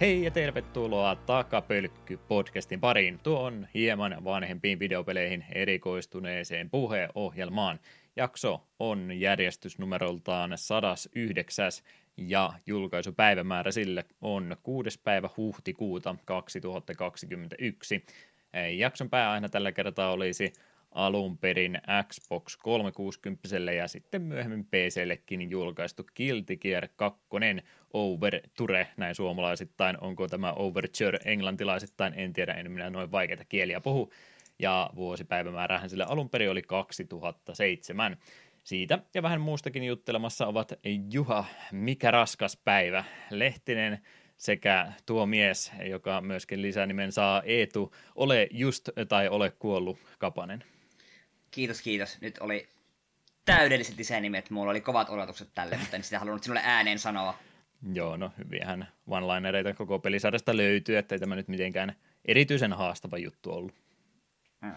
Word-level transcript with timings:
Hei 0.00 0.24
ja 0.24 0.30
tervetuloa 0.30 1.14
Takapölkky-podcastin 1.14 2.80
pariin. 2.80 3.18
Tuo 3.22 3.42
on 3.42 3.66
hieman 3.74 4.24
vanhempiin 4.24 4.78
videopeleihin 4.78 5.44
erikoistuneeseen 5.52 6.70
puheohjelmaan. 6.70 7.80
Jakso 8.16 8.66
on 8.78 9.20
järjestysnumeroltaan 9.20 10.58
109 10.58 11.70
ja 12.16 12.52
julkaisupäivämäärä 12.66 13.70
sille 13.70 14.04
on 14.20 14.56
6. 14.62 15.00
päivä 15.04 15.28
huhtikuuta 15.36 16.16
2021. 16.24 18.04
Jakson 18.76 19.10
pääaina 19.10 19.48
tällä 19.48 19.72
kertaa 19.72 20.12
olisi 20.12 20.52
alun 20.90 21.38
perin 21.38 21.78
Xbox 22.08 22.56
360 22.56 23.48
ja 23.76 23.88
sitten 23.88 24.22
myöhemmin 24.22 24.64
PCllekin 24.64 25.50
julkaistu 25.50 26.04
Gear 26.60 26.88
2 26.96 27.20
Overture, 27.96 28.88
näin 28.96 29.14
suomalaisittain. 29.14 30.00
Onko 30.00 30.28
tämä 30.28 30.52
Overture 30.52 31.18
englantilaisittain, 31.24 32.14
en 32.16 32.32
tiedä, 32.32 32.52
en 32.52 32.70
minä 32.70 32.90
noin 32.90 33.12
vaikeita 33.12 33.44
kieliä 33.44 33.80
puhu. 33.80 34.12
Ja 34.58 34.90
vuosipäivämäärähän 34.94 35.90
sille 35.90 36.04
alun 36.08 36.30
perin 36.30 36.50
oli 36.50 36.62
2007. 36.62 38.16
Siitä 38.64 38.98
ja 39.14 39.22
vähän 39.22 39.40
muustakin 39.40 39.84
juttelemassa 39.84 40.46
ovat 40.46 40.72
Juha, 41.10 41.44
mikä 41.72 42.10
raskas 42.10 42.56
päivä, 42.56 43.04
Lehtinen 43.30 43.98
sekä 44.36 44.92
tuo 45.06 45.26
mies, 45.26 45.72
joka 45.84 46.20
myöskin 46.20 46.62
lisänimen 46.62 47.12
saa 47.12 47.42
Eetu, 47.42 47.94
ole 48.14 48.48
just 48.50 48.88
tai 49.08 49.28
ole 49.28 49.50
kuollut 49.50 49.98
Kapanen. 50.18 50.64
Kiitos, 51.50 51.82
kiitos. 51.82 52.20
Nyt 52.20 52.38
oli 52.38 52.68
täydelliset 53.44 53.96
lisänimet. 53.98 54.50
Mulla 54.50 54.70
oli 54.70 54.80
kovat 54.80 55.10
odotukset 55.10 55.48
tälle, 55.54 55.76
mutta 55.76 55.96
en 55.96 56.02
sitä 56.02 56.18
halunnut 56.18 56.42
sinulle 56.42 56.62
ääneen 56.64 56.98
sanoa. 56.98 57.38
Joo, 57.92 58.16
no 58.16 58.32
hyviähän 58.38 58.88
one-linereita 59.06 59.74
koko 59.74 59.98
pelisarjasta 59.98 60.56
löytyy, 60.56 60.98
ettei 60.98 61.18
tämä 61.18 61.36
nyt 61.36 61.48
mitenkään 61.48 61.94
erityisen 62.24 62.72
haastava 62.72 63.18
juttu 63.18 63.52
ollut. 63.52 63.74
Hmm. 64.62 64.74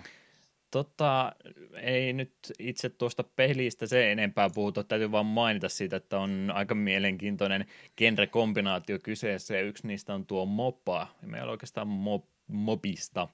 Tota, 0.71 1.35
ei 1.81 2.13
nyt 2.13 2.33
itse 2.59 2.89
tuosta 2.89 3.23
pelistä 3.23 3.87
se 3.87 4.11
enempää 4.11 4.49
puhuta, 4.55 4.83
täytyy 4.83 5.11
vaan 5.11 5.25
mainita 5.25 5.69
siitä, 5.69 5.95
että 5.95 6.19
on 6.19 6.51
aika 6.53 6.75
mielenkiintoinen 6.75 7.65
genre-kombinaatio 7.97 8.99
kyseessä, 9.03 9.55
ja 9.55 9.61
yksi 9.61 9.87
niistä 9.87 10.13
on 10.13 10.25
tuo 10.25 10.45
mopa, 10.45 11.07
ja 11.21 11.27
me 11.27 11.37
ei 11.37 11.43
ole 11.43 11.51
oikeastaan 11.51 11.87
mob, 11.87 12.25
mobista 12.47 13.27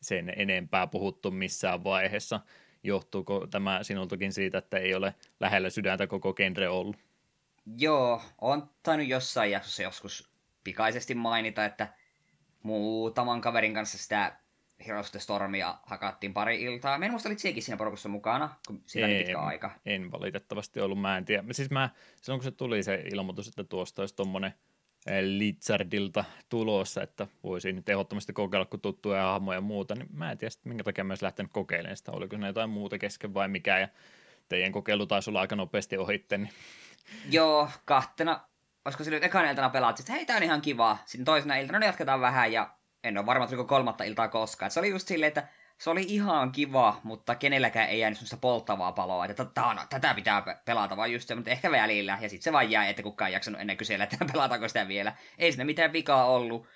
sen 0.00 0.32
enempää 0.36 0.86
puhuttu 0.86 1.30
missään 1.30 1.84
vaiheessa. 1.84 2.40
Johtuuko 2.82 3.46
tämä 3.46 3.82
sinultakin 3.82 4.32
siitä, 4.32 4.58
että 4.58 4.78
ei 4.78 4.94
ole 4.94 5.14
lähellä 5.40 5.70
sydäntä 5.70 6.06
koko 6.06 6.34
genre 6.34 6.68
ollut? 6.68 6.96
Joo, 7.76 8.22
on 8.40 8.70
tainnut 8.82 9.08
jossain 9.08 9.50
jaksossa 9.50 9.82
joskus 9.82 10.32
pikaisesti 10.64 11.14
mainita, 11.14 11.64
että 11.64 11.88
muutaman 12.62 13.40
kaverin 13.40 13.74
kanssa 13.74 13.98
sitä 13.98 14.36
Heroes 14.86 15.06
of 15.06 15.12
the 15.12 15.20
Stormia 15.20 15.78
hakattiin 15.86 16.34
pari 16.34 16.62
iltaa. 16.62 16.98
Mä 16.98 17.04
en 17.04 17.10
muista, 17.10 17.28
olit 17.28 17.38
sekin 17.38 17.62
siinä 17.62 17.76
porukassa 17.76 18.08
mukana, 18.08 18.54
kun 18.66 18.82
sitä 18.86 19.06
ei, 19.06 19.18
pitkä 19.18 19.40
aika. 19.40 19.70
En 19.86 20.12
valitettavasti 20.12 20.80
ollut, 20.80 21.00
mä 21.00 21.16
en 21.18 21.24
tiedä. 21.24 21.44
Siis 21.50 21.70
mä, 21.70 21.90
silloin 22.22 22.40
kun 22.40 22.44
se 22.44 22.50
tuli 22.50 22.82
se 22.82 23.04
ilmoitus, 23.12 23.48
että 23.48 23.64
tuosta 23.64 24.02
olisi 24.02 24.16
tuommoinen 24.16 24.54
Lizardilta 25.20 26.24
tulossa, 26.48 27.02
että 27.02 27.26
voisin 27.42 27.76
nyt 27.76 27.88
ehdottomasti 27.88 28.32
kokeilla, 28.32 28.66
kun 28.66 28.80
tuttuja 28.80 29.22
hahmoja 29.22 29.56
ja 29.56 29.60
muuta, 29.60 29.94
niin 29.94 30.08
mä 30.12 30.32
en 30.32 30.38
tiedä, 30.38 30.54
minkä 30.64 30.84
takia 30.84 31.04
mä 31.04 31.14
lähtenyt 31.20 31.52
kokeilemaan 31.52 31.96
sitä, 31.96 32.12
oliko 32.12 32.36
ne 32.36 32.46
jotain 32.46 32.70
muuta 32.70 32.98
kesken 32.98 33.34
vai 33.34 33.48
mikä, 33.48 33.78
ja 33.78 33.88
teidän 34.48 34.72
kokeilu 34.72 35.06
taisi 35.06 35.30
olla 35.30 35.40
aika 35.40 35.56
nopeasti 35.56 35.96
ohitte. 35.96 36.38
Niin... 36.38 36.50
Joo, 37.30 37.68
kahtena, 37.84 38.40
olisiko 38.84 39.04
silloin 39.04 39.24
ekana 39.24 39.50
iltana 39.50 39.70
pelaat, 39.70 40.00
että 40.00 40.12
hei, 40.12 40.26
tää 40.26 40.36
on 40.36 40.42
ihan 40.42 40.62
kiva. 40.62 40.98
Sitten 41.04 41.24
toisena 41.24 41.56
iltana, 41.56 41.78
no 41.78 41.86
jatketaan 41.86 42.20
vähän, 42.20 42.52
ja 42.52 42.70
en 43.04 43.18
ole 43.18 43.26
varma, 43.26 43.46
tuliko 43.46 43.64
kolmatta 43.64 44.04
iltaa 44.04 44.28
koskaan. 44.28 44.66
Et 44.66 44.72
se 44.72 44.80
oli 44.80 44.90
just 44.90 45.08
silleen, 45.08 45.28
että 45.28 45.48
se 45.78 45.90
oli 45.90 46.04
ihan 46.08 46.52
kiva, 46.52 47.00
mutta 47.02 47.34
kenelläkään 47.34 47.88
ei 47.88 48.00
jäänyt 48.00 48.18
semmoista 48.18 48.36
polttavaa 48.36 48.92
paloa, 48.92 49.26
että 49.26 49.46
on, 49.62 49.80
tätä 49.90 50.14
pitää 50.14 50.60
pelata 50.64 50.96
vaan 50.96 51.12
just 51.12 51.28
se, 51.28 51.34
mutta 51.34 51.50
ehkä 51.50 51.70
välillä, 51.70 52.18
ja 52.20 52.28
sitten 52.28 52.42
se 52.42 52.52
vaan 52.52 52.70
jää, 52.70 52.88
että 52.88 53.02
kukaan 53.02 53.28
ei 53.28 53.32
jaksanut 53.32 53.60
ennen 53.60 53.76
kysellä, 53.76 54.04
että 54.04 54.24
pelataanko 54.32 54.68
sitä 54.68 54.88
vielä. 54.88 55.12
Ei 55.38 55.52
siinä 55.52 55.64
mitään 55.64 55.92
vikaa 55.92 56.26
ollut, 56.26 56.66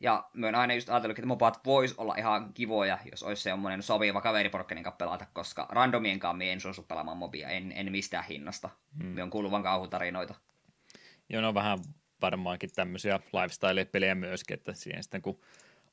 ja 0.00 0.30
mä 0.32 0.46
oon 0.46 0.54
aina 0.54 0.74
just 0.74 0.88
ajatellut, 0.88 1.18
että 1.18 1.26
mopat 1.26 1.64
vois 1.64 1.94
olla 1.98 2.14
ihan 2.18 2.54
kivoja, 2.54 2.98
jos 3.10 3.22
olisi 3.22 3.42
semmoinen 3.42 3.82
sopiva 3.82 4.20
kaveriporkkinen 4.20 4.84
kanssa 4.84 4.96
pelata, 4.96 5.26
koska 5.32 5.66
randomien 5.70 6.18
kanssa 6.18 6.44
en 6.44 6.60
suostu 6.60 6.82
pelaamaan 6.82 7.16
mobia, 7.16 7.48
en, 7.48 7.72
en 7.72 7.92
mistään 7.92 8.24
hinnasta. 8.24 8.70
Hmm. 9.02 9.08
Me 9.08 9.22
on 9.22 9.30
kuuluvan 9.30 9.62
kauhutarinoita. 9.62 10.34
Joo, 11.28 11.42
no 11.42 11.54
vähän 11.54 11.78
varmaankin 12.22 12.70
tämmöisiä 12.74 13.20
lifestyle-pelejä 13.32 14.14
myöskin, 14.14 14.54
että 14.54 14.72
siihen 14.72 15.02
sitten 15.02 15.22
kun 15.22 15.40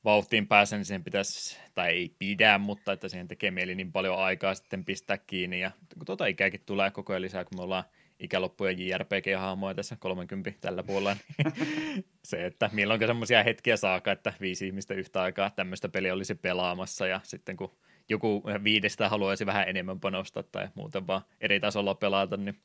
vauhtiin 0.04 0.48
pääsen, 0.48 0.78
niin 0.78 0.84
siihen 0.84 1.04
pitäisi, 1.04 1.58
tai 1.74 1.88
ei 1.88 2.14
pidä, 2.18 2.58
mutta 2.58 2.92
että 2.92 3.08
siihen 3.08 3.28
tekee 3.28 3.50
mieli 3.50 3.74
niin 3.74 3.92
paljon 3.92 4.18
aikaa 4.18 4.54
sitten 4.54 4.84
pistää 4.84 5.18
kiinni. 5.18 5.60
Ja 5.60 5.70
kun 5.98 6.06
tuota 6.06 6.26
ikääkin 6.26 6.60
tulee 6.66 6.90
koko 6.90 7.12
ajan 7.12 7.22
lisää, 7.22 7.44
kun 7.44 7.58
me 7.58 7.62
ollaan 7.62 7.84
ikäloppuja 8.18 8.72
JRPG-hahmoja 8.72 9.74
tässä 9.74 9.96
30 9.96 10.52
tällä 10.60 10.82
puolella, 10.82 11.16
niin 11.38 12.04
se, 12.24 12.46
että 12.46 12.70
milloinka 12.72 13.06
semmoisia 13.06 13.42
hetkiä 13.42 13.76
saaka, 13.76 14.12
että 14.12 14.32
viisi 14.40 14.66
ihmistä 14.66 14.94
yhtä 14.94 15.22
aikaa 15.22 15.50
tämmöistä 15.50 15.88
peliä 15.88 16.14
olisi 16.14 16.34
pelaamassa, 16.34 17.06
ja 17.06 17.20
sitten 17.22 17.56
kun 17.56 17.76
joku 18.08 18.42
viidestä 18.64 19.08
haluaisi 19.08 19.46
vähän 19.46 19.68
enemmän 19.68 20.00
panostaa 20.00 20.42
tai 20.42 20.68
muuten 20.74 21.06
vaan 21.06 21.22
eri 21.40 21.60
tasolla 21.60 21.94
pelata, 21.94 22.36
niin 22.36 22.60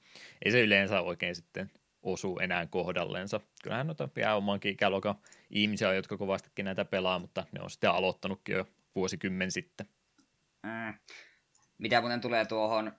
ei 0.46 0.52
se 0.52 0.62
yleensä 0.62 1.02
oikein 1.02 1.36
sitten 1.36 1.72
osu 2.04 2.40
enää 2.40 2.66
kohdallensa. 2.66 3.40
Kyllähän 3.64 3.88
noita 3.88 4.10
vielä 4.16 4.36
omankin 4.36 4.72
ikäluokan 4.72 5.16
ihmisiä, 5.50 5.94
jotka 5.94 6.18
kovastikin 6.18 6.66
näitä 6.66 6.86
pelaa, 6.86 7.20
mutta 7.20 7.46
ne 7.52 7.62
on 7.62 7.70
sitten 7.70 7.92
aloittanutkin 7.92 8.56
jo 8.56 8.68
vuosikymmen 8.96 9.52
sitten. 9.52 9.88
Mm. 10.64 10.94
Mitä 11.78 12.02
muuten 12.02 12.22
tulee 12.22 12.46
tuohon 12.46 12.92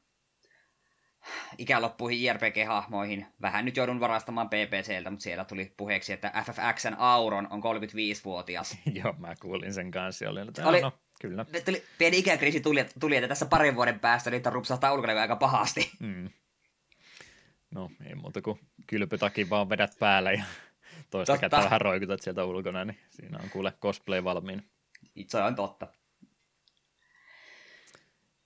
ikäloppuihin 1.59 2.29
JRPG-hahmoihin. 2.29 3.27
Vähän 3.43 3.65
nyt 3.65 3.77
joudun 3.77 4.01
varastamaan 4.01 4.49
PPCltä, 4.49 5.11
mutta 5.11 5.23
siellä 5.23 5.45
tuli 5.45 5.75
puheeksi, 5.77 6.13
että 6.13 6.33
FFXn 6.47 6.95
Auron 6.99 7.49
on 7.51 7.63
35-vuotias. 7.63 8.79
Joo, 9.05 9.15
mä 9.19 9.35
kuulin 9.41 9.75
sen 9.75 9.91
kanssa. 9.91 10.31
Oli, 10.31 10.41
että 10.41 10.69
oli, 10.69 10.81
no, 10.81 10.93
kyllä. 11.21 11.47
Tuli, 11.65 11.85
pieni 11.99 12.19
ikäkriisi 12.19 12.61
tuli, 12.61 12.87
tuli, 13.01 13.17
että 13.17 13.29
tässä 13.29 13.47
parin 13.47 13.77
vuoden 13.77 14.01
päästä 14.01 14.31
niitä 14.31 14.51
rupsahtaa 14.51 14.93
ulkona 14.93 15.21
aika 15.21 15.37
pahasti. 15.37 15.91
Mm. 16.01 16.31
No, 17.75 17.91
ei 18.07 18.15
muuta 18.15 18.43
kuin 18.43 18.61
kylpytakin 18.87 19.51
vaan 19.51 19.69
vedät 19.69 19.97
päälle 19.99 20.33
ja 20.33 20.45
toista 21.11 21.33
totta. 21.33 21.41
kättä 21.41 21.65
vähän 21.65 21.81
roikutat 21.81 22.23
sieltä 22.23 22.45
ulkona, 22.45 22.85
niin 22.85 22.99
siinä 23.11 23.39
on 23.43 23.51
kuule 23.51 23.73
cosplay 23.83 24.25
valmiin. 24.25 24.71
Itse 25.15 25.43
on 25.43 25.55
totta. 25.55 25.87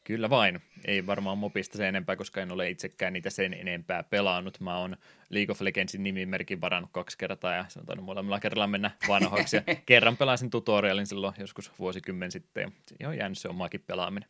Kyllä 0.05 0.31
vain. 0.31 0.63
Ei 0.85 1.07
varmaan 1.07 1.39
mopista 1.39 1.77
sen 1.77 1.87
enempää, 1.87 2.17
koska 2.17 2.41
en 2.41 2.53
ole 2.53 2.71
itsekään 2.71 3.13
niitä 3.13 3.31
sen 3.31 3.55
enempää 3.55 4.03
pelaannut. 4.03 4.61
Mä 4.61 4.79
oon 4.79 4.97
League 5.31 5.53
of 5.53 5.61
Legendsin 5.61 6.03
nimimerkin 6.03 6.61
varannut 6.61 6.91
kaksi 6.93 7.19
kertaa 7.19 7.55
ja 7.55 7.65
se 7.69 7.79
on 7.81 7.87
tainnut 7.87 8.07
molemmilla 8.07 8.41
kerralla 8.41 8.67
mennä 8.67 8.91
vanhoiksi. 9.09 9.57
kerran 9.87 10.17
pelasin 10.17 10.51
tutorialin 10.51 11.07
silloin 11.07 11.35
joskus 11.39 11.73
vuosikymmen 11.79 12.33
sitten 12.33 12.63
ja 12.63 12.71
siihen 12.89 13.09
on 13.09 13.17
jäänyt 13.17 13.39
se 13.39 13.49
omaakin 13.49 13.85
pelaaminen. 13.87 14.29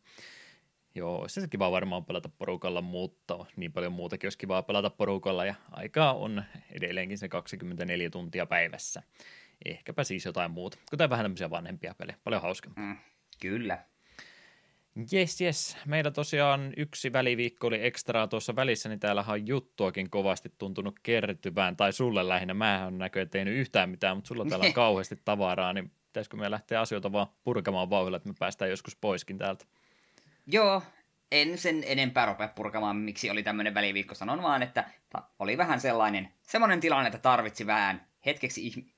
Joo, 0.95 1.21
olisi 1.21 1.41
se 1.41 1.47
kiva 1.47 1.71
varmaan 1.71 2.05
pelata 2.05 2.29
porukalla, 2.29 2.81
mutta 2.81 3.45
niin 3.55 3.73
paljon 3.73 3.93
muutakin 3.93 4.27
olisi 4.27 4.37
kivaa 4.37 4.63
pelata 4.63 4.89
porukalla 4.89 5.45
ja 5.45 5.55
aikaa 5.71 6.13
on 6.13 6.43
edelleenkin 6.71 7.17
se 7.17 7.29
24 7.29 8.09
tuntia 8.09 8.45
päivässä. 8.45 9.03
Ehkäpä 9.65 10.03
siis 10.03 10.25
jotain 10.25 10.51
muuta, 10.51 10.77
kuten 10.89 11.09
vähän 11.09 11.23
tämmöisiä 11.23 11.49
vanhempia 11.49 11.95
pelejä, 11.97 12.17
paljon 12.23 12.41
hauskempaa. 12.41 12.83
Mm, 12.83 12.97
kyllä. 13.41 13.85
Jes, 15.11 15.41
jes. 15.41 15.77
Meillä 15.85 16.11
tosiaan 16.11 16.73
yksi 16.77 17.13
väliviikko 17.13 17.67
oli 17.67 17.85
ekstraa 17.85 18.27
tuossa 18.27 18.55
välissä, 18.55 18.89
niin 18.89 18.99
täällä 18.99 19.25
on 19.27 19.47
juttuakin 19.47 20.09
kovasti 20.09 20.53
tuntunut 20.57 20.99
kertyvään, 21.03 21.77
tai 21.77 21.93
sulle 21.93 22.27
lähinnä. 22.27 22.53
Mä 22.53 22.87
en 22.87 22.97
näköjään 22.97 23.29
tehnyt 23.29 23.53
yhtään 23.53 23.89
mitään, 23.89 24.17
mutta 24.17 24.27
sulla 24.27 24.45
täällä 24.45 24.65
on 24.65 24.73
kauheasti 24.83 25.21
tavaraa, 25.25 25.73
niin 25.73 25.91
pitäisikö 26.07 26.37
me 26.37 26.51
lähteä 26.51 26.81
asioita 26.81 27.11
vaan 27.11 27.27
purkamaan 27.43 27.89
vauhdilla, 27.89 28.17
että 28.17 28.29
me 28.29 28.35
päästään 28.39 28.71
joskus 28.71 28.95
poiskin 28.95 29.37
täältä? 29.37 29.65
Joo, 30.47 30.81
en 31.31 31.57
sen 31.57 31.83
enempää 31.87 32.25
rupea 32.25 32.47
purkamaan, 32.47 32.95
miksi 32.95 33.29
oli 33.29 33.43
tämmöinen 33.43 33.73
väliviikko. 33.73 34.15
Sanon 34.15 34.43
vaan, 34.43 34.63
että 34.63 34.89
oli 35.39 35.57
vähän 35.57 35.81
sellainen, 35.81 36.33
semmoinen 36.41 36.79
tilanne, 36.79 37.07
että 37.07 37.19
tarvitsi 37.19 37.67
vähän 37.67 38.07
hetkeksi 38.25 38.69
ihm- 38.69 38.91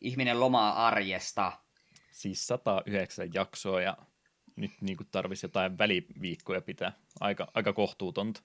ihminen 0.00 0.40
lomaa 0.40 0.86
arjesta. 0.86 1.52
Siis 2.10 2.46
109 2.46 3.28
jaksoa 3.34 3.82
ja 3.82 3.96
nyt 4.58 4.72
niin 4.80 4.96
tarvitsisi 5.10 5.46
jotain 5.46 5.78
väliviikkoja 5.78 6.60
pitää. 6.60 6.92
Aika, 7.20 7.48
aika 7.54 7.72
kohtuutonta. 7.72 8.42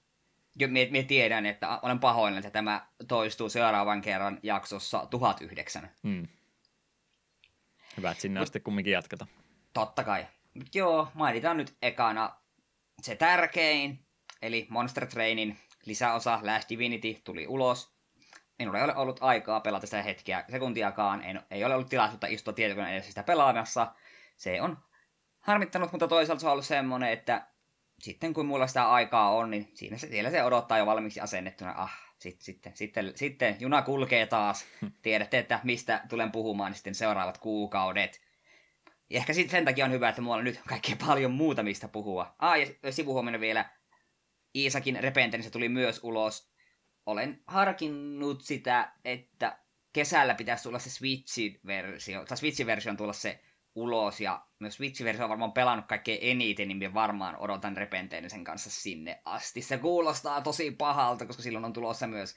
Jo, 0.56 0.68
mie, 0.68 0.88
mie 0.90 1.02
tiedän, 1.02 1.46
että 1.46 1.78
olen 1.82 1.98
pahoillani, 1.98 2.46
että 2.46 2.50
tämä 2.50 2.86
toistuu 3.08 3.48
seuraavan 3.48 4.00
kerran 4.00 4.38
jaksossa 4.42 5.06
1009. 5.10 5.90
Hmm. 6.02 6.28
Hyvä, 7.96 8.10
että 8.10 8.22
sinne 8.22 8.40
asti 8.40 8.60
kumminkin 8.60 8.92
jatketa. 8.92 9.26
Totta 9.72 10.04
kai. 10.04 10.26
Joo, 10.74 11.08
mainitaan 11.14 11.56
nyt 11.56 11.76
ekana 11.82 12.36
se 13.02 13.16
tärkein, 13.16 14.04
eli 14.42 14.66
Monster 14.70 15.06
Trainin 15.06 15.58
lisäosa 15.84 16.40
Last 16.42 16.70
Divinity 16.70 17.20
tuli 17.24 17.46
ulos. 17.46 17.94
minulla 18.58 18.78
ei 18.78 18.84
ole 18.84 18.96
ollut 18.96 19.18
aikaa 19.20 19.60
pelata 19.60 19.86
sitä 19.86 20.02
hetkeä 20.02 20.44
sekuntiakaan, 20.50 21.22
en, 21.22 21.42
ei 21.50 21.64
ole 21.64 21.74
ollut 21.74 21.88
tilaisuutta 21.88 22.26
istua 22.26 22.52
tietokoneen 22.52 22.92
edessä 22.92 23.10
sitä 23.10 23.22
pelaamassa. 23.22 23.94
Se 24.36 24.62
on 24.62 24.78
harmittanut, 25.44 25.92
mutta 25.92 26.08
toisaalta 26.08 26.40
se 26.40 26.46
on 26.46 26.52
ollut 26.52 26.66
semmoinen, 26.66 27.12
että 27.12 27.46
sitten 28.00 28.34
kun 28.34 28.46
mulla 28.46 28.66
sitä 28.66 28.90
aikaa 28.90 29.30
on, 29.30 29.50
niin 29.50 29.70
siinä 29.74 29.98
se, 29.98 30.08
siellä 30.08 30.30
se 30.30 30.44
odottaa 30.44 30.78
jo 30.78 30.86
valmiiksi 30.86 31.20
asennettuna. 31.20 31.74
Ah, 31.76 31.92
sit, 32.18 32.40
sitten, 32.40 32.72
sitten, 32.76 33.12
sitten 33.14 33.56
juna 33.60 33.82
kulkee 33.82 34.26
taas. 34.26 34.64
Tiedätte, 35.02 35.38
että 35.38 35.60
mistä 35.64 36.02
tulen 36.08 36.32
puhumaan 36.32 36.70
niin 36.70 36.76
sitten 36.76 36.94
seuraavat 36.94 37.38
kuukaudet. 37.38 38.20
Ja 39.10 39.18
ehkä 39.18 39.32
sit 39.32 39.50
sen 39.50 39.64
takia 39.64 39.84
on 39.84 39.92
hyvä, 39.92 40.08
että 40.08 40.22
mulla 40.22 40.36
on 40.36 40.44
nyt 40.44 40.60
kaikkea 40.68 40.96
paljon 41.06 41.32
muuta 41.32 41.62
mistä 41.62 41.88
puhua. 41.88 42.34
Ah, 42.38 42.54
ja 42.82 42.92
sivuhuomioon 42.92 43.40
vielä. 43.40 43.70
Iisakin 44.54 45.02
Repenten 45.02 45.42
se 45.42 45.50
tuli 45.50 45.68
myös 45.68 46.00
ulos. 46.02 46.50
Olen 47.06 47.42
harkinnut 47.46 48.42
sitä, 48.42 48.92
että 49.04 49.58
kesällä 49.92 50.34
pitäisi 50.34 50.62
tulla 50.62 50.78
se 50.78 50.90
Switch-versio, 50.90 52.24
tai 52.24 52.36
Switch-version 52.36 52.96
tulla 52.96 53.12
se 53.12 53.40
ulos, 53.74 54.20
ja 54.20 54.46
myös 54.58 54.74
Switch-versio 54.74 55.24
on 55.24 55.28
varmaan 55.28 55.52
pelannut 55.52 55.86
kaikkein 55.86 56.18
eniten, 56.22 56.68
niin 56.68 56.94
varmaan 56.94 57.36
odotan 57.36 57.76
sen 58.28 58.44
kanssa 58.44 58.70
sinne 58.70 59.20
asti. 59.24 59.62
Se 59.62 59.78
kuulostaa 59.78 60.40
tosi 60.40 60.70
pahalta, 60.70 61.26
koska 61.26 61.42
silloin 61.42 61.64
on 61.64 61.72
tulossa 61.72 62.06
myös 62.06 62.36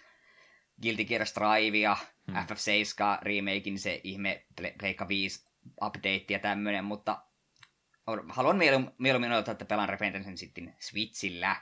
Guilty 0.81 1.05
Gear 1.05 1.25
Strive 1.25 1.77
ja 1.77 1.97
hmm. 2.27 2.35
FF7 2.35 3.21
remakein 3.21 3.79
se 3.79 4.01
ihme 4.03 4.45
Pleikka 4.79 5.07
5 5.07 5.45
update 5.81 6.25
ja 6.29 6.39
tämmönen, 6.39 6.85
mutta 6.85 7.21
haluan 8.29 8.57
mieluummin 8.97 9.31
odottaa, 9.31 9.51
että 9.51 9.65
pelaan 9.65 9.89
Repentancein 9.89 10.37
sitten 10.37 10.75
Switchillä. 10.79 11.55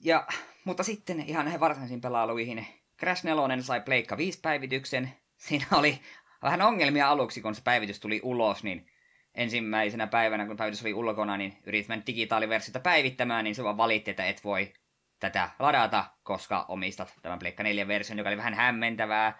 Ja, 0.00 0.26
mutta 0.64 0.82
sitten 0.82 1.20
ihan 1.20 1.44
näihin 1.44 1.60
varsinaisiin 1.60 2.00
pelailuihin. 2.00 2.66
Crash 2.98 3.24
4 3.24 3.62
sai 3.62 3.80
Pleikka 3.80 4.16
5 4.16 4.40
päivityksen. 4.40 5.12
Siinä 5.36 5.66
oli 5.72 6.00
vähän 6.42 6.62
ongelmia 6.62 7.08
aluksi, 7.08 7.40
kun 7.40 7.54
se 7.54 7.62
päivitys 7.64 8.00
tuli 8.00 8.20
ulos, 8.22 8.64
niin 8.64 8.90
ensimmäisenä 9.34 10.06
päivänä, 10.06 10.46
kun 10.46 10.56
päivitys 10.56 10.82
oli 10.82 10.94
ulkona, 10.94 11.36
niin 11.36 11.58
yritit 11.66 11.88
mennä 11.88 12.06
digitaaliversiota 12.06 12.80
päivittämään, 12.80 13.44
niin 13.44 13.54
se 13.54 13.64
vaan 13.64 13.76
valitti, 13.76 14.10
että 14.10 14.26
et 14.26 14.44
voi 14.44 14.72
tätä 15.20 15.50
ladata, 15.58 16.04
koska 16.22 16.64
omistat 16.68 17.14
tämän 17.22 17.38
Pleikka 17.38 17.62
4-version, 17.62 18.18
joka 18.18 18.30
oli 18.30 18.36
vähän 18.36 18.54
hämmentävää. 18.54 19.38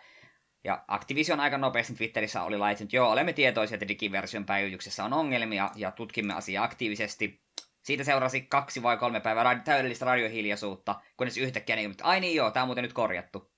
Ja 0.65 0.85
Activision 0.89 1.41
aika 1.41 1.59
nopeasti 1.59 1.95
Twitterissä 1.95 2.43
oli 2.43 2.59
laittanut, 2.59 2.89
että 2.89 2.97
joo, 2.97 3.11
olemme 3.11 3.33
tietoisia, 3.33 3.75
että 3.75 3.89
digiversion 3.89 4.45
päivityksessä 4.45 5.05
on 5.05 5.13
ongelmia 5.13 5.71
ja 5.75 5.91
tutkimme 5.91 6.35
asiaa 6.35 6.65
aktiivisesti. 6.65 7.43
Siitä 7.83 8.05
seurasi 8.05 8.43
kaksi 8.43 8.83
vai 8.83 8.97
kolme 8.97 9.21
päivää 9.21 9.59
täydellistä 9.65 10.05
radiohiljaisuutta, 10.05 11.01
kunnes 11.17 11.37
yhtäkkiä 11.37 11.77
niin, 11.77 11.91
että 11.91 12.05
ai 12.05 12.21
niin 12.21 12.37
joo, 12.37 12.51
tämä 12.51 12.63
on 12.63 12.69
muuten 12.69 12.83
nyt 12.83 12.93
korjattu. 12.93 13.53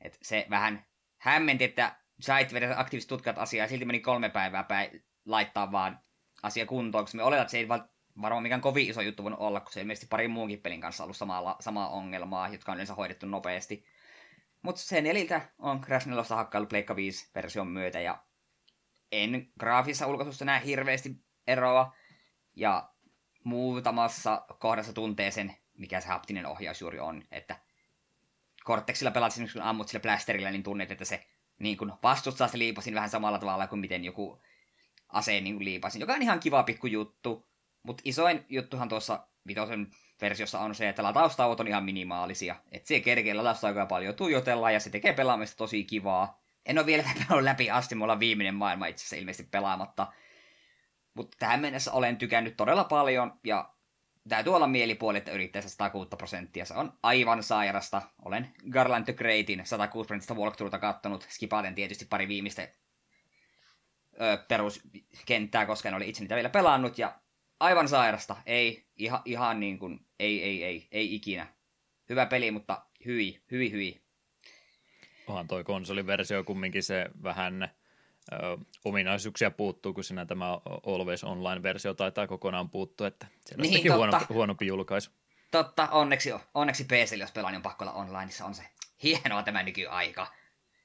Et 0.00 0.18
se 0.22 0.46
vähän 0.50 0.86
hämmenti, 1.18 1.64
että 1.64 1.96
sait 2.20 2.52
vedä 2.52 2.74
aktiiviset 2.76 3.08
tutkijat 3.08 3.38
asiaa 3.38 3.64
ja 3.64 3.68
silti 3.68 3.84
meni 3.84 4.00
kolme 4.00 4.28
päivää 4.28 4.64
päin 4.64 5.04
laittaa 5.24 5.72
vaan 5.72 6.00
asia 6.42 6.66
kuntoon, 6.66 7.04
koska 7.04 7.16
me 7.16 7.22
oletaan, 7.22 7.42
että 7.42 7.50
se 7.50 7.58
ei 7.58 7.68
varmaan 7.68 8.42
mikään 8.42 8.60
kovin 8.60 8.90
iso 8.90 9.00
juttu 9.00 9.22
voinut 9.22 9.40
olla, 9.40 9.60
kun 9.60 9.72
se 9.72 9.80
ilmeisesti 9.80 10.06
pari 10.10 10.28
muunkin 10.28 10.60
pelin 10.60 10.80
kanssa 10.80 11.04
ollut 11.04 11.16
samalla, 11.16 11.56
samaa 11.60 11.88
ongelmaa, 11.88 12.48
jotka 12.48 12.72
on 12.72 12.76
yleensä 12.76 12.94
hoidettu 12.94 13.26
nopeasti. 13.26 13.84
Mutta 14.62 14.80
sen 14.80 15.06
eliltä 15.06 15.48
on 15.58 15.80
Crash 15.80 16.06
4 16.06 16.24
hakkailu 16.28 16.66
Pleikka 16.66 16.96
5 16.96 17.30
version 17.34 17.66
myötä 17.66 18.00
ja 18.00 18.24
en 19.12 19.52
graafisessa 19.60 20.06
ulkoisussa 20.06 20.44
näe 20.44 20.64
hirveästi 20.64 21.24
eroa. 21.46 21.94
Ja 22.56 22.90
muutamassa 23.44 24.46
kohdassa 24.58 24.92
tuntee 24.92 25.30
sen, 25.30 25.56
mikä 25.78 26.00
se 26.00 26.08
haptinen 26.08 26.46
ohjaus 26.46 26.80
juuri 26.80 27.00
on. 27.00 27.22
Että 27.30 27.56
Cortexilla 28.64 29.10
pelaat 29.10 29.32
esimerkiksi 29.32 29.58
kun 29.58 29.66
ammut 29.66 29.88
sillä 29.88 30.50
niin 30.50 30.62
tunnet, 30.62 30.90
että 30.90 31.04
se 31.04 31.26
niin 31.58 31.76
kun 31.76 31.92
vastustaa 32.02 32.48
se 32.48 32.58
liipasin 32.58 32.94
vähän 32.94 33.10
samalla 33.10 33.38
tavalla 33.38 33.66
kuin 33.66 33.78
miten 33.80 34.04
joku 34.04 34.42
aseen 35.08 35.44
niin 35.44 35.64
liipasin, 35.64 36.00
joka 36.00 36.12
on 36.12 36.22
ihan 36.22 36.40
kiva 36.40 36.62
pikku 36.62 36.86
juttu. 36.86 37.48
Mutta 37.82 38.02
isoin 38.06 38.44
juttuhan 38.48 38.88
tuossa 38.88 39.26
vitosen 39.46 39.90
versiossa 40.20 40.60
on 40.60 40.74
se, 40.74 40.88
että 40.88 41.02
lataustauot 41.02 41.60
on 41.60 41.68
ihan 41.68 41.84
minimaalisia. 41.84 42.56
Että 42.72 42.88
se 42.88 43.00
kerkee 43.00 43.34
latausta 43.34 43.86
paljon 43.86 44.14
tuijotella 44.14 44.70
ja 44.70 44.80
se 44.80 44.90
tekee 44.90 45.12
pelaamista 45.12 45.56
tosi 45.56 45.84
kivaa. 45.84 46.42
En 46.66 46.78
ole 46.78 46.86
vielä 46.86 47.02
pelannut 47.14 47.44
läpi 47.44 47.70
asti, 47.70 47.94
mulla 47.94 48.12
on 48.12 48.20
viimeinen 48.20 48.54
maailma 48.54 48.86
itse 48.86 49.02
asiassa 49.02 49.16
ilmeisesti 49.16 49.48
pelaamatta. 49.50 50.12
Mutta 51.14 51.36
tähän 51.40 51.60
mennessä 51.60 51.92
olen 51.92 52.16
tykännyt 52.16 52.56
todella 52.56 52.84
paljon 52.84 53.38
ja 53.44 53.73
täytyy 54.28 54.54
olla 54.54 54.66
mielipuoli, 54.66 55.18
että 55.18 55.32
yrittäessä 55.32 55.70
106 55.70 56.08
prosenttia. 56.18 56.64
Se 56.64 56.74
on 56.74 56.92
aivan 57.02 57.42
sairasta. 57.42 58.02
Olen 58.24 58.48
Garland 58.70 59.04
the 59.04 59.12
Greatin 59.12 59.62
106 59.64 60.06
prosenttista 60.06 60.34
walkthroughta 60.34 60.78
kattonut. 60.78 61.26
Skipaten 61.30 61.74
tietysti 61.74 62.04
pari 62.04 62.28
viimeistä 62.28 62.68
ö, 64.20 64.36
peruskenttää, 64.48 65.66
koska 65.66 65.88
en 65.88 65.94
ole 65.94 66.06
itse 66.06 66.20
niitä 66.20 66.34
vielä 66.34 66.48
pelannut. 66.48 66.98
Ja 66.98 67.20
aivan 67.60 67.88
sairasta. 67.88 68.36
Ei, 68.46 68.86
ihan, 68.96 69.22
ihan 69.24 69.60
niin 69.60 69.78
kuin, 69.78 70.06
ei, 70.18 70.42
ei, 70.42 70.64
ei, 70.64 70.88
ei 70.90 71.14
ikinä. 71.14 71.46
Hyvä 72.08 72.26
peli, 72.26 72.50
mutta 72.50 72.86
hyi, 73.04 73.42
hyi, 73.50 73.72
hyi. 73.72 74.04
Onhan 75.26 75.48
toi 75.48 75.64
konsoliversio 75.64 76.44
kumminkin 76.44 76.82
se 76.82 77.10
vähän 77.22 77.70
ö, 78.32 78.36
ominaisuuksia 78.84 79.50
puuttuu, 79.50 79.94
kun 79.94 80.04
siinä 80.04 80.26
tämä 80.26 80.52
Always 80.86 81.24
Online-versio 81.24 81.94
taitaa 81.94 82.26
kokonaan 82.26 82.70
puuttua, 82.70 83.06
että 83.06 83.26
se 83.46 83.54
on 83.54 83.62
niin, 83.62 83.92
huono, 83.92 84.20
huonompi 84.28 84.66
julkaisu. 84.66 85.10
Totta, 85.50 85.88
onneksi, 85.88 86.30
onneksi 86.54 86.84
PC, 86.84 87.16
jos 87.18 87.32
pelaa, 87.32 87.50
niin 87.50 87.56
on 87.56 87.62
pakko 87.62 87.84
olla 87.84 87.92
onlineissa, 87.92 88.44
on 88.44 88.54
se 88.54 88.62
hienoa 89.02 89.42
tämä 89.42 89.62
nykyaika. 89.62 90.26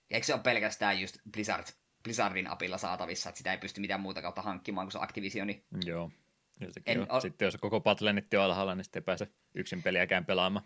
Ja 0.10 0.16
eikö 0.16 0.26
se 0.26 0.34
ole 0.34 0.42
pelkästään 0.42 1.02
just 1.02 1.18
Blizzard, 1.32 1.68
Blizzardin 2.04 2.48
apilla 2.48 2.78
saatavissa, 2.78 3.30
että 3.30 3.38
sitä 3.38 3.52
ei 3.52 3.58
pysty 3.58 3.82
mitään 3.82 4.02
muuta 4.02 4.22
kautta 4.22 4.42
hankkimaan 4.42 4.88
kuin 4.88 4.92
se 4.92 5.00
Activisioni. 5.02 5.64
Joo. 5.86 6.12
Ja 6.60 6.68
en, 6.86 7.12
on. 7.12 7.22
Sitten 7.22 7.46
jos 7.46 7.58
koko 7.58 7.80
patlenetti 7.80 8.38
on 8.38 8.44
alhaalla, 8.44 8.76
niin 8.76 8.84
sitten 8.84 9.02
ei 9.02 9.06
pääse 9.06 9.28
yksin 9.56 9.84
peliäkään 9.84 10.26
pelaamaan. 10.26 10.66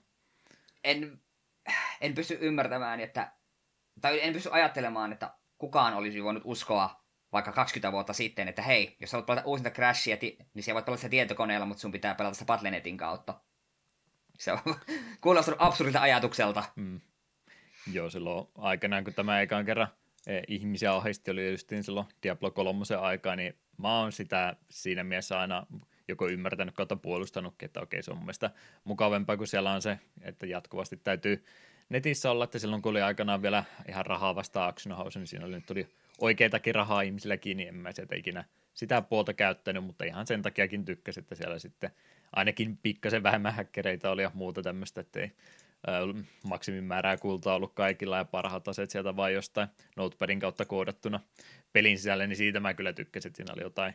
En, 0.83 1.21
en 2.01 2.15
pysty 2.15 2.37
ymmärtämään, 2.41 2.99
että, 2.99 3.31
tai 4.01 4.19
en 4.23 4.33
pysty 4.33 4.49
ajattelemaan, 4.51 5.13
että 5.13 5.33
kukaan 5.57 5.93
olisi 5.93 6.23
voinut 6.23 6.43
uskoa 6.45 7.03
vaikka 7.31 7.51
20 7.51 7.91
vuotta 7.91 8.13
sitten, 8.13 8.47
että 8.47 8.61
hei, 8.61 8.97
jos 8.99 9.11
haluat 9.11 9.25
pelata 9.25 9.47
uusinta 9.47 9.69
Crashia, 9.69 10.17
niin 10.53 10.63
siellä 10.63 10.75
voit 10.75 10.85
pelata 10.85 11.01
sitä 11.01 11.09
tietokoneella, 11.09 11.65
mutta 11.65 11.81
sun 11.81 11.91
pitää 11.91 12.15
pelata 12.15 12.33
sitä 12.33 12.45
Patlenetin 12.45 12.97
kautta. 12.97 13.39
Se 14.39 14.51
on 14.51 14.59
kuulostunut 15.21 15.61
absurdilta 15.61 16.01
ajatukselta. 16.01 16.63
Mm. 16.75 17.01
Joo, 17.91 18.09
silloin 18.09 18.47
aikanaan, 18.57 19.03
kun 19.03 19.13
tämä 19.13 19.41
ekaan 19.41 19.65
kerran 19.65 19.87
e, 20.27 20.41
ihmisiä 20.47 20.95
ahisti, 20.95 21.31
oli 21.31 21.51
justiin 21.51 21.83
silloin 21.83 22.07
Diablo 22.23 22.51
3 22.51 22.83
aikaa, 23.01 23.35
niin 23.35 23.57
mä 23.77 23.99
oon 23.99 24.11
sitä 24.11 24.55
siinä 24.69 25.03
mielessä 25.03 25.39
aina 25.39 25.65
joko 26.07 26.27
ymmärtänyt 26.27 26.75
kautta 26.75 26.95
puolustanutkin, 26.95 27.65
että 27.65 27.81
okei, 27.81 28.03
se 28.03 28.11
on 28.11 28.17
mun 28.17 28.25
mielestä 28.25 28.51
mukavempaa, 28.83 29.37
kun 29.37 29.47
siellä 29.47 29.71
on 29.71 29.81
se, 29.81 29.99
että 30.21 30.45
jatkuvasti 30.45 30.97
täytyy 30.97 31.45
netissä 31.93 32.31
olla, 32.31 32.43
että 32.43 32.59
silloin 32.59 32.81
kun 32.81 32.89
oli 32.89 33.01
aikanaan 33.01 33.41
vielä 33.41 33.63
ihan 33.87 34.05
rahaa 34.05 34.35
vasta 34.35 34.65
Action 34.65 34.97
House, 34.97 35.19
niin 35.19 35.27
siinä 35.27 35.45
oli, 35.45 35.55
nyt 35.55 35.65
tuli 35.65 35.87
oikeitakin 36.21 36.75
rahaa 36.75 37.01
ihmisilläkin, 37.01 37.57
niin 37.57 37.69
en 37.69 37.75
mä 37.75 37.91
sieltä 37.91 38.15
ikinä 38.15 38.43
sitä 38.73 39.01
puolta 39.01 39.33
käyttänyt, 39.33 39.83
mutta 39.83 40.05
ihan 40.05 40.27
sen 40.27 40.41
takiakin 40.41 40.85
tykkäsin, 40.85 41.21
että 41.21 41.35
siellä 41.35 41.59
sitten 41.59 41.91
ainakin 42.35 42.77
pikkasen 42.77 43.23
vähemmän 43.23 43.53
häkkereitä 43.53 44.11
oli 44.11 44.21
ja 44.21 44.31
muuta 44.33 44.61
tämmöistä, 44.61 45.01
ettei 45.01 45.31
maksimin 46.43 46.83
määrää 46.83 47.17
kultaa 47.17 47.55
ollut 47.55 47.73
kaikilla 47.73 48.17
ja 48.17 48.25
parhaat 48.25 48.67
aseet 48.67 48.91
sieltä 48.91 49.15
vain 49.15 49.33
jostain 49.33 49.67
notepadin 49.95 50.39
kautta 50.39 50.65
koodattuna 50.65 51.19
pelin 51.73 51.97
sisälle, 51.97 52.27
niin 52.27 52.37
siitä 52.37 52.59
mä 52.59 52.73
kyllä 52.73 52.93
tykkäsin, 52.93 53.29
että 53.29 53.37
siinä 53.37 53.53
oli 53.53 53.61
jotain 53.61 53.93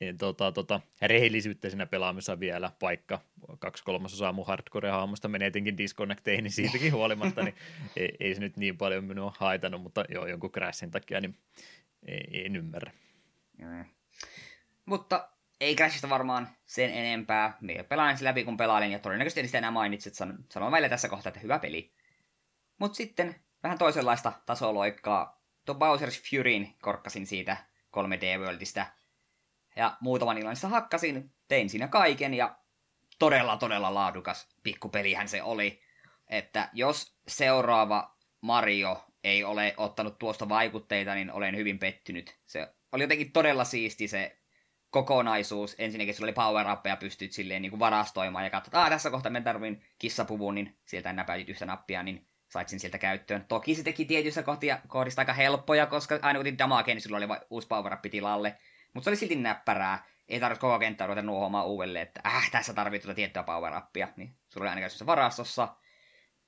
niin, 0.00 0.18
tota, 0.18 0.52
tota, 0.52 0.80
rehellisyyttä 1.02 1.70
siinä 1.70 1.86
pelaamisessa 1.86 2.40
vielä, 2.40 2.72
vaikka 2.82 3.20
kaksi 3.58 3.84
kolmasosaa 3.84 4.32
mun 4.32 4.46
hardcore-hahmosta 4.46 5.28
menetinkin 5.28 5.78
disconnecteihin, 5.78 6.44
niin 6.44 6.52
siitäkin 6.52 6.92
huolimatta, 6.92 7.42
niin 7.42 7.54
ei, 7.96 8.16
ei, 8.20 8.34
se 8.34 8.40
nyt 8.40 8.56
niin 8.56 8.78
paljon 8.78 9.04
minua 9.04 9.34
haitannut, 9.38 9.82
mutta 9.82 10.04
joo, 10.08 10.26
jonkun 10.26 10.52
crashin 10.52 10.90
takia, 10.90 11.20
niin 11.20 11.36
ei, 12.06 12.46
en 12.46 12.56
ymmärrä. 12.56 12.92
Mm. 13.58 13.84
Mutta 14.84 15.28
ei 15.60 15.76
Crashista 15.76 16.08
varmaan 16.08 16.48
sen 16.66 16.90
enempää. 16.90 17.58
Me 17.60 17.82
pelaan 17.88 18.18
sen 18.18 18.24
läpi, 18.24 18.44
kun 18.44 18.56
pelailin, 18.56 18.92
ja 18.92 18.98
todennäköisesti 18.98 19.40
en 19.40 19.46
sitä 19.46 19.58
enää 19.58 19.70
mainitsit. 19.70 20.14
Sanon, 20.14 20.70
meille 20.70 20.88
tässä 20.88 21.08
kohtaa, 21.08 21.30
että 21.30 21.40
hyvä 21.40 21.58
peli. 21.58 21.92
Mutta 22.78 22.96
sitten 22.96 23.36
vähän 23.62 23.78
toisenlaista 23.78 24.32
tasoloikkaa. 24.46 25.42
Tuo 25.66 25.74
Bowser's 25.74 26.30
Furyin 26.30 26.74
korkkasin 26.80 27.26
siitä 27.26 27.56
3D-worldista. 27.96 28.86
Ja 29.80 29.96
muutaman 30.00 30.38
illan 30.38 30.56
hakkasin, 30.62 31.32
tein 31.48 31.70
siinä 31.70 31.88
kaiken, 31.88 32.34
ja 32.34 32.56
todella, 33.18 33.56
todella 33.56 33.94
laadukas 33.94 34.48
pikkupelihän 34.62 35.28
se 35.28 35.42
oli. 35.42 35.82
Että 36.28 36.68
jos 36.72 37.16
seuraava 37.28 38.16
Mario 38.40 39.04
ei 39.24 39.44
ole 39.44 39.74
ottanut 39.76 40.18
tuosta 40.18 40.48
vaikutteita, 40.48 41.14
niin 41.14 41.32
olen 41.32 41.56
hyvin 41.56 41.78
pettynyt. 41.78 42.38
Se 42.46 42.74
oli 42.92 43.02
jotenkin 43.02 43.32
todella 43.32 43.64
siisti 43.64 44.08
se 44.08 44.38
kokonaisuus. 44.90 45.74
Ensinnäkin 45.78 46.14
sulla 46.14 46.26
oli 46.26 46.32
power 46.32 46.66
ja 46.84 46.96
pystyt 46.96 47.32
silleen 47.32 47.62
niin 47.62 47.70
kuin 47.70 47.80
varastoimaan 47.80 48.44
ja 48.44 48.50
katsotaan, 48.50 48.86
että 48.86 48.94
tässä 48.94 49.10
kohtaa 49.10 49.32
me 49.32 49.40
tarvin 49.40 49.84
kissapuvun, 49.98 50.54
niin 50.54 50.78
sieltä 50.86 51.12
näpäytit 51.12 51.48
yhtä 51.48 51.66
nappia, 51.66 52.02
niin 52.02 52.26
sait 52.48 52.68
sen 52.68 52.80
sieltä 52.80 52.98
käyttöön. 52.98 53.44
Toki 53.48 53.74
se 53.74 53.82
teki 53.82 54.04
tietyissä 54.04 54.42
kohtia, 54.42 54.78
kohdista 54.88 55.22
aika 55.22 55.32
helppoja, 55.32 55.86
koska 55.86 56.18
aina 56.22 56.42
kun 56.42 56.58
damage, 56.58 56.94
niin 56.94 57.02
sulla 57.02 57.16
oli 57.16 57.28
uusi 57.50 57.68
power 57.68 57.96
tilalle. 58.10 58.56
Mutta 58.92 59.04
se 59.04 59.10
oli 59.10 59.16
silti 59.16 59.36
näppärää. 59.36 60.04
Ei 60.28 60.40
tarvitse 60.40 60.60
koko 60.60 60.78
kenttää 60.78 61.06
ruveta 61.06 61.22
nuohomaan 61.22 61.66
uudelleen, 61.66 62.02
että 62.02 62.20
äh, 62.26 62.50
tässä 62.50 62.74
tarvitsee 62.74 63.06
tuota 63.06 63.16
tiettyä 63.16 63.42
power 63.42 63.76
upia. 63.76 64.08
Niin 64.16 64.36
sulla 64.48 64.64
oli 64.64 64.68
aina 64.68 64.80
käytössä 64.80 65.06
varastossa. 65.06 65.76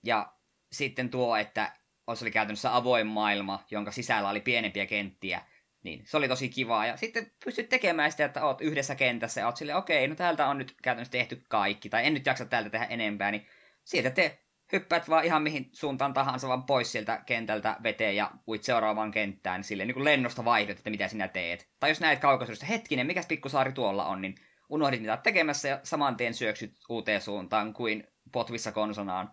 Ja 0.04 0.32
sitten 0.72 1.10
tuo, 1.10 1.36
että 1.36 1.72
se 2.14 2.24
oli 2.24 2.30
käytännössä 2.30 2.76
avoin 2.76 3.06
maailma, 3.06 3.64
jonka 3.70 3.90
sisällä 3.90 4.28
oli 4.28 4.40
pienempiä 4.40 4.86
kenttiä. 4.86 5.42
Niin, 5.82 6.02
se 6.06 6.16
oli 6.16 6.28
tosi 6.28 6.48
kivaa. 6.48 6.86
Ja 6.86 6.96
sitten 6.96 7.32
pystyt 7.44 7.68
tekemään 7.68 8.10
sitä, 8.10 8.24
että 8.24 8.44
oot 8.44 8.60
yhdessä 8.60 8.94
kentässä 8.94 9.40
ja 9.40 9.46
oot 9.46 9.56
silleen, 9.56 9.78
okei, 9.78 10.08
no 10.08 10.14
täältä 10.14 10.46
on 10.46 10.58
nyt 10.58 10.74
käytännössä 10.82 11.12
tehty 11.12 11.42
kaikki, 11.48 11.88
tai 11.88 12.06
en 12.06 12.14
nyt 12.14 12.26
jaksa 12.26 12.44
täältä 12.44 12.70
tehdä 12.70 12.86
enempää, 12.86 13.30
niin 13.30 13.46
sieltä 13.84 14.10
te 14.10 14.38
hyppäät 14.72 15.08
vaan 15.08 15.24
ihan 15.24 15.42
mihin 15.42 15.70
suuntaan 15.72 16.14
tahansa 16.14 16.48
vaan 16.48 16.64
pois 16.64 16.92
sieltä 16.92 17.22
kentältä 17.26 17.76
veteen 17.82 18.16
ja 18.16 18.30
uit 18.48 18.64
seuraavaan 18.64 19.10
kenttään, 19.10 19.58
niin 19.58 19.64
silleen 19.64 19.86
niin 19.86 19.94
kuin 19.94 20.04
lennosta 20.04 20.44
vaihdot, 20.44 20.78
että 20.78 20.90
mitä 20.90 21.08
sinä 21.08 21.28
teet. 21.28 21.68
Tai 21.80 21.90
jos 21.90 22.00
näet 22.00 22.18
kaukaisuudesta, 22.18 22.66
hetkinen, 22.66 23.06
mikä 23.06 23.22
pikkusaari 23.28 23.72
tuolla 23.72 24.04
on, 24.04 24.20
niin 24.20 24.34
unohdit 24.68 25.00
mitä 25.00 25.16
tekemässä 25.16 25.68
ja 25.68 25.80
saman 25.82 26.16
tien 26.16 26.34
syöksyt 26.34 26.76
uuteen 26.88 27.20
suuntaan 27.20 27.74
kuin 27.74 28.06
potvissa 28.32 28.72
konsonaan. 28.72 29.32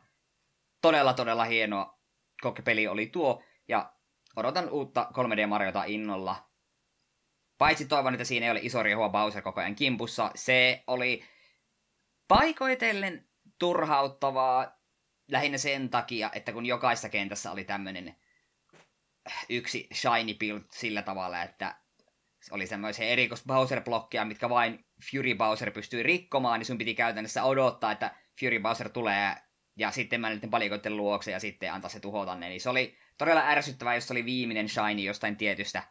Todella, 0.82 1.14
todella 1.14 1.46
hienoa 1.46 2.00
koko 2.42 2.62
peli 2.62 2.88
oli 2.88 3.08
tuo, 3.08 3.44
ja 3.68 3.94
odotan 4.36 4.70
uutta 4.70 5.12
3D 5.14 5.48
Mariota 5.48 5.84
innolla. 5.84 6.50
Paitsi 7.58 7.86
toivon, 7.86 8.14
että 8.14 8.24
siinä 8.24 8.46
ei 8.46 8.52
ole 8.52 8.60
iso 8.64 8.84
riehua 8.84 9.10
Bowser 9.10 9.42
koko 9.42 9.62
ajan 9.62 9.76
kimpussa. 9.76 10.32
Se 10.36 10.84
oli 10.88 11.24
paikoitellen 12.28 13.30
turhauttavaa 13.60 14.79
lähinnä 15.32 15.58
sen 15.58 15.90
takia, 15.90 16.30
että 16.34 16.52
kun 16.52 16.66
jokaisessa 16.66 17.10
kentässä 17.10 17.52
oli 17.52 17.64
tämmöinen 17.64 18.16
yksi 19.50 19.88
shiny 19.94 20.34
build 20.34 20.62
sillä 20.72 21.02
tavalla, 21.02 21.44
että 21.44 21.76
oli 22.52 22.68
semmoisia 22.68 23.06
erikois 23.06 23.44
Bowser-blokkeja, 23.48 24.26
mitkä 24.26 24.50
vain 24.50 24.86
Fury 25.12 25.36
Bowser 25.36 25.72
pystyi 25.72 26.04
rikkomaan, 26.04 26.60
niin 26.60 26.66
sun 26.66 26.78
piti 26.78 26.96
käytännössä 26.96 27.44
odottaa, 27.44 27.92
että 27.92 28.16
Fury 28.40 28.60
Bowser 28.60 28.90
tulee 28.90 29.36
ja 29.76 29.92
sitten 29.92 30.22
mä 30.22 30.30
niiden 30.30 30.50
palikoiden 30.50 30.98
luokse 30.98 31.32
ja 31.32 31.40
sitten 31.40 31.74
antaa 31.74 31.90
se 31.90 32.00
tuhota 32.00 32.36
ne. 32.36 32.50
Niin 32.50 32.62
se 32.62 32.70
oli 32.70 32.98
todella 33.18 33.48
ärsyttävää, 33.48 33.96
jos 33.96 34.12
oli 34.12 34.26
viimeinen 34.26 34.70
shiny 34.70 35.02
jostain 35.02 35.38
tietystä 35.38 35.84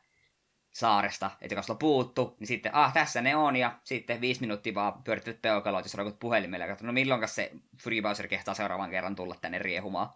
saaresta, 0.72 1.30
että 1.40 1.54
jos 1.54 1.66
sulla 1.66 1.78
puuttu, 1.78 2.36
niin 2.40 2.48
sitten, 2.48 2.74
ah, 2.74 2.92
tässä 2.92 3.22
ne 3.22 3.36
on, 3.36 3.56
ja 3.56 3.78
sitten 3.84 4.20
viisi 4.20 4.40
minuuttia 4.40 4.74
vaan 4.74 5.02
pyörittävät 5.02 5.42
peukaloit, 5.42 5.84
jos 5.84 5.94
roikut 5.94 6.18
puhelimella, 6.18 6.66
ja 6.66 6.76
no 6.82 6.92
milloin 6.92 7.28
se 7.28 7.52
Free 7.82 8.02
Bowser 8.02 8.28
kehtaa 8.28 8.54
seuraavan 8.54 8.90
kerran 8.90 9.16
tulla 9.16 9.36
tänne 9.40 9.58
riehumaan. 9.58 10.08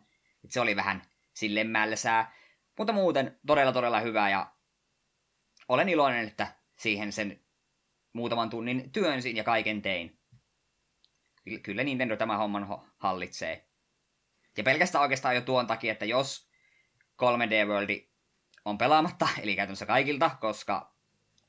Et 0.44 0.50
se 0.50 0.60
oli 0.60 0.76
vähän 0.76 1.02
silleen 1.34 1.70
mälsää, 1.70 2.32
mutta 2.78 2.92
muuten 2.92 3.38
todella 3.46 3.72
todella 3.72 4.00
hyvä, 4.00 4.30
ja 4.30 4.52
olen 5.68 5.88
iloinen, 5.88 6.28
että 6.28 6.46
siihen 6.76 7.12
sen 7.12 7.40
muutaman 8.12 8.50
tunnin 8.50 8.92
työnsin 8.92 9.36
ja 9.36 9.44
kaiken 9.44 9.82
tein. 9.82 10.18
Kyllä 11.62 11.84
Nintendo 11.84 12.16
tämä 12.16 12.36
homman 12.36 12.68
hallitsee. 12.98 13.68
Ja 14.56 14.62
pelkästään 14.62 15.02
oikeastaan 15.02 15.34
jo 15.34 15.40
tuon 15.40 15.66
takia, 15.66 15.92
että 15.92 16.04
jos 16.04 16.50
3D 17.22 17.66
World 17.66 18.11
on 18.64 18.78
pelaamatta, 18.78 19.28
eli 19.42 19.56
käytännössä 19.56 19.86
kaikilta, 19.86 20.30
koska 20.40 20.92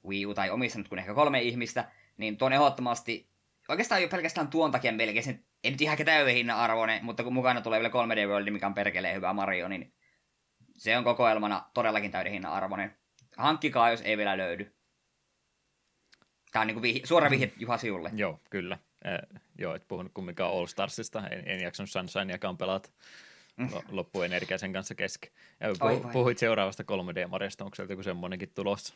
Wii 0.08 0.26
U 0.26 0.34
tai 0.34 0.50
omissa 0.50 0.78
nyt 0.80 0.88
kun 0.88 1.00
ehkä 1.00 1.14
kolme 1.14 1.42
ihmistä, 1.42 1.92
niin 2.18 2.38
tuon 2.38 2.54
ehdottomasti, 2.54 3.30
oikeastaan 3.70 4.02
jo 4.02 4.08
pelkästään 4.08 4.48
tuon 4.48 4.72
takia 4.72 4.92
melkein, 4.92 5.24
sen, 5.24 5.46
ei 5.64 5.72
nyt 5.72 5.82
ihan 5.82 5.98
täyden 6.06 6.34
hinnan 6.34 6.58
arvoinen, 6.58 7.06
mutta 7.06 7.24
kun 7.24 7.34
mukana 7.34 7.62
tulee 7.62 7.80
vielä 7.80 7.94
3D 7.94 8.28
World, 8.28 8.50
mikä 8.50 8.68
on 8.68 8.74
perkeleen 8.74 9.16
hyvä 9.16 9.34
Mario, 9.34 9.68
niin 9.68 9.94
se 10.78 10.98
on 10.98 11.04
kokoelmana 11.04 11.70
todellakin 11.74 12.12
täyden 12.12 12.34
hinnan 12.34 12.54
arvoinen. 12.54 12.98
Hankkikaa, 13.38 13.90
jos 13.90 14.02
ei 14.02 14.18
vielä 14.18 14.38
löydy. 14.38 14.76
Tämä 16.52 16.62
on 16.62 16.68
niin 16.68 16.82
kuin 16.82 16.96
vih- 16.96 17.08
suora 17.08 17.30
vihje 17.30 17.52
Juha 17.58 17.78
Siulle. 17.78 18.12
Joo, 18.14 18.40
kyllä. 18.50 18.78
Eh, 19.06 19.40
joo, 19.58 19.76
et 19.76 19.88
puhunut 19.88 20.12
kumminkaan 20.14 20.54
All 20.54 20.66
Starsista, 20.66 21.28
en, 21.28 21.48
en 21.48 21.62
jaksanut 21.62 21.90
Sunshineakaan 21.90 22.58
pelata 22.58 22.90
mm. 22.90 22.96
Loppuenergia 23.90 24.58
sen 24.58 24.74
kanssa 24.74 24.96
kesken. 24.96 25.32
Ja 25.60 25.70
puh- 25.70 26.12
puhuit 26.12 26.38
seuraavasta 26.38 26.84
3D-marjasta, 26.84 27.64
onko 27.64 27.76
sieltä 27.76 27.94
joku 27.94 28.04
semmoinenkin 28.04 28.50
tulossa? 28.56 28.94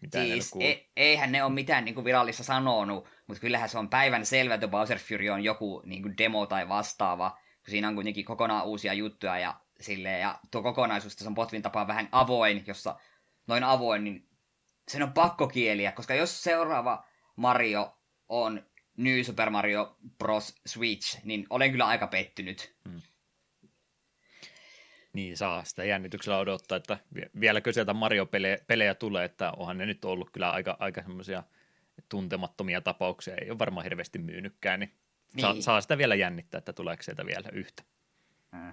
Mitä 0.00 0.18
siis 0.18 0.52
e- 0.60 0.86
eihän 0.96 1.32
ne 1.32 1.44
ole 1.44 1.52
mitään 1.52 1.84
niin 1.84 2.04
virallista 2.04 2.44
sanonut, 2.44 3.08
mutta 3.26 3.40
kyllähän 3.40 3.68
se 3.68 3.78
on 3.78 3.88
päivän 3.88 4.26
selvä, 4.26 4.54
että 4.54 4.68
Bowser 4.68 4.98
Fury 4.98 5.28
on 5.28 5.44
joku 5.44 5.82
niin 5.84 6.02
kuin 6.02 6.18
demo 6.18 6.46
tai 6.46 6.68
vastaava, 6.68 7.30
kun 7.30 7.70
siinä 7.70 7.88
on 7.88 7.94
kuitenkin 7.94 8.24
kokonaan 8.24 8.66
uusia 8.66 8.94
juttuja 8.94 9.38
ja 9.38 9.60
silleen, 9.80 10.20
ja 10.20 10.40
tuo 10.50 10.62
kokonaisuus, 10.62 11.16
se 11.16 11.28
on 11.28 11.34
Potvin 11.34 11.62
tapaan 11.62 11.86
vähän 11.86 12.08
avoin, 12.12 12.64
jossa 12.66 12.98
noin 13.46 13.64
avoin, 13.64 14.04
niin 14.04 14.28
sen 14.88 15.02
on 15.02 15.12
pakko 15.12 15.48
kieliä, 15.48 15.92
koska 15.92 16.14
jos 16.14 16.42
seuraava 16.42 17.04
Mario 17.36 17.96
on 18.28 18.62
New 18.96 19.22
Super 19.22 19.50
Mario 19.50 19.96
Bros. 20.18 20.54
Switch, 20.66 21.24
niin 21.24 21.46
olen 21.50 21.70
kyllä 21.70 21.86
aika 21.86 22.06
pettynyt. 22.06 22.74
Hmm. 22.88 23.00
Niin, 25.12 25.36
saa 25.36 25.64
sitä 25.64 25.84
jännityksellä 25.84 26.38
odottaa, 26.38 26.76
että 26.76 26.98
vieläkö 27.40 27.72
sieltä 27.72 27.94
Mario-pelejä 27.94 28.94
tulee, 28.94 29.24
että 29.24 29.52
onhan 29.56 29.78
ne 29.78 29.86
nyt 29.86 30.04
ollut 30.04 30.30
kyllä 30.30 30.50
aika, 30.50 30.76
aika 30.78 31.02
semmoisia 31.02 31.42
tuntemattomia 32.08 32.80
tapauksia, 32.80 33.34
ei 33.34 33.50
ole 33.50 33.58
varmaan 33.58 33.84
hirveästi 33.84 34.18
myynytkään, 34.18 34.80
niin, 34.80 34.94
niin. 35.34 35.40
Saa, 35.40 35.60
saa 35.60 35.80
sitä 35.80 35.98
vielä 35.98 36.14
jännittää, 36.14 36.58
että 36.58 36.72
tuleeko 36.72 37.02
sieltä 37.02 37.26
vielä 37.26 37.48
yhtä. 37.52 37.82
Hmm. 38.56 38.72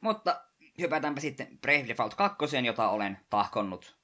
Mutta 0.00 0.40
hypätäänpä 0.78 1.20
sitten 1.20 1.58
Brave 1.58 1.88
Default 1.88 2.14
2, 2.14 2.44
jota 2.64 2.88
olen 2.88 3.18
tahkonnut 3.30 3.96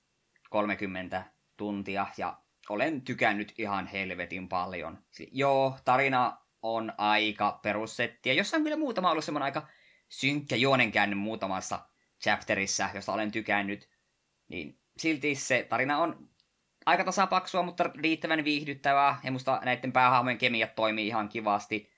30 0.50 1.24
tuntia, 1.56 2.06
ja 2.16 2.38
olen 2.68 3.02
tykännyt 3.02 3.54
ihan 3.58 3.86
helvetin 3.86 4.48
paljon. 4.48 4.98
Joo, 5.32 5.78
tarina 5.84 6.38
on 6.62 6.92
aika 6.98 7.58
perussettiä, 7.62 8.32
jossa 8.32 8.56
on 8.56 8.62
kyllä 8.62 8.76
muutama 8.76 9.10
ollut 9.10 9.24
semmoinen 9.24 9.44
aika 9.44 9.66
synkkä 10.08 10.56
juonenkäänne 10.56 11.16
muutamassa 11.16 11.80
chapterissa, 12.22 12.88
josta 12.94 13.12
olen 13.12 13.30
tykännyt. 13.30 13.88
Niin 14.48 14.80
silti 14.96 15.34
se 15.34 15.66
tarina 15.68 15.98
on 15.98 16.28
aika 16.86 17.04
tasapaksua, 17.04 17.62
mutta 17.62 17.90
riittävän 18.02 18.44
viihdyttävää, 18.44 19.20
ja 19.24 19.32
musta 19.32 19.60
näiden 19.64 19.92
päähahmojen 19.92 20.38
kemiat 20.38 20.74
toimii 20.74 21.06
ihan 21.06 21.28
kivasti. 21.28 21.90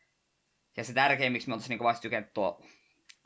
Ja 0.77 0.85
se 0.85 0.93
tärkein, 0.93 1.33
miksi 1.33 1.49
me 1.49 1.55
oltaisiin 1.55 1.79
niin 1.79 1.85
vasta 1.85 2.03
tykännyt 2.03 2.33
tuo 2.33 2.63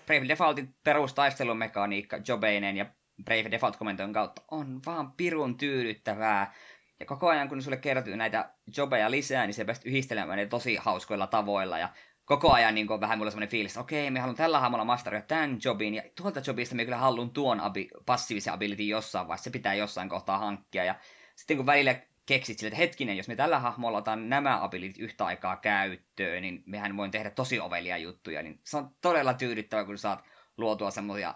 Brave 0.07 0.29
Defaultin 0.29 0.75
perustaistelumekaniikka 0.85 2.19
Jobeinen 2.29 2.77
ja 2.77 2.87
Brave 3.25 3.51
Default 3.51 3.77
komentojen 3.77 4.13
kautta 4.13 4.43
on 4.51 4.81
vaan 4.87 5.13
pirun 5.13 5.57
tyydyttävää. 5.57 6.55
Ja 7.01 7.07
koko 7.07 7.29
ajan, 7.29 7.49
kun 7.49 7.63
sulle 7.63 7.77
kertyy 7.77 8.17
näitä 8.17 8.55
jobeja 8.77 9.11
lisää, 9.11 9.47
niin 9.47 9.55
se 9.55 9.65
pääst 9.65 9.87
yhdistelemään 9.87 10.39
ne 10.39 10.47
tosi 10.47 10.77
hauskoilla 10.77 11.27
tavoilla. 11.27 11.79
Ja 11.79 11.89
koko 12.25 12.53
ajan 12.53 12.75
niin 12.75 12.93
on 12.93 13.01
vähän 13.01 13.19
mulla 13.19 13.31
semmoinen 13.31 13.51
fiilis, 13.51 13.73
että 13.73 13.81
okei, 13.81 14.11
me 14.11 14.21
haluan 14.21 14.37
tällä 14.37 14.61
hahmolla 14.61 14.85
masteria 14.85 15.21
tämän 15.21 15.59
jobin, 15.65 15.95
ja 15.95 16.03
tuolta 16.15 16.41
jobista 16.47 16.75
me 16.75 16.85
kyllä 16.85 16.97
haluan 16.97 17.31
tuon 17.31 17.61
abi- 17.61 17.91
passiivisen 18.07 18.53
ability 18.53 18.83
jossain 18.83 19.29
vaiheessa, 19.29 19.45
se 19.45 19.51
pitää 19.51 19.75
jossain 19.75 20.09
kohtaa 20.09 20.39
hankkia. 20.39 20.85
Ja 20.85 20.95
sitten 21.35 21.57
kun 21.57 21.67
välillä 21.67 21.97
keksit 22.27 22.59
sille, 22.59 22.69
että 22.69 22.79
hetkinen, 22.79 23.17
jos 23.17 23.29
me 23.29 23.37
tällä 23.37 23.59
hahmolla 23.59 23.99
otan 23.99 24.29
nämä 24.29 24.65
abilityt 24.65 24.99
yhtä 24.99 25.25
aikaa 25.25 25.57
käyttöön, 25.57 26.43
niin 26.43 26.63
mehän 26.67 26.97
voin 26.97 27.11
tehdä 27.11 27.31
tosi 27.31 27.61
ovelia 27.61 27.97
juttuja. 27.97 28.43
Niin 28.43 28.61
se 28.65 28.77
on 28.77 28.91
todella 29.01 29.35
tyydyttävä, 29.35 29.85
kun 29.85 29.99
saat 29.99 30.25
luotua 30.57 30.91
semmoisia 30.91 31.35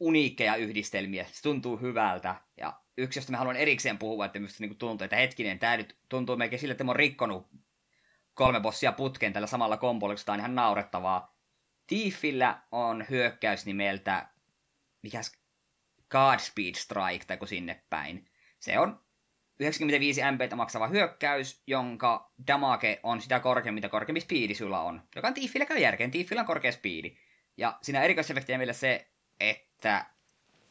uniikkeja 0.00 0.56
yhdistelmiä. 0.56 1.26
Se 1.32 1.42
tuntuu 1.42 1.76
hyvältä. 1.76 2.34
Ja 2.56 2.80
yksi, 2.96 3.18
josta 3.18 3.32
mä 3.32 3.38
haluan 3.38 3.56
erikseen 3.56 3.98
puhua, 3.98 4.26
että 4.26 4.38
minusta 4.38 4.64
niin 4.64 4.76
tuntuu, 4.76 5.04
että 5.04 5.16
hetkinen, 5.16 5.58
tämä 5.58 5.76
nyt 5.76 5.96
tuntuu 6.08 6.36
melkein 6.36 6.60
sille, 6.60 6.72
että 6.72 6.84
mä 6.84 6.90
oon 6.90 6.96
rikkonut 6.96 7.48
kolme 8.38 8.60
bossia 8.60 8.92
putken 8.92 9.32
tällä 9.32 9.46
samalla 9.46 9.76
kombolla, 9.76 10.14
tämä 10.24 10.34
on 10.34 10.40
ihan 10.40 10.54
naurettavaa. 10.54 11.36
Tiefillä 11.86 12.62
on 12.72 13.04
hyökkäys 13.10 13.66
nimeltä, 13.66 14.28
mikäs, 15.02 15.32
Godspeed 16.10 16.74
Strike, 16.74 17.24
tai 17.26 17.48
sinne 17.48 17.82
päin. 17.90 18.30
Se 18.58 18.78
on 18.78 19.00
95 19.60 20.20
MP 20.20 20.56
maksava 20.56 20.86
hyökkäys, 20.86 21.62
jonka 21.66 22.32
damage 22.46 23.00
on 23.02 23.20
sitä 23.20 23.40
korkeammin, 23.40 23.74
mitä 23.74 23.88
korkeampi 23.88 24.20
speedi 24.20 24.54
sulla 24.54 24.80
on. 24.80 25.02
Joka 25.16 25.28
on 25.28 25.34
Tiefillä 25.34 25.66
käy 25.66 25.78
järkeen, 25.78 26.10
Tiefillä 26.10 26.40
on 26.40 26.46
korkea 26.46 26.72
speedi. 26.72 27.16
Ja 27.56 27.78
siinä 27.82 28.02
erikoisefektiä 28.02 28.58
vielä 28.58 28.72
se, 28.72 29.10
että 29.40 30.06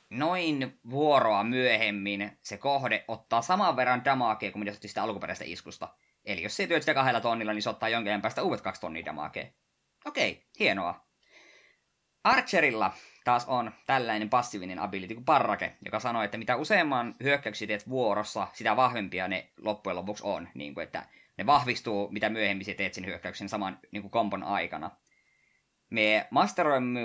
noin 0.09 0.79
vuoroa 0.89 1.43
myöhemmin 1.43 2.37
se 2.41 2.57
kohde 2.57 3.05
ottaa 3.07 3.41
saman 3.41 3.75
verran 3.75 4.05
damagea 4.05 4.51
kuin 4.51 4.63
mitä 4.63 4.87
sitä 4.87 5.03
alkuperäistä 5.03 5.45
iskusta. 5.47 5.93
Eli 6.27 6.43
jos 6.43 6.55
se 6.55 6.67
työt 6.67 6.81
sitä 6.81 6.93
kahdella 6.93 7.21
tonnilla, 7.21 7.53
niin 7.53 7.61
se 7.61 7.69
ottaa 7.69 7.89
jonkin 7.89 8.11
ajan 8.11 8.21
päästä 8.21 8.43
uudet 8.43 8.61
kaksi 8.61 8.81
tonnia 8.81 9.05
damagea. 9.05 9.45
Okei, 10.05 10.47
hienoa. 10.59 11.07
Archerilla 12.23 12.93
taas 13.23 13.45
on 13.45 13.71
tällainen 13.85 14.29
passiivinen 14.29 14.79
ability 14.79 15.13
kuin 15.13 15.25
Parrake, 15.25 15.77
joka 15.85 15.99
sanoo, 15.99 16.21
että 16.21 16.37
mitä 16.37 16.55
useamman 16.55 17.15
hyökkäyksiä 17.23 17.67
teet 17.67 17.89
vuorossa, 17.89 18.47
sitä 18.53 18.75
vahvempia 18.75 19.27
ne 19.27 19.51
loppujen 19.57 19.95
lopuksi 19.95 20.23
on. 20.25 20.49
Niin 20.53 20.73
kuin, 20.73 20.83
että 20.83 21.05
ne 21.37 21.45
vahvistuu, 21.45 22.11
mitä 22.11 22.29
myöhemmin 22.29 22.75
teet 22.77 22.93
sen 22.93 23.05
hyökkäyksen 23.05 23.49
saman 23.49 23.79
niin 23.91 24.01
kuin 24.01 24.11
kompon 24.11 24.43
aikana. 24.43 24.91
Me 25.89 26.27
masteroin 26.31 26.97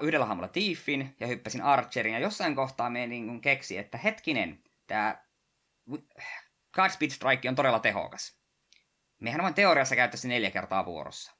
yhdellä 0.00 0.26
hahmolla 0.26 0.48
Thiefin 0.48 1.16
ja 1.20 1.26
hyppäsin 1.26 1.62
Archerin, 1.62 2.14
ja 2.14 2.18
jossain 2.18 2.54
kohtaa 2.54 2.90
me 2.90 3.06
niin 3.06 3.40
keksi, 3.40 3.78
että 3.78 3.98
hetkinen, 3.98 4.62
tämä 4.86 5.24
Godspeed 6.72 7.10
Strike 7.10 7.48
on 7.48 7.54
todella 7.54 7.78
tehokas. 7.78 8.43
Mehän 9.24 9.40
on 9.40 9.54
teoriassa 9.54 9.96
käyttäisi 9.96 10.28
neljä 10.28 10.50
kertaa 10.50 10.86
vuorossa. 10.86 11.32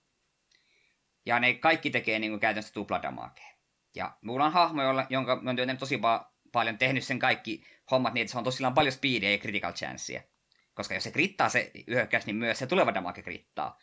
Ja 1.26 1.40
ne 1.40 1.54
kaikki 1.54 1.90
tekee 1.90 2.18
niin 2.18 2.32
kuin 2.32 2.40
käytännössä 2.40 2.74
tupladamagea. 2.74 3.54
Ja 3.94 4.16
mulla 4.20 4.44
on 4.44 4.52
hahmo, 4.52 4.82
jolla, 4.82 5.06
jonka 5.10 5.40
mä 5.42 5.50
oon 5.50 5.78
tosi 5.78 5.96
pa- 5.96 6.24
paljon 6.52 6.78
tehnyt 6.78 7.04
sen 7.04 7.18
kaikki 7.18 7.64
hommat 7.90 8.14
niin, 8.14 8.22
että 8.22 8.32
se 8.32 8.38
on 8.38 8.44
tosiaan 8.44 8.74
paljon 8.74 8.92
speedia 8.92 9.30
ja 9.30 9.38
critical 9.38 9.72
chancea. 9.72 10.22
Koska 10.74 10.94
jos 10.94 11.04
se 11.04 11.10
krittaa 11.10 11.48
se 11.48 11.70
hyökkäys, 11.86 12.26
niin 12.26 12.36
myös 12.36 12.58
se 12.58 12.66
tuleva 12.66 12.94
damage 12.94 13.22
krittaa. 13.22 13.78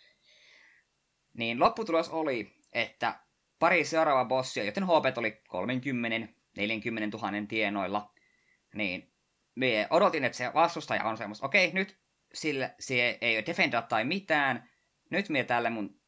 Niin 1.33 1.59
lopputulos 1.59 2.09
oli, 2.09 2.55
että 2.73 3.19
pari 3.59 3.85
seuraavaa 3.85 4.25
bossia, 4.25 4.63
joten 4.63 4.83
HP 4.83 5.17
oli 5.17 5.41
30, 5.47 6.33
40 6.57 7.17
000 7.17 7.31
tienoilla, 7.47 8.13
niin 8.73 9.13
me 9.55 9.87
odotin, 9.89 10.23
että 10.23 10.37
se 10.37 10.53
vastustaja 10.53 11.03
on 11.03 11.17
semmoista, 11.17 11.45
okei, 11.45 11.71
nyt 11.73 12.00
sillä 12.33 12.75
se 12.79 13.17
ei 13.21 13.37
ole 13.37 13.45
defenda 13.45 13.81
tai 13.81 14.03
mitään, 14.03 14.69
nyt 15.09 15.29
me 15.29 15.43
tällä 15.43 15.69
mun 15.69 16.01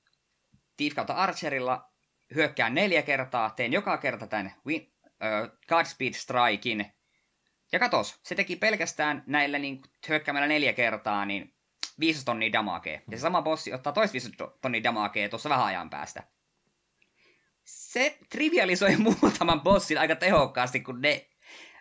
Thief 0.77 0.93
kautta 0.93 1.13
Archerilla 1.13 1.93
hyökkään 2.35 2.73
neljä 2.73 3.01
kertaa, 3.01 3.49
teen 3.49 3.73
joka 3.73 3.97
kerta 3.97 4.27
tämän 4.27 4.53
win, 4.65 4.93
uh, 5.05 5.59
Godspeed 5.67 6.13
Strikein, 6.13 6.93
ja 7.73 7.79
katos, 7.79 8.19
se 8.23 8.35
teki 8.35 8.55
pelkästään 8.55 9.23
näillä 9.27 9.59
niin 9.59 9.81
hyökkäämällä 10.09 10.47
neljä 10.47 10.73
kertaa, 10.73 11.25
niin 11.25 11.55
5 11.99 12.25
tonnia 12.25 12.53
damakea. 12.53 12.99
Ja 13.11 13.17
se 13.17 13.21
sama 13.21 13.41
bossi 13.41 13.73
ottaa 13.73 13.93
tois 13.93 14.13
5 14.13 14.31
tonnia 14.61 14.83
damakea 14.83 15.29
tuossa 15.29 15.49
vähän 15.49 15.65
ajan 15.65 15.89
päästä. 15.89 16.23
Se 17.63 18.17
trivialisoi 18.29 18.97
muutaman 19.21 19.61
bossin 19.61 19.97
aika 19.97 20.15
tehokkaasti, 20.15 20.79
kun 20.79 21.01
ne 21.01 21.29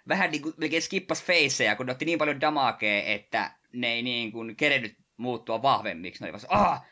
vähän 0.09 0.31
niin 0.31 0.43
kuin 0.43 0.55
melkein 0.57 0.83
skippas 0.83 1.25
faceja, 1.25 1.77
kun 1.77 1.87
ne 1.87 1.93
otti 1.93 2.05
niin 2.05 2.19
paljon 2.19 2.41
damakea, 2.41 3.03
että 3.03 3.51
ne 3.73 3.93
ei 3.93 4.03
niin 4.03 4.33
kuin 4.33 4.57
kerennyt 4.57 4.97
muuttua 5.17 5.63
vahvemmiksi. 5.63 6.21
Ne 6.21 6.27
oli 6.27 6.33
vasta, 6.33 6.49
ah, 6.51 6.85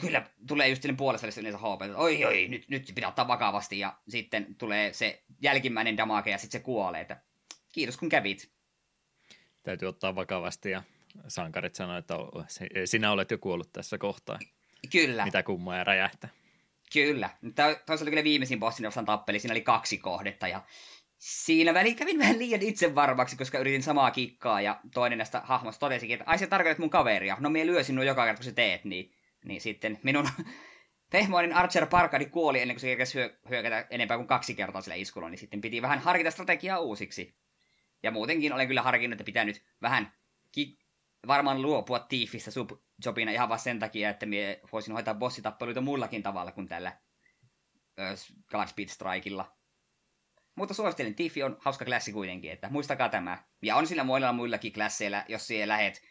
kyllä 0.00 0.30
tulee 0.48 0.68
just 0.68 0.82
sinne 0.82 0.96
puolessa 0.96 1.40
yleensä 1.40 1.58
HP, 1.58 1.82
että 1.82 1.96
oi 1.96 2.24
oi, 2.24 2.48
nyt, 2.48 2.68
nyt 2.68 2.92
pitää 2.94 3.08
ottaa 3.08 3.28
vakavasti, 3.28 3.78
ja 3.78 3.98
sitten 4.08 4.54
tulee 4.54 4.92
se 4.92 5.22
jälkimmäinen 5.42 5.96
damake, 5.96 6.30
ja 6.30 6.38
sitten 6.38 6.60
se 6.60 6.64
kuolee, 6.64 7.00
että 7.00 7.22
kiitos 7.72 7.96
kun 7.96 8.08
kävit. 8.08 8.50
Täytyy 9.62 9.88
ottaa 9.88 10.14
vakavasti, 10.14 10.70
ja 10.70 10.82
sankarit 11.28 11.74
sanoi, 11.74 11.98
että 11.98 12.14
sinä 12.84 13.12
olet 13.12 13.30
jo 13.30 13.38
kuollut 13.38 13.72
tässä 13.72 13.98
kohtaa. 13.98 14.38
Kyllä. 14.92 15.24
Mitä 15.24 15.42
kummaa 15.42 15.76
ja 15.76 15.84
räjähtää. 15.84 16.30
Kyllä. 16.92 17.30
Tämä 17.54 17.68
oli 17.68 18.10
kyllä 18.10 18.24
viimeisin 18.24 18.60
bossin 18.60 18.86
vastaan 18.86 19.06
tappeli. 19.06 19.38
Siinä 19.38 19.52
oli 19.52 19.60
kaksi 19.60 19.98
kohdetta 19.98 20.48
ja 20.48 20.62
siinä 21.24 21.74
väliin 21.74 21.96
kävin 21.96 22.18
vähän 22.18 22.38
liian 22.38 22.62
itsevarmaksi, 22.62 23.36
koska 23.36 23.58
yritin 23.58 23.82
samaa 23.82 24.10
kikkaa 24.10 24.60
ja 24.60 24.80
toinen 24.94 25.18
näistä 25.18 25.40
hahmoista 25.44 25.80
totesikin, 25.80 26.14
että 26.14 26.30
ai 26.30 26.38
se 26.38 26.46
tarkoitat 26.46 26.78
mun 26.78 26.90
kaveria. 26.90 27.36
No 27.40 27.50
mie 27.50 27.66
lyösin 27.66 27.86
sinua 27.86 28.04
joka 28.04 28.24
kerta, 28.24 28.38
kun 28.38 28.44
sä 28.44 28.52
teet, 28.52 28.84
niin, 28.84 29.12
niin 29.44 29.60
sitten 29.60 29.98
minun 30.02 30.28
pehmoinen 31.12 31.56
Archer 31.56 31.86
Parkadi 31.86 32.26
kuoli 32.26 32.60
ennen 32.60 32.74
kuin 32.74 32.80
se 32.80 32.86
kerkesi 32.86 33.18
hyö, 33.18 33.36
hyökätä 33.50 33.86
enempää 33.90 34.16
kuin 34.16 34.26
kaksi 34.26 34.54
kertaa 34.54 34.82
sillä 34.82 34.94
iskulla, 34.94 35.30
niin 35.30 35.38
sitten 35.38 35.60
piti 35.60 35.82
vähän 35.82 35.98
harkita 35.98 36.30
strategiaa 36.30 36.78
uusiksi. 36.78 37.34
Ja 38.02 38.10
muutenkin 38.10 38.52
olen 38.52 38.68
kyllä 38.68 38.82
harkinnut, 38.82 39.14
että 39.14 39.24
pitää 39.24 39.44
nyt 39.44 39.64
vähän 39.82 40.12
ki- 40.52 40.78
varmaan 41.26 41.62
luopua 41.62 41.98
tiifistä 41.98 42.50
subjobina 42.50 43.30
ihan 43.30 43.48
vaan 43.48 43.60
sen 43.60 43.78
takia, 43.78 44.10
että 44.10 44.26
mie 44.26 44.60
voisin 44.72 44.94
hoitaa 44.94 45.14
bossitappeluita 45.14 45.80
muillakin 45.80 46.22
tavalla 46.22 46.52
kuin 46.52 46.68
tällä 46.68 46.96
Godspeed 48.50 48.88
Strikeilla. 48.88 49.53
Mutta 50.54 50.74
suosittelen, 50.74 51.14
Tifi 51.14 51.42
on 51.42 51.56
hauska 51.60 51.84
klassi 51.84 52.12
kuitenkin, 52.12 52.52
että 52.52 52.68
muistakaa 52.70 53.08
tämä. 53.08 53.38
Ja 53.62 53.76
on 53.76 53.86
sillä 53.86 54.04
muilla 54.04 54.32
muillakin 54.32 54.72
klasseilla, 54.72 55.22
jos 55.28 55.46
siellä 55.46 55.72
lähet 55.72 56.02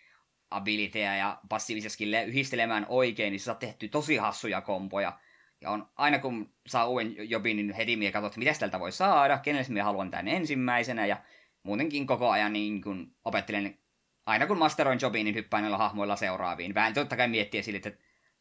abiliteja 0.49 1.15
ja 1.15 1.39
passiivisia 1.49 2.23
yhdistelemään 2.25 2.86
oikein, 2.89 3.32
niin 3.32 3.39
saat 3.39 3.60
tehty 3.60 3.88
tosi 3.88 4.15
hassuja 4.15 4.62
kompoja. 4.62 5.19
Ja 5.62 5.69
on, 5.69 5.89
aina 5.95 6.19
kun 6.19 6.53
saa 6.67 6.88
uuden 6.88 7.29
jobin, 7.29 7.58
niin 7.58 7.73
heti 7.73 7.95
mie 7.95 8.12
katsot, 8.12 8.38
mitä 8.38 8.53
tältä 8.60 8.79
voi 8.79 8.91
saada, 8.91 9.38
kenelle 9.38 9.65
mie 9.69 9.84
haluan 9.84 10.12
tämän 10.12 10.27
ensimmäisenä, 10.27 11.06
ja 11.06 11.17
muutenkin 11.63 12.08
koko 12.08 12.29
ajan 12.29 12.53
niin 12.53 12.82
kun 12.82 13.15
opettelen, 13.25 13.79
aina 14.25 14.47
kun 14.47 14.58
masteroin 14.58 14.99
jobin, 15.01 15.25
niin 15.25 15.36
hyppään 15.36 15.63
näillä 15.63 15.77
hahmoilla 15.77 16.15
seuraaviin. 16.15 16.73
Vähän 16.73 16.93
totta 16.93 17.17
kai 17.17 17.27
miettiä 17.27 17.62
sille, 17.62 17.77
että 17.77 17.91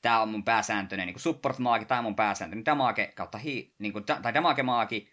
tämä 0.03 0.21
on 0.21 0.29
mun 0.29 0.45
pääsääntöinen 0.45 1.07
niin 1.07 1.21
support-maagi, 1.21 1.85
tämä 1.85 1.99
on 1.99 2.05
mun 2.05 2.17
pääsääntöinen 2.17 2.65
damage 2.65 3.07
kautta 3.07 3.38
hi, 3.38 3.75
niin 3.79 3.93
kuin, 3.93 4.05
tai 4.05 4.35
damage-maagi, 4.35 5.09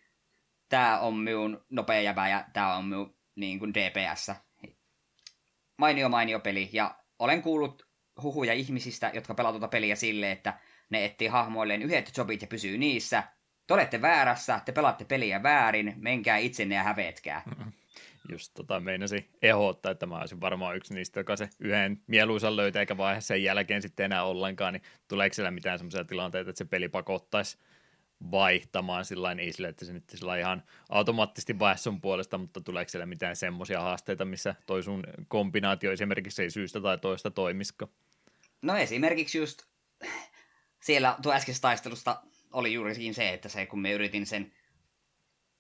tämä 0.70 1.00
on 1.00 1.14
minun 1.18 1.66
nopea 1.70 2.02
jäbä 2.02 2.30
ja 2.30 2.46
tämä 2.54 2.76
on 2.76 2.86
minun 2.86 3.16
niin 3.36 3.60
kuin 3.60 3.74
DPS. 3.74 4.32
Mainio 5.78 6.10
mainio 6.10 6.40
peli 6.40 6.70
ja 6.74 6.96
olen 7.20 7.42
kuullut 7.42 7.88
huhuja 8.22 8.54
ihmisistä, 8.54 9.12
jotka 9.14 9.34
pelaa 9.34 9.52
tuota 9.52 9.68
peliä 9.68 9.96
silleen, 9.96 10.32
että 10.32 10.60
ne 10.90 11.06
etsii 11.06 11.28
hahmoilleen 11.28 11.82
yhdet 11.82 12.12
jobit 12.18 12.42
ja 12.42 12.48
pysyy 12.48 12.78
niissä. 12.78 13.24
Te 13.68 13.74
olette 13.74 14.02
väärässä, 14.02 14.62
te 14.66 14.72
pelaatte 14.72 15.06
peliä 15.06 15.44
väärin, 15.44 15.94
menkää 15.98 16.38
itsenne 16.38 16.76
ja 16.76 16.84
hävetkää. 16.84 17.44
Just 18.32 18.52
tota 18.54 18.80
meinasi 18.80 19.30
ehdottaa, 19.42 19.92
että 19.92 20.06
mä 20.06 20.20
olisin 20.20 20.42
varmaan 20.42 20.76
yksi 20.76 20.94
niistä, 20.94 21.20
joka 21.20 21.36
se 21.36 21.50
yhden 21.60 22.02
mieluisan 22.08 22.56
löytää, 22.56 22.80
eikä 22.80 22.98
vaihe 22.98 23.22
sen 23.22 23.44
jälkeen 23.44 23.82
sitten 23.82 24.06
enää 24.06 24.24
ollenkaan, 24.24 24.74
niin 24.74 24.84
tuleeko 25.08 25.34
siellä 25.34 25.52
mitään 25.52 25.80
semmoisia 25.80 26.04
tilanteita, 26.04 26.50
että 26.50 26.58
se 26.58 26.66
peli 26.66 26.90
pakottaisi 26.90 27.58
vaihtamaan 28.32 29.06
sillä 29.06 29.32
ei 29.32 29.54
sillä, 29.54 29.70
että 29.70 29.86
se 29.86 29.94
nyt 29.94 30.10
sillä 30.10 30.38
ihan 30.38 30.64
automaattisesti 30.90 31.60
vaihda 31.60 31.78
sun 31.78 32.02
puolesta, 32.02 32.38
mutta 32.38 32.62
tuleeko 32.62 32.90
siellä 32.90 33.06
mitään 33.06 33.36
semmoisia 33.36 33.82
haasteita, 33.82 34.26
missä 34.26 34.56
toi 34.66 34.84
sun 34.84 35.04
kombinaatio 35.28 35.92
esimerkiksi 35.92 36.42
ei 36.42 36.50
syystä 36.50 36.82
tai 36.82 36.98
toista 36.98 37.32
toimisko? 37.32 37.90
No 38.62 38.78
esimerkiksi 38.78 39.38
just 39.38 39.64
siellä 40.80 41.16
tuo 41.22 41.34
äskeisessä 41.34 41.62
taistelusta 41.62 42.22
oli 42.54 42.74
juuri 42.74 43.14
se, 43.14 43.30
että 43.30 43.50
se 43.50 43.66
kun 43.66 43.80
me 43.80 43.92
yritin 43.92 44.26
sen 44.26 44.52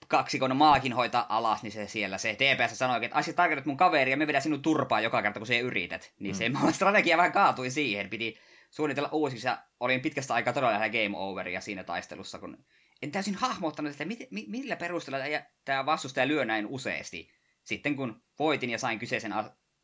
kaksikon 0.07 0.55
maakin 0.55 0.93
hoitaa 0.93 1.25
alas, 1.29 1.63
niin 1.63 1.71
se 1.71 1.87
siellä 1.87 2.17
se 2.17 2.37
DPS 2.39 2.77
sanoi, 2.77 3.05
että 3.05 3.17
asiat 3.17 3.35
tarkoitat 3.35 3.65
mun 3.65 3.77
kaveri 3.77 4.11
ja 4.11 4.17
me 4.17 4.27
vedän 4.27 4.41
sinun 4.41 4.61
turpaa 4.61 5.01
joka 5.01 5.21
kerta, 5.21 5.39
kun 5.39 5.47
se 5.47 5.59
yrität. 5.59 6.13
Niin 6.19 6.35
mm. 6.35 6.37
se 6.71 6.73
strategia 6.73 7.17
vähän 7.17 7.31
kaatui 7.31 7.71
siihen. 7.71 8.09
Piti 8.09 8.37
suunnitella 8.69 9.09
uusiksi 9.11 9.47
ja 9.47 9.63
olin 9.79 10.01
pitkästä 10.01 10.33
aikaa 10.33 10.53
todella 10.53 10.73
lähellä 10.73 11.03
game 11.03 11.17
overia 11.17 11.61
siinä 11.61 11.83
taistelussa, 11.83 12.39
kun 12.39 12.65
en 13.01 13.11
täysin 13.11 13.35
hahmottanut, 13.35 13.91
että 13.91 14.05
mit, 14.05 14.19
mi, 14.31 14.45
millä 14.47 14.75
perusteella 14.75 15.25
tämä 15.65 15.85
vastustaja 15.85 16.27
lyö 16.27 16.45
näin 16.45 16.67
useasti. 16.67 17.31
Sitten 17.63 17.95
kun 17.95 18.23
voitin 18.39 18.69
ja 18.69 18.77
sain 18.77 18.99
kyseisen 18.99 19.33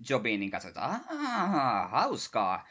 jobin, 0.10 0.40
niin 0.40 0.52
katsoin, 0.52 0.70
että 0.70 1.00
hauskaa. 1.90 2.68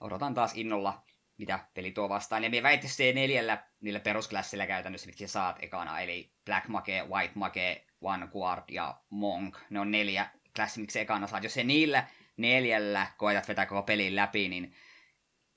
Odotan 0.00 0.34
taas 0.34 0.52
innolla, 0.54 1.04
mitä 1.38 1.58
peli 1.74 1.92
tuo 1.92 2.08
vastaan. 2.08 2.44
Ja 2.44 2.50
me 2.50 2.62
väitti 2.62 2.88
se 2.88 3.12
neljällä 3.12 3.66
niillä 3.80 4.00
perusklassilla 4.00 4.66
käytännössä, 4.66 5.06
mitkä 5.06 5.26
saat 5.26 5.62
ekana, 5.62 6.00
eli 6.00 6.32
Black 6.44 6.68
Mage, 6.68 7.04
White 7.08 7.32
Mage, 7.34 7.86
One 8.00 8.26
Guard 8.26 8.64
ja 8.68 9.00
Monk. 9.10 9.58
Ne 9.70 9.80
on 9.80 9.90
neljä 9.90 10.30
klassi, 10.56 10.80
miksi 10.80 11.00
ekana 11.00 11.26
saat. 11.26 11.42
Jos 11.42 11.54
se 11.54 11.64
niillä 11.64 12.06
neljällä 12.36 13.06
koetat 13.16 13.48
vetää 13.48 13.66
koko 13.66 13.82
pelin 13.82 14.16
läpi, 14.16 14.48
niin 14.48 14.74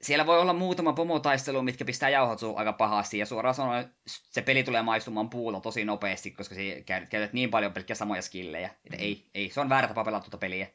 siellä 0.02 0.26
voi 0.26 0.40
olla 0.40 0.54
muutama 0.54 0.94
pomotaistelu, 0.94 1.62
mitkä 1.62 1.86
pistää 1.86 2.10
jauhot 2.10 2.40
aika 2.56 2.74
pahasti, 2.74 3.18
ja 3.18 3.26
suoraan 3.26 3.56
sanoen 3.56 3.96
se 4.06 4.42
peli 4.42 4.64
tulee 4.64 4.82
maistumaan 4.82 5.30
puulla 5.30 5.62
tosi 5.62 5.86
nopeasti, 5.86 6.32
koska 6.32 6.56
se 6.56 6.84
käytät 6.86 7.34
niin 7.34 7.50
paljon 7.50 7.74
pelkkiä 7.74 7.96
samoja 7.96 8.22
skillejä. 8.22 8.68
Mm. 8.68 9.00
ei, 9.00 9.30
ei, 9.34 9.50
se 9.50 9.62
on 9.62 9.70
väärä 9.70 9.88
tapa 9.88 10.04
pelata 10.04 10.24
tuota 10.24 10.38
peliä. 10.38 10.68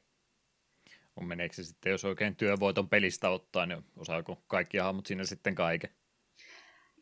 On 1.17 1.27
meneekö 1.27 1.55
se 1.55 1.65
sitten, 1.65 1.91
jos 1.91 2.05
oikein 2.05 2.37
työvoiton 2.37 2.89
pelistä 2.89 3.31
ottaa, 3.31 3.67
niin 3.67 3.85
osaako 3.97 4.45
kaikki 4.47 4.79
hahmot 4.79 5.07
siinä 5.07 5.25
sitten 5.25 5.55
kaiken? 5.55 5.91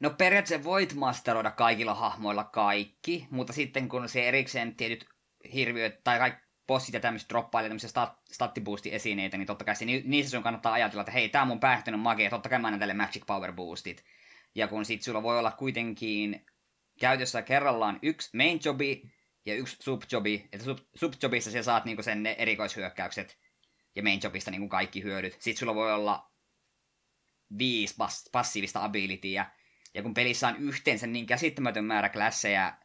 No 0.01 0.11
periaatteessa 0.11 0.65
voit 0.65 0.95
masteroida 0.95 1.51
kaikilla 1.51 1.95
hahmoilla 1.95 2.45
kaikki, 2.45 3.27
mutta 3.31 3.53
sitten 3.53 3.89
kun 3.89 4.09
se 4.09 4.29
erikseen 4.29 4.77
tietyt 4.77 5.09
hirviöt 5.55 6.05
tai 6.05 6.19
kaikki 6.19 6.50
bossit 6.71 6.95
ja 6.95 7.01
tämmöiset 7.01 7.29
droppailee 7.29 7.69
tämmöisiä 7.69 7.91
stat, 7.91 8.19
statiboosti-esineitä, 8.33 9.37
niin 9.37 9.47
totta 9.47 9.65
kai 9.65 9.77
se, 9.77 9.85
niissä 9.85 10.31
sun 10.31 10.43
kannattaa 10.43 10.73
ajatella, 10.73 11.01
että 11.01 11.13
hei, 11.13 11.29
tää 11.29 11.43
on 11.43 11.49
mun 11.49 11.61
päihtynyt 11.61 12.01
magia, 12.01 12.31
totta 12.31 12.49
kai 12.49 12.59
mä 12.59 12.69
annan 12.69 12.81
tälle 12.81 12.95
magic 12.95 13.27
power 13.27 13.53
boostit. 13.53 14.05
Ja 14.55 14.69
kun 14.69 14.85
sit 14.85 15.03
sulla 15.03 15.23
voi 15.23 15.39
olla 15.39 15.51
kuitenkin 15.51 16.47
käytössä 17.01 17.43
kerrallaan 17.43 17.99
yksi 18.03 18.37
main 18.37 18.61
jobi 18.65 19.13
ja 19.47 19.55
yksi 19.55 19.77
subjobi, 19.81 20.49
että 20.53 20.65
sub, 20.65 20.79
subjobissa 20.95 21.51
sä 21.51 21.63
saat 21.63 21.85
niinku 21.85 22.03
sen 22.03 22.23
ne 22.23 22.37
erikoishyökkäykset 22.39 23.39
ja 23.97 24.03
main 24.03 24.21
jobista 24.23 24.51
niinku 24.51 24.69
kaikki 24.69 25.03
hyödyt. 25.03 25.33
Sitten 25.33 25.57
sulla 25.57 25.75
voi 25.75 25.93
olla 25.93 26.33
viisi 27.59 27.95
pass- 27.99 28.31
passiivista 28.33 28.85
abilityä, 28.85 29.47
ja 29.95 30.03
kun 30.03 30.15
pelissä 30.15 30.49
on 30.49 30.57
yhteensä 30.57 31.07
niin 31.07 31.27
käsittämätön 31.27 31.85
määrä 31.85 32.09
klasseja 32.09 32.79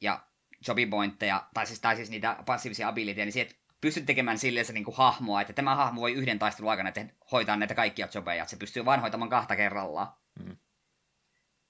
ja 0.00 0.29
jobipointteja, 0.68 1.46
tai 1.54 1.66
siis, 1.66 1.80
tai 1.80 1.96
siis 1.96 2.10
niitä 2.10 2.36
passiivisia 2.46 2.88
abilityjä, 2.88 3.24
niin 3.24 3.32
sieltä 3.32 3.54
pystyt 3.80 4.06
tekemään 4.06 4.38
silleen 4.38 4.66
se 4.66 4.72
niinku 4.72 4.92
hahmoa, 4.92 5.40
että 5.40 5.52
tämä 5.52 5.74
hahmo 5.74 6.00
voi 6.00 6.12
yhden 6.12 6.38
taistelun 6.38 6.70
aikana 6.70 6.92
te- 6.92 7.14
hoitaa 7.32 7.56
näitä 7.56 7.74
kaikkia 7.74 8.08
jobeja, 8.14 8.42
että 8.42 8.50
se 8.50 8.56
pystyy 8.56 8.84
vain 8.84 9.00
hoitamaan 9.00 9.30
kahta 9.30 9.56
kerrallaan. 9.56 10.08
Mm. 10.44 10.56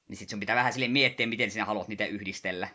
Niin 0.09 0.17
sit 0.17 0.29
sun 0.29 0.41
pitää 0.41 0.57
vähän 0.57 0.73
sille 0.73 0.89
miettiä, 0.89 1.27
miten 1.27 1.51
sinä 1.51 1.65
haluat 1.65 1.89
niitä 1.89 2.07
yhdistellä. 2.07 2.69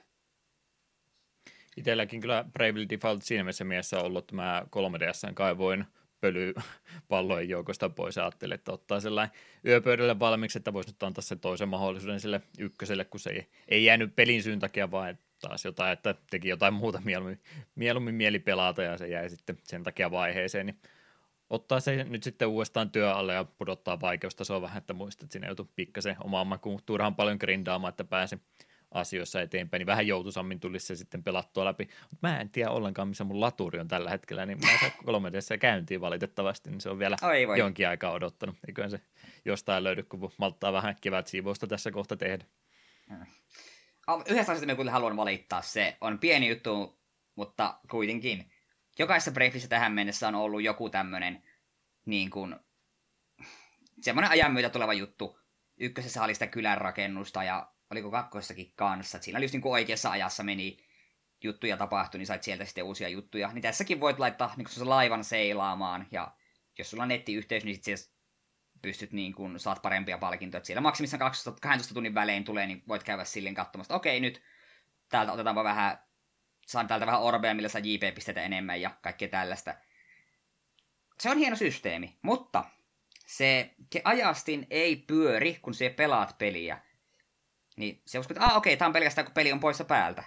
Itselläkin 1.77 2.21
kyllä 2.21 2.45
Bravely 2.53 2.89
Default 2.89 3.23
siinä 3.23 3.53
mielessä 3.63 3.99
on 3.99 4.05
ollut, 4.05 4.23
että 4.23 4.35
mä 4.35 4.65
3DSn 4.65 5.33
kaivoin 5.33 5.85
pölypallojen 6.21 7.49
joukosta 7.49 7.89
pois 7.89 8.15
ja 8.15 8.23
ajattelin, 8.23 8.55
että 8.55 8.71
ottaa 8.71 8.99
sellainen 8.99 9.37
yöpöydälle 9.65 10.19
valmiiksi, 10.19 10.57
että 10.57 10.73
voisi 10.73 10.89
nyt 10.89 11.03
antaa 11.03 11.21
sen 11.21 11.39
toisen 11.39 11.69
mahdollisuuden 11.69 12.19
sille 12.19 12.41
ykköselle, 12.59 13.05
kun 13.05 13.19
se 13.19 13.29
ei, 13.29 13.47
ei 13.67 13.85
jäänyt 13.85 14.15
pelin 14.15 14.43
syyn 14.43 14.59
takia, 14.59 14.91
vaan 14.91 15.17
taas 15.49 15.65
jotain, 15.65 15.93
että 15.93 16.15
teki 16.29 16.49
jotain 16.49 16.73
muuta 16.73 17.01
mieluummin, 17.05 17.39
mieluummin 17.75 18.15
mieli 18.15 18.39
pelata 18.39 18.83
ja 18.83 18.97
se 18.97 19.07
jäi 19.07 19.29
sitten 19.29 19.57
sen 19.63 19.83
takia 19.83 20.11
vaiheeseen, 20.11 20.65
niin 20.65 20.79
ottaa 21.49 21.79
se 21.79 22.03
nyt 22.03 22.23
sitten 22.23 22.47
uudestaan 22.47 22.89
työ 22.89 23.13
alle 23.13 23.33
ja 23.33 23.43
pudottaa 23.43 24.01
vaikeustasoa 24.01 24.61
vähän, 24.61 24.77
että 24.77 24.93
muistat, 24.93 25.23
että 25.23 25.33
siinä 25.33 25.47
joutuu 25.47 25.71
pikkasen 25.75 26.15
omaan 26.23 26.47
makuun 26.47 26.79
turhaan 26.85 27.15
paljon 27.15 27.37
grindaamaan, 27.39 27.89
että 27.89 28.03
pääsi 28.03 28.39
asioissa 28.91 29.41
eteenpäin, 29.41 29.79
niin 29.79 29.87
vähän 29.87 30.07
joutuisammin 30.07 30.59
tulisi 30.59 30.85
se 30.85 30.95
sitten 30.95 31.23
pelattua 31.23 31.65
läpi. 31.65 31.87
Mutta 32.01 32.27
mä 32.27 32.39
en 32.39 32.49
tiedä 32.49 32.71
ollenkaan, 32.71 33.07
missä 33.07 33.23
mun 33.23 33.41
laturi 33.41 33.79
on 33.79 33.87
tällä 33.87 34.09
hetkellä, 34.09 34.45
niin 34.45 34.59
mä 34.65 34.71
en 34.71 34.79
saa 34.79 34.91
3 35.05 35.31
käyntiin 35.59 36.01
valitettavasti, 36.01 36.69
niin 36.69 36.81
se 36.81 36.89
on 36.89 36.99
vielä 36.99 37.15
Oi 37.21 37.47
voi. 37.47 37.59
jonkin 37.59 37.87
aikaa 37.87 38.11
odottanut. 38.11 38.55
Eiköhän 38.67 38.91
se 38.91 39.01
jostain 39.45 39.83
löydy, 39.83 40.03
kun 40.03 40.31
malttaa 40.37 40.73
vähän 40.73 40.95
kevät 41.01 41.27
siivousta 41.27 41.67
tässä 41.67 41.91
kohta 41.91 42.17
tehdä. 42.17 42.45
Yhdessä 44.25 44.51
asiasta 44.51 44.65
mä 44.65 44.75
kyllä 44.75 44.91
haluan 44.91 45.17
valittaa. 45.17 45.61
Se 45.61 45.97
on 46.01 46.19
pieni 46.19 46.49
juttu, 46.49 46.99
mutta 47.35 47.79
kuitenkin. 47.89 48.51
Jokaisessa 48.99 49.31
briefissä 49.31 49.67
tähän 49.67 49.93
mennessä 49.93 50.27
on 50.27 50.35
ollut 50.35 50.63
joku 50.63 50.89
tämmöinen 50.89 51.43
niin 52.05 52.29
kuin, 52.29 52.55
semmoinen 54.01 54.31
ajan 54.31 54.53
myötä 54.53 54.69
tuleva 54.69 54.93
juttu. 54.93 55.39
Ykkösessä 55.77 56.23
oli 56.23 56.33
sitä 56.33 56.47
kylän 56.47 56.77
rakennusta 56.77 57.43
ja 57.43 57.71
oliko 57.91 58.11
kakkossakin 58.11 58.73
kanssa. 58.75 59.19
Siinä 59.21 59.37
oli 59.37 59.45
just 59.45 59.53
niin 59.53 59.61
kuin 59.61 59.71
oikeassa 59.71 60.11
ajassa 60.11 60.43
meni 60.43 60.77
juttuja 61.43 61.77
tapahtui, 61.77 62.17
niin 62.17 62.27
sait 62.27 62.43
sieltä 62.43 62.65
sitten 62.65 62.83
uusia 62.83 63.09
juttuja. 63.09 63.53
Niin 63.53 63.61
tässäkin 63.61 63.99
voit 63.99 64.19
laittaa 64.19 64.53
niin 64.57 64.89
laivan 64.89 65.23
seilaamaan, 65.23 66.07
ja 66.11 66.31
jos 66.77 66.89
sulla 66.89 67.03
on 67.03 67.09
nettiyhteys, 67.09 67.63
niin 67.63 67.75
sitten 67.75 67.97
pystyt 68.85 69.11
niin 69.11 69.33
kuin, 69.33 69.59
saat 69.59 69.81
parempia 69.81 70.17
palkintoja. 70.17 70.57
Että 70.57 70.67
siellä 70.67 70.81
maksimissaan 70.81 71.19
12, 71.19 71.61
12 71.61 71.93
tunnin 71.93 72.15
välein 72.15 72.43
tulee, 72.43 72.67
niin 72.67 72.83
voit 72.87 73.03
käydä 73.03 73.23
silleen 73.23 73.55
katsomassa, 73.55 73.95
okei 73.95 74.19
nyt 74.19 74.41
täältä 75.09 75.31
otetaanpa 75.31 75.63
vähän, 75.63 75.99
saan 76.67 76.87
täältä 76.87 77.05
vähän 77.05 77.21
orbeja, 77.21 77.55
millä 77.55 77.69
saa 77.69 77.81
JP-pisteitä 77.83 78.41
enemmän 78.41 78.81
ja 78.81 78.91
kaikkea 79.01 79.27
tällaista. 79.27 79.75
Se 81.19 81.29
on 81.29 81.37
hieno 81.37 81.55
systeemi, 81.55 82.17
mutta 82.21 82.65
se, 83.25 83.75
se 83.93 84.01
ajastin 84.03 84.67
ei 84.69 84.95
pyöri, 84.95 85.59
kun 85.61 85.73
se 85.73 85.89
pelaat 85.89 86.37
peliä. 86.37 86.81
Niin 87.77 88.01
se 88.05 88.19
uskoo, 88.19 88.35
että 88.35 88.45
ah, 88.45 88.57
okei, 88.57 88.77
tämä 88.77 88.87
on 88.87 88.93
pelkästään 88.93 89.25
kun 89.25 89.33
peli 89.33 89.51
on 89.51 89.59
poissa 89.59 89.85
päältä. 89.85 90.23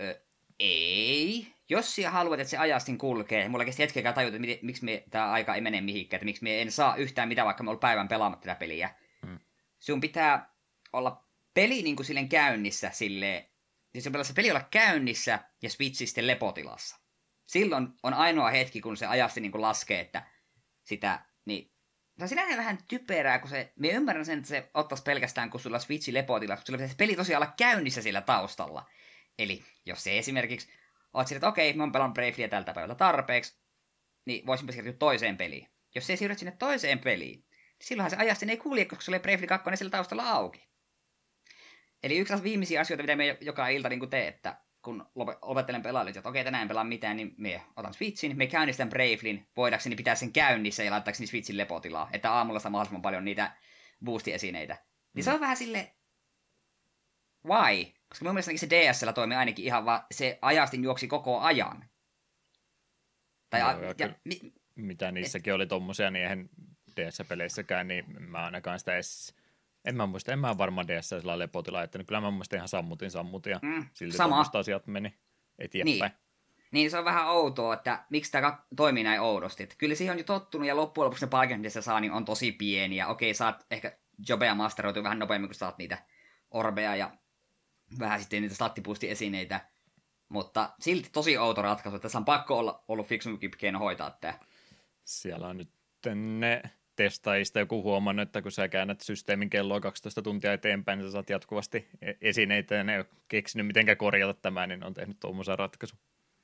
Ö, 0.00 0.20
ei. 0.58 1.53
Jos 1.68 1.94
sinä 1.94 2.10
haluat, 2.10 2.40
että 2.40 2.50
se 2.50 2.58
ajastin 2.58 2.98
kulkee, 2.98 3.48
mulla 3.48 3.64
kesti 3.64 3.82
hetkeäkään 3.82 4.14
tajuta, 4.14 4.36
että 4.36 4.66
miksi 4.66 4.84
me, 4.84 5.04
tämä 5.10 5.30
aika 5.30 5.54
ei 5.54 5.60
mene 5.60 5.80
mihinkään, 5.80 6.18
että 6.18 6.24
miksi 6.24 6.42
me 6.42 6.62
en 6.62 6.72
saa 6.72 6.96
yhtään 6.96 7.28
mitään, 7.28 7.46
vaikka 7.46 7.62
me 7.62 7.70
ollut 7.70 7.80
päivän 7.80 8.08
pelaamatta 8.08 8.44
tätä 8.44 8.58
peliä. 8.58 8.90
Hmm. 9.26 9.38
Sun 9.80 10.00
pitää 10.00 10.54
olla 10.92 11.24
peli 11.54 11.82
niin 11.82 11.96
kuin 11.96 12.06
silleen 12.06 12.28
käynnissä, 12.28 12.90
sille 12.92 13.50
siis 13.92 14.04
se 14.04 14.34
peli 14.34 14.50
olla 14.50 14.68
käynnissä 14.70 15.38
ja 15.62 15.70
Switch 15.70 15.98
sitten 15.98 16.26
lepotilassa. 16.26 16.96
Silloin 17.46 17.88
on 18.02 18.14
ainoa 18.14 18.50
hetki, 18.50 18.80
kun 18.80 18.96
se 18.96 19.06
ajasti 19.06 19.40
niin 19.40 19.52
kuin 19.52 19.62
laskee, 19.62 20.00
että 20.00 20.26
sitä, 20.82 21.24
niin 21.44 21.72
se 22.18 22.24
on 22.24 22.28
sinänsä 22.28 22.56
vähän 22.56 22.78
typerää, 22.88 23.38
kun 23.38 23.50
se, 23.50 23.72
me 23.76 23.88
ymmärrän 23.88 24.26
sen, 24.26 24.38
että 24.38 24.48
se 24.48 24.70
ottaisi 24.74 25.04
pelkästään, 25.04 25.50
kun 25.50 25.60
sulla 25.60 25.78
Switchi 25.78 26.14
lepotila, 26.14 26.56
kun 26.56 26.66
sulla 26.66 26.76
pitäisi 26.76 26.96
peli 26.96 27.16
tosiaan 27.16 27.42
olla 27.42 27.54
käynnissä 27.56 28.02
sillä 28.02 28.20
taustalla. 28.20 28.90
Eli 29.38 29.64
jos 29.86 30.04
se 30.04 30.18
esimerkiksi, 30.18 30.68
oot 31.14 31.26
sille, 31.26 31.36
että 31.36 31.48
okei, 31.48 31.70
okay, 31.70 31.76
mä 31.76 31.82
oon 31.82 31.92
pelannut 31.92 32.14
Bravelyä 32.14 32.48
tältä 32.48 32.74
päivältä 32.74 32.94
tarpeeksi, 32.94 33.58
niin 34.26 34.46
voisin 34.46 34.72
siirtyä 34.72 34.92
toiseen 34.92 35.36
peliin. 35.36 35.68
Jos 35.94 36.06
se 36.06 36.16
siirryt 36.16 36.38
sinne 36.38 36.56
toiseen 36.58 36.98
peliin, 36.98 37.38
niin 37.38 37.46
silloinhan 37.82 38.10
se 38.10 38.16
ajasti 38.16 38.46
ei 38.48 38.56
kulje, 38.56 38.84
koska 38.84 39.04
sulla 39.04 39.18
Bravely 39.18 39.46
2 39.46 39.70
sillä 39.74 39.90
taustalla 39.90 40.30
auki. 40.30 40.68
Eli 42.02 42.18
yksi 42.18 42.42
viimeisiä 42.42 42.80
asioita, 42.80 43.02
mitä 43.02 43.16
me 43.16 43.38
joka 43.40 43.68
ilta 43.68 43.88
niin 43.88 44.10
tee, 44.10 44.28
että 44.28 44.60
kun 44.82 45.06
lopettelen 45.42 45.82
pelailla, 45.82 46.10
että 46.10 46.28
okei, 46.28 46.44
tänään 46.44 46.62
en 46.62 46.68
pelaa 46.68 46.84
mitään, 46.84 47.16
niin 47.16 47.34
me 47.36 47.62
otan 47.76 47.94
Switchin, 47.94 48.36
me 48.36 48.46
käynnistän 48.46 48.88
Bravelin, 48.88 49.46
voidakseni 49.56 49.96
pitää 49.96 50.14
sen 50.14 50.32
käynnissä 50.32 50.82
ja 50.82 50.90
laittaakseni 50.90 51.26
Switchin 51.26 51.56
lepotilaa, 51.56 52.08
että 52.12 52.32
aamulla 52.32 52.60
saa 52.60 52.70
mahdollisimman 52.70 53.02
paljon 53.02 53.24
niitä 53.24 53.56
boostiesineitä. 54.04 54.74
Niin 55.14 55.22
mm. 55.22 55.24
se 55.24 55.32
on 55.32 55.40
vähän 55.40 55.56
sille, 55.56 55.94
why? 57.46 57.92
Koska 58.14 58.24
mun 58.24 58.34
mielestä 58.34 58.56
se 58.56 58.70
DSL 58.70 59.10
toimi 59.10 59.34
ainakin 59.34 59.64
ihan 59.64 59.84
vaan, 59.84 60.02
se 60.10 60.38
ajastin 60.42 60.84
juoksi 60.84 61.08
koko 61.08 61.40
ajan. 61.40 61.84
Tai 63.50 63.60
Joo, 63.60 63.68
a, 63.68 63.72
ja, 63.72 63.94
ja, 63.98 64.14
mi, 64.24 64.52
mitä 64.74 65.12
niissäkin 65.12 65.50
et, 65.50 65.54
oli 65.54 65.66
tommosia, 65.66 66.10
niin 66.10 66.22
eihän 66.22 66.48
DS-peleissäkään, 66.96 67.88
niin 67.88 68.04
mä 68.22 68.44
ainakaan 68.44 68.78
sitä 68.78 68.94
edes 68.94 69.34
en 69.84 69.96
mä 69.96 70.06
muista, 70.06 70.32
en 70.32 70.38
mä 70.38 70.58
varmaan 70.58 70.88
DS 70.88 71.08
sillä 71.08 71.38
lepotila, 71.38 71.82
että 71.82 72.04
kyllä 72.04 72.20
mä 72.20 72.30
muista 72.30 72.56
ihan 72.56 72.68
sammutin 72.68 73.10
sammutin 73.10 73.50
ja 73.50 73.60
mm, 73.62 73.86
silti 73.94 74.16
sama. 74.16 74.44
asiat 74.52 74.86
meni 74.86 75.14
eteenpäin. 75.58 75.98
Niin. 75.98 76.24
Niin 76.70 76.90
se 76.90 76.98
on 76.98 77.04
vähän 77.04 77.28
outoa, 77.28 77.74
että 77.74 78.04
miksi 78.10 78.32
tämä 78.32 78.58
toimii 78.76 79.04
näin 79.04 79.20
oudosti. 79.20 79.62
Että 79.62 79.74
kyllä 79.78 79.94
siihen 79.94 80.12
on 80.12 80.18
jo 80.18 80.24
tottunut 80.24 80.68
ja 80.68 80.76
loppujen 80.76 81.04
lopuksi 81.04 81.24
ne 81.24 81.30
palkinnot, 81.30 81.62
mitä 81.66 81.80
saa, 81.80 82.00
niin 82.00 82.12
on 82.12 82.24
tosi 82.24 82.52
pieniä. 82.52 83.06
Okei, 83.06 83.34
saat 83.34 83.66
ehkä 83.70 83.98
jobeja 84.28 84.54
masteroitua 84.54 85.02
vähän 85.02 85.18
nopeammin, 85.18 85.48
kun 85.48 85.54
saat 85.54 85.78
niitä 85.78 85.98
orbeja 86.50 86.96
ja 86.96 87.10
vähän 87.98 88.20
sitten 88.20 88.42
niitä 88.42 88.54
stattipusti-esineitä. 88.54 89.60
Mutta 90.28 90.72
silti 90.80 91.08
tosi 91.12 91.38
outo 91.38 91.62
ratkaisu. 91.62 91.98
Tässä 91.98 92.18
on 92.18 92.24
pakko 92.24 92.58
olla 92.58 92.84
ollut 92.88 93.06
fiksumpi 93.06 93.48
keino 93.48 93.78
hoitaa 93.78 94.10
tämä. 94.10 94.38
Siellä 95.04 95.48
on 95.48 95.56
nyt 95.56 95.70
ne 96.14 96.62
testaajista 96.96 97.58
joku 97.58 97.82
huomannut, 97.82 98.28
että 98.28 98.42
kun 98.42 98.52
sä 98.52 98.68
käännät 98.68 99.00
systeemin 99.00 99.50
kelloa 99.50 99.80
12 99.80 100.22
tuntia 100.22 100.52
eteenpäin, 100.52 100.98
niin 100.98 101.08
sä 101.08 101.12
saat 101.12 101.30
jatkuvasti 101.30 101.88
e- 102.02 102.12
esineitä 102.20 102.74
ja 102.74 102.84
ne 102.84 102.92
ei 102.92 102.98
ole 102.98 103.06
keksinyt 103.28 103.66
mitenkään 103.66 103.98
korjata 103.98 104.34
tämä, 104.34 104.66
niin 104.66 104.84
on 104.84 104.94
tehnyt 104.94 105.20
tuommoisen 105.20 105.58
ratkaisun. 105.58 105.98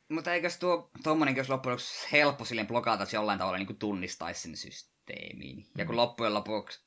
Mutta 0.08 0.34
eikös 0.34 0.58
tuo 0.58 0.90
tuommoinen, 1.02 1.36
jos 1.36 1.48
loppujen 1.48 1.72
lopuksi 1.72 2.08
helppo 2.12 2.44
silleen 2.44 2.66
blokata, 2.66 3.02
että 3.02 3.16
jollain 3.16 3.38
tavalla 3.38 3.58
niin 3.58 3.76
tunnistaisi 3.76 4.42
sen 4.42 4.56
systeemiin. 4.56 5.56
Mm. 5.56 5.64
Ja 5.78 5.84
kun 5.84 5.94
mm. 5.94 5.96
loppujen 5.96 6.34
lopuksi 6.34 6.80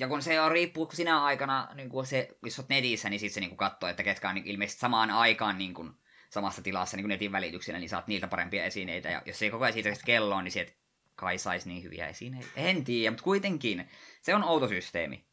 ja 0.00 0.08
kun 0.08 0.22
se 0.22 0.40
on 0.40 0.52
riippuu, 0.52 0.86
kun 0.86 0.96
sinä 0.96 1.24
aikana, 1.24 1.68
niin 1.74 1.88
kun 1.88 2.06
se, 2.06 2.28
jos 2.44 2.58
olet 2.58 2.68
netissä, 2.68 3.10
niin 3.10 3.20
sitten 3.20 3.34
se 3.34 3.40
niin 3.40 3.56
katsoo, 3.56 3.88
että 3.88 4.02
ketkä 4.02 4.28
on 4.28 4.34
niin 4.34 4.46
ilmeisesti 4.46 4.80
samaan 4.80 5.10
aikaan 5.10 5.58
niin 5.58 5.74
kuin, 5.74 5.92
samassa 6.30 6.62
tilassa 6.62 6.96
niin 6.96 7.04
kuin 7.04 7.08
netin 7.08 7.32
välityksellä, 7.32 7.80
niin 7.80 7.88
saat 7.88 8.06
niiltä 8.06 8.28
parempia 8.28 8.64
esineitä. 8.64 9.08
Ja 9.08 9.22
jos 9.26 9.42
ei 9.42 9.50
koko 9.50 9.64
ajan 9.64 9.72
siitä 9.72 9.92
kelloon, 10.04 10.44
niin 10.44 10.52
sieltä 10.52 10.72
kai 11.14 11.38
saisi 11.38 11.68
niin 11.68 11.82
hyviä 11.82 12.08
esineitä. 12.08 12.48
En 12.56 12.84
tiedä, 12.84 13.10
mutta 13.10 13.24
kuitenkin 13.24 13.88
se 14.22 14.34
on 14.34 14.44
outo 14.44 14.68
systeemi. 14.68 15.24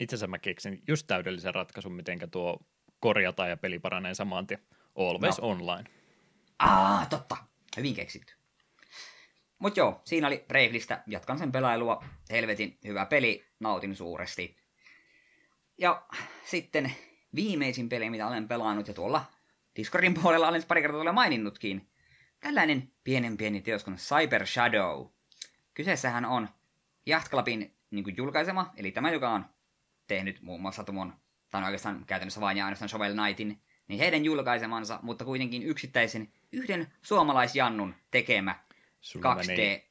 Itse 0.00 0.14
asiassa 0.14 0.26
mä 0.26 0.38
keksin 0.38 0.82
just 0.88 1.06
täydellisen 1.06 1.54
ratkaisun, 1.54 1.92
miten 1.92 2.30
tuo 2.30 2.58
korjataan 3.00 3.50
ja 3.50 3.56
peli 3.56 3.78
paranee 3.78 4.14
saman 4.14 4.46
tien. 4.46 4.60
Always 4.96 5.38
no. 5.38 5.48
online. 5.48 5.84
Ah, 6.58 7.08
totta. 7.08 7.36
Hyvin 7.76 7.94
keksitty. 7.94 8.34
Mutta 9.62 9.80
joo, 9.80 10.00
siinä 10.04 10.26
oli 10.26 10.44
Bravelystä. 10.48 11.02
Jatkan 11.06 11.38
sen 11.38 11.52
pelailua. 11.52 12.04
Helvetin 12.30 12.78
hyvä 12.84 13.06
peli. 13.06 13.44
Nautin 13.60 13.96
suuresti. 13.96 14.56
Ja 15.78 16.02
sitten 16.44 16.92
viimeisin 17.34 17.88
peli, 17.88 18.10
mitä 18.10 18.26
olen 18.26 18.48
pelannut, 18.48 18.88
ja 18.88 18.94
tuolla 18.94 19.24
Discordin 19.76 20.14
puolella 20.14 20.48
olen 20.48 20.62
pari 20.68 20.82
kertaa 20.82 21.12
maininnutkin. 21.12 21.88
Tällainen 22.40 22.92
pienen 23.04 23.36
pieni 23.36 23.60
teos 23.60 23.84
kuin 23.84 23.96
Cyber 23.96 24.46
Shadow. 24.46 25.06
Kyseessähän 25.74 26.24
on 26.24 26.48
Yacht 27.06 27.30
Clubin 27.30 27.74
niin 27.90 28.16
julkaisema, 28.16 28.72
eli 28.76 28.90
tämä, 28.92 29.10
joka 29.10 29.30
on 29.30 29.46
tehnyt 30.06 30.42
muun 30.42 30.60
muassa 30.60 30.84
tuon, 30.84 31.14
tai 31.50 31.64
oikeastaan 31.64 32.04
käytännössä 32.06 32.40
vain 32.40 32.56
ja 32.56 32.64
ainoastaan 32.64 32.88
Shovel 32.88 33.14
Knightin, 33.14 33.62
niin 33.88 33.98
heidän 33.98 34.24
julkaisemansa, 34.24 34.98
mutta 35.02 35.24
kuitenkin 35.24 35.62
yksittäisen 35.62 36.32
yhden 36.52 36.92
suomalaisjannun 37.02 37.94
tekemä 38.10 38.54
Sulla 39.02 39.34
2D. 39.34 39.82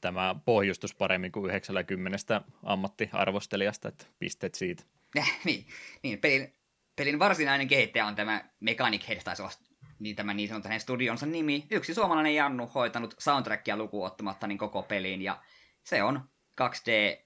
Tämä 0.00 0.34
pohjustus 0.44 0.94
paremmin 0.94 1.32
kuin 1.32 1.50
90 1.50 2.42
ammattiarvostelijasta, 2.62 3.88
että 3.88 4.04
pisteet 4.18 4.54
siitä. 4.54 4.84
niin, 5.44 5.66
niin 6.02 6.18
pelin, 6.18 6.54
pelin 6.96 7.18
varsinainen 7.18 7.68
kehittäjä 7.68 8.06
on 8.06 8.14
tämä 8.14 8.44
Mechanic 8.60 9.08
Head, 9.08 9.22
taisi 9.22 9.42
olla 9.42 9.52
niin 9.98 10.16
tämä 10.16 10.34
niin 10.34 10.48
sanottu 10.48 10.68
hänen 10.68 10.80
studionsa 10.80 11.26
nimi. 11.26 11.66
Yksi 11.70 11.94
suomalainen 11.94 12.34
Jannu 12.34 12.66
hoitanut 12.66 13.14
soundtrackia 13.18 13.76
lukuun 13.76 14.06
ottamatta 14.06 14.46
niin 14.46 14.58
koko 14.58 14.82
peliin, 14.82 15.22
ja 15.22 15.42
se 15.82 16.02
on 16.02 16.28
2D 16.60 17.22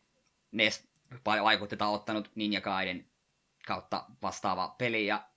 NES 0.53 0.89
vaikutteita 1.25 1.89
ottanut 1.89 2.31
Ninja 2.35 2.61
Gaiden 2.61 3.07
kautta 3.67 4.05
vastaava 4.23 4.75
peli, 4.79 5.07
ja 5.07 5.29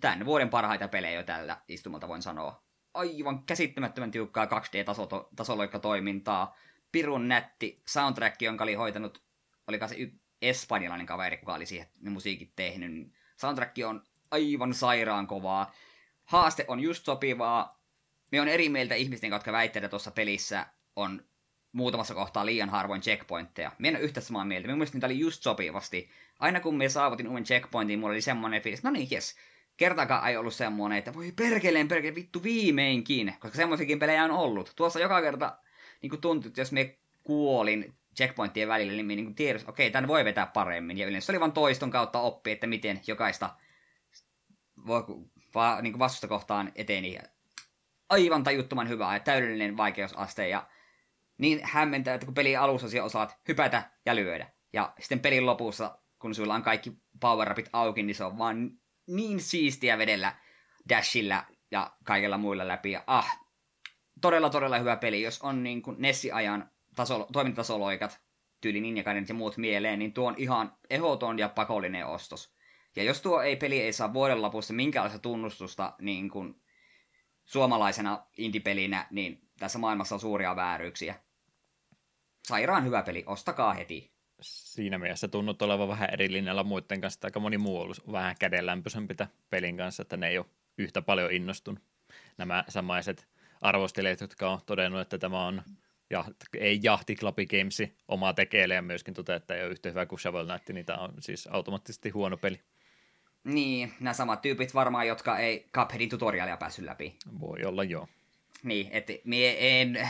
tämän 0.00 0.24
vuoden 0.24 0.50
parhaita 0.50 0.88
pelejä 0.88 1.14
jo 1.14 1.22
tällä 1.22 1.60
istumalta 1.68 2.08
voin 2.08 2.22
sanoa. 2.22 2.65
Aivan 2.96 3.42
käsittämättömän 3.42 4.10
tiukkaa 4.10 4.44
2D-tasoloikka 4.44 5.78
toimintaa, 5.78 6.56
pirun 6.92 7.28
nätti 7.28 7.82
soundtrack, 7.86 8.42
jonka 8.42 8.64
oli 8.64 8.74
hoitanut, 8.74 9.22
oliko 9.66 9.88
se 9.88 9.94
y- 9.98 10.18
espanjalainen 10.42 11.06
kaveri, 11.06 11.36
kuka 11.36 11.54
oli 11.54 11.66
siihen 11.66 11.86
ne 12.00 12.10
musiikit 12.10 12.52
tehnyt. 12.56 12.92
Niin 12.92 13.12
soundtrack 13.36 13.76
on 13.86 14.02
aivan 14.30 14.74
sairaan 14.74 15.26
kovaa. 15.26 15.72
Haaste 16.24 16.64
on 16.68 16.80
just 16.80 17.04
sopivaa. 17.04 17.82
Me 18.32 18.40
on 18.40 18.48
eri 18.48 18.68
mieltä 18.68 18.94
ihmisten, 18.94 19.30
jotka 19.30 19.52
väittävät, 19.52 19.84
että 19.84 19.90
tuossa 19.90 20.10
pelissä 20.10 20.66
on 20.96 21.24
muutamassa 21.72 22.14
kohtaa 22.14 22.46
liian 22.46 22.68
harvoin 22.68 23.00
checkpointteja. 23.00 23.72
Me 23.78 23.88
en 23.88 23.96
ole 23.96 24.04
yhtä 24.04 24.20
samaa 24.20 24.44
mieltä. 24.44 24.66
Minun 24.68 24.78
mielestä 24.78 24.96
niitä 24.96 25.06
oli 25.06 25.18
just 25.18 25.42
sopivasti. 25.42 26.10
Aina 26.38 26.60
kun 26.60 26.76
me 26.76 26.88
saavutin 26.88 27.28
uuden 27.28 27.44
checkpointin, 27.44 27.98
mulla 27.98 28.12
oli 28.12 28.20
semmoinen 28.20 28.62
fiilis, 28.62 28.82
no 28.82 28.90
niin, 28.90 29.08
jes. 29.10 29.36
Kertakaan 29.76 30.28
ei 30.30 30.36
ollut 30.36 30.54
semmoinen, 30.54 30.98
että 30.98 31.14
voi 31.14 31.32
perkeleen 31.32 31.88
perkeleen 31.88 32.14
vittu 32.14 32.42
viimeinkin, 32.42 33.34
koska 33.40 33.56
semmoisiakin 33.56 33.98
pelejä 33.98 34.24
on 34.24 34.30
ollut. 34.30 34.72
Tuossa 34.76 35.00
joka 35.00 35.22
kerta 35.22 35.58
niin 36.02 36.10
kuin 36.10 36.20
tuntui, 36.20 36.48
että 36.48 36.60
jos 36.60 36.72
me 36.72 36.98
kuolin 37.22 37.94
checkpointtien 38.16 38.68
välillä, 38.68 38.92
niin 38.92 39.06
me 39.06 39.14
niin 39.14 39.34
tiedos, 39.34 39.62
että 39.62 39.72
okei, 39.72 39.90
tämän 39.90 40.08
voi 40.08 40.24
vetää 40.24 40.46
paremmin. 40.46 40.98
Ja 40.98 41.06
yleensä 41.06 41.32
oli 41.32 41.40
vain 41.40 41.52
toiston 41.52 41.90
kautta 41.90 42.20
oppi, 42.20 42.50
että 42.50 42.66
miten 42.66 43.00
jokaista 43.06 43.54
va, 45.54 45.80
niin 45.82 45.92
kuin 45.92 45.98
vastusta 45.98 46.28
kohtaan 46.28 46.72
eteni. 46.74 47.18
Aivan 48.08 48.44
tajuttoman 48.44 48.88
hyvä 48.88 49.14
ja 49.14 49.20
täydellinen 49.20 49.76
vaikeusaste 49.76 50.48
ja 50.48 50.68
niin 51.38 51.60
hämmentää, 51.62 52.14
että 52.14 52.24
kun 52.24 52.34
peli 52.34 52.56
alussa 52.56 52.88
siellä 52.88 53.06
osaat 53.06 53.38
hypätä 53.48 53.90
ja 54.06 54.16
lyödä. 54.16 54.50
Ja 54.72 54.92
sitten 54.98 55.20
pelin 55.20 55.46
lopussa, 55.46 55.98
kun 56.18 56.34
sulla 56.34 56.54
on 56.54 56.62
kaikki 56.62 56.92
power 57.20 57.54
auki, 57.72 58.02
niin 58.02 58.14
se 58.14 58.24
on 58.24 58.38
vaan 58.38 58.70
niin 59.06 59.40
siistiä 59.40 59.98
vedellä 59.98 60.34
dashilla 60.88 61.44
ja 61.70 61.90
kaikella 62.04 62.38
muilla 62.38 62.68
läpi. 62.68 62.90
Ja 62.90 63.04
ah, 63.06 63.40
todella 64.20 64.50
todella 64.50 64.78
hyvä 64.78 64.96
peli. 64.96 65.22
Jos 65.22 65.42
on 65.42 65.62
niin 65.62 65.82
kuin 65.82 65.96
Nessi-ajan 65.98 66.70
taso, 66.96 67.26
toimintatasoloikat, 67.32 68.20
tyyli 68.60 68.80
Ninjakainen 68.80 69.26
ja 69.28 69.34
muut 69.34 69.56
mieleen, 69.56 69.98
niin 69.98 70.12
tuo 70.12 70.28
on 70.28 70.34
ihan 70.38 70.76
ehoton 70.90 71.38
ja 71.38 71.48
pakollinen 71.48 72.06
ostos. 72.06 72.56
Ja 72.96 73.02
jos 73.02 73.20
tuo 73.20 73.42
ei 73.42 73.56
peli 73.56 73.80
ei 73.80 73.92
saa 73.92 74.12
vuoden 74.12 74.42
lopussa 74.42 74.74
minkälaista 74.74 75.18
tunnustusta 75.18 75.94
niin 76.00 76.30
kuin 76.30 76.62
suomalaisena 77.44 78.26
indipelinä, 78.36 79.06
niin 79.10 79.48
tässä 79.58 79.78
maailmassa 79.78 80.14
on 80.14 80.20
suuria 80.20 80.56
vääryyksiä. 80.56 81.14
Sairaan 82.48 82.84
hyvä 82.84 83.02
peli, 83.02 83.24
ostakaa 83.26 83.72
heti. 83.72 84.15
Siinä 84.40 84.98
mielessä 84.98 85.28
tunnut 85.28 85.62
olevan 85.62 85.88
vähän 85.88 86.10
eri 86.12 86.32
linjalla 86.32 86.64
muiden 86.64 87.00
kanssa, 87.00 87.20
aika 87.26 87.40
moni 87.40 87.58
muu 87.58 87.76
on 87.76 87.82
ollut 87.82 88.12
vähän 88.12 88.34
kädenlämpöisempi 88.38 89.14
pelin 89.50 89.76
kanssa, 89.76 90.02
että 90.02 90.16
ne 90.16 90.28
ei 90.28 90.38
ole 90.38 90.46
yhtä 90.78 91.02
paljon 91.02 91.32
innostunut. 91.32 91.82
Nämä 92.38 92.64
samaiset 92.68 93.28
arvostelijat, 93.60 94.20
jotka 94.20 94.50
on 94.50 94.60
todennut, 94.66 95.00
että 95.00 95.18
tämä 95.18 95.46
on 95.46 95.62
ja, 96.10 96.24
ei 96.58 96.80
jahti 96.82 97.16
Klapi 97.16 97.46
Gamesi 97.46 97.96
omaa 98.08 98.34
tekeille 98.34 98.74
ja 98.74 98.82
myöskin 98.82 99.14
toteaa, 99.14 99.36
että 99.36 99.54
ei 99.54 99.62
ole 99.62 99.70
yhtä 99.70 99.88
hyvä 99.88 100.06
kuin 100.06 100.18
Shovel 100.20 100.46
Knight, 100.46 100.68
niin 100.68 100.86
tämä 100.86 100.98
on 100.98 101.14
siis 101.20 101.46
automaattisesti 101.46 102.10
huono 102.10 102.36
peli. 102.36 102.60
Niin, 103.44 103.92
nämä 104.00 104.14
samat 104.14 104.42
tyypit 104.42 104.74
varmaan, 104.74 105.06
jotka 105.06 105.38
ei 105.38 105.68
Cupheadin 105.74 106.08
tutorialia 106.08 106.56
päässyt 106.56 106.84
läpi. 106.84 107.16
Voi 107.40 107.64
olla 107.64 107.84
joo. 107.84 108.08
Niin, 108.62 108.88
että 108.90 109.12
mie 109.24 109.80
en, 109.80 110.08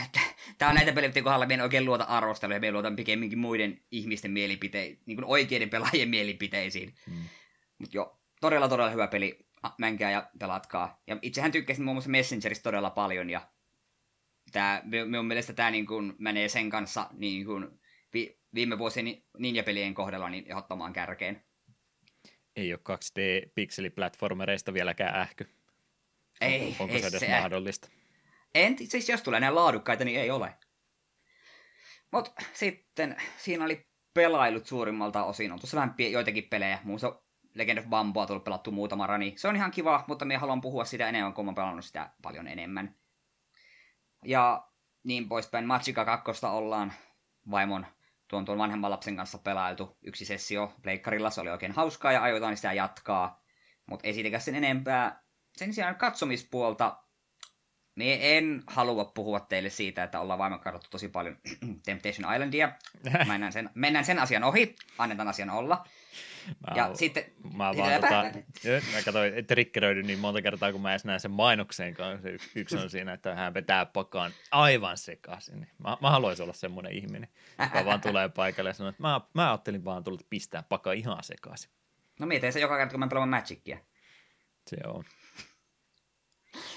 tää 0.57 0.69
on 0.69 0.75
näitä 0.75 0.93
pelejä 0.93 1.23
kohdalla, 1.23 1.45
mie 1.45 1.55
en 1.55 1.61
oikein 1.61 1.85
luota 1.85 2.03
arvosteluja, 2.03 2.59
mie 2.59 2.71
luotan 2.71 2.95
pikemminkin 2.95 3.39
muiden 3.39 3.81
ihmisten 3.91 4.31
mielipiteisiin, 4.31 4.99
niin 5.05 5.17
kuin 5.17 5.25
oikeiden 5.25 5.69
pelaajien 5.69 6.09
mielipiteisiin. 6.09 6.93
Hmm. 7.07 7.23
Mutta 7.77 7.97
joo, 7.97 8.19
todella 8.41 8.69
todella 8.69 8.89
hyvä 8.89 9.07
peli, 9.07 9.47
menkää 9.77 10.11
ja 10.11 10.29
pelatkaa. 10.39 11.01
Ja 11.07 11.17
itsehän 11.21 11.51
tykkäsin 11.51 11.83
muun 11.85 11.95
muassa 11.95 12.09
Messengerista 12.09 12.63
todella 12.63 12.89
paljon, 12.89 13.29
ja 13.29 13.47
tää, 14.51 14.81
minun 15.05 15.25
mielestä 15.25 15.53
tämä 15.53 15.71
niin 15.71 15.85
kuin 15.85 16.13
menee 16.17 16.49
sen 16.49 16.69
kanssa 16.69 17.09
niin 17.13 17.45
kuin 17.45 17.79
vi, 18.13 18.39
viime 18.53 18.77
vuosien 18.77 19.21
ninja-pelien 19.37 19.93
kohdalla 19.93 20.29
niin 20.29 20.45
ehdottomaan 20.47 20.93
kärkeen. 20.93 21.43
Ei 22.55 22.73
ole 22.73 22.79
2D-pikseliplatformereista 22.89 24.73
vieläkään 24.73 25.15
ähky. 25.21 25.49
Ei, 26.41 26.75
Onko 26.79 26.93
ei 26.93 27.01
se 27.01 27.07
edes 27.07 27.19
se. 27.19 27.29
mahdollista? 27.29 27.89
En, 28.57 28.77
siis 28.77 29.09
jos 29.09 29.21
tulee 29.21 29.39
näin 29.39 29.55
laadukkaita, 29.55 30.05
niin 30.05 30.19
ei 30.19 30.31
ole. 30.31 30.53
Mutta 32.11 32.31
sitten 32.53 33.15
siinä 33.37 33.65
oli 33.65 33.87
pelailut 34.13 34.65
suurimmalta 34.65 35.23
osin. 35.23 35.51
On 35.51 35.59
tuossa 35.59 35.77
vähän 35.77 35.95
joitakin 36.11 36.43
pelejä. 36.43 36.79
Muun 36.83 36.99
muassa 37.01 37.21
Legend 37.53 37.77
of 37.77 37.85
Bamboa 37.85 38.25
tullut 38.25 38.43
pelattu 38.43 38.71
muutama 38.71 39.07
rani. 39.07 39.33
Se 39.37 39.47
on 39.47 39.55
ihan 39.55 39.71
kiva, 39.71 40.03
mutta 40.07 40.25
minä 40.25 40.39
haluan 40.39 40.61
puhua 40.61 40.85
sitä 40.85 41.09
enemmän, 41.09 41.33
kun 41.33 41.45
mä 41.45 41.53
pelannut 41.53 41.85
sitä 41.85 42.11
paljon 42.21 42.47
enemmän. 42.47 42.95
Ja 44.25 44.67
niin 45.03 45.29
poispäin. 45.29 45.65
Machika 45.65 46.05
2 46.05 46.45
ollaan 46.45 46.93
vaimon 47.51 47.87
tuon, 48.27 48.45
tuon 48.45 48.57
vanhemman 48.57 48.91
lapsen 48.91 49.15
kanssa 49.15 49.37
pelailtu. 49.37 49.97
Yksi 50.01 50.25
sessio 50.25 50.73
pleikkarilla, 50.81 51.29
se 51.29 51.41
oli 51.41 51.49
oikein 51.49 51.71
hauskaa 51.71 52.11
ja 52.11 52.21
aiotaan 52.21 52.55
sitä 52.55 52.73
jatkaa. 52.73 53.43
Mutta 53.85 54.07
ei 54.07 54.13
siitäkään 54.13 54.41
sen 54.41 54.55
enempää. 54.55 55.23
Sen 55.57 55.73
sijaan 55.73 55.95
katsomispuolta 55.95 57.03
me 57.97 58.37
en 58.37 58.63
halua 58.67 59.05
puhua 59.05 59.39
teille 59.39 59.69
siitä, 59.69 60.03
että 60.03 60.19
ollaan 60.19 60.39
vaimon 60.39 60.59
katsottu 60.59 60.87
tosi 60.91 61.09
paljon 61.09 61.37
Temptation 61.85 62.33
Islandia. 62.33 62.71
Mennään 63.27 63.53
sen, 63.53 63.69
mennään 63.73 64.05
sen 64.05 64.19
asian 64.19 64.43
ohi, 64.43 64.75
annetaan 64.97 65.27
asian 65.27 65.49
olla. 65.49 65.87
Mä, 66.47 66.75
ja 66.75 66.95
sitten... 66.95 67.23
Mä 67.53 67.77
vaan 67.77 68.01
tota, 68.01 68.23
mä 68.93 69.01
katsoin, 69.05 69.45
triggeröidyn 69.47 70.07
niin 70.07 70.19
monta 70.19 70.41
kertaa, 70.41 70.71
kun 70.71 70.81
mä 70.81 70.91
edes 70.91 71.05
näen 71.05 71.19
sen 71.19 71.31
mainokseen 71.31 71.93
kanssa. 71.93 72.29
Yksi, 72.29 72.49
yksi 72.55 72.77
on 72.77 72.89
siinä, 72.89 73.13
että 73.13 73.35
hän 73.35 73.53
vetää 73.53 73.85
pakaan 73.85 74.31
aivan 74.51 74.97
sekaisin. 74.97 75.67
Mä, 75.77 75.97
mä 76.01 76.09
haluaisin 76.09 76.43
olla 76.43 76.53
semmoinen 76.53 76.91
ihminen, 76.91 77.29
joka 77.59 77.85
vaan 77.85 78.01
tulee 78.11 78.29
paikalle 78.29 78.69
ja 78.69 78.73
sanoo, 78.73 78.89
että 78.89 79.03
mä, 79.03 79.21
mä 79.33 79.49
ajattelin 79.49 79.85
vaan 79.85 80.03
tulla 80.03 80.19
pistää 80.29 80.63
pakaa 80.63 80.93
ihan 80.93 81.23
sekaisin. 81.23 81.71
No 82.19 82.27
mietin 82.27 82.53
se 82.53 82.59
joka 82.59 82.77
kerta, 82.77 82.91
kun 82.91 82.99
mä 82.99 83.07
pelaan 83.07 83.29
Magicia. 83.29 83.77
Se 84.67 84.77
on. 84.87 85.03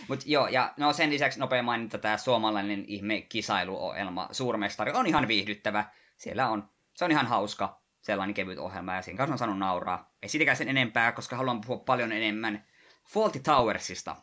Mutta 0.09 0.25
joo, 0.29 0.49
ja 0.49 0.75
no 0.77 0.93
sen 0.93 1.11
lisäksi 1.11 1.41
nopea 1.41 1.63
mainita 1.63 1.99
tämä 1.99 2.17
suomalainen 2.17 2.85
ihme 2.87 3.21
kisailuohjelma 3.21 4.29
Suurmestari 4.33 4.93
on 4.93 5.07
ihan 5.07 5.29
viihdyttävä. 5.29 5.85
Siellä 6.17 6.49
on, 6.49 6.69
se 6.95 7.05
on 7.05 7.11
ihan 7.11 7.27
hauska 7.27 7.81
sellainen 8.03 8.35
kevyt 8.35 8.59
ohjelma 8.59 8.95
ja 8.95 9.03
siinä 9.03 9.17
kanssa 9.17 9.35
on 9.35 9.39
saanut 9.39 9.59
nauraa. 9.59 10.15
Ei 10.23 10.29
siitäkään 10.29 10.57
sen 10.57 10.69
enempää, 10.69 11.13
koska 11.13 11.37
haluan 11.37 11.61
puhua 11.61 11.79
paljon 11.79 12.13
enemmän 12.13 12.65
Faulty 13.09 13.41
Towersista. 13.41 14.17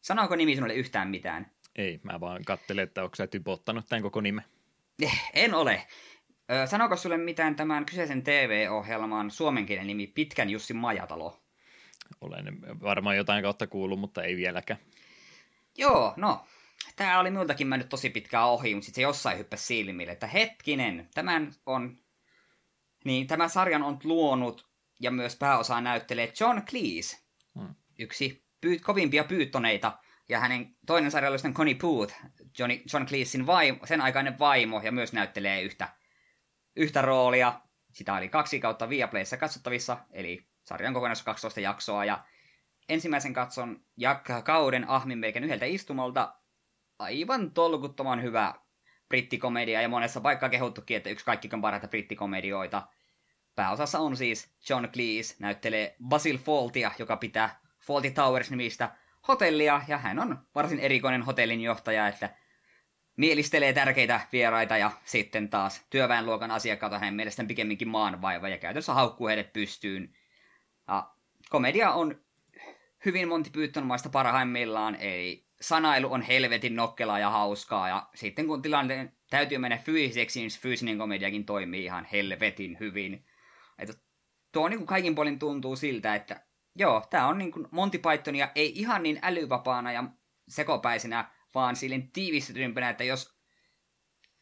Sanooko 0.00 0.36
nimi 0.36 0.54
sinulle 0.54 0.74
yhtään 0.74 1.08
mitään? 1.08 1.50
Ei, 1.76 2.00
mä 2.02 2.20
vaan 2.20 2.44
katselin, 2.44 2.82
että 2.82 3.02
onko 3.02 3.16
sä 3.16 3.26
typottanut 3.26 3.86
tämän 3.88 4.02
koko 4.02 4.20
nimen. 4.20 4.44
Eh, 5.02 5.30
en 5.34 5.54
ole. 5.54 5.86
Ö, 6.50 6.66
sanooko 6.66 6.96
sulle 6.96 7.16
mitään 7.16 7.56
tämän 7.56 7.86
kyseisen 7.86 8.22
TV-ohjelman 8.22 9.30
suomenkielen 9.30 9.86
nimi 9.86 10.06
Pitkän 10.06 10.50
Jussin 10.50 10.76
Majatalo? 10.76 11.42
Olen 12.20 12.44
varmaan 12.82 13.16
jotain 13.16 13.42
kautta 13.42 13.66
kuullut, 13.66 14.00
mutta 14.00 14.22
ei 14.22 14.36
vieläkään. 14.36 14.80
Joo, 15.78 16.14
no, 16.16 16.46
tämä 16.96 17.20
oli 17.20 17.30
minultakin 17.30 17.66
mennyt 17.66 17.88
tosi 17.88 18.10
pitkään 18.10 18.48
ohi, 18.48 18.74
mutta 18.74 18.84
sitten 18.84 18.96
se 18.96 19.02
jossain 19.02 19.38
hyppäsi 19.38 19.64
silmille, 19.64 20.12
että 20.12 20.26
hetkinen, 20.26 21.08
tämän 21.14 21.54
on, 21.66 21.98
niin 23.04 23.26
tämän 23.26 23.50
sarjan 23.50 23.82
on 23.82 23.98
luonut 24.04 24.68
ja 25.00 25.10
myös 25.10 25.36
pääosaa 25.36 25.80
näyttelee 25.80 26.32
John 26.40 26.62
Cleese, 26.62 27.18
hmm. 27.60 27.74
yksi 27.98 28.44
pyy- 28.60 28.78
kovimpia 28.78 29.24
pyyttoneita, 29.24 29.98
ja 30.28 30.40
hänen 30.40 30.76
toinen 30.86 31.10
sarja 31.10 31.30
on 31.44 31.54
Connie 31.54 31.74
Booth, 31.74 32.14
Johnny, 32.58 32.82
John 32.92 33.06
Cleesein 33.06 33.46
vaimo, 33.46 33.86
sen 33.86 34.00
aikainen 34.00 34.38
vaimo, 34.38 34.80
ja 34.84 34.92
myös 34.92 35.12
näyttelee 35.12 35.62
yhtä, 35.62 35.88
yhtä 36.76 37.02
roolia. 37.02 37.60
Sitä 37.92 38.14
oli 38.14 38.28
kaksi 38.28 38.60
kautta 38.60 38.88
Viaplayssa 38.88 39.36
katsottavissa, 39.36 39.98
eli 40.10 40.46
sarjan 40.64 40.94
kokonaisuus 40.94 41.24
12 41.24 41.60
jaksoa, 41.60 42.04
ja 42.04 42.24
ensimmäisen 42.88 43.32
katson 43.32 43.80
jakka 43.96 44.42
kauden 44.42 44.88
ahminmeikän 44.88 45.44
yhdeltä 45.44 45.64
istumalta. 45.64 46.34
Aivan 46.98 47.50
tolkuttoman 47.50 48.22
hyvä 48.22 48.54
brittikomedia 49.08 49.82
ja 49.82 49.88
monessa 49.88 50.20
paikkaa 50.20 50.48
kehuttukin, 50.48 50.96
että 50.96 51.10
yksi 51.10 51.24
kaikki 51.24 51.48
parhaita 51.48 51.88
brittikomedioita. 51.88 52.82
Pääosassa 53.54 53.98
on 53.98 54.16
siis 54.16 54.54
John 54.68 54.88
Cleese, 54.88 55.36
näyttelee 55.38 55.96
Basil 56.08 56.38
Faultia, 56.38 56.90
joka 56.98 57.16
pitää 57.16 57.60
Faulty 57.80 58.10
Towers-nimistä 58.10 58.90
hotellia, 59.28 59.82
ja 59.88 59.98
hän 59.98 60.18
on 60.18 60.38
varsin 60.54 60.80
erikoinen 60.80 61.22
hotellinjohtaja, 61.22 62.08
että 62.08 62.30
mielistelee 63.16 63.72
tärkeitä 63.72 64.20
vieraita 64.32 64.76
ja 64.76 64.90
sitten 65.04 65.48
taas 65.48 65.86
työväenluokan 65.90 66.50
asiakkaat 66.50 66.92
on 66.92 67.00
hänen 67.00 67.14
mielestään 67.14 67.48
pikemminkin 67.48 67.88
maanvaiva 67.88 68.48
ja 68.48 68.58
käytössä 68.58 68.94
haukkuu 68.94 69.26
heidät 69.26 69.52
pystyyn. 69.52 70.14
Ja 70.88 71.10
komedia 71.50 71.92
on 71.92 72.21
hyvin 73.04 73.28
Monty 73.28 73.50
Pythonmaista 73.50 74.08
parhaimmillaan, 74.08 74.94
eli 74.94 75.46
sanailu 75.60 76.12
on 76.12 76.22
helvetin 76.22 76.76
nokkelaa 76.76 77.18
ja 77.18 77.30
hauskaa, 77.30 77.88
ja 77.88 78.08
sitten 78.14 78.46
kun 78.46 78.62
tilanne 78.62 79.12
täytyy 79.30 79.58
mennä 79.58 79.78
fyysiseksi, 79.78 80.40
niin 80.40 80.50
fyysinen 80.60 80.98
komediakin 80.98 81.44
toimii 81.44 81.84
ihan 81.84 82.04
helvetin 82.12 82.76
hyvin. 82.80 83.26
Että 83.78 83.94
tuo 84.52 84.68
niin 84.68 84.78
kuin 84.78 84.86
kaikin 84.86 85.14
puolin 85.14 85.38
tuntuu 85.38 85.76
siltä, 85.76 86.14
että 86.14 86.46
joo, 86.76 87.06
tämä 87.10 87.28
on 87.28 87.38
niin 87.38 87.52
kuin 87.52 87.68
Monty 87.70 87.98
Pythonia 87.98 88.48
ei 88.54 88.72
ihan 88.78 89.02
niin 89.02 89.18
älyvapaana 89.22 89.92
ja 89.92 90.04
sekopäisenä, 90.48 91.30
vaan 91.54 91.76
silleen 91.76 92.12
tiivistetympänä, 92.12 92.90
että 92.90 93.04
jos 93.04 93.38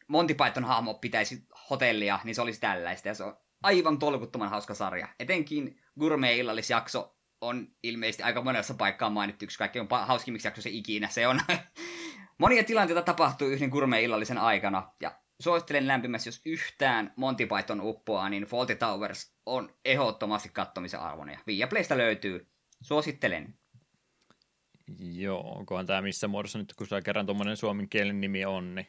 Monty 0.07 0.33
Python 0.33 0.63
hahmo 0.63 0.93
pitäisi 0.93 1.47
hotellia, 1.69 2.19
niin 2.23 2.35
se 2.35 2.41
olisi 2.41 2.61
tällaista, 2.61 3.07
ja 3.07 3.13
se 3.13 3.23
on 3.23 3.37
aivan 3.63 3.99
tolkuttoman 3.99 4.49
hauska 4.49 4.73
sarja. 4.73 5.07
Etenkin 5.19 5.81
Gourmet-illallisjakso 5.99 7.20
on 7.41 7.67
ilmeisesti 7.83 8.23
aika 8.23 8.41
monessa 8.41 8.73
paikkaa 8.73 9.09
mainittu 9.09 9.45
yksi 9.45 9.57
kaikkein 9.57 9.87
hauskimmiksi 9.89 10.47
jaksoissa 10.47 10.69
ikinä. 10.73 11.07
Se 11.07 11.27
on 11.27 11.39
monia 12.37 12.63
tilanteita 12.63 13.01
tapahtuu 13.01 13.47
yhden 13.47 13.69
Gourmet-illallisen 13.69 14.37
aikana. 14.37 14.91
Ja 15.01 15.19
suosittelen 15.39 15.87
lämpimästi, 15.87 16.27
jos 16.29 16.41
yhtään 16.45 17.13
Monty 17.15 17.47
Python 17.47 17.81
uppoaa, 17.81 18.29
niin 18.29 18.43
Fawlty 18.43 18.75
Towers 18.75 19.35
on 19.45 19.75
ehdottomasti 19.85 20.49
kattomisen 20.49 20.99
arvoinen. 20.99 21.39
Viaplaysta 21.47 21.97
löytyy. 21.97 22.47
Suosittelen. 22.81 23.53
Joo, 24.99 25.57
onkohan 25.57 25.85
tämä 25.85 26.01
missä 26.01 26.27
muodossa 26.27 26.59
nyt, 26.59 26.73
kun 26.73 26.87
kerran 27.03 27.25
tuommoinen 27.25 27.57
suomen 27.57 27.89
kielen 27.89 28.21
nimi 28.21 28.45
on, 28.45 28.75
niin 28.75 28.87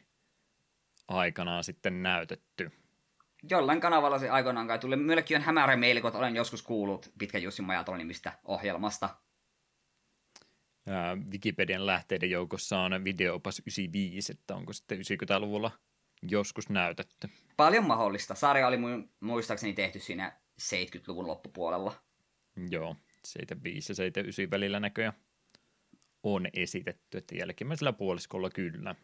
aikanaan 1.07 1.63
sitten 1.63 2.03
näytetty. 2.03 2.71
Jollain 3.49 3.81
kanavalla 3.81 4.19
se 4.19 4.29
aikoinaan 4.29 4.67
kai 4.67 4.79
tuli. 4.79 4.95
Myillekin 4.95 5.37
on 5.37 5.43
hämärä 5.43 5.75
meili, 5.75 6.01
kun 6.01 6.15
olen 6.15 6.35
joskus 6.35 6.61
kuullut 6.61 7.11
Pitkä 7.19 7.37
Jussi 7.37 7.61
Majaton 7.61 7.97
nimistä 7.97 8.39
ohjelmasta. 8.43 9.09
Wikipedian 11.31 11.85
lähteiden 11.85 12.29
joukossa 12.29 12.79
on 12.79 13.03
videopas 13.03 13.59
95, 13.59 14.31
että 14.31 14.55
onko 14.55 14.73
sitten 14.73 14.99
90-luvulla 14.99 15.71
joskus 16.21 16.69
näytetty. 16.69 17.29
Paljon 17.57 17.87
mahdollista. 17.87 18.35
Sarja 18.35 18.67
oli 18.67 18.77
muistaakseni 19.19 19.73
tehty 19.73 19.99
siinä 19.99 20.31
70-luvun 20.61 21.27
loppupuolella. 21.27 21.93
Joo, 22.69 22.95
75 23.25 23.91
ja 23.91 23.95
79 23.95 24.51
välillä 24.51 24.79
näköjään 24.79 25.13
on 26.23 26.47
esitetty, 26.53 27.17
että 27.17 27.35
jälkimmäisellä 27.35 27.93
puoliskolla 27.93 28.49
kyllä. 28.49 28.95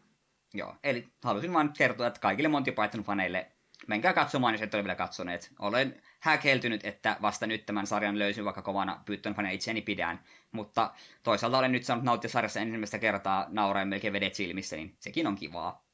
Joo, 0.54 0.76
eli 0.84 1.08
halusin 1.24 1.52
vain 1.52 1.72
kertoa, 1.72 2.06
että 2.06 2.20
kaikille 2.20 2.48
Monty 2.48 2.70
Python-faneille 2.70 3.46
menkää 3.86 4.12
katsomaan, 4.12 4.54
jos 4.54 4.62
et 4.62 4.74
ole 4.74 4.84
vielä 4.84 4.94
katsoneet. 4.94 5.52
Olen 5.58 6.02
häkeltynyt, 6.20 6.84
että 6.84 7.16
vasta 7.22 7.46
nyt 7.46 7.66
tämän 7.66 7.86
sarjan 7.86 8.18
löysin, 8.18 8.44
vaikka 8.44 8.62
kovana 8.62 9.02
Python-faneja 9.04 9.52
itseäni 9.52 9.82
pidän. 9.82 10.20
Mutta 10.52 10.94
toisaalta 11.22 11.58
olen 11.58 11.72
nyt 11.72 11.84
saanut 11.84 12.04
nauttia 12.04 12.30
sarjassa 12.30 12.60
ensimmäistä 12.60 12.98
kertaa 12.98 13.46
nauraen 13.48 13.88
melkein 13.88 14.12
vedet 14.12 14.34
silmissä, 14.34 14.76
niin 14.76 14.96
sekin 14.98 15.26
on 15.26 15.36
kivaa. 15.36 15.84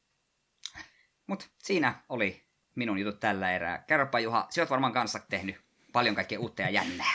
Mutta 1.26 1.46
siinä 1.58 1.94
oli 2.08 2.44
minun 2.74 2.98
jutut 2.98 3.20
tällä 3.20 3.52
erää. 3.52 3.84
Kerropa 3.86 4.20
Juha, 4.20 4.46
sä 4.50 4.62
oot 4.62 4.70
varmaan 4.70 4.92
kanssa 4.92 5.20
tehnyt 5.30 5.56
paljon 5.92 6.14
kaikkea 6.14 6.40
uutta 6.40 6.62
ja 6.62 6.70
jännää. 6.70 7.14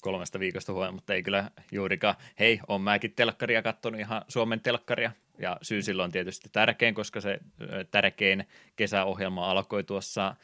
Kolmesta 0.00 0.40
viikosta 0.40 0.92
mutta 0.92 1.14
ei 1.14 1.22
kyllä 1.22 1.50
juurikaan. 1.72 2.14
Hei, 2.38 2.60
on 2.68 2.80
mäkin 2.80 3.14
telkkaria 3.14 3.62
kattonut 3.62 4.00
ihan 4.00 4.22
Suomen 4.28 4.60
telkkaria. 4.60 5.12
Ja 5.38 5.56
syy 5.62 5.82
silloin 5.82 6.04
on 6.04 6.12
tietysti 6.12 6.48
tärkein, 6.52 6.94
koska 6.94 7.20
se 7.20 7.40
tärkein 7.90 8.48
kesäohjelma 8.76 9.50
alkoi 9.50 9.84
tuossa 9.84 10.34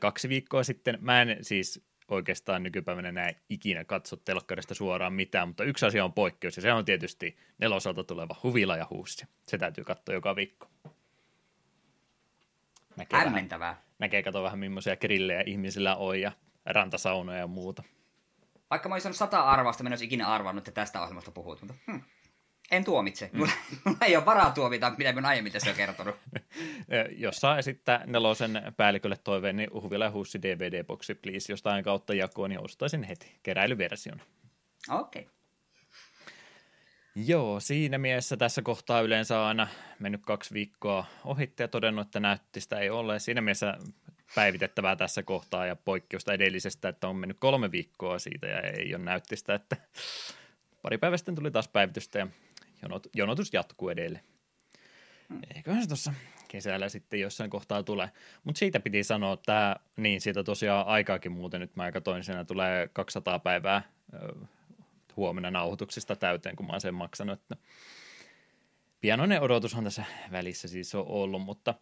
kaksi 0.00 0.28
viikkoa 0.28 0.64
sitten. 0.64 0.98
Mä 1.00 1.22
en 1.22 1.36
siis 1.40 1.84
oikeastaan 2.08 2.62
nykypäivänä 2.62 3.12
näe 3.12 3.36
ikinä 3.48 3.84
katso 3.84 4.16
telkkarista 4.16 4.74
suoraan 4.74 5.12
mitään, 5.12 5.48
mutta 5.48 5.64
yksi 5.64 5.86
asia 5.86 6.04
on 6.04 6.12
poikkeus, 6.12 6.56
ja 6.56 6.62
se 6.62 6.72
on 6.72 6.84
tietysti 6.84 7.36
nelosalta 7.58 8.04
tuleva 8.04 8.36
Huvila 8.42 8.76
ja 8.76 8.86
Huussi. 8.90 9.26
Se 9.48 9.58
täytyy 9.58 9.84
katsoa 9.84 10.14
joka 10.14 10.36
viikko. 10.36 10.68
Näkee 12.96 13.18
Hämmentävää. 13.18 13.68
Vähän, 13.68 13.82
näkee 13.98 14.22
kato 14.22 14.42
vähän 14.42 14.58
millaisia 14.58 14.96
grillejä 14.96 15.42
ihmisillä 15.46 15.96
on 15.96 16.20
ja 16.20 16.32
rantasaunoja 16.66 17.38
ja 17.38 17.46
muuta. 17.46 17.82
Vaikka 18.70 18.88
mä 18.88 18.94
olisin 18.94 19.14
sata 19.14 19.40
arvasta, 19.40 19.82
mä 19.82 19.88
en 19.88 19.92
olisi 19.92 20.04
ikinä 20.04 20.26
arvannut, 20.26 20.68
että 20.68 20.80
tästä 20.80 21.02
ohjelmasta 21.02 21.30
puhut, 21.30 21.62
mutta 21.62 21.74
hmm. 21.86 22.02
En 22.70 22.84
tuomitse. 22.84 23.30
Mm. 23.32 23.38
Mulla, 23.38 23.52
mulla 23.84 23.98
ei 24.06 24.16
ole 24.16 24.26
varaa 24.26 24.50
tuomita, 24.50 24.92
mitä 24.98 25.12
minun 25.12 25.24
aiemmin 25.24 25.52
tässä 25.52 25.70
on 25.70 25.76
kertonut. 25.76 26.16
Jos 27.24 27.36
saa 27.36 27.58
esittää 27.58 28.02
nelosen 28.06 28.62
päällikölle 28.76 29.16
toiveen, 29.24 29.56
niin 29.56 29.70
Uhvila 29.72 30.10
Hussi 30.10 30.42
DVD-boksi, 30.42 31.14
please. 31.14 31.52
Jostain 31.52 31.84
kautta 31.84 32.14
jakoon, 32.14 32.50
niin 32.50 32.64
ostaisin 32.64 33.02
heti 33.02 33.34
keräilyversion. 33.42 34.20
Okei. 34.90 35.22
Okay. 35.22 35.34
Joo, 37.16 37.60
siinä 37.60 37.98
mielessä 37.98 38.36
tässä 38.36 38.62
kohtaa 38.62 39.00
yleensä 39.00 39.46
aina 39.46 39.68
mennyt 39.98 40.22
kaksi 40.26 40.54
viikkoa 40.54 41.06
ohitte 41.24 41.64
ja 41.64 41.68
todennut, 41.68 42.06
että 42.06 42.20
näyttistä 42.20 42.78
ei 42.78 42.90
ole. 42.90 43.18
Siinä 43.18 43.40
mielessä 43.40 43.78
päivitettävää 44.34 44.96
tässä 44.96 45.22
kohtaa 45.22 45.66
ja 45.66 45.76
poikkeusta 45.76 46.32
edellisestä, 46.32 46.88
että 46.88 47.08
on 47.08 47.16
mennyt 47.16 47.36
kolme 47.40 47.72
viikkoa 47.72 48.18
siitä 48.18 48.46
ja 48.46 48.60
ei 48.60 48.94
ole 48.94 49.04
näyttistä, 49.04 49.54
että 49.54 49.76
pari 50.82 50.98
päivää 50.98 51.16
sitten 51.16 51.34
tuli 51.34 51.50
taas 51.50 51.68
päivitystä 51.68 52.18
ja 52.18 52.26
jonot, 52.84 53.06
jonotus 53.14 53.52
jatkuu 53.52 53.88
edelleen. 53.88 54.24
Hmm. 55.28 55.40
Eiköhän 55.56 55.82
se 55.82 55.88
tuossa 55.88 56.12
kesällä 56.48 56.88
sitten 56.88 57.20
jossain 57.20 57.50
kohtaa 57.50 57.82
tulee. 57.82 58.10
Mutta 58.44 58.58
siitä 58.58 58.80
piti 58.80 59.04
sanoa, 59.04 59.32
että 59.32 59.76
niin 59.96 60.20
siitä 60.20 60.44
tosiaan 60.44 60.86
aikaakin 60.86 61.32
muuten 61.32 61.60
nyt 61.60 61.76
mä 61.76 61.92
katsoin, 61.92 62.24
siinä 62.24 62.44
tulee 62.44 62.88
200 62.92 63.38
päivää 63.38 63.82
huomenna 65.16 65.50
nauhoituksista 65.50 66.16
täyteen, 66.16 66.56
kun 66.56 66.66
mä 66.66 66.72
oon 66.72 66.80
sen 66.80 66.94
maksanut. 66.94 67.40
Että 67.40 67.56
pianoinen 69.00 69.42
odotushan 69.42 69.84
tässä 69.84 70.04
välissä 70.32 70.68
siis 70.68 70.94
on 70.94 71.06
ollut, 71.06 71.42
mutta 71.42 71.74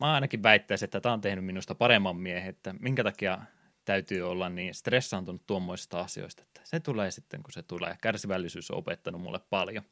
mä 0.00 0.12
ainakin 0.14 0.42
väittäisin, 0.42 0.84
että 0.84 1.00
tämä 1.00 1.12
on 1.12 1.20
tehnyt 1.20 1.44
minusta 1.44 1.74
paremman 1.74 2.16
miehen, 2.16 2.48
että 2.48 2.74
minkä 2.80 3.04
takia 3.04 3.38
täytyy 3.84 4.30
olla 4.30 4.48
niin 4.48 4.74
stressaantunut 4.74 5.46
tuommoisista 5.46 6.00
asioista, 6.00 6.42
että 6.42 6.60
se 6.64 6.80
tulee 6.80 7.10
sitten, 7.10 7.42
kun 7.42 7.52
se 7.52 7.62
tulee. 7.62 7.96
Kärsivällisyys 8.00 8.70
on 8.70 8.78
opettanut 8.78 9.20
mulle 9.20 9.40
paljon. 9.50 9.84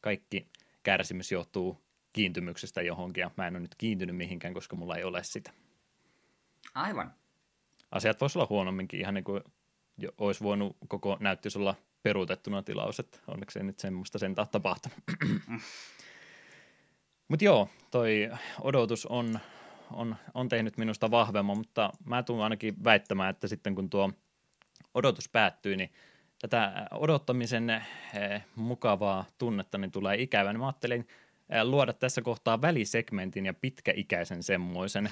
Kaikki 0.00 0.48
kärsimys 0.82 1.32
johtuu 1.32 1.80
kiintymyksestä 2.12 2.82
johonkin, 2.82 3.20
ja 3.20 3.30
mä 3.36 3.46
en 3.46 3.54
ole 3.54 3.60
nyt 3.60 3.74
kiintynyt 3.74 4.16
mihinkään, 4.16 4.54
koska 4.54 4.76
mulla 4.76 4.96
ei 4.96 5.04
ole 5.04 5.24
sitä. 5.24 5.52
Aivan. 6.74 7.14
Asiat 7.90 8.20
voisi 8.20 8.38
olla 8.38 8.46
huonomminkin, 8.50 9.00
ihan 9.00 9.14
niin 9.14 9.24
kuin 9.24 9.42
olisi 10.18 10.44
voinut 10.44 10.76
koko 10.88 11.16
näyttys 11.20 11.56
olla 11.56 11.74
peruutettuna 12.02 12.62
tilaus, 12.62 13.00
että 13.00 13.18
onneksi 13.26 13.58
ei 13.58 13.64
nyt 13.64 13.78
semmoista 13.78 14.18
sen 14.18 14.34
tapahtunut. 14.34 14.98
Mutta 17.28 17.44
joo, 17.44 17.68
toi 17.90 18.30
odotus 18.60 19.06
on, 19.06 19.38
on, 19.90 20.16
on 20.34 20.48
tehnyt 20.48 20.78
minusta 20.78 21.10
vahvemman, 21.10 21.58
mutta 21.58 21.92
mä 22.04 22.22
tulen 22.22 22.42
ainakin 22.42 22.84
väittämään, 22.84 23.30
että 23.30 23.48
sitten 23.48 23.74
kun 23.74 23.90
tuo 23.90 24.12
odotus 24.94 25.28
päättyy, 25.28 25.76
niin 25.76 25.92
tätä 26.38 26.86
odottamisen 26.90 27.70
eh, 27.70 28.44
mukavaa 28.56 29.24
tunnetta 29.38 29.78
niin 29.78 29.90
tulee 29.90 30.22
ikävä. 30.22 30.52
Niin 30.52 30.60
mä 30.60 30.66
ajattelin 30.66 31.06
eh, 31.50 31.64
luoda 31.64 31.92
tässä 31.92 32.22
kohtaa 32.22 32.62
välisegmentin 32.62 33.46
ja 33.46 33.54
pitkäikäisen 33.54 34.42
semmoisen 34.42 35.10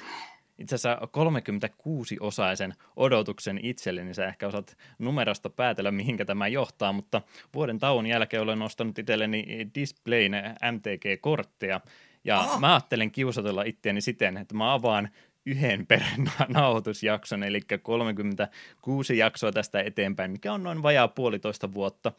itse 0.58 0.74
asiassa 0.74 1.06
36-osaisen 1.06 2.74
odotuksen 2.96 3.60
itselleni. 3.62 4.14
Sä 4.14 4.26
ehkä 4.26 4.46
osaat 4.46 4.76
numerosta 4.98 5.50
päätellä, 5.50 5.90
mihinkä 5.90 6.24
tämä 6.24 6.48
johtaa, 6.48 6.92
mutta 6.92 7.22
vuoden 7.54 7.78
tauon 7.78 8.06
jälkeen 8.06 8.42
olen 8.42 8.58
nostanut 8.58 8.98
itselleni 8.98 9.46
Displayn 9.74 10.32
MTG-kortteja, 10.72 11.80
ja 12.24 12.40
oh. 12.40 12.60
mä 12.60 12.74
ajattelen 12.74 13.10
kiusatella 13.10 13.62
itseäni 13.62 14.00
siten, 14.00 14.36
että 14.36 14.54
mä 14.54 14.72
avaan 14.72 15.08
yhden 15.46 15.86
per 15.86 16.00
nauhoitusjakson, 16.48 17.42
eli 17.42 17.60
36 17.82 19.18
jaksoa 19.18 19.52
tästä 19.52 19.80
eteenpäin, 19.80 20.30
mikä 20.30 20.52
on 20.52 20.62
noin 20.62 20.82
vajaa 20.82 21.08
puolitoista 21.08 21.74
vuotta, 21.74 22.12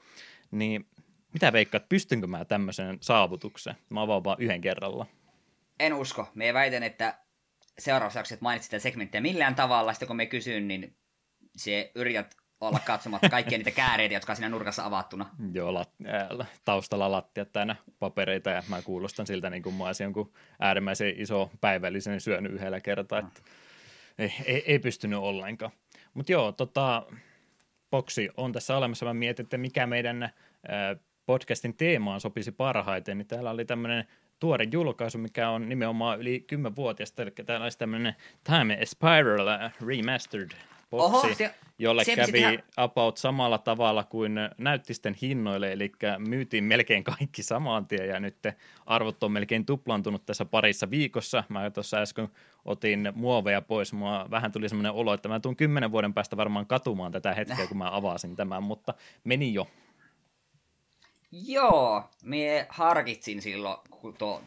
niin 0.52 0.88
mitä 1.34 1.54
veikkaat, 1.54 1.90
pystynkö 1.90 2.28
mä 2.28 2.46
tämmöisen 2.46 2.98
saavutuksen? 3.02 3.76
Mä 3.90 4.02
avaan 4.02 4.24
vaan 4.24 4.38
yhden 4.40 4.62
kerralla. 4.62 5.06
En 5.80 5.94
usko. 5.94 6.28
Me 6.36 6.54
väitän, 6.54 6.84
että 6.84 7.18
seuraavassa 7.80 8.20
jaksossa 8.20 8.44
mainitsit 8.44 8.70
sitä 8.70 8.80
segmenttiä 8.80 9.22
millään 9.22 9.56
tavalla, 9.56 9.94
sitten 9.94 10.08
kun 10.08 10.18
me 10.18 10.26
kysyn, 10.26 10.68
niin 10.68 10.96
se 11.58 11.92
yrität 11.96 12.36
olla 12.62 12.80
katsomatta 12.86 13.30
kaikkia 13.30 13.58
niitä 13.58 13.72
kääreitä, 13.72 14.14
jotka 14.14 14.32
on 14.32 14.36
siinä 14.36 14.50
nurkassa 14.50 14.86
avattuna. 14.86 15.30
Joo, 15.54 15.74
lat, 15.74 15.90
äh, 16.40 16.48
taustalla 16.66 17.12
lattiat 17.12 17.52
täynnä 17.52 17.76
papereita 18.00 18.50
ja 18.50 18.64
mä 18.70 18.82
kuulostan 18.82 19.28
siltä 19.28 19.50
niin 19.50 19.64
kuin 19.64 19.76
mä 19.76 19.84
olisin 19.84 20.04
jonkun 20.04 20.34
äärimmäisen 20.60 21.14
iso 21.18 21.52
päivällisen 21.62 22.22
syönyt 22.22 22.52
yhdellä 22.52 22.80
kertaa, 22.80 23.20
että 23.20 23.42
ei, 24.18 24.34
ei, 24.46 24.64
ei 24.68 24.80
pystynyt 24.80 25.20
ollenkaan. 25.20 25.72
Mutta 26.14 26.32
joo, 26.32 26.52
tota, 26.52 27.06
boksi 27.92 28.30
on 28.38 28.52
tässä 28.52 28.78
olemassa. 28.78 29.06
Mä 29.06 29.14
mietin, 29.14 29.44
että 29.44 29.58
mikä 29.58 29.88
meidän 29.88 30.24
äh, 30.24 30.32
podcastin 31.26 31.78
teemaan 31.78 32.22
sopisi 32.22 32.52
parhaiten, 32.52 33.18
niin 33.18 33.28
täällä 33.28 33.52
oli 33.52 33.66
tämmöinen 33.66 34.08
tuore 34.40 34.68
julkaisu, 34.72 35.18
mikä 35.18 35.50
on 35.50 35.70
nimenomaan 35.70 36.20
yli 36.20 36.46
10-vuotiaista, 36.54 37.22
eli 37.22 37.32
täällä 37.32 37.64
olisi 37.64 37.78
tämmöinen 37.78 38.16
Time 38.44 38.80
Spiral 38.86 39.48
Remastered 39.88 40.52
boksi, 40.90 41.28
Oho, 41.28 41.34
se, 41.34 41.56
jolle 41.80 42.04
se 42.04 42.16
kävi 42.16 42.26
sitä... 42.26 42.64
about 42.78 43.18
samalla 43.18 43.58
tavalla 43.58 44.04
kuin 44.04 44.36
näyttisten 44.58 45.16
hinnoille, 45.22 45.72
eli 45.72 45.92
myytiin 46.18 46.64
melkein 46.64 47.04
kaikki 47.04 47.44
samaan 47.44 47.88
tien, 47.88 48.08
ja 48.08 48.20
nyt 48.20 48.38
arvot 48.86 49.24
on 49.24 49.32
melkein 49.32 49.66
tuplantunut 49.66 50.26
tässä 50.26 50.46
parissa 50.46 50.90
viikossa. 50.90 51.44
Mä 51.50 51.70
tuossa 51.70 51.98
äsken 51.98 52.28
otin 52.66 53.12
muoveja 53.16 53.62
pois, 53.62 53.94
mua 53.94 54.28
vähän 54.32 54.52
tuli 54.52 54.70
semmoinen 54.70 54.92
olo, 54.92 55.14
että 55.14 55.30
mä 55.30 55.40
tuun 55.40 55.56
kymmenen 55.56 55.92
vuoden 55.92 56.14
päästä 56.14 56.38
varmaan 56.38 56.66
katumaan 56.66 57.12
tätä 57.12 57.34
hetkeä, 57.34 57.68
kun 57.68 57.78
mä 57.78 57.96
avasin 57.96 58.36
tämän, 58.36 58.64
mutta 58.64 58.94
meni 59.24 59.54
jo. 59.54 59.68
Joo, 61.32 62.04
mie 62.24 62.66
harkitsin 62.70 63.42
silloin, 63.42 63.78
kun 63.90 64.14
tuo 64.14 64.44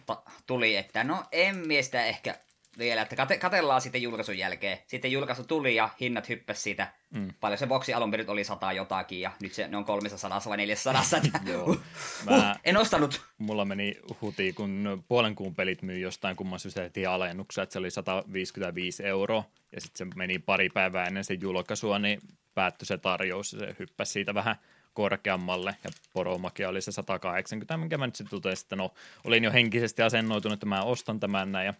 tuli, 0.46 0.76
että 0.76 1.04
no 1.04 1.24
en 1.32 1.56
mie 1.56 1.82
sitä 1.82 2.04
ehkä 2.04 2.34
vielä, 2.78 3.02
että 3.02 3.16
kate, 3.16 3.38
katellaan 3.38 3.80
sitten 3.80 4.02
julkaisun 4.02 4.38
jälkeen. 4.38 4.78
Sitten 4.86 5.12
julkaisu 5.12 5.44
tuli 5.44 5.74
ja 5.74 5.88
hinnat 6.00 6.28
hyppäsi 6.28 6.62
siitä. 6.62 6.92
Mm. 7.10 7.28
Paljon 7.40 7.58
se 7.58 7.66
boksi 7.66 7.94
alun 7.94 8.10
perin 8.10 8.30
oli 8.30 8.44
sata 8.44 8.72
jotakin 8.72 9.20
ja 9.20 9.30
nyt 9.42 9.52
se, 9.52 9.68
ne 9.68 9.76
on 9.76 9.84
300 9.84 10.40
vai 10.48 10.56
400. 10.56 11.02
Joo. 11.52 11.76
Mä, 12.24 12.56
en 12.64 12.76
ostanut. 12.76 13.22
Mulla 13.38 13.64
meni 13.64 13.96
huti, 14.20 14.52
kun 14.52 15.04
puolen 15.08 15.34
kuun 15.34 15.54
pelit 15.54 15.82
myy 15.82 15.98
jostain 15.98 16.36
kumman 16.36 16.60
syystä 16.60 16.82
heti 16.82 17.06
alennuksia, 17.06 17.62
että 17.62 17.72
se 17.72 17.78
oli 17.78 17.90
155 17.90 19.06
euroa. 19.06 19.44
Ja 19.72 19.80
sitten 19.80 20.08
se 20.08 20.14
meni 20.16 20.38
pari 20.38 20.68
päivää 20.68 21.06
ennen 21.06 21.24
sen 21.24 21.40
julkaisua, 21.40 21.98
niin 21.98 22.20
päättyi 22.54 22.86
se 22.86 22.98
tarjous 22.98 23.52
ja 23.52 23.58
se 23.58 23.76
hyppäsi 23.78 24.12
siitä 24.12 24.34
vähän 24.34 24.56
korkeammalle, 24.94 25.76
ja 25.84 25.90
poromakia 26.12 26.68
oli 26.68 26.80
se 26.80 26.92
180, 26.92 27.76
minkä 27.76 27.98
mä 27.98 28.06
nyt 28.06 28.16
sitten 28.16 28.42
totesin, 28.42 28.64
että 28.64 28.76
no, 28.76 28.94
olin 29.24 29.44
jo 29.44 29.52
henkisesti 29.52 30.02
asennoitunut, 30.02 30.56
että 30.56 30.66
mä 30.66 30.82
ostan 30.82 31.20
tämän 31.20 31.52
näin, 31.52 31.66
ja 31.66 31.74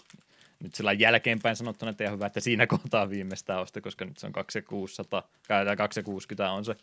nyt 0.62 0.74
sillä 0.74 0.92
jälkeenpäin 0.92 1.56
sanottuna, 1.56 1.90
että 1.90 2.04
ihan 2.04 2.14
hyvä, 2.14 2.26
että 2.26 2.40
siinä 2.40 2.66
kohtaa 2.76 3.10
viimeistään 3.10 3.60
osta, 3.60 3.80
koska 3.80 4.04
nyt 4.04 4.18
se 4.18 4.26
on 4.26 4.32
2600, 4.32 5.28
260 5.76 6.50
on 6.50 6.64
se 6.64 6.76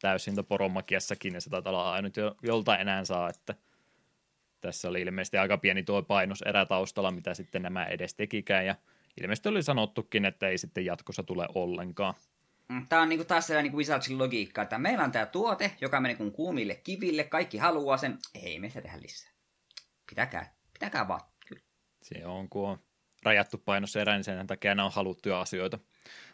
täysintä 0.00 0.42
poromakiassakin, 0.42 1.34
ja 1.34 1.40
se 1.40 1.50
taitaa 1.50 1.72
olla 1.72 1.92
ainut, 1.92 2.14
jolta 2.42 2.78
enää 2.78 3.04
saa, 3.04 3.28
että 3.28 3.54
tässä 4.60 4.88
oli 4.88 5.00
ilmeisesti 5.00 5.38
aika 5.38 5.58
pieni 5.58 5.82
tuo 5.82 6.02
painos 6.02 6.42
erätaustalla, 6.42 7.10
mitä 7.10 7.34
sitten 7.34 7.62
nämä 7.62 7.84
edes 7.84 8.14
tekikään, 8.14 8.66
ja 8.66 8.74
ilmeisesti 9.20 9.48
oli 9.48 9.62
sanottukin, 9.62 10.24
että 10.24 10.48
ei 10.48 10.58
sitten 10.58 10.84
jatkossa 10.84 11.22
tule 11.22 11.46
ollenkaan. 11.54 12.14
Mm, 12.68 12.86
tämä 12.88 13.02
on 13.02 13.08
niinku 13.08 13.24
taas 13.24 13.46
sellainen 13.46 13.64
niinku 13.64 13.78
Wizardsin 13.78 14.18
logiikka, 14.18 14.62
että 14.62 14.78
meillä 14.78 15.04
on 15.04 15.12
tämä 15.12 15.26
tuote, 15.26 15.76
joka 15.80 16.00
menee 16.00 16.16
kuin 16.16 16.32
kuumille 16.32 16.74
kiville, 16.74 17.24
kaikki 17.24 17.58
haluaa 17.58 17.96
sen, 17.96 18.18
ei 18.34 18.58
me 18.58 18.68
sitä 18.68 18.82
tehdä 18.82 19.00
lisää. 19.00 19.30
Pitäkää, 20.10 20.54
pitäkää 20.72 21.08
vaan. 21.08 21.20
Kyllä. 21.48 21.62
Se 22.02 22.26
on, 22.26 22.48
kun 22.48 22.68
on 22.68 22.78
rajattu 23.24 23.58
painos 23.58 23.96
erä, 23.96 24.12
niin 24.12 24.24
sen 24.24 24.46
takia 24.46 24.74
nämä 24.74 24.86
on 24.86 24.92
haluttuja 24.92 25.40
asioita. 25.40 25.78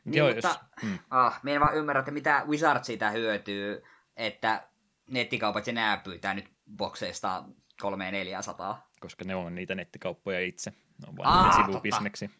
Niin, 0.04 0.18
Joo, 0.18 0.32
mutta 0.32 0.48
jos, 0.48 0.58
mm. 0.82 0.98
ah, 1.10 1.40
me 1.42 1.54
en 1.54 1.60
vaan 1.60 1.76
ymmärrä, 1.76 1.98
että 1.98 2.10
mitä 2.10 2.44
Wizard 2.48 2.84
siitä 2.84 3.10
hyötyy, 3.10 3.82
että 4.16 4.68
nettikaupat 5.10 5.66
ja 5.66 5.72
nää 5.72 5.96
pyytää 5.96 6.34
nyt 6.34 6.52
bokseista 6.76 7.44
300 7.80 8.90
Koska 9.00 9.24
ne 9.24 9.34
on 9.34 9.54
niitä 9.54 9.74
nettikauppoja 9.74 10.40
itse. 10.40 10.70
Ne 10.70 11.08
on 11.08 11.16
vain 11.16 11.28
ah, 11.28 11.56
sivubisneksi. 11.56 12.30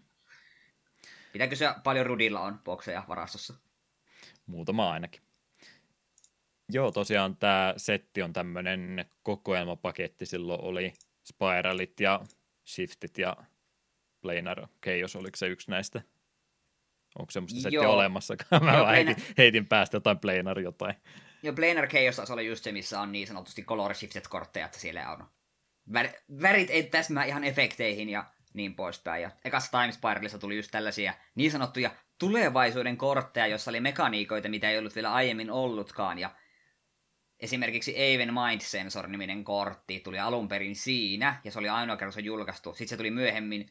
Pitää 1.33 1.49
kysyä, 1.49 1.75
paljon 1.85 2.07
Rudilla 2.07 2.41
on 2.41 2.59
bokseja 2.65 3.05
varastossa? 3.09 3.55
Muutama 4.47 4.91
ainakin. 4.93 5.23
Joo, 6.69 6.93
tosiaan 6.93 7.37
tämä 7.37 7.75
setti 7.77 8.23
on 8.23 8.33
tämmöinen 8.33 9.05
kokoelmapaketti. 9.23 10.27
Silloin 10.27 10.61
oli 10.61 10.93
Spiralit 11.25 12.01
ja 12.01 12.21
Shiftit 12.67 13.19
ja 13.19 13.37
Planar 14.27 14.69
Chaos, 14.85 15.17
oliko 15.17 15.37
se 15.37 15.47
yksi 15.47 15.71
näistä? 15.71 16.03
Onko 17.19 17.31
semmoista 17.31 17.61
settiä 17.61 17.89
olemassa? 17.89 18.35
Mä 18.63 18.73
Joo, 18.73 18.87
heitin, 18.87 19.15
Planar... 19.15 19.35
heitin 19.39 19.67
päästä 19.67 19.97
jotain 19.97 20.19
Planar 20.19 20.61
jotain. 20.61 20.95
Joo, 21.43 21.55
Planar 21.55 21.89
Chaos 21.89 22.31
oli 22.31 22.47
just 22.47 22.65
se, 22.65 22.73
missä 22.73 23.01
on 23.01 23.13
niin 23.13 23.27
sanotusti 23.27 23.63
color 23.63 23.95
shifted 23.95 24.25
kortteja, 24.29 24.67
että 24.67 24.79
siellä 24.79 25.11
on 25.11 25.27
värit 26.43 26.71
ei 26.71 26.83
täsmää 26.83 27.25
ihan 27.25 27.45
efekteihin 27.45 28.09
ja 28.09 28.25
niin 28.55 28.75
poispäin. 28.75 29.23
Ja 29.23 29.31
ekassa 29.45 29.71
Time 29.71 29.93
Spiralissa 29.93 30.39
tuli 30.39 30.57
just 30.57 30.71
tällaisia 30.71 31.15
niin 31.35 31.51
sanottuja 31.51 31.91
tulevaisuuden 32.19 32.97
kortteja, 32.97 33.47
jossa 33.47 33.71
oli 33.71 33.81
mekaniikoita, 33.81 34.49
mitä 34.49 34.71
ei 34.71 34.79
ollut 34.79 34.95
vielä 34.95 35.13
aiemmin 35.13 35.51
ollutkaan. 35.51 36.19
Ja 36.19 36.31
esimerkiksi 37.41 37.95
Aven 37.95 38.35
Mind 38.35 38.61
Sensor-niminen 38.61 39.45
kortti 39.45 40.01
tuli 40.01 40.19
alun 40.19 40.49
perin 40.49 40.77
siinä, 40.77 41.41
ja 41.45 41.51
se 41.51 41.59
oli 41.59 41.69
ainoa 41.69 41.97
kerran 41.97 42.13
se 42.13 42.21
julkaistu. 42.21 42.73
Sitten 42.73 42.89
se 42.89 42.97
tuli 42.97 43.11
myöhemmin 43.11 43.71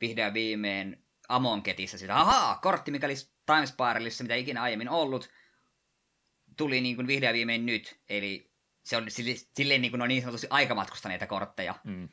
vihdoin 0.00 0.34
viimein 0.34 1.04
Amonketissa 1.28 1.98
sitä, 1.98 2.20
ahaa, 2.20 2.58
kortti, 2.62 2.90
mikä 2.90 3.06
oli 3.06 3.14
Time 3.46 3.66
Spiralissa, 3.66 4.24
mitä 4.24 4.34
ikinä 4.34 4.62
aiemmin 4.62 4.88
ollut, 4.88 5.30
tuli 6.56 6.80
niin 6.80 6.96
kuin 6.96 7.06
vihdoin 7.06 7.34
viimein 7.34 7.66
nyt. 7.66 8.00
Eli 8.08 8.50
se 8.84 8.96
on 8.96 9.04
silleen 9.56 9.80
niin 9.80 9.90
kuin 9.90 10.02
on 10.02 10.08
niin 10.08 10.22
sanotusti 10.22 10.46
aikamatkustaneita 10.50 11.26
kortteja. 11.26 11.74
Mm. 11.84 12.08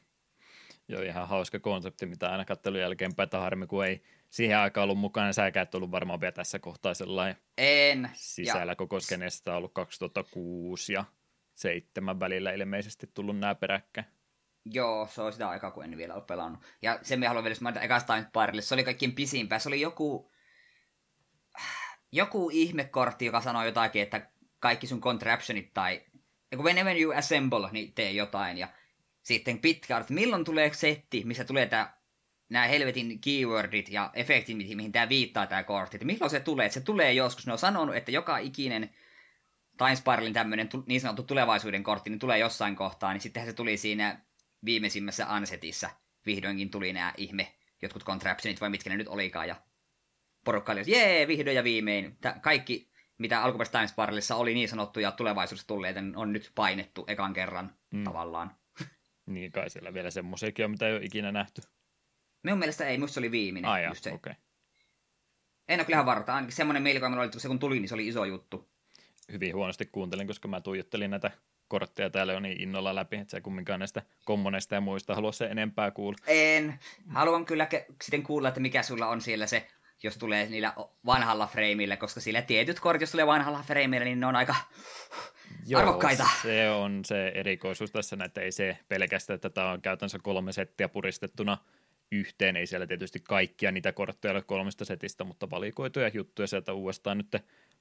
Joo, 0.88 1.02
ihan 1.02 1.28
hauska 1.28 1.60
konsepti, 1.60 2.06
mitä 2.06 2.32
aina 2.32 2.46
kattelun 2.46 2.80
jälkeenpäin, 2.80 3.28
että 3.28 3.40
harmi, 3.40 3.68
kun 3.68 3.86
ei 3.86 4.04
siihen 4.30 4.58
aikaan 4.58 4.84
ollut 4.84 4.98
mukana. 4.98 5.34
Säkään 5.34 5.64
et 5.64 5.76
ollut 5.76 5.92
varmaan 5.92 6.22
vielä 6.22 6.32
tässä 6.32 6.60
kohtaa 6.60 6.94
sellainen 6.94 7.36
en. 7.58 8.10
sisällä 8.14 8.72
ja... 8.72 8.76
koko 8.76 9.00
skenestä 9.00 9.56
ollut 9.56 9.74
2006 9.74 10.94
ja 10.94 11.06
7 11.56 12.20
välillä 12.20 12.52
ilmeisesti 12.52 13.08
tullut 13.14 13.40
nämä 13.40 13.56
peräkkäin. 13.56 14.08
Joo, 14.66 15.08
se 15.08 15.22
on 15.22 15.34
sitä 15.34 15.50
aikaa, 15.50 15.72
kun 15.72 15.84
en 15.84 15.98
vielä 15.98 16.14
ole 16.14 16.24
pelannut. 16.24 16.64
Ja 16.82 17.00
se 17.02 17.18
me 17.18 17.28
haluan 17.28 17.44
vielä 17.44 17.56
mainita 17.62 17.82
ekasta 17.82 18.14
Time 18.14 18.62
se 18.62 18.74
oli 18.74 18.84
kaikkien 18.84 19.12
pisimpää. 19.12 19.60
Se 19.60 19.70
oli 19.70 19.82
joku, 19.82 20.32
joku 22.12 22.50
ihmekortti, 22.54 23.26
joka 23.26 23.42
sanoi 23.42 23.66
jotakin, 23.66 24.02
että 24.02 24.30
kaikki 24.60 24.88
sun 24.88 25.02
contraptionit 25.02 25.74
tai 25.74 26.06
whenever 26.56 26.98
you 26.98 27.14
assemble, 27.18 27.70
niin 27.72 27.94
tee 27.94 28.12
jotain. 28.12 28.58
Ja 28.58 28.68
sitten 29.22 29.60
pitkä, 29.60 29.98
että 29.98 30.14
milloin 30.14 30.44
tulee 30.44 30.74
setti, 30.74 31.24
missä 31.26 31.44
tulee 31.44 31.66
tämä 31.66 31.94
nämä 32.50 32.68
helvetin 32.68 33.22
keywordit 33.22 33.90
ja 33.90 34.10
efektit, 34.14 34.58
mihin 34.58 34.92
tämä 34.92 35.10
viittaa 35.10 35.48
tämä 35.48 35.64
kortti, 35.64 35.98
että 35.98 36.06
milloin 36.06 36.32
se 36.32 36.40
tulee, 36.40 36.66
että 36.66 36.74
se 36.74 36.86
tulee 36.86 37.14
joskus. 37.14 37.46
Ne 37.46 37.52
on 37.52 37.60
sanonut, 37.60 37.96
että 37.96 38.12
joka 38.12 38.38
ikinen 38.38 38.90
Time 39.78 39.96
Spiralin 39.96 40.34
tämmöinen 40.34 40.70
niin 40.86 41.02
sanottu 41.02 41.24
tulevaisuuden 41.24 41.84
kortti, 41.84 42.10
niin 42.10 42.20
tulee 42.20 42.38
jossain 42.38 42.76
kohtaa, 42.76 43.14
niin 43.14 43.22
sittenhän 43.22 43.52
se 43.52 43.56
tuli 43.56 43.78
siinä 43.78 44.22
viimeisimmässä 44.66 45.34
Ansetissa. 45.34 45.90
Vihdoinkin 46.26 46.70
tuli 46.70 46.94
nämä 46.94 47.14
ihme, 47.18 47.56
jotkut 47.82 48.04
contraptionit 48.04 48.62
vai 48.62 48.70
mitkä 48.70 48.90
ne 48.90 48.98
nyt 48.98 49.08
olikaan, 49.08 49.48
ja 49.48 49.56
porukka 50.46 50.72
oli, 50.72 50.84
jee, 50.88 51.28
vihdoin 51.28 51.56
ja 51.56 51.64
viimein. 51.64 52.18
Tää 52.22 52.40
kaikki, 52.40 52.92
mitä 53.18 53.44
alkuperäisessä 53.44 53.78
Time 53.78 53.88
Spiralissa 53.88 54.36
oli 54.36 54.54
niin 54.54 54.70
sanottuja 54.70 55.12
tulevaisuudessa 55.12 55.68
tulleita, 55.68 56.00
on 56.16 56.34
nyt 56.34 56.52
painettu 56.56 57.06
ekan 57.08 57.34
kerran 57.34 57.76
mm. 57.92 58.04
tavallaan. 58.04 58.56
Niin 59.26 59.52
kai 59.52 59.70
siellä 59.70 59.94
vielä 59.94 60.12
semmoisiakin 60.12 60.66
on, 60.66 60.72
mitä 60.72 60.88
ei 60.88 60.94
ole 60.94 61.04
ikinä 61.04 61.32
nähty. 61.32 61.62
Minun 62.44 62.60
mielestä 62.60 62.86
ei, 62.86 62.98
musta 62.98 63.14
se 63.14 63.20
oli 63.20 63.32
viimeinen. 63.32 63.72
Ah, 63.72 63.84
just 63.84 64.04
se. 64.04 64.12
Okay. 64.14 64.34
En 65.68 65.80
ole 65.80 65.86
kyllä 65.86 66.06
varta. 66.06 66.36
Ainakin 66.36 66.56
semmoinen 66.56 66.84
mielikuva 66.84 67.16
oli, 67.16 67.26
että 67.26 67.40
se 67.40 67.48
kun 67.48 67.60
tuli, 67.60 67.80
niin 67.80 67.90
se 67.90 67.94
oli 67.94 68.08
iso 68.08 68.26
juttu. 68.26 68.72
Hyvin 69.32 69.56
huonosti 69.56 69.86
kuuntelin, 69.86 70.28
koska 70.28 70.48
mä 70.48 70.62
tuijottelin 70.62 71.12
näitä 71.12 71.32
kortteja 71.72 72.10
täällä 72.10 72.38
on 72.38 72.44
niin 72.44 72.62
innolla 72.62 72.96
läpi, 72.96 73.16
että 73.18 73.32
se 73.32 73.42
kumminkaan 73.42 73.80
näistä 73.80 74.02
kommoneista 74.26 74.76
ja 74.76 74.82
muista 74.82 75.16
halua 75.16 75.32
se 75.32 75.46
enempää 75.46 75.92
kuulla. 75.92 76.18
En. 76.28 76.80
Haluan 77.10 77.46
kyllä 77.46 77.68
ke- 77.74 77.94
sitten 78.04 78.24
kuulla, 78.24 78.48
että 78.48 78.60
mikä 78.60 78.84
sulla 78.84 79.08
on 79.08 79.22
siellä 79.22 79.48
se, 79.48 79.68
jos 80.04 80.18
tulee 80.18 80.50
niillä 80.50 80.74
vanhalla 81.06 81.48
freimillä, 81.48 81.98
koska 81.98 82.20
sillä 82.20 82.42
tietyt 82.42 82.80
kortit, 82.80 83.02
jos 83.02 83.12
tulee 83.12 83.28
vanhalla 83.28 83.64
freimillä, 83.68 84.06
niin 84.06 84.20
ne 84.20 84.26
on 84.26 84.36
aika 84.36 84.56
Joo, 85.68 85.82
arvokkaita. 85.82 86.28
se 86.42 86.70
on 86.70 87.06
se 87.06 87.28
erikoisuus 87.28 87.92
tässä, 87.92 88.18
että 88.26 88.42
ei 88.42 88.52
se 88.52 88.78
pelkästään, 88.90 89.36
että 89.36 89.50
tämä 89.50 89.72
on 89.72 89.82
käytännössä 89.82 90.20
kolme 90.24 90.52
settiä 90.52 90.90
puristettuna 90.90 91.58
yhteen. 92.12 92.58
Ei 92.58 92.68
siellä 92.68 92.88
tietysti 92.88 93.20
kaikkia 93.20 93.72
niitä 93.72 93.92
kortteja 93.92 94.32
ole 94.32 94.42
kolmesta 94.42 94.86
setistä, 94.86 95.24
mutta 95.24 95.50
valikoituja 95.50 96.12
juttuja 96.14 96.48
sieltä 96.48 96.74
uudestaan 96.74 97.18
nyt 97.18 97.36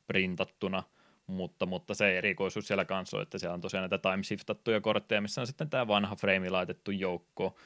printattuna. 0.06 0.82
Mutta, 1.30 1.66
mutta 1.66 1.94
se 1.94 2.18
erikoisuus 2.18 2.66
siellä 2.66 2.84
kanssa 2.84 3.16
on, 3.16 3.22
että 3.22 3.38
siellä 3.38 3.54
on 3.54 3.60
tosiaan 3.60 3.90
näitä 3.90 4.10
time 4.10 4.80
kortteja, 4.80 5.20
missä 5.20 5.40
on 5.40 5.46
sitten 5.46 5.70
tämä 5.70 5.88
vanha 5.88 6.16
frame 6.16 6.50
laitettu 6.50 6.90
joukko. 6.90 7.56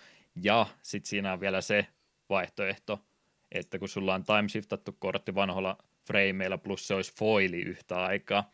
Ja 0.42 0.66
sitten 0.82 1.08
siinä 1.08 1.32
on 1.32 1.40
vielä 1.40 1.60
se 1.60 1.86
vaihtoehto, 2.30 3.00
että 3.52 3.78
kun 3.78 3.88
sulla 3.88 4.14
on 4.14 4.24
time 4.24 4.48
shiftattu 4.48 4.96
kortti 4.98 5.34
vanhoilla 5.34 5.78
frameilla 6.06 6.58
plus 6.58 6.88
se 6.88 6.94
olisi 6.94 7.12
foili 7.18 7.60
yhtä 7.60 8.04
aikaa, 8.04 8.50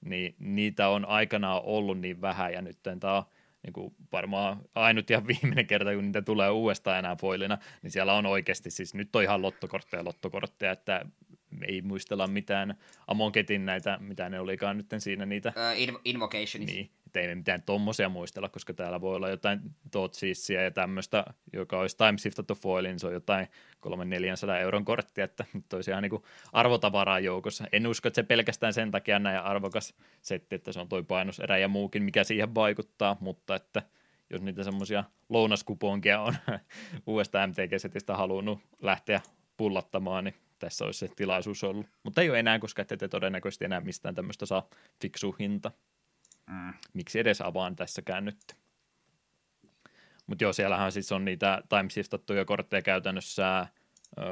niin 0.00 0.34
niitä 0.38 0.88
on 0.88 1.04
aikanaan 1.04 1.62
ollut 1.64 1.98
niin 2.00 2.20
vähän 2.20 2.52
ja 2.52 2.62
nyt 2.62 2.78
tämä 2.82 3.16
on 3.16 3.22
niin 3.62 3.72
kuin 3.72 3.94
varmaan 4.12 4.60
ainut 4.74 5.10
ja 5.10 5.26
viimeinen 5.26 5.66
kerta, 5.66 5.94
kun 5.94 6.04
niitä 6.04 6.22
tulee 6.22 6.50
uudestaan 6.50 6.98
enää 6.98 7.16
foilina, 7.16 7.58
niin 7.82 7.90
siellä 7.90 8.14
on 8.14 8.26
oikeasti, 8.26 8.70
siis 8.70 8.94
nyt 8.94 9.16
on 9.16 9.22
ihan 9.22 9.42
lottokortteja 9.42 10.04
lottokortteja, 10.04 10.72
että 10.72 11.06
ei 11.68 11.82
muistella 11.82 12.26
mitään 12.26 12.74
Amonketin 13.06 13.66
näitä, 13.66 13.98
mitä 14.00 14.28
ne 14.28 14.40
olikaan 14.40 14.76
nyt 14.76 14.86
siinä 14.98 15.26
niitä. 15.26 15.52
Uh, 15.56 16.00
invocationit. 16.04 16.68
Niin, 16.68 16.90
että 17.06 17.20
ei 17.20 17.28
me 17.28 17.34
mitään 17.34 17.62
tommosia 17.62 18.08
muistella, 18.08 18.48
koska 18.48 18.74
täällä 18.74 19.00
voi 19.00 19.16
olla 19.16 19.28
jotain 19.28 19.60
Totsiisia 19.90 20.62
ja 20.62 20.70
tämmöistä, 20.70 21.24
joka 21.52 21.80
olisi 21.80 21.96
time 21.96 22.18
shiftattu 22.18 22.54
foilin, 22.54 22.88
niin 22.88 22.98
se 22.98 23.06
on 23.06 23.12
jotain 23.12 23.46
300-400 23.86 24.60
euron 24.60 24.84
korttia, 24.84 25.24
että 25.24 25.44
nyt 25.52 25.72
olisi 25.72 25.90
ihan 25.90 26.02
niin 26.02 26.22
arvotavaraa 26.52 27.20
joukossa. 27.20 27.64
En 27.72 27.86
usko, 27.86 28.08
että 28.08 28.16
se 28.16 28.22
pelkästään 28.22 28.72
sen 28.72 28.90
takia 28.90 29.18
näin 29.18 29.38
arvokas 29.38 29.94
setti, 30.22 30.54
että 30.54 30.72
se 30.72 30.80
on 30.80 30.88
toi 30.88 31.02
painoserä 31.02 31.58
ja 31.58 31.68
muukin, 31.68 32.02
mikä 32.02 32.24
siihen 32.24 32.54
vaikuttaa, 32.54 33.16
mutta 33.20 33.54
että 33.54 33.82
jos 34.30 34.42
niitä 34.42 34.64
semmoisia 34.64 35.04
lounaskuponkia 35.28 36.20
on 36.20 36.34
uudesta 37.06 37.46
MTG-setistä 37.46 38.16
halunnut 38.16 38.60
lähteä 38.82 39.20
pullattamaan, 39.56 40.24
niin 40.24 40.34
tässä 40.58 40.84
olisi 40.84 40.98
se 40.98 41.08
tilaisuus 41.16 41.64
ollut. 41.64 41.86
Mutta 42.02 42.22
ei 42.22 42.30
ole 42.30 42.38
enää, 42.38 42.58
koska 42.58 42.82
ette 42.82 42.96
te 42.96 43.08
todennäköisesti 43.08 43.64
enää 43.64 43.80
mistään 43.80 44.14
tämmöistä 44.14 44.46
saa 44.46 44.68
fiksu 45.00 45.36
hinta. 45.38 45.70
Mm. 46.46 46.74
Miksi 46.94 47.18
edes 47.18 47.40
avaan 47.40 47.76
tässäkään 47.76 48.24
nyt? 48.24 48.56
Mutta 50.26 50.44
joo, 50.44 50.52
siellähän 50.52 50.92
siis 50.92 51.12
on 51.12 51.24
niitä 51.24 51.62
time 51.68 51.90
shiftattuja 51.90 52.44
kortteja 52.44 52.82
käytännössä 52.82 53.60
ö, 54.18 54.22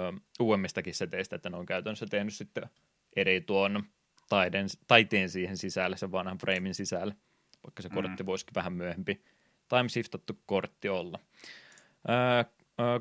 uudemmistakin 0.40 0.94
seteistä, 0.94 1.36
että 1.36 1.50
ne 1.50 1.56
on 1.56 1.66
käytännössä 1.66 2.06
tehnyt 2.06 2.34
sitten 2.34 2.70
eri 3.16 3.40
tuon 3.40 3.82
taiden, 4.28 4.66
taiteen 4.86 5.30
siihen 5.30 5.56
sisälle, 5.56 5.96
sen 5.96 6.12
vanhan 6.12 6.38
framein 6.38 6.74
sisälle, 6.74 7.16
vaikka 7.64 7.82
se 7.82 7.88
mm. 7.88 7.94
kortti 7.94 8.26
voisikin 8.26 8.54
vähän 8.54 8.72
myöhempi 8.72 9.22
time 9.68 9.88
shiftattu 9.88 10.38
kortti 10.46 10.88
olla. 10.88 11.18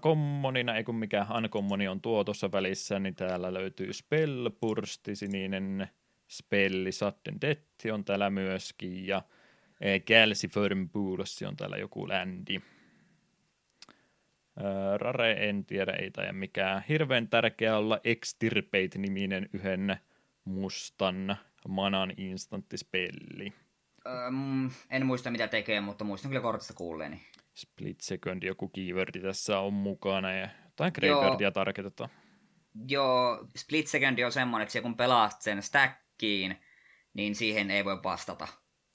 Kommonina, 0.01 0.75
ei 0.75 0.83
kun 0.83 0.95
mikä 0.95 1.25
uncommoni 1.37 1.87
on 1.87 2.01
tuo 2.01 2.23
tuossa 2.23 2.51
välissä, 2.51 2.99
niin 2.99 3.15
täällä 3.15 3.53
löytyy 3.53 3.93
Spellbursti, 3.93 5.15
sininen 5.15 5.87
spelli, 6.27 6.91
Sudden 6.91 7.41
Death 7.41 7.93
on 7.93 8.05
täällä 8.05 8.29
myöskin, 8.29 9.07
ja 9.07 9.21
Galsifirm 10.07 10.89
Pools 10.89 11.43
on 11.47 11.55
täällä 11.55 11.77
joku 11.77 12.07
ländi. 12.07 12.61
Rare 14.97 15.49
en 15.49 15.65
tiedä, 15.65 15.91
ei 15.91 16.11
tai 16.11 16.33
mikään. 16.33 16.83
Hirveän 16.89 17.27
tärkeää 17.27 17.77
olla 17.77 17.99
Extirpate-niminen 18.03 19.49
yhden 19.53 19.97
mustan 20.45 21.37
manan 21.67 22.13
instanttispelli. 22.17 23.53
Öm, 24.07 24.69
en 24.89 25.05
muista 25.05 25.31
mitä 25.31 25.47
tekee, 25.47 25.81
mutta 25.81 26.03
muistan 26.03 26.31
kyllä 26.31 26.41
kortista 26.41 26.73
kuulleeni. 26.73 27.21
Split 27.53 28.01
second, 28.01 28.43
joku 28.43 28.67
keywordi 28.67 29.19
tässä 29.19 29.59
on 29.59 29.73
mukana 29.73 30.33
ja 30.33 30.49
jotain 30.65 30.91
graveyardia 30.95 31.51
tarkoitetaan. 31.51 32.09
Joo, 32.87 33.47
split 33.57 33.87
second 33.87 34.19
on 34.19 34.31
semmoinen, 34.31 34.65
että 34.65 34.81
kun 34.81 34.97
pelaat 34.97 35.41
sen 35.41 35.63
stackiin, 35.63 36.61
niin 37.13 37.35
siihen 37.35 37.71
ei 37.71 37.85
voi 37.85 38.03
vastata. 38.03 38.47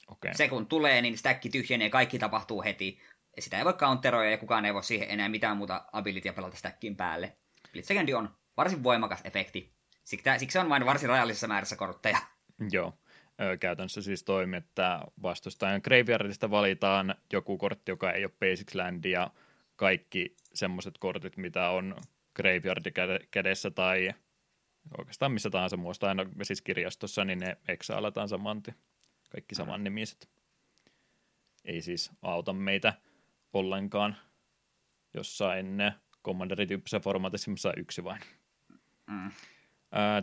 Okay. 0.08 0.34
Se 0.34 0.48
kun 0.48 0.66
tulee, 0.66 1.02
niin 1.02 1.18
stacki 1.18 1.48
tyhjenee, 1.48 1.90
kaikki 1.90 2.18
tapahtuu 2.18 2.62
heti. 2.62 3.00
Sitä 3.38 3.58
ei 3.58 3.64
voi 3.64 3.72
counteroida 3.72 4.30
ja 4.30 4.38
kukaan 4.38 4.64
ei 4.64 4.74
voi 4.74 4.84
siihen 4.84 5.10
enää 5.10 5.28
mitään 5.28 5.56
muuta 5.56 5.84
abilitya 5.92 6.32
pelata 6.32 6.56
stackin 6.56 6.96
päälle. 6.96 7.36
Split 7.66 7.84
second 7.84 8.08
on 8.08 8.36
varsin 8.56 8.82
voimakas 8.82 9.20
efekti. 9.24 9.72
Siksi, 10.04 10.30
siksi 10.38 10.58
on 10.58 10.68
vain 10.68 10.86
varsin 10.86 11.08
rajallisessa 11.08 11.48
määrässä 11.48 11.76
kortteja. 11.76 12.18
Joo 12.70 12.98
käytännössä 13.60 14.02
siis 14.02 14.24
toimii, 14.24 14.58
että 14.58 15.00
vastustajan 15.22 15.80
graveyardista 15.84 16.50
valitaan 16.50 17.14
joku 17.32 17.58
kortti, 17.58 17.92
joka 17.92 18.12
ei 18.12 18.24
ole 18.24 18.32
Basics 18.40 18.74
Land, 18.74 19.04
ja 19.04 19.30
kaikki 19.76 20.36
semmoiset 20.54 20.98
kortit, 20.98 21.36
mitä 21.36 21.68
on 21.70 21.96
graveyardi 22.34 22.90
kädessä 23.30 23.70
tai 23.70 24.10
oikeastaan 24.98 25.32
missä 25.32 25.50
tahansa 25.50 25.76
muusta, 25.76 26.08
aina 26.08 26.26
siis 26.42 26.62
kirjastossa, 26.62 27.24
niin 27.24 27.38
ne 27.38 27.56
eksaalataan 27.68 28.28
samanti. 28.28 28.74
Kaikki 29.30 29.54
saman 29.54 29.84
nimiset. 29.84 30.28
Ei 31.64 31.82
siis 31.82 32.10
auta 32.22 32.52
meitä 32.52 32.94
ollenkaan 33.52 34.16
jossain 35.14 35.78
Commanderityyppisessä 36.24 37.00
formaatissa, 37.00 37.50
missä 37.50 37.68
on 37.68 37.74
yksi 37.76 38.04
vain. 38.04 38.20
Mm. 39.06 39.30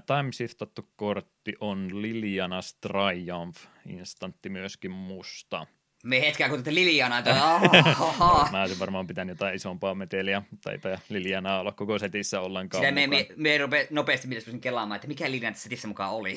Time 0.06 0.32
shiftattu 0.32 0.90
kortti 0.96 1.54
on 1.60 2.02
Lilianas 2.02 2.78
Triumph, 2.82 3.60
instantti 3.86 4.50
myöskin 4.50 4.92
musta. 4.92 5.68
Me 6.04 6.22
hetkeä 6.22 6.50
kun 6.50 6.58
tätä 6.58 6.74
Lilianaa, 6.74 7.22
Mä 8.52 8.62
olisin 8.62 8.80
varmaan 8.80 9.08
pitänyt 9.08 9.36
jotain 9.36 9.56
isompaa 9.56 9.96
meteliä, 9.96 10.42
tai 10.62 10.80
Lilianaa 11.10 11.60
olla 11.60 11.72
koko 11.72 12.00
setissä 12.00 12.42
ollenkaan 12.42 12.84
Sitä 12.84 12.92
me, 12.92 13.08
me, 13.08 13.28
me 13.36 13.58
rupe, 13.58 13.88
nopeasti 13.90 14.28
pitäisi 14.28 14.60
kelaamaan, 14.60 14.96
että 14.96 15.08
mikä 15.08 15.32
Liliana 15.32 15.54
tässä 15.54 15.64
setissä 15.64 15.88
mukaan 15.88 16.12
oli. 16.12 16.36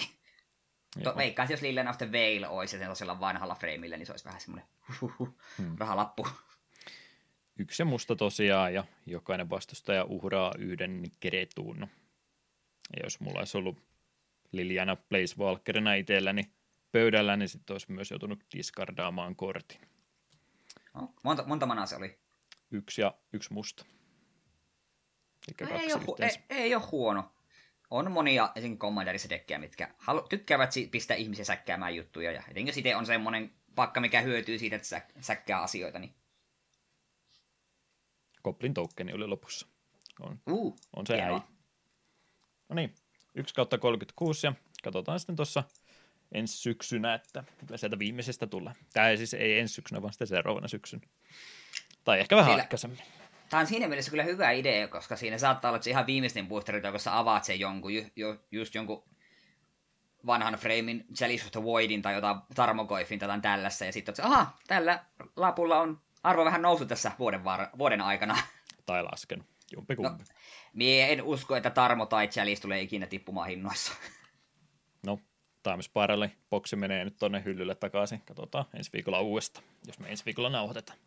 To, 1.02 1.16
veikkaan, 1.16 1.48
jos 1.50 1.62
Liliana 1.62 1.90
of 1.90 1.98
the 1.98 2.12
Veil 2.12 2.44
olisi 2.48 2.78
sellaisella 2.78 3.20
vanhalla 3.20 3.54
frameillä, 3.54 3.96
niin 3.96 4.06
se 4.06 4.12
olisi 4.12 4.24
vähän 4.24 4.40
semmoinen 4.40 4.68
hmm. 5.58 5.76
rahalappu. 5.78 6.26
Yksi 7.58 7.84
musta 7.84 8.16
tosiaan, 8.16 8.74
ja 8.74 8.84
jokainen 9.06 9.50
vastustaja 9.50 10.04
uhraa 10.04 10.52
yhden 10.58 11.02
keretuun. 11.20 11.88
Ja 12.96 13.02
jos 13.04 13.20
mulla 13.20 13.38
olisi 13.38 13.58
ollut 13.58 13.78
Liliana 14.52 14.96
Walkerina 15.38 15.94
itselläni 15.94 16.52
pöydällä, 16.92 17.36
niin 17.36 17.48
sitten 17.48 17.74
olisi 17.74 17.92
myös 17.92 18.10
joutunut 18.10 18.44
diskardaamaan 18.56 19.36
kortin. 19.36 19.80
No, 20.94 21.14
monta, 21.22 21.44
monta 21.46 21.66
manaa 21.66 21.86
se 21.86 21.96
oli? 21.96 22.18
Yksi 22.70 23.00
ja 23.00 23.14
yksi 23.32 23.52
musta. 23.52 23.84
no, 25.60 25.66
ei, 25.78 25.92
ole, 25.92 26.02
ei, 26.18 26.58
ei 26.58 26.74
ole 26.74 26.82
huono. 26.92 27.32
On 27.90 28.12
monia 28.12 28.52
esim. 28.54 28.78
Commanderissa 28.78 29.28
dekkejä, 29.28 29.58
mitkä 29.58 29.94
halu- 29.98 30.26
tykkäävät 30.28 30.70
pistää 30.90 31.16
ihmisiä 31.16 31.44
säkkäämään 31.44 31.96
juttuja. 31.96 32.32
Ja 32.32 32.42
etenkin 32.48 32.74
sitten 32.74 32.96
on 32.96 33.06
semmoinen 33.06 33.52
pakka, 33.74 34.00
mikä 34.00 34.20
hyötyy 34.20 34.58
siitä, 34.58 34.76
että 34.76 34.88
sä- 34.88 35.06
säkkää 35.20 35.62
asioita. 35.62 35.98
Niin... 35.98 36.14
Koplin 38.42 38.74
tokeni 38.74 39.12
oli 39.12 39.26
lopussa. 39.26 39.66
On, 40.20 40.40
uh, 40.50 40.76
on 40.96 41.06
se 41.06 41.16
hienoa. 41.16 41.36
äi. 41.36 41.55
No 42.76 42.80
niin, 42.80 42.94
1 43.34 43.54
kautta 43.54 43.78
36 43.78 44.46
ja 44.46 44.52
katsotaan 44.82 45.20
sitten 45.20 45.36
tuossa 45.36 45.64
ensi 46.32 46.56
syksynä, 46.56 47.14
että 47.14 47.44
mitä 47.62 47.76
sieltä 47.76 47.98
viimeisestä 47.98 48.46
tulee. 48.46 48.72
Tämä 48.92 49.08
ei 49.08 49.16
siis 49.16 49.34
ei 49.34 49.58
ensi 49.58 49.74
syksynä, 49.74 50.02
vaan 50.02 50.12
sitten 50.12 50.26
seuraavana 50.26 50.68
syksyn. 50.68 51.00
Tai 52.04 52.20
ehkä 52.20 52.36
vähän 52.36 52.54
aikaisemmin. 52.54 52.98
Tämä 53.50 53.60
on 53.60 53.66
siinä 53.66 53.88
mielessä 53.88 54.10
kyllä 54.10 54.22
hyvä 54.22 54.50
idea, 54.50 54.88
koska 54.88 55.16
siinä 55.16 55.38
saattaa 55.38 55.68
olla, 55.68 55.76
että 55.76 55.84
se 55.84 55.90
ihan 55.90 56.06
viimeisten 56.06 56.46
boosteri, 56.46 56.80
kun 56.90 57.00
sä 57.00 57.18
avaat 57.18 57.44
sen 57.44 57.60
jonkun, 57.60 57.94
ju, 57.94 58.04
ju, 58.16 58.36
just 58.50 58.74
jonkun 58.74 59.04
vanhan 60.26 60.54
framein 60.54 61.04
Chalice 61.14 61.44
of 61.44 61.52
the 61.52 61.62
Voidin 61.62 62.02
tai 62.02 62.14
jotain 62.14 62.36
Tarmogoyfin 62.54 63.18
tai 63.18 63.40
tällaista, 63.40 63.84
ja 63.84 63.92
sitten 63.92 64.12
että 64.12 64.26
aha, 64.26 64.56
tällä 64.66 65.04
lapulla 65.36 65.80
on 65.80 66.00
arvo 66.22 66.44
vähän 66.44 66.62
noussut 66.62 66.88
tässä 66.88 67.12
vuoden, 67.18 67.44
var- 67.44 67.68
vuoden 67.78 68.00
aikana. 68.00 68.36
Tai 68.86 69.02
laskenut, 69.02 69.46
jompikumpi. 69.72 70.24
No, 70.24 70.34
Mie 70.72 71.12
en 71.12 71.22
usko, 71.22 71.56
että 71.56 71.70
Tarmo 71.70 72.06
tai 72.06 72.28
Chalice 72.28 72.62
tulee 72.62 72.80
ikinä 72.80 73.06
tippumaan 73.06 73.48
hinnoissa. 73.48 73.92
No, 75.06 75.18
Time 75.62 75.82
Spiralin 75.82 76.32
boksi 76.50 76.76
menee 76.76 77.04
nyt 77.04 77.16
tonne 77.16 77.42
hyllylle 77.44 77.74
takaisin. 77.74 78.22
Katsotaan 78.26 78.64
ensi 78.74 78.90
viikolla 78.92 79.20
uudesta, 79.20 79.62
jos 79.86 79.98
me 79.98 80.08
ensi 80.08 80.24
viikolla 80.24 80.50
nauhoitetaan. 80.50 80.98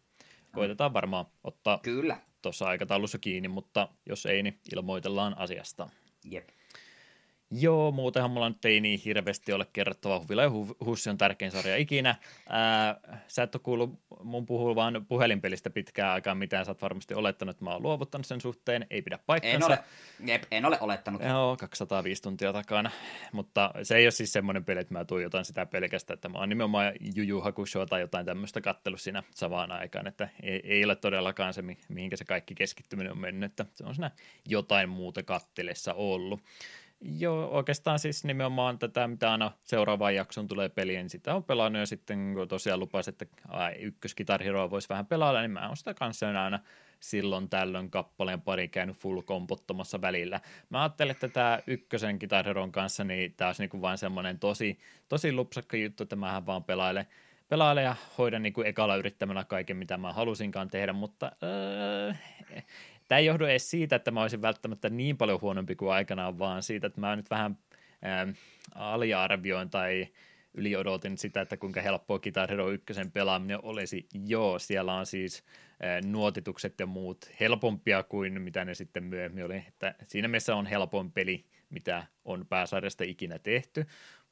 Koitetaan 0.53 0.93
varmaan 0.93 1.26
ottaa 1.43 1.80
Kyllä. 1.84 2.18
tuossa 2.41 2.66
aikataulussa 2.66 3.18
kiinni, 3.18 3.47
mutta 3.47 3.88
jos 4.05 4.26
ei, 4.26 4.43
niin 4.43 4.60
ilmoitellaan 4.76 5.38
asiasta. 5.38 5.89
Jep. 6.26 6.49
Joo, 7.52 7.91
muutenhan 7.91 8.32
mulla 8.32 8.50
nyt 8.50 8.66
ei 8.66 8.82
niin 8.82 9.00
hirveästi 9.06 9.54
ole 9.54 9.66
kerrottava. 9.74 10.20
Huvila 10.20 10.43
ja 10.43 10.52
Hussi 10.86 11.10
on 11.10 11.18
tärkein 11.18 11.52
sarja 11.52 11.78
ikinä. 11.78 12.16
Ää, 12.50 13.00
sä 13.28 13.43
et 13.43 13.56
ole 13.56 13.62
kuullut 13.64 14.00
mun 14.24 14.45
puhua 14.45 14.76
vaan 14.76 15.06
puhelinpelistä 15.08 15.70
pitkään 15.70 16.14
aikaa 16.14 16.36
mitään. 16.36 16.66
Sä 16.66 16.72
oot 16.72 16.82
varmasti 16.82 17.14
olettanut, 17.14 17.56
että 17.56 17.64
mä 17.64 17.72
oon 17.72 17.84
luovuttanut 17.84 18.28
sen 18.28 18.41
suhteen. 18.41 18.88
Ei 18.89 19.02
pidä 19.02 19.20
paikkansa. 19.26 19.58
En 19.58 19.64
ole, 19.64 19.80
jep, 20.26 20.43
en 20.52 20.66
ole 20.66 20.78
olettanut. 20.82 21.22
Joo, 21.24 21.58
205 21.58 22.22
tuntia 22.22 22.54
takana. 22.54 22.91
Mutta 23.32 23.72
se 23.84 23.97
ei 23.97 24.06
ole 24.06 24.12
siis 24.12 24.34
semmoinen 24.34 24.66
peli, 24.66 24.80
että 24.80 24.93
mä 24.93 25.06
tuijotan 25.06 25.45
sitä 25.45 25.66
pelkästään, 25.66 26.16
että 26.16 26.30
mä 26.30 26.39
oon 26.39 26.50
nimenomaan 26.50 26.93
Juju 27.16 27.41
Hakushoa 27.41 27.86
tai 27.86 28.02
jotain 28.02 28.26
tämmöistä 28.26 28.62
kattellut 28.62 29.02
siinä 29.02 29.24
samaan 29.36 29.72
aikaan. 29.72 30.08
Että 30.08 30.30
ei, 30.43 30.62
ei 30.64 30.86
ole 30.86 30.95
todellakaan 30.95 31.54
se, 31.54 31.64
mihinkä 31.89 32.18
se 32.18 32.26
kaikki 32.26 32.56
keskittyminen 32.56 33.12
on 33.12 33.20
mennyt. 33.20 33.52
Että 33.52 33.66
se 33.74 33.84
on 33.84 33.95
siinä 33.95 34.12
jotain 34.47 34.89
muuta 34.89 35.24
kattelessa 35.24 35.93
ollut. 35.93 36.41
Joo, 37.02 37.47
oikeastaan 37.47 38.00
siis 38.00 38.24
nimenomaan 38.24 38.80
tätä, 38.80 39.08
mitä 39.08 39.32
aina 39.32 39.52
seuraavaan 39.64 40.16
jakson 40.16 40.47
tulee 40.47 40.70
peliin, 40.70 40.97
niin 40.97 41.10
sitä 41.10 41.36
on 41.36 41.43
pelannut 41.43 41.80
ja 41.80 41.86
sitten 41.86 42.34
kun 42.34 42.47
tosiaan 42.47 42.80
lupasin, 42.80 43.12
että 43.12 43.26
ai, 43.47 43.74
ykkös 43.74 44.16
Guitar 44.16 44.43
Hero 44.43 44.70
voisi 44.70 44.89
vähän 44.89 45.06
pelailla, 45.06 45.41
niin 45.41 45.52
mä 45.52 45.68
oon 45.68 45.78
sitä 45.78 45.93
kanssa 45.93 46.28
aina 46.41 46.60
silloin 47.00 47.50
tällöin 47.50 47.91
kappaleen 47.91 48.41
pari 48.41 48.68
käynyt 48.68 48.97
full 48.97 49.22
kompottomassa 49.22 50.02
välillä. 50.02 50.41
Mä 50.70 50.82
ajattelin, 50.82 51.12
että 51.12 51.28
tämä 51.28 51.60
ykkösen 51.68 52.18
Guitar 52.20 52.45
Heron 52.45 52.72
kanssa, 52.72 53.04
niin 53.04 53.34
tämä 53.34 53.50
olisi 53.50 53.62
niinku 53.62 53.82
vain 53.82 53.97
semmoinen 53.97 54.39
tosi, 54.39 54.80
tosi 55.10 55.34
lupsakka 55.34 55.78
juttu, 55.78 56.04
että 56.04 56.16
mähän 56.16 56.45
vaan 56.45 56.64
pelailen 56.64 57.08
pelailen 57.50 57.84
ja 57.84 57.95
hoidan 58.18 58.43
niin 58.43 58.54
kuin 58.54 58.68
ekalla 58.68 58.95
yrittämällä 58.95 59.43
kaiken, 59.43 59.78
mitä 59.78 59.97
mä 59.97 60.14
halusinkaan 60.14 60.70
tehdä, 60.70 60.93
mutta 60.93 61.32
öö, 61.43 62.14
Tämä 63.10 63.20
ei 63.20 63.26
johdu 63.26 63.45
edes 63.45 63.70
siitä, 63.70 63.95
että 63.95 64.12
mä 64.12 64.22
olisin 64.22 64.41
välttämättä 64.41 64.89
niin 64.89 65.18
paljon 65.18 65.41
huonompi 65.41 65.76
kuin 65.76 65.91
aikanaan, 65.91 66.39
vaan 66.39 66.64
siitä, 66.64 66.88
että 66.88 67.01
mä 67.01 67.16
nyt 67.16 67.30
vähän 67.30 67.57
ää, 68.01 68.28
aliarvioin 68.76 69.70
tai 69.70 70.07
yliodotin 70.53 71.18
sitä, 71.18 71.41
että 71.41 71.57
kuinka 71.57 71.82
helppoa 71.82 72.20
Guitar 72.20 72.49
Hero 72.49 72.70
1 72.72 72.93
pelaaminen 73.14 73.60
olisi. 73.64 74.07
Joo, 74.28 74.60
siellä 74.60 74.93
on 74.93 75.05
siis 75.05 75.43
ää, 75.80 76.01
nuotitukset 76.01 76.80
ja 76.80 76.86
muut 76.86 77.32
helpompia 77.39 78.03
kuin 78.03 78.41
mitä 78.41 78.66
ne 78.66 78.74
sitten 78.74 79.03
myöhemmin 79.03 79.45
oli. 79.45 79.64
Että 79.68 79.95
siinä 80.07 80.28
mielessä 80.28 80.55
on 80.55 80.66
helpoin 80.66 81.12
peli, 81.12 81.45
mitä 81.70 82.07
on 82.26 82.45
pääsarjasta 82.49 83.03
ikinä 83.03 83.39
tehty, 83.39 83.86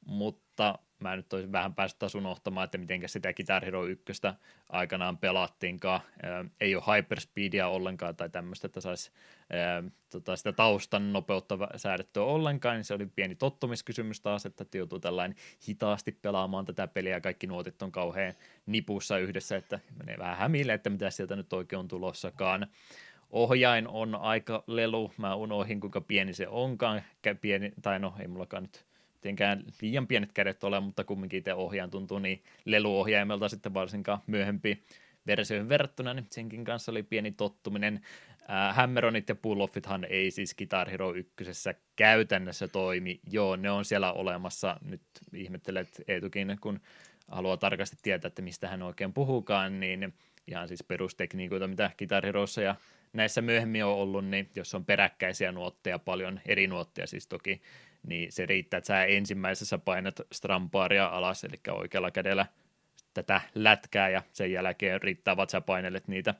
mutta 0.05 0.46
mä 0.99 1.16
nyt 1.16 1.34
olisin 1.34 1.51
vähän 1.51 1.76
päästä 1.76 1.99
taas 1.99 2.16
unohtamaan, 2.16 2.66
että 2.66 2.78
miten 2.78 3.10
sitä 3.10 3.34
Guitar 3.34 3.66
Hero 3.66 3.86
1 3.86 4.03
aikanaan 4.70 5.18
pelattiinkaan. 5.18 6.01
ei 6.62 6.76
ole 6.76 6.97
hyperspeedia 6.97 7.68
ollenkaan 7.68 8.16
tai 8.16 8.30
tämmöistä, 8.30 8.66
että 8.66 8.82
saisi 8.82 9.12
tota, 10.10 10.36
sitä 10.36 10.51
taustan 10.51 11.14
nopeutta 11.14 11.58
säädettyä 11.76 12.24
ollenkaan, 12.24 12.76
niin 12.76 12.86
se 12.86 12.93
oli 12.93 13.05
pieni 13.05 13.36
tottumiskysymys 13.36 14.22
taas, 14.22 14.45
että 14.45 14.66
joutuu 14.78 14.99
tällainen 14.99 15.38
hitaasti 15.70 16.12
pelaamaan 16.12 16.66
tätä 16.66 16.88
peliä 16.88 17.14
ja 17.14 17.22
kaikki 17.22 17.47
nuotit 17.47 17.82
on 17.82 17.91
kauhean 17.91 18.34
nipussa 18.66 19.18
yhdessä, 19.18 19.58
että 19.58 19.80
menee 19.97 20.18
vähän 20.18 20.38
hämille, 20.38 20.74
että 20.74 20.89
mitä 20.89 21.10
sieltä 21.10 21.36
nyt 21.36 21.53
oikein 21.53 21.80
on 21.80 21.88
tulossakaan. 21.88 22.68
ohjain 23.30 23.88
on 23.88 24.16
aika 24.16 24.64
lelu, 24.68 25.12
mä 25.18 25.36
unohin 25.36 25.80
kuinka 25.80 26.01
pieni 26.01 26.34
se 26.34 26.47
onkaan, 26.47 27.01
pieni, 27.41 27.72
tai 27.82 27.99
no 27.99 28.14
ei 28.20 28.28
mullakaan 28.28 28.64
nyt 28.64 28.86
tietenkään 29.22 29.63
liian 29.82 30.07
pienet 30.07 30.32
kädet 30.34 30.63
ole, 30.63 30.80
mutta 30.80 31.03
kumminkin 31.03 31.38
itse 31.38 31.53
ohjaan 31.53 31.89
tuntuu 31.89 32.20
niin 32.20 32.43
leluohjaimelta 32.65 33.49
sitten 33.49 33.74
varsinkaan 33.74 34.20
myöhempi 34.28 34.84
versioihin 35.28 35.70
verrattuna, 35.70 36.13
niin 36.13 36.28
senkin 36.32 36.63
kanssa 36.63 36.91
oli 36.91 37.03
pieni 37.03 37.32
tottuminen. 37.32 38.01
Äh, 38.49 38.76
Hammeronit 38.76 39.30
ja 39.30 39.36
pull-offithan 39.36 40.05
ei 40.09 40.32
siis 40.32 40.55
Guitar 40.55 40.89
Hero 40.89 41.13
1 41.13 41.34
käytännössä 41.95 42.68
toimi. 42.68 43.20
Joo, 43.32 43.55
ne 43.55 43.72
on 43.72 43.86
siellä 43.86 44.13
olemassa. 44.13 44.78
Nyt 44.86 45.01
ihmettelet 45.34 45.88
Eetukin, 46.07 46.57
kun 46.61 46.80
haluaa 47.32 47.57
tarkasti 47.57 47.97
tietää, 48.01 48.28
että 48.28 48.41
mistä 48.41 48.68
hän 48.68 48.84
oikein 48.84 49.13
puhukaan, 49.13 49.80
niin 49.80 50.13
ihan 50.47 50.68
siis 50.68 50.84
perustekniikoita, 50.84 51.68
mitä 51.68 51.91
Guitar 51.97 52.26
Heroissa 52.26 52.61
ja 52.61 52.76
näissä 53.13 53.41
myöhemmin 53.41 53.86
on 53.86 53.95
ollut, 53.95 54.26
niin 54.26 54.49
jos 54.55 54.76
on 54.76 54.86
peräkkäisiä 54.86 55.51
nuotteja, 55.51 55.99
paljon 55.99 56.39
eri 56.45 56.68
nuotteja 56.68 57.07
siis 57.07 57.28
toki, 57.28 57.61
niin 58.03 58.31
se 58.31 58.45
riittää, 58.45 58.77
että 58.77 58.87
sä 58.87 59.03
ensimmäisessä 59.03 59.77
painat 59.77 60.21
strampaaria 60.31 61.05
alas, 61.05 61.43
eli 61.43 61.55
oikealla 61.71 62.11
kädellä 62.11 62.45
tätä 63.13 63.41
lätkää, 63.55 64.09
ja 64.09 64.21
sen 64.33 64.51
jälkeen 64.51 65.01
riittää, 65.01 65.31
että 65.31 65.51
sä 65.51 65.61
painelet 65.61 66.07
niitä 66.07 66.33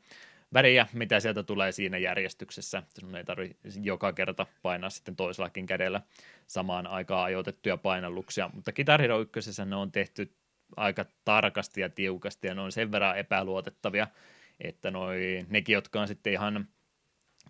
väriä, 0.54 0.88
mitä 0.94 1.20
sieltä 1.20 1.44
tulee 1.44 1.72
siinä 1.72 1.98
järjestyksessä. 1.98 2.84
Sinun 2.90 3.16
ei 3.16 3.24
tarvitse 3.24 3.58
joka 3.82 4.14
kerta 4.14 4.46
painaa 4.62 4.90
sitten 4.90 5.16
toisellakin 5.16 5.66
kädellä 5.66 6.02
samaan 6.48 6.88
aikaan 6.88 7.26
ajoitettuja 7.26 7.78
painalluksia, 7.78 8.50
mutta 8.54 8.74
Guitar 8.74 9.02
Hero 9.02 9.20
1 9.20 9.66
ne 9.66 9.76
on 9.76 9.92
tehty 9.92 10.36
aika 10.76 11.06
tarkasti 11.26 11.82
ja 11.82 11.90
tiukasti, 11.90 12.48
ja 12.48 12.56
ne 12.56 12.62
on 12.62 12.72
sen 12.72 12.92
verran 12.92 13.18
epäluotettavia, 13.18 14.08
että 14.60 14.92
noi, 14.92 15.46
nekin, 15.50 15.74
jotka 15.74 16.02
on 16.02 16.08
sitten 16.08 16.34
ihan 16.34 16.68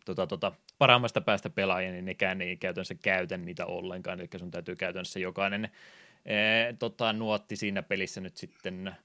tota, 0.08 0.28
tota, 0.28 0.52
parhaimmasta 0.78 1.22
päästä 1.22 1.50
pelaajia, 1.50 1.92
niin 1.92 2.06
nekään 2.06 2.42
ei 2.42 2.58
käytännössä 2.58 2.96
käytä 2.96 3.38
niitä 3.38 3.66
ollenkaan, 3.66 4.20
eli 4.20 4.30
sun 4.38 4.52
täytyy 4.52 4.76
käytännössä 4.76 5.20
jokainen 5.20 5.70
ee, 6.26 6.74
tota, 6.80 7.14
nuotti 7.14 7.56
siinä 7.56 7.84
pelissä 7.84 8.22
nyt 8.22 8.38
sitten 8.38 8.96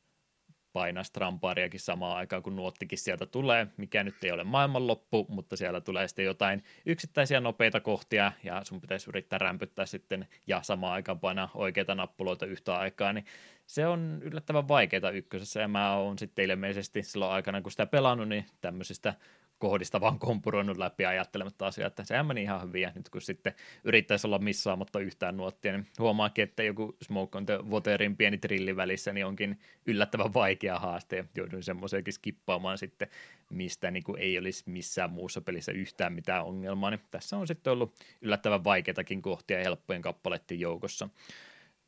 painaa 0.72 1.05
strampaariakin 1.05 1.80
samaan 1.80 2.16
aikaan, 2.16 2.42
kun 2.42 2.57
nuottikin 2.57 2.98
sieltä 2.98 3.26
tulee, 3.26 3.66
mikä 3.76 4.05
nyt 4.05 4.24
ei 4.24 4.32
ole 4.32 4.44
maailmanloppu, 4.44 5.26
mutta 5.28 5.57
siellä 5.57 5.80
tulee 5.80 6.09
sitten 6.09 6.24
jotain 6.24 6.64
yksittäisiä 6.86 7.40
nopeita 7.40 7.80
kohtia, 7.80 8.32
ja 8.44 8.64
sun 8.64 8.80
pitäisi 8.80 9.11
yrittää 9.11 9.38
rämpyttää 9.38 9.86
sitten, 9.86 10.28
ja 10.46 10.62
samaan 10.62 10.92
aikaan 10.92 11.20
painaa 11.20 11.50
oikeita 11.55 11.94
nappuloita 11.94 12.46
yhtä 12.46 12.76
aikaa, 12.76 13.12
niin 13.12 13.24
se 13.66 13.86
on 13.86 14.18
yllättävän 14.22 14.68
vaikeaa 14.68 15.11
ykkösessä, 15.11 15.61
ja 15.61 15.68
mä 15.68 15.96
oon 15.96 16.18
sitten 16.18 16.44
ilmeisesti 16.44 17.03
silloin 17.03 17.32
aikana, 17.32 17.62
kun 17.62 17.70
sitä 17.70 17.86
pelannut, 17.86 18.28
niin 18.28 18.46
tämmöisistä 18.61 19.14
kohdista 19.63 20.01
vaan 20.01 20.19
kompuroinut 20.19 20.77
läpi 20.77 21.05
ajattelematta 21.05 21.67
asiaa, 21.67 21.87
että 21.87 22.05
sehän 22.05 22.27
meni 22.27 22.43
ihan 22.43 22.63
hyvin, 22.63 22.83
ja 22.83 22.93
nyt 22.95 23.09
kun 23.09 23.21
sitten 23.21 23.55
yrittäisi 23.85 24.27
olla 24.27 24.39
missaamatta 24.39 25.01
yhtään 25.01 25.37
nuottia, 25.37 25.73
niin 25.73 25.87
huomaakin, 25.99 26.43
että 26.43 26.63
joku 26.63 26.97
Smoke 27.03 27.39
on 27.39 27.47
the 27.47 27.59
Waterin 27.71 28.17
pieni 28.17 28.39
trilli 28.39 28.77
välissä, 28.77 29.13
niin 29.13 29.27
onkin 29.27 29.59
yllättävän 29.87 30.35
vaikea 30.35 30.79
haaste, 30.79 31.17
ja 31.17 31.25
joudun 31.37 31.63
semmoisenkin 31.63 32.13
skippaamaan 32.13 32.79
sitten, 32.79 33.09
mistä 33.51 33.91
niin 33.91 34.03
kuin 34.03 34.19
ei 34.21 34.39
olisi 34.39 34.65
missään 34.67 35.11
muussa 35.11 35.41
pelissä 35.41 35.73
yhtään 35.73 36.13
mitään 36.13 36.45
ongelmaa, 36.45 36.91
niin 36.91 37.01
tässä 37.11 37.37
on 37.37 37.47
sitten 37.47 37.73
ollut 37.73 37.95
yllättävän 38.21 38.65
vaikeitakin 38.65 39.23
kohtia 39.23 39.59
helppojen 39.59 40.03
kappaleiden 40.03 40.61
joukossa 40.61 41.09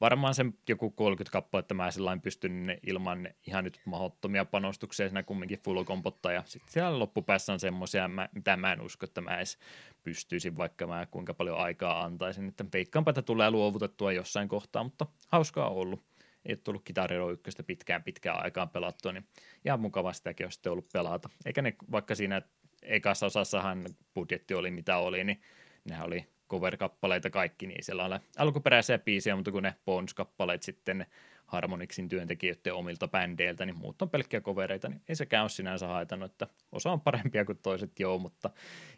varmaan 0.00 0.34
sen 0.34 0.54
joku 0.68 0.90
30 0.90 1.32
kappaletta 1.32 1.74
mä 1.74 1.90
sellainen 1.90 2.22
pystyn 2.22 2.78
ilman 2.86 3.28
ihan 3.46 3.64
nyt 3.64 3.80
mahdottomia 3.84 4.44
panostuksia 4.44 5.08
siinä 5.08 5.22
kumminkin 5.22 5.58
full 5.64 5.84
kompottaa 5.84 6.32
ja 6.32 6.42
sitten 6.46 6.72
siellä 6.72 6.98
loppupäässä 6.98 7.52
on 7.52 7.60
semmoisia, 7.60 8.10
mitä 8.32 8.56
mä 8.56 8.72
en 8.72 8.80
usko, 8.80 9.04
että 9.06 9.20
mä 9.20 9.36
edes 9.36 9.58
pystyisin, 10.02 10.56
vaikka 10.56 10.86
mä 10.86 11.06
kuinka 11.06 11.34
paljon 11.34 11.58
aikaa 11.58 12.04
antaisin, 12.04 12.48
että 12.48 12.64
veikkaanpa, 12.72 13.10
että 13.10 13.22
tulee 13.22 13.50
luovutettua 13.50 14.12
jossain 14.12 14.48
kohtaa, 14.48 14.84
mutta 14.84 15.06
hauskaa 15.28 15.68
on 15.68 15.76
ollut. 15.76 16.04
Ei 16.44 16.52
ole 16.52 16.60
tullut 16.64 16.88
Hero 17.10 17.30
1 17.30 17.62
pitkään 17.66 18.02
pitkään 18.02 18.44
aikaan 18.44 18.68
pelattua, 18.68 19.12
niin 19.12 19.26
ihan 19.64 19.80
mukava 19.80 20.12
sitäkin 20.12 20.46
on 20.46 20.52
sitten 20.52 20.72
ollut 20.72 20.88
pelata. 20.92 21.28
Eikä 21.46 21.62
ne, 21.62 21.74
vaikka 21.92 22.14
siinä 22.14 22.42
ekassa 22.82 23.26
osassahan 23.26 23.84
budjetti 24.14 24.54
oli 24.54 24.70
mitä 24.70 24.96
oli, 24.96 25.24
niin 25.24 25.40
nehän 25.84 26.06
oli 26.06 26.26
cover-kappaleita 26.50 27.30
kaikki, 27.30 27.66
niin 27.66 27.84
siellä 27.84 28.04
on 28.04 28.20
alkuperäisiä 28.38 28.98
biisejä, 28.98 29.36
mutta 29.36 29.52
kun 29.52 29.62
ne 29.62 29.74
Bones-kappaleet 29.84 30.62
sitten 30.62 31.06
Harmonixin 31.46 32.08
työntekijöiden 32.08 32.74
omilta 32.74 33.08
bändeiltä, 33.08 33.66
niin 33.66 33.78
muut 33.78 34.02
on 34.02 34.10
pelkkiä 34.10 34.40
kovereita, 34.40 34.88
niin 34.88 35.02
ei 35.08 35.16
sekään 35.16 35.42
ole 35.42 35.48
sinänsä 35.48 35.86
haitannut, 35.86 36.30
että 36.30 36.46
osa 36.72 36.92
on 36.92 37.00
parempia 37.00 37.44
kuin 37.44 37.58
toiset 37.58 38.00
joo, 38.00 38.18
mutta 38.18 38.50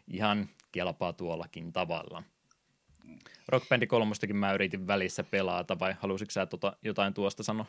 ihan 0.07 0.49
kelpaa 0.71 1.13
tuollakin 1.13 1.73
tavalla. 1.73 2.23
Rock 3.47 3.69
Band 3.69 3.87
3 3.87 4.15
mä 4.33 4.53
yritin 4.53 4.87
välissä 4.87 5.23
pelata, 5.23 5.79
vai 5.79 5.95
halusitko 5.99 6.31
sä 6.31 6.45
tota, 6.45 6.77
jotain 6.81 7.13
tuosta 7.13 7.43
sanoa? 7.43 7.65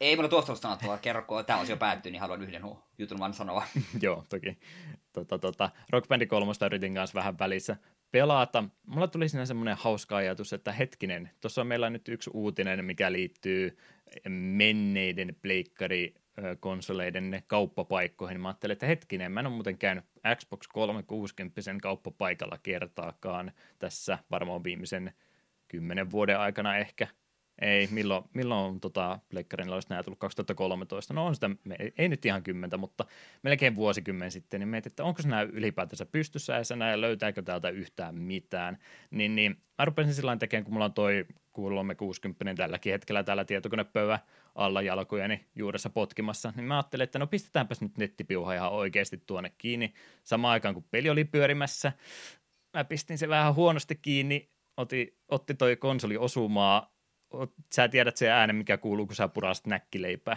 Ei 0.00 0.16
mulla 0.16 0.28
tuosta 0.28 0.54
sanottavaa, 0.54 0.98
kerro, 0.98 1.22
kun 1.22 1.44
tämä 1.44 1.60
osio 1.60 1.76
päättyy, 1.76 2.12
niin 2.12 2.20
haluan 2.20 2.42
yhden 2.42 2.62
jutun 2.98 3.18
vaan 3.18 3.34
sanoa. 3.34 3.64
Joo, 4.02 4.24
toki. 4.28 4.58
Tota, 5.12 5.38
tota, 5.38 5.70
Rock 5.90 6.08
Band 6.08 6.26
3 6.26 6.52
yritin 6.66 6.94
kanssa 6.94 7.14
vähän 7.14 7.38
välissä 7.38 7.76
pelata. 8.14 8.64
Mulla 8.86 9.08
tuli 9.08 9.28
siinä 9.28 9.46
semmoinen 9.46 9.76
hauska 9.76 10.16
ajatus, 10.16 10.52
että 10.52 10.72
hetkinen, 10.72 11.30
tuossa 11.40 11.60
on 11.60 11.66
meillä 11.66 11.90
nyt 11.90 12.08
yksi 12.08 12.30
uutinen, 12.34 12.84
mikä 12.84 13.12
liittyy 13.12 13.78
menneiden 14.28 15.36
pleikkari 15.42 16.14
konsoleiden 16.60 17.42
kauppapaikkoihin. 17.46 18.40
Mä 18.40 18.48
ajattelin, 18.48 18.72
että 18.72 18.86
hetkinen, 18.86 19.32
mä 19.32 19.40
en 19.40 19.46
ole 19.46 19.54
muuten 19.54 19.78
käynyt 19.78 20.04
Xbox 20.36 20.68
360 20.68 21.60
kauppapaikalla 21.82 22.58
kertaakaan 22.62 23.52
tässä 23.78 24.18
varmaan 24.30 24.64
viimeisen 24.64 25.12
kymmenen 25.68 26.10
vuoden 26.10 26.38
aikana 26.38 26.76
ehkä– 26.76 27.08
ei, 27.58 27.88
milloin, 27.90 28.24
milloin 28.34 28.60
on 28.60 28.80
tota, 28.80 29.18
Pleikkarilla 29.28 29.74
olisi 29.74 29.88
nämä 29.90 30.02
tullut 30.02 30.18
2013? 30.18 31.14
No 31.14 31.26
on 31.26 31.34
sitä, 31.34 31.50
ei 31.98 32.08
nyt 32.08 32.26
ihan 32.26 32.42
kymmentä, 32.42 32.76
mutta 32.76 33.04
melkein 33.42 33.74
vuosikymmen 33.74 34.30
sitten, 34.30 34.60
niin 34.60 34.68
mietin, 34.68 34.92
että 34.92 35.04
onko 35.04 35.22
se 35.22 35.28
nämä 35.28 35.42
ylipäätänsä 35.42 36.06
pystyssä 36.06 36.52
ja 36.52 36.86
ja 36.90 37.00
löytääkö 37.00 37.42
täältä 37.42 37.68
yhtään 37.68 38.14
mitään. 38.14 38.78
Niin, 39.10 39.36
niin 39.36 39.56
mä 39.78 39.84
rupesin 39.84 40.14
sillä 40.14 40.36
tekemään, 40.36 40.64
kun 40.64 40.74
mulla 40.74 40.84
on 40.84 40.92
toi 40.92 41.26
360 41.52 42.54
tälläkin 42.54 42.92
hetkellä 42.92 43.24
täällä 43.24 43.44
tietokonepöydän 43.44 44.18
alla 44.54 44.82
jalkojeni 44.82 45.46
juuressa 45.54 45.90
potkimassa, 45.90 46.52
niin 46.56 46.64
mä 46.64 46.76
ajattelin, 46.76 47.04
että 47.04 47.18
no 47.18 47.26
pistetäänpäs 47.26 47.80
nyt 47.80 47.98
nettipiuha 47.98 48.54
ihan 48.54 48.72
oikeasti 48.72 49.22
tuonne 49.26 49.52
kiinni. 49.58 49.94
Samaan 50.24 50.52
aikaan, 50.52 50.74
kun 50.74 50.84
peli 50.90 51.10
oli 51.10 51.24
pyörimässä, 51.24 51.92
mä 52.76 52.84
pistin 52.84 53.18
se 53.18 53.28
vähän 53.28 53.54
huonosti 53.54 53.94
kiinni, 53.94 54.50
otti, 54.76 55.18
otti 55.28 55.54
toi 55.54 55.76
konsoli 55.76 56.16
osumaa 56.16 56.93
sä 57.72 57.88
tiedät 57.88 58.16
sen 58.16 58.30
äänen, 58.30 58.56
mikä 58.56 58.78
kuuluu, 58.78 59.06
kun 59.06 59.16
sä 59.16 59.28
purasit 59.28 59.66
näkkileipää. 59.66 60.36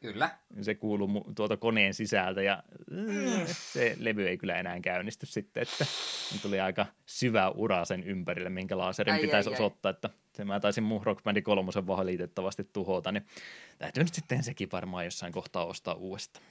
Kyllä. 0.00 0.30
Se 0.60 0.74
kuuluu 0.74 1.24
tuolta 1.36 1.56
koneen 1.56 1.94
sisältä 1.94 2.42
ja 2.42 2.62
mm. 2.90 3.46
se 3.46 3.96
levy 3.98 4.28
ei 4.28 4.38
kyllä 4.38 4.56
enää 4.56 4.80
käynnisty 4.80 5.26
sitten, 5.26 5.62
että 5.62 5.86
tuli 6.42 6.60
aika 6.60 6.86
syvä 7.06 7.48
ura 7.48 7.84
sen 7.84 8.04
ympärille, 8.04 8.50
minkä 8.50 8.78
laserin 8.78 9.14
ai, 9.14 9.20
pitäisi 9.20 9.48
ai, 9.50 9.54
osoittaa, 9.54 9.90
ai. 9.90 9.94
että 9.94 10.10
se 10.32 10.44
mä 10.44 10.60
taisin 10.60 10.84
mun 10.84 11.02
Rock 11.04 11.22
Band 11.22 11.42
kolmosen 11.42 11.86
valitettavasti 11.86 12.64
tuhota, 12.72 13.12
niin 13.12 13.26
täytyy 13.78 14.04
nyt 14.04 14.14
sitten 14.14 14.42
sekin 14.42 14.68
varmaan 14.72 15.04
jossain 15.04 15.32
kohtaa 15.32 15.64
ostaa 15.64 15.94
uudestaan. 15.94 16.44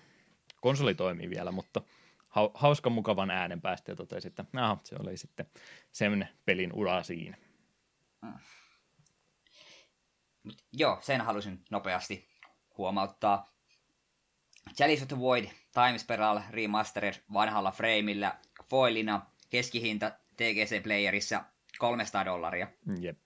Konsoli 0.61 0.95
toimii 0.95 1.29
vielä, 1.29 1.51
mutta 1.51 1.81
hauska 2.53 2.89
mukavan 2.89 3.31
äänen 3.31 3.61
päästä 3.61 3.91
ja 3.91 3.95
totesi, 3.95 4.27
että 4.27 4.45
aha, 4.55 4.77
se 4.83 4.95
oli 4.99 5.17
sitten 5.17 5.45
sen 5.91 6.27
pelin 6.45 6.73
ura 6.73 7.03
siinä. 7.03 7.37
Mm. 8.21 8.33
Joo, 10.73 10.97
sen 11.01 11.21
halusin 11.21 11.63
nopeasti 11.71 12.29
huomauttaa. 12.77 13.53
Chalice 14.75 15.01
of 15.01 15.07
the 15.07 15.19
Void 15.19 15.45
Time 15.73 15.97
Spiral 15.97 16.41
Remastered 16.49 17.13
vanhalla 17.33 17.71
frameillä 17.71 18.37
foilina 18.69 19.25
keskihinta 19.49 20.11
TGC-playerissa 20.37 21.43
300 21.79 22.25
dollaria. 22.25 22.67
Jep. 23.01 23.17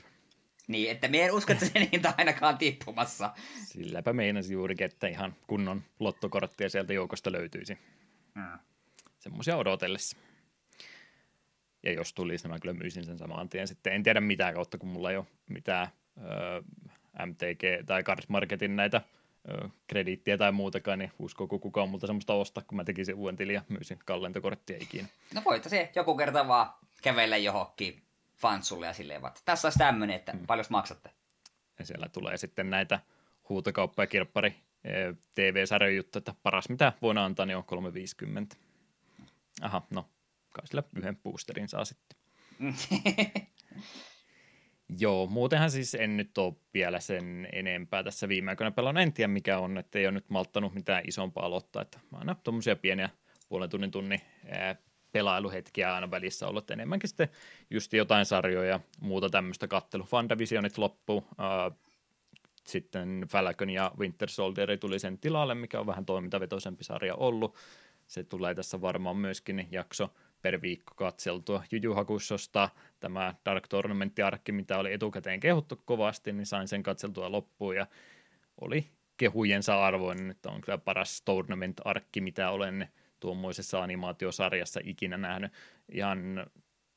Niin, 0.67 0.91
että 0.91 1.07
me 1.07 1.25
en 1.25 1.31
usko, 1.31 1.53
että 1.53 1.65
sen 1.65 1.89
hinta 1.91 2.13
ainakaan 2.17 2.57
tippumassa. 2.57 3.33
Silläpä 3.63 4.13
meinasi 4.13 4.53
juurikin, 4.53 4.85
että 4.85 5.07
ihan 5.07 5.35
kunnon 5.47 5.83
lottokorttia 5.99 6.69
sieltä 6.69 6.93
joukosta 6.93 7.31
löytyisi. 7.31 7.77
Hmm. 8.35 8.59
Semmoisia 9.19 9.57
odotellessa. 9.57 10.17
Ja 11.83 11.93
jos 11.93 12.13
tulisi, 12.13 12.43
niin 12.43 12.51
mä 12.51 12.59
kyllä 12.59 12.73
myisin 12.73 13.05
sen 13.05 13.17
samaan 13.17 13.49
tien. 13.49 13.67
Sitten 13.67 13.93
en 13.93 14.03
tiedä 14.03 14.21
mitä 14.21 14.53
kautta, 14.53 14.77
kun 14.77 14.89
mulla 14.89 15.11
ei 15.11 15.17
ole 15.17 15.25
mitään 15.49 15.87
öö, 16.17 16.61
MTG 17.25 17.85
tai 17.85 18.03
Cars 18.03 18.29
Marketin 18.29 18.75
näitä 18.75 19.01
krediittiä 19.87 20.37
tai 20.37 20.51
muutakaan, 20.51 20.99
niin 20.99 21.11
uskoako 21.19 21.59
kukaan 21.59 21.89
multa 21.89 22.07
semmoista 22.07 22.33
ostaa, 22.33 22.63
kun 22.67 22.75
mä 22.75 22.83
tekisin 22.83 23.15
uuden 23.15 23.35
tilin 23.35 23.53
ja 23.53 23.61
myisin 23.69 23.99
kallentokorttia 24.05 24.77
ikinä. 24.81 25.07
No 25.33 25.41
voit 25.45 25.63
se 25.63 25.91
joku 25.95 26.17
kerta 26.17 26.47
vaan 26.47 26.73
kävellä 27.01 27.37
johonkin 27.37 28.01
fansulle 28.35 28.85
ja 28.85 28.93
silleen 28.93 29.21
vaan, 29.21 29.33
tässä 29.45 29.65
olisi 29.65 29.79
tämmöinen, 29.79 30.15
että 30.15 30.33
mm. 30.33 30.45
paljon 30.45 30.65
maksatte. 30.69 31.09
Ja 31.79 31.85
siellä 31.85 32.09
tulee 32.09 32.37
sitten 32.37 32.69
näitä 32.69 32.99
huutokauppa- 33.49 34.03
ja 34.03 34.07
kirppari 34.07 34.55
TV-sarjan 35.35 35.95
juttu, 35.95 36.17
että 36.17 36.35
paras 36.43 36.69
mitä 36.69 36.93
voin 37.01 37.17
antaa, 37.17 37.45
niin 37.45 37.57
on 37.57 37.63
350. 37.63 38.55
Aha, 39.61 39.81
no 39.89 40.09
kai 40.49 40.67
sillä 40.67 40.83
yhden 40.95 41.17
boosterin 41.17 41.69
saa 41.69 41.85
sitten. 41.85 42.17
Joo, 44.99 45.27
muutenhan 45.27 45.71
siis 45.71 45.95
en 45.95 46.17
nyt 46.17 46.37
ole 46.37 46.53
vielä 46.73 46.99
sen 46.99 47.47
enempää 47.53 48.03
tässä 48.03 48.27
viime 48.27 48.51
aikoina 48.51 48.71
pelannut. 48.71 49.03
En 49.03 49.13
tiedä 49.13 49.27
mikä 49.27 49.59
on, 49.59 49.77
että 49.77 49.99
ei 49.99 50.05
ole 50.05 50.11
nyt 50.11 50.29
malttanut 50.29 50.73
mitään 50.73 51.03
isompaa 51.07 51.45
aloittaa. 51.45 51.81
Että 51.81 51.99
aina 52.11 52.35
tuommoisia 52.43 52.75
pieniä 52.75 53.09
puolen 53.49 53.69
tunnin 53.69 53.91
tunnin 53.91 54.21
ää, 54.47 54.75
pelailuhetkiä 55.11 55.93
aina 55.93 56.11
välissä 56.11 56.47
ollut 56.47 56.71
enemmänkin 56.71 57.09
sitten 57.09 57.29
just 57.69 57.93
jotain 57.93 58.25
sarjoja 58.25 58.69
ja 58.69 58.79
muuta 59.01 59.29
tämmöistä 59.29 59.67
kattelu. 59.67 60.03
Fandavisionit 60.03 60.77
loppuu, 60.77 61.27
ää, 61.37 61.71
sitten 62.67 63.25
Falcon 63.29 63.69
ja 63.69 63.91
Winter 63.99 64.29
Soldier 64.29 64.77
tuli 64.77 64.99
sen 64.99 65.17
tilalle, 65.17 65.55
mikä 65.55 65.79
on 65.79 65.87
vähän 65.87 66.05
toimintavetoisempi 66.05 66.83
sarja 66.83 67.15
ollut. 67.15 67.55
Se 68.07 68.23
tulee 68.23 68.55
tässä 68.55 68.81
varmaan 68.81 69.17
myöskin 69.17 69.67
jakso 69.71 70.13
per 70.43 70.61
viikko 70.61 70.93
katseltua. 70.95 71.63
Juju 71.71 71.95
tämä 72.99 73.35
Dark 73.45 73.67
Tournament-arkki, 73.67 74.51
mitä 74.51 74.77
oli 74.77 74.93
etukäteen 74.93 75.39
kehuttu 75.39 75.81
kovasti, 75.85 76.33
niin 76.33 76.45
sain 76.45 76.67
sen 76.67 76.83
katseltua 76.83 77.31
loppuun 77.31 77.75
ja 77.75 77.87
oli 78.61 78.87
kehujensa 79.17 79.85
arvoinen, 79.85 80.31
että 80.31 80.49
on 80.49 80.61
kyllä 80.61 80.77
paras 80.77 81.21
tournament-arkki, 81.21 82.21
mitä 82.21 82.49
olen 82.49 82.87
tuommoisessa 83.19 83.83
animaatiosarjassa 83.83 84.79
ikinä 84.83 85.17
nähnyt. 85.17 85.51
Ihan 85.91 86.45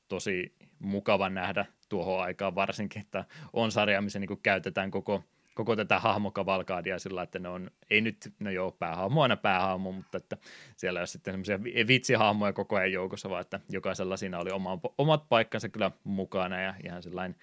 tosi 0.09 0.55
mukava 0.79 1.29
nähdä 1.29 1.67
tuohon 1.89 2.23
aikaan 2.23 2.55
varsinkin, 2.55 3.03
että 3.03 3.25
on 3.53 3.73
sarja, 3.73 4.03
missä 4.03 4.19
niin 4.19 4.43
käytetään 4.43 4.91
koko– 4.91 5.23
koko 5.57 5.77
tätä 5.77 5.99
hahmokavalkaadia 5.99 6.99
sillä, 6.99 7.23
että 7.23 7.39
ne 7.39 7.49
on, 7.49 7.71
ei 7.91 8.01
nyt, 8.01 8.33
no 8.41 8.51
joo, 8.51 8.71
päähahmo 8.71 9.23
aina 9.23 9.37
päähahmo, 9.37 9.93
mutta 9.93 10.19
että 10.19 10.37
siellä 10.77 11.01
on 11.01 11.07
sitten 11.07 11.33
semmoisia 11.33 11.87
vitsihahmoja 11.87 12.53
koko 12.53 12.77
ajan 12.77 12.93
joukossa, 12.93 13.31
vaan 13.31 13.41
että 13.41 13.61
jokaisella 13.69 14.17
siinä 14.17 14.39
oli 14.39 14.51
oma, 14.51 14.79
omat 14.99 15.29
paikkansa 15.29 15.69
kyllä 15.69 15.91
mukana 16.05 16.61
ja 16.61 16.75
ihan 16.85 17.03
sellainen 17.03 17.37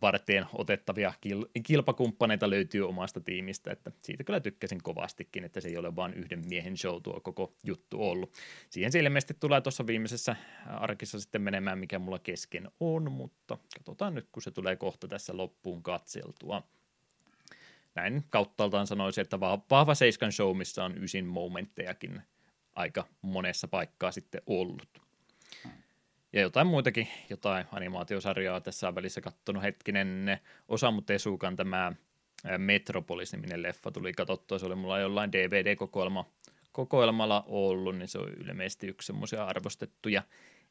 partien 0.00 0.46
otettavia 0.52 1.12
kil, 1.20 1.46
kilpakumppaneita 1.62 2.50
löytyy 2.50 2.88
omasta 2.88 3.20
tiimistä, 3.20 3.72
että 3.72 3.92
siitä 4.02 4.24
kyllä 4.24 4.40
tykkäsin 4.40 4.82
kovastikin, 4.82 5.44
että 5.44 5.60
se 5.60 5.68
ei 5.68 5.76
ole 5.76 5.96
vain 5.96 6.14
yhden 6.14 6.42
miehen 6.48 6.76
show 6.76 7.02
tuo 7.02 7.20
koko 7.20 7.54
juttu 7.64 8.02
ollut. 8.02 8.32
Siihen 8.70 8.92
se 8.92 8.98
ilmeisesti 8.98 9.34
tulee 9.40 9.60
tuossa 9.60 9.86
viimeisessä 9.86 10.36
arkissa 10.66 11.20
sitten 11.20 11.42
menemään, 11.42 11.78
mikä 11.78 11.98
mulla 11.98 12.18
kesken 12.18 12.70
on, 12.80 13.12
mutta 13.12 13.58
katsotaan 13.78 14.14
nyt, 14.14 14.28
kun 14.32 14.42
se 14.42 14.50
tulee 14.50 14.76
kohta 14.76 15.08
tässä 15.08 15.36
loppuun 15.36 15.82
katseltua 15.82 16.62
näin 17.96 18.24
kauttaaltaan 18.30 18.86
sanoisin, 18.86 19.22
että 19.22 19.40
vahva 19.40 19.94
Seiskan 19.94 20.32
show, 20.32 20.56
missä 20.56 20.84
on 20.84 21.04
ysin 21.04 21.26
momenttejakin 21.26 22.22
aika 22.74 23.04
monessa 23.22 23.68
paikkaa 23.68 24.12
sitten 24.12 24.42
ollut. 24.46 25.02
Ja 26.32 26.40
jotain 26.40 26.66
muitakin, 26.66 27.08
jotain 27.30 27.66
animaatiosarjaa 27.72 28.60
tässä 28.60 28.88
on 28.88 28.94
välissä 28.94 29.20
kattonut 29.20 29.62
hetkinen. 29.62 30.40
Osamu 30.68 31.02
Tesukan 31.02 31.56
tämä 31.56 31.92
Metropolis-niminen 32.58 33.62
leffa 33.62 33.90
tuli 33.90 34.12
katsottua, 34.12 34.58
se 34.58 34.66
oli 34.66 34.74
mulla 34.74 34.98
jollain 34.98 35.32
DVD-kokoelma 35.32 36.24
kokoelmalla 36.72 37.44
ollut, 37.46 37.96
niin 37.98 38.08
se 38.08 38.18
on 38.18 38.32
ilmeisesti 38.40 38.86
yksi 38.86 39.06
semmoisia 39.06 39.44
arvostettuja 39.44 40.22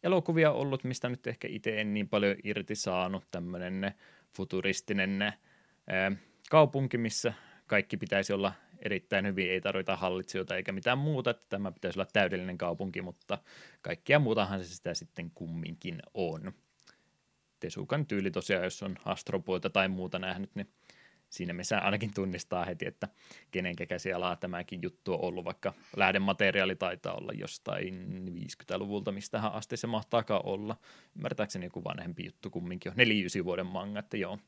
elokuvia 0.03 0.51
ollut, 0.51 0.83
mistä 0.83 1.09
nyt 1.09 1.27
ehkä 1.27 1.47
itse 1.47 1.81
en 1.81 1.93
niin 1.93 2.09
paljon 2.09 2.35
irti 2.43 2.75
saanut, 2.75 3.23
tämmöinen 3.31 3.93
futuristinen 4.35 5.33
kaupunki, 6.49 6.97
missä 6.97 7.33
kaikki 7.67 7.97
pitäisi 7.97 8.33
olla 8.33 8.53
erittäin 8.79 9.25
hyvin, 9.25 9.51
ei 9.51 9.61
tarvita 9.61 9.95
hallitsijoita 9.95 10.55
eikä 10.55 10.71
mitään 10.71 10.97
muuta, 10.97 11.29
että 11.29 11.45
tämä 11.49 11.71
pitäisi 11.71 11.99
olla 11.99 12.09
täydellinen 12.13 12.57
kaupunki, 12.57 13.01
mutta 13.01 13.37
kaikkia 13.81 14.19
muutahan 14.19 14.63
se 14.63 14.75
sitä 14.75 14.93
sitten 14.93 15.31
kumminkin 15.31 15.99
on. 16.13 16.53
Tesukan 17.59 18.05
tyyli 18.05 18.31
tosiaan, 18.31 18.63
jos 18.63 18.83
on 18.83 18.97
astropoita 19.05 19.69
tai 19.69 19.87
muuta 19.87 20.19
nähnyt, 20.19 20.55
niin 20.55 20.69
siinä 21.29 21.53
missä 21.53 21.79
ainakin 21.79 22.13
tunnistaa 22.13 22.65
heti, 22.65 22.87
että 22.87 23.07
kenen 23.51 23.75
käsialaa 23.75 24.35
tämäkin 24.35 24.79
juttu 24.81 25.13
on 25.13 25.21
ollut, 25.21 25.45
vaikka 25.45 25.73
lähdemateriaali 25.95 26.75
taitaa 26.75 27.13
olla 27.13 27.31
jostain 27.33 28.07
50-luvulta, 28.27 29.11
mistähän 29.11 29.53
asti 29.53 29.77
se 29.77 29.87
mahtaakaan 29.87 30.45
olla. 30.45 30.77
Ymmärtääkseni 31.15 31.65
joku 31.65 31.83
vanhempi 31.83 32.25
juttu 32.25 32.49
kumminkin 32.49 32.91
on 32.91 32.97
49 32.97 33.45
vuoden 33.45 33.65
manga, 33.65 33.99
että 33.99 34.17
joo, 34.17 34.39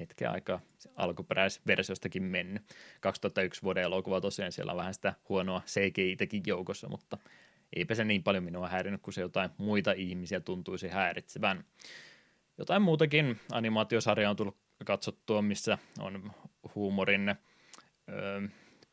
hetken 0.00 0.30
aikaa 0.30 0.60
alkuperäisversiostakin 0.96 2.22
mennyt. 2.22 2.62
2001 3.00 3.62
vuoden 3.62 3.82
elokuva 3.84 4.20
tosiaan 4.20 4.52
siellä 4.52 4.72
on 4.72 4.78
vähän 4.78 4.94
sitä 4.94 5.14
huonoa 5.28 5.62
CGI-tekin 5.66 6.42
joukossa, 6.46 6.88
mutta 6.88 7.18
eipä 7.76 7.94
se 7.94 8.04
niin 8.04 8.22
paljon 8.22 8.44
minua 8.44 8.68
häirinyt, 8.68 9.02
kun 9.02 9.12
se 9.12 9.20
jotain 9.20 9.50
muita 9.58 9.92
ihmisiä 9.92 10.40
tuntuisi 10.40 10.88
häiritsevän. 10.88 11.64
Jotain 12.58 12.82
muutakin 12.82 13.40
animaatiosarja 13.52 14.30
on 14.30 14.36
tullut 14.36 14.56
katsottua, 14.84 15.42
missä 15.42 15.78
on 15.98 16.32
huumorin 16.74 17.28
öö, 18.08 18.40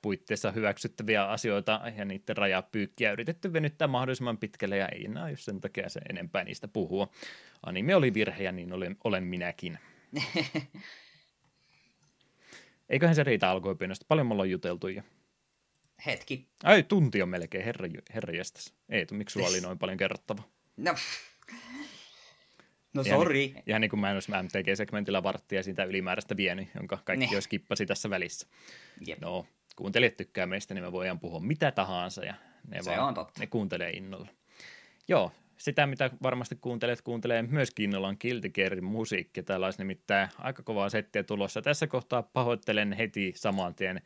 puitteissa 0.01 0.51
hyväksyttäviä 0.51 1.25
asioita 1.25 1.81
ja 1.97 2.05
niiden 2.05 2.37
rajapyykkiä 2.37 3.11
yritetty 3.11 3.53
venyttää 3.53 3.87
mahdollisimman 3.87 4.37
pitkälle 4.37 4.77
ja 4.77 4.89
ei 4.89 5.05
enää 5.05 5.29
jos 5.29 5.45
sen 5.45 5.61
takia 5.61 5.89
se 5.89 6.01
enempää 6.09 6.43
niistä 6.43 6.67
puhua. 6.67 7.07
Anime 7.63 7.95
oli 7.95 8.13
virhe 8.13 8.43
ja 8.43 8.51
niin 8.51 8.73
olen, 8.73 8.97
olen 9.03 9.23
minäkin. 9.23 9.79
Eiköhän 12.89 13.15
se 13.15 13.23
riitä 13.23 13.49
alkuopinnosta. 13.49 14.05
Paljon 14.07 14.27
mulla 14.27 14.41
on 14.41 14.49
juteltu 14.49 14.87
jo. 14.87 15.01
Hetki. 16.05 16.47
Ai, 16.63 16.83
tunti 16.83 17.21
on 17.21 17.29
melkein, 17.29 17.65
herra, 17.65 17.87
herra 18.13 18.33
jästäs. 18.33 18.73
Eetu, 18.89 19.15
miksi 19.15 19.33
sulla 19.33 19.47
oli 19.47 19.61
noin 19.61 19.77
paljon 19.79 19.97
kerrottava? 19.97 20.43
No, 20.77 20.95
no 22.93 23.03
sorry. 23.03 23.53
Ihan, 23.67 23.81
niin 23.81 23.89
kuin 23.89 23.99
mä 23.99 24.09
en 24.09 24.13
olisi 24.15 24.31
MTG-segmentillä 24.31 25.23
varttia 25.23 25.63
siitä 25.63 25.83
ylimääräistä 25.83 26.37
vienyt, 26.37 26.67
jonka 26.75 26.97
kaikki 27.05 27.25
ne. 27.25 27.31
olisi 27.33 27.49
kippasi 27.49 27.85
tässä 27.85 28.09
välissä. 28.09 28.47
Jep. 29.07 29.19
No, 29.21 29.47
kuuntelijat 29.75 30.17
tykkää 30.17 30.45
meistä, 30.45 30.73
niin 30.73 30.83
me 30.83 30.91
voidaan 30.91 31.19
puhua 31.19 31.39
mitä 31.39 31.71
tahansa 31.71 32.25
ja 32.25 32.33
ne, 32.67 32.83
Se 32.83 32.89
vaan, 32.89 33.07
on 33.07 33.13
totta. 33.13 33.39
ne 33.39 33.47
kuuntelee 33.47 33.89
innolla. 33.89 34.27
Joo, 35.07 35.31
sitä, 35.63 35.87
mitä 35.87 36.09
varmasti 36.23 36.55
kuuntelet, 36.55 37.01
kuuntelee 37.01 37.41
myös 37.41 37.71
kiinnolla 37.71 38.15
Guilty 38.21 38.49
Gearin 38.49 38.83
musiikki. 38.83 39.43
Täällä 39.43 39.67
olisi 39.67 39.79
nimittäin 39.79 40.29
aika 40.37 40.63
kovaa 40.63 40.89
settiä 40.89 41.23
tulossa. 41.23 41.61
Tässä 41.61 41.87
kohtaa 41.87 42.23
pahoittelen 42.23 42.93
heti 42.93 43.33
saman 43.35 43.75
tien 43.75 44.01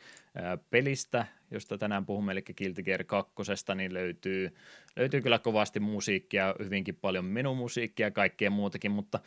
pelistä, 0.70 1.26
josta 1.52 1.78
tänään 1.78 2.06
puhumme, 2.06 2.32
eli 2.32 2.42
Guilty 2.58 2.84
Gear 2.84 3.04
2, 3.04 3.34
niin 3.76 3.94
löytyy, 3.94 4.56
löytyy 4.96 5.22
kyllä 5.22 5.40
kovasti 5.40 5.80
musiikkia, 5.80 6.56
hyvinkin 6.64 6.96
paljon 6.96 7.26
menumusiikkia 7.26 8.08
ja 8.08 8.12
kaikkea 8.12 8.50
muutakin, 8.50 8.92
mutta 8.92 9.20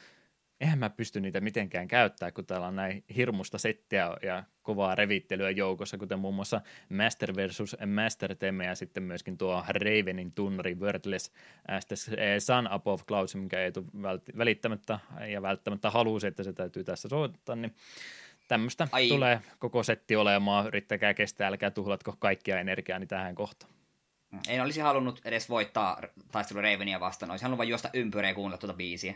eihän 0.61 0.78
mä 0.78 0.90
pysty 0.90 1.20
niitä 1.20 1.40
mitenkään 1.40 1.88
käyttää, 1.88 2.32
kun 2.32 2.46
täällä 2.46 2.66
on 2.66 2.76
näin 2.76 3.04
hirmusta 3.16 3.58
settiä 3.58 4.16
ja 4.22 4.44
kovaa 4.62 4.94
revittelyä 4.94 5.50
joukossa, 5.50 5.98
kuten 5.98 6.18
muun 6.18 6.34
muassa 6.34 6.61
Master 6.88 7.36
versus 7.36 7.76
Master 7.86 8.34
Teme 8.34 8.66
ja 8.66 8.74
sitten 8.74 9.02
myöskin 9.02 9.38
tuo 9.38 9.64
Ravenin 9.68 10.32
tunnari 10.32 10.74
Wordless 10.74 11.32
Sun 12.38 12.74
Up 12.74 12.86
of 12.86 13.06
Clouds, 13.06 13.34
mikä 13.34 13.61
ei 13.61 13.72
tule 13.72 13.86
välittämättä 14.38 14.98
ja 15.32 15.42
välttämättä 15.42 15.90
halusi, 15.90 16.26
että 16.26 16.42
se 16.42 16.52
täytyy 16.52 16.84
tässä 16.84 17.08
soittaa, 17.08 17.56
niin 17.56 17.74
tämmöistä 18.48 18.88
Ai. 18.92 19.08
tulee 19.08 19.40
koko 19.58 19.82
setti 19.82 20.16
olemaan, 20.16 20.66
yrittäkää 20.66 21.14
kestää, 21.14 21.48
älkää 21.48 21.70
tuhlatko 21.70 22.16
kaikkia 22.18 22.61
energiaa 22.61 23.00
tähän 23.08 23.34
kohtaan. 23.34 23.72
En 24.48 24.62
olisi 24.62 24.80
halunnut 24.80 25.20
edes 25.24 25.48
voittaa 25.48 26.02
taistelu 26.32 26.61
Ravenia 26.61 27.00
vastaan, 27.00 27.30
olisi 27.30 27.42
halunnut 27.42 27.58
vain 27.58 27.68
juosta 27.68 27.90
ympyrää 27.92 28.30
ja 28.30 28.34
kuunnella 28.34 28.58
tuota 28.58 28.74
biisiä. 28.74 29.14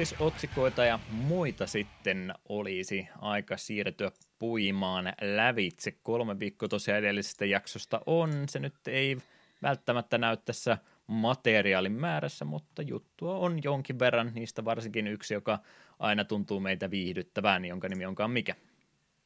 Uutisotsikoita 0.00 0.84
ja 0.84 0.98
muita 1.10 1.66
sitten 1.66 2.34
olisi 2.48 3.08
aika 3.18 3.56
siirtyä 3.56 4.12
puimaan 4.38 5.12
lävitse. 5.20 5.90
Kolme 6.02 6.38
viikkoa 6.38 6.68
tosiaan 6.68 6.98
edellisestä 6.98 7.44
jaksosta 7.44 8.00
on. 8.06 8.48
Se 8.48 8.58
nyt 8.58 8.74
ei 8.86 9.16
välttämättä 9.62 10.18
näy 10.18 10.36
tässä 10.36 10.78
materiaalin 11.06 11.92
määrässä, 11.92 12.44
mutta 12.44 12.82
juttua 12.82 13.34
on 13.34 13.60
jonkin 13.64 13.98
verran. 13.98 14.32
Niistä 14.34 14.64
varsinkin 14.64 15.06
yksi, 15.06 15.34
joka 15.34 15.58
aina 15.98 16.24
tuntuu 16.24 16.60
meitä 16.60 16.90
viihdyttävään, 16.90 17.64
jonka 17.64 17.88
nimi 17.88 18.06
onkaan 18.06 18.30
mikä. 18.30 18.54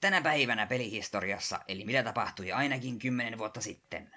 Tänä 0.00 0.20
päivänä 0.20 0.66
pelihistoriassa, 0.66 1.60
eli 1.68 1.84
mitä 1.84 2.02
tapahtui 2.02 2.52
ainakin 2.52 2.98
kymmenen 2.98 3.38
vuotta 3.38 3.60
sitten. 3.60 4.10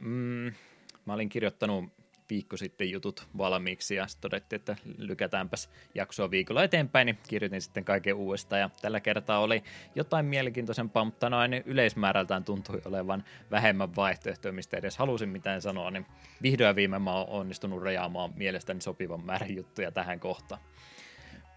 Mm, 0.00 0.52
mä 1.06 1.12
olin 1.12 1.28
kirjoittanut 1.28 2.03
viikko 2.30 2.56
sitten 2.56 2.90
jutut 2.90 3.28
valmiiksi 3.38 3.94
ja 3.94 4.06
sitten 4.06 4.30
todettiin, 4.30 4.56
että 4.60 4.76
lykätäänpäs 4.98 5.70
jaksoa 5.94 6.30
viikolla 6.30 6.64
eteenpäin, 6.64 7.06
niin 7.06 7.18
kirjoitin 7.28 7.62
sitten 7.62 7.84
kaiken 7.84 8.14
uudestaan 8.14 8.60
ja 8.60 8.70
tällä 8.82 9.00
kertaa 9.00 9.38
oli 9.38 9.62
jotain 9.94 10.26
mielenkiintoisempaa, 10.26 11.04
mutta 11.04 11.30
noin 11.30 11.62
yleismäärältään 11.66 12.44
tuntui 12.44 12.82
olevan 12.84 13.24
vähemmän 13.50 13.96
vaihtoehtoja, 13.96 14.52
mistä 14.52 14.76
edes 14.76 14.98
halusin 14.98 15.28
mitään 15.28 15.62
sanoa, 15.62 15.90
niin 15.90 16.06
vihdoin 16.42 16.68
ja 16.68 16.76
viimein 16.76 17.02
mä 17.02 17.12
oon 17.12 17.28
onnistunut 17.28 17.82
rajaamaan 17.82 18.32
mielestäni 18.36 18.80
sopivan 18.80 19.24
määrän 19.24 19.54
juttuja 19.54 19.92
tähän 19.92 20.20
kohtaan. 20.20 20.60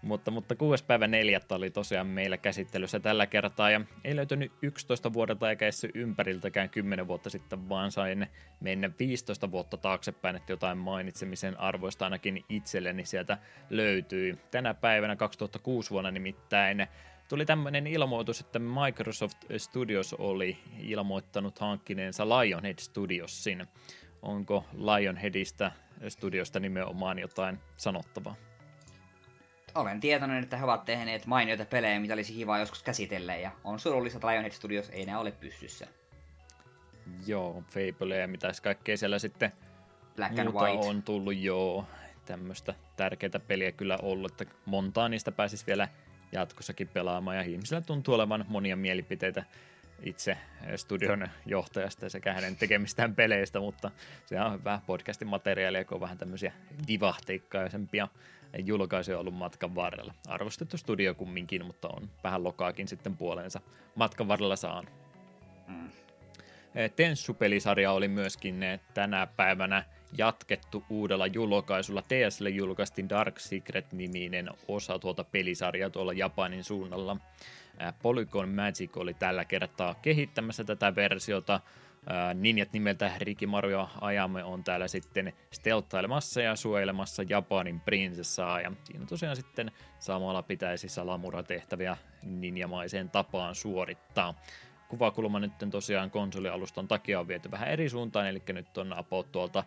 Mutta, 0.02 0.30
mutta 0.30 0.54
6. 0.54 0.84
päivä 0.84 1.06
4. 1.06 1.40
oli 1.50 1.70
tosiaan 1.70 2.06
meillä 2.06 2.36
käsittelyssä 2.36 3.00
tällä 3.00 3.26
kertaa 3.26 3.70
ja 3.70 3.80
ei 4.04 4.16
löytynyt 4.16 4.52
11 4.62 5.12
vuodelta 5.12 5.50
eikä 5.50 5.64
edes 5.64 5.86
ympäriltäkään 5.94 6.70
10 6.70 7.08
vuotta 7.08 7.30
sitten, 7.30 7.68
vaan 7.68 7.92
sain 7.92 8.26
mennä 8.60 8.90
15 8.98 9.50
vuotta 9.50 9.76
taaksepäin, 9.76 10.36
että 10.36 10.52
jotain 10.52 10.78
mainitsemisen 10.78 11.60
arvoista 11.60 12.04
ainakin 12.04 12.44
itselleni 12.48 13.04
sieltä 13.04 13.38
löytyi. 13.70 14.38
Tänä 14.50 14.74
päivänä 14.74 15.16
2006 15.16 15.90
vuonna 15.90 16.10
nimittäin 16.10 16.86
tuli 17.28 17.46
tämmöinen 17.46 17.86
ilmoitus, 17.86 18.40
että 18.40 18.58
Microsoft 18.58 19.38
Studios 19.56 20.14
oli 20.14 20.58
ilmoittanut 20.78 21.58
hankkineensa 21.58 22.28
Lionhead 22.28 22.78
Studiosin. 22.78 23.66
Onko 24.22 24.64
Lionheadista 24.72 25.72
studiosta 26.08 26.60
nimenomaan 26.60 27.18
jotain 27.18 27.58
sanottavaa? 27.76 28.47
Olen 29.74 30.00
tietoinen, 30.00 30.42
että 30.42 30.56
he 30.56 30.64
ovat 30.64 30.84
tehneet 30.84 31.26
mainioita 31.26 31.64
pelejä, 31.64 32.00
mitä 32.00 32.14
olisi 32.14 32.32
kiva 32.32 32.58
joskus 32.58 32.82
käsitellä, 32.82 33.36
ja 33.36 33.50
on 33.64 33.80
surullista, 33.80 34.16
että 34.16 34.26
Lionhead 34.26 34.52
Studios 34.52 34.90
ei 34.90 35.02
enää 35.02 35.18
ole 35.18 35.32
pystyssä. 35.32 35.86
Joo, 37.26 37.64
Fable 37.70 38.16
ja 38.16 38.28
mitä 38.28 38.52
kaikkea 38.62 38.96
siellä 38.96 39.18
sitten 39.18 39.52
Black 40.16 40.38
and 40.38 40.48
White. 40.48 40.88
on 40.88 41.02
tullut, 41.02 41.36
joo. 41.36 41.86
Tämmöistä 42.24 42.74
tärkeää 42.96 43.40
peliä 43.46 43.72
kyllä 43.72 43.98
ollut, 44.02 44.40
että 44.40 44.54
montaa 44.64 45.08
niistä 45.08 45.32
pääsisi 45.32 45.66
vielä 45.66 45.88
jatkossakin 46.32 46.88
pelaamaan, 46.88 47.36
ja 47.36 47.42
ihmisillä 47.42 47.80
tuntuu 47.80 48.14
olevan 48.14 48.44
monia 48.48 48.76
mielipiteitä 48.76 49.44
itse 50.02 50.38
studion 50.76 51.28
johtajasta 51.46 52.08
sekä 52.08 52.32
hänen 52.32 52.56
tekemistään 52.56 53.14
peleistä, 53.14 53.60
mutta 53.60 53.90
se 54.26 54.40
on 54.40 54.52
hyvä 54.52 54.80
podcastin 54.86 55.28
materiaalia, 55.28 55.84
kun 55.84 55.94
on 55.94 56.00
vähän 56.00 56.18
tämmöisiä 56.18 56.52
vivahteikkaisempia 56.88 58.08
julkaisuja 58.58 59.18
ollut 59.18 59.34
matkan 59.34 59.74
varrella. 59.74 60.14
Arvostettu 60.28 60.76
studio 60.76 61.14
kumminkin, 61.14 61.66
mutta 61.66 61.88
on 61.88 62.10
vähän 62.24 62.44
lokaakin 62.44 62.88
sitten 62.88 63.16
puoleensa 63.16 63.60
matkan 63.94 64.28
varrella 64.28 64.56
saanut. 64.56 64.92
Mm. 65.68 65.90
Tenssu-pelisarja 66.96 67.92
oli 67.92 68.08
myöskin 68.08 68.60
tänä 68.94 69.26
päivänä 69.26 69.84
jatkettu 70.18 70.84
uudella 70.90 71.26
julkaisulla. 71.26 72.02
TSL 72.02 72.46
julkaistiin 72.46 73.08
Dark 73.08 73.38
Secret-niminen 73.38 74.50
osa 74.68 74.98
tuota 74.98 75.24
pelisarjaa 75.24 75.90
tuolla 75.90 76.12
Japanin 76.12 76.64
suunnalla. 76.64 77.16
Polygon 78.02 78.48
Magic 78.48 78.96
oli 78.96 79.14
tällä 79.14 79.44
kertaa 79.44 79.94
kehittämässä 79.94 80.64
tätä 80.64 80.94
versiota. 80.94 81.60
Ninjat 82.34 82.72
nimeltä 82.72 83.12
Rikimaru 83.18 83.68
ja 83.68 83.88
Ajamme 84.00 84.44
on 84.44 84.64
täällä 84.64 84.88
sitten 84.88 85.32
stelttailemassa 85.50 86.40
ja 86.40 86.56
suojelemassa 86.56 87.22
Japanin 87.28 87.80
prinsessaa 87.80 88.60
ja 88.60 88.72
siinä 88.84 89.06
tosiaan 89.06 89.36
sitten 89.36 89.72
samalla 89.98 90.42
pitäisi 90.42 90.88
salamura-tehtäviä 90.88 91.96
ninjamaiseen 92.22 93.10
tapaan 93.10 93.54
suorittaa. 93.54 94.34
Kuvakulma 94.88 95.40
nyt 95.40 95.52
tosiaan 95.70 96.10
konsolialustan 96.10 96.88
takia 96.88 97.20
on 97.20 97.28
viety 97.28 97.50
vähän 97.50 97.68
eri 97.68 97.88
suuntaan, 97.88 98.28
eli 98.28 98.42
nyt 98.48 98.78
on 98.78 98.92
apot 98.92 99.32
tuolta 99.32 99.64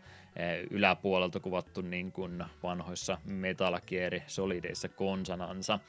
yläpuolelta 0.69 1.39
kuvattu 1.39 1.81
niin 1.81 2.11
kuin 2.11 2.43
vanhoissa 2.63 3.17
Metal 3.25 3.79
Gear 3.87 4.13
Solideissa 4.27 4.89
konsanansa. 4.89 5.79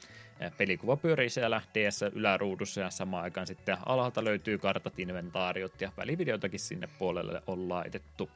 Pelikuva 0.57 0.97
pyörii 0.97 1.29
siellä 1.29 1.61
DS 1.73 2.01
yläruudussa 2.13 2.81
ja 2.81 2.89
samaan 2.89 3.23
aikaan 3.23 3.47
sitten 3.47 3.77
alhaalta 3.85 4.23
löytyy 4.23 4.57
kartat, 4.57 4.99
inventaariot 4.99 5.81
ja 5.81 5.91
välivideotakin 5.97 6.59
sinne 6.59 6.89
puolelle 6.99 7.41
on 7.47 7.69
laitettu. 7.69 8.29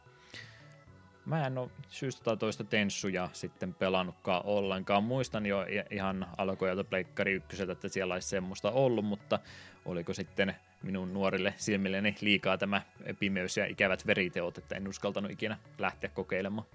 Mä 1.25 1.47
en 1.47 1.57
ole 1.57 1.69
syystä 1.89 2.23
tai 2.23 2.37
toista 2.37 2.63
tenssuja 2.63 3.29
sitten 3.33 3.73
pelannutkaan 3.73 4.45
ollenkaan. 4.45 5.03
Muistan 5.03 5.45
jo 5.45 5.65
ihan 5.89 6.27
alkuajalta 6.37 6.83
Pleikkari 6.83 7.33
ykköseltä, 7.33 7.71
että 7.71 7.89
siellä 7.89 8.13
olisi 8.13 8.27
semmoista 8.27 8.71
ollut, 8.71 9.05
mutta 9.05 9.39
oliko 9.85 10.13
sitten 10.13 10.55
minun 10.83 11.13
nuorille 11.13 11.53
silmilleni 11.57 12.15
liikaa 12.21 12.57
tämä 12.57 12.81
pimeys 13.19 13.57
ja 13.57 13.65
ikävät 13.65 14.07
veriteot, 14.07 14.57
että 14.57 14.75
en 14.75 14.87
uskaltanut 14.87 15.31
ikinä 15.31 15.57
lähteä 15.77 16.09
kokeilemaan. 16.09 16.67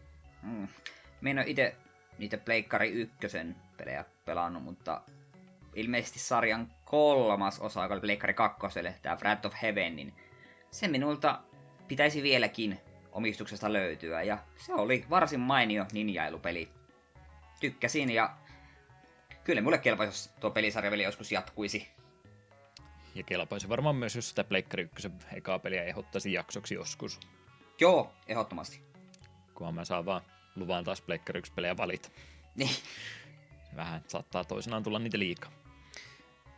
Mm. 0.42 0.68
Mä 1.20 1.30
en 1.30 1.38
ole 1.38 1.46
itse 1.48 1.76
niitä 2.18 2.38
Pleikkari 2.38 2.90
ykkösen 2.90 3.56
pelejä 3.76 4.04
pelannut, 4.24 4.64
mutta 4.64 5.02
ilmeisesti 5.74 6.18
sarjan 6.18 6.72
kolmas 6.84 7.60
osa, 7.60 7.82
joka 7.82 7.94
oli 7.94 8.00
Pleikkari 8.00 8.34
kakkoselle, 8.34 8.94
tämä 9.02 9.16
Wrath 9.16 9.46
of 9.46 9.54
Heaven, 9.62 9.96
niin 9.96 10.14
se 10.70 10.88
minulta 10.88 11.40
pitäisi 11.88 12.22
vieläkin 12.22 12.80
omistuksesta 13.12 13.72
löytyä, 13.72 14.22
ja 14.22 14.38
se 14.56 14.74
oli 14.74 15.04
varsin 15.10 15.40
mainio 15.40 15.86
ninjailupeli. 15.92 16.68
Tykkäsin, 17.60 18.10
ja 18.10 18.36
kyllä 19.44 19.62
mulle 19.62 19.78
kelpaisi, 19.78 20.10
jos 20.10 20.30
tuo 20.40 20.50
pelisarja 20.50 20.90
vielä 20.90 21.02
joskus 21.02 21.32
jatkuisi. 21.32 21.88
Ja 23.14 23.22
kelpaisi 23.22 23.68
varmaan 23.68 23.96
myös, 23.96 24.16
jos 24.16 24.28
sitä 24.28 24.44
Pleikkari 24.44 24.82
1 24.82 25.10
ekaa 25.34 25.58
peliä 25.58 25.84
ehdottaisi 25.84 26.32
jaksoksi 26.32 26.74
joskus. 26.74 27.20
Joo, 27.80 28.12
ehdottomasti. 28.26 28.82
Kunhan 29.54 29.74
mä 29.74 29.84
saan 29.84 30.04
vaan 30.06 30.22
luvan 30.56 30.84
taas 30.84 31.00
Pleikkari 31.00 31.38
1 31.38 31.52
pelejä 31.52 31.76
valita. 31.76 32.08
Niin. 32.54 32.76
Vähän 33.76 34.04
saattaa 34.08 34.44
toisenaan 34.44 34.82
tulla 34.82 34.98
niitä 34.98 35.18
liikaa. 35.18 35.61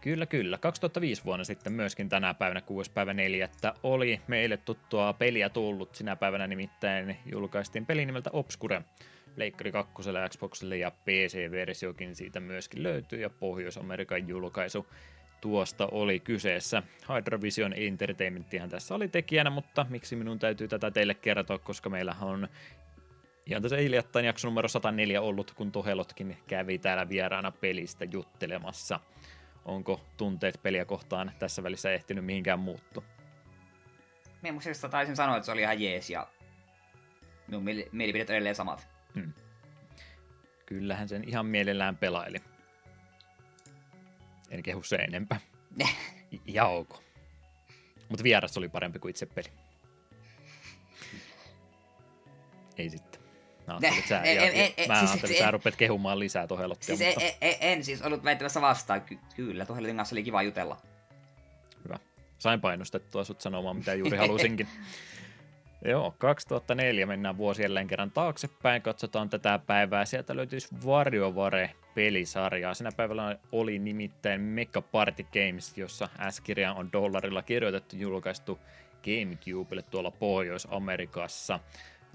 Kyllä, 0.05 0.27
kyllä. 0.27 0.59
2005 0.59 1.25
vuonna 1.25 1.45
sitten 1.45 1.73
myöskin 1.73 2.09
tänä 2.09 2.35
päivänä 2.35 2.61
6. 2.61 2.91
päivä 2.91 3.15
4. 3.15 3.49
oli 3.83 4.21
meille 4.27 4.57
tuttua 4.57 5.13
peliä 5.13 5.49
tullut. 5.49 5.95
Sinä 5.95 6.17
päivänä 6.17 6.47
nimittäin 6.47 7.17
julkaistiin 7.27 7.87
peli 7.87 8.07
nimeltä 8.07 8.31
Obscure. 8.33 8.83
Leikkari 9.37 9.73
2, 9.73 9.93
Xboxille 10.29 10.77
ja 10.77 10.91
PC-versiokin 10.91 12.17
siitä 12.17 12.41
myöskin 12.41 12.83
löytyy 12.83 13.21
ja 13.21 13.31
Pohjois-Amerikan 13.31 14.29
julkaisu 14.29 14.87
tuosta 15.41 15.87
oli 15.87 16.21
kyseessä. 16.21 16.83
Hydrovision 17.15 17.73
Entertainmenttihan 17.77 18.69
tässä 18.69 18.95
oli 18.95 19.09
tekijänä, 19.09 19.51
mutta 19.51 19.87
miksi 19.91 20.17
minun 20.17 20.39
täytyy 20.39 20.69
tätä 20.69 20.91
teille 20.91 21.15
kertoa, 21.15 21.59
koska 21.59 21.91
meillä 21.91 22.17
on 22.21 22.49
ihan 23.47 23.63
tässä 23.63 23.77
hiljattain 23.77 24.27
jakso 24.27 24.49
numero 24.49 24.69
104 24.69 25.21
ollut, 25.21 25.51
kun 25.51 25.73
Tohelotkin 25.73 26.37
kävi 26.47 26.79
täällä 26.79 27.09
vieraana 27.09 27.51
pelistä 27.51 28.05
juttelemassa. 28.13 29.01
Onko 29.65 30.01
tunteet 30.17 30.61
peliä 30.63 30.85
kohtaan 30.85 31.33
tässä 31.39 31.63
välissä 31.63 31.93
ehtinyt 31.93 32.25
mihinkään 32.25 32.59
muuttu? 32.59 33.05
Minä 34.43 34.53
muistista 34.53 34.89
taisin 34.89 35.17
sanoa, 35.17 35.37
että 35.37 35.47
se 35.47 35.53
oli 35.53 35.61
ihan 35.61 35.81
jees 35.81 36.11
ja 36.11 36.29
minun 37.49 37.65
mielipidet 37.93 38.31
edelleen 38.31 38.55
samat. 38.55 38.89
Hmm. 39.15 39.33
Kyllähän 40.67 41.09
sen 41.09 41.29
ihan 41.29 41.47
mielellään 41.47 41.97
pelaili. 41.97 42.39
En 44.51 44.63
kehu 44.63 44.83
se 44.83 44.97
enempää. 44.97 45.41
ja 46.47 46.67
ok. 46.67 47.05
Mutta 48.09 48.25
vieras 48.25 48.59
oli 48.59 48.69
parempi 48.69 48.99
kuin 48.99 49.11
itse 49.11 49.27
peli. 49.27 49.49
Ei 52.79 52.91
sitten. 52.91 53.14
Mä 53.67 53.73
ajattelin, 53.73 53.99
että 53.99 54.09
sä, 54.09 54.21
en, 54.21 54.39
en, 54.39 54.73
en, 54.77 54.89
mä 54.89 54.99
siis, 54.99 55.11
ajattelin, 55.11 55.39
sä 55.39 55.51
rupeat 55.51 55.77
kehumaan 55.77 56.19
lisää 56.19 56.47
Tohelottia. 56.47 56.97
Siis 56.97 57.15
mutta... 57.15 57.25
en, 57.25 57.33
en, 57.41 57.57
en, 57.61 57.85
siis 57.85 58.03
ollut 58.03 58.25
väittämässä 58.25 58.61
vastaan. 58.61 59.03
Ky- 59.03 59.19
kyllä, 59.37 59.67
Tohelotin 59.67 59.97
kanssa 59.97 60.15
oli 60.15 60.23
kiva 60.23 60.43
jutella. 60.43 60.77
Hyvä. 61.85 61.99
Sain 62.39 62.61
painostettua 62.61 63.25
sut 63.25 63.41
sanomaan, 63.41 63.77
mitä 63.77 63.95
juuri 63.95 64.19
halusinkin. 64.19 64.69
Joo, 65.85 66.15
2004 66.19 67.07
mennään 67.07 67.37
vuosi 67.37 67.63
jälleen 67.63 67.87
kerran 67.87 68.11
taaksepäin, 68.11 68.83
katsotaan 68.83 69.31
tätä 69.31 69.61
päivää. 69.67 70.05
Sieltä 70.05 70.37
löytyisi 70.37 70.69
WarioWare 70.87 71.71
pelisarjaa. 71.95 72.75
Sinä 72.75 72.91
päivällä 72.97 73.39
oli 73.53 73.79
nimittäin 73.79 74.41
Mecha 74.41 74.83
Party 74.83 75.23
Games, 75.23 75.79
jossa 75.79 76.09
S-kirja 76.31 76.73
on 76.73 76.93
dollarilla 76.93 77.43
kirjoitettu, 77.43 77.97
julkaistu 77.97 78.59
GameCubelle 79.05 79.83
tuolla 79.83 80.11
Pohjois-Amerikassa. 80.11 81.61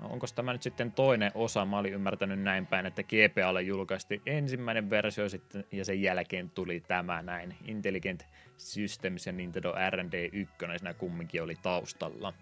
Onko 0.01 0.27
tämä 0.35 0.53
nyt 0.53 0.61
sitten 0.61 0.91
toinen 0.91 1.31
osa? 1.35 1.65
Mä 1.65 1.77
olin 1.77 1.93
ymmärtänyt 1.93 2.39
näin 2.39 2.65
päin, 2.65 2.85
että 2.85 3.03
GPAlle 3.03 3.61
julkaistiin 3.61 4.21
ensimmäinen 4.25 4.89
versio 4.89 5.29
sitten, 5.29 5.65
ja 5.71 5.85
sen 5.85 6.01
jälkeen 6.01 6.49
tuli 6.49 6.79
tämä 6.79 7.21
näin. 7.21 7.55
Intelligent 7.65 8.25
Systems 8.57 9.27
ja 9.27 9.33
Nintendo 9.33 9.73
R&D 9.89 10.29
1 10.33 10.55
siinä 10.77 10.93
kumminkin 10.93 11.43
oli 11.43 11.55
taustalla. 11.61 12.33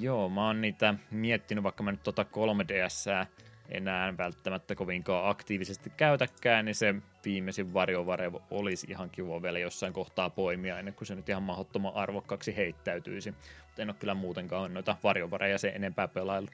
Joo, 0.00 0.28
mä 0.28 0.46
oon 0.46 0.60
niitä 0.60 0.94
miettinyt, 1.10 1.64
vaikka 1.64 1.82
mä 1.82 1.90
nyt 1.90 2.02
tota 2.02 2.22
3DS 2.22 3.26
enää 3.68 4.16
välttämättä 4.18 4.74
kovinkaan 4.74 5.30
aktiivisesti 5.30 5.90
käytäkään, 5.96 6.64
niin 6.64 6.74
se 6.74 6.94
viimeisin 7.24 7.74
varjovarevo 7.74 8.42
olisi 8.50 8.86
ihan 8.90 9.10
kiva 9.10 9.42
vielä 9.42 9.58
jossain 9.58 9.92
kohtaa 9.92 10.30
poimia, 10.30 10.78
ennen 10.78 10.94
kuin 10.94 11.06
se 11.06 11.14
nyt 11.14 11.28
ihan 11.28 11.42
mahdottoman 11.42 11.94
arvokkaaksi 11.94 12.56
heittäytyisi. 12.56 13.30
Mutta 13.66 13.82
en 13.82 13.90
ole 13.90 13.96
kyllä 14.00 14.14
muutenkaan 14.14 14.74
noita 14.74 14.96
varjovareja 15.04 15.58
se 15.58 15.68
enempää 15.68 16.08
pelaillut. 16.08 16.50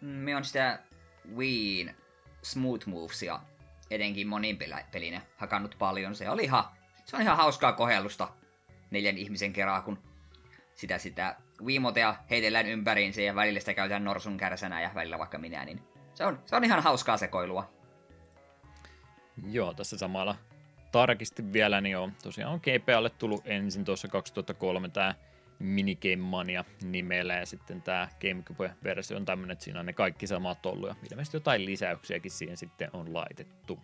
Me 0.00 0.36
on 0.36 0.44
sitä 0.44 0.78
Wiiin 1.36 1.94
Smooth 2.42 2.86
Movesia 2.86 3.40
edenkin 3.90 4.28
monin 4.28 4.58
pelinä 4.92 5.20
hakannut 5.36 5.76
paljon. 5.78 6.14
Se 6.14 6.30
oli 6.30 6.44
ihan, 6.44 6.64
se 7.04 7.16
on 7.16 7.22
ihan 7.22 7.36
hauskaa 7.36 7.72
kohellusta 7.72 8.28
neljän 8.90 9.18
ihmisen 9.18 9.52
kerran, 9.52 9.82
kun 9.82 9.98
sitä, 10.74 10.98
sitä 10.98 11.36
Wiimotea 11.64 12.14
heitellään 12.30 12.66
ympäriinsä 12.66 13.22
ja 13.22 13.34
välillä 13.34 13.60
sitä 13.60 13.74
käytetään 13.74 14.04
norsun 14.04 14.36
kärsänä 14.36 14.82
ja 14.82 14.90
välillä 14.94 15.18
vaikka 15.18 15.38
minä, 15.38 15.64
niin 15.64 15.91
se 16.14 16.24
on, 16.24 16.38
se 16.46 16.56
on 16.56 16.64
ihan 16.64 16.82
hauskaa 16.82 17.16
sekoilua. 17.16 17.70
Joo, 19.50 19.74
tässä 19.74 19.98
samalla 19.98 20.36
tarkisti 20.92 21.52
vielä, 21.52 21.80
niin 21.80 21.98
on 21.98 22.12
tosiaan 22.22 22.52
on 22.52 22.60
GPAlle 22.62 23.10
tullut 23.10 23.42
ensin 23.44 23.84
tuossa 23.84 24.08
2003 24.08 24.88
tämä 24.88 25.14
Minigame 25.58 26.16
Mania 26.16 26.64
nimellä 26.82 27.34
ja 27.34 27.46
sitten 27.46 27.82
tämä 27.82 28.08
GameCube-versio 28.20 29.16
on 29.16 29.24
tämmöinen, 29.24 29.52
että 29.52 29.64
siinä 29.64 29.80
on 29.80 29.86
ne 29.86 29.92
kaikki 29.92 30.26
samat 30.26 30.66
ollut 30.66 30.88
ja 30.88 30.94
ilmeisesti 31.10 31.36
jotain 31.36 31.64
lisäyksiäkin 31.64 32.30
siihen 32.30 32.56
sitten 32.56 32.90
on 32.92 33.14
laitettu. 33.14 33.78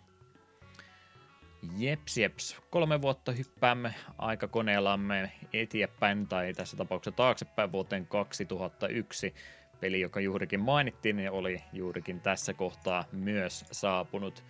Jeps, 1.77 2.17
jeps. 2.17 2.57
Kolme 2.69 3.01
vuotta 3.01 3.31
hyppäämme 3.31 3.93
aikakoneellamme 4.17 5.31
eteenpäin, 5.53 6.27
tai 6.27 6.53
tässä 6.53 6.77
tapauksessa 6.77 7.17
taaksepäin 7.17 7.71
vuoteen 7.71 8.07
2001. 8.07 9.33
Peli, 9.79 9.99
joka 9.99 10.19
juurikin 10.19 10.59
mainittiin, 10.59 11.31
oli 11.31 11.63
juurikin 11.73 12.19
tässä 12.19 12.53
kohtaa 12.53 13.05
myös 13.11 13.65
saapunut 13.71 14.43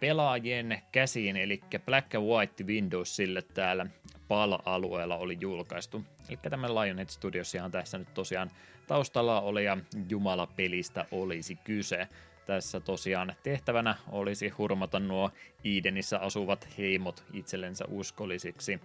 pelaajien 0.00 0.82
käsiin, 0.92 1.36
eli 1.36 1.60
Black 1.86 2.14
and 2.14 2.24
White 2.24 2.64
Windows 2.64 3.16
sille 3.16 3.42
täällä 3.42 3.86
PAL-alueella 4.28 5.16
oli 5.16 5.36
julkaistu. 5.40 6.04
Eli 6.28 6.36
tämä 6.36 6.68
Lionhead 6.68 7.08
Studios 7.08 7.54
ihan 7.54 7.70
tässä 7.70 7.98
nyt 7.98 8.14
tosiaan 8.14 8.50
taustalla 8.86 9.40
oli 9.40 9.64
ja 9.64 9.76
Jumala-pelistä 10.08 11.06
olisi 11.10 11.56
kyse. 11.56 12.08
Tässä 12.46 12.80
tosiaan 12.80 13.34
tehtävänä 13.42 13.94
olisi 14.08 14.48
hurmata 14.48 15.00
nuo 15.00 15.30
Edenissä 15.64 16.18
asuvat 16.18 16.68
heimot 16.78 17.24
itsellensä 17.32 17.84
uskollisiksi 17.88 18.80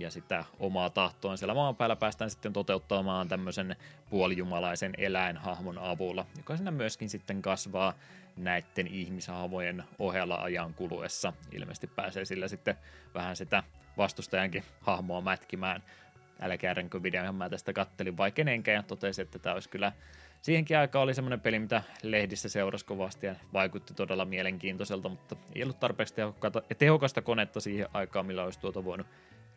ja 0.00 0.10
sitä 0.10 0.44
omaa 0.60 0.90
tahtoon 0.90 1.38
siellä 1.38 1.54
maan 1.54 1.76
päällä 1.76 1.96
päästään 1.96 2.30
sitten 2.30 2.52
toteuttamaan 2.52 3.28
tämmöisen 3.28 3.76
puolijumalaisen 4.10 4.92
eläinhahmon 4.98 5.78
avulla, 5.78 6.26
joka 6.36 6.56
siinä 6.56 6.70
myöskin 6.70 7.08
sitten 7.08 7.42
kasvaa 7.42 7.94
näiden 8.36 8.86
ihmishahmojen 8.86 9.84
ohella 9.98 10.36
ajan 10.36 10.74
kuluessa. 10.74 11.32
Ilmeisesti 11.52 11.86
pääsee 11.86 12.24
sillä 12.24 12.48
sitten 12.48 12.76
vähän 13.14 13.36
sitä 13.36 13.62
vastustajankin 13.96 14.64
hahmoa 14.80 15.20
mätkimään. 15.20 15.82
Älkää 16.40 16.74
videon, 17.02 17.34
mä 17.34 17.50
tästä 17.50 17.72
kattelin 17.72 18.16
vai 18.16 18.32
kenenkään 18.32 18.76
ja 18.76 18.82
totesin, 18.82 19.22
että 19.22 19.38
tämä 19.38 19.54
olisi 19.54 19.68
kyllä 19.68 19.92
siihenkin 20.40 20.78
aikaan 20.78 21.02
oli 21.02 21.14
semmoinen 21.14 21.40
peli, 21.40 21.58
mitä 21.58 21.82
lehdissä 22.02 22.48
seurasi 22.48 22.84
kovasti 22.84 23.26
ja 23.26 23.34
vaikutti 23.52 23.94
todella 23.94 24.24
mielenkiintoiselta, 24.24 25.08
mutta 25.08 25.36
ei 25.54 25.62
ollut 25.62 25.80
tarpeeksi 25.80 26.14
tehokasta 26.78 27.22
konetta 27.22 27.60
siihen 27.60 27.88
aikaan, 27.92 28.26
millä 28.26 28.44
olisi 28.44 28.60
tuota 28.60 28.84
voinut 28.84 29.06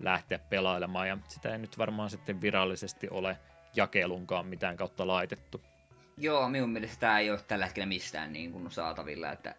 lähteä 0.03 0.39
pelailemaan 0.39 1.07
ja 1.07 1.17
sitä 1.27 1.49
ei 1.49 1.57
nyt 1.57 1.77
varmaan 1.77 2.09
sitten 2.09 2.41
virallisesti 2.41 3.07
ole 3.09 3.37
jakelunkaan 3.75 4.45
mitään 4.45 4.77
kautta 4.77 5.07
laitettu. 5.07 5.61
Joo, 6.17 6.49
minun 6.49 6.69
mielestä 6.69 6.99
tämä 6.99 7.19
ei 7.19 7.31
ole 7.31 7.39
tällä 7.47 7.65
hetkellä 7.65 7.85
mistään 7.85 8.33
niin 8.33 8.51
kuin 8.51 8.71
saatavilla, 8.71 9.31
että 9.31 9.55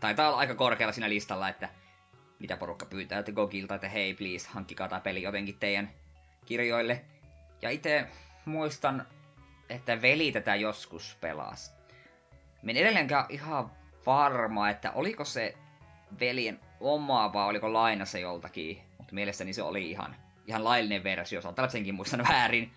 taitaa 0.00 0.28
olla 0.28 0.38
aika 0.38 0.54
korkealla 0.54 0.92
siinä 0.92 1.08
listalla, 1.08 1.48
että 1.48 1.68
mitä 2.38 2.56
porukka 2.56 2.86
pyytää, 2.86 3.18
että 3.18 3.32
Gogilta, 3.32 3.74
että 3.74 3.88
hei 3.88 4.14
please, 4.14 4.48
hankkikaa 4.48 4.88
tämä 4.88 5.00
peli 5.00 5.22
jotenkin 5.22 5.58
teidän 5.58 5.90
kirjoille. 6.46 7.04
Ja 7.62 7.70
itse 7.70 8.06
muistan, 8.44 9.06
että 9.68 10.02
veli 10.02 10.32
tätä 10.32 10.54
joskus 10.54 11.16
pelasi. 11.20 11.72
Minä 12.62 12.80
edelleenkään 12.80 13.24
ihan 13.28 13.70
varma, 14.06 14.70
että 14.70 14.92
oliko 14.92 15.24
se 15.24 15.54
veljen 16.20 16.60
oma 16.80 17.32
vai 17.32 17.46
oliko 17.46 17.72
lainassa 17.72 18.18
joltakin 18.18 18.89
mutta 19.10 19.14
mielestäni 19.14 19.52
se 19.52 19.62
oli 19.62 19.90
ihan, 19.90 20.16
ihan 20.46 20.64
laillinen 20.64 21.04
versio. 21.04 21.42
Saattaa 21.42 21.62
olla 21.62 21.72
senkin 21.72 21.94
muistan 21.94 22.24
väärin. 22.28 22.70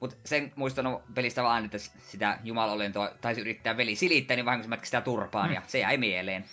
Mutta 0.00 0.16
sen 0.24 0.52
muistan 0.56 1.00
pelistä 1.14 1.42
vaan, 1.42 1.64
että 1.64 1.78
sitä 1.78 2.38
jumalolentoa 2.44 3.10
taisi 3.20 3.40
yrittää 3.40 3.76
veli 3.76 3.96
silittää, 3.96 4.36
niin 4.36 4.46
vahingossa 4.46 4.68
mätki 4.68 4.86
sitä 4.86 5.00
turpaan, 5.00 5.46
hmm. 5.46 5.54
ja 5.54 5.62
se 5.66 5.78
jäi 5.78 5.96
mieleen. 5.96 6.44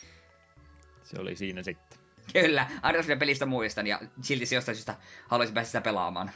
Se 1.04 1.20
oli 1.20 1.36
siinä 1.36 1.64
sitten. 1.64 2.00
Kyllä, 2.34 2.68
aina 2.82 3.02
sitä 3.02 3.16
pelistä 3.16 3.46
muistan, 3.46 3.88
ja 3.88 4.00
silti 4.22 4.46
se 4.46 4.56
jostain 4.56 4.76
syystä 4.76 4.96
haluaisin 5.28 5.54
päästä 5.54 5.68
sitä 5.68 5.82
pelaamaan. 5.82 6.32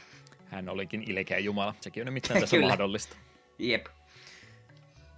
Hän 0.46 0.68
olikin 0.68 1.10
ilkeä 1.10 1.38
jumala, 1.38 1.74
sekin 1.80 2.02
on 2.02 2.04
nimittäin 2.04 2.40
tässä 2.40 2.60
mahdollista. 2.68 3.16
Jep. 3.58 3.86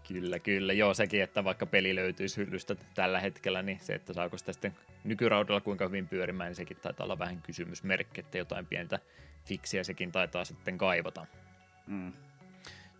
Kyllä, 0.08 0.38
kyllä. 0.38 0.72
Joo, 0.72 0.94
sekin, 0.94 1.22
että 1.22 1.44
vaikka 1.44 1.66
peli 1.66 1.94
löytyisi 1.94 2.36
hyllystä 2.36 2.76
tällä 2.94 3.20
hetkellä, 3.20 3.62
niin 3.62 3.78
se, 3.80 3.94
että 3.94 4.12
saako 4.12 4.38
sitä 4.38 4.52
sitten 4.52 4.74
nykyraudalla 5.04 5.60
kuinka 5.60 5.84
hyvin 5.84 6.08
pyörimään, 6.08 6.48
niin 6.48 6.56
sekin 6.56 6.76
taitaa 6.76 7.04
olla 7.04 7.18
vähän 7.18 7.42
kysymysmerkki, 7.42 8.20
että 8.20 8.38
jotain 8.38 8.66
pientä 8.66 8.98
fiksiä 9.44 9.84
sekin 9.84 10.12
taitaa 10.12 10.44
sitten 10.44 10.78
kaivata. 10.78 11.26
Mm. 11.86 12.12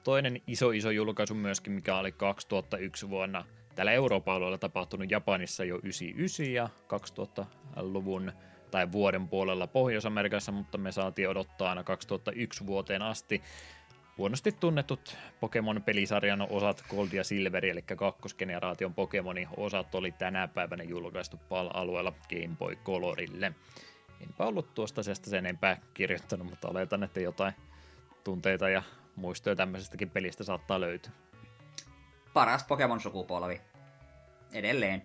Toinen 0.05 0.43
iso 0.47 0.71
iso 0.71 0.91
julkaisu 0.91 1.35
myöskin, 1.35 1.73
mikä 1.73 1.97
oli 1.97 2.13
2001 2.13 3.11
vuonna 3.11 3.45
täällä 3.75 3.93
Euroopan 3.93 4.35
alueella 4.35 4.59
tapahtunut 4.59 5.11
Japanissa 5.11 5.65
jo 5.65 5.77
99 5.77 6.53
ja 6.53 6.69
2000-luvun 6.89 8.33
tai 8.71 8.93
vuoden 8.93 9.29
puolella 9.29 9.67
Pohjois-Amerikassa, 9.67 10.53
mutta 10.53 10.79
me 10.79 10.93
saatiin 10.93 11.29
odottaa 11.29 11.69
aina 11.69 11.85
2001 11.85 12.67
vuoteen 12.67 13.03
asti 13.03 13.43
huonosti 14.19 14.53
tunnetut 14.53 15.17
Pokemon-pelisarjan 15.41 16.47
osat 16.51 16.85
Gold 16.91 17.13
ja 17.13 17.25
Silver, 17.25 17.67
eli 17.67 17.83
kakkosgeneraation 17.83 18.95
Pokemonin 18.95 19.49
osat 19.57 19.95
oli 19.95 20.13
tänä 20.13 20.49
päivänä 20.49 20.83
julkaistu 20.85 21.37
PAL-alueella 21.49 22.13
Game 22.29 22.57
Boy 22.59 22.77
Colorille. 22.77 23.53
Enpä 24.21 24.45
ollut 24.45 24.75
tuosta 24.75 25.01
asiasta 25.01 25.31
sen 25.31 25.39
enempää 25.39 25.77
kirjoittanut, 25.95 26.47
mutta 26.47 26.69
oletan, 26.69 27.03
että 27.03 27.21
jotain 27.21 27.53
tunteita 28.25 28.69
ja 28.69 28.83
muistoja 29.17 29.57
tämmöisestäkin 29.57 30.11
pelistä 30.11 30.45
saattaa 30.45 30.81
löytyä. 30.81 31.13
Paras 32.33 32.65
Pokemon-sukupolvi. 32.65 33.61
Edelleen. 34.53 35.03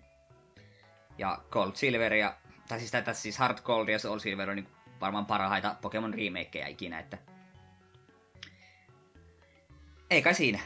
Ja 1.18 1.39
Gold 1.49 1.72
Silver 1.76 2.14
ja, 2.14 2.38
tai 2.68 2.80
siis, 2.80 2.91
tässä 2.91 3.22
siis 3.22 3.38
Hard 3.38 3.57
Gold 3.64 3.88
ja 3.88 3.99
Soul 3.99 4.20
Silver 4.20 4.49
on 4.49 4.55
niin 4.55 4.70
varmaan 5.01 5.26
parhaita 5.26 5.76
Pokemon 5.82 6.14
remakeja 6.14 6.68
ikinä, 6.68 6.99
että 6.99 7.18
ei 10.14 10.22
kai 10.22 10.34
siinä. 10.34 10.59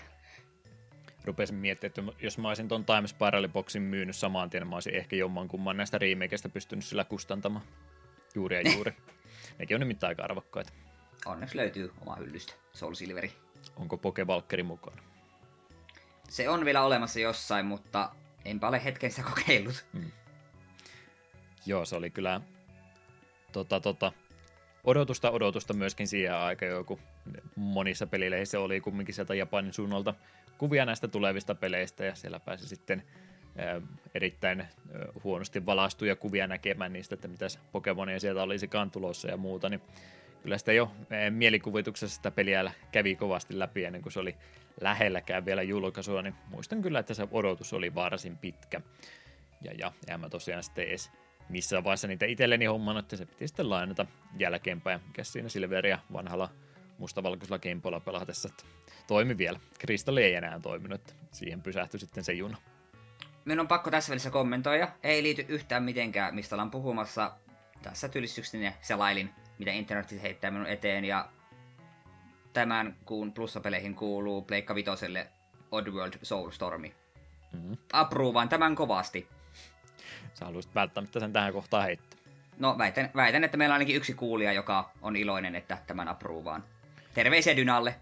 Rupesin 1.26 1.56
miettimään, 1.56 2.10
että 2.10 2.26
jos 2.26 2.38
mä 2.38 2.48
olisin 2.48 2.68
ton 2.68 2.86
Time 2.86 3.08
Spiral 3.08 3.48
Boxin 3.48 3.82
myynyt 3.82 4.16
samaan 4.16 4.50
tien, 4.50 4.68
mä 4.68 4.76
olisin 4.76 4.95
ehkä 4.95 5.16
jommankumman 5.16 5.78
näistä 5.78 5.98
remakeista 5.98 6.50
pystynyt 6.50 6.86
sillä 6.86 7.04
kustantamaan. 7.04 7.66
Juuri 8.36 8.56
ja 8.56 8.72
juuri. 8.74 8.93
Nekin 9.60 9.76
on 9.76 9.80
nimittäin 9.80 10.10
aika 10.10 10.24
arvokkaita. 10.24 10.74
Onneksi 11.26 11.58
löytyy 11.58 11.93
oma 12.02 12.16
hyllystä, 12.16 12.54
Soul 12.74 12.93
Silveri. 12.93 13.32
Onko 13.76 13.98
Pokevalkkeri 13.98 14.64
mukana? 14.64 15.02
Se 16.30 16.50
on 16.50 16.66
vielä 16.66 16.84
olemassa 16.84 17.20
jossain, 17.20 17.66
mutta 17.66 18.16
enpä 18.45 18.68
ole 18.68 18.84
hetken 18.84 19.12
sitä 19.12 19.24
kokeillut. 19.30 19.86
Hmm. 19.93 20.12
Joo, 21.66 21.86
se 21.86 21.95
oli 21.95 22.10
kyllä 22.10 22.41
tota, 23.52 23.80
tota, 23.80 24.12
odotusta 24.84 25.32
odotusta 25.32 25.74
myöskin 25.74 26.08
siihen 26.08 26.36
aikaan 26.36 26.72
joku 26.72 27.00
monissa 27.56 28.08
pelileissä 28.08 28.60
oli 28.60 28.82
kumminkin 28.82 29.16
sieltä 29.16 29.36
Japanin 29.36 29.74
suunnalta 29.74 30.14
kuvia 30.58 30.86
näistä 30.86 31.08
tulevista 31.08 31.56
peleistä 31.56 32.06
ja 32.06 32.16
siellä 32.16 32.40
pääsi 32.40 32.68
sitten 32.68 33.04
erittäin 34.16 34.68
huonosti 35.24 35.66
valaistuja 35.66 36.16
kuvia 36.16 36.48
näkemään 36.48 36.94
niistä, 36.94 37.16
että 37.16 37.28
mitäs 37.28 37.60
Pokemonia 37.72 38.20
sieltä 38.20 38.44
olisikaan 38.44 38.92
tulossa 38.92 39.28
ja 39.28 39.38
muuta, 39.38 39.70
niin 39.70 39.82
kyllä 40.44 40.58
sitä 40.58 40.74
jo 40.74 40.92
mielikuvituksessa 41.30 42.16
sitä 42.16 42.32
peliä 42.32 42.72
kävi 42.92 43.16
kovasti 43.16 43.60
läpi 43.60 43.86
ennen 43.86 44.02
kuin 44.02 44.14
se 44.14 44.20
oli 44.20 44.36
lähelläkään 44.82 45.46
vielä 45.46 45.64
julkaisua, 45.64 46.22
niin 46.22 46.36
muistan 46.50 46.82
kyllä, 46.82 47.00
että 47.00 47.14
se 47.14 47.28
odotus 47.32 47.74
oli 47.74 47.96
varsin 47.96 48.38
pitkä. 48.38 48.82
Ja, 49.62 49.72
ja, 49.78 49.92
ja 50.08 50.18
mä 50.18 50.30
tosiaan 50.30 50.64
sitten 50.64 50.88
edes 50.88 51.12
missään 51.50 51.84
vaiheessa 51.84 52.08
niitä 52.08 52.26
itselleni 52.26 52.66
homman, 52.66 52.98
että 52.98 53.18
se 53.18 53.26
piti 53.26 53.48
sitten 53.48 53.70
lainata 53.70 54.06
jälkeenpäin, 54.38 55.02
mikä 55.08 55.24
siinä 55.24 55.50
Silveria 55.50 56.00
vanhalla 56.14 56.50
mustavalkoisella 56.98 57.60
Gameboylla 57.60 58.00
pelatessa. 58.00 58.50
Että 58.50 58.64
toimi 59.08 59.38
vielä. 59.38 59.60
Kristalli 59.80 60.24
ei 60.24 60.36
enää 60.36 60.60
toiminut, 60.60 61.02
että 61.02 61.14
siihen 61.32 61.62
pysähtyi 61.62 62.00
sitten 62.00 62.24
se 62.24 62.34
juna. 62.34 62.58
Minun 63.45 63.60
on 63.60 63.68
pakko 63.68 63.91
tässä 63.91 64.10
välissä 64.10 64.30
kommentoida. 64.30 64.88
Ei 65.04 65.24
liity 65.24 65.45
yhtään 65.48 65.84
mitenkään, 65.84 66.36
mistä 66.36 66.56
ollaan 66.56 66.72
puhumassa. 66.72 67.32
Tässä 67.82 68.10
tylistykseni 68.10 68.74
selailin, 68.82 69.30
mitä 69.60 69.72
internet 69.72 70.22
heittää 70.22 70.52
minun 70.52 70.68
eteen. 70.68 71.06
Ja 71.06 71.30
tämän 72.54 72.95
kuun 73.06 73.34
plussapeleihin 73.34 73.95
kuuluu 73.95 74.41
Pleikka 74.41 74.76
Vitoselle 74.76 75.28
Oddworld 75.72 76.14
Soulstormi. 76.22 76.93
Mm-hmm. 77.54 77.78
Apruuvaan 77.93 78.50
tämän 78.50 78.76
kovasti. 78.76 79.28
Sä 80.34 80.45
haluaisit 80.45 80.76
välttämättä 80.76 81.20
sen 81.20 81.34
tähän 81.34 81.54
kohtaan 81.54 81.84
heittää. 81.84 82.20
No 82.58 82.78
väitän, 82.78 83.10
väitän, 83.16 83.43
että 83.43 83.58
meillä 83.58 83.74
on 83.74 83.76
ainakin 83.76 83.95
yksi 83.95 84.14
kuulija, 84.14 84.54
joka 84.54 84.91
on 85.02 85.16
iloinen, 85.16 85.56
että 85.56 85.78
tämän 85.88 86.08
apruuvaan. 86.08 86.64
Terveisiä 87.18 87.55
Dynalle. 87.55 87.95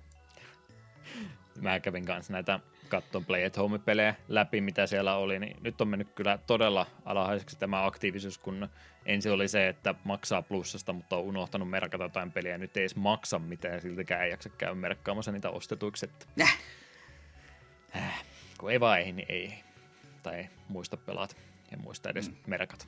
Mä 1.61 1.79
kävin 1.79 2.05
kanssa 2.05 2.33
näitä 2.33 2.59
katson 2.89 3.25
Play 3.25 3.45
at 3.45 3.57
Home-pelejä 3.57 4.15
läpi, 4.27 4.61
mitä 4.61 4.87
siellä 4.87 5.15
oli, 5.15 5.39
niin 5.39 5.57
nyt 5.61 5.81
on 5.81 5.87
mennyt 5.87 6.07
kyllä 6.15 6.39
todella 6.47 6.87
alhaiseksi 7.05 7.59
tämä 7.59 7.85
aktiivisuus, 7.85 8.37
kun 8.37 8.69
ensin 9.05 9.31
oli 9.31 9.47
se, 9.47 9.67
että 9.67 9.95
maksaa 10.03 10.41
plussasta, 10.41 10.93
mutta 10.93 11.17
on 11.17 11.23
unohtanut 11.23 11.69
merkata 11.69 12.03
jotain 12.03 12.31
peliä, 12.31 12.51
ja 12.51 12.57
nyt 12.57 12.77
ei 12.77 12.81
edes 12.81 12.95
maksa 12.95 13.39
mitään, 13.39 13.73
ja 13.73 13.81
siltikään 13.81 14.23
ei 14.23 14.31
jaksa 14.31 14.49
käydä 14.49 14.75
merkkaamassa 14.75 15.31
niitä 15.31 15.49
ostetuiksi. 15.49 16.05
Että... 16.05 16.25
Äh. 16.41 16.57
Äh, 17.95 18.23
kun 18.57 18.71
ei 18.71 18.79
vaihi, 18.79 19.11
niin 19.11 19.25
ei. 19.29 19.53
Tai 20.23 20.35
ei 20.35 20.49
muista 20.67 20.97
pelata, 20.97 21.35
ja 21.71 21.77
muista 21.77 22.09
edes 22.09 22.29
mm. 22.29 22.35
merkata 22.47 22.85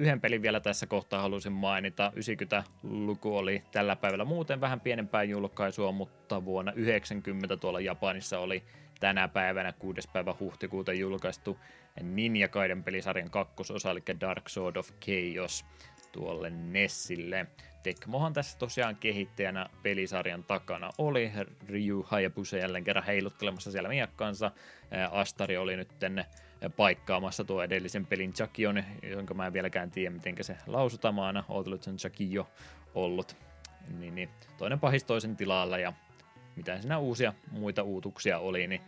yhden 0.00 0.20
pelin 0.20 0.42
vielä 0.42 0.60
tässä 0.60 0.86
kohtaa 0.86 1.22
halusin 1.22 1.52
mainita. 1.52 2.12
90-luku 2.16 3.36
oli 3.36 3.62
tällä 3.72 3.96
päivällä 3.96 4.24
muuten 4.24 4.60
vähän 4.60 4.80
pienempää 4.80 5.22
julkaisua, 5.22 5.92
mutta 5.92 6.44
vuonna 6.44 6.72
90 6.72 7.56
tuolla 7.56 7.80
Japanissa 7.80 8.38
oli 8.38 8.62
tänä 9.00 9.28
päivänä 9.28 9.72
6. 9.72 10.08
päivä 10.12 10.34
huhtikuuta 10.40 10.92
julkaistu 10.92 11.58
Ninja 12.02 12.48
Gaiden 12.48 12.84
pelisarjan 12.84 13.30
kakkososa, 13.30 13.90
eli 13.90 14.02
Dark 14.20 14.48
Sword 14.48 14.76
of 14.76 14.90
Chaos 15.00 15.64
tuolle 16.12 16.50
Nessille. 16.50 17.46
Tekmohan 17.82 18.32
tässä 18.32 18.58
tosiaan 18.58 18.96
kehittäjänä 18.96 19.66
pelisarjan 19.82 20.44
takana 20.44 20.90
oli. 20.98 21.32
Ryu 21.68 22.06
Hayabusa 22.08 22.56
jälleen 22.56 22.84
kerran 22.84 23.04
heiluttelemassa 23.04 23.70
siellä 23.70 23.88
miakkansa. 23.88 24.50
Astari 25.10 25.56
oli 25.56 25.76
nyt 25.76 25.98
tänne 25.98 26.26
paikkaamassa 26.76 27.44
tuo 27.44 27.62
edellisen 27.62 28.06
pelin 28.06 28.32
Chakion, 28.32 28.84
jonka 29.02 29.34
mä 29.34 29.46
en 29.46 29.52
vieläkään 29.52 29.90
tiedä, 29.90 30.10
miten 30.10 30.34
se 30.40 30.56
lausutaan. 30.66 31.18
Aina 31.18 31.44
ootellut 31.48 31.82
sen 31.82 31.96
Chakio 31.96 32.50
ollut. 32.94 33.36
Niin, 33.98 34.14
niin, 34.14 34.28
toinen 34.58 34.80
pahis 34.80 35.04
toisen 35.04 35.36
tilalla 35.36 35.78
ja 35.78 35.92
mitä 36.56 36.80
siinä 36.80 36.98
uusia 36.98 37.32
muita 37.50 37.82
uutuksia 37.82 38.38
oli, 38.38 38.66
niin 38.66 38.80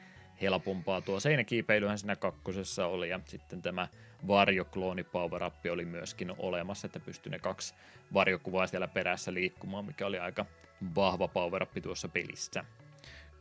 helpompaa 0.43 1.01
tuo 1.01 1.21
seinäkiipeilyhän 1.21 1.99
siinä 1.99 2.17
kakkosessa 2.17 2.87
oli 2.87 3.09
ja 3.09 3.21
sitten 3.25 3.63
tämä 3.63 3.89
varjoklooni 4.27 5.05
power 5.05 5.45
up 5.45 5.55
oli 5.73 5.85
myöskin 5.85 6.35
olemassa, 6.39 6.87
että 6.87 7.01
pystyi 7.01 7.31
ne 7.31 7.39
kaksi 7.39 7.75
varjokuvaa 8.15 8.67
siellä 8.67 8.89
perässä 8.89 9.35
liikkumaan, 9.35 9.85
mikä 9.85 10.07
oli 10.07 10.19
aika 10.19 10.47
vahva 10.95 11.29
power 11.29 11.63
up 11.63 11.71
tuossa 11.83 12.09
pelissä. 12.09 12.65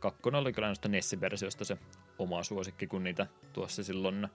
Kakkonen 0.00 0.40
oli 0.40 0.52
kyllä 0.52 0.68
noista 0.68 0.88
Nessi-versiosta 0.88 1.64
se 1.64 1.78
oma 2.18 2.42
suosikki, 2.42 2.86
kun 2.86 3.04
niitä 3.04 3.26
tuossa 3.52 3.84
silloin 3.84 4.28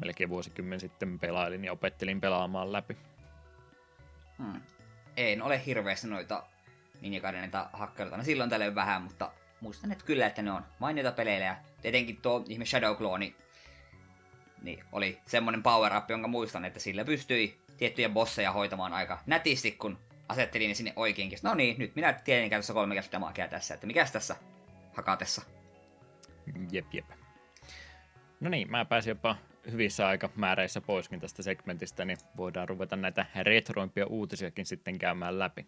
melkein 0.00 0.30
vuosikymmen 0.30 0.80
sitten 0.80 1.18
pelailin 1.18 1.64
ja 1.64 1.72
opettelin 1.72 2.20
pelaamaan 2.20 2.72
läpi. 2.72 2.96
Hmm. 4.38 4.60
En 5.16 5.42
ole 5.42 5.66
hirveästi 5.66 6.08
noita 6.08 6.44
Ninja 7.00 7.32
näitä 7.32 7.68
hakkeroita. 7.72 8.16
No 8.16 8.24
silloin 8.24 8.50
tällöin 8.50 8.74
vähän, 8.74 9.02
mutta 9.02 9.32
muistan 9.60 9.92
että 9.92 10.04
kyllä, 10.04 10.26
että 10.26 10.42
ne 10.42 10.52
on 10.52 10.62
mainioita 10.78 11.12
pelejä. 11.12 11.44
Ja 11.44 11.56
tietenkin 11.82 12.16
tuo 12.16 12.44
ihme 12.48 12.64
Shadow 12.64 12.96
Clone 12.96 13.34
niin 14.64 14.84
oli 14.92 15.18
semmonen 15.26 15.62
power 15.62 15.96
up, 15.96 16.10
jonka 16.10 16.28
muistan, 16.28 16.64
että 16.64 16.80
sillä 16.80 17.04
pystyi 17.04 17.60
tiettyjä 17.76 18.08
bosseja 18.08 18.52
hoitamaan 18.52 18.92
aika 18.92 19.18
nätisti, 19.26 19.72
kun 19.72 19.98
asettelin 20.28 20.68
ne 20.68 20.74
sinne 20.74 20.92
oikeinkin. 20.96 21.38
No 21.42 21.54
niin, 21.54 21.78
nyt 21.78 21.94
minä 21.96 22.12
tiedän 22.12 22.50
käytössä 22.50 22.72
kolme 22.72 22.94
kertaa 22.94 23.32
tässä, 23.50 23.74
että 23.74 23.86
mikäs 23.86 24.12
tässä 24.12 24.36
hakatessa. 24.92 25.42
Jep, 26.72 26.94
jep. 26.94 27.04
No 28.40 28.50
niin, 28.50 28.70
mä 28.70 28.84
pääsin 28.84 29.10
jopa 29.10 29.36
hyvissä 29.72 30.08
aikamääreissä 30.08 30.80
poiskin 30.80 31.20
tästä 31.20 31.42
segmentistä, 31.42 32.04
niin 32.04 32.18
voidaan 32.36 32.68
ruveta 32.68 32.96
näitä 32.96 33.26
retroimpia 33.42 34.06
uutisiakin 34.06 34.66
sitten 34.66 34.98
käymään 34.98 35.38
läpi. 35.38 35.66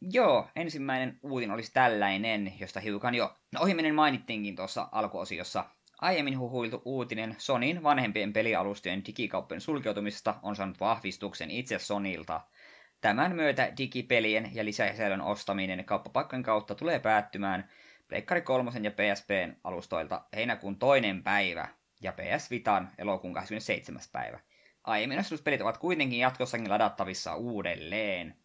Joo, 0.00 0.48
ensimmäinen 0.56 1.18
uutin 1.22 1.50
olisi 1.50 1.72
tällainen, 1.72 2.52
josta 2.60 2.80
hiukan 2.80 3.14
jo 3.14 3.36
no, 3.52 3.60
ohiminen 3.60 3.94
mainittiinkin 3.94 4.56
tuossa 4.56 4.88
alkuosiossa. 4.92 5.64
Aiemmin 6.00 6.38
huhuiltu 6.38 6.82
uutinen 6.84 7.34
Sonin 7.38 7.82
vanhempien 7.82 8.32
pelialustojen 8.32 9.04
digikauppojen 9.06 9.60
sulkeutumisesta 9.60 10.34
on 10.42 10.56
saanut 10.56 10.80
vahvistuksen 10.80 11.50
itse 11.50 11.78
Sonilta. 11.78 12.40
Tämän 13.00 13.36
myötä 13.36 13.72
digipelien 13.78 14.50
ja 14.54 14.64
lisäsisällön 14.64 15.20
ostaminen 15.20 15.84
kauppapaikkojen 15.84 16.42
kautta 16.42 16.74
tulee 16.74 16.98
päättymään 16.98 17.68
Pleikkari 18.12 18.42
3 18.42 18.70
ja 18.82 18.90
PSPn 18.90 19.56
alustoilta 19.64 20.24
heinäkuun 20.36 20.78
toinen 20.78 21.22
päivä 21.22 21.68
ja 22.02 22.12
PS 22.12 22.50
Vitan 22.50 22.90
elokuun 22.98 23.34
27. 23.34 24.02
päivä. 24.12 24.40
Aiemmin 24.84 25.18
pelit 25.44 25.60
ovat 25.60 25.78
kuitenkin 25.78 26.18
jatkossakin 26.18 26.70
ladattavissa 26.70 27.34
uudelleen. 27.34 28.36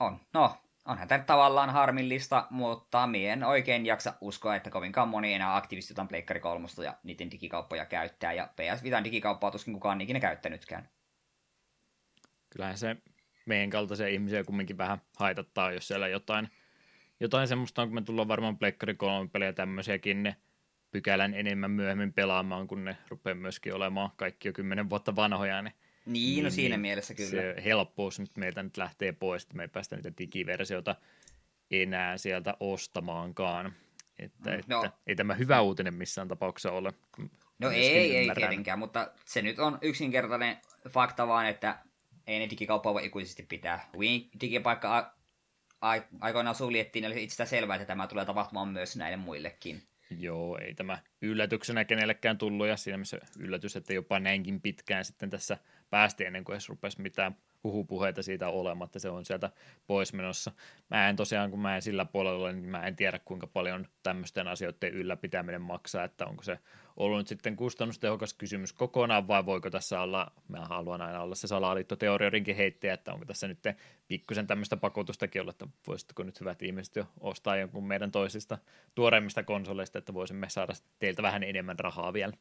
On. 0.00 0.20
No, 0.32 0.56
onhan 0.84 1.08
tämä 1.08 1.24
tavallaan 1.24 1.70
harmillista, 1.70 2.46
mutta 2.50 3.06
mie 3.06 3.32
en 3.32 3.44
oikein 3.44 3.86
jaksa 3.86 4.14
uskoa, 4.20 4.56
että 4.56 4.70
kovinkaan 4.70 5.08
moni 5.08 5.34
enää 5.34 5.56
aktiivisesti 5.56 5.92
jotain 5.92 6.08
Pleikkari 6.08 6.40
3 6.40 6.68
ja 6.84 6.94
niiden 7.02 7.30
digikauppoja 7.30 7.86
käyttää, 7.86 8.32
ja 8.32 8.48
PS 8.56 8.82
Vitan 8.82 9.04
digikauppaa 9.04 9.50
tuskin 9.50 9.74
kukaan 9.74 10.00
ikinä 10.00 10.20
käyttänytkään. 10.20 10.88
Kyllähän 12.50 12.78
se 12.78 12.96
meidän 13.46 13.70
kaltaisia 13.70 14.08
ihmisiä 14.08 14.44
kumminkin 14.44 14.78
vähän 14.78 15.02
haitattaa, 15.16 15.72
jos 15.72 15.88
siellä 15.88 16.08
jotain, 16.08 16.48
jotain 17.24 17.48
semmoista 17.48 17.82
on, 17.82 17.88
kun 17.88 17.94
me 17.94 18.02
tullaan 18.02 18.28
varmaan 18.28 18.58
Pleikkari 18.58 18.94
3 18.94 19.28
pelejä 19.28 19.52
tämmöisiäkin, 19.52 20.22
ne 20.22 20.36
pykälän 20.90 21.34
enemmän 21.34 21.70
myöhemmin 21.70 22.12
pelaamaan, 22.12 22.66
kun 22.66 22.84
ne 22.84 22.96
rupeaa 23.08 23.34
myöskin 23.34 23.74
olemaan 23.74 24.10
kaikki 24.16 24.48
jo 24.48 24.52
kymmenen 24.52 24.90
vuotta 24.90 25.16
vanhoja, 25.16 25.62
niin 25.62 25.74
niin, 26.06 26.36
no 26.36 26.42
niin, 26.42 26.52
siinä 26.52 26.76
niin 26.76 26.80
mielessä 26.80 27.14
kyllä. 27.14 27.30
Se 27.30 27.54
helppous 27.64 28.20
nyt 28.20 28.36
meiltä 28.36 28.62
nyt 28.62 28.76
lähtee 28.76 29.12
pois, 29.12 29.42
että 29.42 29.56
me 29.56 29.62
ei 29.62 29.68
päästä 29.68 29.96
niitä 29.96 30.12
digiversioita 30.18 30.96
enää 31.70 32.18
sieltä 32.18 32.56
ostamaankaan. 32.60 33.72
Että, 34.18 34.50
mm, 34.50 34.62
no. 34.66 34.84
että 34.84 34.98
ei 35.06 35.16
tämä 35.16 35.34
hyvä 35.34 35.60
uutinen 35.60 35.94
missään 35.94 36.28
tapauksessa 36.28 36.72
ole. 36.72 36.92
No 37.58 37.70
ei, 37.70 38.16
ei 38.16 38.30
tietenkään, 38.34 38.78
mutta 38.78 39.10
se 39.24 39.42
nyt 39.42 39.58
on 39.58 39.78
yksinkertainen 39.82 40.56
fakta 40.88 41.28
vaan, 41.28 41.46
että 41.46 41.78
ei 42.26 42.38
ne 42.38 42.50
digikauppaa 42.50 42.94
voi 42.94 43.06
ikuisesti 43.06 43.42
pitää. 43.42 43.88
Wii 43.98 44.30
digipaikka 44.40 45.14
aikoinaan 46.20 46.54
suljettiin, 46.54 47.04
eli 47.04 47.24
itse 47.24 47.46
selvää, 47.46 47.76
että 47.76 47.86
tämä 47.86 48.06
tulee 48.06 48.24
tapahtumaan 48.24 48.68
myös 48.68 48.96
näille 48.96 49.16
muillekin. 49.16 49.82
Joo, 50.18 50.58
ei 50.58 50.74
tämä 50.74 50.98
yllätyksenä 51.22 51.84
kenellekään 51.84 52.38
tullut, 52.38 52.66
ja 52.66 52.76
siinä 52.76 52.98
missä 52.98 53.18
yllätys, 53.38 53.76
että 53.76 53.94
jopa 53.94 54.20
näinkin 54.20 54.60
pitkään 54.60 55.04
sitten 55.04 55.30
tässä 55.30 55.58
päästi 55.90 56.24
ennen 56.24 56.44
kuin 56.44 56.54
edes 56.54 56.68
rupesi 56.68 57.02
mitään 57.02 57.36
huhupuheita 57.64 58.22
siitä 58.22 58.48
olematta, 58.48 58.98
se 58.98 59.10
on 59.10 59.24
sieltä 59.24 59.50
pois 59.86 60.12
menossa. 60.12 60.52
Mä 60.90 61.08
en 61.08 61.16
tosiaan, 61.16 61.50
kun 61.50 61.60
mä 61.60 61.76
en 61.76 61.82
sillä 61.82 62.04
puolella 62.04 62.44
ole, 62.44 62.52
niin 62.52 62.68
mä 62.68 62.86
en 62.86 62.96
tiedä 62.96 63.18
kuinka 63.24 63.46
paljon 63.46 63.86
tämmöisten 64.02 64.48
asioiden 64.48 64.94
ylläpitäminen 64.94 65.62
maksaa, 65.62 66.04
että 66.04 66.26
onko 66.26 66.42
se 66.42 66.58
ollut 66.96 67.18
nyt 67.18 67.28
sitten 67.28 67.56
kustannustehokas 67.56 68.34
kysymys 68.34 68.72
kokonaan, 68.72 69.28
vai 69.28 69.46
voiko 69.46 69.70
tässä 69.70 70.00
olla, 70.00 70.32
mä 70.48 70.64
haluan 70.64 71.02
aina 71.02 71.22
olla 71.22 71.34
se 71.34 71.46
salaliittoteoriorinkin 71.46 72.56
heittäjä, 72.56 72.94
että 72.94 73.12
onko 73.12 73.24
tässä 73.24 73.48
nyt 73.48 73.58
pikkusen 74.08 74.46
tämmöistä 74.46 74.76
pakotustakin 74.76 75.42
olla, 75.42 75.50
että 75.50 75.66
voisitko 75.86 76.22
nyt 76.22 76.40
hyvät 76.40 76.62
ihmiset 76.62 76.96
jo 76.96 77.04
ostaa 77.20 77.56
jonkun 77.56 77.86
meidän 77.86 78.10
toisista 78.10 78.58
tuoreimmista 78.94 79.42
konsoleista, 79.42 79.98
että 79.98 80.14
voisimme 80.14 80.48
saada 80.48 80.72
teiltä 80.98 81.22
vähän 81.22 81.42
enemmän 81.42 81.78
rahaa 81.78 82.12
vielä. 82.12 82.32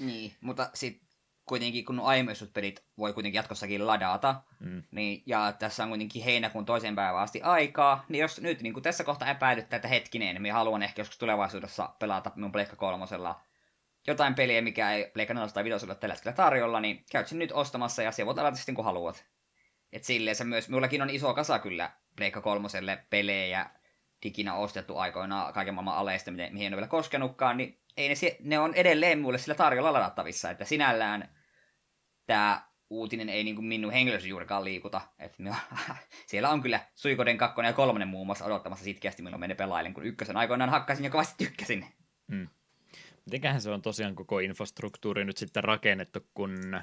Niin, 0.00 0.32
mutta 0.40 0.70
sitten 0.74 1.09
kuitenkin 1.50 1.84
kun 1.84 2.00
aiemmissa 2.00 2.46
pelit 2.54 2.84
voi 2.98 3.12
kuitenkin 3.12 3.38
jatkossakin 3.38 3.86
ladata, 3.86 4.42
mm. 4.60 4.82
niin, 4.90 5.22
ja 5.26 5.52
tässä 5.58 5.82
on 5.82 5.88
kuitenkin 5.88 6.24
heinäkuun 6.24 6.64
toisen 6.64 6.96
päivän 6.96 7.22
asti 7.22 7.42
aikaa, 7.42 8.04
niin 8.08 8.20
jos 8.20 8.40
nyt 8.40 8.62
niin 8.62 8.72
kuin 8.72 8.82
tässä 8.82 9.04
kohtaa 9.04 9.30
epäilyttää, 9.30 9.76
että 9.76 9.88
hetkinen, 9.88 10.42
niin 10.42 10.54
haluan 10.54 10.82
ehkä 10.82 11.00
joskus 11.00 11.18
tulevaisuudessa 11.18 11.94
pelata 11.98 12.32
minun 12.34 12.52
Pleikka 12.52 12.76
kolmosella 12.76 13.40
jotain 14.06 14.34
peliä, 14.34 14.62
mikä 14.62 14.92
ei 14.92 15.10
Pleikka 15.14 15.34
4 15.34 15.48
tai 15.48 15.64
5 15.64 15.86
tällä 15.86 16.14
hetkellä 16.14 16.36
tarjolla, 16.36 16.80
niin 16.80 17.04
käyt 17.10 17.28
sen 17.28 17.38
nyt 17.38 17.52
ostamassa 17.52 18.02
ja 18.02 18.12
se 18.12 18.26
voit 18.26 18.36
ladata 18.36 18.56
sitten 18.56 18.74
kun 18.74 18.84
haluat. 18.84 19.24
Et 19.92 20.04
silleen 20.04 20.36
se 20.36 20.44
myös, 20.44 20.68
minullakin 20.68 21.02
on 21.02 21.10
iso 21.10 21.34
kasa 21.34 21.58
kyllä 21.58 21.90
Pleikka 22.16 22.40
kolmoselle 22.40 23.04
pelejä 23.10 23.70
diginä 24.22 24.54
ostettu 24.54 24.98
aikoinaan 24.98 25.52
kaiken 25.52 25.74
maailman 25.74 25.96
aleista, 25.96 26.30
mihin 26.30 26.66
en 26.66 26.72
ole 26.72 26.76
vielä 26.76 26.88
koskenutkaan, 26.88 27.56
niin 27.56 27.80
ei 27.96 28.08
ne, 28.08 28.14
ne 28.40 28.58
on 28.58 28.74
edelleen 28.74 29.20
mulle 29.20 29.38
sillä 29.38 29.54
tarjolla 29.54 29.92
ladattavissa, 29.92 30.50
että 30.50 30.64
sinällään 30.64 31.39
tämä 32.30 32.62
uutinen 32.90 33.28
ei 33.28 33.44
niin 33.44 33.54
kuin 33.54 33.64
minun 33.64 33.92
henkilössä 33.92 34.28
juurikaan 34.28 34.64
liikuta. 34.64 35.00
Et 35.18 35.38
me, 35.38 35.50
siellä 36.26 36.50
on 36.50 36.62
kyllä 36.62 36.80
Suikoden 36.94 37.38
kakkonen 37.38 37.68
ja 37.68 37.72
kolmonen 37.72 38.08
muun 38.08 38.26
muassa 38.26 38.44
odottamassa 38.44 38.84
sitkeästi, 38.84 39.22
milloin 39.22 39.40
menee 39.40 39.54
pelailen, 39.54 39.94
kun 39.94 40.04
ykkösen 40.04 40.36
aikoinaan 40.36 40.70
hakkasin 40.70 41.04
ja 41.04 41.10
kovasti 41.10 41.44
tykkäsin. 41.44 41.86
Hmm. 42.32 42.48
Mitenköhän 43.24 43.60
se 43.60 43.70
on 43.70 43.82
tosiaan 43.82 44.14
koko 44.14 44.38
infrastruktuuri 44.38 45.24
nyt 45.24 45.36
sitten 45.36 45.64
rakennettu, 45.64 46.26
kun 46.34 46.82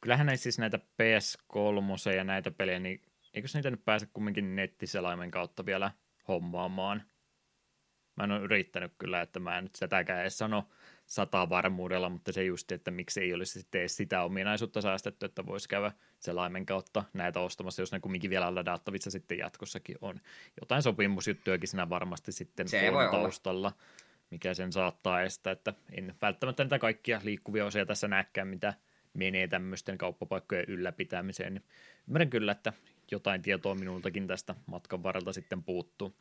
kyllähän 0.00 0.26
näissä 0.26 0.42
siis 0.42 0.58
näitä 0.58 0.78
PS3 0.78 2.14
ja 2.16 2.24
näitä 2.24 2.50
pelejä, 2.50 2.78
niin 2.78 3.02
eikö 3.34 3.48
niitä 3.54 3.70
nyt 3.70 3.84
pääse 3.84 4.08
kumminkin 4.12 4.56
nettiselaimen 4.56 5.30
kautta 5.30 5.66
vielä 5.66 5.90
hommaamaan? 6.28 7.02
Mä 8.16 8.24
en 8.24 8.32
ole 8.32 8.40
yrittänyt 8.40 8.92
kyllä, 8.98 9.20
että 9.20 9.40
mä 9.40 9.58
en 9.58 9.64
nyt 9.64 9.74
sitäkään 9.74 10.20
edes 10.20 10.38
sano 10.38 10.68
sata 11.12 11.48
varmuudella, 11.48 12.08
mutta 12.08 12.32
se 12.32 12.44
just, 12.44 12.72
että 12.72 12.90
miksi 12.90 13.20
ei 13.20 13.34
olisi 13.34 13.60
sitten 13.60 13.80
edes 13.80 13.96
sitä 13.96 14.22
ominaisuutta 14.22 14.80
säästetty, 14.80 15.26
että 15.26 15.46
voisi 15.46 15.68
käydä 15.68 15.92
selaimen 16.18 16.66
kautta 16.66 17.04
näitä 17.12 17.40
ostamassa, 17.40 17.82
jos 17.82 17.92
ne 17.92 18.00
kumminkin 18.00 18.30
vielä 18.30 18.54
ladattavissa 18.54 19.10
sitten 19.10 19.38
jatkossakin 19.38 19.96
on. 20.00 20.20
Jotain 20.60 20.82
sopimusjuttujakin 20.82 21.68
siinä 21.68 21.88
varmasti 21.88 22.32
sitten 22.32 22.68
se 22.68 22.90
on 22.90 23.10
taustalla, 23.10 23.68
olla. 23.68 23.78
mikä 24.30 24.54
sen 24.54 24.72
saattaa 24.72 25.22
estää, 25.22 25.52
että 25.52 25.74
en 25.90 26.14
välttämättä 26.22 26.64
niitä 26.64 26.78
kaikkia 26.78 27.20
liikkuvia 27.24 27.64
osia 27.64 27.86
tässä 27.86 28.08
näkään, 28.08 28.48
mitä 28.48 28.74
menee 29.14 29.48
tämmöisten 29.48 29.98
kauppapaikkojen 29.98 30.64
ylläpitämiseen. 30.68 31.54
Niin 31.54 31.64
ymmärrän 32.08 32.30
kyllä, 32.30 32.52
että 32.52 32.72
jotain 33.10 33.42
tietoa 33.42 33.74
minultakin 33.74 34.26
tästä 34.26 34.54
matkan 34.66 35.02
varrelta 35.02 35.32
sitten 35.32 35.62
puuttuu. 35.62 36.16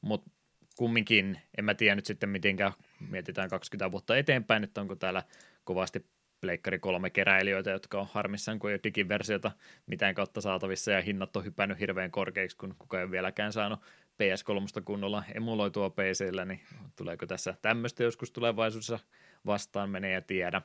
Mutta 0.00 0.30
kumminkin, 0.76 1.40
en 1.58 1.64
mä 1.64 1.74
tiedä 1.74 1.94
nyt 1.94 2.06
sitten 2.06 2.28
mitenkä 2.28 2.72
mietitään 3.10 3.50
20 3.50 3.92
vuotta 3.92 4.16
eteenpäin, 4.16 4.64
että 4.64 4.80
onko 4.80 4.96
täällä 4.96 5.22
kovasti 5.64 6.06
Pleikkari 6.40 6.78
kolme 6.78 7.10
keräilijöitä, 7.10 7.70
jotka 7.70 8.00
on 8.00 8.08
harmissaan, 8.12 8.58
kun 8.58 8.70
ei 8.70 8.74
ole 8.74 8.80
digiversiota 8.84 9.52
mitään 9.86 10.14
kautta 10.14 10.40
saatavissa 10.40 10.92
ja 10.92 11.02
hinnat 11.02 11.36
on 11.36 11.44
hypännyt 11.44 11.80
hirveän 11.80 12.10
korkeiksi, 12.10 12.56
kun 12.56 12.74
kukaan 12.78 12.98
ei 13.00 13.04
ole 13.04 13.10
vieläkään 13.10 13.52
saanut 13.52 13.80
PS3 14.22 14.82
kunnolla 14.84 15.24
emuloitua 15.34 15.90
PCllä, 15.90 16.44
niin 16.44 16.60
tuleeko 16.96 17.26
tässä 17.26 17.54
tämmöistä 17.62 18.02
joskus 18.02 18.30
tulevaisuudessa 18.30 18.98
vastaan, 19.46 19.90
menee 19.90 20.12
ja 20.12 20.22
tiedä. 20.22 20.62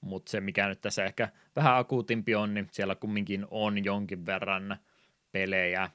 Mutta 0.00 0.30
se, 0.30 0.40
mikä 0.40 0.68
nyt 0.68 0.80
tässä 0.80 1.04
ehkä 1.04 1.28
vähän 1.56 1.76
akuutimpi 1.76 2.34
on, 2.34 2.54
niin 2.54 2.68
siellä 2.70 2.94
kumminkin 2.94 3.46
on 3.50 3.84
jonkin 3.84 4.26
verran 4.26 4.76
pelejä, 5.32 5.90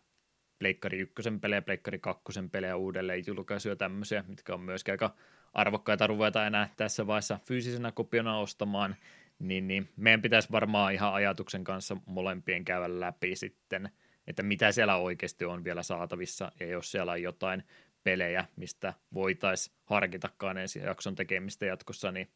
Pleikkari 0.59 0.99
1 0.99 1.13
pelejä, 1.41 1.61
Pleikkari 1.61 1.99
2 1.99 2.23
pelejä 2.51 2.75
uudelleen 2.75 3.23
julkaisuja 3.27 3.75
tämmöisiä, 3.75 4.23
mitkä 4.27 4.53
on 4.53 4.61
myöskin 4.61 4.91
aika 4.91 5.15
arvokkaita 5.53 6.07
ruveta 6.07 6.47
enää 6.47 6.69
tässä 6.77 7.07
vaiheessa 7.07 7.39
fyysisenä 7.45 7.91
kopiona 7.91 8.39
ostamaan, 8.39 8.95
niin, 9.39 9.67
niin 9.67 9.89
meidän 9.95 10.21
pitäisi 10.21 10.51
varmaan 10.51 10.93
ihan 10.93 11.13
ajatuksen 11.13 11.63
kanssa 11.63 11.97
molempien 12.05 12.65
käydä 12.65 12.99
läpi 12.99 13.35
sitten, 13.35 13.89
että 14.27 14.43
mitä 14.43 14.71
siellä 14.71 14.95
oikeasti 14.95 15.45
on 15.45 15.63
vielä 15.63 15.83
saatavissa, 15.83 16.51
ja 16.59 16.65
jos 16.65 16.91
siellä 16.91 17.11
on 17.11 17.21
jotain 17.21 17.63
pelejä, 18.03 18.45
mistä 18.55 18.93
voitaisiin 19.13 19.75
harkitakaan 19.85 20.57
ensi 20.57 20.79
jakson 20.79 21.15
tekemistä 21.15 21.65
jatkossa, 21.65 22.11
niin 22.11 22.29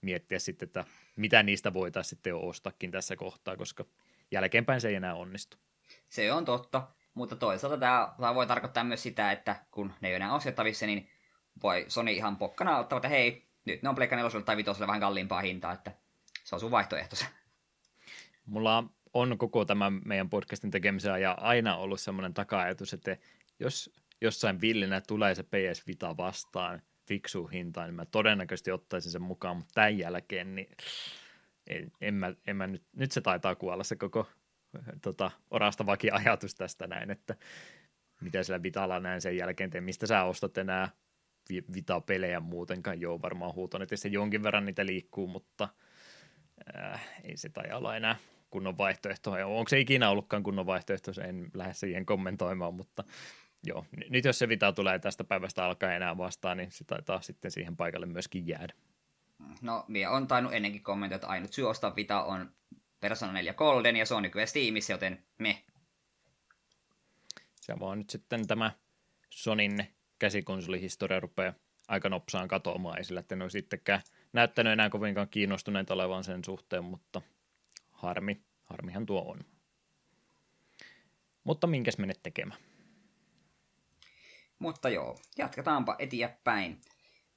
miettiä 0.00 0.38
sitten, 0.38 0.66
että 0.66 0.84
mitä 1.16 1.42
niistä 1.42 1.74
voitaisiin 1.74 2.10
sitten 2.10 2.34
ostakin 2.34 2.90
tässä 2.90 3.16
kohtaa, 3.16 3.56
koska 3.56 3.84
jälkeenpäin 4.30 4.80
se 4.80 4.88
ei 4.88 4.94
enää 4.94 5.14
onnistu. 5.14 5.56
Se 6.08 6.32
on 6.32 6.44
totta. 6.44 6.88
Mutta 7.14 7.36
toisaalta 7.36 7.78
tämä 7.78 8.34
voi 8.34 8.46
tarkoittaa 8.46 8.84
myös 8.84 9.02
sitä, 9.02 9.32
että 9.32 9.56
kun 9.70 9.92
ne 10.00 10.08
ei 10.08 10.14
enää 10.14 10.34
ostettavissa, 10.34 10.86
niin 10.86 11.08
voi 11.62 11.84
Sony 11.88 12.12
ihan 12.12 12.36
pokkana 12.36 12.78
ottaa, 12.78 12.96
että 12.96 13.08
hei, 13.08 13.48
nyt 13.64 13.82
ne 13.82 13.88
on 13.88 13.94
Pleikka 13.94 14.16
4 14.16 14.42
tai 14.42 14.56
5 14.56 14.80
vähän 14.80 15.00
kalliimpaa 15.00 15.40
hintaa, 15.40 15.72
että 15.72 15.92
se 16.44 16.54
on 16.54 16.60
sun 16.60 16.70
vaihtoehtosi. 16.70 17.26
Mulla 18.46 18.84
on 19.12 19.38
koko 19.38 19.64
tämän 19.64 20.00
meidän 20.04 20.30
podcastin 20.30 20.70
tekemisen 20.70 21.22
ja 21.22 21.32
aina 21.32 21.76
ollut 21.76 22.00
semmoinen 22.00 22.34
taka-ajatus, 22.34 22.92
että 22.92 23.16
jos 23.58 23.90
jossain 24.20 24.60
villinä 24.60 25.00
tulee 25.00 25.34
se 25.34 25.42
PS 25.42 25.86
Vita 25.86 26.16
vastaan 26.16 26.82
fiksu 27.08 27.46
hintaan, 27.46 27.88
niin 27.88 27.94
mä 27.94 28.04
todennäköisesti 28.04 28.70
ottaisin 28.70 29.12
sen 29.12 29.22
mukaan, 29.22 29.56
mutta 29.56 29.74
tämän 29.74 29.98
jälkeen 29.98 30.54
niin 30.54 30.68
en, 31.66 31.92
en, 32.00 32.14
mä, 32.14 32.34
en 32.46 32.56
mä 32.56 32.66
nyt, 32.66 32.82
nyt 32.96 33.12
se 33.12 33.20
taitaa 33.20 33.54
kuolla 33.54 33.84
se 33.84 33.96
koko 33.96 34.28
tota, 35.02 35.30
orastavakin 35.50 36.14
ajatus 36.14 36.54
tästä 36.54 36.86
näin, 36.86 37.10
että 37.10 37.36
mitä 38.20 38.42
sillä 38.42 38.62
Vitalla 38.62 39.00
näin 39.00 39.20
sen 39.20 39.36
jälkeen 39.36 39.70
mistä 39.80 40.06
sä 40.06 40.24
ostat 40.24 40.58
enää 40.58 40.88
Vita-pelejä 41.74 42.40
muutenkaan, 42.40 43.00
joo 43.00 43.22
varmaan 43.22 43.54
huutonetissä 43.54 44.08
jonkin 44.08 44.42
verran 44.42 44.64
niitä 44.64 44.86
liikkuu, 44.86 45.26
mutta 45.26 45.68
äh, 46.76 47.08
ei 47.24 47.36
se 47.36 47.48
taida 47.48 47.76
olla 47.76 47.96
enää 47.96 48.16
kunnon 48.50 48.78
vaihtoehto. 48.78 49.30
Onko 49.30 49.68
se 49.68 49.80
ikinä 49.80 50.10
ollutkaan 50.10 50.42
kunnon 50.42 50.66
vaihtoehto, 50.66 51.12
en 51.24 51.50
lähde 51.54 51.74
siihen 51.74 52.06
kommentoimaan, 52.06 52.74
mutta 52.74 53.04
joo, 53.64 53.86
nyt 54.10 54.24
jos 54.24 54.38
se 54.38 54.48
Vita 54.48 54.72
tulee 54.72 54.98
tästä 54.98 55.24
päivästä 55.24 55.64
alkaen 55.64 55.96
enää 55.96 56.18
vastaan, 56.18 56.56
niin 56.56 56.72
se 56.72 56.84
taitaa 56.84 57.20
sitten 57.20 57.50
siihen 57.50 57.76
paikalle 57.76 58.06
myöskin 58.06 58.46
jäädä. 58.48 58.74
No, 59.62 59.84
minä 59.88 60.10
on 60.10 60.26
tainnut 60.26 60.54
ennenkin 60.54 60.82
kommentoida, 60.82 61.16
että 61.16 61.26
ainut 61.26 61.52
syy 61.52 61.68
ostaa 61.68 61.96
Vita 61.96 62.24
on 62.24 62.52
Persona 63.00 63.32
4 63.32 63.54
Golden, 63.54 63.96
ja 63.96 64.06
se 64.06 64.14
on 64.14 64.22
nykyään 64.22 64.48
Steamissa, 64.48 64.92
joten 64.92 65.24
me. 65.38 65.62
Se 67.60 67.80
vaan 67.80 67.98
nyt 67.98 68.10
sitten 68.10 68.46
tämä 68.46 68.72
Sonin 69.30 69.94
käsikonsolihistoria 70.22 71.20
rupeaa 71.20 71.54
aika 71.88 72.08
nopsaan 72.08 72.48
katoamaan 72.48 73.00
esille, 73.00 73.20
että 73.20 73.36
ne 73.36 73.44
olisi 73.44 73.58
sittenkään 73.58 74.02
näyttänyt 74.32 74.72
enää 74.72 74.90
kovinkaan 74.90 75.28
kiinnostuneita 75.28 75.94
olevan 75.94 76.24
sen 76.24 76.44
suhteen, 76.44 76.84
mutta 76.84 77.22
harmi, 77.90 78.40
harmihan 78.64 79.06
tuo 79.06 79.22
on. 79.30 79.40
Mutta 81.44 81.66
minkäs 81.66 81.98
menet 81.98 82.20
tekemään? 82.22 82.60
Mutta 84.58 84.88
joo, 84.88 85.18
jatketaanpa 85.38 85.96
eteenpäin. 85.98 86.80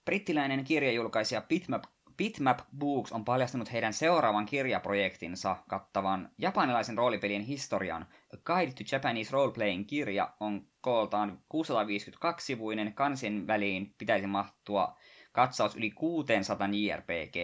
Brittiläinen 0.05 0.63
kirjajulkaisija 0.63 1.41
Bitmap 1.41 1.83
Bitmap 2.17 2.59
Books 2.77 3.11
on 3.11 3.25
paljastanut 3.25 3.71
heidän 3.71 3.93
seuraavan 3.93 4.45
kirjaprojektinsa 4.45 5.57
kattavan 5.67 6.29
japanilaisen 6.37 6.97
roolipelien 6.97 7.41
historian. 7.41 8.07
A 8.33 8.37
Guide 8.37 8.71
to 8.71 8.83
Japanese 8.91 9.31
Role-Playing-kirja 9.31 10.33
on 10.39 10.67
kooltaan 10.85 11.39
652-sivuinen, 11.53 12.93
kansien 12.93 13.47
väliin 13.47 13.95
pitäisi 13.97 14.27
mahtua 14.27 14.97
katsaus 15.31 15.75
yli 15.75 15.91
600 15.91 16.67
jrpg 16.71 17.35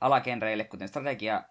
Alagenreille, 0.00 0.64
kuten 0.64 0.88
strategia, 0.88 1.42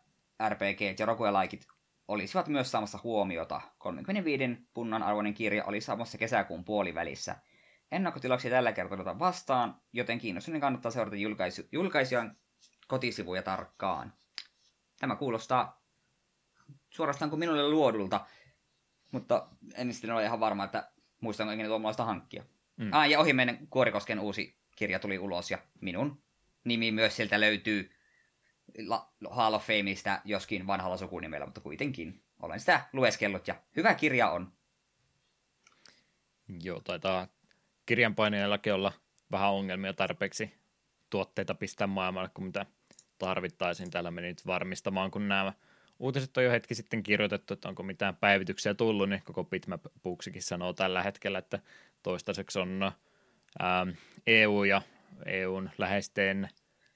RPG 0.49 0.99
ja 0.99 1.05
roguelikeit, 1.05 1.67
olisivat 2.07 2.47
myös 2.47 2.71
saamassa 2.71 2.99
huomiota. 3.03 3.61
35 3.77 4.43
punnan 4.73 5.03
arvoinen 5.03 5.34
kirja 5.34 5.65
oli 5.65 5.81
saamassa 5.81 6.17
kesäkuun 6.17 6.65
puolivälissä– 6.65 7.35
Ennakkotilauksia 7.93 8.51
tällä 8.51 8.71
kertaa 8.71 9.19
vastaan, 9.19 9.81
joten 9.93 10.19
kiinnostuneen 10.19 10.61
kannattaa 10.61 10.91
seurata 10.91 11.15
julkaisu, 11.15 11.61
julkaisijan 11.71 12.38
kotisivuja 12.88 13.43
tarkkaan. 13.43 14.13
Tämä 14.99 15.15
kuulostaa 15.15 15.81
suorastaan 16.89 17.30
kuin 17.30 17.39
minulle 17.39 17.69
luodulta, 17.69 18.25
mutta 19.11 19.47
en 19.75 19.93
sitten 19.93 20.11
ole 20.11 20.23
ihan 20.23 20.39
varma, 20.39 20.63
että 20.63 20.91
muistanko 21.24 21.54
ikinä 21.54 21.68
tuommoista 21.68 22.06
hankkia. 22.06 22.44
Mm. 22.78 22.90
Ah, 22.91 23.10
ja 23.10 23.20
ohi 23.20 23.34
meidän 23.34 23.68
Kuorikosken 23.70 24.20
uusi 24.20 24.58
kirja 24.76 25.00
tuli 25.00 25.20
ulos, 25.20 25.52
ja 25.52 25.58
minun 25.82 26.24
nimi 26.64 26.91
myös 26.91 27.16
sieltä 27.16 27.40
löytyy 27.40 27.91
La- 28.88 29.14
Hall 29.30 29.54
of 29.54 29.68
Fameista, 29.68 30.22
joskin 30.26 30.68
vanhalla 30.68 30.98
sukunimellä, 30.98 31.45
mutta 31.45 31.62
kuitenkin 31.62 32.24
olen 32.40 32.60
sitä 32.60 32.82
lueskellut, 32.94 33.48
ja 33.48 33.56
hyvä 33.76 33.95
kirja 33.95 34.30
on. 34.30 34.54
Joo, 36.64 36.82
taitaa 36.82 37.28
kirjanpainajallakin 37.86 38.74
olla 38.74 38.94
vähän 39.32 39.52
ongelmia 39.52 39.94
tarpeeksi 39.94 40.54
tuotteita 41.10 41.56
pistää 41.56 41.88
maailmalle 41.88 42.30
kuin 42.34 42.45
mitä 42.45 42.66
tarvittaisiin. 43.18 43.91
Täällä 43.91 44.12
meni 44.12 44.28
nyt 44.28 44.45
varmistamaan, 44.48 45.12
kun 45.12 45.28
nämä 45.28 45.54
uutiset 46.03 46.38
on 46.38 46.43
jo 46.43 46.51
hetki 46.51 46.75
sitten 46.75 47.03
kirjoitettu, 47.03 47.53
että 47.53 47.69
onko 47.69 47.84
mitään 47.84 48.15
päivityksiä 48.15 48.73
tullut, 48.73 49.09
niin 49.09 49.21
koko 49.23 49.43
bitmap 49.43 49.85
Booksikin 50.03 50.41
sanoo 50.41 50.73
tällä 50.73 51.03
hetkellä, 51.03 51.39
että 51.39 51.59
toistaiseksi 52.03 52.59
on 52.59 52.91
ää, 53.59 53.88
EU 54.27 54.63
ja 54.63 54.81
EUn 55.25 55.69
läheisten 55.77 56.49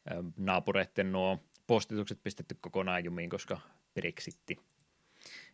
ää, 0.09 0.23
naapureiden 0.38 1.11
nuo 1.11 1.39
postitukset 1.67 2.23
pistetty 2.23 2.57
kokonaan 2.61 3.03
jumiin, 3.03 3.29
koska 3.29 3.59
Brexitti. 3.93 4.57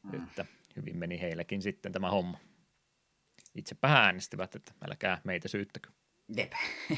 Mm. 0.03 0.23
Että 0.23 0.45
hyvin 0.75 0.97
meni 0.97 1.21
heilläkin 1.21 1.61
sitten 1.61 1.91
tämä 1.91 2.09
homma 2.09 2.37
itsepä 3.55 3.87
äänestivät, 3.87 4.55
että 4.55 4.73
älkää 4.87 5.21
meitä 5.23 5.47
syyttäkö. 5.47 5.89
Jep. 6.37 6.53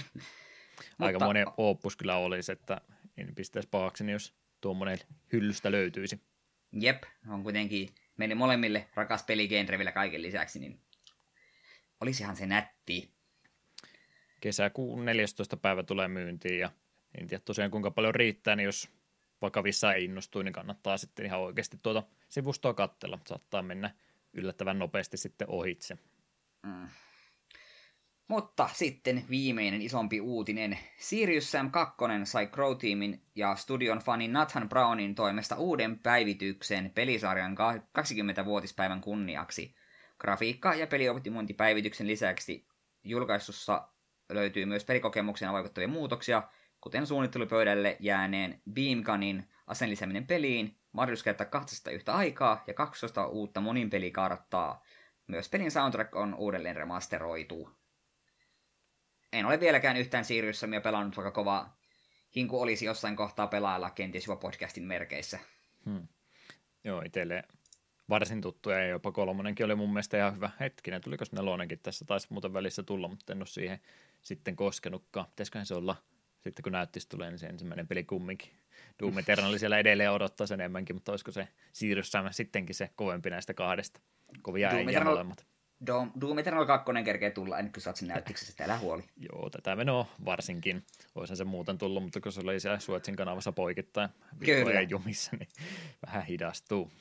Aika 1.00 1.16
Mutta... 1.16 1.26
monen 1.26 1.48
opus 1.58 1.96
kyllä 1.96 2.18
olisi, 2.18 2.52
että 2.52 2.82
en 3.18 3.36
pistäisi 3.36 3.70
pahakseni, 3.72 4.12
jos 4.12 4.34
tuommoinen 4.62 5.00
hyllystä 5.34 5.72
löytyisi. 5.72 6.20
Jep, 6.80 7.04
on 7.30 7.44
kuitenkin 7.44 7.90
meille 8.18 8.36
molemmille 8.36 8.88
rakas 8.96 9.24
peligenre 9.24 9.78
vielä 9.78 9.92
kaiken 9.92 10.22
lisäksi, 10.22 10.60
niin 10.60 10.80
olisihan 12.02 12.36
se 12.36 12.46
nätti. 12.46 13.12
Kesäkuun 14.42 15.06
14. 15.06 15.58
päivä 15.58 15.84
tulee 15.84 16.08
myyntiin 16.08 16.60
ja 16.60 16.72
en 17.18 17.28
tiedä 17.28 17.42
tosiaan 17.46 17.72
kuinka 17.72 17.92
paljon 17.92 18.16
riittää, 18.16 18.56
niin 18.56 18.66
jos 18.66 18.90
vakavissa 19.42 19.92
innostuu, 19.92 20.42
niin 20.42 20.54
kannattaa 20.54 20.98
sitten 20.98 21.26
ihan 21.26 21.40
oikeasti 21.40 21.80
tuota 21.84 22.04
sivustoa 22.30 22.74
katsella. 22.74 23.20
Saattaa 23.28 23.62
mennä 23.62 23.96
yllättävän 24.34 24.80
nopeasti 24.80 25.18
sitten 25.18 25.50
ohitse. 25.50 25.98
Mm. 26.64 26.88
Mutta 28.28 28.70
sitten 28.74 29.26
viimeinen 29.30 29.82
isompi 29.82 30.22
uutinen. 30.22 30.78
Sirius 30.98 31.52
Sam 31.52 31.72
2 31.72 31.96
sai 32.24 32.48
Crow 32.48 32.78
Teamin 32.78 33.22
ja 33.36 33.56
studion 33.56 34.00
fanin 34.00 34.34
Nathan 34.34 34.70
Brownin 34.70 35.16
toimesta 35.16 35.56
uuden 35.56 36.00
päivityksen 36.00 36.92
pelisarjan 36.96 37.58
20-vuotispäivän 37.58 39.02
kunniaksi. 39.02 39.76
Grafiikka- 40.20 40.76
ja 40.76 40.88
pelioptimointipäivityksen 40.88 42.08
lisäksi 42.08 42.68
julkaisussa 43.04 43.88
löytyy 44.30 44.66
myös 44.66 44.86
pelikokemuksena 44.86 45.54
vaikuttavia 45.54 45.88
muutoksia, 45.88 46.44
kuten 46.82 47.08
suunnittelupöydälle 47.08 47.98
jääneen 48.00 48.62
Beamgunin 48.74 49.50
asen 49.68 49.90
lisääminen 49.90 50.28
peliin, 50.28 50.78
mahdollisuus 50.92 51.24
käyttää 51.24 51.48
200 51.48 51.94
yhtä 51.94 52.14
aikaa 52.14 52.64
ja 52.68 52.74
12 52.74 53.28
uutta 53.28 53.62
monin 53.62 53.90
pelikarttaa. 53.90 54.84
Myös 55.28 55.50
pelin 55.50 55.72
soundtrack 55.72 56.16
on 56.16 56.36
uudelleen 56.36 56.76
remasteroitu. 56.76 57.85
En 59.34 59.46
ole 59.46 59.60
vieläkään 59.60 59.98
yhtään 59.98 60.26
Siriussamia 60.26 60.82
pelannut, 60.82 61.18
vaikka 61.18 61.32
kova 61.32 61.70
hinku 62.36 62.62
olisi 62.62 62.86
jossain 62.86 63.16
kohtaa 63.16 63.48
pelailla 63.48 63.90
kenties 63.90 64.28
jopa 64.28 64.42
podcastin 64.42 64.84
merkeissä. 64.84 65.40
Hmm. 65.86 66.08
Joo, 66.84 67.02
itselle 67.02 67.44
varsin 68.10 68.42
tuttuja 68.42 68.80
ja 68.80 68.88
jopa 68.88 69.12
kolmonenkin 69.12 69.66
oli 69.66 69.76
mun 69.76 69.94
mielestä 69.94 70.18
ihan 70.18 70.36
hyvä. 70.36 70.50
Hetkinen, 70.60 71.02
tuliko 71.02 71.26
nelonenkin 71.32 71.80
tässä 71.80 72.06
taisi 72.06 72.28
muuten 72.30 72.54
välissä 72.54 72.84
tulla, 72.84 73.08
mutta 73.08 73.34
en 73.34 73.40
ole 73.40 73.48
siihen 73.48 73.80
sitten 74.22 74.56
koskenutkaan. 74.56 75.28
Pitäisiköhän 75.28 75.66
se 75.66 75.76
olla 75.76 75.96
sitten 76.40 76.64
kun 76.64 76.72
näyttisi 76.72 77.10
tulee, 77.10 77.30
niin 77.30 77.40
se 77.40 77.48
ensimmäinen 77.48 77.88
peli 77.88 78.04
kumminkin. 78.04 78.52
Doom 79.02 79.18
Eternal 79.18 79.58
siellä 79.58 79.80
edelleen 79.80 80.12
odottaa 80.12 80.48
sen 80.48 80.60
enemmänkin, 80.60 80.96
mutta 80.96 81.12
olisiko 81.12 81.32
se 81.32 81.48
siirryssä 81.74 82.24
sittenkin 82.32 82.76
se 82.76 82.90
kovempi 82.96 83.30
näistä 83.30 83.54
kahdesta. 83.54 84.02
Kovia 84.42 84.72
Doom 84.72 84.90
Eternal, 84.90 85.14
molemmat. 85.14 85.46
Doom, 85.88 86.12
Doom 86.22 86.40
Eternal 86.40 86.66
2 86.66 86.92
kerkee 87.06 87.32
tulla 87.32 87.58
ennen 87.60 87.74
kuin 87.74 87.82
saat 87.84 87.96
sen 87.96 88.08
näyttiksessä, 88.08 88.64
älä 88.64 88.78
huoli. 88.78 89.04
Joo, 89.32 89.50
tätä 89.50 89.76
menoa 89.76 90.06
varsinkin. 90.26 90.84
Olisihan 91.16 91.38
se 91.38 91.44
muuten 91.44 91.78
tullut, 91.78 92.04
mutta 92.04 92.22
kun 92.22 92.32
se 92.32 92.42
oli 92.44 92.60
siellä 92.60 92.80
Suetsin 92.80 93.16
kanavassa 93.16 93.52
poikittain 93.52 94.10
Kyllä. 94.46 94.82
jumissa, 94.82 95.32
niin 95.40 95.50
vähän 96.06 96.26
hidastuu. 96.26 96.92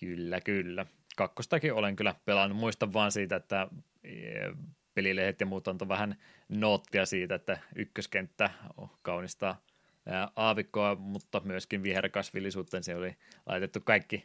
Kyllä, 0.00 0.40
kyllä. 0.40 0.86
Kakkostakin 1.16 1.72
olen 1.72 1.96
kyllä 1.96 2.14
pelannut. 2.24 2.58
Muistan 2.58 2.92
vaan 2.92 3.12
siitä, 3.12 3.36
että 3.36 3.68
eh, 4.04 4.52
pelilehdet 4.94 5.40
ja 5.40 5.46
muut 5.46 5.68
antoi 5.68 5.88
vähän 5.88 6.16
noottia 6.48 7.06
siitä, 7.06 7.34
että 7.34 7.58
ykköskenttä 7.76 8.50
kaunista 9.02 9.56
aavikkoa, 10.36 10.94
mutta 10.94 11.40
myöskin 11.44 11.82
viherkasvillisuutta. 11.82 12.82
Se 12.82 12.96
oli 12.96 13.16
laitettu 13.46 13.80
kaikki, 13.84 14.24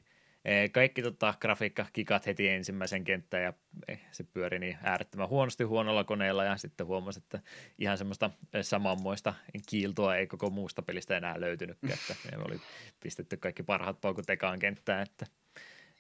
kaikki 0.72 1.02
tota, 1.02 1.34
grafiikkakikat 1.40 2.26
heti 2.26 2.50
ensimmäisen 2.50 3.04
kenttään 3.04 3.44
ja 3.44 3.54
eh, 3.88 4.02
se 4.12 4.24
pyöri 4.24 4.60
niin 4.60 4.78
äärettömän 4.84 5.30
huonosti 5.30 5.64
huonolla 5.64 6.04
koneella 6.04 6.44
ja 6.44 6.58
sitten 6.58 6.88
huomasi, 6.88 7.20
että 7.20 7.40
ihan 7.80 7.98
semmoista 7.98 8.30
samanmoista 8.62 9.34
kiiltoa 9.70 10.16
ei 10.16 10.28
koko 10.28 10.50
muusta 10.50 10.82
pelistä 10.82 11.18
enää 11.18 11.42
löytynytkään, 11.42 11.94
että 11.94 12.38
me 12.38 12.44
oli 12.44 12.62
pistetty 13.00 13.38
kaikki 13.38 13.64
parhaat 13.64 14.02
paukut 14.02 14.30
ekaan 14.30 14.60
kenttään, 14.60 15.02
että 15.02 15.26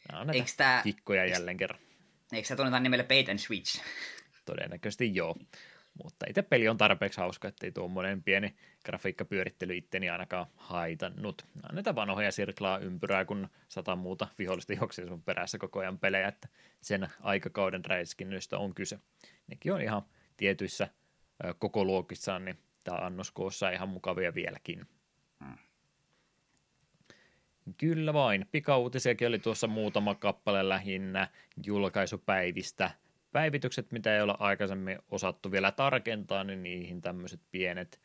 nämä 0.10 0.22
on 0.22 0.28
näitä 0.28 0.53
tää, 0.57 0.82
kikkoja 0.84 1.26
jälleen 1.26 1.57
kerran. 1.57 1.80
Eikö 2.34 2.48
se 2.48 2.56
tunneta 2.56 2.80
nimellä 2.80 3.03
Bait 3.03 3.30
and 3.30 3.40
Switch? 3.40 3.82
Todennäköisesti 4.45 5.15
joo. 5.15 5.36
Mutta 6.03 6.26
itse 6.30 6.41
peli 6.41 6.68
on 6.68 6.78
tarpeeksi 6.78 7.22
hauska, 7.22 7.48
ettei 7.48 7.72
tuommoinen 7.72 8.24
pieni 8.24 8.56
grafiikkapyörittely 8.86 9.78
itteni 9.78 10.10
ainakaan 10.10 10.45
haitannut. 10.56 11.45
Annetaan 11.69 11.95
vanhoja 11.95 12.32
sirklaa 12.32 12.78
ympyrää, 12.78 13.26
kun 13.26 13.49
sata 13.68 13.95
muuta 13.95 14.28
vihollista 14.40 14.74
juoksee 14.74 15.07
sun 15.07 15.24
perässä 15.24 15.57
koko 15.57 15.80
ajan 15.80 15.99
pelejä, 15.99 16.28
että 16.28 16.48
sen 16.82 17.07
aikakauden 17.19 17.86
räiskinnöistä 17.86 18.57
on 18.57 18.74
kyse. 18.74 18.99
Nekin 19.48 19.74
on 19.74 19.82
ihan 19.82 20.02
tietyissä 20.38 20.88
koko 21.60 21.86
luokissaan, 21.86 22.45
niin 22.45 22.57
tämä 22.84 22.98
annoskoossa 22.98 23.69
ihan 23.69 23.90
mukavia 23.90 24.34
vieläkin. 24.34 24.88
Hmm. 25.44 25.57
Kyllä 27.78 28.14
vain. 28.14 28.45
Pikauutisiakin 28.52 29.28
oli 29.28 29.40
tuossa 29.40 29.68
muutama 29.68 30.15
kappale 30.15 30.69
lähinnä 30.69 31.28
julkaisupäivistä– 31.65 32.91
päivitykset, 33.32 33.91
mitä 33.91 34.16
ei 34.16 34.22
ole 34.22 34.36
aikaisemmin 34.40 34.99
osattu 35.12 35.52
vielä 35.52 35.72
tarkentaa, 35.72 36.44
niin 36.44 36.64
niihin 36.64 37.02
tämmöiset 37.02 37.41
pienet 37.52 38.02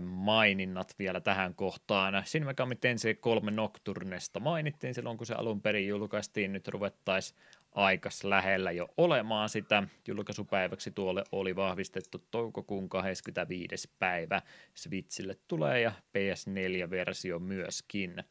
maininnat 0.00 0.94
vielä 0.98 1.20
tähän 1.20 1.54
kohtaan. 1.54 2.22
Shin 2.24 2.46
Megami 2.46 2.76
Tensei 2.76 3.14
3 3.14 3.50
Nocturnesta 3.50 4.40
mainittiin 4.40 4.94
silloin, 4.94 5.16
kun 5.16 5.26
se 5.26 5.34
alun 5.34 5.62
perin 5.62 5.88
julkaistiin. 5.88 6.52
Nyt 6.52 6.68
ruvettaisiin 6.68 7.40
aikas 7.72 8.24
lähellä 8.24 8.70
jo 8.70 8.88
olemaan 8.96 9.48
sitä. 9.48 9.82
Julkaisupäiväksi 10.06 10.90
tuolle 10.90 11.24
oli 11.32 11.56
vahvistettu 11.56 12.26
toukokuun 12.30 12.88
25. 12.88 13.90
päivä. 13.98 14.42
Switchille 14.74 15.36
tulee 15.48 15.80
ja 15.80 15.92
PS4-versio 16.18 17.38
myöskin 17.38 18.24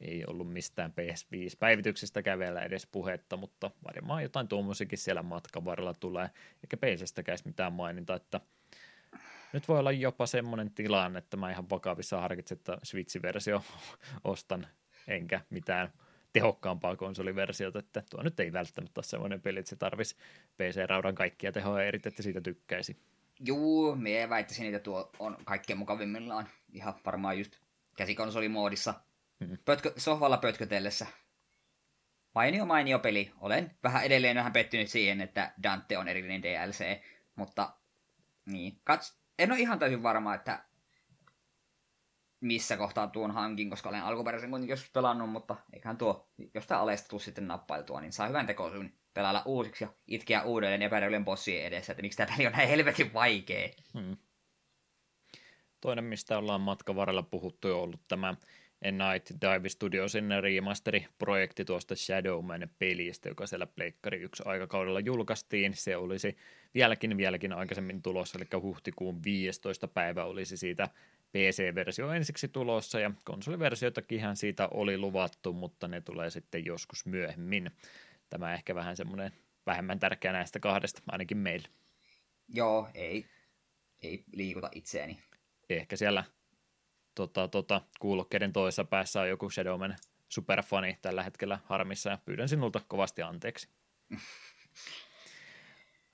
ei 0.00 0.24
ollut 0.26 0.52
mistään 0.52 0.92
PS5-päivityksestä 1.00 2.22
kävellä 2.22 2.62
edes 2.62 2.86
puhetta, 2.86 3.36
mutta 3.36 3.70
varmaan 3.84 4.22
jotain 4.22 4.48
tuommoisikin 4.48 4.98
siellä 4.98 5.22
matkan 5.22 5.64
varrella 5.64 5.94
tulee, 5.94 6.30
eikä 6.62 6.76
PCstäkään 6.76 7.38
mitään 7.44 7.72
mainita, 7.72 8.14
että 8.14 8.40
nyt 9.52 9.68
voi 9.68 9.78
olla 9.78 9.92
jopa 9.92 10.26
semmoinen 10.26 10.70
tilanne, 10.70 11.18
että 11.18 11.36
mä 11.36 11.50
ihan 11.50 11.70
vakavissa 11.70 12.20
harkitsen, 12.20 12.56
että 12.56 12.78
Switch-versio 12.82 13.62
ostan, 14.24 14.66
enkä 15.08 15.40
mitään 15.50 15.92
tehokkaampaa 16.32 16.96
konsoliversiota, 16.96 17.78
että 17.78 18.02
tuo 18.10 18.22
nyt 18.22 18.40
ei 18.40 18.52
välttämättä 18.52 18.98
ole 18.98 19.04
semmoinen 19.04 19.40
peli, 19.40 19.58
että 19.58 19.70
se 19.70 19.76
tarvisi 19.76 20.16
PC-raudan 20.56 21.14
kaikkia 21.14 21.52
tehoja 21.52 21.84
eri, 21.84 22.00
että 22.06 22.22
siitä 22.22 22.40
tykkäisi. 22.40 22.96
Juu, 23.40 23.96
me 23.96 24.28
väittäisin, 24.28 24.66
että 24.66 24.78
tuo 24.78 25.10
on 25.18 25.36
kaikkein 25.44 25.78
mukavimmillaan 25.78 26.48
ihan 26.72 26.94
varmaan 27.06 27.38
just 27.38 27.56
käsikonsolimoodissa. 27.96 28.94
Pötkö, 29.64 29.92
sohvalla 29.96 30.36
pötkötellessä. 30.36 31.06
Mainio 32.34 32.66
mainio 32.66 32.98
peli. 32.98 33.32
Olen 33.40 33.76
vähän 33.82 34.04
edelleen 34.04 34.36
vähän 34.36 34.52
pettynyt 34.52 34.90
siihen, 34.90 35.20
että 35.20 35.52
Dante 35.62 35.98
on 35.98 36.08
erillinen 36.08 36.42
DLC, 36.42 37.00
mutta 37.36 37.76
niin. 38.46 38.80
Kats, 38.84 39.18
en 39.38 39.52
ole 39.52 39.60
ihan 39.60 39.78
täysin 39.78 40.02
varma, 40.02 40.34
että 40.34 40.64
missä 42.40 42.76
kohtaa 42.76 43.06
tuon 43.06 43.30
hankin, 43.30 43.70
koska 43.70 43.88
olen 43.88 44.02
alkuperäisen 44.02 44.50
kuitenkin 44.50 44.72
joskus 44.72 44.90
pelannut, 44.90 45.30
mutta 45.30 45.56
eiköhän 45.72 45.96
tuo 45.96 46.28
jostain 46.54 46.80
alesta 46.80 47.08
tuu 47.08 47.18
sitten 47.18 47.48
nappailtua, 47.48 48.00
niin 48.00 48.12
saa 48.12 48.26
hyvän 48.26 48.46
tekoisuun 48.46 48.92
pelailla 49.14 49.42
uusiksi 49.44 49.84
ja 49.84 49.92
itkeä 50.06 50.42
uudelleen 50.42 50.82
epäreilujen 50.82 51.24
bossien 51.24 51.66
edessä, 51.66 51.92
että 51.92 52.02
miksi 52.02 52.16
tämä 52.16 52.36
peli 52.36 52.46
on 52.46 52.52
näin 52.52 52.68
helvetin 52.68 53.14
vaikea. 53.14 53.68
Hmm. 53.94 54.16
Toinen, 55.80 56.04
mistä 56.04 56.38
ollaan 56.38 56.60
matkan 56.60 56.96
varrella 56.96 57.22
puhuttu, 57.22 57.68
on 57.68 57.74
ollut 57.74 58.08
tämä 58.08 58.34
Night 58.92 59.30
Dive 59.40 59.68
Studiosin 59.68 60.30
remasteriprojekti 60.40 61.64
tuosta 61.64 61.94
Shadowman-pelistä, 61.96 63.28
joka 63.28 63.46
siellä 63.46 63.66
Pleikkari 63.66 64.20
1 64.20 64.42
aikakaudella 64.46 65.00
julkaistiin. 65.00 65.74
Se 65.74 65.96
olisi 65.96 66.36
vieläkin 66.74 67.16
vieläkin 67.16 67.52
aikaisemmin 67.52 68.02
tulossa, 68.02 68.38
eli 68.38 68.60
huhtikuun 68.62 69.24
15. 69.24 69.88
päivä 69.88 70.24
olisi 70.24 70.56
siitä 70.56 70.88
PC-versio 71.32 72.10
ensiksi 72.10 72.48
tulossa, 72.48 73.00
ja 73.00 73.10
konsoliversioitakin 73.24 74.20
siitä 74.36 74.68
oli 74.68 74.98
luvattu, 74.98 75.52
mutta 75.52 75.88
ne 75.88 76.00
tulee 76.00 76.30
sitten 76.30 76.64
joskus 76.64 77.06
myöhemmin. 77.06 77.70
Tämä 78.30 78.54
ehkä 78.54 78.74
vähän 78.74 78.96
semmoinen 78.96 79.32
vähemmän 79.66 79.98
tärkeä 79.98 80.32
näistä 80.32 80.60
kahdesta, 80.60 81.02
ainakin 81.08 81.38
meillä. 81.38 81.68
Joo, 82.48 82.88
ei, 82.94 83.26
ei 84.02 84.24
liikuta 84.32 84.70
itseäni. 84.74 85.18
Ehkä 85.68 85.96
siellä 85.96 86.24
tota, 87.14 87.48
tota, 87.48 87.80
kuulokkeiden 88.00 88.52
toisessa 88.52 88.84
päässä 88.84 89.20
on 89.20 89.28
joku 89.28 89.50
Shadowman 89.50 89.96
superfani 90.28 90.98
tällä 91.02 91.22
hetkellä 91.22 91.58
harmissa 91.64 92.10
ja 92.10 92.18
pyydän 92.24 92.48
sinulta 92.48 92.80
kovasti 92.88 93.22
anteeksi. 93.22 93.68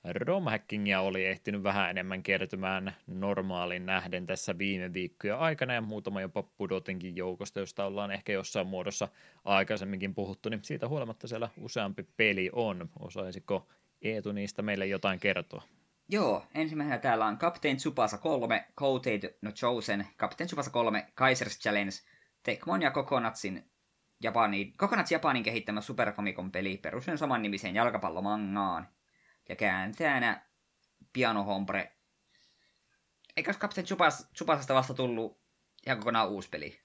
Romhackingia 0.05 1.01
oli 1.01 1.24
ehtinyt 1.24 1.62
vähän 1.62 1.90
enemmän 1.90 2.22
kertymään 2.22 2.97
normaalin 3.06 3.86
nähden 3.86 4.27
tässä 4.27 4.59
viime 4.59 4.93
viikkoja 4.93 5.39
aikana 5.39 5.74
ja 5.74 5.81
muutama 5.81 6.20
jopa 6.20 6.43
pudotinkin 6.43 7.16
joukosta, 7.16 7.60
josta 7.60 7.85
ollaan 7.85 8.10
ehkä 8.10 8.32
jossain 8.32 8.66
muodossa 8.66 9.09
aikaisemminkin 9.44 10.14
puhuttu, 10.14 10.48
niin 10.48 10.64
siitä 10.64 10.89
huolimatta 10.89 11.28
siellä 11.28 11.48
useampi 11.56 12.06
peli 12.16 12.51
on. 12.52 12.89
Osaisiko 12.98 13.68
Eetu 14.02 14.32
niistä 14.32 14.62
meille 14.62 14.86
jotain 14.86 15.20
kertoa? 15.20 15.62
Joo, 16.12 16.47
ensimmäisenä 16.55 16.99
täällä 16.99 17.27
on 17.27 17.39
Captain 17.39 17.77
Tsubasa 17.77 18.19
3, 18.19 18.69
Coated 18.77 19.39
No 19.43 19.53
Chosen, 19.53 20.07
Captain 20.19 20.49
Tsubasa 20.49 20.70
3, 20.70 21.07
Kaiser's 21.09 21.61
Challenge, 21.61 21.93
Tekmon 22.43 22.82
ja 22.82 22.91
Coconutsin 22.91 23.70
Japani, 24.23 24.73
Coconuts 24.77 25.12
Japanin 25.12 25.43
kehittämä 25.43 25.81
Super 25.81 26.12
Famicom 26.12 26.53
peli 26.53 26.77
perustuen 26.77 27.19
saman 27.19 27.43
nimiseen 27.43 27.74
jalkapallomangaan. 27.74 28.89
Ja 29.49 29.57
kääntäjänä 29.57 30.47
Piano 31.12 31.45
Hombre. 31.45 31.93
Eikös 33.37 33.59
Captain 33.59 33.85
Tsubas, 33.85 34.28
Tsubasasta 34.32 34.74
vasta 34.74 34.95
tullut 34.95 35.41
ihan 35.87 35.99
kokonaan 35.99 36.28
uusi 36.28 36.49
peli. 36.49 36.81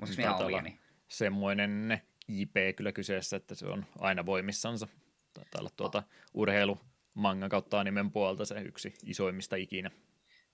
Muistatko 0.00 0.22
ihan 0.22 0.44
omia, 0.44 0.62
niin? 0.62 0.78
Semmoinen 1.08 2.02
IP 2.28 2.56
kyllä 2.76 2.92
kyseessä, 2.92 3.36
että 3.36 3.54
se 3.54 3.66
on 3.66 3.86
aina 3.98 4.26
voimissansa. 4.26 4.88
Taitaa 5.32 5.60
olla 5.60 5.70
tuota 5.76 6.02
urheilu 6.34 6.78
manga 7.18 7.48
kautta 7.48 7.80
animen 7.80 8.10
puolta 8.10 8.44
se 8.44 8.60
yksi 8.60 8.94
isoimmista 9.04 9.56
ikinä. 9.56 9.90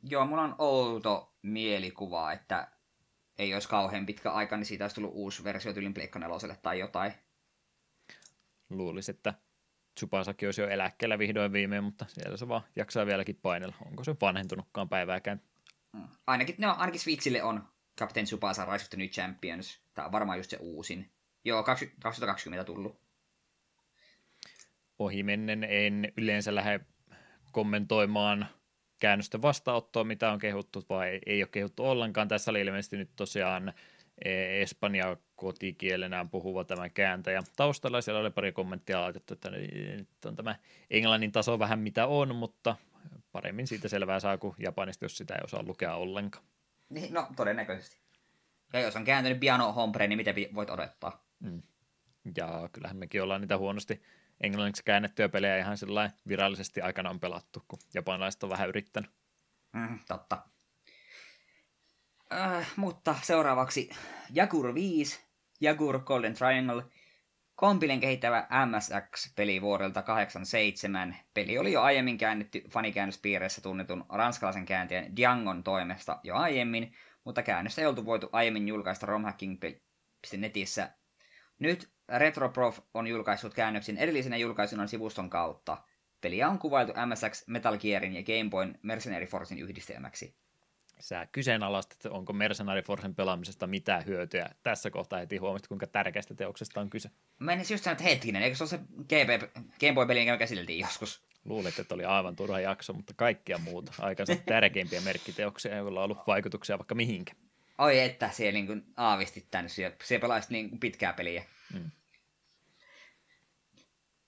Joo, 0.02 0.26
mulla 0.26 0.42
on 0.42 0.54
outo 0.58 1.34
mielikuva, 1.42 2.32
että 2.32 2.68
ei 3.38 3.54
olisi 3.54 3.68
kauhean 3.68 4.06
pitkä 4.06 4.30
aika, 4.32 4.56
niin 4.56 4.66
siitä 4.66 4.84
olisi 4.84 4.94
tullut 4.94 5.12
uusi 5.14 5.44
versio 5.44 5.72
tyylin 5.72 5.94
Pleikka 5.94 6.20
tai 6.62 6.78
jotain. 6.78 7.12
Luulisin, 8.70 9.14
että 9.14 9.34
Tsubasaki 9.94 10.46
olisi 10.46 10.60
jo 10.60 10.68
eläkkeellä 10.68 11.18
vihdoin 11.18 11.52
viimein, 11.52 11.84
mutta 11.84 12.04
siellä 12.08 12.36
se 12.36 12.48
vaan 12.48 12.62
jaksaa 12.76 13.06
vieläkin 13.06 13.38
painella. 13.42 13.74
Onko 13.86 14.04
se 14.04 14.16
vanhentunutkaan 14.20 14.88
päivääkään? 14.88 15.40
Mm. 15.92 16.08
Ainakin, 16.26 16.54
no, 16.58 16.74
ainakin 16.78 17.00
Switchille 17.00 17.42
on 17.42 17.68
Captain 17.98 18.26
Tsubasa 18.26 18.64
Rise 18.64 18.84
of 18.84 18.90
the 18.90 18.98
New 18.98 19.08
Champions. 19.08 19.80
Tämä 19.94 20.06
on 20.06 20.12
varmaan 20.12 20.38
just 20.38 20.50
se 20.50 20.56
uusin. 20.60 21.10
Joo, 21.44 21.62
2020 21.62 22.64
tullut. 22.64 23.03
Ohimennen 25.04 25.64
en 25.64 26.12
yleensä 26.16 26.54
lähde 26.54 26.80
kommentoimaan 27.52 28.46
käännösten 28.98 29.42
vastaanottoa, 29.42 30.04
mitä 30.04 30.32
on 30.32 30.38
kehuttu 30.38 30.84
vai 30.88 31.20
ei 31.26 31.42
ole 31.42 31.48
kehuttu 31.52 31.84
ollenkaan. 31.84 32.28
Tässä 32.28 32.50
oli 32.50 32.60
ilmeisesti 32.60 32.96
nyt 32.96 33.10
tosiaan 33.16 33.72
e, 34.24 34.62
Espanja 34.62 35.16
kotikielenään 35.36 36.30
puhuva 36.30 36.64
tämä 36.64 36.88
kääntäjä. 36.88 37.42
Taustalla 37.56 38.00
siellä 38.00 38.20
oli 38.20 38.30
pari 38.30 38.52
kommenttia 38.52 39.00
laitettu, 39.00 39.34
että 39.34 39.50
nyt 39.50 40.08
on 40.26 40.36
tämä 40.36 40.56
englannin 40.90 41.32
taso 41.32 41.58
vähän 41.58 41.78
mitä 41.78 42.06
on, 42.06 42.36
mutta 42.36 42.76
paremmin 43.32 43.66
siitä 43.66 43.88
selvää 43.88 44.20
saa 44.20 44.38
kuin 44.38 44.54
japanista, 44.58 45.04
jos 45.04 45.16
sitä 45.16 45.34
ei 45.34 45.44
osaa 45.44 45.62
lukea 45.62 45.94
ollenkaan. 45.94 46.44
Niin, 46.88 47.14
no 47.14 47.26
todennäköisesti. 47.36 47.98
Ja 48.72 48.80
jos 48.80 48.96
on 48.96 49.04
kääntynyt 49.04 49.40
piano 49.40 49.72
hombre, 49.72 50.06
niin 50.06 50.16
mitä 50.16 50.34
voit 50.54 50.70
odottaa? 50.70 51.24
Mm. 51.40 51.62
Ja 52.36 52.68
kyllähän 52.72 52.96
mekin 52.96 53.22
ollaan 53.22 53.40
niitä 53.40 53.58
huonosti 53.58 54.02
englanniksi 54.44 54.82
käännettyjä 54.84 55.28
pelejä 55.28 55.58
ihan 55.58 55.78
sellainen 55.78 56.18
virallisesti 56.28 56.80
aikanaan 56.80 57.20
pelattu, 57.20 57.64
kun 57.68 57.78
japanilaiset 57.94 58.42
on 58.42 58.50
vähän 58.50 58.68
yrittänyt. 58.68 59.10
Mm, 59.72 59.98
totta. 60.08 60.42
Äh, 62.32 62.72
mutta 62.76 63.14
seuraavaksi 63.22 63.90
Jagur 64.30 64.74
5, 64.74 65.24
Jagur 65.60 66.00
Golden 66.00 66.34
Triangle, 66.34 66.84
Kompilen 67.54 68.00
kehittävä 68.00 68.48
MSX-peli 68.66 69.62
vuodelta 69.62 70.02
87. 70.02 71.16
Peli 71.34 71.58
oli 71.58 71.72
jo 71.72 71.82
aiemmin 71.82 72.18
käännetty 72.18 72.62
fanikäännöspiireissä 72.70 73.60
tunnetun 73.60 74.04
ranskalaisen 74.08 74.66
kääntäjän 74.66 75.16
Diangon 75.16 75.62
toimesta 75.62 76.20
jo 76.22 76.36
aiemmin, 76.36 76.94
mutta 77.24 77.42
käännöstä 77.42 77.80
ei 77.80 77.86
oltu 77.86 78.04
voitu 78.04 78.28
aiemmin 78.32 78.68
julkaista 78.68 79.06
romhacking.netissä. 79.06 80.90
Nyt 81.58 81.93
Retroprof 82.08 82.78
on 82.94 83.06
julkaissut 83.06 83.54
käännöksen 83.54 83.98
erillisenä 83.98 84.36
julkaisuna 84.36 84.86
sivuston 84.86 85.30
kautta. 85.30 85.76
Peliä 86.20 86.48
on 86.48 86.58
kuvailtu 86.58 86.92
MSX 87.06 87.46
Metal 87.46 87.78
Gearin 87.78 88.14
ja 88.14 88.22
Game 88.22 88.50
Boyn 88.50 88.78
Mercenary 88.82 89.26
Forcein 89.26 89.60
yhdistelmäksi. 89.60 90.34
Sä 91.00 91.26
kyseenalaistat, 91.32 92.12
onko 92.12 92.32
Mercenary 92.32 92.82
Forcen 92.82 93.14
pelaamisesta 93.14 93.66
mitään 93.66 94.06
hyötyä. 94.06 94.50
Tässä 94.62 94.90
kohtaa 94.90 95.18
heti 95.18 95.36
huomasit, 95.36 95.68
kuinka 95.68 95.86
tärkeästä 95.86 96.34
teoksesta 96.34 96.80
on 96.80 96.90
kyse. 96.90 97.10
Mä 97.38 97.52
en 97.52 97.58
just 97.58 97.84
sanoa, 97.84 97.92
että 97.92 98.04
hetkinen, 98.04 98.42
eikö 98.42 98.56
se 98.56 98.64
ole 98.64 98.68
se 98.68 98.78
GP, 98.78 99.54
Game 99.80 99.92
Boy-peli, 99.92 100.26
jonka 100.26 100.38
käsiteltiin 100.38 100.78
joskus? 100.78 101.22
Luulet, 101.44 101.78
että 101.78 101.94
oli 101.94 102.04
aivan 102.04 102.36
turha 102.36 102.60
jakso, 102.60 102.92
mutta 102.92 103.14
kaikkia 103.16 103.58
muuta. 103.58 103.92
Aikansa 103.98 104.36
tärkeimpiä 104.46 105.00
merkkiteoksia, 105.00 105.76
joilla 105.76 106.00
on 106.00 106.04
ollut 106.04 106.26
vaikutuksia 106.26 106.78
vaikka 106.78 106.94
mihinkä. 106.94 107.32
Oi 107.78 108.00
että, 108.00 108.30
siellä 108.30 108.52
niin 108.52 108.84
aavistit 108.96 109.46
tänne, 109.50 109.68
siellä, 109.68 109.96
siellä 110.04 110.20
pelaisit 110.20 110.50
niin 110.50 110.80
pitkää 110.80 111.12
peliä. 111.12 111.44
Mm. 111.74 111.90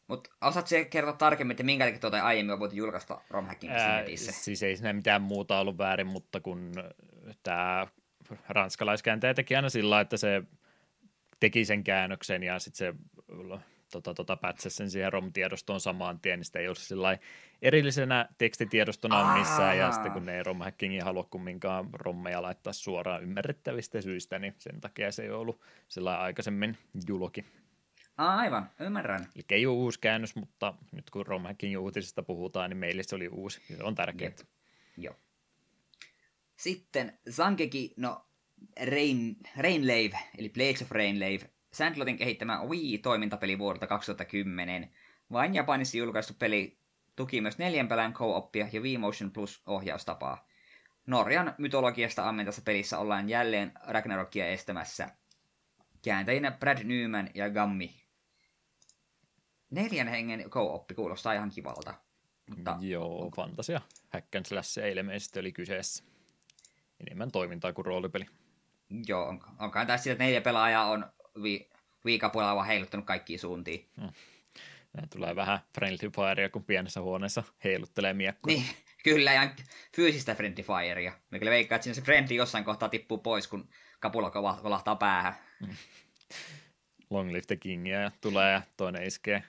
Mutta 0.06 0.30
osaatko 0.40 0.68
se 0.68 0.84
kertoa 0.84 1.12
tarkemmin, 1.12 1.54
että 1.54 1.62
minkä 1.62 1.84
takia 1.84 2.00
tuota 2.00 2.22
aiemmin 2.22 2.52
on 2.52 2.60
voitu 2.60 2.76
julkaista 2.76 3.20
romhacking 3.30 3.72
netissä? 3.72 4.32
Siis 4.32 4.62
ei 4.62 4.76
siinä 4.76 4.92
mitään 4.92 5.22
muuta 5.22 5.60
ollut 5.60 5.78
väärin, 5.78 6.06
mutta 6.06 6.40
kun 6.40 6.72
tämä 7.42 7.86
ranskalaiskääntäjä 8.48 9.34
teki 9.34 9.56
aina 9.56 9.68
sillä 9.68 10.00
että 10.00 10.16
se 10.16 10.42
teki 11.40 11.64
sen 11.64 11.84
käännöksen 11.84 12.42
ja 12.42 12.58
sitten 12.58 12.78
se 12.78 12.94
tota, 14.02 14.14
tota, 14.14 14.36
pätsäsi 14.36 14.76
sen 14.76 14.90
siihen 14.90 15.12
ROM-tiedostoon 15.12 15.80
samaan 15.80 16.20
tien, 16.20 16.38
niin 16.38 16.44
sitä 16.44 16.58
ei 16.58 16.74
sillä 16.74 17.18
erillisenä 17.62 18.28
tekstitiedostona 18.38 19.38
missään, 19.38 19.78
ja 19.78 19.92
sitten 19.92 20.12
kun 20.12 20.26
ne 20.26 20.36
ei 20.36 20.42
ROM-hackingin 20.42 21.04
halua 21.04 21.24
kumminkaan 21.24 21.88
rommeja 21.92 22.42
laittaa 22.42 22.72
suoraan 22.72 23.22
ymmärrettävistä 23.22 24.00
syistä, 24.00 24.38
niin 24.38 24.54
sen 24.58 24.80
takia 24.80 25.12
se 25.12 25.22
ei 25.22 25.30
ollut 25.30 25.60
sillä 25.88 26.20
aikaisemmin 26.20 26.78
julki. 27.08 27.44
Aivan, 28.16 28.70
ymmärrän. 28.80 29.26
Eli 29.34 29.44
ei 29.50 29.66
ole 29.66 29.76
uusi 29.76 30.00
käännös, 30.00 30.36
mutta 30.36 30.74
nyt 30.92 31.10
kun 31.10 31.26
Romhacking 31.26 31.80
uutisista 31.80 32.22
puhutaan, 32.22 32.70
niin 32.70 32.78
meille 32.78 33.02
se 33.02 33.16
oli 33.16 33.28
uusi. 33.28 33.62
Se 33.76 33.82
on 33.82 33.94
tärkeää. 33.94 34.32
Joo. 34.96 35.14
Sitten 36.56 37.18
Zangeki 37.30 37.94
no 37.96 38.26
Rain, 38.90 39.36
Rainlave, 39.56 40.18
eli 40.38 40.48
Blades 40.48 40.82
of 40.82 40.90
Rainlave, 40.90 41.50
Sandlotin 41.76 42.16
kehittämä 42.16 42.64
Wii-toimintapeli 42.64 43.58
vuodelta 43.58 43.86
2010. 43.86 44.92
Vain 45.32 45.54
Japanissa 45.54 45.96
julkaistu 45.96 46.34
peli 46.38 46.78
tuki 47.16 47.40
myös 47.40 47.58
neljän 47.58 47.88
pelän 47.88 48.12
co-oppia 48.12 48.68
ja 48.72 48.80
Wii 48.80 48.98
Motion 48.98 49.30
Plus 49.30 49.62
ohjaustapaa. 49.66 50.48
Norjan 51.06 51.54
mytologiasta 51.58 52.28
ammentassa 52.28 52.62
pelissä 52.64 52.98
ollaan 52.98 53.28
jälleen 53.28 53.72
Ragnarokia 53.86 54.48
estämässä. 54.48 55.08
Kääntäjinä 56.02 56.50
Brad 56.50 56.84
Newman 56.84 57.30
ja 57.34 57.50
Gammi 57.50 57.94
neljän 59.70 60.08
hengen 60.08 60.50
co-oppi 60.50 60.94
kuulostaa 60.94 61.32
ihan 61.32 61.50
kivalta. 61.50 61.94
Mutta 62.50 62.76
Joo, 62.80 63.30
fantasia. 63.36 63.80
Hack 64.08 64.34
and 64.36 64.46
slash 64.46 64.78
ilmeisesti 64.78 65.40
oli 65.40 65.52
kyseessä. 65.52 66.04
Enemmän 67.00 67.30
toimintaa 67.30 67.72
kuin 67.72 67.86
roolipeli. 67.86 68.26
Joo, 69.08 69.28
on, 69.28 69.40
onkaan 69.58 69.86
tässä 69.86 70.12
että 70.12 70.24
neljä 70.24 70.40
pelaajaa 70.40 70.90
on 70.90 71.15
vi, 71.42 71.70
viikapuolella 72.04 72.56
vaan 72.56 72.66
heiluttanut 72.66 73.06
kaikkiin 73.06 73.38
suuntiin. 73.38 73.88
Hmm. 74.00 74.10
tulee 75.10 75.36
vähän 75.36 75.58
friendly 75.74 76.10
firea, 76.10 76.48
kun 76.48 76.64
pienessä 76.64 77.00
huoneessa 77.00 77.42
heiluttelee 77.64 78.12
miekkoa. 78.12 78.52
Niin, 78.52 78.66
kyllä, 79.04 79.32
ja 79.32 79.50
fyysistä 79.96 80.34
friendly 80.34 80.64
firea. 80.64 81.12
Me 81.30 81.38
kyllä 81.38 81.50
veikkaa, 81.50 81.76
että 81.76 81.84
siinä 81.84 81.94
se 81.94 82.02
friendly 82.02 82.36
jossain 82.36 82.64
kohtaa 82.64 82.88
tippuu 82.88 83.18
pois, 83.18 83.48
kun 83.48 83.68
kapula 84.00 84.30
kolahtaa 84.62 84.96
päähän. 84.96 85.34
Hmm. 85.66 85.76
Long 87.10 87.28
Live 87.28 87.46
the 87.46 87.56
Kingia 87.56 88.00
ja 88.00 88.10
tulee 88.20 88.52
ja 88.52 88.62
toinen 88.76 89.06
iskee 89.06 89.42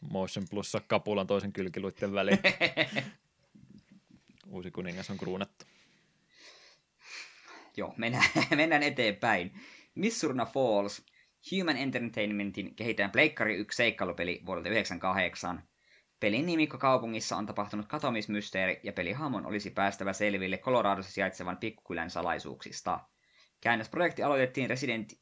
Motion 0.00 0.46
Plussa 0.50 0.80
kapulan 0.86 1.26
toisen 1.26 1.52
kylkiluitten 1.52 2.12
väliin. 2.12 2.38
Uusi 4.46 4.70
kuningas 4.70 5.10
on 5.10 5.18
kruunattu. 5.18 5.64
Joo, 7.76 7.94
mennään, 7.96 8.24
mennään 8.56 8.82
eteenpäin. 8.82 9.60
Missurna 9.94 10.46
Falls, 10.46 11.06
Human 11.52 11.76
Entertainmentin 11.76 12.74
kehittäjän 12.74 13.10
Pleikkari 13.10 13.56
1 13.56 13.76
seikkailupeli 13.76 14.42
vuodelta 14.46 14.68
1998. 14.68 15.62
Pelin 16.20 16.46
nimikkokaupungissa 16.46 17.36
on 17.36 17.46
tapahtunut 17.46 17.86
katoamismysteeri 17.86 18.80
ja 18.82 18.92
pelihahmon 18.92 19.46
olisi 19.46 19.70
päästävä 19.70 20.12
selville 20.12 20.58
Coloradossa 20.58 21.12
sijaitsevan 21.12 21.56
pikkukylän 21.56 22.10
salaisuuksista. 22.10 23.00
Käännösprojekti 23.60 24.22
aloitettiin 24.22 24.70
Resident 24.70 25.12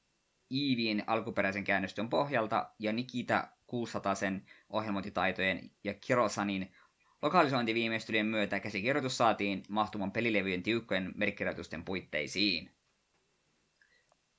Eevin 0.51 1.05
alkuperäisen 1.07 1.65
käännöstön 1.65 2.09
pohjalta 2.09 2.70
ja 2.78 2.93
Nikita 2.93 3.49
600 3.66 4.15
sen 4.15 4.47
ohjelmointitaitojen 4.69 5.70
ja 5.85 5.95
Kirosanin 5.95 6.73
lokalisointiviimeistelyjen 7.23 8.27
myötä 8.27 8.61
käsikirjoitus 8.61 9.16
saatiin 9.16 9.62
mahtumaan 9.69 10.12
pelilevyjen 10.12 10.62
tiukkojen 10.62 11.12
merkkirjoitusten 11.16 11.85
puitteisiin. 11.85 12.70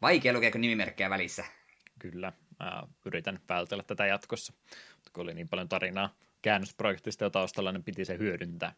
Vaikea 0.02 0.34
lukea, 0.34 0.52
kun 0.52 0.62
nimimerkkejä 0.62 1.10
välissä. 1.10 1.59
Kyllä, 2.00 2.34
mä 2.60 2.84
yritän 3.06 3.40
vältellä 3.50 3.84
tätä 3.84 4.06
jatkossa, 4.06 4.54
mutta 4.96 5.12
kun 5.14 5.24
oli 5.24 5.34
niin 5.34 5.50
paljon 5.50 5.70
tarinaa 5.70 6.16
käännösprojektista 6.42 7.24
jo 7.24 7.30
taustalla, 7.30 7.72
niin 7.72 7.84
piti 7.84 8.06
se 8.06 8.18
hyödyntää. 8.18 8.74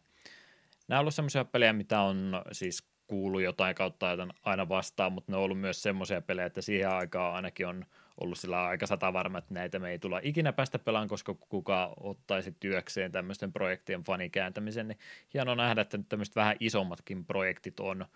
Nämä 0.88 0.98
on 0.98 1.00
ollut 1.00 1.14
semmoisia 1.14 1.44
pelejä, 1.44 1.72
mitä 1.72 2.00
on 2.00 2.42
siis 2.52 2.92
kuulu 3.06 3.38
jotain 3.38 3.74
kautta 3.74 4.06
aina 4.42 4.68
vastaan, 4.68 5.12
mutta 5.12 5.32
ne 5.32 5.36
on 5.36 5.42
ollut 5.42 5.60
myös 5.60 5.82
semmoisia 5.82 6.22
pelejä, 6.22 6.46
että 6.46 6.62
siihen 6.62 6.90
aikaan 6.90 7.34
ainakin 7.34 7.66
on 7.66 7.86
ollut 8.20 8.38
sillä 8.38 8.64
aika 8.64 8.86
sata 8.86 9.12
varma, 9.12 9.38
että 9.38 9.54
näitä 9.54 9.78
me 9.78 9.90
ei 9.90 9.98
tulla 9.98 10.20
ikinä 10.22 10.52
päästä 10.52 10.78
pelaan, 10.78 11.08
koska 11.08 11.34
kuka 11.34 11.92
ottaisi 12.00 12.56
työkseen 12.60 13.12
tämmöisten 13.12 13.52
projektien 13.52 14.04
fanikääntämisen, 14.04 14.88
niin 14.88 14.98
hienoa 15.34 15.54
nähdä, 15.54 15.80
että 15.80 15.96
nyt 15.96 16.08
tämmöiset 16.08 16.36
vähän 16.36 16.56
isommatkin 16.60 17.24
projektit 17.24 17.80
on, 17.80 18.06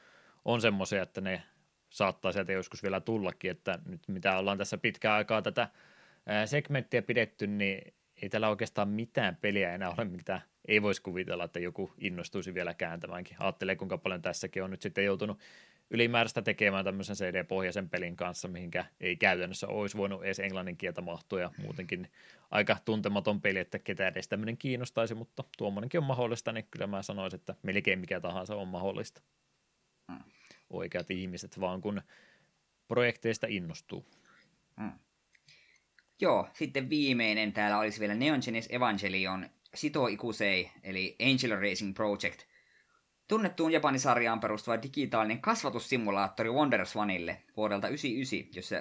on 0.44 0.60
semmoisia, 0.60 1.02
että 1.02 1.20
ne 1.20 1.42
saattaa 1.96 2.32
sieltä 2.32 2.52
joskus 2.52 2.82
vielä 2.82 3.00
tullakin, 3.00 3.50
että 3.50 3.78
nyt 3.86 4.00
mitä 4.08 4.38
ollaan 4.38 4.58
tässä 4.58 4.78
pitkään 4.78 5.14
aikaa 5.16 5.42
tätä 5.42 5.68
segmenttiä 6.46 7.02
pidetty, 7.02 7.46
niin 7.46 7.94
ei 8.22 8.28
täällä 8.28 8.48
oikeastaan 8.48 8.88
mitään 8.88 9.36
peliä 9.40 9.74
enää 9.74 9.90
ole, 9.90 10.04
mitä 10.04 10.40
ei 10.68 10.82
voisi 10.82 11.02
kuvitella, 11.02 11.44
että 11.44 11.60
joku 11.60 11.92
innostuisi 11.98 12.54
vielä 12.54 12.74
kääntämäänkin. 12.74 13.36
Ajattelee, 13.40 13.76
kuinka 13.76 13.98
paljon 13.98 14.22
tässäkin 14.22 14.62
on 14.62 14.70
nyt 14.70 14.82
sitten 14.82 15.04
joutunut 15.04 15.38
ylimääräistä 15.90 16.42
tekemään 16.42 16.84
tämmöisen 16.84 17.16
CD-pohjaisen 17.16 17.88
pelin 17.88 18.16
kanssa, 18.16 18.48
mihinkä 18.48 18.84
ei 19.00 19.16
käytännössä 19.16 19.68
olisi 19.68 19.96
voinut 19.96 20.24
edes 20.24 20.40
englannin 20.40 20.76
kieltä 20.76 21.00
mahtua 21.00 21.40
ja 21.40 21.50
muutenkin 21.58 22.10
aika 22.50 22.76
tuntematon 22.84 23.40
peli, 23.40 23.58
että 23.58 23.78
ketään 23.78 24.12
edes 24.12 24.28
tämmöinen 24.28 24.56
kiinnostaisi, 24.56 25.14
mutta 25.14 25.44
tuommoinenkin 25.58 26.00
on 26.00 26.06
mahdollista, 26.06 26.52
niin 26.52 26.66
kyllä 26.70 26.86
mä 26.86 27.02
sanoisin, 27.02 27.40
että 27.40 27.54
melkein 27.62 27.98
mikä 27.98 28.20
tahansa 28.20 28.56
on 28.56 28.68
mahdollista. 28.68 29.22
Mm. 30.08 30.35
Oikeat 30.70 31.10
ihmiset 31.10 31.60
vaan 31.60 31.80
kun 31.80 32.02
projekteista 32.88 33.46
innostuu. 33.50 34.06
Mm. 34.76 34.92
Joo, 36.20 36.48
sitten 36.52 36.90
viimeinen 36.90 37.52
täällä 37.52 37.78
olisi 37.78 38.00
vielä 38.00 38.14
Neon 38.14 38.40
Genesis 38.44 38.72
Evangelion 38.72 39.50
Sito 39.74 40.06
Ikusei, 40.06 40.70
eli 40.82 41.16
Angel 41.20 41.60
Racing 41.60 41.94
Project– 41.94 42.42
Tunnettuun 43.28 43.72
Japanisarjaan 43.72 44.40
perustuva 44.40 44.82
digitaalinen 44.82 45.40
kasvatussimulaattori 45.40 46.50
Swanille 46.84 47.42
vuodelta 47.56 47.86
1999, 47.86 48.56
jossa 48.56 48.76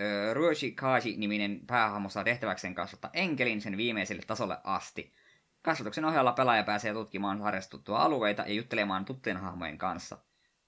ö, 0.00 0.34
Ruoshi 0.34 0.72
Kaji-niminen 0.72 1.60
päähahmo 1.66 2.08
saa 2.08 2.24
tehtäväkseen 2.24 2.74
kasvattaa 2.74 3.10
enkelin 3.14 3.60
sen 3.60 3.76
viimeiselle 3.76 4.22
tasolle 4.26 4.58
asti. 4.64 5.14
Kasvatuksen 5.62 6.04
ohella 6.04 6.32
pelaaja 6.32 6.62
pääsee 6.62 6.92
tutkimaan 6.92 7.40
harrastuttua 7.40 7.98
alueita 7.98 8.42
ja 8.46 8.54
juttelemaan 8.54 9.04
tuttujen 9.04 9.36
hahmojen 9.36 9.78
kanssa. 9.78 10.18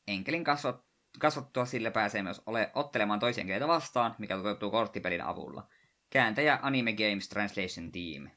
Enkelin 0.09 0.45
kasvat, 0.45 0.85
kasvattua 1.19 1.67
sille 1.67 1.91
pääsee 1.91 2.23
myös 2.23 2.43
ole, 2.47 2.71
ottelemaan 2.75 3.21
toisia 3.21 3.41
enkeleitä 3.41 3.69
vastaan, 3.69 4.15
mikä 4.19 4.37
toteutuu 4.37 4.71
korttipelin 4.71 5.23
avulla. 5.23 5.69
Kääntäjä 6.11 6.59
Anime 6.63 6.93
Games 6.93 7.29
Translation 7.29 7.93
Team. 7.93 8.31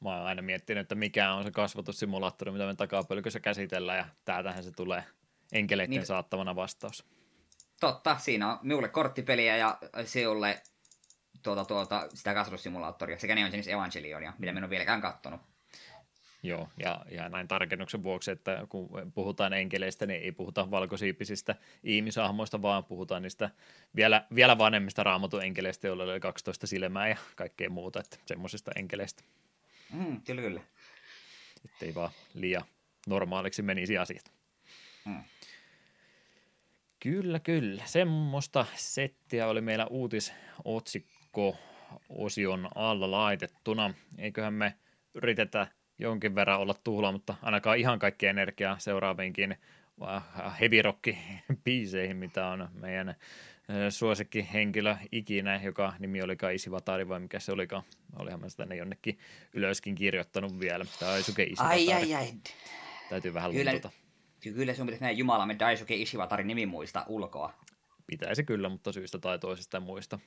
Mä 0.00 0.16
oon 0.16 0.26
aina 0.26 0.42
miettinyt, 0.42 0.82
että 0.82 0.94
mikä 0.94 1.32
on 1.32 1.44
se 1.44 1.50
kasvatussimulaattori, 1.50 2.50
mitä 2.50 2.66
me 2.66 2.74
takapölkössä 2.74 3.40
käsitellään, 3.40 3.98
ja 3.98 4.06
täältähän 4.24 4.64
se 4.64 4.70
tulee 4.70 5.04
enkeleiden 5.52 5.90
niin. 5.90 6.06
saattavana 6.06 6.56
vastaus. 6.56 7.04
Totta, 7.80 8.18
siinä 8.18 8.52
on 8.52 8.58
minulle 8.62 8.88
korttipeliä 8.88 9.56
ja 9.56 9.78
sinulle 10.04 10.62
tuota, 11.42 11.64
tuota, 11.64 12.08
sitä 12.14 12.34
kasvatussimulaattoria 12.34 13.18
sekä 13.18 13.34
Neon 13.34 13.50
Genesis 13.50 13.72
Evangelionia, 13.72 14.32
mitä 14.38 14.52
minä 14.52 14.58
en 14.58 14.64
ole 14.64 14.70
vieläkään 14.70 15.00
katsonut. 15.00 15.40
Joo, 16.42 16.68
ja, 16.82 17.04
ja 17.10 17.28
näin 17.28 17.48
tarkennuksen 17.48 18.02
vuoksi, 18.02 18.30
että 18.30 18.66
kun 18.68 18.88
puhutaan 19.14 19.52
enkeleistä, 19.52 20.06
niin 20.06 20.22
ei 20.22 20.32
puhuta 20.32 20.70
valkosiipisistä 20.70 21.54
ihmisahmoista, 21.84 22.62
vaan 22.62 22.84
puhutaan 22.84 23.22
niistä 23.22 23.50
vielä, 23.96 24.26
vielä 24.34 24.58
vanhemmista 24.58 25.02
raamatun 25.02 25.42
enkeleistä, 25.44 25.86
joilla 25.86 26.04
oli 26.04 26.20
12 26.20 26.66
silmää 26.66 27.08
ja 27.08 27.16
kaikkea 27.36 27.70
muuta, 27.70 28.00
että 28.00 28.16
semmoisista 28.26 28.70
enkeleistä. 28.76 29.22
Mm, 29.92 30.20
kyllä, 30.22 30.42
kyllä. 30.42 30.60
Ettei 31.64 31.94
vaan 31.94 32.10
liian 32.34 32.64
normaaliksi 33.06 33.62
menisi 33.62 33.98
asiat. 33.98 34.32
Mm. 35.04 35.22
Kyllä, 37.00 37.40
kyllä. 37.40 37.82
Semmoista 37.86 38.66
settiä 38.74 39.48
oli 39.48 39.60
meillä 39.60 39.86
uutisotsikko 39.86 41.56
osion 42.08 42.68
alla 42.74 43.10
laitettuna. 43.10 43.94
Eiköhän 44.18 44.54
me 44.54 44.74
yritetä 45.14 45.66
jonkin 45.98 46.34
verran 46.34 46.60
olla 46.60 46.74
tuhlaamatta 46.84 47.34
ainakaan 47.42 47.78
ihan 47.78 47.98
kaikki 47.98 48.26
energiaa 48.26 48.78
seuraaviinkin 48.78 49.56
heavy 50.60 50.82
rock 50.82 51.04
biiseihin, 51.64 52.16
mitä 52.16 52.46
on 52.46 52.68
meidän 52.72 53.14
suosikkihenkilö 53.90 54.96
ikinä, 55.12 55.60
joka 55.62 55.92
nimi 55.98 56.22
olikaan 56.22 56.54
Isivatari 56.54 57.08
vai 57.08 57.20
mikä 57.20 57.40
se 57.40 57.52
olikaan. 57.52 57.82
Olihan 58.18 58.40
mä 58.40 58.48
sitä 58.48 58.66
ne 58.66 58.76
jonnekin 58.76 59.18
ylöskin 59.52 59.94
kirjoittanut 59.94 60.60
vielä. 60.60 60.84
Daisuke 61.00 61.42
Isivatari. 61.42 61.92
Ai 61.92 61.92
ai 61.92 62.14
ai. 62.14 62.32
Täytyy 63.08 63.34
vähän 63.34 63.52
kyllä, 63.52 63.72
luntata. 63.72 63.94
Kyllä 64.40 64.74
sun 64.74 64.86
pitäisi 64.86 65.04
näin 65.04 65.18
jumalamme 65.18 65.56
Daisuke 65.58 65.96
Isivatari 65.96 66.44
nimi 66.44 66.66
muista 66.66 67.04
ulkoa. 67.08 67.54
Pitäisi 68.06 68.44
kyllä, 68.44 68.68
mutta 68.68 68.92
syystä 68.92 69.18
tai 69.18 69.38
toisesta 69.38 69.80
muista. 69.80 70.18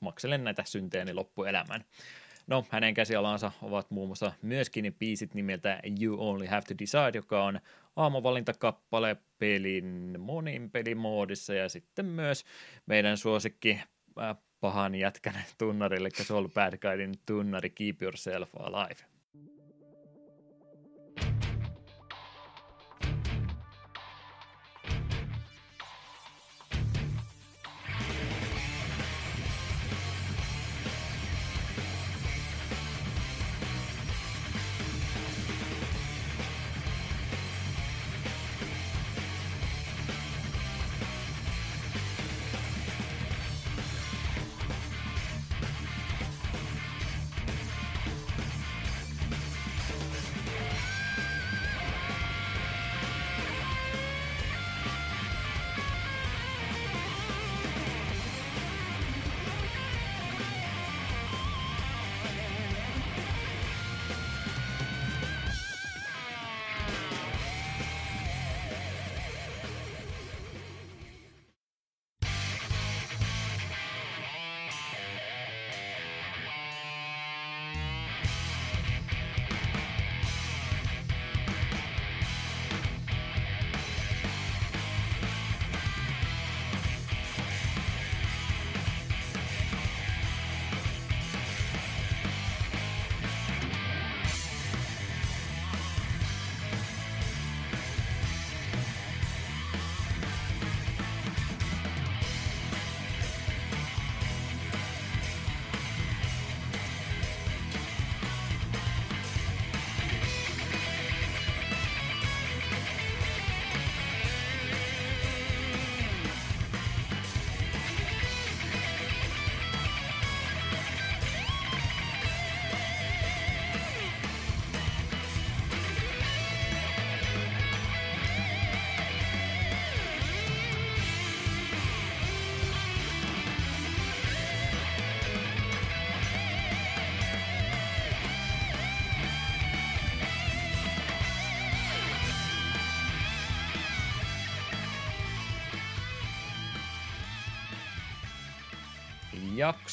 Makselen 0.00 0.44
näitä 0.44 0.64
synteeni 0.64 1.14
loppuelämän. 1.14 1.84
No, 2.50 2.64
hänen 2.70 2.94
käsialansa 2.94 3.52
ovat 3.62 3.90
muun 3.90 4.08
muassa 4.08 4.32
myöskin 4.42 4.94
biisit 4.98 5.34
nimeltä 5.34 5.80
You 6.02 6.28
Only 6.28 6.46
Have 6.46 6.62
to 6.62 6.74
Decide, 6.78 7.18
joka 7.18 7.44
on 7.44 7.60
aamuvalintakappale 7.96 9.16
pelin 9.38 10.14
monin 10.18 10.70
pelimoodissa 10.70 11.54
ja 11.54 11.68
sitten 11.68 12.06
myös 12.06 12.44
meidän 12.86 13.16
suosikki 13.18 13.80
äh, 14.20 14.36
pahan 14.60 14.94
jätkän 14.94 15.44
tunnarille, 15.58 16.08
Soul 16.22 16.48
Bad 16.48 16.78
Guidin 16.78 17.14
tunnari 17.26 17.70
Keep 17.70 18.02
Yourself 18.02 18.50
Alive. 18.58 19.19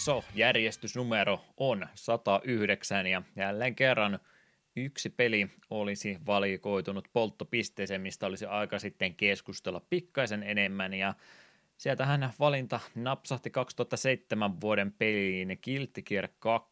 Jakso, 0.07 0.27
järjestysnumero 0.35 1.45
on 1.57 1.87
109 1.95 3.07
ja 3.07 3.21
jälleen 3.35 3.75
kerran 3.75 4.19
yksi 4.75 5.09
peli 5.09 5.49
olisi 5.69 6.17
valikoitunut 6.25 7.07
polttopisteeseen, 7.13 8.01
mistä 8.01 8.25
olisi 8.25 8.45
aika 8.45 8.79
sitten 8.79 9.15
keskustella 9.15 9.79
pikkaisen 9.89 10.43
enemmän 10.43 10.93
ja 10.93 11.13
Sieltähän 11.77 12.33
valinta 12.39 12.79
napsahti 12.95 13.49
2007 13.49 14.61
vuoden 14.61 14.91
peliin 14.91 15.59
Gear 16.05 16.27
2 16.39 16.69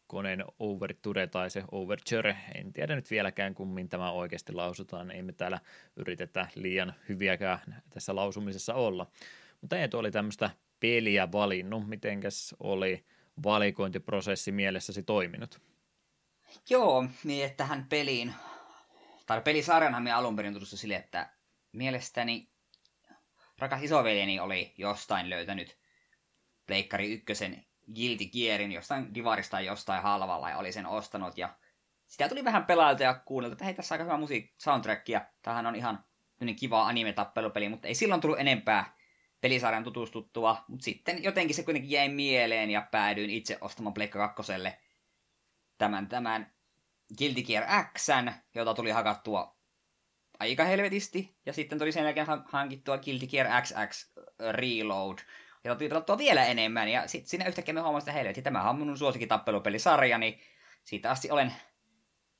Overture 0.58 1.26
tai 1.26 1.50
se 1.50 1.64
Overture. 1.72 2.36
En 2.54 2.72
tiedä 2.72 2.96
nyt 2.96 3.10
vieläkään 3.10 3.54
kummin 3.54 3.88
tämä 3.88 4.10
oikeasti 4.10 4.52
lausutaan. 4.52 5.10
Ei 5.10 5.22
me 5.22 5.32
täällä 5.32 5.60
yritetä 5.96 6.48
liian 6.54 6.94
hyviäkään 7.08 7.82
tässä 7.90 8.14
lausumisessa 8.14 8.74
olla. 8.74 9.06
Mutta 9.60 9.78
Eetu 9.78 9.98
oli 9.98 10.10
tämmöistä 10.10 10.50
peliä 10.80 11.32
valinnut. 11.32 11.88
Mitenkäs 11.88 12.54
oli 12.60 13.04
valikointiprosessi 13.44 14.52
mielessäsi 14.52 15.02
toiminut? 15.02 15.60
Joo, 16.70 17.06
niin 17.24 17.56
tähän 17.56 17.86
peliin, 17.88 18.34
tai 19.26 19.40
pelisarjana 19.40 20.00
me 20.00 20.12
alun 20.12 20.36
perin 20.36 20.52
tutustu 20.52 20.76
sille, 20.76 20.96
että 20.96 21.30
mielestäni 21.72 22.50
rakas 23.58 23.82
isoveljeni 23.82 24.40
oli 24.40 24.74
jostain 24.78 25.30
löytänyt 25.30 25.78
Pleikkari 26.66 27.12
ykkösen 27.12 27.66
Guilty 27.94 28.24
Gearin 28.24 28.72
jostain 28.72 29.14
divarista 29.14 29.50
tai 29.50 29.66
jostain 29.66 30.02
halvalla 30.02 30.50
ja 30.50 30.58
oli 30.58 30.72
sen 30.72 30.86
ostanut 30.86 31.38
ja 31.38 31.56
sitä 32.06 32.28
tuli 32.28 32.44
vähän 32.44 32.66
pelailta 32.66 33.02
ja 33.02 33.14
kuunneltu, 33.14 33.52
että 33.52 33.64
hei 33.64 33.74
tässä 33.74 33.94
on 33.94 34.00
aika 34.00 34.04
hyvä 34.04 34.20
musiik 34.20 34.54
soundtrack 34.58 35.08
ja 35.08 35.26
tämähän 35.42 35.66
on 35.66 35.74
ihan 35.74 36.04
kiva 36.56 36.88
anime-tappelupeli, 36.88 37.68
mutta 37.68 37.88
ei 37.88 37.94
silloin 37.94 38.20
tullut 38.20 38.40
enempää 38.40 38.95
pelisarjan 39.40 39.84
tutustuttua, 39.84 40.64
mutta 40.68 40.84
sitten 40.84 41.22
jotenkin 41.22 41.56
se 41.56 41.62
kuitenkin 41.62 41.90
jäi 41.90 42.08
mieleen 42.08 42.70
ja 42.70 42.86
päädyin 42.90 43.30
itse 43.30 43.58
ostamaan 43.60 43.94
Pleikka 43.94 44.34
2 44.34 44.52
tämän, 45.78 46.08
tämän 46.08 46.52
Guilty 47.18 47.42
Gear 47.42 47.64
X, 47.96 48.08
jota 48.54 48.74
tuli 48.74 48.90
hakattua 48.90 49.56
aika 50.38 50.64
helvetisti, 50.64 51.36
ja 51.46 51.52
sitten 51.52 51.78
tuli 51.78 51.92
sen 51.92 52.04
jälkeen 52.04 52.26
hankittua 52.44 52.98
Guilty 52.98 53.26
Gear 53.26 53.62
XX 53.62 54.12
Reload, 54.52 55.18
jota 55.64 55.78
tuli 55.78 55.88
pelattua 55.88 56.18
vielä 56.18 56.44
enemmän, 56.44 56.88
ja 56.88 57.08
sitten 57.08 57.28
siinä 57.28 57.46
yhtäkkiä 57.46 57.74
me 57.74 57.80
huomasin, 57.80 58.08
että 58.08 58.18
helvetti, 58.18 58.42
tämä 58.42 58.70
on 58.70 58.78
minun 58.78 58.98
suosikkitappelupelisarja, 58.98 60.18
niin 60.18 60.40
siitä 60.84 61.10
asti 61.10 61.30
olen, 61.30 61.54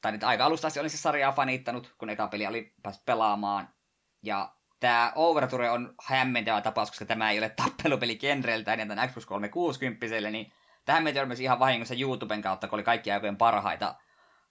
tai 0.00 0.12
nyt 0.12 0.24
aika 0.24 0.44
alusta 0.44 0.66
asti 0.66 0.80
olin 0.80 0.90
se 0.90 0.96
sarjaa 0.96 1.32
fanittanut, 1.32 1.94
kun 1.98 2.10
eka 2.10 2.28
peli 2.28 2.46
oli 2.46 2.74
päässyt 2.82 3.04
pelaamaan, 3.04 3.74
ja 4.22 4.56
tämä 4.80 5.12
Overture 5.14 5.70
on 5.70 5.94
hämmentävä 6.06 6.60
tapaus, 6.60 6.90
koska 6.90 7.04
tämä 7.04 7.30
ei 7.30 7.38
ole 7.38 7.48
tappelupeli 7.48 8.16
genreltään, 8.16 8.80
ja 8.80 8.86
tämän 8.86 9.08
Xbox 9.08 9.26
360 9.26 10.30
niin 10.30 10.52
tähän 10.84 11.02
me 11.02 11.12
törmäsin 11.12 11.44
ihan 11.44 11.58
vahingossa 11.58 11.94
YouTuben 12.00 12.42
kautta, 12.42 12.68
kun 12.68 12.76
oli 12.76 12.82
kaikki 12.82 13.12
aikojen 13.12 13.36
parhaita 13.36 13.94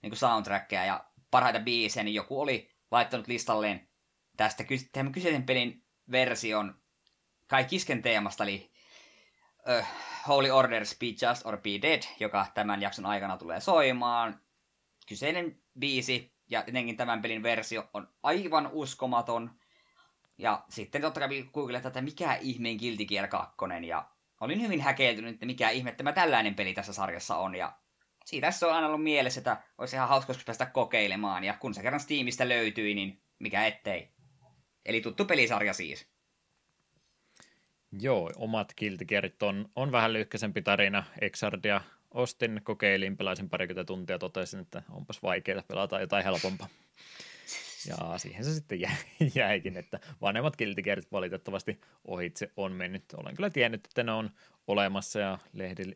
niin 0.02 0.16
soundtrackeja 0.16 0.84
ja 0.84 1.04
parhaita 1.30 1.60
biisejä, 1.60 2.04
niin 2.04 2.14
joku 2.14 2.40
oli 2.40 2.70
laittanut 2.90 3.28
listalleen 3.28 3.88
tästä 4.36 4.64
tämän 4.92 5.12
kyseisen 5.12 5.42
pelin 5.42 5.84
version 6.10 6.80
kaikisken 7.46 8.02
teemasta, 8.02 8.44
eli 8.44 8.72
uh, 9.78 9.86
Holy 10.28 10.50
Order, 10.50 10.84
Be 11.00 11.06
Just 11.06 11.46
or 11.46 11.56
Be 11.56 11.70
Dead, 11.82 12.02
joka 12.20 12.46
tämän 12.54 12.82
jakson 12.82 13.06
aikana 13.06 13.36
tulee 13.36 13.60
soimaan. 13.60 14.40
Kyseinen 15.08 15.62
biisi 15.78 16.34
ja 16.50 16.64
etenkin 16.66 16.96
tämän 16.96 17.22
pelin 17.22 17.42
versio 17.42 17.90
on 17.94 18.08
aivan 18.22 18.70
uskomaton. 18.72 19.50
Ja 20.38 20.64
sitten 20.68 21.02
totta 21.02 21.20
kai 21.20 21.48
googletin, 21.54 21.86
että 21.86 22.00
mikä 22.00 22.34
ihmeen 22.34 22.76
Guilty 22.76 23.04
Gear 23.04 23.28
2, 23.28 23.56
ja 23.86 24.08
olin 24.40 24.62
hyvin 24.62 24.80
häkeltynyt, 24.80 25.34
että 25.34 25.46
mikä 25.46 25.70
ihme 25.70 25.92
tämä 25.92 26.12
tällainen 26.12 26.54
peli 26.54 26.74
tässä 26.74 26.92
sarjassa 26.92 27.36
on, 27.36 27.54
ja 27.54 27.72
siitä 28.24 28.50
se 28.50 28.66
on 28.66 28.74
aina 28.74 28.86
ollut 28.86 29.02
mielessä, 29.02 29.40
että 29.40 29.62
olisi 29.78 29.96
ihan 29.96 30.08
hauska 30.08 30.34
päästä 30.46 30.66
kokeilemaan, 30.66 31.44
ja 31.44 31.54
kun 31.54 31.74
se 31.74 31.82
kerran 31.82 32.00
Steamista 32.00 32.48
löytyi, 32.48 32.94
niin 32.94 33.22
mikä 33.38 33.66
ettei. 33.66 34.08
Eli 34.84 35.00
tuttu 35.00 35.24
pelisarja 35.24 35.72
siis. 35.72 36.06
Joo, 38.00 38.30
omat 38.36 38.72
kiltikerit 38.76 39.42
on, 39.42 39.68
on 39.76 39.92
vähän 39.92 40.12
lyhkäisempi 40.12 40.62
tarina. 40.62 41.04
Exardia 41.20 41.80
ostin, 42.10 42.60
kokeilin, 42.64 43.16
pelasin 43.16 43.50
parikymmentä 43.50 43.86
tuntia, 43.86 44.18
totesin, 44.18 44.60
että 44.60 44.82
onpas 44.90 45.22
vaikeaa 45.22 45.62
pelata 45.68 46.00
jotain 46.00 46.24
helpompaa. 46.24 46.68
Ja 47.88 48.18
siihen 48.18 48.44
se 48.44 48.54
sitten 48.54 48.80
jä, 48.80 48.90
jäikin, 49.34 49.76
että 49.76 50.00
vanhemmat 50.20 50.56
kiltikerit 50.56 51.12
valitettavasti 51.12 51.80
ohitse 52.04 52.50
on 52.56 52.72
mennyt. 52.72 53.04
Olen 53.16 53.34
kyllä 53.34 53.50
tiennyt, 53.50 53.86
että 53.86 54.02
ne 54.02 54.12
on 54.12 54.30
olemassa 54.66 55.18
ja 55.18 55.38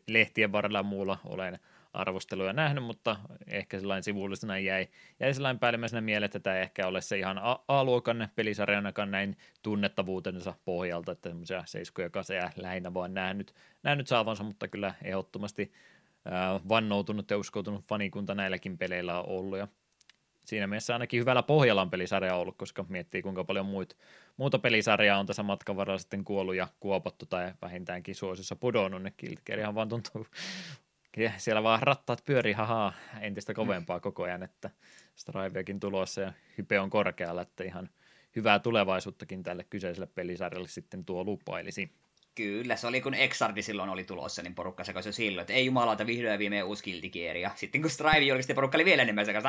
lehtien 0.07 0.51
varrella 0.51 0.83
muulla 0.83 1.17
olen 1.25 1.59
arvosteluja 1.93 2.53
nähnyt, 2.53 2.83
mutta 2.83 3.15
ehkä 3.47 3.79
sellainen 3.79 4.03
sivullisena 4.03 4.59
jäi, 4.59 4.87
jäi 5.19 5.33
sellainen 5.33 5.59
päällimmäisenä 5.59 6.01
mieleen, 6.01 6.25
että 6.25 6.39
tämä 6.39 6.55
ehkä 6.55 6.87
ole 6.87 7.01
se 7.01 7.17
ihan 7.17 7.39
A-luokan 7.67 8.27
pelisarjanakaan 8.35 9.11
näin 9.11 9.37
tunnettavuutensa 9.61 10.53
pohjalta, 10.65 11.11
että 11.11 11.29
semmoisia 11.29 11.63
seiskoja 11.65 12.09
kaseja 12.09 12.49
lähinnä 12.55 12.93
vaan 12.93 13.13
nähnyt, 13.13 13.55
nähnyt 13.83 14.07
saavansa, 14.07 14.43
mutta 14.43 14.67
kyllä 14.67 14.93
ehdottomasti 15.03 15.71
äh, 16.27 16.61
vannoutunut 16.69 17.31
ja 17.31 17.37
uskoutunut 17.37 17.85
fanikunta 17.87 18.35
näilläkin 18.35 18.77
peleillä 18.77 19.19
on 19.19 19.29
ollut 19.29 19.57
ja 19.57 19.67
siinä 20.51 20.67
mielessä 20.67 20.93
ainakin 20.93 21.19
hyvällä 21.19 21.43
pohjalla 21.43 21.81
on 21.81 21.89
pelisarja 21.89 22.35
ollut, 22.35 22.57
koska 22.57 22.85
miettii 22.89 23.21
kuinka 23.21 23.43
paljon 23.43 23.65
muut, 23.65 23.97
muuta 24.37 24.59
pelisarjaa 24.59 25.19
on 25.19 25.25
tässä 25.25 25.43
matkan 25.43 25.75
varrella 25.75 25.97
sitten 25.97 26.23
kuollut 26.23 26.55
ja 26.55 26.67
kuopattu 26.79 27.25
tai 27.25 27.53
vähintäänkin 27.61 28.15
suosissa 28.15 28.55
pudonnut, 28.55 29.03
ne 29.03 29.13
Kiltkerihan 29.17 29.75
vaan 29.75 29.89
tuntuu 29.89 30.27
siellä 31.37 31.63
vaan 31.63 31.83
rattaat 31.83 32.25
pyörii 32.25 32.53
hahaa 32.53 32.93
entistä 33.21 33.53
kovempaa 33.53 33.99
koko 33.99 34.23
ajan, 34.23 34.43
että 34.43 34.69
Striveakin 35.15 35.79
tulossa 35.79 36.21
ja 36.21 36.33
hype 36.57 36.79
on 36.79 36.89
korkealla, 36.89 37.41
että 37.41 37.63
ihan 37.63 37.89
hyvää 38.35 38.59
tulevaisuuttakin 38.59 39.43
tälle 39.43 39.63
kyseiselle 39.63 40.07
pelisarjalle 40.15 40.67
sitten 40.67 41.05
tuo 41.05 41.23
lupailisi. 41.23 41.91
Kyllä, 42.35 42.75
se 42.75 42.87
oli 42.87 43.01
kun 43.01 43.13
Exardi 43.13 43.61
silloin 43.61 43.89
oli 43.89 44.03
tulossa, 44.03 44.41
niin 44.41 44.55
porukka 44.55 44.83
sekoisi 44.83 45.09
jo 45.09 45.13
silloin, 45.13 45.41
että 45.41 45.53
ei 45.53 45.65
jumalauta 45.65 46.05
vihdoin 46.05 46.39
viimein 46.39 46.63
uusi 46.63 47.11
Ja 47.41 47.51
sitten 47.55 47.81
kun 47.81 47.89
Strive 47.89 48.19
julkisti, 48.19 48.53
porukka 48.53 48.77
oli 48.77 48.85
vielä 48.85 49.01
enemmän 49.01 49.25
sekoisi, 49.25 49.47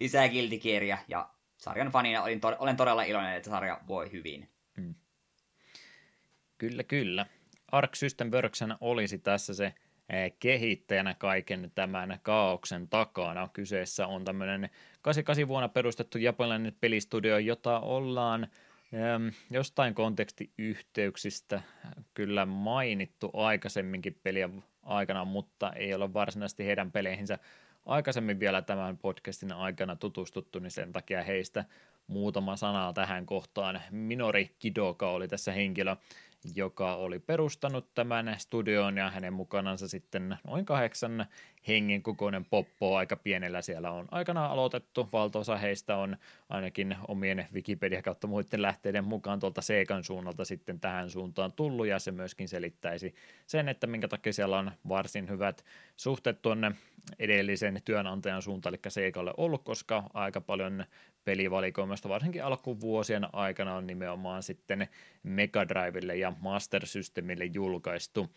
lisää 0.00 0.28
Guilty 0.28 0.60
Ja 1.08 1.28
sarjan 1.56 1.88
fanina 1.88 2.22
olin 2.22 2.40
to- 2.40 2.56
olen 2.58 2.76
todella 2.76 3.02
iloinen, 3.02 3.36
että 3.36 3.50
sarja 3.50 3.80
voi 3.88 4.12
hyvin. 4.12 4.48
Hmm. 4.76 4.94
Kyllä, 6.58 6.82
kyllä. 6.84 7.26
Ark 7.72 7.94
System 7.94 8.30
Worksen 8.30 8.74
olisi 8.80 9.18
tässä 9.18 9.54
se 9.54 9.74
kehittäjänä 10.38 11.14
kaiken 11.14 11.72
tämän 11.74 12.18
kaauksen 12.22 12.88
takana. 12.88 13.48
Kyseessä 13.52 14.06
on 14.06 14.24
tämmöinen 14.24 14.70
88 15.02 15.48
vuonna 15.48 15.68
perustettu 15.68 16.18
japanilainen 16.18 16.76
pelistudio, 16.80 17.38
jota 17.38 17.80
ollaan 17.80 18.48
jostain 19.50 19.94
kontekstiyhteyksistä 19.94 21.62
kyllä 22.14 22.46
mainittu 22.46 23.30
aikaisemminkin 23.34 24.20
peliä 24.22 24.48
aikana, 24.82 25.24
mutta 25.24 25.72
ei 25.72 25.94
ole 25.94 26.12
varsinaisesti 26.12 26.66
heidän 26.66 26.92
peleihinsä 26.92 27.38
aikaisemmin 27.86 28.40
vielä 28.40 28.62
tämän 28.62 28.98
podcastin 28.98 29.52
aikana 29.52 29.96
tutustuttu, 29.96 30.58
niin 30.58 30.70
sen 30.70 30.92
takia 30.92 31.22
heistä 31.22 31.64
muutama 32.06 32.56
sana 32.56 32.92
tähän 32.92 33.26
kohtaan. 33.26 33.82
Minori 33.90 34.50
Kidoka 34.58 35.10
oli 35.10 35.28
tässä 35.28 35.52
henkilö, 35.52 35.96
joka 36.54 36.94
oli 36.94 37.18
perustanut 37.18 37.94
tämän 37.94 38.34
studion 38.38 38.96
ja 38.96 39.10
hänen 39.10 39.32
mukanansa 39.32 39.88
sitten 39.88 40.36
noin 40.44 40.64
kahdeksan 40.64 41.26
hengen 41.68 42.02
kokoinen 42.02 42.44
poppo 42.44 42.96
aika 42.96 43.16
pienellä 43.16 43.62
siellä 43.62 43.90
on 43.90 44.08
aikana 44.10 44.46
aloitettu. 44.46 45.08
Valtaosa 45.12 45.56
heistä 45.56 45.96
on 45.96 46.16
ainakin 46.48 46.96
omien 47.08 47.48
Wikipedia 47.54 48.02
kautta 48.02 48.26
muiden 48.26 48.62
lähteiden 48.62 49.04
mukaan 49.04 49.40
tuolta 49.40 49.62
Seikan 49.62 50.04
suunnalta 50.04 50.44
sitten 50.44 50.80
tähän 50.80 51.10
suuntaan 51.10 51.52
tullut 51.52 51.86
ja 51.86 51.98
se 51.98 52.10
myöskin 52.12 52.48
selittäisi 52.48 53.14
sen, 53.46 53.68
että 53.68 53.86
minkä 53.86 54.08
takia 54.08 54.32
siellä 54.32 54.58
on 54.58 54.72
varsin 54.88 55.28
hyvät 55.28 55.64
suhteet 55.96 56.42
tuonne 56.42 56.72
edellisen 57.18 57.82
työnantajan 57.84 58.42
suuntaan, 58.42 58.74
eli 58.74 58.80
Seikalle 58.88 59.34
ollut, 59.36 59.64
koska 59.64 60.02
aika 60.14 60.40
paljon 60.40 60.84
pelivalikoimasta 61.24 62.08
varsinkin 62.08 62.44
alkuvuosien 62.44 63.34
aikana 63.34 63.74
on 63.74 63.86
nimenomaan 63.86 64.42
sitten 64.42 64.88
Mega 65.22 65.68
Drivelle 65.68 66.16
ja 66.16 66.32
Master 66.40 66.86
Systemille 66.86 67.44
julkaistu. 67.44 68.30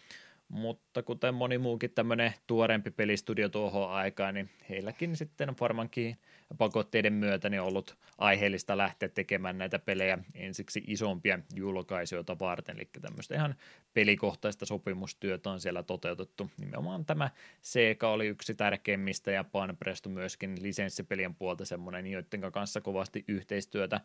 Mutta 0.50 1.04
kuten 1.04 1.34
moni 1.34 1.58
muukin 1.58 1.92
tämmöinen 1.92 2.34
tuorempi 2.48 2.92
pelistudio 2.92 3.50
tuohon 3.50 3.92
aikaan, 3.92 4.34
niin 4.34 4.50
heilläkin 4.70 5.16
sitten 5.16 5.54
varmaankin 5.60 6.18
pakotteiden 6.58 7.14
myötä 7.14 7.50
niin 7.50 7.62
ollut 7.62 7.98
aiheellista 8.18 8.78
lähteä 8.78 9.10
tekemään 9.10 9.58
näitä 9.58 9.80
pelejä 9.80 10.18
ensiksi 10.34 10.84
isompia 10.88 11.40
julkaisijoita 11.56 12.40
varten, 12.40 12.76
eli 12.76 12.90
tämmöistä 13.02 13.36
ihan 13.36 13.56
pelikohtaista 13.94 14.66
sopimustyötä 14.66 15.50
on 15.50 15.60
siellä 15.60 15.84
toteutettu. 15.84 16.52
Nimenomaan 16.58 17.06
tämä 17.06 17.30
Sega 17.62 18.10
oli 18.10 18.28
yksi 18.28 18.56
tärkeimmistä 18.56 19.32
ja 19.32 19.44
Panpresto 19.44 20.10
myöskin 20.10 20.64
lisenssipelien 20.64 21.36
puolta 21.36 21.66
semmoinen, 21.66 22.08
joiden 22.08 22.52
kanssa 22.52 22.82
kovasti 22.82 23.26
yhteistyötä 23.28 24.02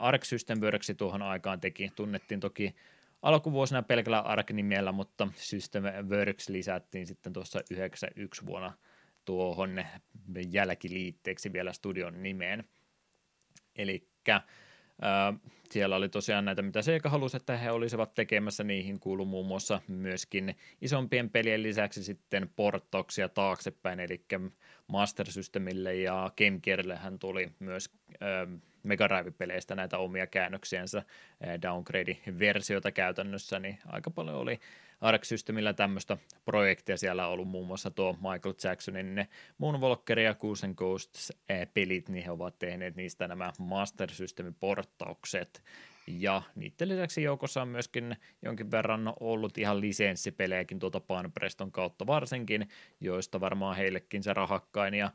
Arc 0.00 0.24
System 0.24 0.60
Works 0.60 0.92
tuohon 0.96 1.22
aikaan 1.22 1.60
teki. 1.60 1.92
Tunnettiin 1.96 2.40
toki 2.40 2.74
alkuvuosina 3.22 3.82
pelkällä 3.82 4.20
Ark-nimellä, 4.20 4.92
mutta 4.92 5.28
System 5.36 5.82
Works 6.08 6.48
lisättiin 6.48 7.06
sitten 7.06 7.32
tuossa 7.32 7.60
91 7.70 8.46
vuonna 8.46 8.72
tuohon 9.28 9.84
jälkiliitteeksi 10.52 11.52
vielä 11.52 11.72
studion 11.72 12.22
nimeen. 12.22 12.64
Eli 13.76 14.08
siellä 15.70 15.96
oli 15.96 16.08
tosiaan 16.08 16.44
näitä, 16.44 16.62
mitä 16.62 16.82
Sega 16.82 17.08
halusi, 17.08 17.36
että 17.36 17.56
he 17.56 17.70
olisivat 17.70 18.14
tekemässä. 18.14 18.64
Niihin 18.64 19.00
kuulu 19.00 19.24
muun 19.24 19.46
muassa 19.46 19.80
myöskin 19.88 20.56
isompien 20.80 21.30
pelien 21.30 21.62
lisäksi 21.62 22.04
sitten 22.04 22.50
porttauksia 22.56 23.28
taaksepäin, 23.28 24.00
eli 24.00 24.24
Master 24.86 25.30
Systemille 25.30 25.94
ja 25.94 26.30
Game 26.38 26.58
Gearille 26.62 26.96
hän 26.96 27.18
tuli 27.18 27.52
myös 27.58 27.90
Mega 28.82 29.08
Drive-peleistä 29.08 29.74
näitä 29.74 29.98
omia 29.98 30.26
käännöksiänsä, 30.26 31.02
downgrade-versioita 31.62 32.92
käytännössä, 32.92 33.58
niin 33.58 33.78
aika 33.86 34.10
paljon 34.10 34.36
oli 34.36 34.60
Arc 35.00 35.24
Systemillä 35.24 35.72
tämmöistä 35.72 36.16
projektia. 36.44 36.96
Siellä 36.96 37.26
on 37.26 37.32
ollut 37.32 37.48
muun 37.48 37.66
muassa 37.66 37.90
tuo 37.90 38.12
Michael 38.12 38.54
Jacksonin 38.64 39.14
ne 39.14 39.28
Moonwalker 39.58 40.18
ja 40.18 40.34
Goose 40.34 40.66
and 40.66 40.74
Ghosts 40.74 41.32
pelit, 41.74 42.08
niin 42.08 42.24
he 42.24 42.30
ovat 42.30 42.58
tehneet 42.58 42.96
niistä 42.96 43.28
nämä 43.28 43.52
Master 43.58 44.10
Systemin 44.10 44.54
porttaukset. 44.54 45.62
Ja 46.06 46.42
niiden 46.54 46.88
lisäksi 46.88 47.22
joukossa 47.22 47.62
on 47.62 47.68
myöskin 47.68 48.16
jonkin 48.42 48.70
verran 48.70 49.12
ollut 49.20 49.58
ihan 49.58 49.80
lisenssipelejäkin 49.80 50.78
tuota 50.78 51.00
Panpreston 51.00 51.72
kautta 51.72 52.06
varsinkin, 52.06 52.68
joista 53.00 53.40
varmaan 53.40 53.76
heillekin 53.76 54.22
se 54.22 54.32
rahakkain 54.34 54.94
ja 54.94 55.10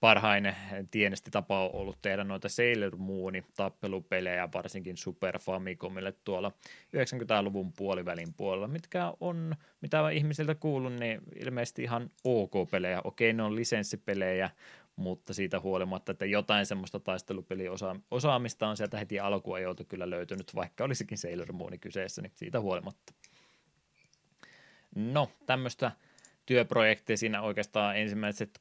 parhain 0.00 0.56
tienesti 0.90 1.30
tapa 1.30 1.64
on 1.64 1.74
ollut 1.74 1.98
tehdä 2.02 2.24
noita 2.24 2.48
Sailor 2.48 2.96
Moonin 2.96 3.44
tappelupelejä, 3.56 4.48
varsinkin 4.54 4.96
Super 4.96 5.38
Famicomille 5.38 6.14
tuolla 6.24 6.52
90-luvun 6.96 7.72
puolivälin 7.72 8.34
puolella, 8.34 8.68
mitkä 8.68 9.12
on, 9.20 9.54
mitä 9.80 10.10
ihmisiltä 10.10 10.54
kuulun, 10.54 10.96
niin 10.96 11.20
ilmeisesti 11.44 11.82
ihan 11.82 12.10
ok-pelejä. 12.24 13.00
Okei, 13.04 13.32
ne 13.32 13.42
on 13.42 13.56
lisenssipelejä, 13.56 14.50
mutta 14.96 15.34
siitä 15.34 15.60
huolimatta, 15.60 16.12
että 16.12 16.26
jotain 16.26 16.66
semmoista 16.66 17.00
taistelupeliosaamista 17.00 18.68
on 18.68 18.76
sieltä 18.76 18.98
heti 18.98 19.20
alkuajoilta 19.20 19.84
kyllä 19.84 20.10
löytynyt, 20.10 20.54
vaikka 20.54 20.84
olisikin 20.84 21.18
Sailor 21.18 21.52
Moon 21.52 21.80
kyseessä, 21.80 22.22
niin 22.22 22.32
siitä 22.34 22.60
huolimatta. 22.60 23.14
No, 24.94 25.30
tämmöistä 25.46 25.92
työprojekti 26.46 27.16
siinä 27.16 27.42
oikeastaan 27.42 27.96
ensimmäiset 27.96 28.60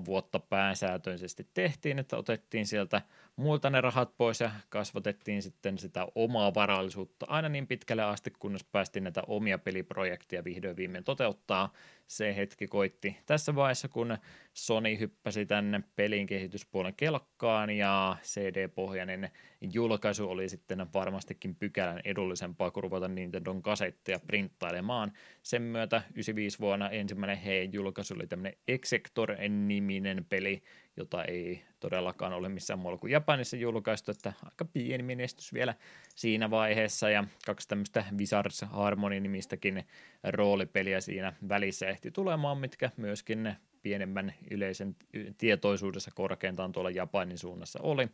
6-7 0.00 0.04
vuotta 0.04 0.38
pääsääntöisesti 0.38 1.46
tehtiin, 1.54 1.98
että 1.98 2.16
otettiin 2.16 2.66
sieltä 2.66 3.02
muilta 3.38 3.70
ne 3.70 3.80
rahat 3.80 4.16
pois 4.16 4.40
ja 4.40 4.50
kasvatettiin 4.68 5.42
sitten 5.42 5.78
sitä 5.78 6.06
omaa 6.14 6.54
varallisuutta 6.54 7.26
aina 7.28 7.48
niin 7.48 7.66
pitkälle 7.66 8.02
asti, 8.02 8.30
kunnes 8.38 8.64
päästiin 8.64 9.04
näitä 9.04 9.22
omia 9.26 9.58
peliprojekteja 9.58 10.44
vihdoin 10.44 10.76
viimein 10.76 11.04
toteuttaa. 11.04 11.72
Se 12.06 12.36
hetki 12.36 12.66
koitti 12.66 13.16
tässä 13.26 13.54
vaiheessa, 13.54 13.88
kun 13.88 14.18
Sony 14.52 14.98
hyppäsi 14.98 15.46
tänne 15.46 15.82
pelin 15.96 16.26
kehityspuolen 16.26 16.94
kelkkaan 16.94 17.70
ja 17.70 18.16
CD-pohjainen 18.22 19.30
julkaisu 19.72 20.30
oli 20.30 20.48
sitten 20.48 20.86
varmastikin 20.94 21.54
pykälän 21.54 22.00
edullisempaa 22.04 22.70
kuin 22.70 22.82
ruveta 22.82 23.08
Nintendon 23.08 23.62
kasetteja 23.62 24.20
printtailemaan. 24.26 25.12
Sen 25.42 25.62
myötä 25.62 26.02
95 26.14 26.58
vuonna 26.58 26.90
ensimmäinen 26.90 27.36
heidän 27.36 27.72
julkaisu 27.72 28.14
oli 28.14 28.26
tämmöinen 28.26 28.58
Exector-niminen 28.68 30.24
peli, 30.28 30.62
jota 30.98 31.24
ei 31.24 31.62
todellakaan 31.80 32.32
ole 32.32 32.48
missään 32.48 32.78
muualla 32.78 32.98
kuin 32.98 33.10
Japanissa 33.10 33.56
julkaistu, 33.56 34.10
että 34.10 34.32
aika 34.44 34.64
pieni 34.64 35.02
menestys 35.02 35.52
vielä 35.52 35.74
siinä 36.14 36.50
vaiheessa, 36.50 37.10
ja 37.10 37.24
kaksi 37.46 37.68
tämmöistä 37.68 38.04
Wizards 38.18 38.62
Harmony-nimistäkin 38.62 39.84
roolipeliä 40.22 41.00
siinä 41.00 41.32
välissä 41.48 41.88
ehti 41.88 42.10
tulemaan, 42.10 42.58
mitkä 42.58 42.90
myöskin 42.96 43.54
pienemmän 43.82 44.34
yleisen 44.50 44.96
tietoisuudessa 45.38 46.10
korkeintaan 46.14 46.72
tuolla 46.72 46.90
Japanin 46.90 47.38
suunnassa 47.38 47.78
oli, 47.82 48.08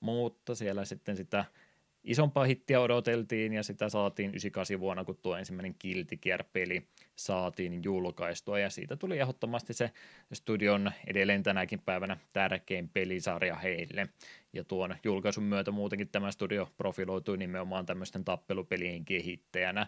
mutta 0.00 0.54
siellä 0.54 0.84
sitten 0.84 1.16
sitä 1.16 1.44
isompaa 2.04 2.44
hittiä 2.44 2.80
odoteltiin 2.80 3.52
ja 3.52 3.62
sitä 3.62 3.88
saatiin 3.88 4.28
98 4.28 4.80
vuonna, 4.80 5.04
kun 5.04 5.18
tuo 5.22 5.36
ensimmäinen 5.36 5.74
Guilty 5.80 6.16
Gear-peli 6.16 6.82
saatiin 7.16 7.84
julkaistua 7.84 8.58
ja 8.58 8.70
siitä 8.70 8.96
tuli 8.96 9.18
ehdottomasti 9.18 9.72
se 9.72 9.90
studion 10.32 10.92
edelleen 11.06 11.42
tänäkin 11.42 11.80
päivänä 11.80 12.16
tärkein 12.32 12.88
pelisarja 12.88 13.54
heille. 13.54 14.08
Ja 14.52 14.64
tuon 14.64 14.96
julkaisun 15.04 15.44
myötä 15.44 15.70
muutenkin 15.70 16.08
tämä 16.08 16.30
studio 16.30 16.68
profiloitui 16.76 17.36
nimenomaan 17.36 17.86
tämmöisten 17.86 18.24
tappelupelien 18.24 19.04
kehittäjänä. 19.04 19.86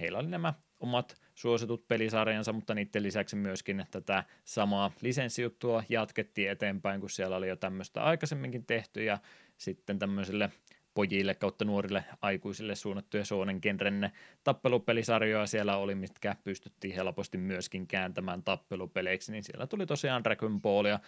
Heillä 0.00 0.18
oli 0.18 0.28
nämä 0.28 0.54
omat 0.80 1.20
suositut 1.34 1.88
pelisarjansa, 1.88 2.52
mutta 2.52 2.74
niiden 2.74 3.02
lisäksi 3.02 3.36
myöskin 3.36 3.84
tätä 3.90 4.24
samaa 4.44 4.90
lisenssijuttua 5.00 5.84
jatkettiin 5.88 6.50
eteenpäin, 6.50 7.00
kun 7.00 7.10
siellä 7.10 7.36
oli 7.36 7.48
jo 7.48 7.56
tämmöistä 7.56 8.02
aikaisemminkin 8.02 8.66
tehty 8.66 9.04
ja 9.04 9.18
sitten 9.56 9.98
tämmöiselle 9.98 10.50
pojille 10.94 11.34
kautta 11.34 11.64
nuorille 11.64 12.04
aikuisille 12.20 12.74
suunnattuja 12.74 13.24
Soonen 13.24 13.58
genren 13.62 14.10
tappelupelisarjoja. 14.44 15.46
Siellä 15.46 15.76
oli, 15.76 15.94
mitkä 15.94 16.36
pystyttiin 16.44 16.94
helposti 16.94 17.38
myöskin 17.38 17.86
kääntämään 17.86 18.42
tappelupeleiksi, 18.42 19.32
niin 19.32 19.44
siellä 19.44 19.66
tuli 19.66 19.86
tosiaan 19.86 20.24
Dragon 20.24 20.62
Ball 20.62 20.86
ja 20.86 21.00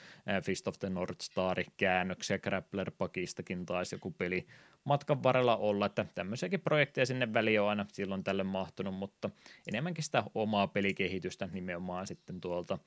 Fist 0.43 0.69
of 0.69 0.79
the 0.79 0.91
North 0.91 1.21
Star 1.23 1.65
käännöksiä, 1.77 2.39
Grappler 2.39 2.91
Pakistakin 2.99 3.67
taisi 3.67 3.95
joku 3.95 4.11
peli 4.11 4.47
matkan 4.85 5.23
varrella 5.23 5.57
olla, 5.57 5.87
että 5.87 6.07
tämmöisiäkin 6.15 6.61
projekteja 6.61 7.07
sinne 7.07 7.33
väliin 7.33 7.61
on 7.61 7.69
aina 7.69 7.87
silloin 7.93 8.25
tälle 8.25 8.45
mahtunut, 8.45 8.95
mutta 8.95 9.31
enemmänkin 9.69 10.05
sitä 10.05 10.25
omaa 10.35 10.67
pelikehitystä 10.67 11.49
nimenomaan 11.53 12.07
sitten 12.07 12.41
tuolta 12.41 12.79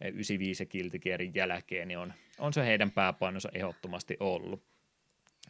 95 0.00 0.62
ja 0.62 0.66
Guilty 0.66 0.98
jälkeen, 1.34 1.88
niin 1.88 1.98
on, 1.98 2.12
on 2.38 2.52
se 2.52 2.66
heidän 2.66 2.90
pääpainonsa 2.90 3.48
ehdottomasti 3.54 4.16
ollut. 4.20 4.75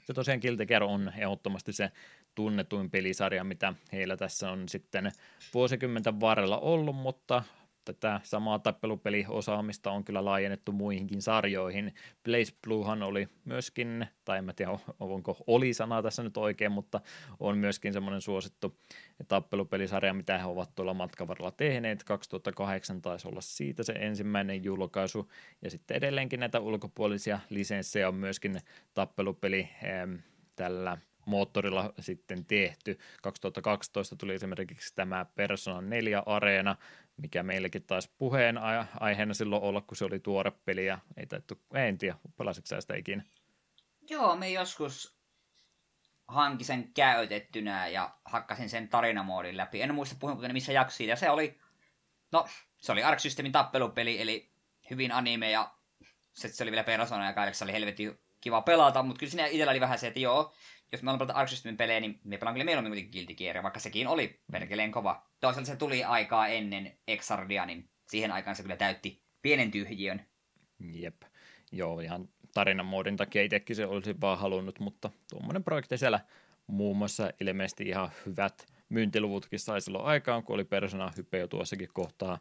Se 0.06 0.14
tosiaan 0.14 0.40
Guilty 0.40 0.66
Gear 0.66 0.82
on 0.82 1.12
ehdottomasti 1.16 1.72
se 1.72 1.90
tunnetuin 2.34 2.90
pelisarja, 2.90 3.44
mitä 3.44 3.74
heillä 3.92 4.16
tässä 4.16 4.50
on 4.50 4.68
sitten 4.68 5.12
vuosikymmenten 5.54 6.20
varrella 6.20 6.58
ollut, 6.58 6.96
mutta 6.96 7.42
tätä 7.86 8.20
samaa 8.22 8.58
tappelupeliosaamista 8.58 9.90
on 9.90 10.04
kyllä 10.04 10.24
laajennettu 10.24 10.72
muihinkin 10.72 11.22
sarjoihin. 11.22 11.94
Blaze 12.24 12.52
Bluehan 12.64 13.02
oli 13.02 13.28
myöskin, 13.44 14.06
tai 14.24 14.38
en 14.38 14.44
mä 14.44 14.52
tiedä 14.52 14.78
onko 15.00 15.36
oli 15.46 15.74
sana 15.74 16.02
tässä 16.02 16.22
nyt 16.22 16.36
oikein, 16.36 16.72
mutta 16.72 17.00
on 17.40 17.58
myöskin 17.58 17.92
semmoinen 17.92 18.20
suosittu 18.20 18.78
tappelupelisarja, 19.28 20.14
mitä 20.14 20.38
he 20.38 20.44
ovat 20.44 20.74
tuolla 20.74 20.94
matkan 20.94 21.28
varrella 21.28 21.50
tehneet. 21.50 22.04
2008 22.04 23.02
taisi 23.02 23.28
olla 23.28 23.40
siitä 23.40 23.82
se 23.82 23.92
ensimmäinen 23.92 24.64
julkaisu, 24.64 25.30
ja 25.62 25.70
sitten 25.70 25.96
edelleenkin 25.96 26.40
näitä 26.40 26.60
ulkopuolisia 26.60 27.40
lisenssejä 27.50 28.08
on 28.08 28.14
myöskin 28.14 28.60
tappelupeli 28.94 29.68
tällä 30.56 30.98
moottorilla 31.26 31.92
sitten 31.98 32.44
tehty. 32.44 32.98
2012 33.22 34.16
tuli 34.16 34.34
esimerkiksi 34.34 34.94
tämä 34.94 35.26
Persona 35.34 35.80
4 35.80 36.22
Areena, 36.26 36.76
mikä 37.16 37.42
meillekin 37.42 37.82
taisi 37.82 38.10
puheen 38.18 38.58
aiheena 39.00 39.34
silloin 39.34 39.62
olla, 39.62 39.80
kun 39.80 39.96
se 39.96 40.04
oli 40.04 40.18
tuore 40.18 40.50
peli 40.64 40.86
ja 40.86 40.98
ei 41.16 41.26
taittu, 41.26 41.60
en 41.74 41.98
tiedä, 41.98 42.16
pelasitko 42.36 42.66
sä 42.66 42.80
sitä 42.80 42.94
ikinä? 42.94 43.22
Joo, 44.10 44.36
me 44.36 44.50
joskus 44.50 45.16
hankin 46.28 46.66
sen 46.66 46.92
käytettynä 46.92 47.88
ja 47.88 48.16
hakkasin 48.24 48.70
sen 48.70 48.88
tarinamoodin 48.88 49.56
läpi. 49.56 49.82
En 49.82 49.94
muista 49.94 50.16
puhunko 50.20 50.48
missä 50.52 50.72
jaksia. 50.72 51.08
Ja 51.08 51.16
se 51.16 51.30
oli, 51.30 51.60
no, 52.32 52.48
se 52.78 52.92
oli 52.92 53.02
Ark 53.02 53.20
Systemin 53.20 53.52
tappelupeli, 53.52 54.20
eli 54.20 54.50
hyvin 54.90 55.12
anime 55.12 55.50
ja 55.50 55.74
se, 56.32 56.48
se 56.48 56.62
oli 56.64 56.70
vielä 56.70 56.84
Persona 56.84 57.26
ja 57.26 57.52
se 57.52 57.64
oli 57.64 57.72
helvetin 57.72 58.18
kiva 58.40 58.62
pelata, 58.62 59.02
mutta 59.02 59.18
kyllä 59.18 59.30
siinä 59.30 59.46
itsellä 59.46 59.70
oli 59.70 59.80
vähän 59.80 59.98
se, 59.98 60.06
että 60.06 60.20
joo, 60.20 60.54
jos 60.92 61.02
me 61.02 61.12
pelata 61.12 61.32
Ark 61.32 61.48
Systemin 61.48 61.76
pelejä, 61.76 62.00
niin 62.00 62.20
me 62.24 62.38
pelaan 62.38 62.54
kyllä 62.54 62.64
mieluummin 62.64 62.90
kuitenkin 62.90 63.12
Guilty 63.12 63.34
Gear, 63.34 63.62
vaikka 63.62 63.80
sekin 63.80 64.06
oli 64.06 64.40
perkeleen 64.52 64.92
kova. 64.92 65.26
Toisaalta 65.40 65.70
se 65.70 65.76
tuli 65.76 66.04
aikaa 66.04 66.48
ennen 66.48 66.98
Exardia, 67.08 67.66
niin 67.66 67.90
siihen 68.08 68.32
aikaan 68.32 68.56
se 68.56 68.62
kyllä 68.62 68.76
täytti 68.76 69.22
pienen 69.42 69.70
tyhjiön. 69.70 70.26
Jep. 70.92 71.22
Joo, 71.72 72.00
ihan 72.00 72.28
tarinan 72.54 72.86
muodin 72.86 73.16
takia 73.16 73.42
itsekin 73.42 73.76
se 73.76 73.86
olisi 73.86 74.20
vaan 74.20 74.38
halunnut, 74.38 74.78
mutta 74.80 75.10
tuommoinen 75.30 75.64
projekti 75.64 75.98
siellä 75.98 76.20
muun 76.66 76.96
muassa 76.96 77.30
ilmeisesti 77.40 77.84
ihan 77.84 78.10
hyvät 78.26 78.66
myyntiluvutkin 78.88 79.58
sai 79.58 79.80
silloin 79.80 80.04
aikaan, 80.04 80.42
kun 80.42 80.54
oli 80.54 80.64
Persona 80.64 81.12
Hype 81.16 81.38
jo 81.38 81.48
tuossakin 81.48 81.88
kohtaa 81.92 82.38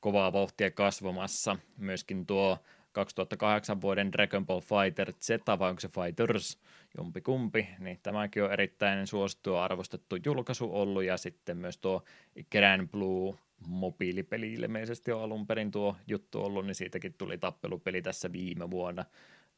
kovaa 0.00 0.32
vauhtia 0.32 0.70
kasvamassa. 0.70 1.56
Myöskin 1.76 2.26
tuo 2.26 2.58
2008 2.92 3.80
vuoden 3.80 4.12
Dragon 4.12 4.46
Ball 4.46 4.60
Fighter 4.60 5.12
Z, 5.12 5.30
vai 5.58 5.70
onko 5.70 5.80
se 5.80 5.88
Fighters, 5.88 6.58
jompi 6.98 7.20
kumpi, 7.20 7.68
niin 7.78 7.98
tämäkin 8.02 8.44
on 8.44 8.52
erittäin 8.52 9.06
suosittu 9.06 9.50
ja 9.50 9.64
arvostettu 9.64 10.16
julkaisu 10.24 10.76
ollut, 10.76 11.04
ja 11.04 11.16
sitten 11.16 11.56
myös 11.56 11.78
tuo 11.78 12.04
Grand 12.50 12.88
Blue 12.88 13.38
mobiilipeli 13.66 14.52
ilmeisesti 14.52 15.12
on 15.12 15.22
alun 15.22 15.46
perin 15.46 15.70
tuo 15.70 15.96
juttu 16.06 16.44
ollut, 16.44 16.66
niin 16.66 16.74
siitäkin 16.74 17.14
tuli 17.18 17.38
tappelupeli 17.38 18.02
tässä 18.02 18.32
viime 18.32 18.70
vuonna, 18.70 19.04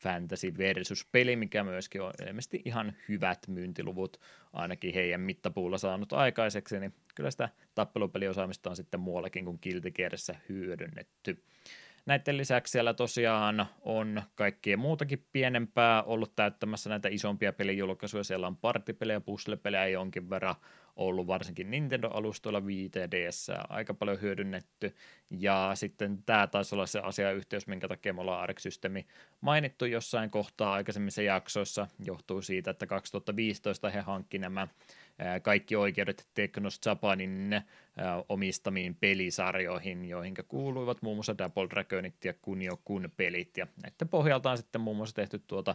Fantasy 0.02 0.58
versus 0.58 1.06
peli, 1.12 1.36
mikä 1.36 1.64
myöskin 1.64 2.02
on 2.02 2.12
ilmeisesti 2.26 2.62
ihan 2.64 2.92
hyvät 3.08 3.38
myyntiluvut, 3.48 4.20
ainakin 4.52 4.94
heidän 4.94 5.20
mittapuulla 5.20 5.78
saanut 5.78 6.12
aikaiseksi, 6.12 6.80
niin 6.80 6.94
kyllä 7.14 7.30
sitä 7.30 7.48
tappelupeliosaamista 7.74 8.70
on 8.70 8.76
sitten 8.76 9.00
muuallakin 9.00 9.44
kuin 9.44 9.58
Guilty 9.62 9.92
hyödynnetty. 10.48 11.42
Näiden 12.06 12.36
lisäksi 12.36 12.70
siellä 12.70 12.94
tosiaan 12.94 13.66
on 13.80 14.22
kaikkea 14.34 14.76
muutakin 14.76 15.26
pienempää 15.32 16.02
ollut 16.02 16.36
täyttämässä 16.36 16.90
näitä 16.90 17.08
isompia 17.08 17.52
pelijulkaisuja. 17.52 18.24
Siellä 18.24 18.46
on 18.46 18.56
partipelejä, 18.56 19.20
puzzle-pelejä 19.20 19.86
jonkin 19.86 20.30
verran 20.30 20.54
ollut 20.96 21.26
varsinkin 21.26 21.70
Nintendo-alustoilla 21.70 22.60
5DS 22.60 23.66
aika 23.68 23.94
paljon 23.94 24.20
hyödynnetty. 24.20 24.94
Ja 25.30 25.70
sitten 25.74 26.22
tämä 26.22 26.46
taisi 26.46 26.74
olla 26.74 26.86
se 26.86 27.00
asiayhteys, 27.00 27.66
minkä 27.66 27.88
takia 27.88 28.14
me 28.14 28.20
ollaan 28.20 28.42
Arc 28.42 28.60
mainittu 29.40 29.84
jossain 29.84 30.30
kohtaa 30.30 30.72
aikaisemmissa 30.72 31.22
jaksoissa. 31.22 31.86
Johtuu 32.04 32.42
siitä, 32.42 32.70
että 32.70 32.86
2015 32.86 33.90
he 33.90 34.00
hankki 34.00 34.38
nämä 34.38 34.68
kaikki 35.42 35.76
oikeudet 35.76 36.28
Teknos 36.34 36.80
Japanin 36.86 37.60
omistamiin 38.28 38.94
pelisarjoihin, 38.94 40.04
joihin 40.04 40.34
kuuluivat 40.48 41.02
muun 41.02 41.16
muassa 41.16 41.38
Double 41.38 41.68
Dragonit 41.70 42.24
ja 42.24 42.34
Kunio 42.42 42.80
Kun 42.84 43.12
pelit, 43.16 43.56
ja 43.56 43.66
näiden 43.82 44.08
pohjalta 44.08 44.50
on 44.50 44.58
sitten 44.58 44.80
muun 44.80 44.96
muassa 44.96 45.16
tehty 45.16 45.38
tuota 45.38 45.74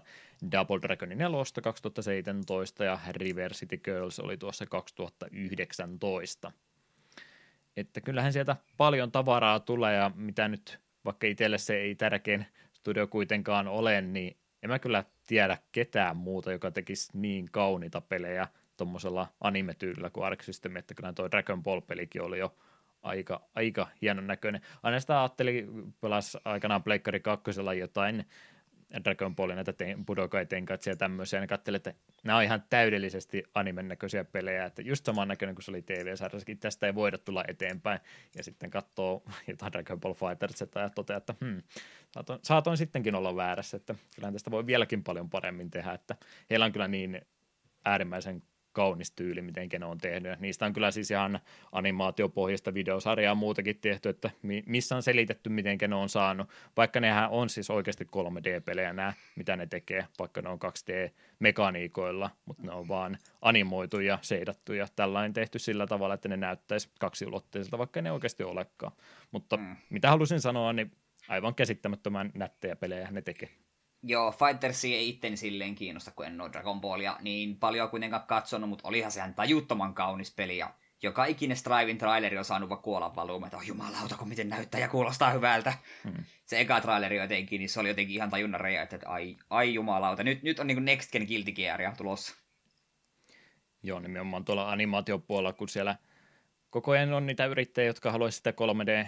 Double 0.51 0.81
Dragonin 0.81 1.17
4 1.17 1.37
2017 1.63 2.83
ja 2.83 2.99
River 3.09 3.53
City 3.53 3.77
Girls 3.77 4.19
oli 4.19 4.37
tuossa 4.37 4.65
2019. 4.65 6.51
Että 7.77 8.01
kyllähän 8.01 8.33
sieltä 8.33 8.55
paljon 8.77 9.11
tavaraa 9.11 9.59
tulee 9.59 9.95
ja 9.95 10.11
mitä 10.15 10.47
nyt, 10.47 10.79
vaikka 11.05 11.27
itselle 11.27 11.57
se 11.57 11.75
ei 11.77 11.95
tärkein 11.95 12.45
studio 12.73 13.07
kuitenkaan 13.07 13.67
ole, 13.67 14.01
niin 14.01 14.37
en 14.63 14.69
mä 14.69 14.79
kyllä 14.79 15.03
tiedä 15.27 15.57
ketään 15.71 16.17
muuta, 16.17 16.51
joka 16.51 16.71
tekisi 16.71 17.09
niin 17.13 17.47
kauniita 17.51 18.01
pelejä 18.01 18.47
tuommoisella 18.80 19.27
anime-tyylillä 19.41 20.10
kuin 20.10 20.26
Arc 20.26 20.43
System, 20.43 20.76
että 20.76 20.93
kyllä 20.93 21.14
tuo 21.14 21.31
Dragon 21.31 21.64
Ball-pelikin 21.64 22.22
oli 22.22 22.39
jo 22.39 22.56
aika, 23.01 23.41
aika 23.56 23.88
hienon 24.01 24.27
näköinen. 24.27 24.61
Aina 24.84 24.99
sitä 24.99 25.19
ajattelin, 25.19 25.93
pelas 26.01 26.38
aikanaan 26.45 26.84
Pleikkari 26.84 27.19
2 27.19 27.51
jotain 27.80 28.26
Dragon 29.03 29.35
Ballin 29.35 29.56
näitä 29.56 29.73
te- 29.73 29.97
Budokai 30.07 30.45
Tenkatsia 30.45 30.93
ja 30.93 30.97
tämmöisiä, 30.97 31.41
ja 31.41 31.47
katselin, 31.47 31.76
että 31.76 31.93
nämä 32.23 32.38
on 32.38 32.43
ihan 32.43 32.64
täydellisesti 32.69 33.43
animen 33.53 33.88
näköisiä 33.88 34.23
pelejä, 34.23 34.65
että 34.65 34.81
just 34.81 35.06
saman 35.06 35.27
näköinen 35.27 35.56
kuin 35.56 35.64
se 35.64 35.72
oli 35.72 35.81
TV-sarjassakin, 35.81 36.60
tästä 36.60 36.85
ei 36.88 36.95
voida 36.95 37.18
tulla 37.18 37.43
eteenpäin, 37.47 37.99
ja 38.35 38.43
sitten 38.43 38.69
katsoo 38.69 39.23
jotain 39.47 39.73
Dragon 39.73 39.99
Ball 39.99 40.14
Fighters 40.14 40.61
ja 40.61 40.89
toteaa, 40.89 41.18
että 41.18 41.35
hmm, 41.45 41.61
saatoin, 42.11 42.39
saatoin 42.43 42.77
sittenkin 42.77 43.15
olla 43.15 43.35
väärässä, 43.35 43.77
että 43.77 43.95
kyllähän 44.15 44.34
tästä 44.34 44.51
voi 44.51 44.65
vieläkin 44.65 45.03
paljon 45.03 45.30
paremmin 45.30 45.72
tehdä, 45.72 45.93
että 45.93 46.15
heillä 46.49 46.65
on 46.65 46.72
kyllä 46.72 46.88
niin 46.88 47.22
äärimmäisen 47.85 48.43
kaunis 48.71 49.11
tyyli, 49.11 49.41
miten 49.41 49.69
ne 49.79 49.85
on 49.85 49.97
tehnyt. 49.97 50.39
Niistä 50.39 50.65
on 50.65 50.73
kyllä 50.73 50.91
siis 50.91 51.11
ihan 51.11 51.39
animaatiopohjaista 51.71 52.73
videosarjaa 52.73 53.35
muutakin 53.35 53.77
tehty, 53.81 54.09
että 54.09 54.29
missä 54.65 54.95
on 54.95 55.03
selitetty, 55.03 55.49
miten 55.49 55.77
ne 55.87 55.95
on 55.95 56.09
saanut. 56.09 56.49
Vaikka 56.77 56.99
nehän 56.99 57.29
on 57.29 57.49
siis 57.49 57.69
oikeasti 57.69 58.03
3D-pelejä 58.03 58.93
nämä, 58.93 59.13
mitä 59.35 59.55
ne 59.55 59.67
tekee, 59.67 60.07
vaikka 60.19 60.41
ne 60.41 60.49
on 60.49 60.59
2D-mekaniikoilla, 60.59 62.29
mutta 62.45 62.63
ne 62.63 62.71
on 62.71 62.87
vaan 62.87 63.17
animoitu 63.41 63.99
ja 63.99 64.19
seidattu 64.21 64.73
ja 64.73 64.87
tällainen 64.95 65.33
tehty 65.33 65.59
sillä 65.59 65.87
tavalla, 65.87 66.13
että 66.13 66.29
ne 66.29 66.37
näyttäisi 66.37 66.89
kaksiulotteiselta, 66.99 67.77
vaikka 67.77 68.01
ne 68.01 68.11
oikeasti 68.11 68.43
olekaan. 68.43 68.91
Mutta 69.31 69.57
mm. 69.57 69.75
mitä 69.89 70.09
halusin 70.09 70.41
sanoa, 70.41 70.73
niin 70.73 70.91
aivan 71.27 71.55
käsittämättömän 71.55 72.31
nättejä 72.33 72.75
pelejä 72.75 73.07
ne 73.11 73.21
tekee. 73.21 73.49
Joo, 74.03 74.31
Fightersi 74.31 74.95
ei 74.95 75.09
itteni 75.09 75.38
silleen 75.38 75.76
kiinnosta, 75.76 76.11
kun 76.11 76.26
en 76.26 76.41
ole 76.41 76.51
Dragon 76.51 76.81
Ballia 76.81 77.17
niin 77.21 77.57
paljon 77.57 77.89
kuitenkaan 77.89 78.23
katsonut, 78.27 78.69
mutta 78.69 78.88
olihan 78.88 79.11
sehän 79.11 79.34
tajuttoman 79.34 79.93
kaunis 79.93 80.35
peli 80.35 80.57
ja 80.57 80.73
joka 81.01 81.26
ikinen 81.26 81.57
Strivin 81.57 81.97
traileri 81.97 82.38
on 82.38 82.45
saanut 82.45 82.69
vaan 82.69 82.81
kuolla 82.81 83.15
valuun, 83.15 83.45
että 83.45 83.57
oh 83.57 83.63
jumalauta, 83.63 84.17
kun 84.17 84.30
miten 84.30 84.49
näyttää 84.49 84.81
ja 84.81 84.88
kuulostaa 84.88 85.31
hyvältä. 85.31 85.73
Hmm. 86.03 86.23
Se 86.45 86.59
eka 86.59 86.81
traileri 86.81 87.17
jotenkin, 87.17 87.59
niin 87.59 87.69
se 87.69 87.80
oli 87.80 87.89
jotenkin 87.89 88.15
ihan 88.15 88.30
tajunnan 88.30 88.61
reja, 88.61 88.81
että 88.81 88.99
ai, 89.05 89.38
ai 89.49 89.73
jumalauta, 89.73 90.23
nyt, 90.23 90.43
nyt 90.43 90.59
on 90.59 90.67
niin 90.67 90.85
Next 90.85 91.11
Gen 91.11 91.27
Guilty 91.27 91.51
Gearia 91.51 91.93
tulossa. 91.97 92.35
Joo, 93.84 93.99
nimenomaan 93.99 94.45
tuolla 94.45 94.71
animaatiopuolella, 94.71 95.53
kun 95.53 95.69
siellä 95.69 95.95
koko 96.69 96.91
ajan 96.91 97.13
on 97.13 97.26
niitä 97.26 97.45
yrittäjiä, 97.45 97.89
jotka 97.89 98.11
haluaisivat 98.11 98.38
sitä 98.38 98.51
3D 98.51 99.07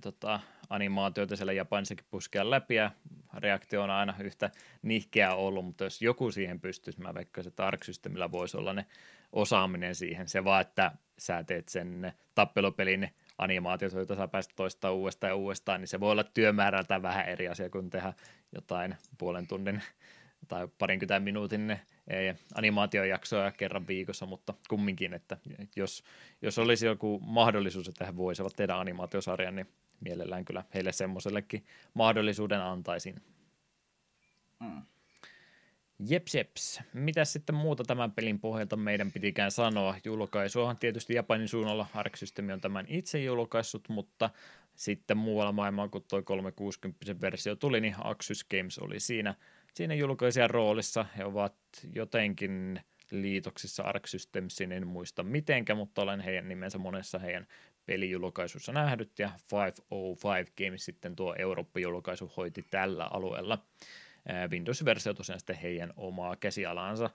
tota, 0.00 0.40
animaatioita 0.70 1.36
siellä 1.36 1.52
Japanissakin 1.52 2.06
puskea 2.10 2.50
läpi 2.50 2.74
ja 2.74 2.90
reaktio 3.38 3.82
on 3.82 3.90
aina 3.90 4.14
yhtä 4.20 4.50
nihkeä 4.82 5.34
ollut, 5.34 5.64
mutta 5.64 5.84
jos 5.84 6.02
joku 6.02 6.30
siihen 6.30 6.60
pystyisi, 6.60 7.00
mä 7.00 7.14
veikkaisin, 7.14 7.50
että 7.50 7.70
Systemillä 7.84 8.32
voisi 8.32 8.56
olla 8.56 8.72
ne 8.72 8.86
osaaminen 9.32 9.94
siihen. 9.94 10.28
Se 10.28 10.44
vaan, 10.44 10.60
että 10.60 10.92
sä 11.18 11.44
teet 11.44 11.68
sen 11.68 12.12
tappelupelin 12.34 13.10
animaatiot, 13.38 13.92
joita 13.92 14.16
sä 14.16 14.28
pääset 14.28 14.52
toistaa 14.56 14.92
uudestaan 14.92 15.30
ja 15.30 15.34
uudestaan, 15.34 15.80
niin 15.80 15.88
se 15.88 16.00
voi 16.00 16.12
olla 16.12 16.24
työmäärältä 16.24 17.02
vähän 17.02 17.28
eri 17.28 17.48
asia 17.48 17.70
kuin 17.70 17.90
tehdä 17.90 18.12
jotain 18.52 18.94
puolen 19.18 19.46
tunnin 19.46 19.82
tai 20.48 20.68
parinkymmentä 20.78 21.20
minuutin 21.20 21.78
animaatiojaksoja 22.54 23.50
kerran 23.50 23.86
viikossa, 23.86 24.26
mutta 24.26 24.54
kumminkin, 24.68 25.14
että 25.14 25.36
jos, 25.76 26.04
jos 26.42 26.58
olisi 26.58 26.86
joku 26.86 27.20
mahdollisuus, 27.20 27.88
että 27.88 28.06
he 28.06 28.16
voisivat 28.16 28.52
tehdä 28.56 28.74
animaatiosarjan, 28.74 29.56
niin 29.56 29.68
mielellään 30.04 30.44
kyllä 30.44 30.64
heille 30.74 30.92
semmoisellekin 30.92 31.66
mahdollisuuden 31.94 32.60
antaisin. 32.60 33.22
Mm. 34.60 34.82
Jeps, 36.08 36.34
jeps. 36.34 36.80
Mitäs 36.92 37.32
sitten 37.32 37.54
muuta 37.54 37.84
tämän 37.84 38.12
pelin 38.12 38.40
pohjalta 38.40 38.76
meidän 38.76 39.12
pitikään 39.12 39.50
sanoa? 39.50 39.96
Julkaisuahan 40.04 40.76
tietysti 40.76 41.14
Japanin 41.14 41.48
suunnalla 41.48 41.86
Arc 41.94 42.16
System 42.16 42.50
on 42.50 42.60
tämän 42.60 42.86
itse 42.88 43.22
julkaissut, 43.22 43.88
mutta 43.88 44.30
sitten 44.76 45.16
muualla 45.16 45.52
maailmaa, 45.52 45.88
kun 45.88 46.04
tuo 46.08 46.22
360 46.22 47.20
versio 47.20 47.56
tuli, 47.56 47.80
niin 47.80 47.94
Axis 47.98 48.44
Games 48.44 48.78
oli 48.78 49.00
siinä, 49.00 49.34
siinä 49.74 49.94
julkaisijan 49.94 50.50
roolissa. 50.50 51.06
He 51.16 51.24
ovat 51.24 51.56
jotenkin 51.92 52.80
liitoksissa 53.10 53.82
Arc 53.82 54.06
Systemsin, 54.06 54.72
en 54.72 54.86
muista 54.86 55.22
mitenkä, 55.22 55.74
mutta 55.74 56.02
olen 56.02 56.20
heidän 56.20 56.48
nimensä 56.48 56.78
monessa 56.78 57.18
heidän 57.18 57.46
pelijulkaisussa 57.86 58.72
nähdyt, 58.72 59.18
ja 59.18 59.30
505 59.52 60.52
Games 60.64 60.84
sitten 60.84 61.16
tuo 61.16 61.34
Eurooppa-julkaisu 61.38 62.32
hoiti 62.36 62.66
tällä 62.70 63.04
alueella. 63.04 63.58
Windows-versio 64.50 65.14
tosiaan 65.14 65.40
sitten 65.40 65.56
heidän 65.56 65.92
omaa 65.96 66.36
käsialaansa. 66.36 67.10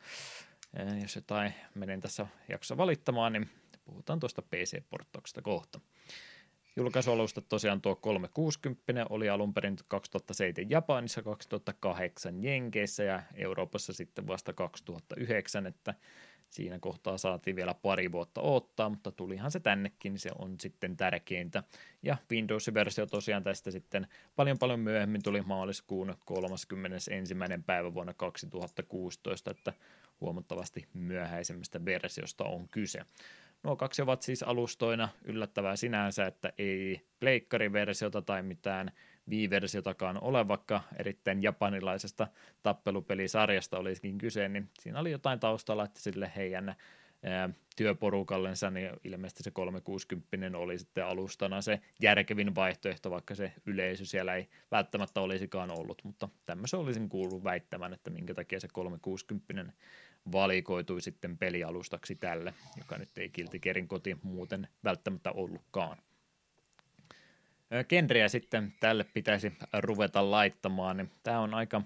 Jos 1.01 1.15
jotain 1.15 1.53
menen 1.75 2.01
tässä 2.01 2.27
jaksossa 2.49 2.77
valittamaan, 2.77 3.33
niin 3.33 3.49
puhutaan 3.85 4.19
tuosta 4.19 4.41
PC-porttauksesta 4.41 5.41
kohta. 5.41 5.79
Julkaisualusta 6.75 7.41
tosiaan 7.41 7.81
tuo 7.81 7.95
360 7.95 9.05
oli 9.09 9.29
alun 9.29 9.53
perin 9.53 9.75
2007 9.87 10.69
Japanissa, 10.69 11.21
2008 11.21 12.43
Jenkeissä 12.43 13.03
ja 13.03 13.23
Euroopassa 13.33 13.93
sitten 13.93 14.27
vasta 14.27 14.53
2009, 14.53 15.67
että 15.67 15.93
siinä 16.49 16.79
kohtaa 16.79 17.17
saatiin 17.17 17.55
vielä 17.55 17.73
pari 17.73 18.11
vuotta 18.11 18.41
odottaa, 18.41 18.89
mutta 18.89 19.11
tulihan 19.11 19.51
se 19.51 19.59
tännekin, 19.59 20.13
niin 20.13 20.19
se 20.19 20.29
on 20.39 20.55
sitten 20.59 20.97
tärkeintä. 20.97 21.63
Ja 22.03 22.17
Windows-versio 22.31 23.05
tosiaan 23.05 23.43
tästä 23.43 23.71
sitten 23.71 24.07
paljon 24.35 24.59
paljon 24.59 24.79
myöhemmin 24.79 25.23
tuli 25.23 25.41
maaliskuun 25.41 26.15
31. 26.25 27.11
päivä 27.65 27.93
vuonna 27.93 28.13
2016, 28.13 29.51
että 29.51 29.73
huomattavasti 30.21 30.87
myöhäisemmästä 30.93 31.85
versiosta 31.85 32.43
on 32.43 32.69
kyse. 32.69 32.99
Nuo 33.63 33.75
kaksi 33.75 34.01
ovat 34.01 34.21
siis 34.21 34.43
alustoina 34.43 35.09
yllättävää 35.23 35.75
sinänsä, 35.75 36.25
että 36.25 36.53
ei 36.57 37.01
pleikkariversiota 37.19 38.21
tai 38.21 38.43
mitään 38.43 38.91
Wii-versiotakaan 39.29 40.23
ole, 40.23 40.47
vaikka 40.47 40.81
erittäin 40.99 41.43
japanilaisesta 41.43 42.27
tappelupelisarjasta 42.63 43.77
olisikin 43.77 44.17
kyse, 44.17 44.49
niin 44.49 44.69
siinä 44.79 44.99
oli 44.99 45.11
jotain 45.11 45.39
taustalla, 45.39 45.83
että 45.83 45.99
sille 45.99 46.31
heidän 46.35 46.75
työporukallensa, 47.75 48.69
niin 48.69 48.91
ilmeisesti 49.03 49.43
se 49.43 49.51
360 49.51 50.57
oli 50.57 50.79
sitten 50.79 51.05
alustana 51.05 51.61
se 51.61 51.81
järkevin 52.01 52.55
vaihtoehto, 52.55 53.11
vaikka 53.11 53.35
se 53.35 53.53
yleisö 53.65 54.05
siellä 54.05 54.35
ei 54.35 54.47
välttämättä 54.71 55.21
olisikaan 55.21 55.71
ollut, 55.71 56.03
mutta 56.03 56.29
tämmöisen 56.45 56.79
olisin 56.79 57.09
kuullut 57.09 57.43
väittämään, 57.43 57.93
että 57.93 58.09
minkä 58.09 58.33
takia 58.33 58.59
se 58.59 58.67
360 58.67 59.73
valikoitui 60.31 61.01
sitten 61.01 61.37
pelialustaksi 61.37 62.15
tälle, 62.15 62.53
joka 62.77 62.97
nyt 62.97 63.17
ei 63.17 63.29
Kiltikerin 63.29 63.87
koti 63.87 64.17
muuten 64.23 64.67
välttämättä 64.83 65.31
ollutkaan. 65.31 65.97
Genreä 67.89 68.27
sitten 68.27 68.73
tälle 68.79 69.03
pitäisi 69.03 69.53
ruveta 69.79 70.31
laittamaan, 70.31 70.97
niin 70.97 71.11
tämä 71.23 71.39
on 71.39 71.53
aika, 71.53 71.81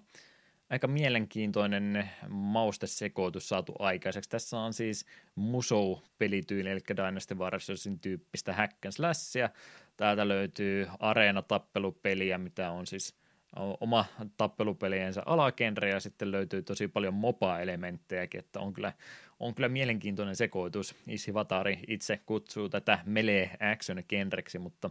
aika 0.69 0.87
mielenkiintoinen 0.87 2.09
maustesekoitus 2.29 3.49
saatu 3.49 3.75
aikaiseksi. 3.79 4.29
Tässä 4.29 4.59
on 4.59 4.73
siis 4.73 5.05
Musou-pelityyli, 5.35 6.69
eli 6.69 6.79
Dynasty 6.97 7.35
Warriorsin 7.35 7.99
tyyppistä 7.99 8.53
hack 8.53 8.85
and 8.85 8.91
slashia. 8.91 9.49
Täältä 9.97 10.27
löytyy 10.27 10.87
Areena-tappelupeliä, 10.99 12.37
mitä 12.37 12.71
on 12.71 12.87
siis 12.87 13.22
oma 13.55 14.05
tappelupeliensä 14.37 15.23
alagenre 15.25 15.89
ja 15.89 15.99
sitten 15.99 16.31
löytyy 16.31 16.61
tosi 16.61 16.87
paljon 16.87 17.13
mopa-elementtejäkin, 17.13 18.39
että 18.39 18.59
on 18.59 18.73
kyllä, 18.73 18.93
on 19.39 19.55
kyllä 19.55 19.69
mielenkiintoinen 19.69 20.35
sekoitus. 20.35 20.95
Vatari 21.33 21.79
itse 21.87 22.19
kutsuu 22.25 22.69
tätä 22.69 22.99
melee 23.05 23.57
action 23.73 24.03
genreksi, 24.09 24.59
mutta 24.59 24.89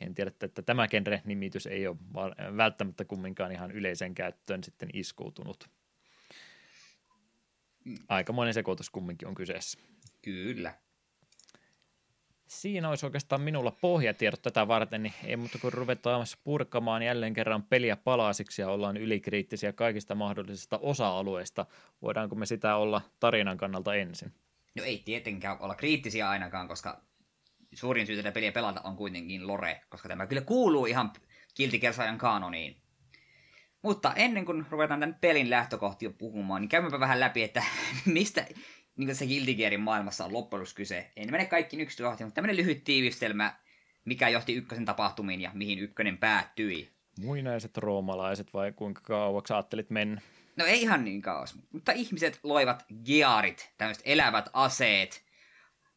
en 0.00 0.14
tiedä, 0.14 0.30
että 0.40 0.62
tämä 0.62 0.88
genre-nimitys 0.88 1.66
ei 1.66 1.86
ole 1.86 1.96
välttämättä 2.56 3.04
kumminkaan 3.04 3.52
ihan 3.52 3.70
yleisen 3.70 4.14
käyttöön 4.14 4.64
sitten 4.64 4.88
iskuutunut. 4.92 5.68
Mm. 7.84 7.94
Aikamoinen 8.08 8.54
sekoitus 8.54 8.90
kumminkin 8.90 9.28
on 9.28 9.34
kyseessä. 9.34 9.78
Kyllä 10.22 10.74
siinä 12.46 12.88
olisi 12.88 13.06
oikeastaan 13.06 13.40
minulla 13.40 13.70
pohjatiedot 13.70 14.42
tätä 14.42 14.68
varten, 14.68 15.02
niin 15.02 15.14
ei 15.24 15.36
muuta 15.36 15.58
kuin 15.58 15.72
ruvetaan 15.72 16.26
purkamaan 16.44 17.02
jälleen 17.02 17.34
kerran 17.34 17.62
peliä 17.62 17.96
palasiksi 17.96 18.62
ja 18.62 18.68
ollaan 18.68 18.96
ylikriittisiä 18.96 19.72
kaikista 19.72 20.14
mahdollisista 20.14 20.78
osa-alueista. 20.78 21.66
Voidaanko 22.02 22.34
me 22.34 22.46
sitä 22.46 22.76
olla 22.76 23.02
tarinan 23.20 23.56
kannalta 23.56 23.94
ensin? 23.94 24.32
No 24.76 24.84
ei 24.84 25.02
tietenkään 25.04 25.56
olla 25.60 25.74
kriittisiä 25.74 26.28
ainakaan, 26.28 26.68
koska 26.68 27.00
suurin 27.74 28.06
syy 28.06 28.16
tätä 28.16 28.32
peliä 28.32 28.52
pelata 28.52 28.80
on 28.80 28.96
kuitenkin 28.96 29.46
lore, 29.46 29.80
koska 29.88 30.08
tämä 30.08 30.26
kyllä 30.26 30.42
kuuluu 30.42 30.86
ihan 30.86 31.12
Guilty 31.56 31.80
kanoniin. 32.18 32.76
Mutta 33.82 34.12
ennen 34.16 34.44
kuin 34.44 34.66
ruvetaan 34.70 35.00
tämän 35.00 35.18
pelin 35.20 35.50
lähtökohtia 35.50 36.10
puhumaan, 36.18 36.62
niin 36.62 36.68
käymäpä 36.68 37.00
vähän 37.00 37.20
läpi, 37.20 37.42
että 37.42 37.62
mistä 38.06 38.46
niin 38.96 39.06
kuin 39.06 39.16
se 39.16 39.26
Guilty 39.26 39.54
Gearin 39.54 39.80
maailmassa 39.80 40.24
on 40.24 40.32
loppujen 40.32 40.66
kyse. 40.74 41.12
En 41.16 41.30
mene 41.30 41.46
kaikki 41.46 41.82
yksityiskohtiin, 41.82 42.26
mutta 42.26 42.34
tämmöinen 42.34 42.56
lyhyt 42.56 42.84
tiivistelmä, 42.84 43.54
mikä 44.04 44.28
johti 44.28 44.54
ykkösen 44.54 44.84
tapahtumiin 44.84 45.40
ja 45.40 45.50
mihin 45.54 45.78
ykkönen 45.78 46.18
päättyi. 46.18 46.90
Muinaiset 47.20 47.78
roomalaiset 47.78 48.54
vai 48.54 48.72
kuinka 48.72 49.00
kauaksi 49.00 49.52
ajattelit 49.52 49.90
mennä? 49.90 50.20
No 50.56 50.64
ei 50.64 50.82
ihan 50.82 51.04
niin 51.04 51.22
kauas, 51.22 51.54
mutta 51.72 51.92
ihmiset 51.92 52.40
loivat 52.42 52.84
gearit, 53.04 53.72
tämmöiset 53.78 54.02
elävät 54.06 54.48
aseet. 54.52 55.24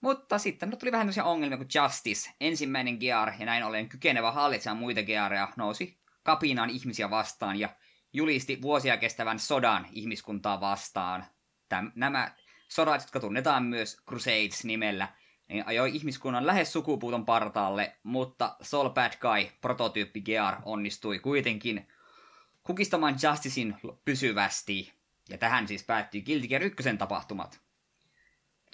Mutta 0.02 0.38
sitten 0.38 0.70
no, 0.70 0.76
tuli 0.76 0.92
vähän 0.92 1.04
tämmöisiä 1.04 1.24
ongelmia 1.24 1.58
kuin 1.58 1.70
Justice, 1.76 2.30
ensimmäinen 2.42 2.98
gear 3.00 3.32
ja 3.40 3.46
näin 3.46 3.64
ollen 3.64 3.90
kykenevä 3.90 4.32
hallitsemaan 4.32 4.78
muita 4.78 5.04
geareja, 5.04 5.54
nousi 5.56 5.98
kapinaan 6.24 6.70
ihmisiä 6.70 7.10
vastaan 7.10 7.60
ja 7.60 7.70
julisti 8.14 8.62
vuosia 8.62 8.98
kestävän 8.98 9.40
sodan 9.40 9.88
ihmiskuntaa 9.92 10.62
vastaan. 10.62 11.26
Täm, 11.70 11.92
nämä 11.96 12.32
sodat, 12.68 13.02
jotka 13.02 13.20
tunnetaan 13.20 13.64
myös 13.64 13.98
Crusades-nimellä, 14.10 15.08
niin 15.48 15.68
ajoi 15.68 15.96
ihmiskunnan 15.96 16.48
lähes 16.48 16.74
sukupuuton 16.74 17.26
partaalle, 17.26 17.96
mutta 18.04 18.56
Sol 18.62 18.90
Bad 18.90 19.14
Guy, 19.20 19.52
prototyyppi 19.62 20.22
Gear, 20.22 20.56
onnistui 20.66 21.20
kuitenkin 21.20 21.88
kukistamaan 22.64 23.16
Justicein 23.24 23.76
pysyvästi. 24.06 24.94
Ja 25.30 25.38
tähän 25.38 25.68
siis 25.68 25.84
päättyi 25.84 26.22
Guilty 26.22 26.48
Gear 26.48 26.64
1 26.64 26.98
tapahtumat. 26.98 27.60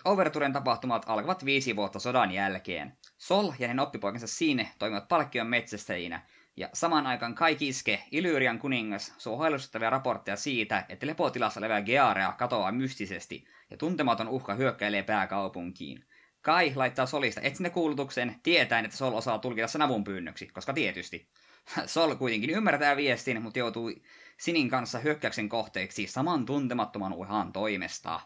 Overturen 0.05 0.53
tapahtumat 0.53 1.05
alkavat 1.07 1.45
viisi 1.45 1.75
vuotta 1.75 1.99
sodan 1.99 2.31
jälkeen. 2.31 2.97
Sol 3.17 3.51
ja 3.59 3.67
hänen 3.67 3.79
oppipoikansa 3.79 4.27
Sine 4.27 4.71
toimivat 4.79 5.07
palkkion 5.07 5.47
metsästäjinä, 5.47 6.21
ja 6.55 6.69
samaan 6.73 7.07
aikaan 7.07 7.35
Kai 7.35 7.55
Kiske, 7.55 8.03
Illyrian 8.11 8.59
kuningas, 8.59 9.13
suo 9.17 9.37
hailustutavia 9.37 9.89
raportteja 9.89 10.35
siitä, 10.35 10.85
että 10.89 11.07
lepotilassa 11.07 11.59
olevaa 11.59 11.81
Gearea 11.81 12.31
katoaa 12.31 12.71
mystisesti, 12.71 13.45
ja 13.69 13.77
tuntematon 13.77 14.27
uhka 14.27 14.53
hyökkäilee 14.53 15.03
pääkaupunkiin. 15.03 16.05
Kai 16.41 16.73
laittaa 16.75 17.05
Solista 17.05 17.41
etsintä 17.41 17.69
kuulutuksen, 17.69 18.35
tietäen, 18.43 18.85
että 18.85 18.97
Sol 18.97 19.13
osaa 19.13 19.39
tulkita 19.39 19.67
sen 19.67 19.81
avun 19.81 20.03
pyynnöksi, 20.03 20.47
koska 20.47 20.73
tietysti. 20.73 21.29
Sol 21.85 22.15
kuitenkin 22.15 22.49
ymmärtää 22.49 22.97
viestin, 22.97 23.41
mutta 23.41 23.59
joutuu 23.59 23.91
Sinin 24.37 24.69
kanssa 24.69 24.99
hyökkäyksen 24.99 25.49
kohteeksi 25.49 26.07
saman 26.07 26.45
tuntemattoman 26.45 27.13
uhan 27.13 27.53
toimesta. 27.53 28.19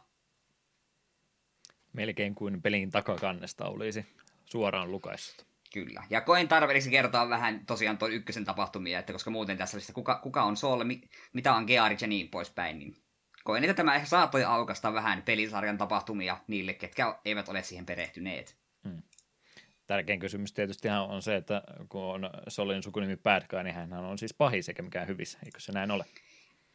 Melkein 1.93 2.35
kuin 2.35 2.61
pelin 2.61 2.91
takakannesta 2.91 3.65
olisi 3.65 4.05
suoraan 4.45 4.91
lukaissut. 4.91 5.47
Kyllä. 5.85 6.03
Ja 6.09 6.21
koen 6.21 6.47
tarpeellisesti 6.47 6.91
kertoa 6.91 7.29
vähän 7.29 7.65
tosiaan 7.65 7.97
tuon 7.97 8.11
ykkösen 8.11 8.45
tapahtumia, 8.45 8.99
että 8.99 9.13
koska 9.13 9.31
muuten 9.31 9.57
tässä 9.57 9.77
olisi, 9.77 9.93
kuka, 9.93 10.15
kuka 10.15 10.43
on 10.43 10.57
Sol, 10.57 10.83
mi, 10.83 11.01
mitä 11.33 11.53
on 11.53 11.65
Gearit 11.65 12.01
ja 12.01 12.07
niin 12.07 12.29
poispäin, 12.29 12.79
niin 12.79 12.95
koen, 13.43 13.63
että 13.63 13.73
tämä 13.73 13.95
ehkä 13.95 14.07
saattoi 14.07 14.43
aukasta 14.43 14.93
vähän 14.93 15.21
pelisarjan 15.21 15.77
tapahtumia 15.77 16.37
niille, 16.47 16.73
ketkä 16.73 17.19
eivät 17.25 17.49
ole 17.49 17.63
siihen 17.63 17.85
perehtyneet. 17.85 18.57
Hmm. 18.87 19.01
Tärkein 19.87 20.19
kysymys 20.19 20.53
tietysti 20.53 20.89
on 20.89 21.21
se, 21.21 21.35
että 21.35 21.61
kun 21.89 22.03
on 22.03 22.29
Solin 22.47 22.83
sukunimi 22.83 23.17
Bad 23.17 23.47
Guy, 23.49 23.63
niin 23.63 23.75
hän 23.75 23.93
on 23.93 24.17
siis 24.17 24.33
pahis 24.33 24.69
eikä 24.69 24.81
mikään 24.83 25.07
hyvissä, 25.07 25.39
eikö 25.45 25.59
se 25.59 25.71
näin 25.71 25.91
ole? 25.91 26.05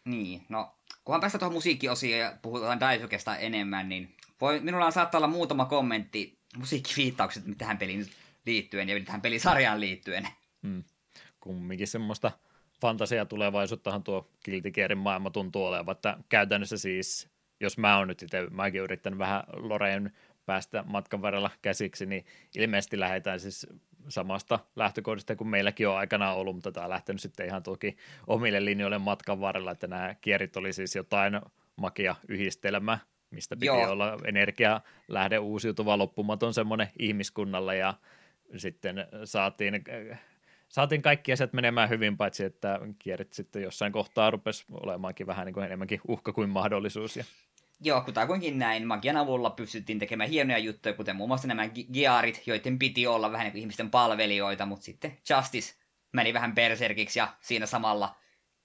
Niin, 0.04 0.42
no 0.48 0.74
kunhan 1.04 1.20
päästään 1.20 1.40
tuohon 1.40 1.54
musiikkiosiin 1.54 2.18
ja 2.18 2.36
puhutaan 2.42 2.80
Daisukesta 2.80 3.36
enemmän, 3.36 3.88
niin 3.88 4.16
voi, 4.40 4.60
minulla 4.60 4.86
on 4.86 4.92
saattaa 4.92 5.18
olla 5.18 5.28
muutama 5.28 5.64
kommentti 5.64 6.38
musiikkiviittaukset 6.56 7.44
tähän 7.58 7.78
peliin 7.78 8.06
liittyen 8.46 8.88
ja 8.88 9.04
tähän 9.04 9.20
pelisarjaan 9.20 9.80
liittyen. 9.80 10.28
Hmm. 10.62 10.84
Kumminkin 11.40 11.86
semmoista 11.86 12.32
fantasia 12.80 13.26
tulevaisuuttahan 13.26 14.02
tuo 14.02 14.30
Guilty 14.44 14.94
maailma 14.94 15.30
tuntuu 15.30 15.64
olevan, 15.64 15.92
että 15.92 16.16
käytännössä 16.28 16.76
siis, 16.76 17.28
jos 17.60 17.78
mä 17.78 17.98
oon 17.98 18.08
nyt 18.08 18.22
itse, 18.22 18.46
mäkin 18.50 18.80
yrittänyt 18.80 19.18
vähän 19.18 19.42
Loreen 19.52 20.12
päästä 20.46 20.84
matkan 20.86 21.22
varrella 21.22 21.50
käsiksi, 21.62 22.06
niin 22.06 22.24
ilmeisesti 22.56 23.00
lähdetään 23.00 23.40
siis 23.40 23.66
samasta 24.08 24.58
lähtökohdista 24.76 25.36
kuin 25.36 25.48
meilläkin 25.48 25.88
on 25.88 25.96
aikanaan 25.96 26.36
ollut, 26.36 26.54
mutta 26.54 26.72
tämä 26.72 26.84
on 26.84 26.90
lähtenyt 26.90 27.20
sitten 27.20 27.46
ihan 27.46 27.62
toki 27.62 27.96
omille 28.26 28.64
linjoille 28.64 28.98
matkan 28.98 29.40
varrella, 29.40 29.70
että 29.70 29.86
nämä 29.86 30.14
kierit 30.20 30.56
oli 30.56 30.72
siis 30.72 30.96
jotain 30.96 31.40
makia 31.76 32.16
yhdistelmä, 32.28 32.98
mistä 33.30 33.56
piti 33.56 33.66
Joo. 33.66 33.90
olla 33.90 34.18
energia 34.24 34.80
lähde 35.08 35.38
uusiutuva 35.38 35.98
loppumaton 35.98 36.54
semmoinen 36.54 36.88
ihmiskunnalle 36.98 37.76
ja 37.76 37.94
sitten 38.56 39.06
saatiin 39.24 39.84
saatiin 40.68 41.02
kaikki 41.02 41.32
asiat 41.32 41.52
menemään 41.52 41.88
hyvin, 41.88 42.16
paitsi 42.16 42.44
että 42.44 42.80
kierit 42.98 43.32
sitten 43.32 43.62
jossain 43.62 43.92
kohtaa 43.92 44.30
rupesi 44.30 44.64
olemaankin 44.70 45.26
vähän 45.26 45.46
niin 45.46 45.54
kuin 45.54 45.66
enemmänkin 45.66 46.00
uhka 46.08 46.32
kuin 46.32 46.50
mahdollisuus. 46.50 47.16
Ja... 47.16 47.24
Joo, 47.80 48.00
kutakuinkin 48.00 48.58
näin. 48.58 48.86
Magian 48.86 49.16
avulla 49.16 49.50
pystyttiin 49.50 49.98
tekemään 49.98 50.30
hienoja 50.30 50.58
juttuja, 50.58 50.94
kuten 50.94 51.16
muun 51.16 51.28
muassa 51.28 51.48
nämä 51.48 51.68
gearit, 51.92 52.42
joiden 52.46 52.78
piti 52.78 53.06
olla 53.06 53.32
vähän 53.32 53.44
niin 53.44 53.52
kuin 53.52 53.60
ihmisten 53.60 53.90
palvelijoita, 53.90 54.66
mutta 54.66 54.84
sitten 54.84 55.18
Justice 55.30 55.74
meni 56.12 56.34
vähän 56.34 56.54
berserkiksi 56.54 57.18
ja 57.18 57.28
siinä 57.40 57.66
samalla 57.66 58.16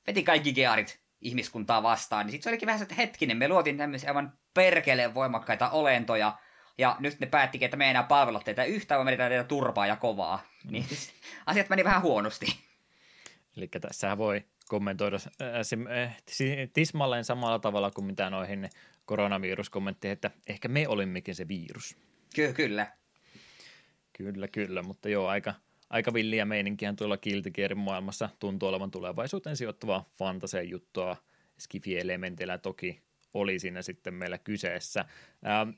veti 0.08 0.24
kaikki 0.24 0.54
gearit 0.54 1.00
ihmiskuntaa 1.22 1.84
vastaan. 1.84 2.26
Niin 2.26 2.32
sitten 2.32 2.44
se 2.44 2.50
olikin 2.50 2.68
vähän 2.68 2.80
se, 2.80 2.84
että 2.84 2.96
hetkinen, 2.96 3.38
me 3.38 3.48
luotiin 3.48 3.78
tämmöisiä 3.78 4.10
aivan 4.10 4.34
perkeleen 4.54 5.14
voimakkaita 5.14 5.70
olentoja, 5.70 6.38
ja 6.78 6.96
nyt 7.00 7.20
ne 7.20 7.28
päättikin, 7.28 7.66
että 7.66 7.78
me 7.78 7.86
ei 7.86 7.90
enää 7.90 8.04
palvella 8.04 8.40
teitä 8.40 8.64
yhtään, 8.64 8.98
vaan 8.98 9.06
me 9.06 9.18
teitä 9.18 9.44
turpaa 9.44 9.88
ja 9.88 9.96
kovaa. 9.96 10.48
Mm. 10.64 10.72
Niin 10.72 10.86
asiat 11.46 11.70
meni 11.70 11.84
vähän 11.84 12.02
huonosti. 12.02 12.46
Eli 13.58 13.68
tässä 13.68 14.18
voi 14.18 14.44
kommentoida 14.68 15.18
äh, 15.42 15.98
äh, 16.02 16.18
tismalleen 16.74 17.26
samalla 17.26 17.60
tavalla 17.60 17.92
kuin 17.92 18.06
mitä 18.06 18.30
noihin 18.30 18.70
koronaviruskommentteihin, 19.06 20.14
että 20.14 20.32
ehkä 20.48 20.68
me 20.68 20.88
olimmekin 20.88 21.36
se 21.36 21.48
virus. 21.48 21.98
Ky- 22.36 22.54
kyllä. 22.54 22.92
Kyllä, 24.14 24.48
kyllä, 24.48 24.84
mutta 24.84 25.10
joo, 25.10 25.28
aika, 25.28 25.54
aika 25.90 26.14
villiä 26.14 26.46
meininkiä 26.46 26.94
tuolla 26.94 27.18
kiltikierin 27.18 27.78
maailmassa 27.78 28.30
tuntuu 28.40 28.70
olevan 28.70 28.92
tulevaisuuteen 28.92 29.58
sijoittuvaa 29.58 30.10
fantaseen 30.18 30.70
juttua. 30.70 31.18
Skifi-elementeillä 31.60 32.58
toki 32.58 33.02
oli 33.34 33.60
siinä 33.60 33.82
sitten 33.82 34.14
meillä 34.14 34.38
kyseessä. 34.38 35.06
Ähm, 35.48 35.70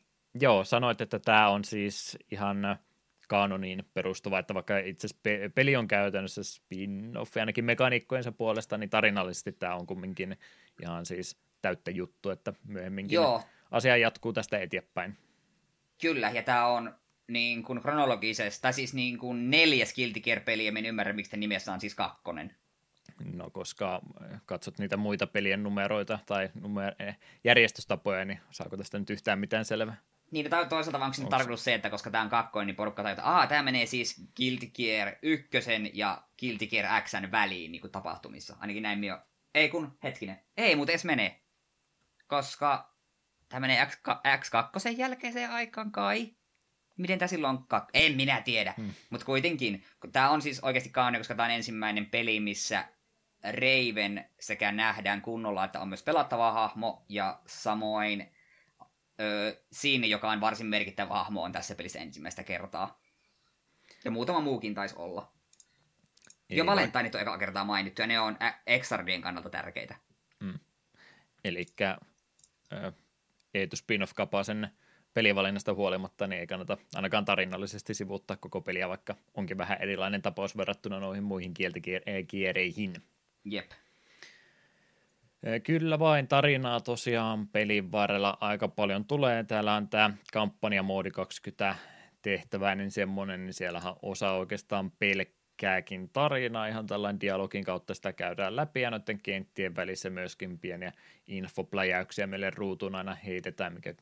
Joo, 0.41 0.63
sanoit, 0.63 1.01
että 1.01 1.19
tämä 1.19 1.49
on 1.49 1.65
siis 1.65 2.17
ihan 2.31 2.79
kanoniin 3.27 3.85
perustuva, 3.93 4.39
että 4.39 4.53
vaikka 4.53 4.77
itse 4.77 5.07
asiassa 5.07 5.51
peli 5.55 5.75
on 5.75 5.87
käytännössä 5.87 6.43
spin-off 6.43 7.37
ainakin 7.37 7.65
mekaniikkojensa 7.65 8.31
puolesta, 8.31 8.77
niin 8.77 8.89
tarinallisesti 8.89 9.51
tämä 9.51 9.75
on 9.75 9.87
kumminkin 9.87 10.37
ihan 10.81 11.05
siis 11.05 11.37
täyttä 11.61 11.91
juttu, 11.91 12.29
että 12.29 12.53
myöhemminkin 12.67 13.15
Joo. 13.15 13.43
asia 13.71 13.97
jatkuu 13.97 14.33
tästä 14.33 14.59
eteenpäin. 14.59 15.17
Kyllä, 16.01 16.29
ja 16.29 16.43
tämä 16.43 16.65
on 16.65 16.95
niin 17.27 17.63
kuin 17.63 17.81
kronologisesti, 17.81 18.61
tai 18.61 18.73
siis 18.73 18.93
niin 18.93 19.17
kuin 19.17 19.49
neljäs 19.49 19.93
Guilty 19.93 20.19
Gear-peli, 20.19 20.65
ja 20.65 20.73
en 20.77 20.85
ymmärrä, 20.85 21.13
miksi 21.13 21.37
nimessä 21.37 21.73
on 21.73 21.79
siis 21.79 21.95
kakkonen. 21.95 22.55
No, 23.33 23.49
koska 23.49 24.01
katsot 24.45 24.79
niitä 24.79 24.97
muita 24.97 25.27
pelien 25.27 25.63
numeroita 25.63 26.19
tai 26.25 26.49
numer- 26.55 26.95
eh, 26.99 27.17
järjestystapoja, 27.43 28.25
niin 28.25 28.39
saako 28.51 28.77
tästä 28.77 28.99
nyt 28.99 29.09
yhtään 29.09 29.39
mitään 29.39 29.65
selvää? 29.65 29.97
Niin, 30.31 30.49
no, 30.51 30.65
toisaalta 30.65 30.99
vaan 30.99 31.11
onko 31.19 31.29
tarkoitus 31.29 31.63
se, 31.63 31.73
että 31.73 31.89
koska 31.89 32.11
tämä 32.11 32.23
on 32.23 32.29
kakkoin, 32.29 32.67
niin 32.67 32.75
porukka 32.75 33.03
tajuu, 33.03 33.17
että 33.19 33.45
tämä 33.49 33.63
menee 33.63 33.85
siis 33.85 34.23
Guilty 34.37 34.67
Gear 34.67 35.15
1 35.21 35.49
ja 35.93 36.23
Guilty 36.39 36.67
Gear 36.67 37.01
Xn 37.01 37.31
väliin 37.31 37.71
niin 37.71 37.81
kuin 37.81 37.91
tapahtumissa. 37.91 38.57
Ainakin 38.59 38.83
näin 38.83 38.99
mio. 38.99 39.19
Ei 39.55 39.69
kun, 39.69 39.97
hetkinen. 40.03 40.39
Ei 40.57 40.75
muuten 40.75 40.93
edes 40.93 41.05
mene. 41.05 41.41
Koska 42.27 42.93
tämä 43.49 43.59
menee 43.59 43.85
X, 43.85 43.97
X2 44.07 44.97
jälkeiseen 44.97 45.51
aikaan 45.51 45.91
kai. 45.91 46.35
Miten 46.97 47.19
tämä 47.19 47.27
silloin 47.27 47.57
on 47.57 47.67
kak... 47.67 47.89
En 47.93 48.15
minä 48.15 48.41
tiedä. 48.41 48.73
Hmm. 48.77 48.93
Mutta 49.09 49.25
kuitenkin, 49.25 49.85
tämä 50.11 50.29
on 50.29 50.41
siis 50.41 50.59
oikeasti 50.59 50.89
kauni, 50.89 51.17
koska 51.17 51.35
tämä 51.35 51.45
on 51.45 51.51
ensimmäinen 51.51 52.05
peli, 52.05 52.39
missä 52.39 52.85
Raven 53.43 54.25
sekä 54.39 54.71
nähdään 54.71 55.21
kunnolla, 55.21 55.65
että 55.65 55.79
on 55.79 55.87
myös 55.87 56.03
pelattava 56.03 56.51
hahmo, 56.51 57.05
ja 57.09 57.39
samoin 57.45 58.31
siinä, 59.71 60.07
joka 60.07 60.31
on 60.31 60.41
varsin 60.41 60.67
merkittävä 60.67 61.13
hahmo, 61.13 61.43
on 61.43 61.51
tässä 61.51 61.75
pelissä 61.75 61.99
ensimmäistä 61.99 62.43
kertaa. 62.43 63.01
Ja 64.05 64.11
muutama 64.11 64.39
muukin 64.39 64.73
taisi 64.75 64.95
olla. 64.97 65.31
Eli 66.49 66.57
jo 66.57 66.65
Valentineit 66.65 67.15
on 67.15 67.21
eka 67.21 67.37
kertaa 67.37 67.65
mainittu, 67.65 68.01
ja 68.01 68.07
ne 68.07 68.19
on 68.19 68.37
Exardien 68.67 69.21
kannalta 69.21 69.49
tärkeitä. 69.49 69.95
Mm. 70.39 70.59
Eli 71.43 71.65
Eetu 73.53 73.75
Spinoff-kapasen 73.75 74.69
pelivalinnasta 75.13 75.73
huolimatta, 75.73 76.27
niin 76.27 76.39
ei 76.39 76.47
kannata 76.47 76.77
ainakaan 76.95 77.25
tarinallisesti 77.25 77.93
sivuuttaa 77.93 78.37
koko 78.37 78.61
peliä, 78.61 78.89
vaikka 78.89 79.15
onkin 79.33 79.57
vähän 79.57 79.81
erilainen 79.81 80.21
tapaus 80.21 80.57
verrattuna 80.57 80.99
noihin 80.99 81.23
muihin 81.23 81.53
kieltikiereihin. 81.53 83.03
Jep. 83.45 83.71
Kyllä 85.63 85.99
vain 85.99 86.27
tarinaa 86.27 86.79
tosiaan 86.79 87.47
pelin 87.47 87.91
varrella 87.91 88.37
aika 88.41 88.67
paljon 88.67 89.05
tulee. 89.05 89.43
Täällä 89.43 89.75
on 89.75 89.87
tämä 89.87 90.13
kampanjamoodi 90.33 91.11
20 91.11 91.75
tehtäväinen 92.21 92.91
semmoinen, 92.91 93.45
niin 93.45 93.53
siellähän 93.53 93.93
osa 94.01 94.31
oikeastaan 94.31 94.91
pelkkääkin 94.91 96.09
tarinaa, 96.09 96.67
ihan 96.67 96.87
tällainen 96.87 97.21
dialogin 97.21 97.63
kautta 97.63 97.93
sitä 97.93 98.13
käydään 98.13 98.55
läpi, 98.55 98.81
ja 98.81 98.91
noiden 98.91 99.21
kenttien 99.21 99.75
välissä 99.75 100.09
myöskin 100.09 100.59
pieniä 100.59 100.91
infopläjäyksiä 101.27 102.27
meille 102.27 102.49
ruutuun 102.49 102.95
aina 102.95 103.15
heitetään, 103.15 103.73
mikä 103.73 103.93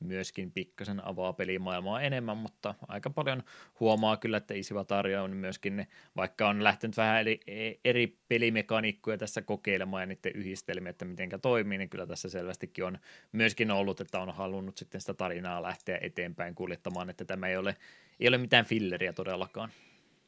myöskin 0.00 0.52
pikkasen 0.52 1.06
avaa 1.06 1.32
pelimaailmaa 1.32 2.02
enemmän, 2.02 2.36
mutta 2.36 2.74
aika 2.88 3.10
paljon 3.10 3.42
huomaa 3.80 4.16
kyllä, 4.16 4.36
että 4.36 4.54
Isiva 4.54 4.84
on 5.22 5.36
myöskin, 5.36 5.86
vaikka 6.16 6.48
on 6.48 6.64
lähtenyt 6.64 6.96
vähän 6.96 7.20
eri, 7.20 7.40
eri 7.84 8.18
pelimekaniikkoja 8.28 9.18
tässä 9.18 9.42
kokeilemaan 9.42 10.02
ja 10.02 10.06
niiden 10.06 10.32
yhdistelmiä, 10.34 10.90
että 10.90 11.04
miten 11.04 11.28
toimii, 11.42 11.78
niin 11.78 11.90
kyllä 11.90 12.06
tässä 12.06 12.28
selvästikin 12.28 12.84
on 12.84 12.98
myöskin 13.32 13.70
ollut, 13.70 14.00
että 14.00 14.20
on 14.20 14.34
halunnut 14.34 14.76
sitten 14.76 15.00
sitä 15.00 15.14
tarinaa 15.14 15.62
lähteä 15.62 15.98
eteenpäin 16.02 16.54
kuljettamaan, 16.54 17.10
että 17.10 17.24
tämä 17.24 17.48
ei 17.48 17.56
ole, 17.56 17.76
ei 18.20 18.28
ole 18.28 18.38
mitään 18.38 18.64
filleriä 18.64 19.12
todellakaan. 19.12 19.70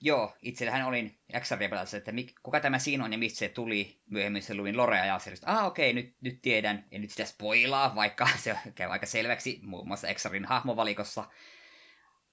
Joo, 0.01 0.37
itsellähän 0.43 0.87
olin 0.87 1.19
XRia 1.41 1.69
pelata, 1.69 1.97
että 1.97 2.13
mik, 2.13 2.33
kuka 2.43 2.61
tämä 2.61 2.79
siinä 2.79 3.05
on 3.05 3.13
ja 3.13 3.19
mistä 3.19 3.39
se 3.39 3.49
tuli. 3.49 4.01
Myöhemmin 4.07 4.43
se 4.43 4.55
luin 4.55 4.77
Lorea 4.77 5.05
ja 5.05 5.19
että 5.35 5.53
ah 5.53 5.67
okei, 5.67 5.91
okay, 5.91 6.03
nyt, 6.03 6.17
nyt 6.21 6.43
tiedän. 6.43 6.85
Ja 6.91 6.99
nyt 6.99 7.11
sitä 7.11 7.25
spoilaa, 7.25 7.95
vaikka 7.95 8.29
se 8.45 8.57
käy 8.75 8.91
aika 8.91 9.07
selväksi 9.07 9.61
muun 9.63 9.87
muassa 9.87 10.15
XRin 10.15 10.45
hahmovalikossa. 10.45 11.25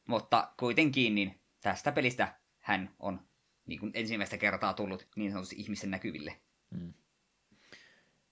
Mutta 0.08 0.54
kuitenkin, 0.60 1.16
niin 1.16 1.42
tästä 1.62 1.92
pelistä 1.92 2.40
hän 2.60 2.96
on 3.00 3.28
niin 3.66 3.80
kuin 3.80 3.92
ensimmäistä 3.94 4.38
kertaa 4.38 4.74
tullut 4.74 5.08
niin 5.16 5.32
sanotusti 5.32 5.56
ihmisen 5.60 5.92
näkyville. 5.92 6.36
Hmm. 6.78 6.94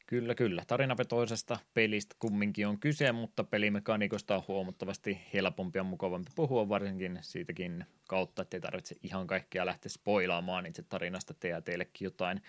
Kyllä, 0.05 0.35
kyllä. 0.35 0.63
Tarinavetoisesta 0.67 1.59
pelistä 1.73 2.15
kumminkin 2.19 2.67
on 2.67 2.79
kyse, 2.79 3.11
mutta 3.11 3.43
pelimekaniikosta 3.43 4.35
on 4.35 4.43
huomattavasti 4.47 5.21
helpompi 5.33 5.79
ja 5.79 5.83
mukavampi 5.83 6.31
puhua, 6.35 6.69
varsinkin 6.69 7.19
siitäkin 7.21 7.85
kautta, 8.07 8.41
että 8.41 8.57
ei 8.57 8.61
tarvitse 8.61 8.95
ihan 9.03 9.27
kaikkea 9.27 9.65
lähteä 9.65 9.89
spoilaamaan 9.89 10.65
itse 10.65 10.83
tarinasta 10.83 11.33
te 11.33 11.47
ja 11.47 11.61
teillekin 11.61 12.05
jotain 12.05 12.41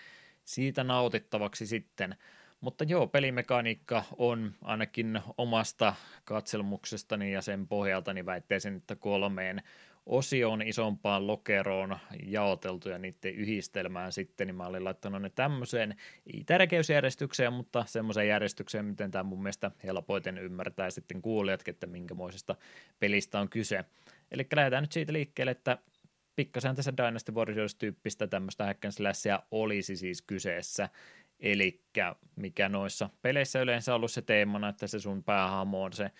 siitä 0.45 0.83
nautittavaksi 0.83 1.67
sitten. 1.67 2.15
Mutta 2.61 2.83
joo, 2.83 3.07
pelimekaniikka 3.07 4.03
on 4.17 4.53
ainakin 4.61 5.21
omasta 5.37 5.95
katselmuksestani 6.25 7.33
ja 7.33 7.41
sen 7.41 7.67
pohjalta 7.67 8.13
niin 8.13 8.25
väittäisin, 8.25 8.75
että 8.75 8.95
kolmeen 8.95 9.63
osioon 10.05 10.61
isompaan 10.61 11.27
lokeroon 11.27 11.97
jaoteltu 12.23 12.89
ja 12.89 12.97
niiden 12.97 13.35
yhdistelmään 13.35 14.11
sitten, 14.11 14.47
niin 14.47 14.55
mä 14.55 14.65
olin 14.65 14.83
laittanut 14.83 15.21
ne 15.21 15.29
tämmöiseen, 15.29 15.95
tärkeysjärjestykseen, 16.45 17.53
mutta 17.53 17.85
semmoiseen 17.87 18.27
järjestykseen, 18.27 18.85
miten 18.85 19.11
tämä 19.11 19.23
mun 19.23 19.43
mielestä 19.43 19.71
helpoiten 19.83 20.37
ymmärtää 20.37 20.89
sitten 20.89 21.21
kuulijat, 21.21 21.67
että 21.67 21.87
minkämoisesta 21.87 22.55
pelistä 22.99 23.39
on 23.39 23.49
kyse. 23.49 23.85
Eli 24.31 24.47
lähdetään 24.55 24.83
nyt 24.83 24.91
siitä 24.91 25.13
liikkeelle, 25.13 25.51
että 25.51 25.77
pikkasen 26.35 26.75
tässä 26.75 26.97
Dynasty 26.97 27.31
Warriors-tyyppistä 27.31 28.27
tämmöistä 28.27 28.65
hack 28.65 28.83
olisi 29.51 29.95
siis 29.95 30.21
kyseessä, 30.21 30.89
eli 31.39 31.81
mikä 32.35 32.69
noissa 32.69 33.09
peleissä 33.21 33.61
yleensä 33.61 33.95
ollut 33.95 34.11
se 34.11 34.21
teemana, 34.21 34.69
että 34.69 34.87
se 34.87 34.99
sun 34.99 35.23
päähahmo 35.23 35.83
on 35.83 35.93
se 35.93 36.11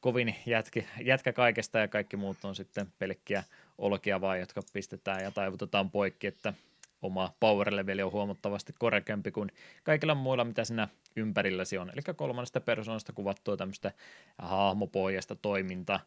kovin 0.00 0.36
jätkä, 0.46 0.82
jätkä 1.00 1.32
kaikesta 1.32 1.78
ja 1.78 1.88
kaikki 1.88 2.16
muut 2.16 2.44
on 2.44 2.56
sitten 2.56 2.86
pelkkiä 2.98 3.44
olkia 3.78 4.20
vaan, 4.20 4.40
jotka 4.40 4.60
pistetään 4.72 5.22
ja 5.22 5.30
taivutetaan 5.30 5.90
poikki, 5.90 6.26
että 6.26 6.54
oma 7.02 7.32
power 7.40 7.76
leveli 7.76 8.02
on 8.02 8.12
huomattavasti 8.12 8.74
korkeampi 8.78 9.30
kuin 9.30 9.52
kaikilla 9.82 10.14
muilla, 10.14 10.44
mitä 10.44 10.64
siinä 10.64 10.88
ympärilläsi 11.16 11.78
on. 11.78 11.90
Eli 11.90 12.14
kolmannesta 12.16 12.60
persoonasta 12.60 13.12
kuvattua 13.12 13.56
tämmöistä 13.56 13.92
hahmopohjasta 14.38 15.34
toiminta 15.34 16.00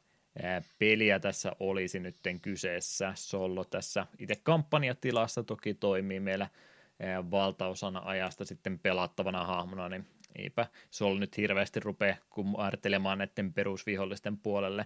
peliä 0.80 1.20
tässä 1.20 1.52
olisi 1.60 2.00
nyt 2.00 2.16
kyseessä. 2.42 3.12
Sollo 3.16 3.64
tässä 3.64 4.08
itse 4.20 4.36
kampanjatilassa 4.44 5.44
toki 5.44 5.74
toimii 5.74 6.20
meillä 6.20 6.50
valtaosana 7.32 8.02
ajasta 8.06 8.46
sitten 8.46 8.80
pelattavana 8.80 9.46
hahmona, 9.46 9.90
niin 9.90 10.06
eipä 10.38 10.68
Sol 10.90 11.18
nyt 11.18 11.38
hirveästi 11.38 11.80
rupea 11.80 12.16
kumartelemaan 12.30 13.18
näiden 13.18 13.54
perusvihollisten 13.54 14.38
puolelle. 14.38 14.86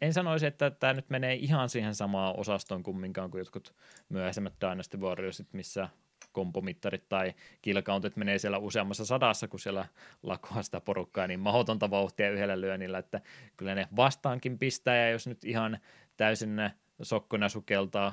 En 0.00 0.12
sanoisi, 0.12 0.46
että 0.46 0.70
tämä 0.70 0.92
nyt 0.92 1.10
menee 1.10 1.34
ihan 1.34 1.68
siihen 1.68 1.94
samaan 1.94 2.34
osastoon 2.36 2.82
kumminkaan 2.82 3.30
kuin 3.30 3.38
jotkut 3.38 3.74
myöhäisemmät 4.08 4.54
Dynasty 4.60 4.96
Warriorsit, 4.96 5.52
missä 5.52 5.88
kompomittarit 6.32 7.08
tai 7.08 7.34
killcountit 7.62 8.16
menee 8.16 8.38
siellä 8.38 8.58
useammassa 8.58 9.04
sadassa, 9.04 9.48
kun 9.48 9.60
siellä 9.60 9.86
lakoa 10.22 10.62
sitä 10.62 10.80
porukkaa, 10.80 11.26
niin 11.26 11.40
mahdotonta 11.40 11.90
vauhtia 11.90 12.30
yhdellä 12.30 12.60
lyönnillä, 12.60 12.98
että 12.98 13.20
kyllä 13.56 13.74
ne 13.74 13.88
vastaankin 13.96 14.58
pistää, 14.58 14.96
ja 14.96 15.10
jos 15.10 15.26
nyt 15.26 15.44
ihan 15.44 15.78
täysin 16.16 16.56
sokkona 17.02 17.48
sukeltaa 17.48 18.12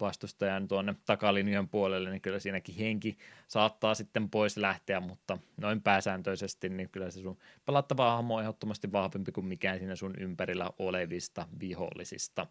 vastustajan 0.00 0.68
tuonne 0.68 0.94
takalinjan 1.06 1.68
puolelle, 1.68 2.10
niin 2.10 2.20
kyllä 2.20 2.38
siinäkin 2.38 2.74
henki 2.74 3.18
saattaa 3.48 3.94
sitten 3.94 4.30
pois 4.30 4.56
lähteä, 4.56 5.00
mutta 5.00 5.38
noin 5.56 5.82
pääsääntöisesti, 5.82 6.68
niin 6.68 6.88
kyllä 6.88 7.10
se 7.10 7.20
sun 7.20 7.38
pelattava 7.66 8.10
hahmo 8.10 8.34
on 8.34 8.42
ehdottomasti 8.42 8.92
vahvempi 8.92 9.32
kuin 9.32 9.46
mikään 9.46 9.78
siinä 9.78 9.96
sun 9.96 10.14
ympärillä 10.18 10.70
olevista 10.78 11.46
vihollisista. 11.60 12.46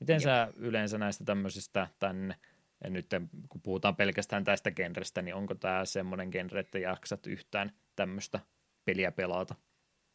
Miten 0.00 0.14
Jep. 0.14 0.22
sä 0.22 0.52
yleensä 0.56 0.98
näistä 0.98 1.24
tämmöisistä 1.24 1.88
tänne 1.98 2.36
ja 2.84 2.90
nyt 2.90 3.06
kun 3.48 3.60
puhutaan 3.60 3.96
pelkästään 3.96 4.44
tästä 4.44 4.70
genrestä, 4.70 5.22
niin 5.22 5.34
onko 5.34 5.54
tämä 5.54 5.84
semmoinen 5.84 6.28
genre, 6.28 6.60
että 6.60 6.78
jaksat 6.78 7.26
yhtään 7.26 7.72
tämmöistä 7.96 8.40
peliä 8.84 9.12
pelata? 9.12 9.54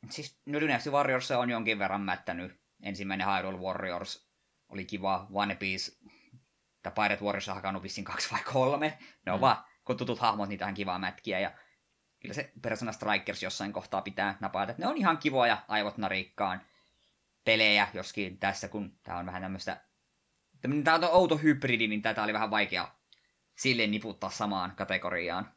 Siis 0.10 0.38
Dynasty 0.52 0.90
Warriors 0.90 1.32
on 1.32 1.50
jonkin 1.50 1.80
verran 1.80 2.02
mättänyt. 2.02 2.60
Ensimmäinen 2.84 3.28
Hyrule 3.28 3.58
Warriors 3.58 4.27
oli 4.70 4.86
kiva 4.86 5.28
One 5.34 5.56
Piece, 5.56 5.92
tai 6.84 6.92
Pirate 6.96 7.26
Warriors 7.26 7.50
on 7.50 7.56
hakannut 7.56 7.84
vissiin 7.84 8.06
kaksi 8.06 8.32
vai 8.32 8.44
kolme. 8.54 8.98
Ne 9.26 9.32
on 9.32 9.40
mm. 9.40 9.42
vaan, 9.42 9.64
kun 9.86 9.98
tutut 9.98 10.20
hahmot, 10.20 10.50
niitä 10.50 10.68
on 10.68 10.74
kivaa 10.74 11.00
mätkiä, 11.00 11.40
ja 11.40 11.52
kyllä 12.20 12.34
se 12.34 12.52
Persona 12.62 12.92
Strikers 12.92 13.44
jossain 13.44 13.74
kohtaa 13.74 14.02
pitää 14.02 14.38
napata. 14.40 14.74
Ne 14.78 14.88
on 14.88 14.98
ihan 14.98 15.18
kivoja 15.18 15.66
aivot 15.68 15.98
narikkaan 15.98 16.62
pelejä, 17.46 17.88
joskin 17.94 18.40
tässä, 18.40 18.68
kun 18.68 19.00
tämä 19.04 19.18
on 19.18 19.26
vähän 19.26 19.42
tämmöistä, 19.42 19.82
tämä 20.84 20.96
on 20.96 21.04
outo 21.04 21.38
hybridi, 21.38 21.88
niin 21.88 22.02
tätä 22.02 22.24
oli 22.24 22.34
vähän 22.34 22.52
vaikea 22.52 22.92
silleen 23.58 23.92
niputtaa 23.92 24.30
samaan 24.30 24.76
kategoriaan. 24.76 25.52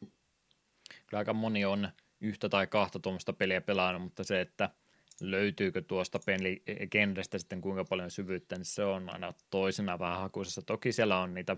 Kyllä 1.06 1.18
aika 1.18 1.32
moni 1.32 1.64
on 1.64 1.92
yhtä 2.20 2.48
tai 2.48 2.66
kahta 2.66 2.98
tuommoista 2.98 3.32
peliä 3.32 3.60
pelannut, 3.60 4.02
mutta 4.02 4.24
se, 4.24 4.40
että 4.40 4.70
löytyykö 5.20 5.82
tuosta 5.82 6.20
peligenrestä 6.26 7.38
sitten 7.38 7.60
kuinka 7.60 7.84
paljon 7.84 8.10
syvyyttä, 8.10 8.56
niin 8.56 8.64
se 8.64 8.84
on 8.84 9.10
aina 9.10 9.34
toisena 9.50 9.98
vähän 9.98 10.20
hakuisessa. 10.20 10.62
Toki 10.62 10.92
siellä 10.92 11.18
on 11.18 11.34
niitä 11.34 11.56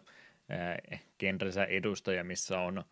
genresä 1.18 1.64
edustajia, 1.64 2.24
missä 2.24 2.60
on 2.60 2.84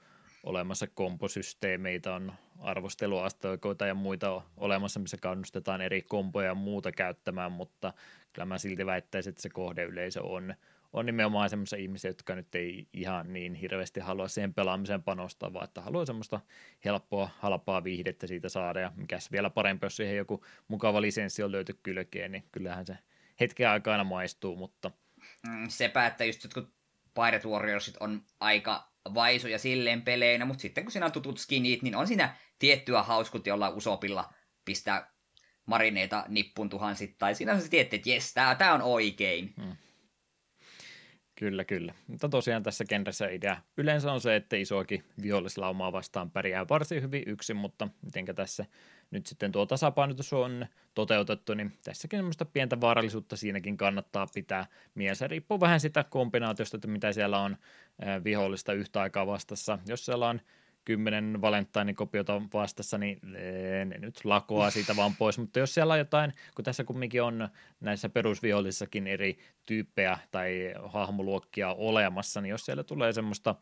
olemassa 0.42 0.86
komposysteemeitä, 0.86 2.14
on 2.14 2.32
arvosteluasteikoita 2.58 3.86
ja 3.86 3.94
muita 3.94 4.42
olemassa, 4.56 5.00
missä 5.00 5.16
kannustetaan 5.16 5.80
eri 5.80 6.02
kompoja 6.02 6.46
ja 6.46 6.54
muuta 6.54 6.92
käyttämään, 6.92 7.52
mutta 7.52 7.92
kyllä 8.32 8.46
mä 8.46 8.58
silti 8.58 8.86
väittäisin, 8.86 9.30
että 9.30 9.42
se 9.42 9.48
kohdeyleisö 9.48 10.22
on 10.22 10.54
on 10.92 11.06
nimenomaan 11.06 11.50
semmoisia 11.50 11.78
ihmisiä, 11.78 12.10
jotka 12.10 12.34
nyt 12.34 12.54
ei 12.54 12.88
ihan 12.92 13.32
niin 13.32 13.54
hirveästi 13.54 14.00
halua 14.00 14.28
siihen 14.28 14.54
pelaamiseen 14.54 15.02
panostaa, 15.02 15.52
vaan 15.52 15.64
että 15.64 15.80
haluaa 15.80 16.06
semmoista 16.06 16.40
helppoa, 16.84 17.30
halpaa 17.38 17.84
viihdettä 17.84 18.26
siitä 18.26 18.48
saada, 18.48 18.80
ja 18.80 18.92
mikäs 18.96 19.32
vielä 19.32 19.50
parempi, 19.50 19.86
jos 19.86 19.96
siihen 19.96 20.16
joku 20.16 20.44
mukava 20.68 21.00
lisenssi 21.00 21.42
on 21.42 21.52
löyty 21.52 21.78
kylkeen, 21.82 22.32
niin 22.32 22.44
kyllähän 22.52 22.86
se 22.86 22.98
hetken 23.40 23.68
aikaa 23.68 23.92
aina 23.92 24.04
maistuu, 24.04 24.56
mutta... 24.56 24.90
Mm, 25.48 25.68
sepä, 25.68 26.06
että 26.06 26.24
just 26.24 26.44
jotkut 26.44 26.72
Pirate 27.14 27.48
Warriorsit 27.48 27.96
on 28.00 28.22
aika 28.40 28.90
vaisuja 29.14 29.58
silleen 29.58 30.02
peleinä, 30.02 30.44
mutta 30.44 30.62
sitten 30.62 30.84
kun 30.84 30.92
siinä 30.92 31.06
on 31.06 31.12
tutut 31.12 31.38
skinit, 31.38 31.82
niin 31.82 31.96
on 31.96 32.06
siinä 32.06 32.36
tiettyä 32.58 33.02
hauskut 33.02 33.46
jolla 33.46 33.68
usopilla 33.68 34.32
pistää 34.64 35.12
marineita 35.66 36.24
nippun 36.28 36.68
tuhansittain. 36.68 37.36
Siinä 37.36 37.52
on 37.52 37.62
se 37.62 37.68
tietty, 37.68 37.96
että 37.96 38.10
jes, 38.10 38.34
tää, 38.34 38.54
tää 38.54 38.74
on 38.74 38.82
oikein. 38.82 39.54
Hmm. 39.62 39.76
Kyllä, 41.40 41.64
kyllä. 41.64 41.94
Mutta 42.06 42.28
tosiaan 42.28 42.62
tässä 42.62 42.84
kentässä 42.88 43.28
idea 43.28 43.56
yleensä 43.76 44.12
on 44.12 44.20
se, 44.20 44.36
että 44.36 44.56
isoakin 44.56 45.04
vihollislaumaa 45.22 45.92
vastaan 45.92 46.30
pärjää 46.30 46.68
varsin 46.68 47.02
hyvin 47.02 47.22
yksin, 47.26 47.56
mutta 47.56 47.88
mitenkä 48.02 48.34
tässä 48.34 48.64
nyt 49.10 49.26
sitten 49.26 49.52
tuo 49.52 49.66
tasapainotus 49.66 50.32
on 50.32 50.66
toteutettu, 50.94 51.54
niin 51.54 51.72
tässäkin 51.84 52.18
semmoista 52.18 52.44
pientä 52.44 52.80
vaarallisuutta 52.80 53.36
siinäkin 53.36 53.76
kannattaa 53.76 54.26
pitää 54.34 54.66
mielessä. 54.94 55.28
Riippuu 55.28 55.60
vähän 55.60 55.80
sitä 55.80 56.04
kombinaatiosta, 56.04 56.76
että 56.76 56.88
mitä 56.88 57.12
siellä 57.12 57.40
on 57.40 57.56
vihollista 58.24 58.72
yhtä 58.72 59.00
aikaa 59.00 59.26
vastassa. 59.26 59.78
Jos 59.88 60.04
siellä 60.04 60.28
on 60.28 60.40
kymmenen 60.84 61.40
Valentine-kopiota 61.40 62.42
vastassa, 62.54 62.98
niin 62.98 63.20
ne 63.84 63.98
nyt 63.98 64.24
lakoa 64.24 64.70
siitä 64.70 64.96
vaan 64.96 65.16
pois, 65.18 65.38
mutta 65.38 65.58
jos 65.58 65.74
siellä 65.74 65.92
on 65.92 65.98
jotain, 65.98 66.32
kun 66.54 66.64
tässä 66.64 66.84
kumminkin 66.84 67.22
on 67.22 67.48
näissä 67.80 68.08
perusvihollissakin 68.08 69.06
eri 69.06 69.38
tyyppejä 69.66 70.18
tai 70.30 70.74
hahmoluokkia 70.86 71.72
olemassa, 71.72 72.40
niin 72.40 72.50
jos 72.50 72.64
siellä 72.64 72.84
tulee 72.84 73.12
semmoista 73.12 73.54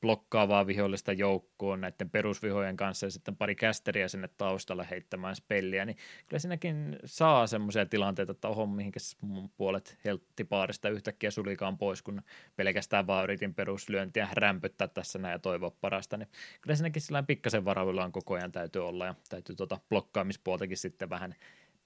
blokkaavaa 0.00 0.66
vihollista 0.66 1.12
joukkoon 1.12 1.80
näiden 1.80 2.10
perusvihojen 2.10 2.76
kanssa 2.76 3.06
ja 3.06 3.10
sitten 3.10 3.36
pari 3.36 3.54
kästeriä 3.54 4.08
sinne 4.08 4.28
taustalla 4.28 4.82
heittämään 4.82 5.36
spelliä, 5.36 5.84
niin 5.84 5.96
kyllä 6.26 6.38
siinäkin 6.38 6.98
saa 7.04 7.46
semmoisia 7.46 7.86
tilanteita, 7.86 8.32
että 8.32 8.48
oho, 8.48 8.66
mihinkä 8.66 9.00
mun 9.20 9.50
puolet 9.56 9.98
helttipaarista 10.04 10.88
yhtäkkiä 10.88 11.30
sulikaan 11.30 11.78
pois, 11.78 12.02
kun 12.02 12.22
pelkästään 12.56 13.06
vaan 13.06 13.24
yritin 13.24 13.54
peruslyöntiä 13.54 14.28
rämpöttää 14.32 14.88
tässä 14.88 15.18
näin 15.18 15.32
ja 15.32 15.38
toivoa 15.38 15.70
parasta, 15.80 16.16
niin 16.16 16.28
kyllä 16.60 16.76
siinäkin 16.76 17.02
sillä 17.02 17.22
pikkasen 17.22 17.64
varavillaan 17.64 18.12
koko 18.12 18.34
ajan 18.34 18.52
täytyy 18.52 18.88
olla 18.88 19.06
ja 19.06 19.14
täytyy 19.28 19.56
tuota 19.56 19.80
blokkaamispuoltakin 19.88 20.76
sitten 20.76 21.10
vähän 21.10 21.34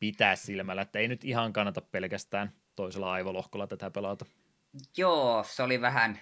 pitää 0.00 0.36
silmällä, 0.36 0.82
että 0.82 0.98
ei 0.98 1.08
nyt 1.08 1.24
ihan 1.24 1.52
kannata 1.52 1.80
pelkästään 1.80 2.52
toisella 2.76 3.12
aivolohkolla 3.12 3.66
tätä 3.66 3.90
pelata. 3.90 4.24
Joo, 4.96 5.44
se 5.46 5.62
oli 5.62 5.80
vähän 5.80 6.18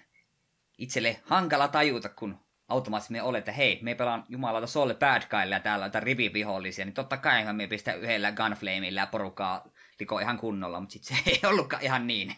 itselle 0.81 1.21
hankala 1.25 1.69
tajuta, 1.69 2.09
kun 2.09 2.39
automaattisesti 2.69 3.31
me 3.31 3.39
että 3.39 3.53
hei, 3.53 3.79
me 3.83 3.95
pelaan 3.95 4.25
jumalata 4.29 4.67
Soul 4.67 4.95
Bad 4.95 5.23
Guylla 5.31 5.61
täällä 5.61 5.85
on 5.85 6.03
rivivihollisia, 6.03 6.85
niin 6.85 6.95
totta 6.95 7.17
kai 7.17 7.53
me 7.53 7.67
pistää 7.67 7.95
yhdellä 7.95 8.33
Gunflameilla 8.33 9.01
ja 9.01 9.07
porukkaa 9.07 9.69
liko 10.01 10.19
ihan 10.19 10.39
kunnolla, 10.39 10.81
mutta 10.81 10.93
sitten 10.93 11.17
se 11.17 11.23
ei 11.31 11.41
ollutkaan 11.51 11.83
ihan 11.83 12.07
niin. 12.07 12.35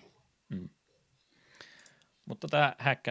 Hmm. 0.54 0.68
Mutta 2.24 2.48
tämä 2.48 2.74
hack 2.78 3.02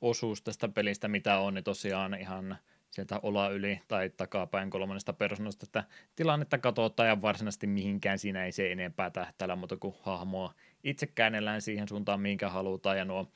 osuus 0.00 0.42
tästä 0.42 0.68
pelistä, 0.68 1.08
mitä 1.08 1.38
on, 1.38 1.54
niin 1.54 1.64
tosiaan 1.64 2.14
ihan 2.14 2.58
sieltä 2.90 3.20
ola 3.22 3.48
yli 3.48 3.80
tai 3.88 4.10
takapäin 4.10 4.70
kolmannesta 4.70 5.12
persoonasta, 5.12 5.66
että 5.66 5.84
tilannetta 6.16 6.58
katsotaan 6.58 7.08
ja 7.08 7.22
varsinaisesti 7.22 7.66
mihinkään 7.66 8.18
siinä 8.18 8.44
ei 8.44 8.52
se 8.52 8.72
enempää 8.72 9.10
tähtäillä, 9.10 9.56
mutta 9.56 9.76
kun 9.76 9.94
hahmoa 10.02 10.54
itse 10.84 11.06
käännellään 11.06 11.62
siihen 11.62 11.88
suuntaan, 11.88 12.20
minkä 12.20 12.48
halutaan, 12.48 12.98
ja 12.98 13.04
nuo 13.04 13.32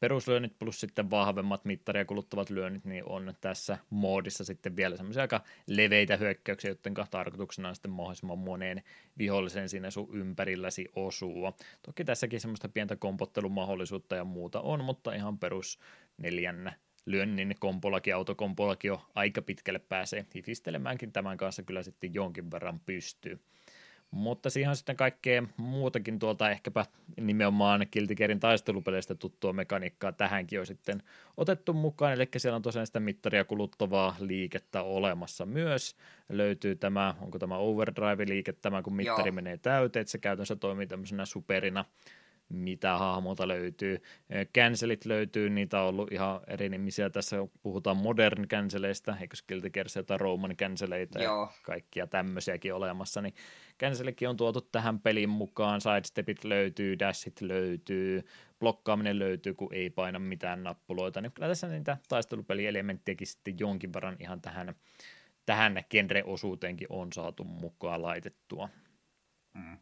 peruslyönnit 0.00 0.58
plus 0.58 0.80
sitten 0.80 1.10
vahvemmat 1.10 1.64
mittaria 1.64 2.04
kuluttavat 2.04 2.50
lyönnit, 2.50 2.84
niin 2.84 3.04
on 3.06 3.34
tässä 3.40 3.78
moodissa 3.90 4.44
sitten 4.44 4.76
vielä 4.76 4.96
semmoisia 4.96 5.22
aika 5.22 5.40
leveitä 5.66 6.16
hyökkäyksiä, 6.16 6.70
joiden 6.70 7.06
tarkoituksena 7.10 7.68
on 7.68 7.74
sitten 7.74 7.90
mahdollisimman 7.90 8.38
moneen 8.38 8.82
vihollisen 9.18 9.68
siinä 9.68 9.90
sun 9.90 10.08
ympärilläsi 10.12 10.88
osua. 10.96 11.52
Toki 11.82 12.04
tässäkin 12.04 12.40
semmoista 12.40 12.68
pientä 12.68 12.96
kompottelumahdollisuutta 12.96 14.16
ja 14.16 14.24
muuta 14.24 14.60
on, 14.60 14.84
mutta 14.84 15.14
ihan 15.14 15.38
perus 15.38 15.78
neljän 16.18 16.72
lyönnin 17.06 17.54
kompolakin, 17.58 18.14
autokompolakin 18.14 18.88
jo 18.88 19.02
aika 19.14 19.42
pitkälle 19.42 19.78
pääsee 19.78 20.26
hifistelemäänkin 20.34 21.12
tämän 21.12 21.36
kanssa 21.36 21.62
kyllä 21.62 21.82
sitten 21.82 22.14
jonkin 22.14 22.50
verran 22.50 22.80
pystyy. 22.86 23.40
Mutta 24.10 24.50
siihen 24.50 24.70
on 24.70 24.76
sitten 24.76 24.96
kaikkea 24.96 25.42
muutakin 25.56 26.18
tuolta 26.18 26.50
ehkäpä 26.50 26.86
nimenomaan 27.20 27.86
Kiltikerin 27.90 28.40
taistelupeleistä 28.40 29.14
tuttua 29.14 29.52
mekaniikkaa 29.52 30.12
tähänkin 30.12 30.60
on 30.60 30.66
sitten 30.66 31.02
otettu 31.36 31.72
mukaan, 31.72 32.12
eli 32.12 32.28
siellä 32.36 32.56
on 32.56 32.62
tosiaan 32.62 32.86
sitä 32.86 33.00
mittaria 33.00 33.44
kuluttavaa 33.44 34.16
liikettä 34.18 34.82
olemassa 34.82 35.46
myös. 35.46 35.96
Löytyy 36.28 36.76
tämä, 36.76 37.14
onko 37.20 37.38
tämä 37.38 37.56
overdrive-liike, 37.56 38.52
tämä 38.52 38.82
kun 38.82 38.96
mittari 38.96 39.28
Joo. 39.28 39.34
menee 39.34 39.56
täyteen, 39.56 40.00
että 40.00 40.10
se 40.10 40.18
käytännössä 40.18 40.56
toimii 40.56 40.86
tämmöisenä 40.86 41.24
superina 41.24 41.84
mitä 42.48 42.98
hahmota 42.98 43.48
löytyy. 43.48 44.02
Cancelit 44.54 45.04
löytyy, 45.04 45.50
niitä 45.50 45.80
on 45.80 45.88
ollut 45.88 46.12
ihan 46.12 46.40
eri 46.46 46.68
nimisiä. 46.68 47.10
Tässä 47.10 47.36
puhutaan 47.62 47.96
modern 47.96 48.48
canceleista, 48.48 49.16
eikö 49.20 49.36
Guilty 49.48 49.70
tai 50.06 50.18
Roman 50.18 50.56
canceleita 50.56 51.18
ja 51.18 51.50
kaikkia 51.62 52.06
tämmöisiäkin 52.06 52.74
olemassa, 52.74 53.22
niin 53.22 53.34
cancelikin 53.80 54.28
on 54.28 54.36
tuotu 54.36 54.60
tähän 54.60 55.00
pelin 55.00 55.28
mukaan, 55.28 55.80
sidestepit 55.80 56.44
löytyy, 56.44 56.98
dashit 56.98 57.40
löytyy, 57.40 58.24
blokkaaminen 58.60 59.18
löytyy, 59.18 59.54
kun 59.54 59.74
ei 59.74 59.90
paina 59.90 60.18
mitään 60.18 60.62
nappuloita, 60.62 61.20
niin 61.20 61.32
kyllä 61.32 61.48
tässä 61.48 61.68
niitä 61.68 61.96
taistelupelielementtiäkin 62.08 63.26
sitten 63.26 63.58
jonkin 63.58 63.92
verran 63.92 64.16
ihan 64.20 64.40
tähän, 64.40 64.74
tähän 65.46 65.82
genre-osuuteenkin 65.90 66.86
on 66.90 67.12
saatu 67.12 67.44
mukaan 67.44 68.02
laitettua. 68.02 68.68
Mm. 69.54 69.78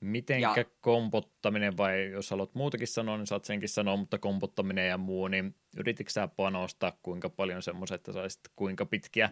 Mitenkä 0.00 0.54
ja... 0.56 0.64
kompottaminen, 0.80 1.76
vai 1.76 2.10
jos 2.10 2.30
haluat 2.30 2.54
muutakin 2.54 2.88
sanoa, 2.88 3.16
niin 3.16 3.26
saat 3.26 3.44
senkin 3.44 3.68
sanoa, 3.68 3.96
mutta 3.96 4.18
kompottaminen 4.18 4.88
ja 4.88 4.98
muu, 4.98 5.28
niin 5.28 5.54
yrititkö 5.76 6.12
sä 6.12 6.28
panostaa 6.28 6.98
kuinka 7.02 7.28
paljon 7.28 7.62
semmoiset, 7.62 7.94
että 7.94 8.12
saisit 8.12 8.40
kuinka 8.56 8.86
pitkiä 8.86 9.30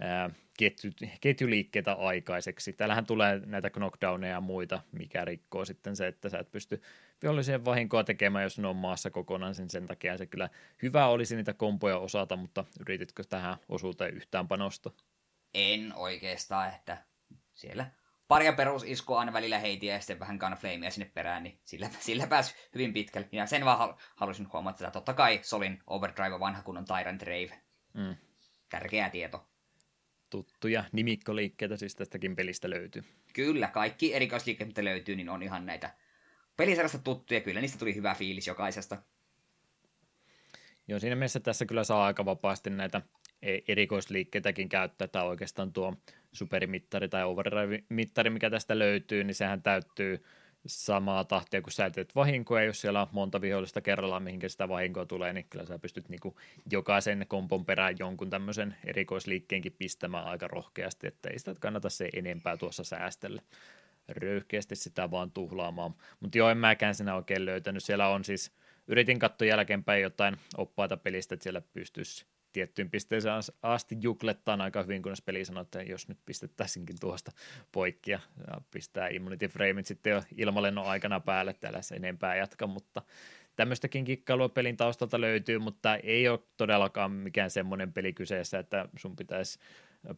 ää, 0.00 0.30
ketju, 0.58 0.90
ketjuliikkeitä 1.20 1.92
aikaiseksi. 1.92 2.72
Täällähän 2.72 3.06
tulee 3.06 3.40
näitä 3.46 3.70
knockdowneja 3.70 4.32
ja 4.32 4.40
muita, 4.40 4.80
mikä 4.92 5.24
rikkoo 5.24 5.64
sitten 5.64 5.96
se, 5.96 6.06
että 6.06 6.28
sä 6.28 6.38
et 6.38 6.50
pysty 6.50 6.82
viholliseen 7.22 7.64
vahinkoa 7.64 8.04
tekemään, 8.04 8.42
jos 8.42 8.58
ne 8.58 8.68
on 8.68 8.76
maassa 8.76 9.10
kokonaan, 9.10 9.54
sen, 9.54 9.70
sen 9.70 9.86
takia 9.86 10.16
se 10.16 10.26
kyllä 10.26 10.48
hyvä 10.82 11.06
olisi 11.06 11.36
niitä 11.36 11.54
kompoja 11.54 11.98
osata, 11.98 12.36
mutta 12.36 12.64
yrititkö 12.80 13.24
tähän 13.24 13.56
osuuteen 13.68 14.14
yhtään 14.14 14.48
panosta? 14.48 14.90
En 15.54 15.92
oikeastaan, 15.94 16.74
että 16.74 16.98
siellä 17.54 17.86
paria 18.32 18.52
perusiskua 18.52 19.20
aina 19.20 19.32
välillä 19.32 19.58
heitiä 19.58 19.94
ja 19.94 20.00
sitten 20.00 20.20
vähän 20.20 20.36
gunflamea 20.36 20.90
sinne 20.90 21.10
perään, 21.14 21.42
niin 21.42 21.58
sillä, 21.64 21.90
sillä 22.00 22.26
pääsi 22.26 22.54
hyvin 22.74 22.92
pitkälle. 22.92 23.28
Ja 23.32 23.46
sen 23.46 23.64
vaan 23.64 23.96
halusin 24.16 24.52
huomata, 24.52 24.84
että 24.84 24.90
totta 24.90 25.14
kai 25.14 25.40
Solin 25.42 25.78
Overdrive 25.86 26.40
vanha 26.40 26.62
kunnon 26.62 26.84
Tyrant 26.84 27.22
Rave. 27.22 27.60
Mm. 27.94 28.16
Tärkeä 28.68 29.10
tieto. 29.10 29.46
Tuttuja 30.30 30.84
nimikkoliikkeitä 30.92 31.76
siis 31.76 31.96
tästäkin 31.96 32.36
pelistä 32.36 32.70
löytyy. 32.70 33.04
Kyllä, 33.32 33.68
kaikki 33.68 34.14
erikoisliikkeet, 34.14 34.68
mitä 34.68 34.84
löytyy, 34.84 35.16
niin 35.16 35.28
on 35.28 35.42
ihan 35.42 35.66
näitä 35.66 35.94
pelisarjasta 36.56 36.98
tuttuja. 36.98 37.40
Kyllä 37.40 37.60
niistä 37.60 37.78
tuli 37.78 37.94
hyvä 37.94 38.14
fiilis 38.14 38.46
jokaisesta. 38.46 39.02
Joo, 40.88 40.98
siinä 40.98 41.16
mielessä 41.16 41.40
tässä 41.40 41.66
kyllä 41.66 41.84
saa 41.84 42.04
aika 42.04 42.24
vapaasti 42.24 42.70
näitä 42.70 43.02
e- 43.42 43.58
erikoisliikkeitäkin 43.68 44.68
käyttää, 44.68 45.08
tai 45.08 45.26
oikeastaan 45.26 45.72
tuo 45.72 45.96
superimittari 46.32 47.08
tai 47.08 47.24
overdrive-mittari, 47.24 48.30
mikä 48.30 48.50
tästä 48.50 48.78
löytyy, 48.78 49.24
niin 49.24 49.34
sehän 49.34 49.62
täyttyy 49.62 50.24
samaa 50.66 51.24
tahtia, 51.24 51.62
kun 51.62 51.72
sä 51.72 51.90
teet 51.90 52.14
vahinkoa, 52.14 52.62
jos 52.62 52.80
siellä 52.80 53.02
on 53.02 53.08
monta 53.12 53.40
vihollista 53.40 53.80
kerrallaan, 53.80 54.22
mihinkä 54.22 54.48
sitä 54.48 54.68
vahinkoa 54.68 55.06
tulee, 55.06 55.32
niin 55.32 55.46
kyllä 55.50 55.66
sä 55.66 55.78
pystyt 55.78 56.08
niinku 56.08 56.36
jokaisen 56.70 57.26
kompon 57.28 57.64
perään 57.64 57.94
jonkun 57.98 58.30
tämmöisen 58.30 58.76
erikoisliikkeenkin 58.84 59.76
pistämään 59.78 60.24
aika 60.24 60.48
rohkeasti, 60.48 61.06
että 61.06 61.30
ei 61.30 61.38
sitä 61.38 61.54
kannata 61.60 61.90
se 61.90 62.08
enempää 62.12 62.56
tuossa 62.56 62.84
säästellä 62.84 63.42
röyhkeästi 64.08 64.76
sitä 64.76 65.10
vaan 65.10 65.30
tuhlaamaan. 65.30 65.94
Mutta 66.20 66.38
joo, 66.38 66.50
en 66.50 66.58
mäkään 66.58 66.94
sinä 66.94 67.14
oikein 67.14 67.46
löytänyt. 67.46 67.84
Siellä 67.84 68.08
on 68.08 68.24
siis, 68.24 68.52
yritin 68.86 69.18
katsoa 69.18 69.48
jälkeenpäin 69.48 70.02
jotain 70.02 70.36
oppaita 70.56 70.96
pelistä, 70.96 71.34
että 71.34 71.42
siellä 71.42 71.60
pystyisi 71.60 72.26
tiettyyn 72.52 72.90
pisteeseen 72.90 73.34
asti 73.62 73.96
juklettaan 74.00 74.60
aika 74.60 74.82
hyvin, 74.82 75.02
kunnes 75.02 75.22
peli 75.22 75.44
sanoo, 75.44 75.62
että 75.62 75.82
jos 75.82 76.08
nyt 76.08 76.18
pistettäisinkin 76.26 76.96
tuosta 77.00 77.32
poikki 77.72 78.10
ja 78.10 78.20
pistää 78.70 79.08
immunity 79.08 79.48
frameit 79.48 79.86
sitten 79.86 80.10
jo 80.10 80.22
ilmalennon 80.36 80.86
aikana 80.86 81.20
päälle, 81.20 81.54
täällä 81.54 81.82
se 81.82 81.94
enempää 81.94 82.36
jatka, 82.36 82.66
mutta 82.66 83.02
tämmöistäkin 83.56 84.04
kikkailua 84.04 84.48
pelin 84.48 84.76
taustalta 84.76 85.20
löytyy, 85.20 85.58
mutta 85.58 85.96
ei 85.96 86.28
ole 86.28 86.38
todellakaan 86.56 87.10
mikään 87.10 87.50
semmoinen 87.50 87.92
peli 87.92 88.12
kyseessä, 88.12 88.58
että 88.58 88.88
sun 88.96 89.16
pitäisi 89.16 89.58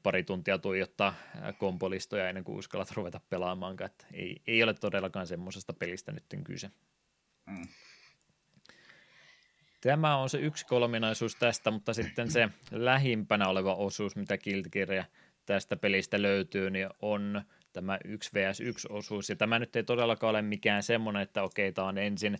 pari 0.02 0.22
tuntia 0.22 0.58
tuijottaa 0.58 1.14
kompolistoja 1.58 2.28
ennen 2.28 2.44
kuin 2.44 2.58
uskallat 2.58 2.92
ruveta 2.92 3.20
pelaamaan, 3.30 3.76
että 3.84 4.06
ei, 4.12 4.42
ei 4.46 4.62
ole 4.62 4.74
todellakaan 4.74 5.26
semmoisesta 5.26 5.72
pelistä 5.72 6.12
nyt 6.12 6.24
kyse. 6.44 6.70
Mm. 7.46 7.66
Tämä 9.84 10.16
on 10.16 10.30
se 10.30 10.38
yksi 10.38 10.66
kolminaisuus 10.66 11.36
tästä, 11.36 11.70
mutta 11.70 11.94
sitten 11.94 12.30
se 12.30 12.48
lähimpänä 12.70 13.48
oleva 13.48 13.74
osuus, 13.74 14.16
mitä 14.16 14.38
kiltikirja 14.38 15.04
tästä 15.46 15.76
pelistä 15.76 16.22
löytyy, 16.22 16.70
niin 16.70 16.88
on 17.02 17.42
tämä 17.72 17.98
1 18.04 18.30
vs 18.34 18.60
1 18.60 18.88
osuus. 18.90 19.28
Ja 19.28 19.36
tämä 19.36 19.58
nyt 19.58 19.76
ei 19.76 19.82
todellakaan 19.82 20.30
ole 20.30 20.42
mikään 20.42 20.82
semmoinen, 20.82 21.22
että 21.22 21.42
okei, 21.42 21.72
tämä 21.72 21.88
on 21.88 21.98
ensin 21.98 22.38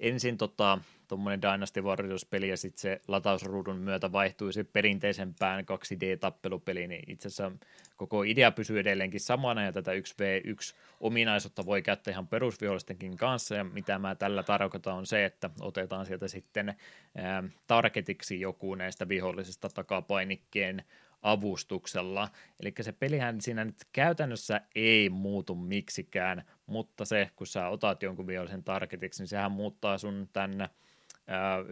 ensin 0.00 0.38
tota, 0.38 0.78
tuommoinen 1.12 1.42
Dynasty 1.42 1.80
Warriors-peli 1.80 2.48
ja 2.48 2.56
sitten 2.56 2.80
se 2.80 3.00
latausruudun 3.08 3.76
myötä 3.76 4.12
vaihtuisi 4.12 4.64
perinteisempään 4.64 5.64
2D-tappelupeliin, 5.64 6.88
niin 6.88 7.04
itse 7.10 7.28
asiassa 7.28 7.52
koko 7.96 8.22
idea 8.22 8.50
pysyy 8.50 8.78
edelleenkin 8.78 9.20
samana 9.20 9.64
ja 9.64 9.72
tätä 9.72 9.90
1v1-ominaisuutta 9.92 11.66
voi 11.66 11.82
käyttää 11.82 12.12
ihan 12.12 12.28
perusvihollistenkin 12.28 13.16
kanssa 13.16 13.54
ja 13.54 13.64
mitä 13.64 13.98
mä 13.98 14.14
tällä 14.14 14.42
tarkoitan 14.42 14.94
on 14.94 15.06
se, 15.06 15.24
että 15.24 15.50
otetaan 15.60 16.06
sieltä 16.06 16.28
sitten 16.28 16.74
ää, 17.16 17.44
targetiksi 17.66 18.40
joku 18.40 18.74
näistä 18.74 19.08
vihollisista 19.08 19.68
takapainikkeen 19.68 20.84
avustuksella. 21.22 22.28
Eli 22.60 22.74
se 22.80 22.92
pelihän 22.92 23.40
siinä 23.40 23.64
nyt 23.64 23.84
käytännössä 23.92 24.60
ei 24.74 25.08
muutu 25.08 25.54
miksikään, 25.54 26.44
mutta 26.66 27.04
se, 27.04 27.30
kun 27.36 27.46
sä 27.46 27.68
otat 27.68 28.02
jonkun 28.02 28.26
vihollisen 28.26 28.64
targetiksi, 28.64 29.22
niin 29.22 29.28
sehän 29.28 29.52
muuttaa 29.52 29.98
sun 29.98 30.28
tänne 30.32 30.68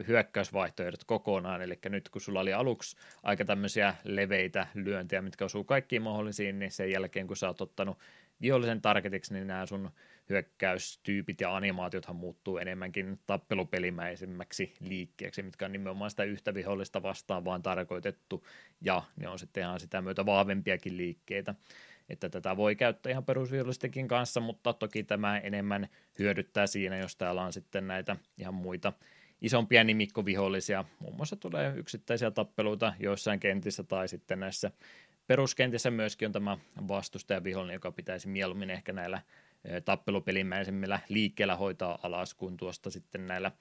hyökkäysvaihtoehdot 0.09 1.05
kokonaan, 1.05 1.63
eli 1.63 1.79
nyt 1.89 2.09
kun 2.09 2.21
sulla 2.21 2.41
oli 2.41 2.53
aluksi 2.53 2.97
aika 3.23 3.45
tämmöisiä 3.45 3.95
leveitä 4.05 4.67
lyöntejä, 4.75 5.23
mitkä 5.23 5.45
osuu 5.45 5.65
kaikkiin 5.65 6.03
mahdollisiin, 6.03 6.59
niin 6.59 6.71
sen 6.71 6.91
jälkeen 6.91 7.27
kun 7.27 7.37
sä 7.37 7.47
oot 7.47 7.61
ottanut 7.61 7.99
vihollisen 8.41 8.81
targetiksi, 8.81 9.35
niin 9.35 9.47
nämä 9.47 9.67
sun 9.67 9.91
hyökkäystyypit 10.29 11.41
ja 11.41 11.57
animaatiothan 11.57 12.17
muuttuu 12.17 12.59
enemmänkin 12.59 13.19
tappelupelimäisemmäksi 13.27 14.75
liikkeeksi, 14.81 15.43
mitkä 15.43 15.65
on 15.65 15.73
nimenomaan 15.73 16.11
sitä 16.11 16.25
yhtä 16.25 16.55
vihollista 16.55 17.03
vastaan 17.03 17.45
vaan 17.45 17.63
tarkoitettu, 17.63 18.47
ja 18.81 19.03
ne 19.17 19.29
on 19.29 19.39
sitten 19.39 19.63
ihan 19.63 19.81
sitä 19.81 20.03
myötä 20.03 20.27
vahvempiakin 20.27 20.97
liikkeitä. 20.97 21.55
Että 22.09 22.29
tätä 22.29 22.57
voi 22.57 22.77
käyttää 22.77 23.11
ihan 23.11 23.25
perusvihollistenkin 23.25 24.09
kanssa, 24.09 24.41
mutta 24.41 24.73
toki 24.73 25.03
tämä 25.03 25.39
enemmän 25.39 25.89
hyödyttää 26.19 26.67
siinä, 26.67 26.99
jos 26.99 27.17
täällä 27.17 27.43
on 27.43 27.53
sitten 27.53 27.87
näitä 27.87 28.17
ihan 28.39 28.55
muita 28.55 28.93
isompia 29.41 29.85
nimikkovihollisia. 29.85 30.85
Muun 30.99 31.17
muassa 31.17 31.37
tulee 31.37 31.73
yksittäisiä 31.77 32.31
tappeluita 32.31 32.93
joissain 33.01 33.41
kentissä 33.41 33.83
tai 33.83 34.09
sitten 34.09 34.41
näissä 34.41 34.71
peruskentissä 35.27 35.91
myöskin 35.91 36.27
on 36.27 36.33
tämä 36.33 36.59
vastustajavihollinen, 36.89 37.75
joka 37.75 37.93
pitäisi 37.93 38.29
mieluummin 38.29 38.71
ehkä 38.71 38.93
näillä 38.93 39.23
tappelupelimäisemmillä 39.85 41.01
liikkeellä 41.09 41.57
hoitaa 41.57 41.99
alas 42.03 42.35
kuin 42.35 42.57
tuosta 42.57 42.91
sitten 42.91 43.27
näillä 43.27 43.53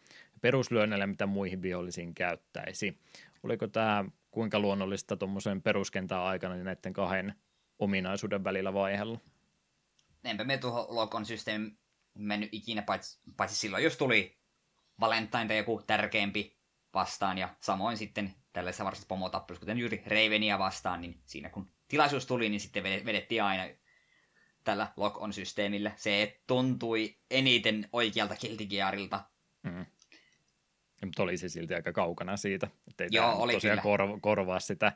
peruslyönneillä, 0.42 1.08
mitä 1.08 1.26
muihin 1.26 1.62
vihollisiin 1.62 2.14
käyttäisi. 2.14 2.98
Oliko 3.44 3.68
tämä 3.68 4.06
kuinka 4.32 4.60
luonnollista 4.60 5.18
tuommoisen 5.18 5.62
peruskentän 5.62 6.20
aikana 6.20 6.56
niin 6.56 6.66
näiden 6.66 6.94
kahden 6.94 7.34
ominaisuuden 7.80 8.44
välillä 8.44 8.74
vaihella? 8.74 9.20
Enpä 10.24 10.44
me 10.44 10.58
tuohon 10.58 10.96
Lokon 10.96 11.26
systeemi 11.26 11.72
mennyt 12.14 12.50
ikinä, 12.52 12.82
paitsi, 12.82 13.20
paitsi 13.38 13.58
silloin, 13.58 13.84
jos 13.84 13.98
tuli 13.98 14.39
Valentine 15.00 15.48
tai 15.48 15.58
joku 15.58 15.82
tärkeämpi 15.88 16.58
vastaan, 16.94 17.38
ja 17.38 17.56
samoin 17.62 17.98
sitten 17.98 18.34
tällaisessa 18.54 18.84
varsinaisessa 18.84 19.10
pomotappelussa, 19.10 19.60
kuten 19.60 19.78
juuri 19.78 20.04
Ravenia 20.06 20.60
vastaan, 20.60 21.02
niin 21.02 21.22
siinä 21.26 21.50
kun 21.50 21.72
tilaisuus 21.88 22.26
tuli, 22.26 22.50
niin 22.50 22.60
sitten 22.60 22.84
vedettiin 22.84 23.44
aina 23.44 23.64
tällä 24.64 24.88
lock-on-systeemillä. 24.98 25.92
Se 25.96 26.42
tuntui 26.48 27.18
eniten 27.32 27.90
oikealta 27.94 28.36
kiltigiarilta. 28.36 29.24
Mm. 29.64 29.86
Mutta 31.06 31.24
oli 31.24 31.38
se 31.38 31.50
silti 31.50 31.74
aika 31.74 31.92
kaukana 31.92 32.38
siitä, 32.38 32.68
että 32.88 33.04
ei 33.04 33.10
Joo, 33.12 33.36
oli 33.42 33.54
tosiaan 33.54 33.82
korva, 33.82 34.20
korvaa 34.22 34.60
sitä 34.60 34.92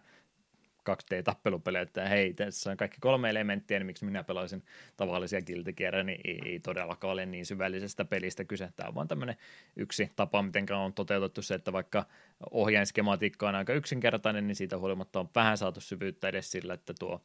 2D-tappelupelejä, 0.90 1.82
että 1.82 2.10
hei, 2.10 2.34
tässä 2.34 2.72
on 2.72 2.78
kaikki 2.78 2.98
kolme 3.02 3.30
elementtiä, 3.30 3.80
niin 3.80 3.86
miksi 3.86 4.06
minä 4.06 4.24
pelaisin 4.24 4.64
tavallisia 4.98 5.42
kiltikierrejä, 5.42 6.04
niin 6.04 6.22
ei, 6.24 6.40
ei 6.46 6.60
todellakaan 6.60 7.14
ole 7.14 7.26
niin 7.26 7.46
syvällisestä 7.46 8.06
pelistä 8.06 8.44
kyse. 8.44 8.70
Tämä 8.76 8.90
on 8.90 8.96
vaan 8.96 9.08
tämmöinen 9.08 9.36
yksi 9.76 10.12
tapa, 10.16 10.42
miten 10.42 10.72
on 10.72 10.94
toteutettu 10.94 11.42
se, 11.42 11.56
että 11.56 11.74
vaikka 11.74 12.06
ohjeen 12.52 12.86
skematiikka 12.86 13.50
on 13.50 13.56
aika 13.56 13.74
yksinkertainen, 13.74 14.48
niin 14.48 14.56
siitä 14.56 14.78
huolimatta 14.78 15.20
on 15.20 15.30
vähän 15.36 15.58
saatu 15.58 15.82
syvyyttä 15.82 16.28
edes 16.28 16.52
sillä, 16.52 16.74
että 16.74 16.94
tuo 17.00 17.22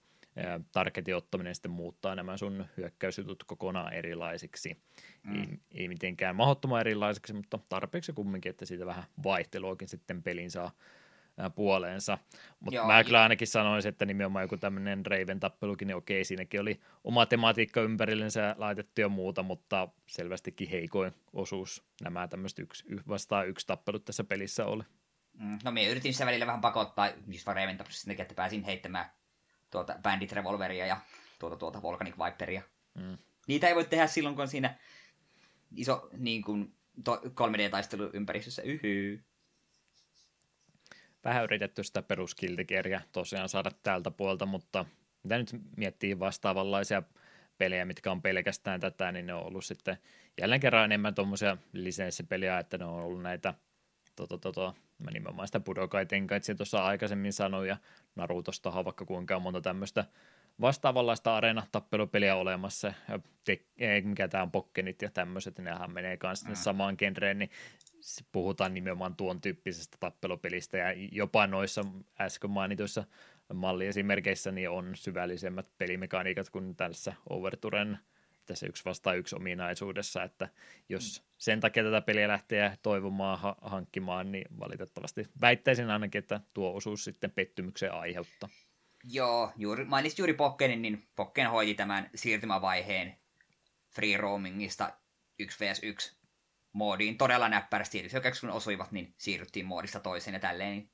targetin 0.72 1.16
ottaminen 1.16 1.55
sitten 1.55 1.70
muuttaa 1.70 2.14
nämä 2.14 2.36
sun 2.36 2.66
hyökkäysjutut 2.76 3.44
kokonaan 3.44 3.93
erilaisiksi. 3.93 4.76
Mm. 5.22 5.40
Ei, 5.40 5.48
ei 5.74 5.89
mitenkään 5.89 6.36
mahdottoman 6.36 6.80
erilaisiksi, 6.80 7.32
mutta 7.32 7.59
tarpeeksi 7.68 8.12
kumminkin, 8.12 8.51
että 8.51 8.64
siitä 8.64 8.86
vähän 8.86 9.05
vaihteluakin 9.24 9.89
sitten 9.89 10.22
pelin 10.22 10.51
saa 10.51 10.70
puoleensa. 11.55 12.19
Mutta 12.60 12.86
mä 12.86 13.05
kyllä 13.05 13.23
ainakin 13.23 13.47
sanoisin, 13.47 13.89
että 13.89 14.06
nimenomaan 14.06 14.43
joku 14.43 14.56
tämmöinen 14.56 15.06
Raven 15.06 15.40
tappelukin, 15.40 15.89
niin 15.89 15.97
okei, 15.97 16.24
siinäkin 16.24 16.60
oli 16.60 16.81
oma 17.05 17.27
tematiikka 17.27 17.81
ympärillensä 17.81 18.55
laitettu 18.59 19.01
ja 19.01 19.09
muuta, 19.09 19.43
mutta 19.43 19.89
selvästikin 20.06 20.69
heikoin 20.69 21.12
osuus 21.32 21.85
nämä 22.02 22.28
tämmöiset 22.28 22.59
yksi, 22.59 22.85
vastaan 23.09 23.48
yksi 23.48 23.66
tappelut 23.66 24.05
tässä 24.05 24.24
pelissä 24.24 24.66
oli. 24.66 24.82
Mm, 25.39 25.59
no 25.65 25.70
minä 25.70 25.90
yritin 25.90 26.12
sitä 26.12 26.27
välillä 26.27 26.47
vähän 26.47 26.60
pakottaa, 26.60 27.10
just 27.28 27.47
vaan 27.47 27.56
Raven 27.56 27.77
tappelussa 27.77 28.12
että 28.19 28.35
pääsin 28.35 28.65
heittämään 28.65 29.10
tuota 29.70 29.97
Bandit 30.02 30.32
Revolveria 30.32 30.86
ja 30.86 31.01
tuota, 31.39 31.56
tuota 31.56 31.82
Volcanic 31.82 32.15
Viperia. 32.24 32.62
Mm. 32.94 33.19
Niitä 33.47 33.69
ei 33.69 33.74
voi 33.74 33.85
tehdä 33.85 34.06
silloin, 34.06 34.35
kun 34.35 34.43
on 34.43 34.48
siinä 34.48 34.78
iso 35.77 36.09
niin 36.16 36.43
kuin, 36.43 36.74
to, 37.05 37.16
3D-taistelu 37.16 38.10
ympäristössä. 38.12 38.62
Yhyy 38.62 39.28
vähän 41.29 41.45
yritetty 41.45 41.85
sitä 41.85 42.03
peruskiltikeriä 42.03 43.01
tosiaan 43.13 43.49
saada 43.49 43.71
tältä 43.83 44.11
puolta, 44.11 44.47
mutta 44.47 44.85
mitä 45.23 45.39
nyt 45.39 45.51
miettii 45.77 46.19
vastaavanlaisia 46.19 47.03
pelejä, 47.59 47.85
mitkä 47.85 48.11
on 48.11 48.23
pelkästään 48.23 48.81
tätä, 48.81 49.13
niin 49.13 49.27
ne 49.27 49.35
on 49.35 49.47
ollut 49.47 49.65
sitten 49.65 49.97
jälleen 50.41 50.61
kerran 50.61 50.85
enemmän 50.85 51.15
tuommoisia 51.15 51.57
lisenssipeliä, 51.73 52.59
että 52.59 52.79
ne 52.79 52.85
on 52.85 53.03
ollut 53.03 53.23
näitä 53.23 53.55
toto, 54.17 54.39
toto, 54.39 54.75
mä 54.99 55.11
nimenomaan 55.11 55.49
sitä 55.49 55.61
Budokai 55.61 56.07
Tenkaitsia 56.07 56.55
tuossa 56.55 56.85
aikaisemmin 56.85 57.33
sanoin, 57.33 57.69
ja 57.69 57.77
Narutosta 58.17 58.71
on 58.71 58.85
vaikka 58.85 59.05
kuinka 59.05 59.39
monta 59.39 59.61
tämmöistä 59.61 60.05
vastaavanlaista 60.61 61.37
arena-tappelupeliä 61.37 62.37
olemassa, 62.37 62.93
ja 63.09 63.19
te, 63.45 63.61
mikä 64.05 64.29
tämä 64.29 64.43
on 64.43 64.51
Pokkenit 64.51 65.03
ja 65.03 65.11
tämmöiset, 65.11 65.59
nehän 65.59 65.93
menee 65.93 66.17
kanssa 66.17 66.49
mm. 66.49 66.55
samaan 66.55 66.95
genreen, 66.99 67.39
niin 67.39 67.51
puhutaan 68.33 68.75
nimenomaan 68.75 69.16
tuon 69.16 69.41
tyyppisestä 69.41 69.97
tappelupelistä, 70.01 70.79
ja 70.79 70.87
jopa 71.12 71.47
noissa 71.47 71.85
äsken 72.20 72.51
mainituissa 72.51 73.05
malliesimerkeissä 73.55 74.53
niin 74.53 74.70
on 74.70 74.97
syvällisemmät 74.97 75.70
pelimekaniikat 75.79 76.51
kuin 76.51 76.77
tässä 76.77 77.12
Overturen 77.31 77.99
tässä 78.49 78.66
yksi 78.66 78.85
vastaan 78.85 79.19
yksi 79.19 79.37
ominaisuudessa, 79.37 80.23
että 80.23 80.49
jos 80.89 81.23
sen 81.39 81.61
takia 81.61 81.85
tätä 81.85 82.01
peliä 82.01 82.29
lähtee 82.29 82.79
toivomaan 82.83 83.39
ha- 83.39 83.57
hankkimaan, 83.61 84.33
niin 84.33 84.45
valitettavasti 84.61 85.27
väittäisin 85.41 85.91
ainakin, 85.91 86.19
että 86.19 86.41
tuo 86.55 86.75
osuus 86.75 87.05
sitten 87.05 87.31
pettymyksen 87.31 87.93
aiheuttaa. 87.93 88.49
Joo, 89.05 89.53
juuri, 89.57 89.85
mainitsit 89.85 90.19
juuri 90.19 90.35
Pokkenin, 90.35 90.83
niin 90.83 91.09
Pokken 91.16 91.51
hoiti 91.51 91.75
tämän 91.75 92.11
siirtymävaiheen 92.15 93.16
free 93.91 94.16
roamingista 94.16 94.93
1 95.39 95.65
vs 95.65 95.81
1 95.83 96.18
moodiin 96.73 97.19
todella 97.19 97.49
näppärästi. 97.49 98.01
Eli 98.01 98.09
kun 98.40 98.51
osuivat, 98.51 98.93
niin 98.93 99.15
siirryttiin 99.19 99.66
moodista 99.66 100.01
toiseen 100.01 100.35
ja 100.35 100.40
tälleen. 100.40 100.73
Niin 100.73 100.90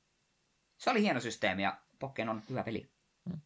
se 0.77 0.89
oli 0.89 1.01
hieno 1.01 1.19
systeemi 1.19 1.63
ja 1.63 1.77
Pokken 1.99 2.29
on 2.29 2.41
hyvä 2.49 2.63
peli. 2.63 2.89
Hmm. 3.29 3.39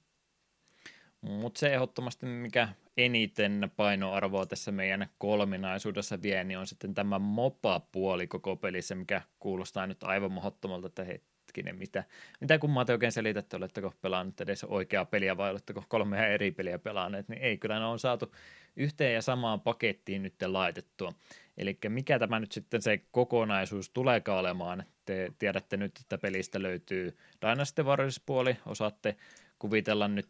Mutta 1.22 1.60
se 1.60 1.74
ehdottomasti, 1.74 2.26
mikä 2.26 2.70
eniten 2.98 3.72
painoarvoa 3.76 4.46
tässä 4.46 4.72
meidän 4.72 5.10
kolminaisuudessa 5.18 6.22
vie, 6.22 6.44
niin 6.44 6.60
on 6.60 6.68
sitten 6.68 6.94
tämä 6.94 7.20
mopa-puoli 7.20 8.28
koko 8.28 8.56
pelissä, 8.56 8.96
mikä 8.96 9.22
kuulostaa 9.40 9.88
nyt 9.88 10.04
aivan 10.04 10.32
mahdottomalta, 10.32 10.88
että 10.88 11.06
hetkinen, 11.50 11.78
mitä, 11.78 12.04
mitä 12.40 12.60
kummaa 12.60 12.86
te 12.86 12.92
oikein 12.92 13.12
selitätte, 13.12 13.58
oletteko 13.58 13.94
pelannut 14.02 14.42
edes 14.42 14.64
oikeaa 14.64 15.06
peliä 15.06 15.38
vai 15.38 15.52
oletteko 15.52 15.84
kolmea 15.88 16.28
eri 16.28 16.52
peliä 16.52 16.80
pelaaneet, 16.80 17.30
niin 17.30 17.42
ei, 17.42 17.58
kyllä 17.58 17.80
ne 17.80 17.86
on 17.86 18.00
saatu 18.00 18.36
yhteen 18.76 19.14
ja 19.14 19.22
samaan 19.22 19.62
pakettiin 19.62 20.24
nyt 20.24 20.34
laitettua. 20.46 21.14
Eli 21.58 21.78
mikä 21.90 22.20
tämä 22.20 22.40
nyt 22.40 22.52
sitten 22.52 22.82
se 22.82 23.02
kokonaisuus 23.12 23.90
tuleekaan 23.90 24.40
olemaan? 24.40 24.84
Te 25.06 25.32
tiedätte 25.40 25.78
nyt, 25.78 25.98
että 26.02 26.18
pelistä 26.18 26.62
löytyy 26.62 27.18
Dynasty 27.42 27.84
Warriors-puoli, 27.84 28.58
osaatte 28.66 29.16
kuvitella 29.60 30.08
nyt 30.08 30.30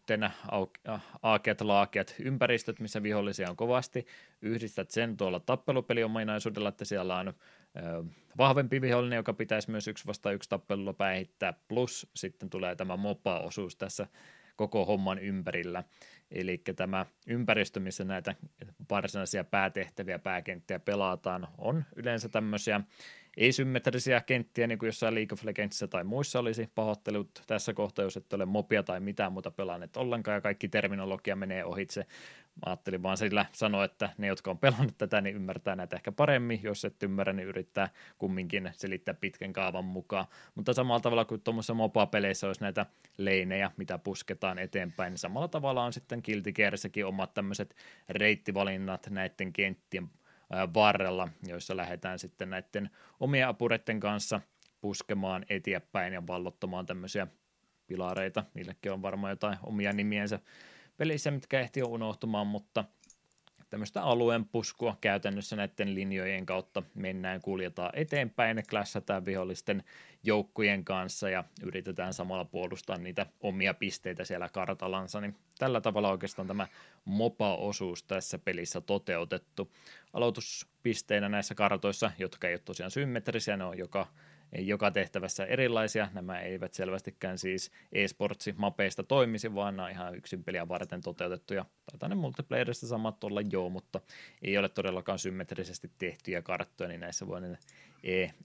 aakeat 1.22 1.62
laakeat 1.62 2.16
ympäristöt, 2.20 2.80
missä 2.80 3.04
vihollisia 3.04 3.50
on 3.50 3.56
kovasti. 3.56 4.08
Yhdistät 4.42 4.92
sen 4.92 5.18
tuolla 5.18 5.40
tappelupeliomaisuudella, 5.40 6.70
että 6.70 6.86
siellä 6.86 7.16
on 7.16 7.34
vahvempi 8.38 8.82
vihollinen, 8.82 9.18
joka 9.18 9.34
pitäisi 9.34 9.72
myös 9.72 9.88
yksi 9.88 10.08
vasta 10.08 10.32
yksi 10.32 10.50
tappelulla 10.50 10.94
päihittää, 10.94 11.54
plus 11.68 12.08
sitten 12.16 12.50
tulee 12.50 12.76
tämä 12.76 12.98
mopa-osuus 12.98 13.76
tässä 13.76 14.08
koko 14.56 14.86
homman 14.86 15.20
ympärillä. 15.20 15.84
Eli 16.32 16.62
tämä 16.76 17.06
ympäristö, 17.28 17.80
missä 17.80 18.04
näitä 18.04 18.36
varsinaisia 18.90 19.44
päätehtäviä, 19.44 20.20
pääkenttiä 20.20 20.80
pelataan, 20.80 21.48
on 21.58 21.84
yleensä 21.96 22.30
tämmöisiä 22.30 22.82
ei-symmetrisiä 23.40 24.22
kenttiä, 24.22 24.68
niin 24.68 24.80
kuin 24.80 24.88
jossain 24.88 25.16
League 25.16 25.34
of 25.34 25.44
Legendsissä 25.44 25.88
tai 25.88 26.04
muissa 26.04 26.40
olisi 26.40 26.70
pahoittelut 26.76 27.44
tässä 27.48 27.74
kohtaa, 27.74 28.06
jos 28.06 28.18
et 28.18 28.34
ole 28.34 28.46
mopia 28.46 28.84
tai 28.84 29.00
mitään 29.00 29.34
muuta 29.34 29.52
pelanneet 29.52 29.98
ollenkaan, 29.98 30.36
ja 30.36 30.42
kaikki 30.42 30.68
terminologia 30.68 31.36
menee 31.36 31.66
ohitse. 31.66 32.06
Mä 32.56 32.64
ajattelin 32.66 33.04
vaan 33.04 33.18
sillä 33.18 33.46
sanoa, 33.52 33.84
että 33.84 34.10
ne, 34.18 34.28
jotka 34.28 34.52
on 34.52 34.58
pelannut 34.58 34.98
tätä, 34.98 35.22
niin 35.22 35.36
ymmärtää 35.36 35.76
näitä 35.76 35.96
ehkä 35.96 36.12
paremmin. 36.12 36.60
Jos 36.64 36.86
et 36.86 37.04
ymmärrä, 37.04 37.34
niin 37.34 37.48
yrittää 37.48 37.90
kumminkin 38.18 38.72
selittää 38.74 39.14
pitkän 39.14 39.54
kaavan 39.54 39.86
mukaan. 39.86 40.26
Mutta 40.56 40.74
samalla 40.74 41.00
tavalla 41.00 41.26
kuin 41.26 41.42
tuommoisessa 41.42 41.74
mopa-peleissä 41.74 42.48
olisi 42.48 42.62
näitä 42.62 42.86
leinejä, 43.18 43.72
mitä 43.78 43.98
pusketaan 43.98 44.60
eteenpäin, 44.60 45.12
niin 45.12 45.18
samalla 45.18 45.48
tavalla 45.48 45.84
on 45.84 45.94
sitten 45.94 46.22
Guilty 46.26 46.54
omat 47.06 47.34
tämmöiset 47.34 47.76
reittivalinnat 48.10 49.08
näiden 49.10 49.54
kenttien 49.54 50.10
varrella, 50.74 51.30
joissa 51.48 51.78
lähdetään 51.78 52.20
sitten 52.20 52.50
näiden 52.50 52.90
omien 53.20 53.48
apureiden 53.48 54.00
kanssa 54.00 54.42
puskemaan 54.82 55.46
eteenpäin 55.50 56.14
ja 56.14 56.28
vallottamaan 56.28 56.86
tämmöisiä 56.86 57.28
pilareita. 57.88 58.44
Niillekin 58.54 58.92
on 58.92 59.02
varmaan 59.02 59.32
jotain 59.32 59.58
omia 59.64 59.94
nimiensä 59.94 60.40
pelissä, 60.98 61.32
mitkä 61.32 61.60
ehtii 61.60 61.84
unohtumaan, 61.84 62.48
mutta 62.48 62.86
tämmöistä 63.70 64.04
alueen 64.04 64.46
puskua 64.46 64.98
käytännössä 65.02 65.56
näiden 65.56 65.96
linjojen 65.96 66.46
kautta 66.46 66.84
mennään, 66.96 67.42
kuljetaan 67.42 67.92
eteenpäin, 67.94 68.64
klässätään 68.70 69.26
vihollisten 69.26 69.84
joukkojen 70.24 70.86
kanssa 70.86 71.30
ja 71.30 71.44
yritetään 71.64 72.14
samalla 72.14 72.46
puolustaa 72.46 72.98
niitä 72.98 73.26
omia 73.40 73.74
pisteitä 73.74 74.26
siellä 74.26 74.50
kartalansa, 74.50 75.22
niin 75.22 75.36
tällä 75.58 75.82
tavalla 75.82 76.12
oikeastaan 76.12 76.48
tämä 76.48 76.68
MOPA-osuus 77.06 78.04
tässä 78.04 78.40
pelissä 78.40 78.82
toteutettu. 78.82 79.72
Aloituspisteinä 80.14 81.30
näissä 81.30 81.56
kartoissa, 81.56 82.12
jotka 82.18 82.48
ei 82.48 82.54
ole 82.54 82.62
tosiaan 82.66 82.92
symmetrisiä, 82.92 83.58
ne 83.58 83.64
on 83.64 83.78
joka 83.78 84.08
joka 84.58 84.92
tehtävässä 84.92 85.46
erilaisia. 85.46 86.08
Nämä 86.14 86.40
eivät 86.40 86.74
selvästikään 86.74 87.38
siis 87.38 87.72
e-sportsi 87.92 88.54
mapeista 88.58 89.04
toimisi, 89.04 89.56
vaan 89.56 89.76
nämä 89.76 89.86
on 89.86 89.92
ihan 89.92 90.16
yksin 90.16 90.44
peliä 90.44 90.68
varten 90.68 91.02
toteutettuja. 91.02 91.66
Taitaa 91.92 92.10
ne 92.10 92.16
multiplayerista 92.16 92.88
samat 92.88 93.24
olla 93.24 93.42
joo, 93.42 93.70
mutta 93.70 94.02
ei 94.42 94.58
ole 94.58 94.70
todellakaan 94.70 95.20
symmetrisesti 95.20 95.92
tehtyjä 95.98 96.42
karttoja, 96.42 96.88
niin 96.88 97.00
näissä 97.02 97.28
voi 97.28 97.42
ne 97.42 97.58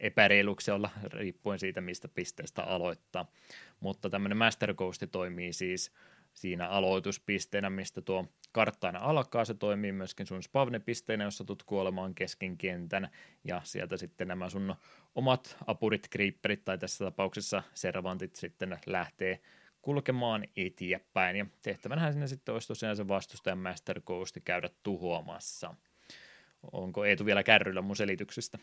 epäreiluksia 0.00 0.74
olla 0.74 0.90
riippuen 1.12 1.58
siitä, 1.58 1.80
mistä 1.80 2.08
pisteestä 2.08 2.62
aloittaa. 2.62 3.26
Mutta 3.80 4.10
tämmöinen 4.10 4.38
Master 4.38 4.74
Ghost 4.74 5.02
toimii 5.12 5.52
siis 5.52 5.92
siinä 6.34 6.68
aloituspisteenä, 6.68 7.70
mistä 7.70 8.00
tuo 8.00 8.26
kartta 8.52 8.86
aina 8.86 8.98
alkaa. 8.98 9.44
Se 9.44 9.54
toimii 9.54 9.92
myöskin 9.92 10.26
sun 10.26 10.42
spavne-pisteenä, 10.42 11.24
jossa 11.24 11.44
tulet 11.44 11.62
kuolemaan 11.62 12.14
kesken 12.14 12.58
kentän, 12.58 13.08
ja 13.44 13.60
sieltä 13.64 13.96
sitten 13.96 14.28
nämä 14.28 14.48
sun 14.48 14.74
omat 15.14 15.56
apurit, 15.66 16.08
creeperit 16.12 16.64
tai 16.64 16.78
tässä 16.78 17.04
tapauksessa 17.04 17.62
servantit 17.74 18.36
sitten 18.36 18.78
lähtee 18.86 19.40
kulkemaan 19.82 20.44
eteenpäin, 20.56 21.36
ja 21.36 21.46
tehtävänhän 21.62 22.12
sinne 22.12 22.26
sitten 22.26 22.52
olisi 22.52 22.68
tosiaan 22.68 22.96
se 22.96 23.08
vastustajan 23.08 23.58
Master 23.58 24.00
Ghost 24.00 24.36
käydä 24.44 24.70
tuhoamassa. 24.82 25.74
Onko 26.72 27.04
Eetu 27.04 27.26
vielä 27.26 27.42
kärryllä 27.42 27.82
mun 27.82 27.96
selityksestä? 27.96 28.58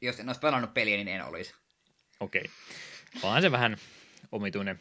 Jos 0.00 0.20
en 0.20 0.28
olisi 0.28 0.40
pelannut 0.40 0.74
peliä, 0.74 0.96
niin 0.96 1.08
en 1.08 1.24
olisi. 1.24 1.54
Okei. 2.20 2.40
Okay. 2.40 3.22
Vaan 3.22 3.42
se 3.42 3.52
vähän 3.52 3.76
omituinen 4.32 4.80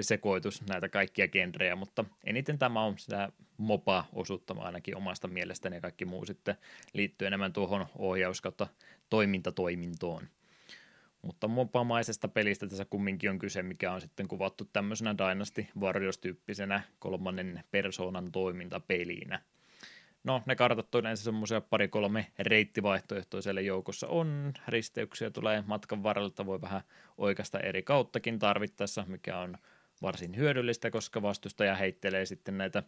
sekoitus 0.00 0.62
näitä 0.68 0.88
kaikkia 0.88 1.28
genrejä, 1.28 1.76
mutta 1.76 2.04
eniten 2.24 2.58
tämä 2.58 2.82
on 2.82 2.98
sitä 2.98 3.32
MOPA-osuutta 3.56 4.54
ainakin 4.58 4.96
omasta 4.96 5.28
mielestäni 5.28 5.76
ja 5.76 5.80
kaikki 5.80 6.04
muu 6.04 6.26
sitten 6.26 6.56
liittyy 6.92 7.26
enemmän 7.26 7.52
tuohon 7.52 7.86
ohjaus- 7.98 8.42
toimintatoimintoon. 9.10 10.28
Mutta 11.22 11.48
mopamaisesta 11.48 12.28
pelistä 12.28 12.66
tässä 12.66 12.84
kumminkin 12.84 13.30
on 13.30 13.38
kyse, 13.38 13.62
mikä 13.62 13.92
on 13.92 14.00
sitten 14.00 14.28
kuvattu 14.28 14.64
tämmöisenä 14.72 15.14
Dynasty 15.18 15.66
Warriors-tyyppisenä 15.80 16.82
kolmannen 16.98 17.64
persoonan 17.70 18.32
toimintapelinä. 18.32 19.40
No, 20.24 20.42
ne 20.46 20.56
kartat 20.56 20.94
yleensä 20.94 21.24
semmoisia 21.24 21.60
pari-kolme 21.60 22.26
reittivaihtoehtoja 22.38 23.42
siellä 23.42 23.60
joukossa 23.60 24.08
on. 24.08 24.52
Risteyksiä 24.68 25.30
tulee 25.30 25.64
matkan 25.66 26.02
varrella, 26.02 26.46
voi 26.46 26.60
vähän 26.60 26.82
oikeasta 27.18 27.60
eri 27.60 27.82
kauttakin 27.82 28.38
tarvittaessa, 28.38 29.04
mikä 29.08 29.38
on 29.38 29.58
varsin 30.02 30.36
hyödyllistä, 30.36 30.90
koska 30.90 31.22
vastustaja 31.22 31.74
heittelee 31.74 32.26
sitten 32.26 32.58
näitä 32.58 32.82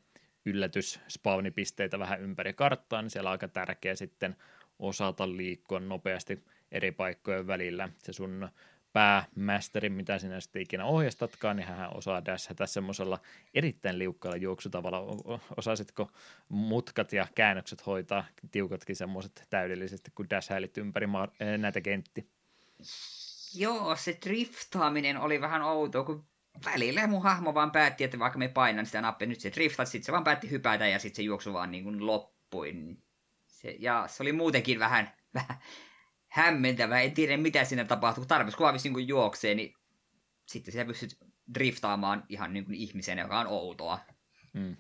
yllätysspawnipisteitä 0.45 1.99
vähän 1.99 2.21
ympäri 2.21 2.53
karttaa, 2.53 3.03
niin 3.03 3.11
siellä 3.11 3.29
on 3.29 3.33
aika 3.33 3.49
tärkeä 3.49 3.95
sitten 3.95 4.37
osata 4.79 5.29
liikkua 5.37 5.81
nopeasti 5.81 6.45
eri 6.73 6.93
paikkojen 6.93 7.47
välillä. 7.47 7.89
Se 7.99 8.13
sun 8.13 8.49
päämästeri, 8.93 9.91
mitä 9.91 10.19
sinä 10.19 10.41
sitten 10.41 10.63
ikinä 10.63 10.85
ohjastatkaan, 10.85 11.57
niin 11.57 11.67
hän 11.67 11.97
osaa 11.97 12.25
dashata 12.25 12.67
semmoisella 12.67 13.21
erittäin 13.55 13.99
liukkaalla 13.99 14.37
juoksutavalla. 14.37 15.41
Osaisitko 15.57 16.11
mutkat 16.49 17.13
ja 17.13 17.27
käännökset 17.35 17.87
hoitaa 17.87 18.25
tiukatkin 18.51 18.97
semmoiset 18.97 19.47
täydellisesti, 19.51 20.11
kun 20.15 20.31
dashailit 20.31 20.79
ympäri 20.79 21.07
maa- 21.07 21.33
näitä 21.59 21.81
kentti? 21.81 22.29
Joo, 23.55 23.97
se 23.97 24.19
driftaaminen 24.27 25.17
oli 25.17 25.41
vähän 25.41 25.63
outoa, 25.63 26.05
kun 26.05 26.25
välillä 26.65 27.07
mun 27.07 27.23
hahmo 27.23 27.55
vaan 27.55 27.71
päätti, 27.71 28.05
että 28.05 28.19
vaikka 28.19 28.39
me 28.39 28.49
painan 28.49 28.87
sitä 28.87 29.01
nappia, 29.01 29.29
nyt 29.29 29.41
se 29.41 29.53
driftat, 29.55 29.89
sitten 29.89 30.07
se 30.07 30.13
vaan 30.13 30.25
päätti 30.25 30.51
hypätä 30.51 30.89
ja 30.89 30.99
sitten 30.99 31.17
se 31.17 31.23
juoksu 31.23 31.53
vaan 31.53 31.71
niin 31.71 31.85
kuin 31.85 32.07
loppui. 32.07 32.75
Se, 33.47 33.77
ja 33.79 34.05
se 34.09 34.23
oli 34.23 34.33
muutenkin 34.33 34.79
vähän, 34.79 35.13
vähän 35.35 35.57
hämmentävää, 36.29 37.01
en 37.01 37.13
tiedä 37.13 37.37
mitä 37.37 37.65
siinä 37.65 37.85
tapahtuu, 37.85 38.23
kun 38.23 38.29
tarpeeksi 38.29 38.57
kun 38.59 38.97
niin 38.97 39.09
juoksee, 39.09 39.55
niin 39.55 39.75
sitten 40.47 40.75
se 40.75 40.85
pystyt 40.85 41.19
driftaamaan 41.55 42.25
ihan 42.29 42.53
niin 42.53 42.65
kuin 42.65 42.75
ihmisen, 42.75 43.19
joka 43.19 43.41
on 43.41 43.47
outoa. 43.47 43.99
Mm. 44.53 44.77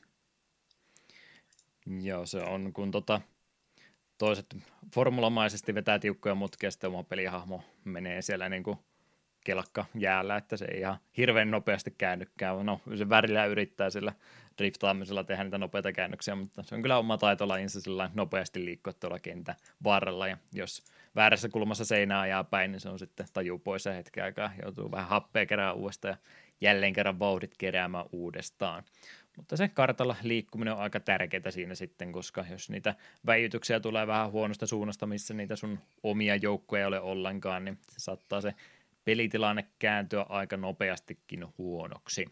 Joo, 2.02 2.26
se 2.26 2.42
on, 2.42 2.72
kun 2.72 2.90
tota, 2.90 3.20
toiset 4.18 4.56
formulamaisesti 4.94 5.74
vetää 5.74 5.98
tiukkoja 5.98 6.34
mutkia, 6.34 6.70
sitten 6.70 6.90
oma 6.90 7.02
pelihahmo 7.02 7.62
menee 7.84 8.22
siellä 8.22 8.48
niin 8.48 8.62
kuin 8.62 8.78
kelkka 9.48 9.84
jäällä, 9.94 10.36
että 10.36 10.56
se 10.56 10.64
ei 10.64 10.80
ihan 10.80 10.98
hirveän 11.16 11.50
nopeasti 11.50 11.94
käännykään. 11.98 12.66
No, 12.66 12.80
se 12.96 13.08
värillä 13.08 13.46
yrittää 13.46 13.90
sillä 13.90 14.12
driftaamisella 14.58 15.24
tehdä 15.24 15.44
niitä 15.44 15.58
nopeita 15.58 15.92
käännöksiä, 15.92 16.34
mutta 16.34 16.62
se 16.62 16.74
on 16.74 16.82
kyllä 16.82 16.98
oma 16.98 17.18
taitolajinsa 17.18 17.80
sillä 17.80 18.10
nopeasti 18.14 18.64
liikkua 18.64 18.92
tuolla 18.92 19.18
kentän 19.18 19.54
varrella, 19.84 20.28
ja 20.28 20.36
jos 20.52 20.82
väärässä 21.16 21.48
kulmassa 21.48 21.84
seinää 21.84 22.20
ajaa 22.20 22.44
päin, 22.44 22.72
niin 22.72 22.80
se 22.80 22.88
on 22.88 22.98
sitten 22.98 23.26
taju 23.32 23.58
pois 23.58 23.86
ja 23.86 23.92
hetken 23.92 24.24
aikaa, 24.24 24.50
joutuu 24.62 24.90
vähän 24.90 25.08
happea 25.08 25.46
kerää 25.46 25.72
uudestaan 25.72 26.12
ja 26.12 26.18
jälleen 26.60 26.92
kerran 26.92 27.18
vauhdit 27.18 27.54
keräämään 27.58 28.06
uudestaan. 28.12 28.82
Mutta 29.36 29.56
se 29.56 29.68
kartalla 29.68 30.16
liikkuminen 30.22 30.74
on 30.74 30.80
aika 30.80 31.00
tärkeää 31.00 31.50
siinä 31.50 31.74
sitten, 31.74 32.12
koska 32.12 32.44
jos 32.50 32.70
niitä 32.70 32.94
väijytyksiä 33.26 33.80
tulee 33.80 34.06
vähän 34.06 34.30
huonosta 34.30 34.66
suunnasta, 34.66 35.06
missä 35.06 35.34
niitä 35.34 35.56
sun 35.56 35.78
omia 36.02 36.36
joukkoja 36.36 36.80
ei 36.82 36.86
ole 36.86 37.00
ollenkaan, 37.00 37.64
niin 37.64 37.78
se 37.88 38.00
saattaa 38.00 38.40
se 38.40 38.54
pelitilanne 39.08 39.66
kääntyä 39.78 40.26
aika 40.28 40.56
nopeastikin 40.56 41.46
huonoksi. 41.58 42.26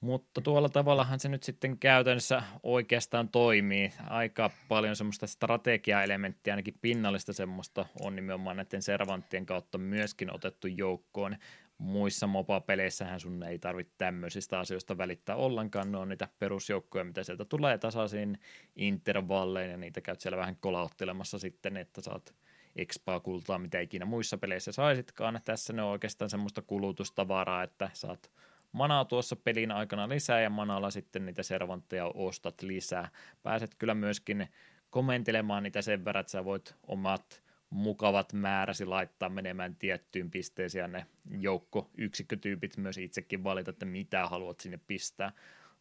Mutta 0.00 0.40
tuolla 0.40 0.68
tavallahan 0.68 1.20
se 1.20 1.28
nyt 1.28 1.42
sitten 1.42 1.78
käytännössä 1.78 2.42
oikeastaan 2.62 3.28
toimii. 3.28 3.92
Aika 4.08 4.50
paljon 4.68 4.96
semmoista 4.96 5.26
strategiaelementtiä, 5.26 6.52
ainakin 6.52 6.78
pinnallista 6.80 7.32
semmoista, 7.32 7.86
on 8.00 8.16
nimenomaan 8.16 8.56
näiden 8.56 8.82
servanttien 8.82 9.46
kautta 9.46 9.78
myöskin 9.78 10.34
otettu 10.34 10.66
joukkoon. 10.66 11.36
Muissa 11.78 12.26
MOBA-peleissähän 12.26 13.20
sun 13.20 13.42
ei 13.42 13.58
tarvitse 13.58 13.94
tämmöisistä 13.98 14.58
asioista 14.58 14.98
välittää 14.98 15.36
ollenkaan. 15.36 15.92
Ne 15.92 15.98
on 15.98 16.08
niitä 16.08 16.28
perusjoukkoja, 16.38 17.04
mitä 17.04 17.24
sieltä 17.24 17.44
tulee 17.44 17.78
tasaisin 17.78 18.38
intervallein, 18.76 19.70
ja 19.70 19.76
niitä 19.76 20.00
käyt 20.00 20.20
siellä 20.20 20.38
vähän 20.38 20.56
kolauttelemassa 20.56 21.38
sitten, 21.38 21.76
että 21.76 22.00
saat 22.00 22.34
expaa 22.76 23.20
kultaa, 23.20 23.58
mitä 23.58 23.80
ikinä 23.80 24.04
muissa 24.04 24.38
peleissä 24.38 24.72
saisitkaan. 24.72 25.40
Tässä 25.44 25.72
ne 25.72 25.82
on 25.82 25.90
oikeastaan 25.90 26.30
semmoista 26.30 26.62
kulutustavaraa, 26.62 27.62
että 27.62 27.90
saat 27.92 28.30
manaa 28.72 29.04
tuossa 29.04 29.36
pelin 29.36 29.72
aikana 29.72 30.08
lisää 30.08 30.40
ja 30.40 30.50
manalla 30.50 30.90
sitten 30.90 31.26
niitä 31.26 31.42
servantteja 31.42 32.06
ostat 32.14 32.62
lisää. 32.62 33.08
Pääset 33.42 33.74
kyllä 33.74 33.94
myöskin 33.94 34.48
komentelemaan 34.90 35.62
niitä 35.62 35.82
sen 35.82 36.04
verran, 36.04 36.20
että 36.20 36.30
sä 36.30 36.44
voit 36.44 36.74
omat 36.86 37.44
mukavat 37.70 38.32
määräsi 38.32 38.86
laittaa 38.86 39.28
menemään 39.28 39.76
tiettyyn 39.76 40.30
pisteeseen 40.30 40.92
ne 40.92 41.06
joukko 41.30 41.90
yksikkötyypit 41.98 42.76
myös 42.76 42.98
itsekin 42.98 43.44
valita, 43.44 43.70
että 43.70 43.86
mitä 43.86 44.26
haluat 44.26 44.60
sinne 44.60 44.80
pistää. 44.86 45.32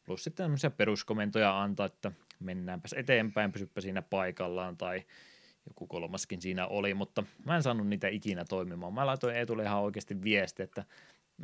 Plus 0.06 0.24
sitten 0.24 0.44
tämmöisiä 0.44 0.70
peruskomentoja 0.70 1.62
antaa, 1.62 1.86
että 1.86 2.12
mennäänpäs 2.40 2.94
eteenpäin, 2.94 3.52
pysyppä 3.52 3.82
siinä 3.82 4.02
paikallaan 4.02 4.78
tai 4.78 5.04
joku 5.68 5.88
kolmaskin 5.88 6.42
siinä 6.42 6.68
oli, 6.68 6.94
mutta 6.94 7.24
mä 7.46 7.56
en 7.56 7.64
saanut 7.64 7.88
niitä 7.88 8.08
ikinä 8.08 8.46
toimimaan. 8.46 8.94
Mä 8.94 9.06
laitoin 9.06 9.36
Eetulle 9.36 9.64
ihan 9.64 9.82
oikeasti 9.82 10.22
viesti, 10.24 10.64
että 10.64 10.86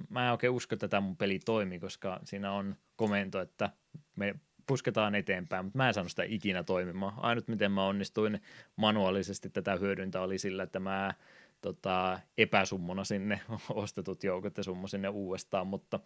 mä 0.10 0.26
en 0.26 0.32
oikein 0.32 0.54
usko, 0.54 0.76
että 0.76 0.88
tämä 0.88 1.02
mun 1.02 1.18
peli 1.18 1.40
toimii, 1.40 1.80
koska 1.80 2.20
siinä 2.24 2.52
on 2.52 2.76
komento, 2.96 3.42
että 3.42 3.70
me 4.16 4.36
pusketaan 4.68 5.16
eteenpäin, 5.16 5.66
mutta 5.66 5.78
mä 5.78 5.88
en 5.88 5.94
saanut 5.94 6.12
sitä 6.12 6.24
ikinä 6.24 6.64
toimimaan. 6.64 7.14
Ainut 7.18 7.48
miten 7.48 7.72
mä 7.72 7.86
onnistuin 7.86 8.42
manuaalisesti 8.76 9.50
tätä 9.50 9.76
hyödyntää 9.76 10.22
oli 10.22 10.38
sillä, 10.38 10.64
että 10.64 10.80
mä 10.80 11.14
tota, 11.62 12.20
epäsummona 12.38 13.04
sinne 13.04 13.40
ostetut 13.70 14.24
joukot 14.24 14.58
ja 14.58 14.64
summo 14.64 14.88
sinne 14.88 15.10
uudestaan, 15.10 15.68
mutta 15.68 16.00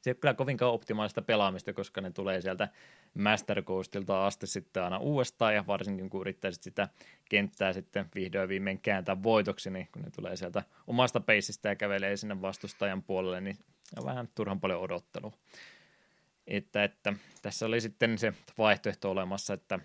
se 0.00 0.10
ei 0.10 0.12
ole 0.12 0.18
kyllä 0.20 0.34
kovinkaan 0.34 0.72
optimaalista 0.72 1.22
pelaamista, 1.22 1.72
koska 1.72 2.00
ne 2.00 2.10
tulee 2.10 2.40
sieltä 2.40 2.68
Master 3.14 3.62
Coastilta 3.62 4.26
asti 4.26 4.46
sitten 4.46 4.82
aina 4.82 4.98
uudestaan, 4.98 5.54
ja 5.54 5.66
varsinkin 5.66 6.10
kun 6.10 6.20
yrittäisit 6.20 6.62
sitä 6.62 6.88
kenttää 7.28 7.72
sitten 7.72 8.06
vihdoin 8.14 8.48
viimein 8.48 8.80
kääntää 8.80 9.22
voitoksi, 9.22 9.70
niin 9.70 9.88
kun 9.92 10.02
ne 10.02 10.10
tulee 10.10 10.36
sieltä 10.36 10.62
omasta 10.86 11.20
peisistä 11.20 11.68
ja 11.68 11.76
kävelee 11.76 12.16
sinne 12.16 12.42
vastustajan 12.42 13.02
puolelle, 13.02 13.40
niin 13.40 13.56
on 13.98 14.04
vähän 14.04 14.28
turhan 14.34 14.60
paljon 14.60 14.80
odottelua. 14.80 15.32
Että, 16.46 16.84
että 16.84 17.12
tässä 17.42 17.66
oli 17.66 17.80
sitten 17.80 18.18
se 18.18 18.32
vaihtoehto 18.58 19.10
olemassa, 19.10 19.54
että 19.54 19.78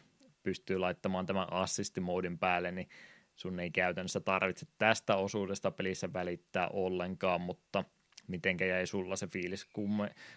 pystyy 0.43 0.77
laittamaan 0.77 1.25
tämän 1.25 1.53
assistimoodin 1.53 2.39
päälle, 2.39 2.71
niin 2.71 2.89
sun 3.35 3.59
ei 3.59 3.71
käytännössä 3.71 4.19
tarvitse 4.19 4.65
tästä 4.77 5.15
osuudesta 5.15 5.71
pelissä 5.71 6.13
välittää 6.13 6.67
ollenkaan, 6.67 7.41
mutta 7.41 7.83
mitenkä 8.27 8.65
jäi 8.65 8.87
sulla 8.87 9.15
se 9.15 9.27
fiilis? 9.27 9.67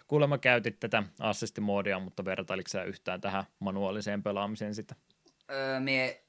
Kuulemma 0.07 0.37
käytit 0.37 0.79
tätä 0.79 1.03
assistimoodia, 1.19 1.99
mutta 1.99 2.25
vertailiko 2.25 2.67
sä 2.67 2.83
yhtään 2.83 3.21
tähän 3.21 3.43
manuaaliseen 3.59 4.23
pelaamiseen 4.23 4.75
sitä? 4.75 4.95
Öö, 5.51 5.79
mie 5.79 6.23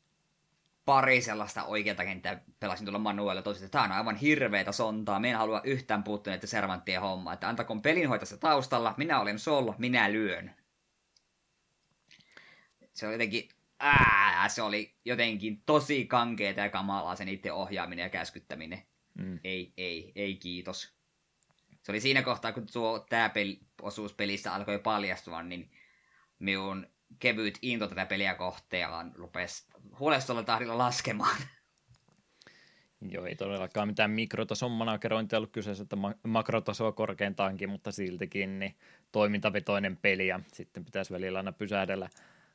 pari 0.85 1.21
sellaista 1.21 1.65
oikeata 1.65 2.05
kenttää 2.05 2.43
pelasin 2.61 2.87
tuolla 2.87 2.99
manuaalilla 2.99 3.43
tosi, 3.43 3.65
että 3.65 3.73
tämä 3.73 3.85
on 3.85 3.93
aivan 3.93 4.17
hirveitä 4.17 4.73
sontaa, 4.73 5.21
minä 5.21 5.33
en 5.33 5.39
halua 5.39 5.61
yhtään 5.65 6.03
puuttua 6.03 6.31
näitä 6.31 6.47
servanttien 6.47 7.01
hommaa, 7.01 7.33
että 7.33 7.49
antakoon 7.49 7.83
pelin 7.83 8.09
hoitassa 8.09 8.37
taustalla, 8.37 8.95
minä 8.97 9.21
olen 9.21 9.39
sol, 9.39 9.73
minä 9.79 10.13
lyön. 10.13 10.55
Se 12.93 13.07
on 13.07 13.13
jotenkin, 13.13 13.49
ää, 13.81 14.49
se 14.49 14.63
oli 14.63 14.95
jotenkin 15.05 15.63
tosi 15.67 16.07
kankeeta 16.07 16.61
ja 16.61 16.71
kamalaa 16.71 17.17
se 17.17 17.25
niiden 17.25 17.55
ohjaaminen 17.55 18.03
ja 18.03 18.09
käskyttäminen. 18.09 18.83
Mm. 19.19 19.39
Ei, 19.45 19.73
ei, 19.77 20.13
ei 20.15 20.37
kiitos. 20.37 21.00
Se 21.91 21.93
oli 21.93 22.01
siinä 22.01 22.23
kohtaa, 22.23 22.53
kun 22.53 22.67
tuo 22.73 23.07
tämä 23.09 23.29
peli, 23.29 23.61
osuus 23.83 24.15
pelistä 24.15 24.55
alkoi 24.55 24.79
paljastua, 24.79 25.43
niin 25.43 25.71
minun 26.39 26.87
kevyt 27.19 27.59
into 27.63 27.87
tätä 27.87 28.07
peliä 28.07 28.35
kohtaan 28.35 29.13
rupesi 29.15 29.67
huolestulla 29.99 30.43
tahdilla 30.43 30.79
laskemaan. 30.79 31.37
Joo, 33.01 33.27
ei 33.27 33.35
todellakaan 33.35 33.89
mitään 33.89 34.11
mikrotason 34.11 34.71
managerointia 34.71 35.39
ollut 35.39 35.53
kyseessä, 35.53 35.83
että 35.83 35.97
makrotasoa 36.23 36.93
korkeintaankin, 36.93 37.71
mutta 37.71 37.93
siltikin 37.93 38.59
niin 38.59 38.77
toimintavetoinen 39.13 39.97
peli 39.97 40.27
ja 40.27 40.41
sitten 40.53 40.85
pitäisi 40.85 41.13
välillä 41.13 41.39
aina 41.39 41.53
pysähdellä 41.53 42.09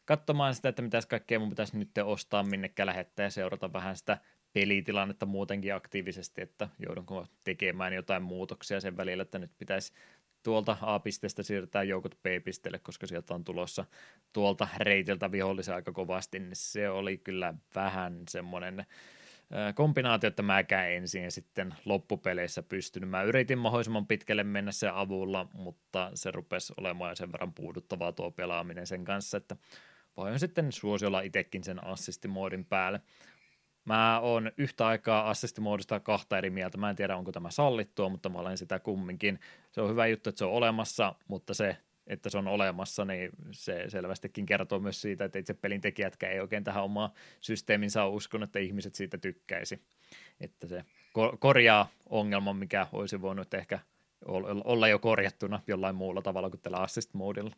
katsomaan 0.05 0.55
sitä, 0.55 0.69
että 0.69 0.81
mitäs 0.81 1.05
kaikkea 1.05 1.39
mun 1.39 1.49
pitäisi 1.49 1.77
nyt 1.77 1.89
ostaa, 2.03 2.43
minnekä 2.43 2.85
lähettää 2.85 3.23
ja 3.23 3.29
seurata 3.29 3.73
vähän 3.73 3.97
sitä 3.97 4.17
pelitilannetta 4.55 5.25
muutenkin 5.25 5.75
aktiivisesti, 5.75 6.41
että 6.41 6.69
joudunko 6.79 7.27
tekemään 7.43 7.93
jotain 7.93 8.23
muutoksia 8.23 8.79
sen 8.79 8.97
välillä, 8.97 9.21
että 9.21 9.39
nyt 9.39 9.51
pitäisi 9.57 9.93
tuolta 10.43 10.77
A-pisteestä 10.81 11.43
siirtää 11.43 11.83
joukot 11.83 12.17
B-pisteelle, 12.23 12.79
koska 12.79 13.07
sieltä 13.07 13.33
on 13.33 13.43
tulossa 13.43 13.85
tuolta 14.33 14.67
reitiltä 14.77 15.31
vihollisen 15.31 15.75
aika 15.75 15.91
kovasti, 15.91 16.39
niin 16.39 16.55
se 16.55 16.89
oli 16.89 17.17
kyllä 17.17 17.53
vähän 17.75 18.23
semmoinen 18.29 18.85
kombinaatio, 19.75 20.27
että 20.27 20.43
mäkään 20.43 20.91
ensin 20.91 21.31
sitten 21.31 21.75
loppupeleissä 21.85 22.63
pystynyt. 22.63 23.09
Mä 23.09 23.23
yritin 23.23 23.57
mahdollisimman 23.57 24.07
pitkälle 24.07 24.43
mennä 24.43 24.71
sen 24.71 24.93
avulla, 24.93 25.47
mutta 25.53 26.11
se 26.13 26.31
rupesi 26.31 26.73
olemaan 26.77 27.15
sen 27.15 27.31
verran 27.31 27.53
puuduttavaa 27.53 28.11
tuo 28.11 28.31
pelaaminen 28.31 28.87
sen 28.87 29.05
kanssa, 29.05 29.37
että 29.37 29.55
voin 30.17 30.39
sitten 30.39 30.71
suosiolla 30.71 31.21
itsekin 31.21 31.63
sen 31.63 31.83
assistimoodin 31.87 32.65
päälle. 32.65 33.01
Mä 33.85 34.19
oon 34.19 34.51
yhtä 34.57 34.87
aikaa 34.87 35.29
assistimoodista 35.29 35.99
kahta 35.99 36.37
eri 36.37 36.49
mieltä. 36.49 36.77
Mä 36.77 36.89
en 36.89 36.95
tiedä, 36.95 37.17
onko 37.17 37.31
tämä 37.31 37.51
sallittua, 37.51 38.09
mutta 38.09 38.29
mä 38.29 38.39
olen 38.39 38.57
sitä 38.57 38.79
kumminkin. 38.79 39.39
Se 39.71 39.81
on 39.81 39.89
hyvä 39.89 40.07
juttu, 40.07 40.29
että 40.29 40.39
se 40.39 40.45
on 40.45 40.51
olemassa, 40.51 41.15
mutta 41.27 41.53
se, 41.53 41.77
että 42.07 42.29
se 42.29 42.37
on 42.37 42.47
olemassa, 42.47 43.05
niin 43.05 43.29
se 43.51 43.85
selvästikin 43.87 44.45
kertoo 44.45 44.79
myös 44.79 45.01
siitä, 45.01 45.25
että 45.25 45.39
itse 45.39 45.53
pelin 45.53 45.81
tekijätkään 45.81 46.33
ei 46.33 46.39
oikein 46.39 46.63
tähän 46.63 46.83
omaa 46.83 47.13
systeeminsä 47.41 48.05
uskon, 48.05 48.43
että 48.43 48.59
ihmiset 48.59 48.95
siitä 48.95 49.17
tykkäisi. 49.17 49.81
Että 50.41 50.67
se 50.67 50.85
korjaa 51.39 51.87
ongelman, 52.09 52.57
mikä 52.57 52.87
olisi 52.91 53.21
voinut 53.21 53.53
ehkä 53.53 53.79
olla 54.63 54.87
jo 54.87 54.99
korjattuna 54.99 55.59
jollain 55.67 55.95
muulla 55.95 56.21
tavalla 56.21 56.49
kuin 56.49 56.61
tällä 56.61 56.77
assist-moodilla. 56.77 57.55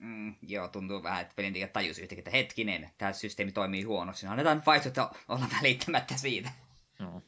Mm, 0.00 0.34
joo, 0.42 0.68
tuntuu 0.68 1.02
vähän, 1.02 1.22
että 1.22 1.34
pelintekijät 1.36 1.72
tajus 1.72 1.98
yhtäkkiä, 1.98 2.20
että 2.20 2.30
hetkinen, 2.30 2.90
tämä 2.98 3.12
systeemi 3.12 3.52
toimii 3.52 3.82
huonosti. 3.82 4.26
No, 4.26 4.32
annetaan 4.32 4.62
vaihtoehto 4.66 5.10
olla 5.28 5.46
välittämättä 5.58 6.16
siitä. 6.16 6.50
No. 6.98 7.22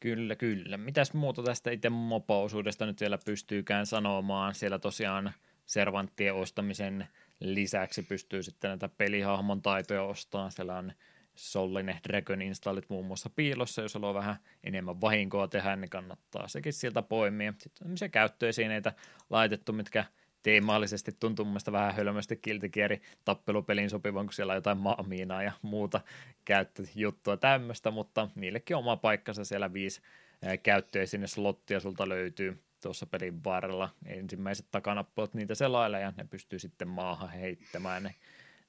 Kyllä, 0.00 0.36
kyllä. 0.36 0.76
Mitäs 0.76 1.14
muuta 1.14 1.42
tästä 1.42 1.70
itse 1.70 1.88
mopa-osuudesta 1.88 2.86
nyt 2.86 3.00
vielä 3.00 3.18
pystyykään 3.24 3.86
sanomaan? 3.86 4.54
Siellä 4.54 4.78
tosiaan 4.78 5.32
servanttien 5.66 6.34
ostamisen 6.34 7.08
lisäksi 7.40 8.02
pystyy 8.02 8.42
sitten 8.42 8.68
näitä 8.68 8.88
pelihahmon 8.88 9.62
taitoja 9.62 10.02
ostamaan. 10.02 10.52
Siellä 10.52 10.76
on 10.76 10.92
Sollinen 11.34 12.00
Dragon 12.08 12.42
installit 12.42 12.90
muun 12.90 13.06
muassa 13.06 13.30
piilossa, 13.30 13.82
jos 13.82 13.94
haluaa 13.94 14.14
vähän 14.14 14.36
enemmän 14.64 15.00
vahinkoa 15.00 15.48
tehdä, 15.48 15.76
niin 15.76 15.90
kannattaa 15.90 16.48
sekin 16.48 16.72
sieltä 16.72 17.02
poimia. 17.02 17.52
Sitten 17.52 17.82
on 17.82 17.84
tämmöisiä 17.84 18.08
käyttöesineitä 18.08 18.92
laitettu, 19.30 19.72
mitkä– 19.72 20.04
teemallisesti 20.42 21.12
tuntuu 21.20 21.44
mun 21.44 21.52
mielestä 21.52 21.72
vähän 21.72 21.94
hölmösti 21.94 22.36
kiltikieri 22.36 23.02
tappelupeliin 23.24 23.90
sopivan, 23.90 24.26
kun 24.26 24.32
siellä 24.32 24.50
on 24.50 24.56
jotain 24.56 24.78
maamiinaa 24.78 25.42
ja 25.42 25.52
muuta 25.62 26.00
käyttöjuttua 26.44 27.36
tämmöistä, 27.36 27.90
mutta 27.90 28.28
niillekin 28.34 28.76
oma 28.76 28.96
paikkansa 28.96 29.44
siellä 29.44 29.72
viisi 29.72 30.00
käyttöä 30.62 31.06
sinne 31.06 31.26
slottia 31.26 31.80
sulta 31.80 32.08
löytyy 32.08 32.62
tuossa 32.82 33.06
pelin 33.06 33.44
varrella. 33.44 33.88
Ensimmäiset 34.06 34.66
takanappulat 34.70 35.34
niitä 35.34 35.54
selailla 35.54 35.98
ja 35.98 36.12
ne 36.16 36.24
pystyy 36.24 36.58
sitten 36.58 36.88
maahan 36.88 37.30
heittämään. 37.30 38.10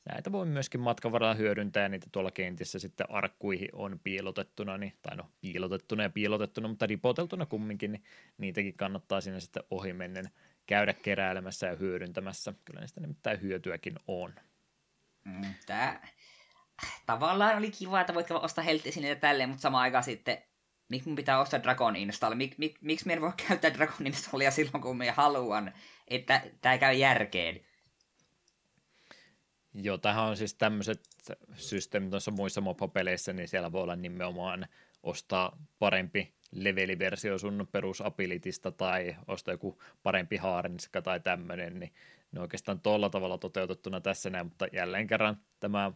Näitä 0.06 0.32
voi 0.32 0.46
myöskin 0.46 0.82
matkan 0.82 1.12
varrella 1.12 1.34
hyödyntää 1.34 1.84
ja 1.84 1.90
niitä 1.90 2.08
tuolla 2.12 2.32
kentissä 2.32 2.80
sitten 2.80 3.12
arkkuihin 3.12 3.70
on 3.74 4.00
piilotettuna, 4.04 4.78
niin, 4.78 4.94
tai 5.02 5.18
no 5.18 5.26
piilotettuna 5.42 6.04
ja 6.04 6.10
piilotettuna, 6.10 6.68
mutta 6.68 6.86
ripoteltuna 6.86 7.46
kumminkin, 7.46 7.92
niin 7.92 8.04
niitäkin 8.38 8.74
kannattaa 8.74 9.22
sinne 9.22 9.40
sitten 9.40 9.64
ohimennen 9.72 10.30
käydä 10.72 10.94
keräilemässä 10.94 11.68
ja 11.68 11.76
hyödyntämässä. 11.76 12.54
Kyllä 12.66 12.80
niistä 12.80 13.02
nimittäin 13.02 13.42
hyötyäkin 13.42 13.96
on. 14.08 14.34
Mm, 15.26 15.54
tää 15.66 16.08
tavallaan 17.06 17.58
oli 17.58 17.72
kiva, 17.72 18.02
että 18.02 18.14
voit 18.14 18.32
ostaa 18.32 18.64
helttisineitä 18.64 19.22
tälleen, 19.22 19.50
mutta 19.50 19.62
samaan 19.62 19.82
aikaan 19.82 20.04
sitten 20.04 20.38
miksi 20.90 21.10
mun 21.10 21.16
pitää 21.16 21.40
ostaa 21.40 21.64
Dragon 21.64 21.96
Install? 21.96 22.36
Mik, 22.36 22.58
mik, 22.58 22.78
miksi 22.82 23.12
en 23.12 23.22
voi 23.22 23.32
käyttää 23.48 23.74
Dragon 23.74 24.08
Installia 24.08 24.52
silloin, 24.52 24.82
kun 24.82 24.98
minä 24.98 25.14
haluan? 25.14 25.74
Että 26.08 26.42
tämä 26.62 26.78
käy 26.78 26.94
järkeen. 26.94 27.66
Joo, 29.74 29.98
tähän 29.98 30.24
on 30.24 30.38
siis 30.38 30.54
tämmöiset 30.54 31.02
systeemit 31.54 32.10
tuossa 32.10 32.32
muissa 32.32 32.62
mopopeleissä, 32.62 33.34
niin 33.34 33.48
siellä 33.48 33.72
voi 33.72 33.84
olla 33.84 33.96
nimenomaan 33.96 34.68
ostaa 35.04 35.58
parempi 35.80 36.34
leveliversio 36.52 37.38
sun 37.38 37.68
perusabilitista 37.72 38.72
tai 38.72 39.16
ostaa 39.28 39.54
joku 39.54 39.82
parempi 40.04 40.38
haarenska 40.38 41.02
tai 41.02 41.20
tämmöinen, 41.20 41.80
niin 41.80 41.94
ne 42.32 42.42
oikeastaan 42.42 42.80
tuolla 42.80 43.10
tavalla 43.10 43.38
toteutettuna 43.38 44.02
tässä 44.02 44.30
näin, 44.30 44.46
mutta 44.46 44.68
jälleen 44.74 45.08
kerran 45.08 45.38
tämä 45.60 45.92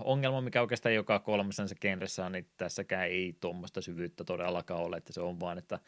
ongelma, 0.00 0.40
mikä 0.40 0.60
oikeastaan 0.60 0.94
joka 0.94 1.18
kolmessa 1.18 1.62
genressä 1.80 2.26
on, 2.26 2.32
niin 2.32 2.46
tässäkään 2.56 3.06
ei 3.06 3.36
tuommoista 3.40 3.80
syvyyttä 3.80 4.24
todellakaan 4.24 4.80
ole, 4.80 4.96
että 4.96 5.12
se 5.12 5.20
on 5.20 5.40
vaan, 5.40 5.58
että 5.58 5.78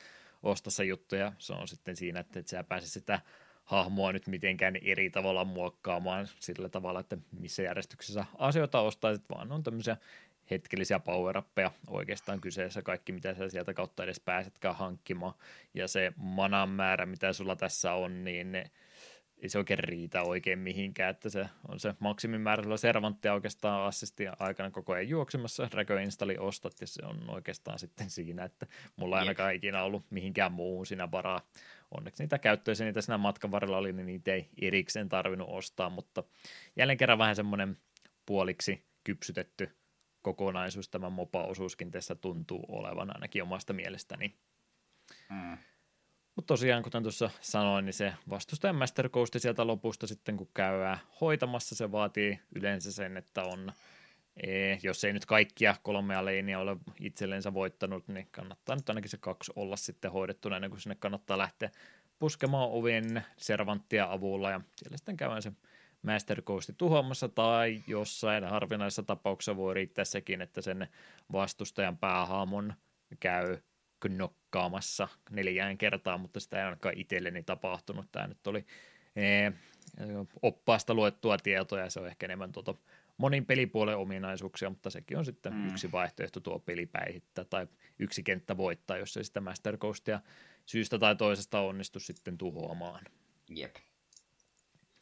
osta 0.42 0.70
se 0.70 0.84
juttu 0.84 1.16
ja 1.16 1.32
se 1.38 1.52
on 1.52 1.68
sitten 1.68 1.96
siinä, 1.96 2.20
että 2.20 2.40
et 2.40 2.48
sä 2.48 2.64
pääse 2.64 2.86
sitä 2.86 3.20
hahmoa 3.64 4.12
nyt 4.12 4.26
mitenkään 4.26 4.76
eri 4.82 5.10
tavalla 5.10 5.44
muokkaamaan 5.44 6.28
sillä 6.40 6.68
tavalla, 6.68 7.00
että 7.00 7.18
missä 7.40 7.62
järjestyksessä 7.62 8.24
asioita 8.38 8.80
ostaisit, 8.80 9.24
vaan 9.30 9.52
on 9.52 9.62
tämmöisiä 9.62 9.96
hetkellisiä 10.50 10.98
power 10.98 11.42
oikeastaan 11.86 12.40
kyseessä, 12.40 12.82
kaikki 12.82 13.12
mitä 13.12 13.34
sä 13.34 13.48
sieltä 13.48 13.74
kautta 13.74 14.04
edes 14.04 14.20
pääsetkään 14.20 14.76
hankkimaan, 14.76 15.34
ja 15.74 15.88
se 15.88 16.12
manan 16.16 16.68
määrä, 16.68 17.06
mitä 17.06 17.32
sulla 17.32 17.56
tässä 17.56 17.92
on, 17.92 18.24
niin 18.24 18.52
ne, 18.52 18.70
ei 19.42 19.48
se 19.48 19.58
oikein 19.58 19.78
riitä 19.78 20.22
oikein 20.22 20.58
mihinkään, 20.58 21.10
että 21.10 21.28
se 21.28 21.46
on 21.68 21.80
se 21.80 21.94
maksimimäärä 21.98 22.62
sulla 22.62 22.76
servanttia 22.76 23.34
oikeastaan 23.34 23.86
assisti 23.86 24.24
aikana 24.38 24.70
koko 24.70 24.92
ajan 24.92 25.08
juoksemassa, 25.08 25.68
Drago 25.70 25.94
Installi 25.94 26.36
ostat, 26.38 26.80
ja 26.80 26.86
se 26.86 27.02
on 27.06 27.30
oikeastaan 27.30 27.78
sitten 27.78 28.10
siinä, 28.10 28.44
että 28.44 28.66
mulla 28.96 29.16
ei 29.16 29.20
ainakaan 29.20 29.54
ikinä 29.54 29.82
ollut 29.82 30.10
mihinkään 30.10 30.52
muuhun 30.52 30.86
siinä 30.86 31.10
varaa. 31.10 31.40
Onneksi 31.90 32.22
niitä 32.22 32.38
käyttöisiä 32.38 32.86
niitä 32.86 33.00
siinä 33.00 33.18
matkan 33.18 33.50
varrella 33.50 33.78
oli, 33.78 33.92
niin 33.92 34.06
niitä 34.06 34.34
ei 34.34 34.48
erikseen 34.62 35.08
tarvinnut 35.08 35.48
ostaa, 35.50 35.90
mutta 35.90 36.24
jälleen 36.76 36.98
kerran 36.98 37.18
vähän 37.18 37.36
semmoinen 37.36 37.76
puoliksi 38.26 38.84
kypsytetty 39.04 39.79
kokonaisuus 40.22 40.88
tämä 40.88 41.10
mopa-osuuskin 41.10 41.90
tässä 41.90 42.14
tuntuu 42.14 42.64
olevan 42.68 43.10
ainakin 43.14 43.42
omasta 43.42 43.72
mielestäni. 43.72 44.34
Mm. 45.30 45.58
Mutta 46.36 46.46
tosiaan, 46.46 46.82
kuten 46.82 47.02
tuossa 47.02 47.30
sanoin, 47.40 47.84
niin 47.84 47.94
se 47.94 48.12
vastustajan 48.30 48.76
Master 48.76 49.10
sieltä 49.36 49.66
lopusta 49.66 50.06
sitten, 50.06 50.36
kun 50.36 50.48
käydään 50.54 50.98
hoitamassa, 51.20 51.74
se 51.74 51.92
vaatii 51.92 52.40
yleensä 52.54 52.92
sen, 52.92 53.16
että 53.16 53.44
on, 53.44 53.72
ee, 54.46 54.78
jos 54.82 55.04
ei 55.04 55.12
nyt 55.12 55.26
kaikkia 55.26 55.76
kolmea 55.82 56.24
leinia 56.24 56.58
ole 56.58 56.76
itsellensä 57.00 57.54
voittanut, 57.54 58.08
niin 58.08 58.28
kannattaa 58.30 58.76
nyt 58.76 58.88
ainakin 58.88 59.10
se 59.10 59.16
kaksi 59.16 59.52
olla 59.56 59.76
sitten 59.76 60.12
hoidettuna 60.12 60.56
ennen 60.56 60.70
kuin 60.70 60.80
sinne 60.80 60.94
kannattaa 60.94 61.38
lähteä 61.38 61.70
puskemaan 62.18 62.70
ovien 62.70 63.24
servanttia 63.36 64.12
avulla 64.12 64.50
ja 64.50 64.60
siellä 64.76 64.96
sitten 64.96 65.16
käydään 65.16 65.42
se 65.42 65.52
Master 66.02 66.42
Coasti 66.42 66.72
tuhoamassa 66.78 67.28
tai 67.28 67.82
jossain 67.86 68.44
harvinaisessa 68.44 69.02
tapauksessa 69.02 69.56
voi 69.56 69.74
riittää 69.74 70.04
sekin, 70.04 70.42
että 70.42 70.60
sen 70.60 70.88
vastustajan 71.32 71.98
päähaamon 71.98 72.74
käy 73.20 73.58
knokkaamassa 74.00 75.08
neljään 75.30 75.78
kertaan, 75.78 76.20
mutta 76.20 76.40
sitä 76.40 76.58
ei 76.58 76.64
ainakaan 76.64 76.98
itselleni 76.98 77.42
tapahtunut. 77.42 78.06
Tämä 78.12 78.26
nyt 78.26 78.46
oli 78.46 78.66
ee, 79.16 79.52
oppaasta 80.42 80.94
luettua 80.94 81.38
tietoa 81.38 81.78
ja 81.78 81.90
se 81.90 82.00
on 82.00 82.06
ehkä 82.06 82.26
enemmän 82.26 82.52
tuota 82.52 82.74
monin 83.16 83.46
pelipuolen 83.46 83.96
ominaisuuksia, 83.96 84.70
mutta 84.70 84.90
sekin 84.90 85.18
on 85.18 85.24
sitten 85.24 85.52
mm. 85.52 85.68
yksi 85.68 85.92
vaihtoehto 85.92 86.40
tuo 86.40 86.58
pelipäihittää 86.58 87.44
tai 87.44 87.66
yksi 87.98 88.22
kenttä 88.22 88.56
voittaa, 88.56 88.96
jos 88.96 89.16
ei 89.16 89.24
sitä 89.24 89.40
Master 89.40 89.76
Coastia 89.76 90.20
syystä 90.66 90.98
tai 90.98 91.16
toisesta 91.16 91.60
onnistu 91.60 92.00
sitten 92.00 92.38
tuhoamaan. 92.38 93.04
Jep. 93.50 93.76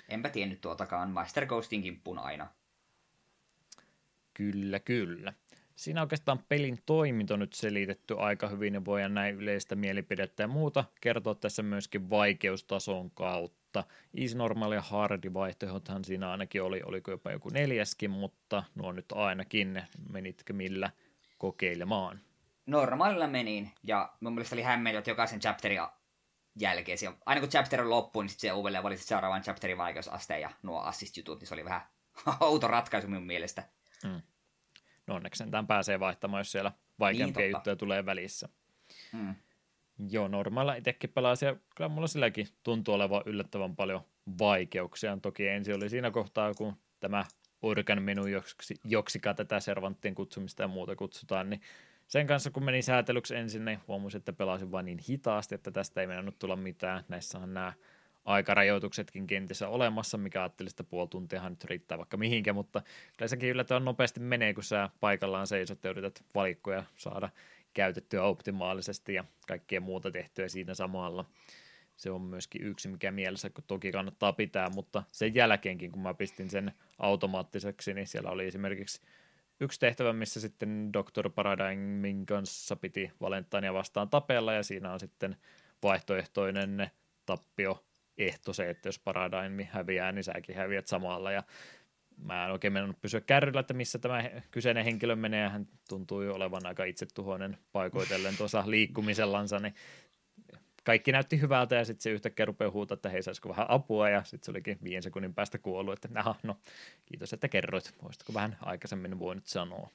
Enpä 0.09 0.29
tiennyt 0.29 0.61
tuotakaan 0.61 1.11
Master 1.11 1.47
Ghostin 1.47 1.83
kimppuun 1.83 2.19
aina. 2.19 2.47
Kyllä, 4.35 4.81
kyllä. 4.81 5.33
Siinä 5.77 6.03
oikeastaan 6.03 6.39
pelin 6.49 6.79
toiminto 6.87 7.37
nyt 7.37 7.53
selitetty 7.53 8.15
aika 8.19 8.49
hyvin 8.49 8.75
ja 8.75 8.85
voidaan 8.85 9.15
näin 9.15 9.35
yleistä 9.35 9.77
mielipidettä 9.77 10.43
ja 10.43 10.49
muuta 10.49 10.85
kertoa 11.01 11.35
tässä 11.35 11.63
myöskin 11.63 12.11
vaikeustason 12.11 13.11
kautta. 13.11 13.85
Easy, 14.21 14.37
normal 14.37 14.73
ja 14.73 14.81
hard 14.81 15.35
vaihtoehdothan 15.35 16.05
siinä 16.05 16.31
ainakin 16.31 16.63
oli, 16.63 16.83
oliko 16.85 17.11
jopa 17.11 17.31
joku 17.31 17.49
neljäskin, 17.49 18.11
mutta 18.11 18.63
nuo 18.75 18.93
nyt 18.93 19.13
ainakin, 19.13 19.83
menitkö 20.13 20.53
millä 20.53 20.91
kokeilemaan? 21.39 22.21
Normaalilla 22.67 23.27
menin, 23.27 23.71
ja 23.83 24.13
mun 24.21 24.35
mielestä 24.35 24.57
oli 24.57 24.63
hämmennyt 24.63 25.07
jokaisen 25.07 25.41
chapterin 25.41 25.81
jälkeen. 26.61 26.99
Aina 27.27 27.41
kun 27.41 27.51
chapter 27.51 27.81
on 27.81 27.91
loppuun, 27.91 28.25
niin 28.25 28.31
sitten 28.31 28.51
se 28.51 28.53
uudelleen 28.53 28.83
valitsit 28.85 29.09
seuraavan 29.09 29.43
chapterin 29.43 29.79
vaikeusaste 29.79 30.41
ja 30.41 30.51
nuo 30.63 30.81
assist-jutut, 30.81 31.41
niin 31.41 31.49
se 31.49 31.55
oli 31.55 31.65
vähän 31.65 31.83
outo 32.41 32.69
ratkaisu 32.69 33.09
minun 33.09 33.27
mielestä. 33.27 33.63
Mm. 34.05 34.23
No 35.07 35.15
onneksi 35.15 35.45
tämän 35.51 35.67
pääsee 35.67 36.01
vaihtamaan, 36.01 36.41
jos 36.41 36.53
siellä 36.53 36.73
vaikeampia 36.99 37.43
niin, 37.43 37.53
juttuja 37.53 37.77
tulee 37.77 38.07
välissä. 38.07 38.49
Mm. 39.13 39.35
Joo, 40.11 40.29
normaalilla 40.29 40.75
itsekin 40.75 41.11
pelasin 41.11 41.47
ja 41.47 41.57
kyllä 41.77 41.89
mulla 41.89 42.07
silläkin 42.07 42.49
tuntuu 42.63 42.95
olevan 42.95 43.23
yllättävän 43.27 43.77
paljon 43.77 44.05
vaikeuksia. 44.39 45.19
Toki 45.23 45.49
ensin 45.49 45.75
oli 45.75 45.89
siinä 45.89 46.11
kohtaa, 46.11 46.55
kun 46.55 46.77
tämä 47.01 47.25
organ 47.63 48.03
menu 48.03 48.27
joksi, 48.27 48.75
joksika 48.85 49.35
tätä 49.35 49.61
servanttien 49.61 50.15
kutsumista 50.15 50.63
ja 50.63 50.69
muuta 50.69 50.97
kutsutaan, 50.97 51.51
niin 51.51 51.61
sen 52.09 52.27
kanssa 52.27 52.51
kun 52.51 52.65
meni 52.65 52.83
säätelyksi 52.83 53.37
ensin, 53.37 53.65
niin 53.65 53.79
huomasin, 53.89 54.19
että 54.19 54.33
pelasin 54.33 54.73
vain 54.73 54.87
niin 54.87 54.99
hitaasti, 55.09 55.55
että 55.55 55.71
tästä 55.71 56.01
ei 56.01 56.07
mennyt 56.07 56.39
tulla 56.39 56.57
mitään. 56.57 57.05
Näissä 57.09 57.39
on 57.39 57.55
nämä 57.55 57.73
aikarajoituksetkin 58.25 59.27
kentissä 59.27 59.69
olemassa, 59.69 60.19
mikä 60.19 60.43
ajattelin, 60.43 60.71
että 60.71 60.85
puoli 60.85 61.09
tuntiahan 61.09 61.53
nyt 61.53 61.65
riittää 61.65 61.99
vaikka 61.99 62.17
mihinkä, 62.17 62.53
mutta 62.53 62.83
kyllä 63.17 63.29
sekin 63.29 63.49
yllättävän 63.49 63.85
nopeasti 63.85 64.21
menee, 64.21 64.55
kun 64.55 64.65
sä 64.65 64.91
paikallaan 65.01 65.47
seisot 65.47 65.85
ja 65.85 65.91
yrität 65.91 66.25
valikkoja 66.35 66.85
saada 66.97 67.29
käytettyä 67.75 68.23
optimaalisesti 68.23 69.15
ja 69.15 69.25
kaikkea 69.49 69.81
muuta 69.81 70.11
tehtyä 70.11 70.49
siinä 70.49 70.75
samalla. 70.75 71.25
Se 71.97 72.11
on 72.11 72.21
myöskin 72.21 72.63
yksi, 72.63 72.89
mikä 72.89 73.11
mielessä 73.11 73.51
toki 73.67 73.93
kannattaa 73.93 74.33
pitää, 74.33 74.71
mutta 74.71 75.03
sen 75.13 75.35
jälkeenkin, 75.35 75.93
kun 75.93 76.03
mä 76.03 76.15
pistin 76.15 76.51
sen 76.51 76.73
automaattiseksi, 76.99 77.95
niin 77.95 78.07
siellä 78.07 78.31
oli 78.31 78.47
esimerkiksi 78.47 79.01
yksi 79.61 79.81
tehtävä, 79.81 80.13
missä 80.13 80.41
sitten 80.41 80.93
Dr. 80.93 81.31
Paradigmin 81.31 82.27
kanssa 82.27 82.77
piti 82.77 83.13
Valentania 83.21 83.75
vastaan 83.75 84.11
tapella, 84.11 84.53
ja 84.53 84.63
siinä 84.63 84.93
on 84.93 85.01
sitten 85.01 85.37
vaihtoehtoinen 85.83 86.91
tappio 87.27 87.85
ehto 88.19 88.53
se, 88.53 88.71
että 88.71 88.89
jos 88.89 88.99
Paradigm 88.99 89.67
häviää, 89.71 90.13
niin 90.13 90.25
säkin 90.25 90.57
häviät 90.57 90.87
samalla, 90.87 91.33
ja 91.33 91.43
mä 92.17 92.45
en 92.45 92.53
oikein 92.53 92.73
mennyt 92.73 93.01
pysyä 93.01 93.21
kärryllä, 93.21 93.61
että 93.61 93.75
missä 93.75 93.99
tämä 93.99 94.31
kyseinen 94.51 94.85
henkilö 94.85 95.17
menee, 95.17 95.49
hän 95.49 95.69
tuntuu 95.89 96.23
jo 96.23 96.35
olevan 96.35 96.67
aika 96.67 96.85
itsetuhoinen 96.85 97.59
paikoitellen 97.73 98.37
tuossa 98.37 98.65
liikkumisellansa, 98.67 99.59
niin 99.59 99.75
kaikki 100.89 101.13
näytti 101.13 101.41
hyvältä 101.41 101.75
ja 101.75 101.85
sitten 101.85 102.03
se 102.03 102.11
yhtäkkiä 102.11 102.47
rupeaa 102.47 102.71
huutaa, 102.71 102.95
että 102.95 103.09
hei 103.09 103.23
saisiko 103.23 103.49
vähän 103.49 103.67
apua 103.69 104.09
ja 104.09 104.25
sitten 104.25 104.45
se 104.45 104.51
olikin 104.51 104.79
viiden 104.85 105.03
sekunnin 105.03 105.35
päästä 105.35 105.59
kuollut, 105.59 106.05
että 106.05 106.21
aha, 106.21 106.35
no 106.43 106.57
kiitos, 107.07 107.33
että 107.33 107.49
kerroit, 107.49 107.95
voisitko 108.03 108.35
vähän 108.35 108.57
aikaisemmin 108.61 109.19
voinut 109.19 109.47
sanoa. 109.47 109.89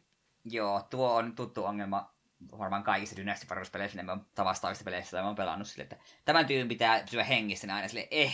Joo, 0.46 0.82
tuo 0.90 1.14
on 1.14 1.36
tuttu 1.36 1.66
ongelma 1.66 2.14
varmaan 2.58 2.84
kaikissa 2.84 3.16
Dynasty 3.16 3.48
Warriors-peleissä, 3.48 4.04
ne 4.04 4.12
on 4.12 4.26
tavastavista 4.36 4.84
peleissä, 4.84 5.22
mä 5.22 5.28
oon 5.28 5.36
pelannut 5.36 5.68
sille, 5.68 5.84
että 5.84 5.98
tämän 6.26 6.46
tyyn 6.46 6.68
pitää 6.68 7.02
pysyä 7.02 7.24
hengissä, 7.24 7.68
niin 7.68 7.76
aina 7.76 7.88
sille 7.88 8.08
eh. 8.12 8.34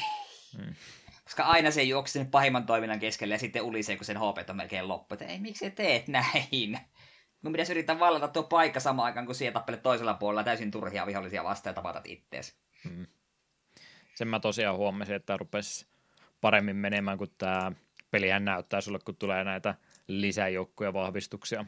Hmm. 0.57 0.75
Koska 1.23 1.43
aina 1.43 1.71
se 1.71 1.83
juoksi 1.83 2.13
sen 2.13 2.31
pahimman 2.31 2.65
toiminnan 2.65 2.99
keskelle 2.99 3.33
ja 3.33 3.39
sitten 3.39 3.63
ulisee, 3.63 3.95
kun 3.97 4.05
sen 4.05 4.17
HP 4.17 4.49
on 4.49 4.55
melkein 4.55 4.87
loppu. 4.87 5.13
Että 5.13 5.25
ei, 5.25 5.39
miksi 5.39 5.71
teet 5.71 6.07
näin? 6.07 6.79
Mun 7.41 7.53
pitäisi 7.53 7.71
yrittää 7.71 7.99
vallata 7.99 8.27
tuo 8.27 8.43
paikka 8.43 8.79
samaan 8.79 9.05
aikaan, 9.05 9.25
kun 9.25 9.35
siellä 9.35 9.53
tappelet 9.53 9.81
toisella 9.81 10.13
puolella 10.13 10.43
täysin 10.43 10.71
turhia 10.71 11.05
vihollisia 11.05 11.43
vastaan 11.43 11.71
ja 11.71 11.75
tapatat 11.75 12.07
ittees. 12.07 12.57
Hmm. 12.83 13.05
Sen 14.15 14.27
mä 14.27 14.39
tosiaan 14.39 14.77
huomasin, 14.77 15.15
että 15.15 15.37
rupesi 15.37 15.87
paremmin 16.41 16.75
menemään, 16.75 17.17
kun 17.17 17.27
tämä 17.37 17.71
pelihän 18.11 18.45
näyttää 18.45 18.81
sulle, 18.81 18.99
kun 19.05 19.15
tulee 19.15 19.43
näitä 19.43 19.75
lisäjoukkoja 20.07 20.93
vahvistuksia 20.93 21.65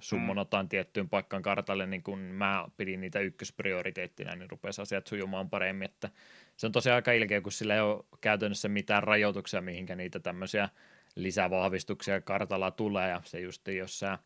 summonataan 0.00 0.64
mm. 0.64 0.68
tiettyyn 0.68 1.08
paikkaan 1.08 1.42
kartalle, 1.42 1.86
niin 1.86 2.02
kun 2.02 2.18
mä 2.18 2.64
pidin 2.76 3.00
niitä 3.00 3.20
ykkösprioriteettina, 3.20 4.36
niin 4.36 4.50
rupesi 4.50 4.82
asiat 4.82 5.06
sujumaan 5.06 5.50
paremmin, 5.50 5.84
että 5.84 6.10
se 6.56 6.66
on 6.66 6.72
tosiaan 6.72 6.94
aika 6.94 7.12
ilkeä, 7.12 7.40
kun 7.40 7.52
sillä 7.52 7.74
ei 7.74 7.80
ole 7.80 8.04
käytännössä 8.20 8.68
mitään 8.68 9.02
rajoituksia, 9.02 9.60
mihinkä 9.60 9.96
niitä 9.96 10.20
tämmöisiä 10.20 10.68
lisävahvistuksia 11.14 12.20
kartalla 12.20 12.70
tulee, 12.70 13.10
ja 13.10 13.20
se 13.24 13.40
just, 13.40 13.68
jos 13.68 13.98
sä 13.98 14.18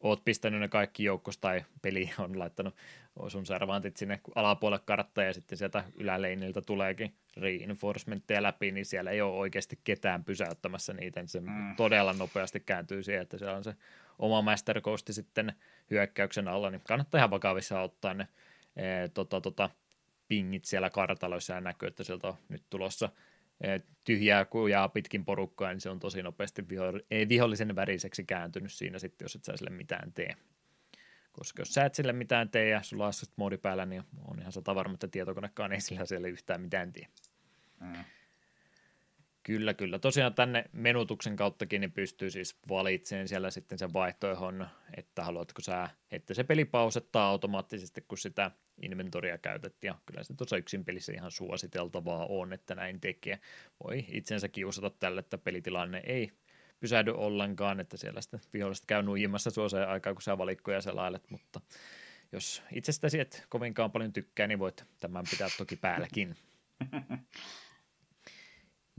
oot 0.00 0.24
pistänyt 0.24 0.60
ne 0.60 0.68
kaikki 0.68 1.04
joukkos 1.04 1.38
tai 1.38 1.64
peli 1.82 2.10
on 2.18 2.38
laittanut 2.38 2.76
sun 3.28 3.46
servantit 3.46 3.96
sinne 3.96 4.20
alapuolelle 4.34 4.84
karttaa 4.86 5.24
ja 5.24 5.34
sitten 5.34 5.58
sieltä 5.58 5.84
yläleiniltä 5.96 6.60
tuleekin 6.60 7.14
reinforcementteja 7.36 8.42
läpi, 8.42 8.70
niin 8.70 8.86
siellä 8.86 9.10
ei 9.10 9.20
ole 9.20 9.36
oikeasti 9.36 9.78
ketään 9.84 10.24
pysäyttämässä 10.24 10.92
niitä, 10.92 11.20
niin 11.20 11.28
se 11.28 11.40
mm. 11.40 11.76
todella 11.76 12.12
nopeasti 12.12 12.60
kääntyy 12.60 13.02
siihen, 13.02 13.22
että 13.22 13.38
se 13.38 13.50
on 13.50 13.64
se 13.64 13.74
oma 14.18 14.42
Master 14.42 14.80
Coast 14.80 15.06
sitten 15.10 15.52
hyökkäyksen 15.90 16.48
alla, 16.48 16.70
niin 16.70 16.82
kannattaa 16.88 17.18
ihan 17.18 17.30
vakavissa 17.30 17.80
ottaa 17.80 18.14
ne 18.14 18.28
e, 18.76 19.08
tota, 19.14 19.40
tota, 19.40 19.70
pingit 20.28 20.64
siellä 20.64 20.90
kartaloissa 20.90 21.54
ja 21.54 21.60
näkyy, 21.60 21.86
että 21.86 22.04
sieltä 22.04 22.28
on 22.28 22.34
nyt 22.48 22.62
tulossa 22.70 23.08
tyhjää 24.04 24.44
kujaa 24.44 24.88
pitkin 24.88 25.24
porukkaa, 25.24 25.70
niin 25.70 25.80
se 25.80 25.90
on 25.90 25.98
tosi 25.98 26.22
nopeasti 26.22 26.64
vihollisen 27.28 27.76
väriseksi 27.76 28.24
kääntynyt 28.24 28.72
siinä 28.72 28.98
sitten, 28.98 29.24
jos 29.24 29.36
et 29.36 29.44
sä 29.44 29.56
sille 29.56 29.70
mitään 29.70 30.12
tee. 30.12 30.36
Koska 31.32 31.60
jos 31.60 31.74
sä 31.74 31.84
et 31.84 31.94
sille 31.94 32.12
mitään 32.12 32.50
tee 32.50 32.68
ja 32.68 32.82
sulla 32.82 33.06
on 33.06 33.12
moodi 33.36 33.58
päällä, 33.58 33.86
niin 33.86 34.02
on 34.24 34.40
ihan 34.40 34.52
sata 34.52 34.74
varma, 34.74 34.94
että 34.94 35.08
tietokonekaan 35.08 35.72
ei 35.72 35.80
sillä 35.80 36.06
siellä 36.06 36.28
yhtään 36.28 36.60
mitään 36.60 36.92
tee. 36.92 37.06
Mm. 37.80 38.04
Kyllä, 39.48 39.74
kyllä. 39.74 39.98
Tosiaan 39.98 40.34
tänne 40.34 40.64
menutuksen 40.72 41.36
kauttakin 41.36 41.80
niin 41.80 41.92
pystyy 41.92 42.30
siis 42.30 42.58
valitsemaan 42.68 43.28
siellä 43.28 43.50
sitten 43.50 43.78
sen 43.78 43.92
vaihtoehon, 43.92 44.68
että 44.96 45.24
haluatko 45.24 45.62
sä, 45.62 45.88
että 46.10 46.34
se 46.34 46.44
peli 46.44 46.64
pausettaa 46.64 47.28
automaattisesti, 47.28 48.04
kun 48.08 48.18
sitä 48.18 48.50
inventoria 48.82 49.38
käytet, 49.38 49.84
ja 49.84 49.94
kyllä 50.06 50.22
se 50.22 50.34
tuossa 50.34 50.56
yksin 50.56 50.84
pelissä 50.84 51.12
ihan 51.12 51.30
suositeltavaa 51.30 52.26
on, 52.26 52.52
että 52.52 52.74
näin 52.74 53.00
tekee. 53.00 53.38
Voi 53.84 54.04
itsensä 54.08 54.48
kiusata 54.48 54.90
tälle, 54.90 55.20
että 55.20 55.38
pelitilanne 55.38 56.02
ei 56.06 56.32
pysähdy 56.80 57.10
ollenkaan, 57.10 57.80
että 57.80 57.96
siellä 57.96 58.20
sitten 58.20 58.40
viholliset 58.52 58.86
käy 58.86 59.02
nuijimassa 59.02 59.50
suoseen 59.50 59.88
aikaa, 59.88 60.14
kun 60.14 60.22
sä 60.22 60.38
valikkoja 60.38 60.80
selailet, 60.80 61.30
mutta 61.30 61.60
jos 62.32 62.62
itsestäsi 62.72 63.20
et 63.20 63.46
kovinkaan 63.48 63.92
paljon 63.92 64.12
tykkää, 64.12 64.46
niin 64.46 64.58
voit 64.58 64.84
tämän 65.00 65.24
pitää 65.30 65.48
toki 65.58 65.76
päälläkin. 65.76 66.36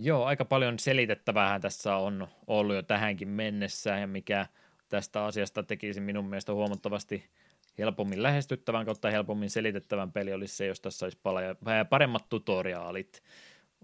Joo, 0.02 0.26
aika 0.26 0.46
paljon 0.46 0.80
selitettävää 0.80 1.60
tässä 1.60 1.96
on 1.96 2.28
ollut 2.48 2.76
jo 2.76 2.82
tähänkin 2.82 3.28
mennessä, 3.28 3.98
ja 3.98 4.08
mikä 4.08 4.46
tästä 4.90 5.26
asiasta 5.26 5.64
tekisi 5.64 6.02
minun 6.02 6.26
mielestä 6.26 6.54
huomattavasti 6.54 7.30
helpommin 7.78 8.24
lähestyttävän 8.24 8.86
kautta 8.86 9.12
helpommin 9.12 9.50
selitettävän 9.50 10.12
peli 10.12 10.34
olisi 10.34 10.56
se, 10.56 10.66
jos 10.66 10.82
tässä 10.82 11.06
olisi 11.06 11.20
paljon, 11.24 11.58
paremmat 11.90 12.30
tutoriaalit. 12.30 13.24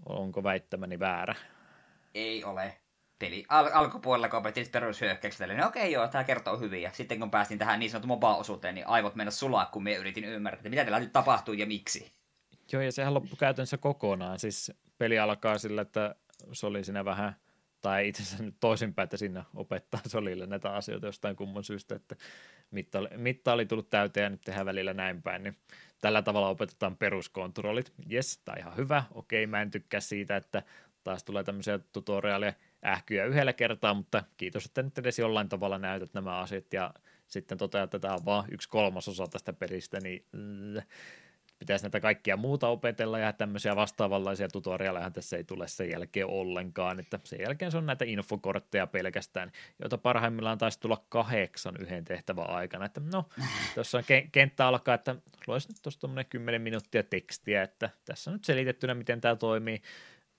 Onko 0.06 0.42
väittämäni 0.42 0.98
väärä? 0.98 1.34
Ei 2.14 2.44
ole. 2.44 2.76
Peli 3.18 3.44
al- 3.48 3.70
alkupuolella, 3.72 4.28
kun 4.28 4.38
opetin 4.38 4.66
perushyökkäykset, 4.72 5.48
niin 5.48 5.64
okei 5.64 5.82
okay, 5.82 5.92
joo, 5.92 6.08
tämä 6.08 6.24
kertoo 6.24 6.58
hyvin. 6.58 6.82
Ja 6.82 6.90
sitten 6.92 7.20
kun 7.20 7.30
päästiin 7.30 7.58
tähän 7.58 7.80
niin 7.80 7.90
sanotun 7.90 8.08
moba-osuuteen, 8.08 8.74
niin 8.74 8.86
aivot 8.86 9.14
mennä 9.14 9.30
sulaa, 9.30 9.66
kun 9.66 9.82
me 9.82 9.94
yritin 9.94 10.24
ymmärtää, 10.24 10.58
että 10.58 10.68
mitä 10.68 10.84
tällä 10.84 11.00
nyt 11.00 11.12
tapahtuu 11.12 11.54
ja 11.54 11.66
miksi. 11.66 12.12
Joo, 12.72 12.82
ja 12.82 12.92
sehän 12.92 13.14
loppui 13.14 13.36
käytännössä 13.38 13.78
kokonaan. 13.78 14.38
Siis 14.38 14.72
peli 14.98 15.18
alkaa 15.18 15.58
sillä, 15.58 15.82
että 15.82 16.14
se 16.52 16.66
oli 16.66 16.84
siinä 16.84 17.04
vähän, 17.04 17.36
tai 17.80 18.08
itse 18.08 18.22
asiassa 18.22 18.44
nyt 18.44 18.56
toisinpäin, 18.60 19.04
että 19.04 19.16
siinä 19.16 19.44
opettaa 19.54 20.00
Solille 20.06 20.46
näitä 20.46 20.72
asioita 20.72 21.06
jostain 21.06 21.36
kumman 21.36 21.64
syystä, 21.64 21.94
että 21.94 22.16
mitta 22.70 22.98
oli, 22.98 23.08
mitta 23.16 23.52
oli 23.52 23.66
tullut 23.66 23.90
täyteen 23.90 24.24
ja 24.24 24.30
nyt 24.30 24.40
tehdään 24.40 24.66
välillä 24.66 24.94
näin 24.94 25.22
päin, 25.22 25.42
niin 25.42 25.56
tällä 26.00 26.22
tavalla 26.22 26.48
opetetaan 26.48 26.96
peruskontrollit. 26.96 27.92
Jes, 28.06 28.38
tämä 28.38 28.56
ihan 28.58 28.76
hyvä. 28.76 29.04
Okei, 29.14 29.46
mä 29.46 29.62
en 29.62 29.70
tykkää 29.70 30.00
siitä, 30.00 30.36
että 30.36 30.62
taas 31.04 31.24
tulee 31.24 31.44
tämmöisiä 31.44 31.78
tutoriaaleja 31.92 32.52
ähkyjä 32.86 33.24
yhdellä 33.24 33.52
kertaa, 33.52 33.94
mutta 33.94 34.24
kiitos, 34.36 34.66
että 34.66 34.82
nyt 34.82 34.98
edes 34.98 35.18
jollain 35.18 35.48
tavalla 35.48 35.78
näytät 35.78 36.14
nämä 36.14 36.38
asiat 36.38 36.72
ja 36.72 36.94
sitten 37.26 37.58
toteat, 37.58 37.84
että 37.84 37.98
tämä 37.98 38.14
on 38.14 38.24
vaan 38.24 38.44
yksi 38.50 38.68
kolmasosa 38.68 39.26
tästä 39.26 39.52
pelistä, 39.52 40.00
niin 40.00 40.26
pitäisi 41.58 41.84
näitä 41.84 42.00
kaikkia 42.00 42.36
muuta 42.36 42.68
opetella 42.68 43.18
ja 43.18 43.32
tämmöisiä 43.32 43.76
vastaavanlaisia 43.76 44.48
tutorialeja 44.48 45.10
tässä 45.10 45.36
ei 45.36 45.44
tule 45.44 45.68
sen 45.68 45.90
jälkeen 45.90 46.26
ollenkaan, 46.26 47.00
että 47.00 47.20
sen 47.24 47.40
jälkeen 47.40 47.70
se 47.70 47.78
on 47.78 47.86
näitä 47.86 48.04
infokortteja 48.04 48.86
pelkästään, 48.86 49.52
joita 49.82 49.98
parhaimmillaan 49.98 50.58
taisi 50.58 50.80
tulla 50.80 51.04
kahdeksan 51.08 51.76
yhden 51.80 52.04
tehtävän 52.04 52.50
aikana, 52.50 52.84
että 52.84 53.00
no, 53.12 53.28
tuossa 53.74 54.02
kenttä 54.32 54.66
alkaa, 54.66 54.94
että 54.94 55.16
luoisi 55.46 55.68
nyt 55.68 55.76
tuossa 55.82 56.24
10 56.28 56.62
minuuttia 56.62 57.02
tekstiä, 57.02 57.62
että 57.62 57.90
tässä 58.04 58.30
on 58.30 58.34
nyt 58.34 58.44
selitettynä, 58.44 58.94
miten 58.94 59.20
tämä 59.20 59.36
toimii, 59.36 59.82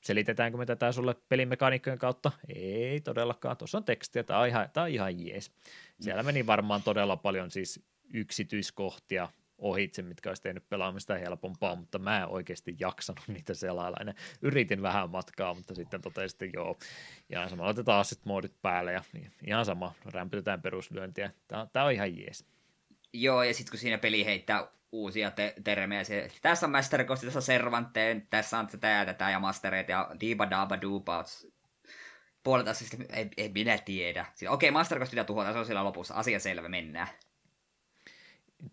Selitetäänkö 0.01 0.57
me 0.57 0.65
tätä 0.65 0.91
sulle 0.91 1.15
pelimekaniikkojen 1.29 1.99
kautta? 1.99 2.31
Ei 2.55 3.01
todellakaan, 3.01 3.57
tuossa 3.57 3.77
on 3.77 3.83
tekstiä, 3.83 4.23
tämä 4.23 4.39
on 4.39 4.47
ihan, 4.47 4.69
tämä 4.73 4.83
on 4.83 4.89
ihan 4.89 5.25
jees. 5.25 5.51
Siellä 5.99 6.23
meni 6.23 6.47
varmaan 6.47 6.83
todella 6.83 7.17
paljon 7.17 7.51
siis 7.51 7.83
yksityiskohtia 8.13 9.29
ohitse, 9.57 10.01
mitkä 10.01 10.29
olisi 10.29 10.41
tehnyt 10.41 10.69
pelaamista 10.69 11.17
helpompaa, 11.17 11.75
mutta 11.75 11.99
mä 11.99 12.17
en 12.21 12.27
oikeasti 12.27 12.75
jaksanut 12.79 13.23
niitä 13.27 13.53
selailla. 13.53 14.13
Yritin 14.41 14.81
vähän 14.81 15.09
matkaa, 15.09 15.53
mutta 15.53 15.75
sitten 15.75 16.01
totesin, 16.01 16.35
että 16.35 16.57
joo, 16.57 16.77
ihan 17.29 17.49
sama, 17.49 17.67
otetaan 17.67 17.99
asset 17.99 18.25
moodit 18.25 18.61
päälle 18.61 18.93
ja 18.93 19.01
ihan 19.47 19.65
sama, 19.65 19.93
rämpytetään 20.05 20.61
peruslyöntiä. 20.61 21.31
Tämä, 21.47 21.67
tämä 21.73 21.85
on 21.85 21.91
ihan 21.91 22.17
jees. 22.17 22.45
Joo, 23.13 23.43
ja 23.43 23.53
sitten 23.53 23.71
kun 23.71 23.79
siinä 23.79 23.97
peli 23.97 24.25
heittää 24.25 24.67
uusia 24.91 25.31
te- 25.31 25.53
termejä, 25.63 26.03
se, 26.03 26.31
tässä 26.41 26.65
on 26.65 26.71
Master 26.71 27.03
Ghost, 27.03 27.23
tässä 27.23 27.39
on 27.39 27.43
Servanteen, 27.43 28.27
tässä 28.29 28.59
on 28.59 28.67
tätä 28.67 28.87
ja 28.87 29.05
tätä 29.05 29.29
ja 29.29 29.39
Mastereet 29.39 29.89
ja 29.89 30.11
Diba 30.19 30.49
Daba 30.49 30.81
Dubauts. 30.81 31.47
Puolet 32.43 32.67
asiasta 32.67 32.97
ei, 33.09 33.29
ei 33.37 33.49
minä 33.49 33.77
tiedä. 33.77 34.25
Okei, 34.31 34.47
okay, 34.49 34.71
Master 34.71 34.99
pitää 34.99 35.23
tuhota, 35.23 35.53
se 35.53 35.59
on 35.59 35.65
siellä 35.65 35.83
lopussa. 35.83 36.13
Asia 36.13 36.39
selvä, 36.39 36.69
mennään 36.69 37.07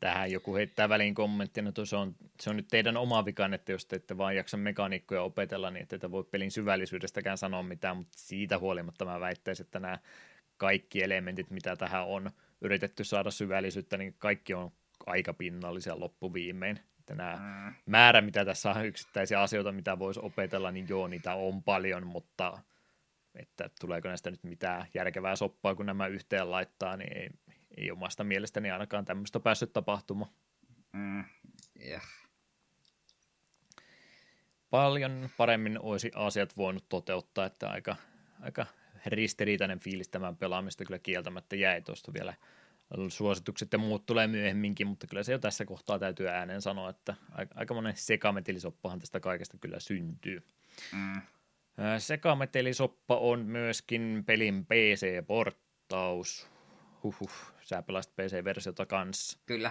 tähän 0.00 0.32
joku 0.32 0.54
heittää 0.54 0.88
väliin 0.88 1.14
kommenttina, 1.14 1.68
että 1.68 1.84
se 1.84 1.96
on, 1.96 2.16
se 2.40 2.50
on 2.50 2.56
nyt 2.56 2.68
teidän 2.70 2.96
oma 2.96 3.24
vikan, 3.24 3.54
että 3.54 3.72
jos 3.72 3.86
te 3.86 3.96
ette 3.96 4.18
vaan 4.18 4.36
jaksa 4.36 4.56
mekaniikkoja 4.56 5.22
opetella, 5.22 5.70
niin 5.70 5.82
ette 5.82 6.10
voi 6.10 6.24
pelin 6.24 6.50
syvällisyydestäkään 6.50 7.38
sanoa 7.38 7.62
mitään, 7.62 7.96
mutta 7.96 8.12
siitä 8.16 8.58
huolimatta 8.58 9.04
mä 9.04 9.20
väittäisin, 9.20 9.64
että 9.64 9.80
nämä 9.80 9.98
kaikki 10.56 11.02
elementit, 11.02 11.50
mitä 11.50 11.76
tähän 11.76 12.06
on 12.06 12.30
yritetty 12.60 13.04
saada 13.04 13.30
syvällisyyttä, 13.30 13.96
niin 13.96 14.14
kaikki 14.18 14.54
on 14.54 14.72
aika 15.06 15.32
pinnallisia 15.32 16.00
loppuviimein. 16.00 16.80
Että 16.98 17.14
nämä 17.14 17.36
mm. 17.36 17.74
määrä, 17.86 18.20
mitä 18.20 18.44
tässä 18.44 18.70
on 18.70 18.86
yksittäisiä 18.86 19.40
asioita, 19.40 19.72
mitä 19.72 19.98
voisi 19.98 20.20
opetella, 20.22 20.70
niin 20.70 20.86
joo, 20.88 21.08
niitä 21.08 21.34
on 21.34 21.62
paljon, 21.62 22.06
mutta 22.06 22.58
että 23.34 23.70
tuleeko 23.80 24.08
näistä 24.08 24.30
nyt 24.30 24.44
mitään 24.44 24.86
järkevää 24.94 25.36
soppaa, 25.36 25.74
kun 25.74 25.86
nämä 25.86 26.06
yhteen 26.06 26.50
laittaa, 26.50 26.96
niin 26.96 27.18
ei, 27.18 27.30
ei 27.76 27.90
omasta 27.90 28.24
mielestäni 28.24 28.70
ainakaan 28.70 29.04
tämmöistä 29.04 29.40
päässyt 29.40 29.72
tapahtumaan. 29.72 30.30
Mm, 30.92 31.24
yeah. 31.86 32.02
Paljon 34.70 35.28
paremmin 35.36 35.78
olisi 35.80 36.10
asiat 36.14 36.56
voinut 36.56 36.84
toteuttaa, 36.88 37.46
että 37.46 37.68
aika, 37.68 37.96
aika 38.40 38.66
ristiriitainen 39.06 39.80
fiilis 39.80 40.08
tämän 40.08 40.36
pelaamista 40.36 40.84
kyllä 40.84 40.98
kieltämättä 40.98 41.56
jäi 41.56 41.82
tuosta 41.82 42.12
vielä 42.12 42.34
suositukset 43.08 43.72
ja 43.72 43.78
muut 43.78 44.06
tulee 44.06 44.26
myöhemminkin, 44.26 44.86
mutta 44.86 45.06
kyllä 45.06 45.22
se 45.22 45.32
jo 45.32 45.38
tässä 45.38 45.64
kohtaa 45.64 45.98
täytyy 45.98 46.28
ääneen 46.28 46.62
sanoa, 46.62 46.90
että 46.90 47.14
aika 47.54 47.74
monen 47.74 47.96
sekametelisoppahan 47.96 48.98
tästä 48.98 49.20
kaikesta 49.20 49.58
kyllä 49.58 49.80
syntyy. 49.80 50.42
Mm. 50.92 51.20
Sekametelisoppa 51.98 53.16
on 53.16 53.40
myöskin 53.40 54.22
pelin 54.26 54.66
PC-porttaus 54.66 56.53
huhhuh, 57.04 57.32
sä 57.62 57.82
pelasit 57.82 58.16
PC-versiota 58.16 58.86
kanssa. 58.86 59.38
Kyllä. 59.46 59.70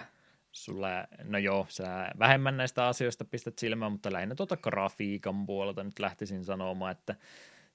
Sulla, 0.52 0.88
no 1.24 1.38
joo, 1.38 1.66
sä 1.68 2.10
vähemmän 2.18 2.56
näistä 2.56 2.86
asioista 2.86 3.24
pistät 3.24 3.58
silmään, 3.58 3.92
mutta 3.92 4.12
lähinnä 4.12 4.34
tuota 4.34 4.56
grafiikan 4.56 5.46
puolelta 5.46 5.84
nyt 5.84 5.98
lähtisin 5.98 6.44
sanomaan, 6.44 6.92
että 6.92 7.14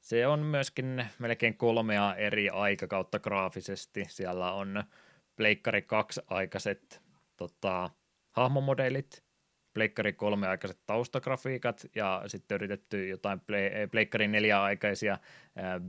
se 0.01 0.27
on 0.27 0.39
myöskin 0.39 1.05
melkein 1.19 1.57
kolmea 1.57 2.15
eri 2.15 2.49
aikakautta 2.49 3.19
graafisesti. 3.19 4.05
Siellä 4.09 4.53
on 4.53 4.83
Pleikkari 5.35 5.81
2 5.81 6.21
aikaiset 6.27 7.01
tota, 7.37 7.89
hahmomodelit, 8.31 9.23
Pleikkari 9.79 10.13
3 10.13 10.47
aikaiset 10.47 10.79
taustagrafiikat 10.85 11.85
ja 11.95 12.23
sitten 12.27 12.55
yritetty 12.55 13.07
jotain 13.07 13.41
Pleikkari 13.91 14.27
4 14.27 14.63
aikaisia 14.63 15.17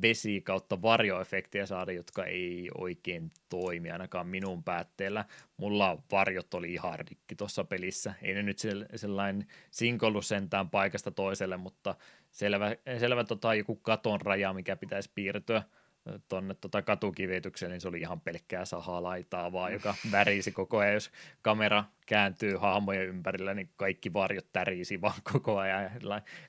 vesi 0.02 0.40
kautta 0.40 0.82
varjoefektiä 0.82 1.66
saada, 1.66 1.92
jotka 1.92 2.24
ei 2.24 2.70
oikein 2.78 3.30
toimi 3.48 3.90
ainakaan 3.90 4.26
minun 4.26 4.64
päätteellä. 4.64 5.24
Mulla 5.56 6.02
varjot 6.12 6.54
oli 6.54 6.72
ihan 6.72 6.98
rikki 6.98 7.36
tuossa 7.36 7.64
pelissä. 7.64 8.14
Ei 8.22 8.34
ne 8.34 8.42
nyt 8.42 8.58
sellainen 8.94 9.46
sinkollu 9.70 10.22
sentään 10.22 10.70
paikasta 10.70 11.10
toiselle, 11.10 11.56
mutta 11.56 11.94
selvä, 12.30 12.76
selvä 12.98 13.24
tota, 13.24 13.54
joku 13.54 13.76
katon 13.76 14.20
raja, 14.20 14.52
mikä 14.52 14.76
pitäisi 14.76 15.10
piirtyä– 15.14 15.62
tuonne 16.28 16.54
tota 16.54 16.82
katukivitykseen, 16.82 17.70
niin 17.70 17.80
se 17.80 17.88
oli 17.88 18.00
ihan 18.00 18.20
pelkkää 18.20 18.64
sahalaitaa 18.64 19.52
vaan, 19.52 19.72
joka 19.72 19.94
värisi 20.12 20.52
koko 20.52 20.78
ajan, 20.78 20.94
jos 20.94 21.10
kamera 21.42 21.84
kääntyy 22.10 22.56
hahmojen 22.56 23.06
ympärillä, 23.06 23.54
niin 23.54 23.70
kaikki 23.76 24.12
varjot 24.12 24.46
tärisi 24.52 25.00
vaan 25.00 25.20
koko 25.32 25.58
ajan 25.58 25.82
ja 25.82 25.90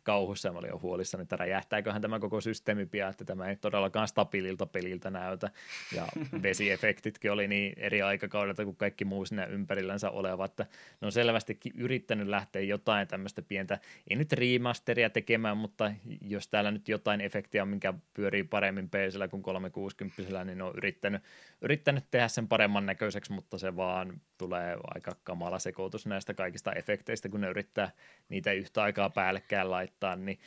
kauhussa. 0.03 0.51
Mä 0.51 0.59
olin 0.59 0.69
jo 0.69 0.79
huolissani, 0.81 1.21
että 1.21 1.35
räjähtääköhän 1.35 2.01
tämä 2.01 2.19
koko 2.19 2.41
systeemi 2.41 2.85
pian, 2.85 3.09
että 3.09 3.25
tämä 3.25 3.49
ei 3.49 3.55
todellakaan 3.55 4.07
stabiililta 4.07 4.65
peliltä 4.65 5.09
näytä. 5.09 5.49
Ja 5.95 6.07
vesiefektitkin 6.43 7.31
oli 7.31 7.47
niin 7.47 7.73
eri 7.77 8.01
aikakaudelta 8.01 8.65
kuin 8.65 8.75
kaikki 8.75 9.05
muu 9.05 9.25
siinä 9.25 9.45
ympärillänsä 9.45 10.09
oleva, 10.09 10.45
että 10.45 10.65
ne 11.01 11.05
on 11.05 11.11
selvästikin 11.11 11.73
yrittänyt 11.75 12.27
lähteä 12.27 12.61
jotain 12.61 13.07
tämmöistä 13.07 13.41
pientä, 13.41 13.79
ei 14.09 14.17
nyt 14.17 14.33
remasteria 14.33 15.09
tekemään, 15.09 15.57
mutta 15.57 15.91
jos 16.21 16.47
täällä 16.47 16.71
nyt 16.71 16.89
jotain 16.89 17.21
efektiä, 17.21 17.65
minkä 17.65 17.93
pyörii 18.13 18.43
paremmin 18.43 18.89
PCllä 18.89 19.27
kuin 19.27 19.43
360, 19.43 20.45
niin 20.45 20.57
ne 20.57 20.63
on 20.63 20.73
yrittänyt, 20.77 21.23
yrittänyt 21.61 22.05
tehdä 22.11 22.27
sen 22.27 22.47
paremman 22.47 22.85
näköiseksi, 22.85 23.33
mutta 23.33 23.57
se 23.57 23.75
vaan 23.75 24.21
tulee 24.37 24.77
aika 24.83 25.11
kamala 25.23 25.50
sekoitus 25.59 26.05
näistä 26.05 26.33
kaikista 26.33 26.73
efekteistä, 26.73 27.29
kun 27.29 27.41
ne 27.41 27.49
yrittää 27.49 27.91
niitä 28.29 28.51
yhtä 28.51 28.83
aikaa 28.83 29.09
päällekkäin 29.09 29.71
laittaa, 29.71 30.15
niin 30.15 30.39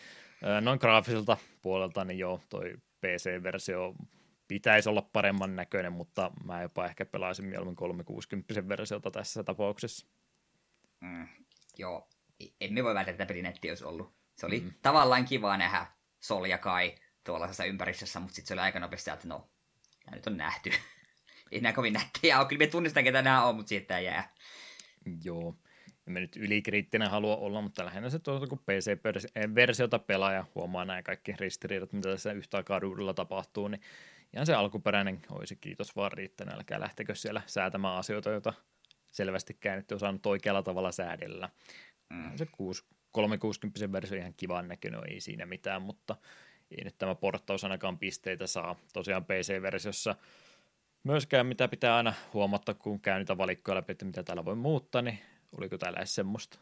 noin 0.60 0.78
graafiselta 0.81 1.36
puolelta, 1.62 2.05
niin 2.05 2.18
joo, 2.18 2.41
toi 2.49 2.74
PC-versio 3.00 3.94
pitäisi 4.49 4.89
olla 4.89 5.02
paremman 5.12 5.57
näköinen, 5.57 5.92
mutta 5.92 6.31
mä 6.44 6.62
jopa 6.62 6.86
ehkä 6.86 7.07
pelaisin 7.07 7.44
mieluummin 7.44 7.76
360 7.76 8.68
versiota 8.68 9.10
tässä 9.10 9.44
tapauksessa. 9.44 10.07
Mm, 11.00 11.28
joo, 11.78 12.08
emme 12.60 12.84
voi 12.84 12.94
väittää, 12.94 13.12
että 13.12 13.26
pelinetti 13.26 13.68
olisi 13.68 13.84
ollut. 13.84 14.15
Se 14.36 14.47
oli 14.47 14.60
mm. 14.60 14.73
tavallaan 14.83 15.24
kiva 15.24 15.57
nähdä 15.57 15.86
Sol 16.20 16.44
ja 16.44 16.58
Kai 16.58 16.94
tuollaisessa 17.24 17.65
ympäristössä, 17.65 18.20
mutta 18.20 18.34
sitten 18.34 18.49
se 18.49 18.55
oli 18.55 18.60
aika 18.60 18.81
nopeasti, 18.81 19.10
että 19.10 19.28
no, 19.28 19.50
tämä 20.05 20.16
nyt 20.16 20.26
on 20.26 20.36
nähty. 20.36 20.70
Ei 21.52 21.60
nämä 21.60 21.73
kovin 21.73 21.92
nättejä 21.92 22.39
ole. 22.39 22.49
Kyllä 22.49 22.58
me 22.58 22.66
tunnistan, 22.66 23.05
ketä 23.05 23.23
nämä 23.23 23.44
on, 23.44 23.57
mutta 23.57 23.68
siitä 23.68 24.00
jää. 24.00 24.33
Joo. 25.24 25.57
En 26.07 26.12
mä 26.12 26.20
nyt 26.20 26.36
ylikriittinen 26.36 27.10
halua 27.10 27.36
olla, 27.36 27.60
mutta 27.60 27.84
lähinnä 27.84 28.10
se 28.10 28.18
tuossa, 28.18 28.47
kun 28.47 28.58
PC-versiota 28.58 29.99
pelaa 29.99 30.33
ja 30.33 30.44
huomaa 30.55 30.84
nämä 30.84 31.02
kaikki 31.02 31.34
ristiriidat, 31.41 31.92
mitä 31.92 32.08
tässä 32.08 32.33
yhtä 32.33 32.57
aikaa 32.57 32.78
ruudulla 32.78 33.15
tapahtuu, 33.15 33.68
niin 33.68 33.81
ihan 34.33 34.47
se 34.47 34.55
alkuperäinen 34.55 35.20
olisi 35.31 35.57
kiitos 35.57 35.97
vaan 35.97 36.12
riittänyt. 36.12 36.55
Älkää 36.55 36.81
lähtekö 36.81 37.15
siellä 37.15 37.42
säätämään 37.47 37.97
asioita, 37.97 38.31
joita 38.31 38.52
selvästikään 39.10 39.78
ette 39.78 39.94
osannut 39.94 40.26
oikealla 40.26 40.62
tavalla 40.62 40.92
säädellä. 40.92 41.49
Mm. 42.10 42.36
Se 42.36 42.47
360 43.12 43.92
versio 43.92 44.18
ihan 44.18 44.34
kivan 44.36 44.68
näköinen, 44.68 45.00
ei 45.08 45.20
siinä 45.20 45.47
mitään, 45.47 45.83
mutta 45.83 46.16
ei 46.70 46.84
nyt 46.84 46.99
tämä 46.99 47.15
porttaus 47.15 47.65
ainakaan 47.65 47.99
pisteitä 47.99 48.47
saa. 48.47 48.76
Tosiaan 48.92 49.24
PC-versiossa 49.24 50.15
myöskään 51.05 51.47
mitä 51.47 51.68
pitää 51.68 51.97
aina 51.97 52.15
huomata, 52.33 52.74
kun 52.74 53.00
käy 53.00 53.18
niitä 53.18 53.39
valikkoja 53.39 53.76
läpi, 53.76 53.92
että 53.92 54.05
mitä 54.05 54.23
täällä 54.23 54.44
voi 54.44 54.57
muuttaa, 54.57 55.02
niin 55.02 55.18
oliko 55.58 55.78
täällä 55.78 55.99
edes 55.99 56.15
semmoista? 56.15 56.58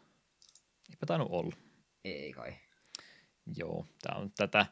Eipä 0.90 1.06
tainnut 1.06 1.28
olla. 1.30 1.56
Ei 2.04 2.32
kai. 2.32 2.54
Joo, 3.56 3.86
tämä 4.02 4.20
on 4.20 4.32
tätä 4.36 4.66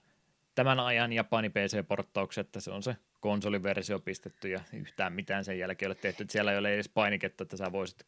tämän 0.54 0.80
ajan 0.80 1.12
Japani 1.12 1.48
PC-porttaukset, 1.48 2.46
että 2.46 2.60
se 2.60 2.70
on 2.70 2.82
se 2.82 2.96
konsoliversio 3.20 3.98
pistetty 3.98 4.48
ja 4.48 4.60
yhtään 4.72 5.12
mitään 5.12 5.44
sen 5.44 5.58
jälkeen 5.58 5.88
ole 5.88 5.94
tehty. 5.94 6.22
Että 6.22 6.32
siellä 6.32 6.52
ei 6.52 6.58
ole 6.58 6.74
edes 6.74 6.88
painiketta, 6.88 7.42
että 7.42 7.56
sä 7.56 7.72
voisit 7.72 8.06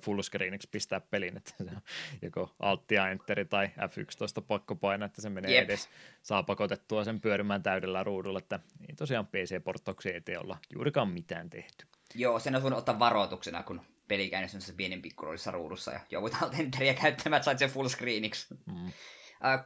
fullscreeniksi 0.00 0.68
pistää 0.72 1.00
pelin, 1.00 1.36
että 1.36 1.50
se 1.58 1.62
on 1.62 1.80
joko 2.22 2.54
Alt 2.60 2.90
ja 2.90 3.08
Enteri 3.08 3.44
tai 3.44 3.66
F11 3.66 4.42
pakko 4.46 4.74
painaa, 4.74 5.06
että 5.06 5.22
se 5.22 5.30
menee 5.30 5.54
Jep. 5.54 5.64
edes, 5.64 5.88
saa 6.22 6.42
pakotettua 6.42 7.04
sen 7.04 7.20
pyörimään 7.20 7.62
täydellä 7.62 8.04
ruudulla, 8.04 8.38
että 8.38 8.60
ei 8.88 8.94
tosiaan 8.96 9.26
PC-porttaukseen 9.26 10.16
eteen 10.16 10.40
olla 10.40 10.58
juurikaan 10.74 11.08
mitään 11.08 11.50
tehty. 11.50 11.86
Joo, 12.14 12.38
sen 12.38 12.56
on 12.56 12.62
voinut 12.62 12.78
ottaa 12.78 12.98
varoituksena, 12.98 13.62
kun 13.62 13.80
peli 14.08 14.30
käy 14.30 14.46
pienen 14.76 15.02
pikkuroolissa 15.02 15.50
ruudussa 15.50 15.92
ja 15.92 16.00
joudut 16.10 16.42
Alt 16.42 16.54
Enteriä 16.60 16.94
käyttämään, 16.94 17.38
että 17.38 17.44
sait 17.44 17.58
sen 17.58 17.70
fullscreeniksi. 17.70 18.46
Mm. 18.66 18.92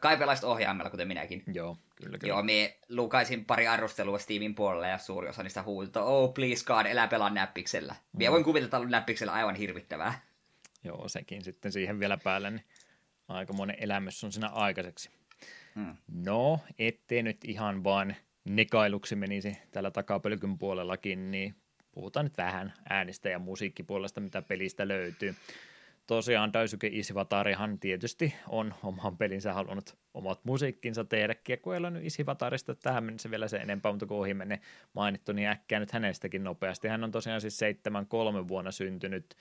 Kai 0.00 0.16
pelaisit 0.16 0.44
ohjaimella, 0.44 0.90
kuten 0.90 1.08
minäkin. 1.08 1.42
Joo, 1.52 1.76
kyllä, 1.96 2.18
kyllä. 2.18 2.32
Joo, 2.32 2.42
me 2.42 2.78
lukaisin 2.88 3.44
pari 3.44 3.66
arvostelua 3.66 4.18
Steamin 4.18 4.54
puolella 4.54 4.86
ja 4.86 4.98
suuri 4.98 5.28
osa 5.28 5.42
niistä 5.42 5.62
huulta, 5.62 6.02
oh 6.02 6.34
please 6.34 6.64
god, 6.64 6.86
elää 6.86 7.08
pelaa 7.08 7.30
näppiksellä. 7.30 7.92
Mm. 7.92 8.18
Minä 8.18 8.32
voin 8.32 8.44
kuvitella, 8.44 8.76
että 8.76 8.90
näppiksellä 8.90 9.32
aivan 9.32 9.54
hirvittävää. 9.54 10.20
Joo, 10.84 11.08
sekin 11.08 11.44
sitten 11.44 11.72
siihen 11.72 12.00
vielä 12.00 12.18
päälle, 12.24 12.50
niin 12.50 12.64
aikamoinen 13.28 13.76
elämys 13.80 14.24
on 14.24 14.32
siinä 14.32 14.48
aikaiseksi. 14.48 15.10
Hmm. 15.74 15.96
No, 16.08 16.60
ettei 16.78 17.22
nyt 17.22 17.44
ihan 17.44 17.84
vaan 17.84 18.16
nekailuksi 18.44 19.16
menisi 19.16 19.58
tällä 19.72 19.90
takapölkyn 19.90 20.58
puolellakin, 20.58 21.30
niin 21.30 21.54
puhutaan 21.92 22.26
nyt 22.26 22.36
vähän 22.36 22.72
äänistä 22.88 23.28
ja 23.28 23.38
musiikkipuolesta, 23.38 24.20
mitä 24.20 24.42
pelistä 24.42 24.88
löytyy 24.88 25.34
tosiaan 26.08 26.52
Daisuke 26.52 26.90
Isivatarihan 26.92 27.78
tietysti 27.78 28.34
on 28.48 28.74
oman 28.82 29.16
pelinsä 29.16 29.52
halunnut 29.52 29.98
omat 30.14 30.44
musiikkinsa 30.44 31.04
tehdä. 31.04 31.34
Ole 31.66 31.90
nyt 31.90 32.04
Isivatarista 32.04 32.74
tähän 32.74 33.04
mennessä 33.04 33.30
vielä 33.30 33.48
se 33.48 33.56
enempää, 33.56 33.92
mutta 33.92 34.06
kun 34.06 34.16
ohi 34.16 34.34
menne 34.34 34.60
mainittu, 34.92 35.32
niin 35.32 35.48
äkkää 35.48 35.80
nyt 35.80 35.92
hänestäkin 35.92 36.44
nopeasti. 36.44 36.88
Hän 36.88 37.04
on 37.04 37.10
tosiaan 37.10 37.40
siis 37.40 37.60
7-3 38.44 38.48
vuonna 38.48 38.70
syntynyt 38.70 39.36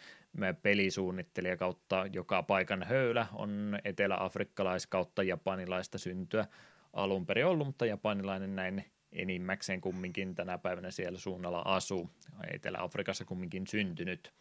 pelisuunnittelija 0.61 1.57
kautta 1.57 2.05
joka 2.13 2.43
paikan 2.43 2.83
höylä, 2.83 3.27
on 3.33 3.79
etelä-afrikkalais 3.83 4.87
kautta 4.87 5.23
japanilaista 5.23 5.97
syntyä 5.97 6.45
alun 6.93 7.25
perin 7.25 7.45
ollut, 7.45 7.67
mutta 7.67 7.85
japanilainen 7.85 8.55
näin 8.55 8.85
enimmäkseen 9.11 9.81
kumminkin 9.81 10.35
tänä 10.35 10.57
päivänä 10.57 10.91
siellä 10.91 11.19
suunnalla 11.19 11.61
asuu, 11.65 12.09
Etelä-Afrikassa 12.53 13.25
kumminkin 13.25 13.67
syntynyt– 13.67 14.33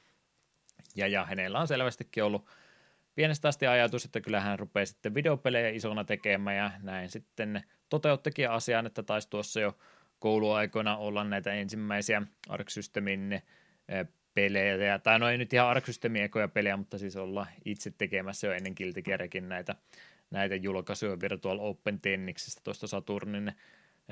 ja, 0.97 1.08
ja 1.08 1.25
hänellä 1.25 1.58
on 1.58 1.68
selvästikin 1.68 2.25
ollut 2.25 2.47
pienestä 3.15 3.49
asti 3.49 3.66
ajatus, 3.66 4.05
että 4.05 4.20
kyllä 4.20 4.41
hän 4.41 4.58
rupeaa 4.58 4.86
sitten 4.86 5.15
videopelejä 5.15 5.68
isona 5.68 6.05
tekemään 6.05 6.57
ja 6.57 6.70
näin 6.83 7.10
sitten 7.10 7.62
toteuttikin 7.89 8.50
asian, 8.50 8.86
että 8.86 9.02
taisi 9.02 9.31
tuossa 9.31 9.60
jo 9.60 9.78
kouluaikoina 10.18 10.97
olla 10.97 11.25
näitä 11.25 11.52
ensimmäisiä 11.52 12.23
Arc 12.49 12.68
Systemin 12.68 13.33
eh, 13.33 13.42
pelejä, 14.34 14.99
tai 14.99 15.18
no 15.18 15.28
ei 15.28 15.39
nyt 15.39 15.52
ihan 15.52 15.68
Arc 15.68 15.86
Systemin 15.86 16.23
ekoja 16.23 16.49
pelejä, 16.49 16.76
mutta 16.76 16.99
siis 16.99 17.16
olla 17.16 17.47
itse 17.65 17.91
tekemässä 17.99 18.47
jo 18.47 18.52
ennen 18.52 18.75
Guilty 18.76 19.02
näitä, 19.41 19.75
näitä 20.31 20.55
julkaisuja 20.55 21.20
Virtual 21.20 21.58
Open 21.60 22.00
Tenniksistä 22.00 22.60
tuosta 22.65 22.86
Saturnin 22.86 23.52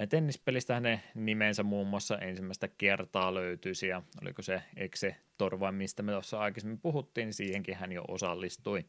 tennispelistä 0.08 0.74
hänen 0.74 1.02
nimensä 1.14 1.62
muun 1.62 1.86
muassa 1.86 2.18
ensimmäistä 2.18 2.68
kertaa 2.68 3.34
löytyisi 3.34 3.88
ja 3.88 4.02
oliko 4.22 4.42
se 4.42 4.62
Exe 4.76 5.16
Torva, 5.38 5.72
mistä 5.72 6.02
me 6.02 6.12
tuossa 6.12 6.38
aikaisemmin 6.38 6.80
puhuttiin, 6.80 7.26
niin 7.26 7.34
siihenkin 7.34 7.76
hän 7.76 7.92
jo 7.92 8.04
osallistui. 8.08 8.84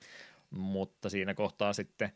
Mutta 0.50 1.10
siinä 1.10 1.34
kohtaa 1.34 1.74
sitten 1.74 2.12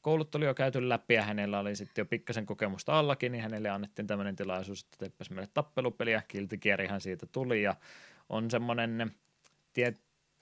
koulut 0.00 0.34
oli 0.34 0.44
jo 0.44 0.54
käyty 0.54 0.88
läpi 0.88 1.14
ja 1.14 1.22
hänellä 1.22 1.58
oli 1.58 1.76
sitten 1.76 2.02
jo 2.02 2.06
pikkasen 2.06 2.46
kokemusta 2.46 2.98
allakin, 2.98 3.32
niin 3.32 3.42
hänelle 3.42 3.70
annettiin 3.70 4.06
tämmöinen 4.06 4.36
tilaisuus, 4.36 4.82
että 4.82 4.96
teppäs 4.98 5.30
meille 5.30 5.50
tappelupeliä, 5.54 6.22
kiltikierihan 6.28 7.00
siitä 7.00 7.26
tuli 7.26 7.62
ja 7.62 7.74
on 8.28 8.50
semmoinen 8.50 9.12
tie, 9.72 9.94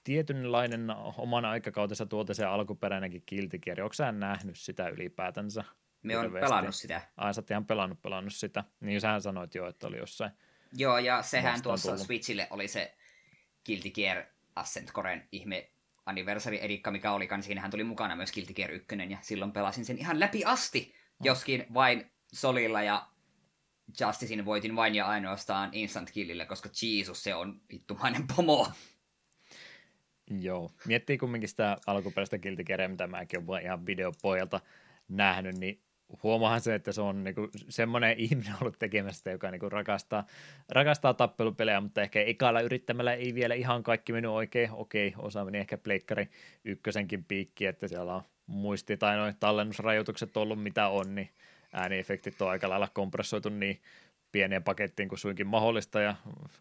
tietynlainen 0.05 0.91
oman 1.19 1.45
aikakautensa 1.45 2.07
tuote 2.07 2.35
se 2.35 2.45
alkuperäinenkin 2.45 3.23
kiltikieri. 3.27 3.83
Onko 3.83 3.95
sä 3.95 4.13
nähnyt 4.13 4.59
sitä 4.59 4.89
ylipäätänsä? 4.89 5.65
Me 6.05 6.19
on 6.19 6.33
pelannut 6.33 6.75
sitä. 6.75 7.03
Ai 7.17 7.35
sä 7.35 7.41
oot 7.41 7.51
ihan 7.51 7.67
pelannut, 7.67 8.03
pelannut 8.03 8.35
sitä. 8.35 8.65
Niin 8.81 9.01
sähän 9.01 9.23
sanoit 9.23 9.55
jo, 9.55 9.69
että 9.69 9.87
oli 9.87 9.99
jossain. 9.99 10.33
Joo, 10.73 10.99
ja 10.99 11.23
sehän 11.23 11.63
tuossa 11.63 11.89
tullut. 11.89 12.07
Switchille 12.07 12.47
oli 12.51 12.69
se 12.69 12.97
Guilty 13.67 13.91
Gear 13.91 14.25
Ascent 14.57 14.93
Coren 14.93 15.29
ihme 15.33 15.71
anniversary 16.07 16.57
edikka, 16.57 16.91
mikä 16.91 17.13
oli, 17.13 17.29
niin 17.31 17.43
siinähän 17.43 17.71
tuli 17.71 17.85
mukana 17.85 18.17
myös 18.17 18.33
Guilty 18.33 18.55
Gear 18.55 18.71
1, 18.71 18.87
ja 19.09 19.19
silloin 19.21 19.53
pelasin 19.53 19.85
sen 19.85 19.99
ihan 19.99 20.21
läpi 20.21 20.45
asti, 20.45 20.95
oh. 20.95 21.27
joskin 21.27 21.67
vain 21.75 22.11
Solilla 22.33 22.83
ja 22.83 23.07
Justicein 24.01 24.45
voitin 24.45 24.77
vain 24.77 24.95
ja 24.95 25.07
ainoastaan 25.07 25.71
Instant 25.73 26.11
Killille, 26.11 26.47
koska 26.47 26.69
Jesus, 26.83 27.23
se 27.23 27.35
on 27.35 27.61
vittumainen 27.73 28.27
pomo. 28.37 28.73
Joo, 30.31 30.73
miettii 30.87 31.19
kumminkin 31.19 31.49
sitä 31.49 31.77
alkuperäistä 31.87 32.39
Guilty 32.39 32.65
Gearia, 32.65 32.89
mitä 32.89 33.07
mäkin 33.07 33.45
olen 33.47 33.63
ihan 33.63 33.87
videopojalta 33.87 34.61
nähnyt, 35.09 35.59
niin 35.59 35.81
huomaahan 36.23 36.61
se, 36.61 36.75
että 36.75 36.93
se 36.93 37.01
on 37.01 37.25
niinku 37.25 37.51
semmoinen 37.69 38.19
ihminen 38.25 38.55
ollut 38.61 38.79
tekemästä, 38.79 39.31
joka 39.31 39.51
niinku 39.51 39.69
rakastaa, 39.69 40.27
rakastaa 40.69 41.15
tappelupelejä, 41.15 41.81
mutta 41.81 42.03
ehkä 42.03 42.23
ekalla 42.23 42.61
yrittämällä 42.61 43.15
ei 43.15 43.35
vielä 43.35 43.55
ihan 43.55 43.83
kaikki 43.83 44.13
mennyt 44.13 44.31
oikein. 44.31 44.71
Okei, 44.73 45.15
osa 45.19 45.45
meni 45.45 45.59
ehkä 45.59 45.79
pleikkari 45.79 46.29
ykkösenkin 46.65 47.25
piikki, 47.25 47.67
että 47.67 47.89
siellä 47.89 48.15
on 48.15 48.23
muisti 48.47 48.97
tai 48.97 49.17
noin 49.17 49.35
tallennusrajoitukset 49.41 50.37
ollut 50.37 50.63
mitä 50.63 50.89
on, 50.89 51.15
niin 51.15 51.31
ääniefektit 51.73 52.43
on 52.43 52.51
aika 52.51 52.69
lailla 52.69 52.89
kompressoitu 52.95 53.49
niin 53.49 53.81
pieneen 54.33 54.63
pakettiin 54.63 55.09
kuin 55.09 55.19
suinkin 55.19 55.47
mahdollista 55.47 56.01
ja 56.01 56.15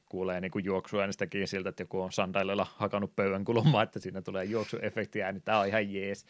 kuulee 0.05 0.41
niin 0.41 0.51
kuin 0.51 0.65
juoksuäänestäkin 0.65 1.47
siltä, 1.47 1.69
että 1.69 1.83
joku 1.83 2.01
on 2.01 2.11
sandaililla 2.11 2.67
hakannut 2.75 3.15
pöydän 3.15 3.45
kulmaa, 3.45 3.83
että 3.83 3.99
siinä 3.99 4.21
tulee 4.21 4.45
juoksuefekti 4.45 5.23
ääni, 5.23 5.39
tämä 5.39 5.59
on 5.59 5.67
ihan 5.67 5.93
jees. 5.93 6.25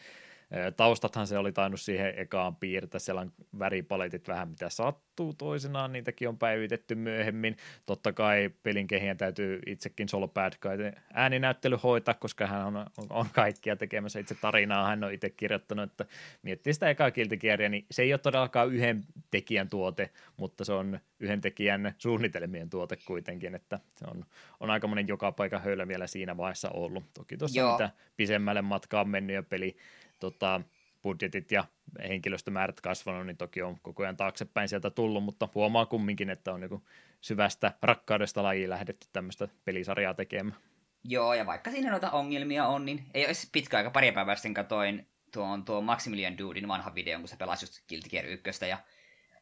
Taustathan 0.76 1.26
se 1.26 1.38
oli 1.38 1.52
tainnut 1.52 1.80
siihen 1.80 2.12
ekaan 2.16 2.56
piirtää, 2.56 2.98
siellä 2.98 3.20
on 3.20 3.32
väripaletit 3.58 4.28
vähän 4.28 4.48
mitä 4.48 4.68
sattuu 4.68 5.34
toisinaan, 5.34 5.92
niitäkin 5.92 6.28
on 6.28 6.38
päivitetty 6.38 6.94
myöhemmin. 6.94 7.56
Totta 7.86 8.12
kai 8.12 8.50
pelin 8.62 8.86
kehien 8.86 9.16
täytyy 9.16 9.60
itsekin 9.66 10.08
Solo 10.08 10.28
Bad 10.28 10.52
Guy 10.60 10.92
ääninäyttely 11.12 11.78
hoitaa, 11.82 12.14
koska 12.14 12.46
hän 12.46 12.66
on, 12.66 12.76
on, 12.76 13.06
on 13.10 13.26
kaikkia 13.32 13.76
tekemässä 13.76 14.18
itse 14.18 14.34
tarinaa, 14.34 14.86
hän 14.86 15.04
on 15.04 15.12
itse 15.12 15.30
kirjoittanut, 15.30 15.90
että 15.90 16.04
miettii 16.42 16.74
sitä 16.74 16.90
ekaa 16.90 17.10
kiltikierriä, 17.10 17.68
niin 17.68 17.86
se 17.90 18.02
ei 18.02 18.12
ole 18.12 18.18
todellakaan 18.18 18.72
yhden 18.72 19.04
tekijän 19.30 19.68
tuote, 19.68 20.10
mutta 20.36 20.64
se 20.64 20.72
on 20.72 21.00
yhden 21.20 21.40
tekijän 21.40 21.94
suunnitelmien 21.98 22.70
tuote 22.70 22.96
kuitenkin, 23.06 23.54
että 23.54 23.80
se 23.96 24.04
on, 24.10 24.24
on 24.60 24.70
aika 24.70 24.86
monen 24.86 25.08
joka 25.08 25.32
paikka 25.32 25.58
höylä 25.58 25.88
vielä 25.88 26.06
siinä 26.06 26.36
vaiheessa 26.36 26.70
ollut. 26.70 27.04
Toki 27.14 27.36
tuossa 27.36 27.72
mitä 27.72 27.90
pisemmälle 28.16 28.62
matkaan 28.62 29.08
mennyt 29.08 29.34
ja 29.34 29.42
peli 29.42 29.76
tota, 30.20 30.60
budjetit 31.02 31.52
ja 31.52 31.64
henkilöstömäärät 32.08 32.80
kasvanut, 32.80 33.26
niin 33.26 33.36
toki 33.36 33.62
on 33.62 33.78
koko 33.82 34.02
ajan 34.02 34.16
taaksepäin 34.16 34.68
sieltä 34.68 34.90
tullut, 34.90 35.24
mutta 35.24 35.48
huomaa 35.54 35.86
kumminkin, 35.86 36.30
että 36.30 36.52
on 36.52 36.60
niin 36.60 36.82
syvästä 37.20 37.72
rakkaudesta 37.82 38.42
lajiin 38.42 38.70
lähdetty 38.70 39.06
tämmöistä 39.12 39.48
pelisarjaa 39.64 40.14
tekemään. 40.14 40.56
Joo, 41.04 41.34
ja 41.34 41.46
vaikka 41.46 41.70
siinä 41.70 41.90
noita 41.90 42.10
ongelmia 42.10 42.66
on, 42.66 42.84
niin 42.84 43.06
ei 43.14 43.26
olisi 43.26 43.48
pitkä 43.52 43.76
aika 43.76 43.90
pari 43.90 44.12
päivää 44.12 44.34
sitten 44.34 44.54
katoin 44.54 45.08
tuon, 45.32 45.64
tuon 45.64 45.84
Maximilian 45.84 46.38
Dudin 46.38 46.68
vanha 46.68 46.94
videon, 46.94 47.22
kun 47.22 47.28
se 47.28 47.36
pelasi 47.36 47.64
just 47.64 47.88
Guilty 47.88 48.08
Gear 48.08 48.26
1, 48.26 48.68
ja 48.68 48.78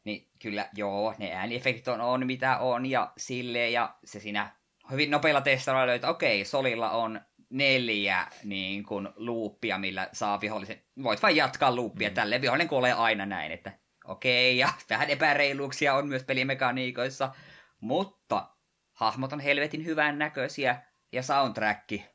niin 0.03 0.27
kyllä, 0.41 0.69
joo, 0.75 1.15
ne 1.17 1.33
ääniefektit 1.33 1.87
on, 1.87 2.01
on 2.01 2.25
mitä 2.25 2.57
on, 2.57 2.85
ja 2.85 3.13
silleen, 3.17 3.73
ja 3.73 3.95
se 4.03 4.19
siinä 4.19 4.55
hyvin 4.91 5.11
nopeilla 5.11 5.41
testailla 5.41 5.87
löytää, 5.87 6.09
okei, 6.09 6.45
Solilla 6.45 6.91
on 6.91 7.21
neljä 7.53 8.27
niin 8.43 8.83
kuin, 8.83 9.09
luuppia, 9.15 9.77
millä 9.77 10.09
saa 10.13 10.41
vihollisen. 10.41 10.81
Voit 11.03 11.21
vain 11.21 11.35
jatkaa 11.35 11.75
luuppia 11.75 12.09
mm. 12.09 12.13
tälle. 12.13 12.41
Vihollinen 12.41 12.67
kuolee 12.67 12.93
aina 12.93 13.25
näin, 13.25 13.51
että 13.51 13.71
okei, 14.05 14.51
okay, 14.51 14.59
ja 14.59 14.73
vähän 14.89 15.09
epäreiluuksia 15.09 15.93
on 15.93 16.07
myös 16.07 16.23
pelimekaniikoissa, 16.23 17.33
mutta 17.79 18.49
hahmot 18.91 19.33
on 19.33 19.39
helvetin 19.39 19.85
hyvän 19.85 20.19
näköisiä, 20.19 20.81
ja 21.11 21.23
soundtracki. 21.23 22.05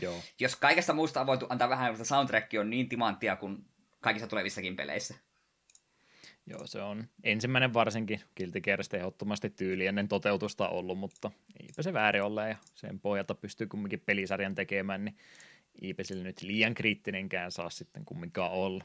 Joo. 0.00 0.22
Jos 0.40 0.56
kaikesta 0.56 0.92
muusta 0.92 1.20
on 1.20 1.26
voitu 1.26 1.46
antaa 1.48 1.68
vähän, 1.68 1.90
mutta 1.90 2.04
soundtrack 2.04 2.54
on 2.60 2.70
niin 2.70 2.88
timanttia 2.88 3.36
kuin 3.36 3.58
kaikissa 4.00 4.28
tulevissakin 4.28 4.76
peleissä. 4.76 5.14
Joo, 6.50 6.66
se 6.66 6.82
on 6.82 7.04
ensimmäinen 7.24 7.74
varsinkin 7.74 8.20
kiltikerrasta 8.34 8.96
ehdottomasti 8.96 9.50
tyyli 9.50 9.86
ennen 9.86 10.08
toteutusta 10.08 10.68
ollut, 10.68 10.98
mutta 10.98 11.30
eipä 11.60 11.82
se 11.82 11.92
väärin 11.92 12.22
ole 12.22 12.48
ja 12.48 12.56
sen 12.74 13.00
pohjalta 13.00 13.34
pystyy 13.34 13.66
kumminkin 13.66 14.02
pelisarjan 14.06 14.54
tekemään, 14.54 15.04
niin 15.04 15.16
eipä 15.82 16.02
sillä 16.02 16.24
nyt 16.24 16.42
liian 16.42 16.74
kriittinenkään 16.74 17.52
saa 17.52 17.70
sitten 17.70 18.04
kumminkaan 18.04 18.52
olla. 18.52 18.84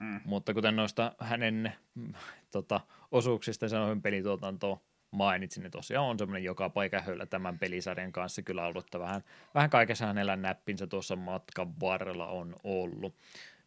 Mm. 0.00 0.20
Mutta 0.24 0.54
kuten 0.54 0.76
noista 0.76 1.12
hänen 1.20 1.72
mm, 1.94 2.12
tota, 2.50 2.80
osuuksista 3.10 3.68
sanoin 3.68 4.02
pelituotantoon 4.02 4.80
mainitsin, 5.10 5.62
niin 5.62 5.70
tosiaan 5.70 6.06
on 6.06 6.18
semmoinen 6.18 6.44
joka 6.44 6.70
paikan 6.70 7.04
höllä 7.04 7.26
tämän 7.26 7.58
pelisarjan 7.58 8.12
kanssa 8.12 8.42
kyllä 8.42 8.66
ollut, 8.66 8.84
että 8.84 8.98
vähän, 8.98 9.24
vähän 9.54 9.70
kaikessa 9.70 10.06
hänellä 10.06 10.36
näppinsä 10.36 10.86
tuossa 10.86 11.16
matkan 11.16 11.80
varrella 11.80 12.26
on 12.26 12.56
ollut. 12.64 13.14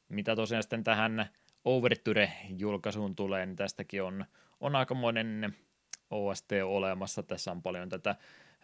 Mitä 0.09 0.35
tosiaan 0.35 0.63
sitten 0.63 0.83
tähän 0.83 1.29
Overture-julkaisuun 1.66 3.16
tulee, 3.16 3.45
niin 3.45 3.56
tästäkin 3.56 4.03
on, 4.03 4.25
on 4.59 4.75
aikamoinen 4.75 5.56
OST 6.09 6.51
olemassa. 6.64 7.24
Tässä 7.24 7.51
on 7.51 7.61
paljon 7.61 7.90
tätä 7.90 8.16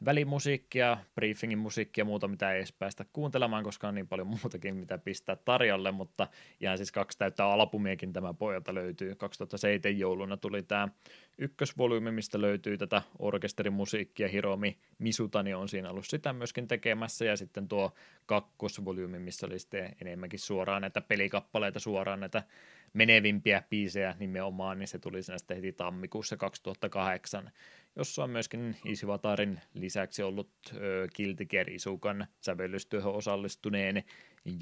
välimusiikkia, 0.05 0.97
briefingin 1.15 1.59
musiikkia 1.59 2.01
ja 2.01 2.05
muuta, 2.05 2.27
mitä 2.27 2.51
ei 2.51 2.57
edes 2.57 2.71
päästä 2.71 3.05
kuuntelemaan, 3.13 3.63
koska 3.63 3.87
on 3.87 3.95
niin 3.95 4.07
paljon 4.07 4.27
muutakin, 4.27 4.75
mitä 4.75 4.97
pistää 4.97 5.35
tarjolle, 5.35 5.91
mutta 5.91 6.27
ihan 6.59 6.77
siis 6.77 6.91
kaksi 6.91 7.17
täyttää 7.17 7.45
albumiakin 7.45 8.13
tämä 8.13 8.33
pojalta 8.33 8.73
löytyy. 8.73 9.15
2007 9.15 9.99
jouluna 9.99 10.37
tuli 10.37 10.63
tämä 10.63 10.87
ykkösvolyymi, 11.37 12.11
mistä 12.11 12.41
löytyy 12.41 12.77
tätä 12.77 13.01
orkesterimusiikkia, 13.19 14.27
Hiromi 14.27 14.77
Misutani 14.99 15.53
on 15.53 15.69
siinä 15.69 15.89
ollut 15.89 16.05
sitä 16.07 16.33
myöskin 16.33 16.67
tekemässä, 16.67 17.25
ja 17.25 17.37
sitten 17.37 17.67
tuo 17.67 17.93
kakkosvolyymi, 18.25 19.19
missä 19.19 19.47
oli 19.47 19.59
sitten 19.59 19.95
enemmänkin 20.01 20.39
suoraan 20.39 20.81
näitä 20.81 21.01
pelikappaleita, 21.01 21.79
suoraan 21.79 22.19
näitä 22.19 22.43
menevimpiä 22.93 23.63
biisejä 23.69 24.15
nimenomaan, 24.19 24.79
niin 24.79 24.87
se 24.87 24.99
tuli 24.99 25.23
sinne 25.23 25.37
sitten 25.37 25.57
heti 25.57 25.71
tammikuussa 25.71 26.37
2008 26.37 27.51
jossa 27.95 28.23
on 28.23 28.29
myöskin 28.29 28.75
Isivatarin 28.85 29.61
lisäksi 29.73 30.23
ollut 30.23 30.49
ö, 30.73 31.07
Kiltiker 31.13 31.69
Isukan 31.69 32.27
sävellystyöhön 32.41 33.13
osallistuneen 33.13 34.03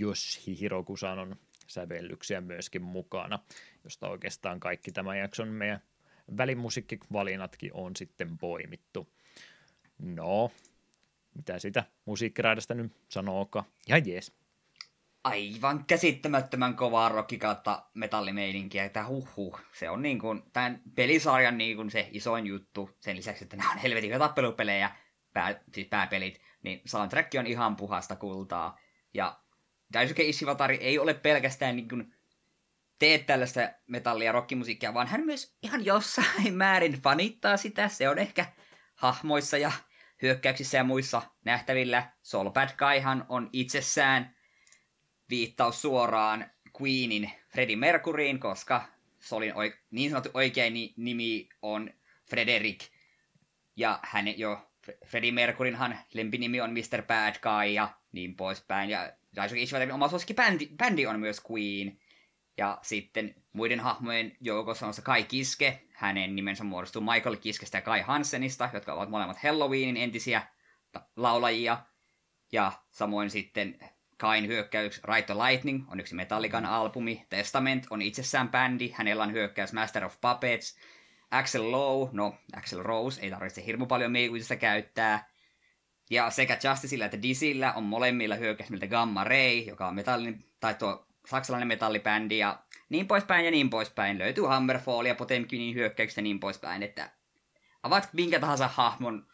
Yoshi 0.01 0.59
Hirokusanon 0.59 1.35
sävellyksiä 1.67 2.41
myöskin 2.41 2.81
mukana, 2.81 3.39
josta 3.83 4.09
oikeastaan 4.09 4.59
kaikki 4.59 4.91
tämän 4.91 5.19
jakson 5.19 5.47
meidän 5.47 5.81
välimusiikkivalinnatkin 6.37 7.73
on 7.73 7.95
sitten 7.95 8.37
poimittu. 8.37 9.07
No, 9.99 10.51
mitä 11.35 11.59
sitä 11.59 11.83
musiikkiraidasta 12.05 12.73
nyt 12.73 12.91
sanooka? 13.09 13.63
Ja 13.87 13.97
jees 13.97 14.33
aivan 15.23 15.85
käsittämättömän 15.85 16.75
kovaa 16.75 17.09
rocki 17.09 17.37
kautta 17.37 17.85
metallimeininkiä, 17.93 18.85
että 18.85 19.07
huhhuh. 19.07 19.59
Se 19.73 19.89
on 19.89 20.01
niin 20.01 20.19
kuin, 20.19 20.43
tämän 20.53 20.81
pelisarjan 20.95 21.57
niin 21.57 21.75
kuin 21.75 21.91
se 21.91 22.09
isoin 22.11 22.47
juttu, 22.47 22.89
sen 22.99 23.17
lisäksi, 23.17 23.43
että 23.43 23.57
nämä 23.57 23.71
on 23.71 23.77
helvetin 23.77 24.19
tappelupelejä, 24.19 24.91
pää, 25.33 25.59
siis 25.73 25.87
pääpelit, 25.87 26.41
niin 26.63 26.81
soundtrack 26.85 27.33
on 27.39 27.47
ihan 27.47 27.75
puhasta 27.75 28.15
kultaa. 28.15 28.79
Ja 29.13 29.39
Daisuke 29.93 30.23
Ishivatari 30.23 30.75
ei 30.75 30.99
ole 30.99 31.13
pelkästään 31.13 31.75
niin 31.75 31.89
kuin 31.89 32.13
tee 32.99 33.17
tällaista 33.17 33.61
metallia 33.87 34.31
rockimusiikkia, 34.31 34.93
vaan 34.93 35.07
hän 35.07 35.25
myös 35.25 35.57
ihan 35.63 35.85
jossain 35.85 36.53
määrin 36.53 37.01
fanittaa 37.01 37.57
sitä. 37.57 37.89
Se 37.89 38.09
on 38.09 38.19
ehkä 38.19 38.45
hahmoissa 38.95 39.57
ja 39.57 39.71
hyökkäyksissä 40.21 40.77
ja 40.77 40.83
muissa 40.83 41.21
nähtävillä. 41.45 42.11
Soul 42.21 42.49
Bad 42.49 42.69
Guyhan 42.77 43.25
on 43.29 43.49
itsessään 43.53 44.36
viittaus 45.29 45.81
suoraan 45.81 46.51
Queenin 46.81 47.31
Freddie 47.49 47.75
Mercuryin, 47.75 48.39
koska 48.39 48.85
Solin 49.19 49.53
oik- 49.53 49.77
niin 49.91 50.09
sanottu 50.09 50.29
oikein 50.33 50.73
nimi 50.97 51.49
on 51.61 51.93
Frederick. 52.29 52.81
Ja 53.75 53.99
hän 54.03 54.39
jo, 54.39 54.71
Freddie 55.05 55.31
Mercurinhan 55.31 55.97
lempinimi 56.13 56.61
on 56.61 56.71
Mr. 56.73 57.03
Bad 57.07 57.35
Guy 57.41 57.71
ja 57.73 57.89
niin 58.11 58.35
poispäin. 58.35 58.89
Ja 58.89 59.13
Daisuke 59.35 59.61
Ishivaterin 59.61 59.93
oma 59.93 60.07
suosikki 60.07 60.33
bändi, 60.33 60.67
bändi 60.77 61.07
on 61.07 61.19
myös 61.19 61.41
Queen. 61.51 61.99
Ja 62.57 62.79
sitten 62.81 63.35
muiden 63.53 63.79
hahmojen 63.79 64.37
joukossa 64.41 64.87
on 64.87 64.93
se 64.93 65.01
Kai 65.01 65.23
Kiske. 65.23 65.81
Hänen 65.93 66.35
nimensä 66.35 66.63
muodostuu 66.63 67.01
Michael 67.01 67.35
Kiskestä 67.35 67.77
ja 67.77 67.81
Kai 67.81 68.01
Hansenista, 68.01 68.69
jotka 68.73 68.93
ovat 68.93 69.09
molemmat 69.09 69.43
Halloweenin 69.43 69.97
entisiä 69.97 70.47
laulajia. 71.15 71.85
Ja 72.51 72.71
samoin 72.89 73.29
sitten 73.29 73.79
Kain 74.17 74.47
hyökkäys 74.47 75.01
Right 75.03 75.25
to 75.25 75.37
Lightning 75.37 75.91
on 75.91 75.99
yksi 75.99 76.15
Metallican 76.15 76.65
albumi, 76.65 77.25
Testament 77.29 77.87
on 77.89 78.01
itsessään 78.01 78.49
bändi, 78.49 78.91
hänellä 78.93 79.23
on 79.23 79.31
hyökkäys 79.31 79.73
Master 79.73 80.05
of 80.05 80.21
Puppets, 80.21 80.77
Axel 81.31 81.71
Low, 81.71 82.09
no 82.11 82.35
Axel 82.57 82.83
Rose, 82.83 83.21
ei 83.21 83.29
tarvitse 83.29 83.65
hirmu 83.65 83.85
paljon 83.85 84.11
miikuisista 84.11 84.55
käyttää, 84.55 85.29
ja 86.09 86.29
sekä 86.29 86.57
Justicella 86.69 87.05
että 87.05 87.21
Disillä 87.21 87.73
on 87.73 87.83
molemmilla 87.83 88.35
hyökkäys 88.35 88.69
miltä 88.69 88.87
Gamma 88.87 89.23
Ray, 89.23 89.59
joka 89.59 89.87
on 89.87 89.95
metallin, 89.95 90.45
tai 90.59 90.75
tuo 90.75 91.07
saksalainen 91.27 91.67
metallibändi, 91.67 92.37
ja 92.37 92.59
niin 92.89 93.07
poispäin 93.07 93.45
ja 93.45 93.51
niin 93.51 93.69
poispäin. 93.69 94.19
Löytyy 94.19 94.43
Hammerfall 94.43 95.05
ja 95.05 95.15
Potemkinin 95.15 95.75
hyökkäyksistä 95.75 96.19
ja 96.19 96.23
niin 96.23 96.39
poispäin, 96.39 96.83
että 96.83 97.09
avat 97.83 98.09
minkä 98.13 98.39
tahansa 98.39 98.67
hahmon 98.67 99.27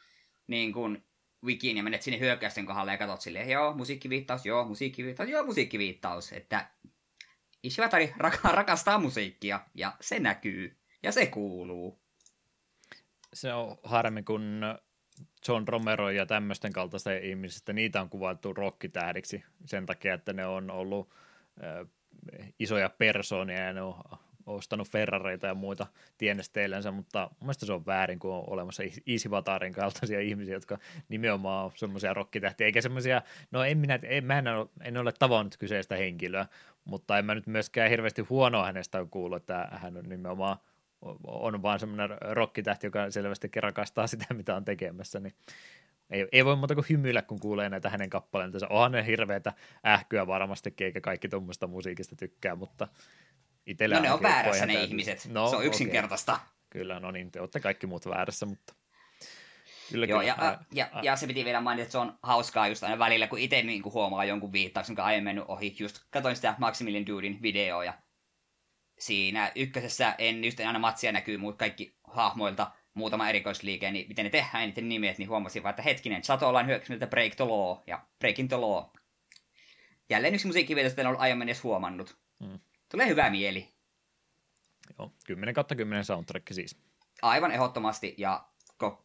niin 0.47 0.73
kuin, 0.73 1.03
wikiin 1.43 1.77
ja 1.77 1.83
menet 1.83 2.01
sinne 2.01 2.19
hyökkäysten 2.19 2.65
kohdalle 2.65 2.91
ja 2.91 2.97
katsot 2.97 3.21
silleen, 3.21 3.49
joo, 3.49 3.73
musiikkiviittaus, 3.73 4.45
joo, 4.45 4.65
musiikkiviittaus, 4.65 5.29
joo, 5.29 5.45
musiikkiviittaus. 5.45 6.33
Että 6.33 6.67
Ishivatari 7.63 8.13
rak- 8.17 8.53
rakastaa 8.53 8.99
musiikkia 8.99 9.59
ja 9.75 9.93
se 10.01 10.19
näkyy 10.19 10.77
ja 11.03 11.11
se 11.11 11.25
kuuluu. 11.25 11.99
Se 13.33 13.53
on 13.53 13.77
harmi, 13.83 14.23
kun 14.23 14.61
John 15.47 15.67
Romero 15.67 16.09
ja 16.09 16.25
tämmöisten 16.25 16.73
kaltaisten 16.73 17.23
ihmisistä, 17.23 17.73
niitä 17.73 18.01
on 18.01 18.09
kuvattu 18.09 18.53
rokkitähdiksi 18.53 19.43
sen 19.65 19.85
takia, 19.85 20.13
että 20.13 20.33
ne 20.33 20.45
on 20.45 20.71
ollut 20.71 21.09
äh, 21.63 21.87
isoja 22.59 22.89
persoonia 22.89 23.59
ja 23.59 23.73
ne 23.73 23.81
on 23.81 23.95
ostanut 24.45 24.89
Ferrareita 24.89 25.47
ja 25.47 25.53
muita 25.53 25.87
tienesteillensä, 26.17 26.91
mutta 26.91 27.19
mun 27.29 27.37
mielestä 27.41 27.65
se 27.65 27.73
on 27.73 27.85
väärin, 27.85 28.19
kun 28.19 28.33
on 28.33 28.43
olemassa 28.47 28.83
Isivatarin 29.05 29.73
kaltaisia 29.73 30.19
ihmisiä, 30.29 30.53
jotka 30.53 30.77
nimenomaan 31.09 31.65
on 31.65 31.71
semmoisia 31.75 32.13
rokkitähtiä, 32.13 32.65
eikä 32.65 32.81
semmoisia, 32.81 33.21
no 33.51 33.63
en 33.63 33.77
minä, 33.77 33.99
en, 34.03 34.25
mä 34.25 34.37
en 34.37 34.47
ole, 34.47 34.67
en 34.81 34.97
ole 34.97 35.13
tavannut 35.19 35.57
kyseistä 35.57 35.95
henkilöä, 35.95 36.45
mutta 36.85 37.17
en 37.17 37.25
mä 37.25 37.35
nyt 37.35 37.47
myöskään 37.47 37.89
hirveästi 37.89 38.21
huonoa 38.21 38.65
hänestä 38.65 38.99
ole 38.99 39.07
kuullut, 39.11 39.37
että 39.37 39.67
hän 39.71 39.97
on 39.97 40.03
nimenomaan 40.03 40.57
on 41.23 41.61
vaan 41.61 41.79
semmoinen 41.79 42.17
rokkitähti, 42.21 42.87
joka 42.87 43.11
selvästi 43.11 43.49
rakastaa 43.55 44.07
sitä, 44.07 44.25
mitä 44.33 44.55
on 44.55 44.65
tekemässä, 44.65 45.19
niin 45.19 45.33
ei, 46.09 46.27
ei 46.31 46.45
voi 46.45 46.55
muuta 46.55 46.75
kuin 46.75 46.85
hymyillä, 46.89 47.21
kun 47.21 47.39
kuulee 47.39 47.69
näitä 47.69 47.89
hänen 47.89 48.09
kappaleensa. 48.09 48.67
Onhan 48.67 48.91
ne 48.91 49.05
hirveätä 49.05 49.53
ähkyä 49.85 50.27
varmasti, 50.27 50.73
eikä 50.81 51.01
kaikki 51.01 51.29
tuommoista 51.29 51.67
musiikista 51.67 52.15
tykkää, 52.15 52.55
mutta 52.55 52.87
Itellä 53.65 53.95
no 53.95 54.01
ne 54.01 54.11
on 54.11 54.21
väärässä 54.21 54.65
ne 54.65 54.83
ihmiset. 54.83 55.25
No, 55.25 55.49
se 55.49 55.55
on 55.55 55.65
yksinkertaista. 55.65 56.33
Okay. 56.33 56.47
Kyllä, 56.69 56.99
no 56.99 57.11
niin, 57.11 57.31
te 57.31 57.39
olette 57.39 57.59
kaikki 57.59 57.87
muut 57.87 58.05
väärässä, 58.05 58.45
mutta... 58.45 58.73
Kyllä, 59.91 60.05
Joo, 60.05 60.19
kyllä. 60.19 60.33
Ja, 60.37 60.59
ja, 60.71 60.89
ja, 60.93 61.03
ja, 61.03 61.15
se 61.15 61.27
piti 61.27 61.45
vielä 61.45 61.61
mainita, 61.61 61.83
että 61.83 61.91
se 61.91 61.97
on 61.97 62.19
hauskaa 62.23 62.67
just 62.67 62.83
aina 62.83 62.99
välillä, 62.99 63.27
kun 63.27 63.39
itse 63.39 63.61
niin 63.61 63.83
huomaa 63.85 64.25
jonkun 64.25 64.51
viittauksen, 64.51 64.93
jonka 64.93 65.03
aiemmin 65.03 65.23
mennyt 65.23 65.45
ohi. 65.47 65.75
Just 65.79 65.99
katoin 66.09 66.35
sitä 66.35 66.55
Maximilian 66.57 67.07
Dudin 67.07 67.41
videoa 67.41 67.83
ja 67.83 67.93
siinä 68.99 69.51
ykkösessä 69.55 70.15
en 70.17 70.43
just 70.43 70.59
aina 70.59 70.79
matsia 70.79 71.11
näkyy 71.11 71.37
muut 71.37 71.57
kaikki 71.57 71.97
hahmoilta 72.03 72.71
muutama 72.93 73.29
erikoisliike, 73.29 73.91
niin 73.91 74.07
miten 74.07 74.25
ne 74.25 74.29
tehdään 74.29 74.67
niiden 74.67 74.89
nimet, 74.89 75.17
niin 75.17 75.29
huomasin 75.29 75.63
vaan, 75.63 75.69
että 75.69 75.81
hetkinen, 75.81 76.23
Shadowline 76.23 76.67
hyökkäsi 76.67 77.07
Break 77.09 77.35
the 77.35 77.45
Law 77.45 77.77
ja 77.87 78.05
Breaking 78.19 78.49
the 78.49 78.57
Law. 78.57 78.83
Jälleen 80.09 80.33
yksi 80.33 80.47
musiikkivideo, 80.47 80.89
jota 80.89 81.01
en 81.01 81.07
ollut 81.07 81.21
aiemmin 81.21 81.49
edes 81.49 81.63
huomannut. 81.63 82.17
Hmm. 82.45 82.59
Tulee 82.93 83.07
hyvä 83.07 83.29
mieli. 83.29 83.73
Joo, 84.99 85.13
10 85.25 85.53
kautta 85.53 85.75
10 85.75 86.05
soundtrack 86.05 86.47
siis. 86.51 86.77
Aivan 87.21 87.51
ehdottomasti, 87.51 88.15
ja, 88.17 88.45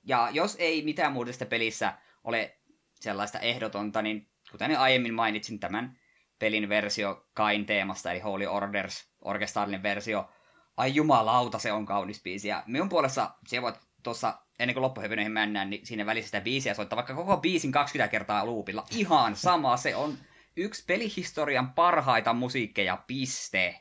ja 0.05 0.29
jos 0.33 0.57
ei 0.59 0.83
mitään 0.83 1.13
muuta 1.13 1.33
sitä 1.33 1.47
pelissä 1.47 1.93
ole 2.25 2.59
sellaista 2.95 3.39
ehdotonta, 3.39 4.03
niin 4.03 4.29
kuten 4.51 4.79
aiemmin 4.79 5.15
mainitsin 5.15 5.61
tämän 5.61 5.99
pelin 6.39 6.69
versio 6.69 7.29
Kain 7.35 7.67
teemasta, 7.67 8.13
eli 8.13 8.21
Holy 8.21 8.47
Orders, 8.47 9.09
orkestaalinen 9.21 9.83
versio. 9.83 10.31
Ai 10.77 10.95
jumalauta, 10.95 11.59
se 11.59 11.73
on 11.73 11.87
kaunis 11.87 12.23
biisi. 12.23 12.49
Ja 12.49 12.63
minun 12.67 12.89
puolessa 12.89 13.31
se 13.47 13.63
voit 13.63 13.77
tuossa, 14.03 14.39
ennen 14.59 14.75
kuin 14.75 14.83
loppuhyvinöihin 14.83 15.33
mennään, 15.33 15.71
niin 15.71 15.87
siinä 15.87 16.07
välissä 16.07 16.29
sitä 16.29 16.41
biisiä 16.41 16.75
soittaa 16.75 16.97
vaikka 16.97 17.15
koko 17.15 17.37
biisin 17.37 17.73
20 17.73 18.11
kertaa 18.11 18.47
loopilla. 18.47 18.85
Ihan 18.91 19.37
sama, 19.37 19.77
se 19.77 19.97
on 19.97 20.19
yksi 20.59 20.85
pelihistorian 20.87 21.73
parhaita 21.73 22.33
musiikkeja, 22.33 23.05
piste. 23.07 23.81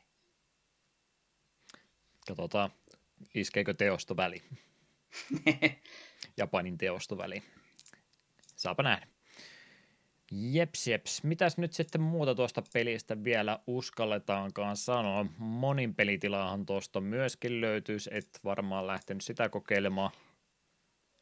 Katsotaan, 2.28 2.72
iskeekö 3.36 3.74
teostoväli. 3.74 4.44
Japanin 6.38 6.78
teostoväli. 6.78 7.44
Saapa 8.56 8.84
nähdä. 8.84 9.08
Jeps, 10.32 10.88
jeps. 10.88 11.24
Mitäs 11.24 11.58
nyt 11.58 11.74
sitten 11.74 12.02
muuta 12.02 12.36
tuosta 12.36 12.64
pelistä 12.74 13.24
vielä 13.24 13.60
uskalletaankaan 13.68 14.78
sanoa? 14.78 15.26
Monin 15.38 15.96
pelitilaahan 15.96 16.66
tuosta 16.66 17.02
myöskin 17.02 17.62
löytyisi, 17.62 18.10
et 18.14 18.40
varmaan 18.44 18.88
lähtenyt 18.88 19.24
sitä 19.24 19.50
kokeilemaan. 19.50 20.12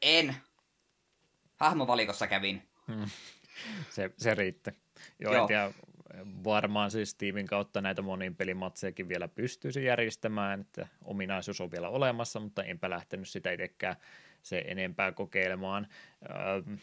En. 0.01 0.35
Hahmovalikossa 1.56 2.27
kävin. 2.27 2.69
Hmm. 2.88 3.09
Se, 3.90 4.11
se 4.17 4.35
riitti. 4.35 4.85
Joo, 5.20 5.34
Joo. 5.34 5.48
Tiedä, 5.48 5.72
varmaan 6.44 6.92
siis 6.92 7.10
Steamin 7.10 7.48
kautta 7.48 7.82
näitä 7.82 8.02
monin 8.02 8.36
pelimatsejakin 8.36 9.10
vielä 9.10 9.28
pystyisi 9.28 9.86
järjestämään, 9.86 10.62
että 10.62 10.88
ominaisuus 11.04 11.62
on 11.62 11.72
vielä 11.72 11.90
olemassa, 11.90 12.40
mutta 12.40 12.64
enpä 12.64 12.90
lähtenyt 12.90 13.30
sitä 13.30 13.52
itsekään 13.52 13.96
se 14.42 14.64
enempää 14.68 15.12
kokeilemaan. 15.12 15.88
Öö, 16.30 16.76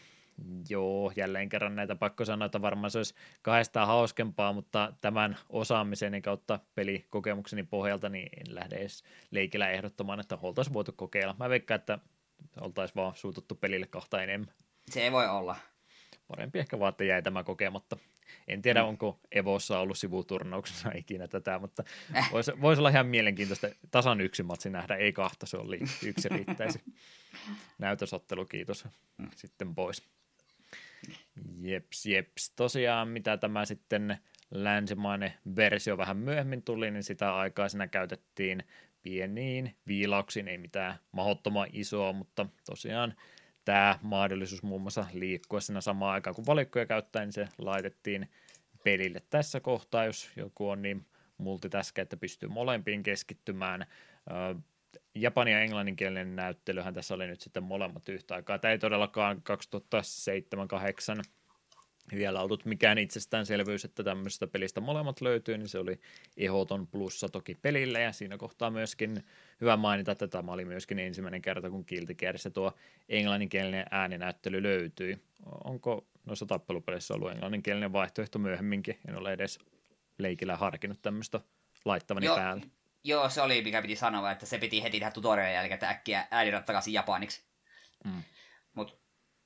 joo, 0.68 1.12
jälleen 1.16 1.48
kerran 1.48 1.76
näitä 1.76 1.96
pakko 1.96 2.24
sanoa, 2.24 2.46
että 2.46 2.62
varmaan 2.62 2.90
se 2.90 2.98
olisi 2.98 3.14
kahdestaan 3.42 3.86
hauskempaa, 3.86 4.52
mutta 4.52 4.92
tämän 5.00 5.36
osaamiseni 5.48 6.22
kautta 6.22 6.60
pelikokemukseni 6.74 7.62
pohjalta 7.62 8.08
niin 8.08 8.28
en 8.36 8.54
lähde 8.54 8.76
edes 8.76 9.04
leikillä 9.30 9.70
ehdottamaan, 9.70 10.20
että 10.20 10.38
oltaisiin 10.42 10.74
voitu 10.74 10.92
kokeilla. 10.92 11.36
Mä 11.38 11.48
veikkaan, 11.48 11.80
että 11.80 11.98
oltaisiin 12.60 12.96
vaan 12.96 13.16
suututtu 13.16 13.54
pelille 13.54 13.86
kahta 13.86 14.22
enemmän. 14.22 14.54
Se 14.90 15.02
ei 15.02 15.12
voi 15.12 15.28
olla. 15.28 15.56
Parempi 16.36 16.58
ehkä 16.58 16.78
vaan, 16.78 16.90
että 16.90 17.04
jäi 17.04 17.22
tämä 17.22 17.44
kokematta. 17.44 17.96
En 18.48 18.62
tiedä, 18.62 18.82
mm. 18.82 18.88
onko 18.88 19.20
Evossa 19.32 19.78
ollut 19.78 19.98
sivuturnauksessa 19.98 20.90
ikinä 20.98 21.28
tätä, 21.28 21.58
mutta 21.58 21.82
äh. 22.16 22.32
voisi, 22.32 22.52
vois 22.60 22.78
olla 22.78 22.88
ihan 22.88 23.06
mielenkiintoista 23.06 23.68
tasan 23.90 24.20
yksi 24.20 24.42
matsi 24.42 24.70
nähdä, 24.70 24.96
ei 24.96 25.12
kahta, 25.12 25.46
se 25.46 25.56
oli 25.56 25.80
yksi 26.06 26.28
riittäisi. 26.28 26.80
Näytösottelu, 27.78 28.44
kiitos. 28.44 28.84
Mm. 29.18 29.28
Sitten 29.36 29.74
pois. 29.74 30.02
Jeps, 31.60 32.06
jeps. 32.06 32.50
Tosiaan, 32.56 33.08
mitä 33.08 33.36
tämä 33.36 33.64
sitten 33.64 34.18
länsimainen 34.50 35.32
versio 35.56 35.98
vähän 35.98 36.16
myöhemmin 36.16 36.62
tuli, 36.62 36.90
niin 36.90 37.02
sitä 37.02 37.36
aikaa 37.36 37.68
siinä 37.68 37.88
käytettiin 37.88 38.64
pieniin 39.02 39.76
viilauksiin, 39.86 40.48
ei 40.48 40.58
mitään 40.58 40.98
mahdottoman 41.12 41.68
isoa, 41.72 42.12
mutta 42.12 42.46
tosiaan 42.66 43.14
tämä 43.64 43.98
mahdollisuus 44.02 44.62
muun 44.62 44.80
muassa 44.80 45.06
liikkua 45.12 45.60
siinä 45.60 45.80
samaan 45.80 46.14
aikaan, 46.14 46.36
kun 46.36 46.46
valikkoja 46.46 46.86
käyttää, 46.86 47.24
niin 47.24 47.32
se 47.32 47.48
laitettiin 47.58 48.30
pelille 48.84 49.22
tässä 49.30 49.60
kohtaa, 49.60 50.04
jos 50.04 50.30
joku 50.36 50.68
on 50.68 50.82
niin 50.82 51.06
multitäskä, 51.38 52.02
että 52.02 52.16
pystyy 52.16 52.48
molempiin 52.48 53.02
keskittymään. 53.02 53.86
Japani- 55.14 55.52
ja 55.52 55.60
englanninkielinen 55.60 56.36
näyttelyhän 56.36 56.94
tässä 56.94 57.14
oli 57.14 57.26
nyt 57.26 57.40
sitten 57.40 57.62
molemmat 57.62 58.08
yhtä 58.08 58.34
aikaa. 58.34 58.58
Tämä 58.58 58.72
ei 58.72 58.78
todellakaan 58.78 59.42
2007-2008 61.18 61.22
vielä 62.14 62.42
ollut 62.42 62.64
mikään 62.64 62.98
itsestäänselvyys, 62.98 63.84
että 63.84 64.04
tämmöisestä 64.04 64.46
pelistä 64.46 64.80
molemmat 64.80 65.20
löytyy, 65.20 65.58
niin 65.58 65.68
se 65.68 65.78
oli 65.78 66.00
ehdoton 66.36 66.86
plussa 66.86 67.28
toki 67.28 67.54
pelille, 67.54 68.00
ja 68.00 68.12
siinä 68.12 68.38
kohtaa 68.38 68.70
myöskin 68.70 69.24
hyvä 69.60 69.76
mainita, 69.76 70.12
että 70.12 70.28
tämä 70.28 70.52
oli 70.52 70.64
myöskin 70.64 70.98
ensimmäinen 70.98 71.42
kerta, 71.42 71.70
kun 71.70 71.84
Guilty 71.88 72.16
tuo 72.52 72.72
englanninkielinen 73.08 73.86
ääninäyttely 73.90 74.62
löytyi. 74.62 75.18
Onko 75.64 76.06
noissa 76.26 76.46
tappelupeleissä 76.46 77.14
ollut 77.14 77.30
englanninkielinen 77.30 77.92
vaihtoehto 77.92 78.38
myöhemminkin? 78.38 78.98
En 79.08 79.16
ole 79.16 79.32
edes 79.32 79.58
leikillä 80.18 80.56
harkinnut 80.56 81.02
tämmöistä 81.02 81.40
laittavani 81.84 82.26
Joo, 82.26 82.36
päälle. 82.36 82.66
Joo, 83.04 83.28
se 83.28 83.42
oli 83.42 83.62
mikä 83.62 83.82
piti 83.82 83.96
sanoa, 83.96 84.30
että 84.30 84.46
se 84.46 84.58
piti 84.58 84.82
heti 84.82 84.98
tehdä 84.98 85.10
tutorialin 85.10 85.54
jälkeen, 85.54 85.74
että 85.74 85.88
äkkiä 85.88 86.26
äänirat 86.30 86.64
takaisin 86.64 86.92
japaniksi. 86.92 87.42
Mm. 88.04 88.22
Mutta 88.74 88.94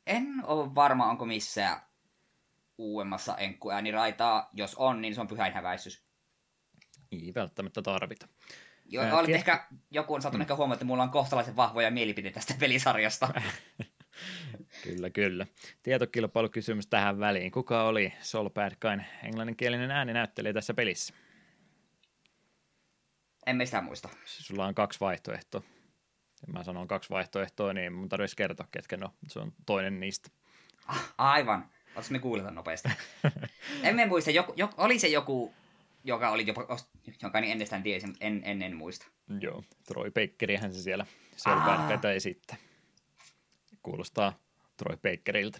en 0.06 0.26
ole 0.44 0.74
varma, 0.74 1.10
onko 1.10 1.24
missään 1.24 1.80
uudemmassa 2.78 3.36
enkkuääniraitaa. 3.36 4.50
Jos 4.52 4.74
on, 4.74 5.00
niin 5.00 5.14
se 5.14 5.20
on 5.20 5.28
pyhäinhäväisyys. 5.28 6.06
Ei 7.12 7.32
välttämättä 7.34 7.82
tarvita. 7.82 8.28
Joo, 8.84 9.04
Ää, 9.04 9.18
olet 9.18 9.30
ehkä, 9.30 9.66
joku 9.90 10.14
on 10.14 10.22
saattanut 10.22 10.40
mm. 10.40 10.42
ehkä 10.42 10.56
huomata, 10.56 10.76
että 10.76 10.84
mulla 10.84 11.02
on 11.02 11.10
kohtalaisen 11.10 11.56
vahvoja 11.56 11.90
mielipiteitä 11.90 12.34
tästä 12.34 12.54
pelisarjasta. 12.60 13.28
kyllä, 14.84 15.10
kyllä. 15.10 15.46
Tietokilpailukysymys 15.82 16.86
tähän 16.86 17.18
väliin. 17.18 17.50
Kuka 17.50 17.82
oli 17.82 18.12
Sol 18.20 18.50
Badkain 18.50 19.04
englanninkielinen 19.22 19.90
ääninäyttelijä 19.90 20.52
tässä 20.52 20.74
pelissä? 20.74 21.14
En 23.46 23.66
sitä 23.66 23.80
muista. 23.80 24.08
Sulla 24.24 24.66
on 24.66 24.74
kaksi 24.74 25.00
vaihtoehtoa. 25.00 25.62
Mä 26.46 26.64
sanon 26.64 26.88
kaksi 26.88 27.10
vaihtoehtoa, 27.10 27.72
niin 27.72 27.92
mun 27.92 28.08
tarvitsisi 28.08 28.36
kertoa, 28.36 28.68
ketkä 28.70 28.96
no. 28.96 29.14
Se 29.28 29.38
on 29.38 29.52
toinen 29.66 30.00
niistä. 30.00 30.30
Ah, 30.86 31.14
aivan. 31.18 31.70
Oletko 31.96 32.12
me 32.12 32.18
kuuleta 32.18 32.50
nopeasti? 32.50 32.88
en 33.82 34.08
muista. 34.08 34.30
Joku, 34.30 34.52
joku, 34.56 34.74
oli 34.78 34.98
se 34.98 35.08
joku, 35.08 35.54
joka 36.04 36.30
oli 36.30 36.46
jopa, 36.46 36.66
jonka 37.22 37.40
niin 37.40 37.52
ennestään 37.52 37.82
tiesi, 37.82 38.06
mutta 38.06 38.24
en, 38.24 38.42
en, 38.44 38.62
en 38.62 38.76
muista. 38.76 39.06
Joo, 39.40 39.64
Troy 39.86 40.10
Bakerihän 40.10 40.74
se 40.74 40.82
siellä 40.82 41.06
selväänkätä 41.36 42.12
esittää. 42.12 42.56
Kuulostaa 43.82 44.38
Troy 44.76 44.96
Bakerilta. 44.96 45.58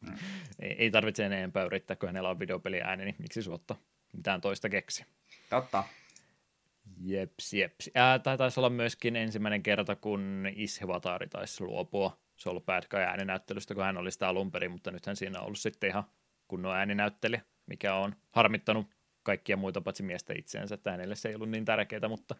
Mm. 0.00 0.16
ei, 0.60 0.72
ei 0.78 0.90
tarvitse 0.90 1.26
enempää 1.26 1.64
yrittää, 1.64 1.96
kun 1.96 2.08
hänellä 2.08 2.28
on 2.28 2.38
videopeli 2.38 2.80
ääni, 2.80 3.04
niin 3.04 3.16
miksi 3.18 3.42
suotta 3.42 3.76
mitään 4.12 4.40
toista 4.40 4.68
keksi. 4.68 5.04
Totta. 5.50 5.84
Jeps, 7.00 7.52
jeps. 7.52 7.90
Tai 8.22 8.38
taisi 8.38 8.60
olla 8.60 8.70
myöskin 8.70 9.16
ensimmäinen 9.16 9.62
kerta, 9.62 9.96
kun 9.96 10.46
Ishvatari 10.54 11.28
taisi 11.28 11.64
luopua 11.64 12.18
se 12.38 12.48
on 12.48 12.50
ollut 12.50 12.66
Bad 12.66 12.82
Guy 12.90 13.00
ääninäyttelystä, 13.00 13.74
kun 13.74 13.84
hän 13.84 13.96
oli 13.96 14.10
sitä 14.10 14.28
alun 14.28 14.50
perin, 14.50 14.70
mutta 14.70 14.90
nythän 14.90 15.16
siinä 15.16 15.38
on 15.38 15.44
ollut 15.44 15.58
sitten 15.58 15.90
ihan 15.90 16.04
kunnon 16.48 16.76
ääninäyttelijä, 16.76 17.42
mikä 17.66 17.94
on 17.94 18.16
harmittanut 18.30 18.86
kaikkia 19.22 19.56
muita 19.56 19.80
paitsi 19.80 20.02
miestä 20.02 20.34
itseensä, 20.36 20.74
että 20.74 20.90
hänelle 20.90 21.16
se 21.16 21.28
ei 21.28 21.34
ollut 21.34 21.50
niin 21.50 21.64
tärkeää, 21.64 22.08
mutta 22.08 22.34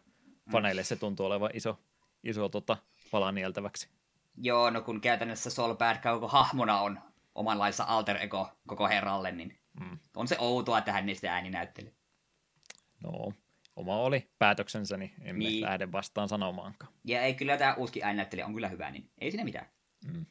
faneille 0.51 0.83
se 0.83 0.95
tuntuu 0.95 1.25
olevan 1.25 1.49
iso, 1.53 1.79
iso 2.23 2.49
tota, 2.49 2.77
pala 3.11 3.31
nieltäväksi. 3.31 3.89
Joo, 4.37 4.69
no 4.69 4.81
kun 4.81 5.01
käytännössä 5.01 5.49
Sol 5.49 5.75
Bad 5.75 6.01
Guy 6.01 6.11
koko 6.11 6.27
hahmona 6.27 6.81
on 6.81 6.99
omanlaissa 7.35 7.83
alter 7.87 8.17
ego 8.21 8.51
koko 8.67 8.87
herralle, 8.87 9.31
niin 9.31 9.59
mm. 9.79 9.99
on 10.15 10.27
se 10.27 10.35
outoa, 10.39 10.77
että 10.77 10.91
hän 10.91 11.05
niistä 11.05 11.33
ääninäytteli. 11.33 11.93
No, 13.03 13.31
oma 13.75 13.95
oli 13.95 14.29
päätöksensä, 14.39 14.97
niin 14.97 15.13
emme 15.21 15.39
niin. 15.39 15.63
lähde 15.63 15.91
vastaan 15.91 16.29
sanomaankaan. 16.29 16.93
Ja 17.03 17.21
ei 17.21 17.33
kyllä 17.33 17.57
tämä 17.57 17.73
uusi 17.73 18.03
ääninäyttelijä 18.03 18.45
on 18.45 18.53
kyllä 18.53 18.67
hyvä, 18.67 18.91
niin 18.91 19.09
ei 19.17 19.31
siinä 19.31 19.43
mitään. 19.43 19.65
Mm. 20.05 20.25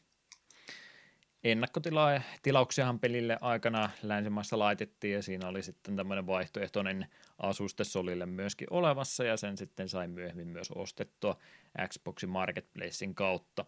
Ennakkotilauksiahan 1.44 3.00
pelille 3.00 3.38
aikana 3.40 3.90
länsimaissa 4.02 4.58
laitettiin 4.58 5.14
ja 5.14 5.22
siinä 5.22 5.48
oli 5.48 5.62
sitten 5.62 5.96
tämmöinen 5.96 6.26
vaihtoehtoinen 6.26 7.06
asuste 7.38 7.84
Solille 7.84 8.26
myöskin 8.26 8.66
olevassa 8.70 9.24
ja 9.24 9.36
sen 9.36 9.58
sitten 9.58 9.88
sai 9.88 10.08
myöhemmin 10.08 10.48
myös 10.48 10.70
ostettua 10.70 11.38
Xboxin 11.88 12.30
Marketplacein 12.30 13.14
kautta. 13.14 13.64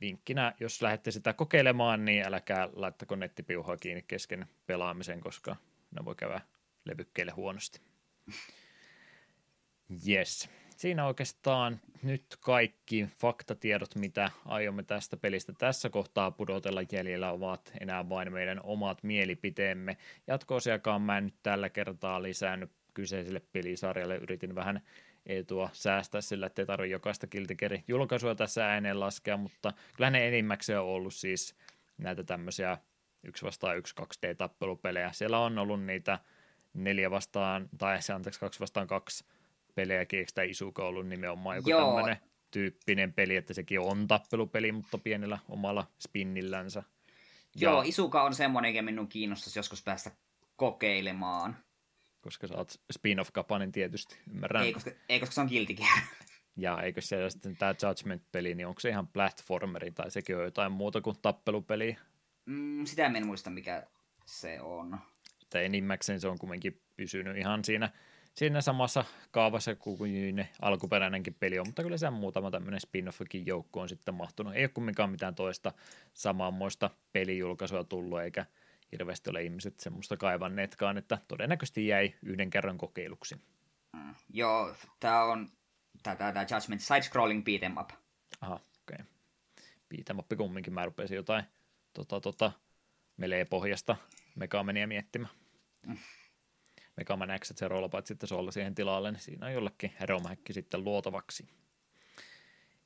Vinkkinä, 0.00 0.54
jos 0.60 0.82
lähdette 0.82 1.10
sitä 1.10 1.32
kokeilemaan, 1.32 2.04
niin 2.04 2.26
älkää 2.26 2.68
laittako 2.72 3.16
nettipiuhaa 3.16 3.76
kiinni 3.76 4.04
kesken 4.08 4.46
pelaamisen, 4.66 5.20
koska 5.20 5.56
ne 5.90 6.04
voi 6.04 6.14
käydä 6.14 6.40
levykkeille 6.84 7.32
huonosti. 7.32 7.80
Yes 10.08 10.48
siinä 10.82 11.06
oikeastaan 11.06 11.80
nyt 12.02 12.24
kaikki 12.40 13.08
faktatiedot, 13.18 13.94
mitä 13.94 14.30
aiomme 14.46 14.82
tästä 14.82 15.16
pelistä 15.16 15.52
tässä 15.58 15.90
kohtaa 15.90 16.30
pudotella 16.30 16.80
jäljellä, 16.92 17.30
ovat 17.30 17.72
enää 17.80 18.08
vain 18.08 18.32
meidän 18.32 18.60
omat 18.62 19.02
mielipiteemme. 19.02 19.96
Jatko-osiakaan 20.26 21.02
mä 21.02 21.18
en 21.18 21.24
nyt 21.24 21.34
tällä 21.42 21.68
kertaa 21.68 22.22
lisännyt 22.22 22.70
kyseiselle 22.94 23.42
pelisarjalle. 23.52 24.16
Yritin 24.16 24.54
vähän 24.54 24.80
etua 25.26 25.70
säästää 25.72 26.20
sillä, 26.20 26.46
ettei 26.46 26.66
tarvitse 26.66 26.92
jokaista 26.92 27.26
kiltikeri 27.26 27.84
julkaisua 27.88 28.34
tässä 28.34 28.66
ääneen 28.66 29.00
laskea, 29.00 29.36
mutta 29.36 29.72
kyllä 29.96 30.10
ne 30.10 30.28
enimmäkseen 30.28 30.80
on 30.80 30.86
ollut 30.86 31.14
siis 31.14 31.56
näitä 31.98 32.24
tämmöisiä 32.24 32.78
yksi 33.22 33.44
vastaan 33.44 33.78
yksi 33.78 33.94
2D-tappelupelejä. 34.00 35.12
Siellä 35.12 35.38
on 35.38 35.58
ollut 35.58 35.84
niitä 35.84 36.18
neljä 36.74 37.10
vastaan, 37.10 37.68
tai 37.78 37.98
anteeksi, 38.14 38.40
kaksi 38.40 38.60
vastaan 38.60 38.86
kaksi 38.86 39.24
pelejäkin, 39.74 40.18
eikö 40.18 40.32
tämä 40.34 40.44
Isuka 40.44 40.86
ollut 40.86 41.08
nimenomaan 41.08 41.56
joku 41.56 41.70
tämmöinen 41.70 42.16
tyyppinen 42.50 43.12
peli, 43.12 43.36
että 43.36 43.54
sekin 43.54 43.80
on 43.80 44.08
tappelupeli, 44.08 44.72
mutta 44.72 44.98
pienellä 44.98 45.38
omalla 45.48 45.86
spinnillänsä. 45.98 46.82
Ja... 47.56 47.70
Joo, 47.70 47.82
Isuka 47.82 48.22
on 48.22 48.34
semmoinen, 48.34 48.70
mikä 48.70 48.82
minun 48.82 49.08
kiinnostaisi 49.08 49.58
joskus 49.58 49.82
päästä 49.82 50.10
kokeilemaan. 50.56 51.56
Koska 52.20 52.46
sä 52.46 52.54
oot 52.54 52.80
spin-off-kapanen 52.92 53.72
tietysti, 53.72 54.18
ymmärrän. 54.30 54.64
Ei, 54.64 54.72
koska, 54.72 54.90
ei, 55.08 55.20
koska 55.20 55.34
se 55.34 55.40
on 55.40 55.46
Guilty 55.46 55.76
Ja 56.56 56.82
eikö 56.82 57.00
se 57.00 57.30
sitten 57.30 57.56
tämä 57.56 57.74
Judgment-peli, 57.82 58.54
niin 58.54 58.66
onko 58.66 58.80
se 58.80 58.88
ihan 58.88 59.08
platformeri 59.08 59.90
tai 59.90 60.10
sekin 60.10 60.36
on 60.36 60.44
jotain 60.44 60.72
muuta 60.72 61.00
kuin 61.00 61.16
tappelupeli? 61.22 61.96
Mm, 62.46 62.84
sitä 62.84 63.06
en 63.06 63.26
muista, 63.26 63.50
mikä 63.50 63.86
se 64.26 64.60
on. 64.60 64.98
Tai 65.50 65.64
enimmäkseen 65.64 66.20
se 66.20 66.28
on 66.28 66.38
kuitenkin 66.38 66.80
pysynyt 66.96 67.36
ihan 67.36 67.64
siinä 67.64 67.90
siinä 68.34 68.60
samassa 68.60 69.04
kaavassa 69.30 69.76
kuin 69.76 70.36
ne 70.36 70.48
alkuperäinenkin 70.62 71.34
peli 71.34 71.58
on, 71.58 71.66
mutta 71.66 71.82
kyllä 71.82 71.96
se 71.96 72.10
muutama 72.10 72.50
tämmöinen 72.50 72.80
spin-offikin 72.80 73.46
joukko 73.46 73.80
on 73.80 73.88
sitten 73.88 74.14
mahtunut. 74.14 74.54
Ei 74.54 74.62
ole 74.62 74.68
kumminkaan 74.68 75.10
mitään 75.10 75.34
toista 75.34 75.72
samanmoista 76.14 76.90
pelijulkaisua 77.12 77.84
tullut, 77.84 78.20
eikä 78.20 78.46
hirveästi 78.92 79.30
ole 79.30 79.42
ihmiset 79.42 79.80
semmoista 79.80 80.16
kaivanneetkaan, 80.16 80.98
että 80.98 81.18
todennäköisesti 81.28 81.86
jäi 81.86 82.14
yhden 82.22 82.50
kerran 82.50 82.78
kokeiluksi. 82.78 83.34
Mm, 83.92 84.14
joo, 84.30 84.74
tämä 85.00 85.24
on 85.24 85.48
tämä 86.02 86.46
Judgment 86.50 86.80
Side-Scrolling 86.80 87.42
Beat'em 87.42 87.80
Up. 87.80 87.90
Aha, 88.40 88.54
okei. 88.54 88.94
Okay. 88.94 89.06
Beat'em 89.94 90.18
Up 90.18 90.28
kumminkin, 90.36 90.74
mä 90.74 90.84
rupesin 90.84 91.16
jotain 91.16 91.44
tota, 91.92 92.20
tota, 92.20 92.52
melee-pohjasta 93.16 93.96
Megamania 94.34 94.86
miettimään. 94.86 95.34
Mm. 95.86 95.96
Megaman 96.96 97.28
X, 97.40 97.52
se 97.54 97.68
rollapat 97.68 98.06
sitten 98.06 98.28
suolla 98.28 98.50
siihen 98.50 98.74
tilalle, 98.74 99.12
niin 99.12 99.20
siinä 99.20 99.46
on 99.46 99.52
jollekin 99.52 99.94
romhäkki 100.00 100.52
sitten 100.52 100.84
luotavaksi. 100.84 101.48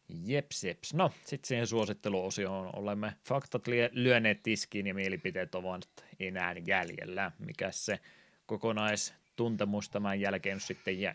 Jeps, 0.09 0.65
jeps. 0.65 0.95
No, 0.95 1.13
sitten 1.25 1.49
siihen 1.49 1.67
suositteluosioon 1.67 2.77
olemme 2.77 3.17
faktat 3.29 3.63
lyöneet 3.91 4.43
tiskiin 4.43 4.87
ja 4.87 4.95
mielipiteet 4.95 5.55
ovat 5.55 5.89
enää 6.21 6.55
jäljellä. 6.67 7.33
Mikä 7.39 7.71
se 7.71 8.01
kokonaistuntemus 8.47 9.91
tämän 9.91 10.21
jälkeen 10.21 10.61
sitten 10.61 11.01
jäi? 11.01 11.15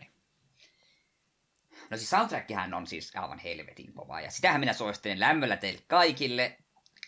No 1.90 1.96
siis 1.96 2.10
soundtrackihän 2.10 2.74
on 2.74 2.86
siis 2.86 3.16
aivan 3.16 3.38
helvetin 3.38 3.92
kova, 3.92 4.20
ja 4.20 4.30
sitähän 4.30 4.60
minä 4.60 4.72
suosittelen 4.72 5.20
lämmöllä 5.20 5.56
teille 5.56 5.80
kaikille, 5.86 6.58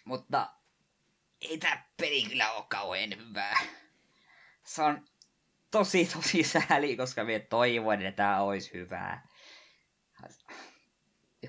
mutta 0.05 0.51
ei 1.41 1.59
tämä 1.59 1.85
peli 1.97 2.23
kyllä 2.23 2.53
ole 2.53 2.65
kauhean 2.69 3.11
hyvää. 3.17 3.59
Se 4.65 4.83
on 4.83 5.05
tosi 5.79 6.09
tosi 6.15 6.43
sääli, 6.43 6.97
koska 6.97 7.25
minä 7.25 7.39
toivon, 7.39 8.03
että 8.03 8.17
tämä 8.17 8.41
olisi 8.41 8.73
hyvää. 8.73 9.29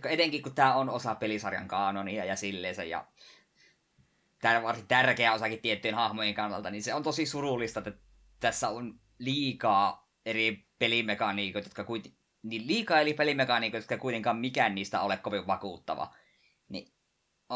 Etenkin 0.03 0.43
kun 0.43 0.55
tämä 0.55 0.75
on 0.75 0.89
osa 0.89 1.15
pelisarjan 1.15 1.67
kaanonia 1.67 2.25
ja 2.25 2.35
silleensä, 2.35 2.83
ja 2.83 3.07
tämä 4.41 4.57
on 4.57 4.63
varsin 4.63 4.87
tärkeä 4.87 5.33
osakin 5.33 5.61
tiettyjen 5.61 5.95
hahmojen 5.95 6.33
kannalta, 6.33 6.69
niin 6.69 6.83
se 6.83 6.93
on 6.93 7.03
tosi 7.03 7.25
surullista, 7.25 7.79
että 7.79 7.93
tässä 8.39 8.69
on 8.69 8.99
liikaa 9.19 10.09
eri 10.25 10.65
pelimekaniikoita, 10.79 11.65
jotka 11.65 11.83
kuitenkin 11.83 12.19
niin 12.43 12.67
liikaa 12.67 12.99
eli 12.99 13.13
pelimekaniikoita, 13.13 13.83
jotka 13.83 13.97
kuitenkaan 13.97 14.37
mikään 14.37 14.75
niistä 14.75 15.01
ole 15.01 15.17
kovin 15.17 15.47
vakuuttava. 15.47 16.15
Niin 16.69 16.93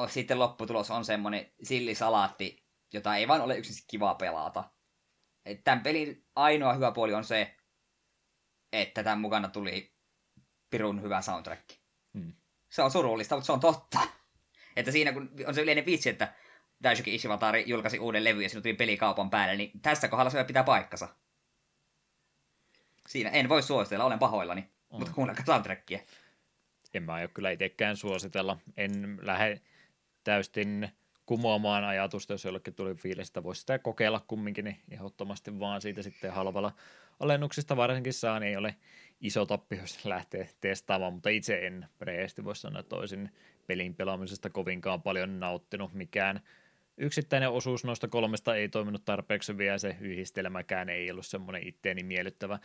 sitten 0.08 0.40
lopputulos 0.40 0.92
on 0.92 1.06
semmonen 1.06 1.52
sillisalaatti, 1.64 2.66
jota 2.94 3.16
ei 3.16 3.28
vaan 3.28 3.42
ole 3.42 3.58
yksin 3.58 3.86
kiva 3.88 4.16
pelata. 4.16 4.79
Tämän 5.64 5.84
pelin 5.84 6.26
ainoa 6.36 6.74
hyvä 6.74 6.92
puoli 6.92 7.14
on 7.14 7.24
se, 7.24 7.56
että 8.74 9.04
tämän 9.04 9.20
mukana 9.20 9.48
tuli 9.48 9.94
pirun 10.70 11.02
hyvä 11.02 11.22
soundtrack. 11.22 11.70
Hmm. 12.14 12.34
Se 12.70 12.82
on 12.82 12.92
surullista, 12.92 13.36
mutta 13.36 13.46
se 13.46 13.52
on 13.52 13.60
totta. 13.60 14.00
Että 14.76 14.92
siinä 14.92 15.12
kun 15.12 15.32
on 15.48 15.56
se 15.56 15.62
yleinen 15.62 15.86
vitsi, 15.86 16.10
että 16.10 16.34
Daisuke 16.84 17.12
Ishiwatari 17.12 17.64
julkaisi 17.68 18.00
uuden 18.00 18.24
levy 18.24 18.44
ja 18.44 18.50
siinä 18.50 18.62
tuli 18.62 18.74
pelikaupan 18.74 19.30
päälle, 19.30 19.56
niin 19.56 19.72
tästä 19.82 20.08
kohdalla 20.08 20.30
se 20.30 20.44
pitää 20.44 20.64
paikkansa. 20.64 21.10
Siinä 23.08 23.30
en 23.30 23.50
voi 23.50 23.64
suositella, 23.64 24.06
olen 24.06 24.20
pahoillani, 24.20 24.62
mm. 24.62 24.70
mutta 24.90 25.14
kuunnelkaa 25.14 25.46
soundtrackia. 25.46 26.00
En 26.94 27.04
mä 27.04 27.14
aio 27.14 27.28
kyllä 27.28 27.52
itsekään 27.52 27.98
suositella. 27.98 28.58
En 28.78 29.20
lähde 29.22 29.62
täystin 30.24 30.90
kumoamaan 31.30 31.84
ajatusta, 31.84 32.34
jos 32.34 32.46
jollekin 32.46 32.74
tuli 32.74 32.96
fiilistä, 32.96 33.44
voisi 33.44 33.60
sitä 33.60 33.80
kokeilla 33.80 34.26
kumminkin, 34.28 34.66
niin 34.66 34.80
ehdottomasti 34.92 35.60
vaan 35.60 35.82
siitä 35.82 36.02
sitten 36.02 36.34
halvalla 36.34 36.72
alennuksista 37.20 37.78
varsinkin 37.78 38.14
saa, 38.14 38.40
niin 38.40 38.50
ei 38.50 38.58
ole 38.58 38.76
iso 39.22 39.46
tappi, 39.46 39.78
jos 39.78 40.06
lähtee 40.06 40.50
testaamaan, 40.62 41.14
mutta 41.14 41.30
itse 41.30 41.68
en 41.68 41.86
rehellisesti 42.02 42.44
voi 42.44 42.56
sanoa, 42.56 42.80
että 42.80 42.96
pelin 43.68 43.96
pelaamisesta 43.96 44.50
kovinkaan 44.50 45.02
paljon 45.02 45.40
nauttinut. 45.40 45.94
Mikään 45.94 46.42
yksittäinen 46.98 47.50
osuus 47.50 47.84
noista 47.84 48.08
kolmesta 48.08 48.56
ei 48.56 48.70
toiminut 48.70 49.06
tarpeeksi 49.06 49.58
vielä, 49.58 49.78
se 49.78 49.98
yhdistelmäkään 50.00 50.90
ei 50.90 51.12
ollut 51.12 51.26
semmoinen 51.26 51.68
itteeni 51.68 52.04
miellyttävä. 52.04 52.60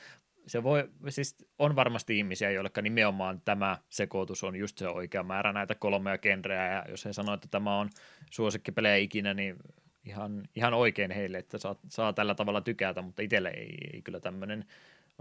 Se 0.46 0.62
voi, 0.62 0.90
siis 1.08 1.36
on 1.58 1.76
varmasti 1.76 2.18
ihmisiä, 2.18 2.50
joille 2.50 2.70
nimenomaan 2.82 3.40
tämä 3.44 3.78
sekoitus 3.88 4.44
on 4.44 4.56
just 4.56 4.78
se 4.78 4.88
oikea 4.88 5.22
määrä 5.22 5.52
näitä 5.52 5.74
kolmea 5.74 6.18
genreä, 6.18 6.72
ja 6.72 6.84
jos 6.88 7.04
he 7.04 7.12
sanoo, 7.12 7.34
että 7.34 7.48
tämä 7.50 7.78
on 7.78 7.90
suosikkipelejä 8.30 8.96
ikinä, 8.96 9.34
niin 9.34 9.56
ihan, 10.04 10.48
ihan 10.56 10.74
oikein 10.74 11.10
heille, 11.10 11.38
että 11.38 11.58
saa, 11.58 11.76
saa 11.88 12.12
tällä 12.12 12.34
tavalla 12.34 12.60
tykätä, 12.60 13.02
mutta 13.02 13.22
itselle 13.22 13.48
ei, 13.48 13.76
ei 13.92 14.02
kyllä 14.02 14.20
tämmöinen 14.20 14.64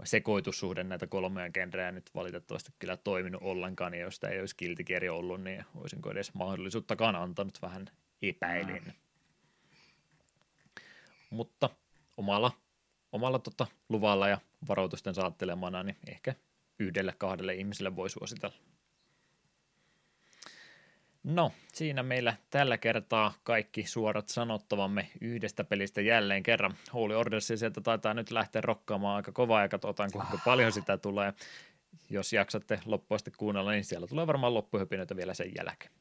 sekoitussuhde 0.04 0.84
näitä 0.84 1.06
kolmea 1.06 1.50
genreä 1.50 1.92
nyt 1.92 2.10
valitettavasti 2.14 2.72
kyllä 2.78 2.96
toiminut 2.96 3.42
ollenkaan, 3.44 3.94
ja 3.94 4.00
jos 4.00 4.14
sitä 4.14 4.28
ei 4.28 4.40
olisi 4.40 4.56
kiltikeri 4.56 5.08
ollut, 5.08 5.42
niin 5.42 5.64
olisinko 5.74 6.10
edes 6.10 6.34
mahdollisuuttakaan 6.34 7.16
antanut 7.16 7.62
vähän 7.62 7.86
epäilin. 8.22 8.82
Mm. 8.84 8.92
Mutta 11.30 11.70
omalla, 12.16 12.52
omalla 13.12 13.38
tota, 13.38 13.66
luvalla 13.88 14.28
ja 14.28 14.38
varoitusten 14.68 15.14
saattelemana, 15.14 15.82
niin 15.82 15.96
ehkä 16.06 16.34
yhdelle 16.78 17.14
kahdelle 17.18 17.54
ihmiselle 17.54 17.96
voi 17.96 18.10
suositella. 18.10 18.56
No, 21.24 21.52
siinä 21.72 22.02
meillä 22.02 22.36
tällä 22.50 22.78
kertaa 22.78 23.34
kaikki 23.42 23.86
suorat 23.86 24.28
sanottavamme 24.28 25.10
yhdestä 25.20 25.64
pelistä 25.64 26.00
jälleen 26.00 26.42
kerran. 26.42 26.74
Holy 26.94 27.14
Orders 27.14 27.46
sieltä 27.46 27.80
taitaa 27.80 28.14
nyt 28.14 28.30
lähteä 28.30 28.62
rokkaamaan 28.62 29.16
aika 29.16 29.32
kovaa 29.32 29.62
ja 29.62 29.68
katsotaan 29.68 30.12
kuinka 30.12 30.38
paljon 30.44 30.72
sitä 30.72 30.98
tulee. 30.98 31.32
Jos 32.10 32.32
jaksatte 32.32 32.80
loppuasti 32.84 33.30
kuunnella, 33.30 33.70
niin 33.70 33.84
siellä 33.84 34.06
tulee 34.06 34.26
varmaan 34.26 34.54
loppuhypinöitä 34.54 35.16
vielä 35.16 35.34
sen 35.34 35.52
jälkeen. 35.56 35.92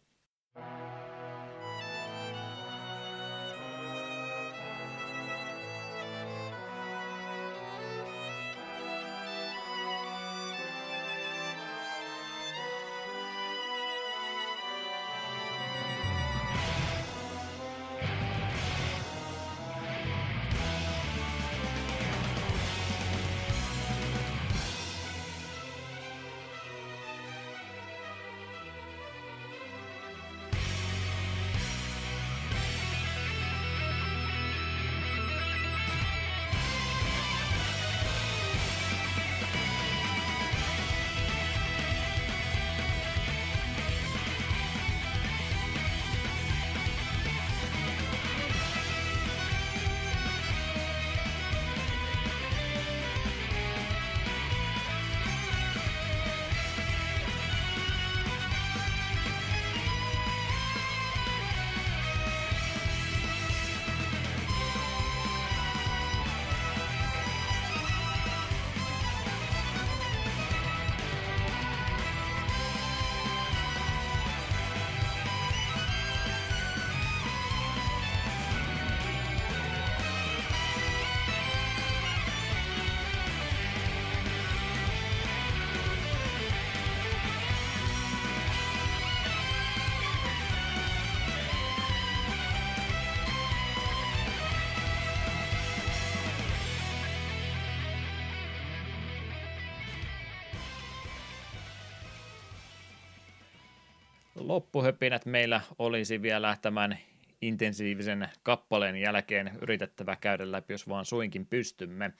Loppuhöpinät 104.84 105.26
meillä 105.26 105.62
olisi 105.80 106.22
vielä 106.22 106.58
tämän 106.62 106.98
intensiivisen 107.42 108.30
kappaleen 108.44 108.96
jälkeen 108.96 109.52
yritettävä 109.62 110.16
käydä 110.16 110.52
läpi, 110.52 110.74
jos 110.74 110.90
vaan 110.90 111.06
suinkin 111.06 111.46
pystymme. 111.46 112.12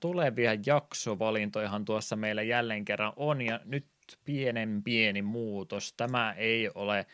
Tulevia 0.00 0.50
jaksovalintojahan 0.66 1.84
tuossa 1.84 2.16
meillä 2.16 2.42
jälleen 2.42 2.84
kerran 2.84 3.12
on, 3.16 3.42
ja 3.42 3.60
nyt 3.64 3.86
pienen 4.24 4.82
pieni 4.82 5.22
muutos. 5.22 5.92
Tämä 5.92 6.32
ei 6.32 6.70
ole 6.74 7.06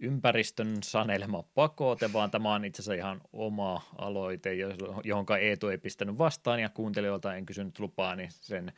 ympäristön 0.00 0.76
sanelema 0.82 1.42
pakote, 1.54 2.12
vaan 2.12 2.30
tämä 2.30 2.54
on 2.54 2.64
itse 2.64 2.82
asiassa 2.82 2.94
ihan 2.94 3.20
oma 3.32 3.82
aloite, 3.98 4.54
johon 5.04 5.26
Eetu 5.40 5.68
ei 5.68 5.78
pistänyt 5.78 6.18
vastaan, 6.18 6.60
ja 6.60 6.68
kuuntelijoilta 6.68 7.34
en 7.34 7.46
kysynyt 7.46 7.78
lupaa, 7.78 8.16
niin 8.16 8.30
sen 8.30 8.72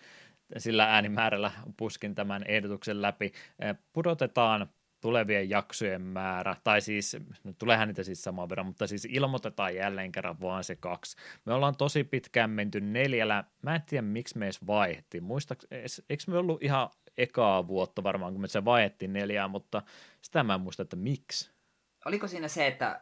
sillä 0.58 0.84
äänimäärällä 0.84 1.50
puskin 1.76 2.14
tämän 2.14 2.44
ehdotuksen 2.48 3.02
läpi. 3.02 3.32
Pudotetaan 3.92 4.68
tulevien 5.00 5.50
jaksojen 5.50 6.02
määrä, 6.02 6.56
tai 6.64 6.80
siis, 6.80 7.16
no 7.44 7.52
tuleehan 7.58 7.88
niitä 7.88 8.02
siis 8.02 8.22
saman 8.22 8.48
verran, 8.48 8.66
mutta 8.66 8.86
siis 8.86 9.08
ilmoitetaan 9.10 9.74
jälleen 9.74 10.12
kerran 10.12 10.40
vaan 10.40 10.64
se 10.64 10.76
kaksi. 10.76 11.16
Me 11.44 11.52
ollaan 11.52 11.76
tosi 11.76 12.04
pitkään 12.04 12.50
menty 12.50 12.80
neljällä, 12.80 13.44
mä 13.62 13.74
en 13.74 13.82
tiedä 13.82 14.02
miksi 14.02 14.38
me 14.38 14.46
edes 14.46 14.66
vaihdettiin, 14.66 15.24
muistaaks, 15.24 15.66
eikö 16.10 16.24
me 16.26 16.38
ollut 16.38 16.62
ihan 16.62 16.88
ekaa 17.18 17.66
vuotta 17.66 18.02
varmaan, 18.02 18.32
kun 18.32 18.40
me 18.40 18.48
se 18.48 18.64
vaihdettiin 18.64 19.12
neljään, 19.12 19.50
mutta 19.50 19.82
sitä 20.22 20.42
mä 20.42 20.54
en 20.54 20.60
muista, 20.60 20.82
että 20.82 20.96
miksi. 20.96 21.50
Oliko 22.04 22.28
siinä 22.28 22.48
se, 22.48 22.66
että 22.66 23.00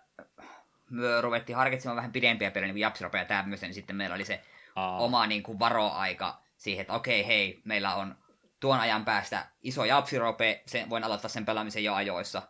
me 0.91 1.21
ruvettiin 1.21 1.57
harkitsemaan 1.57 1.97
vähän 1.97 2.13
pidempiä 2.13 2.51
pelejä, 2.51 2.67
niin 2.67 2.75
kuin 2.75 2.81
Japsiropa 2.81 3.19
ja 3.19 3.25
tämmöisen, 3.25 3.67
niin 3.67 3.75
sitten 3.75 3.97
meillä 3.97 4.15
oli 4.15 4.25
se 4.25 4.43
Aa. 4.75 4.99
oma 4.99 5.27
niin 5.27 5.43
kuin 5.43 5.59
varoaika 5.59 6.43
siihen, 6.57 6.81
että 6.81 6.93
okei, 6.93 7.27
hei, 7.27 7.61
meillä 7.65 7.95
on 7.95 8.17
tuon 8.61 8.81
ajan 8.81 9.05
päästä 9.05 9.47
iso 9.63 9.85
japsirope, 9.85 10.63
sen, 10.67 10.91
voin 10.91 11.05
aloittaa 11.05 11.29
sen 11.29 11.45
pelaamisen 11.45 11.85
jo 11.85 11.95
ajoissa. 11.95 12.43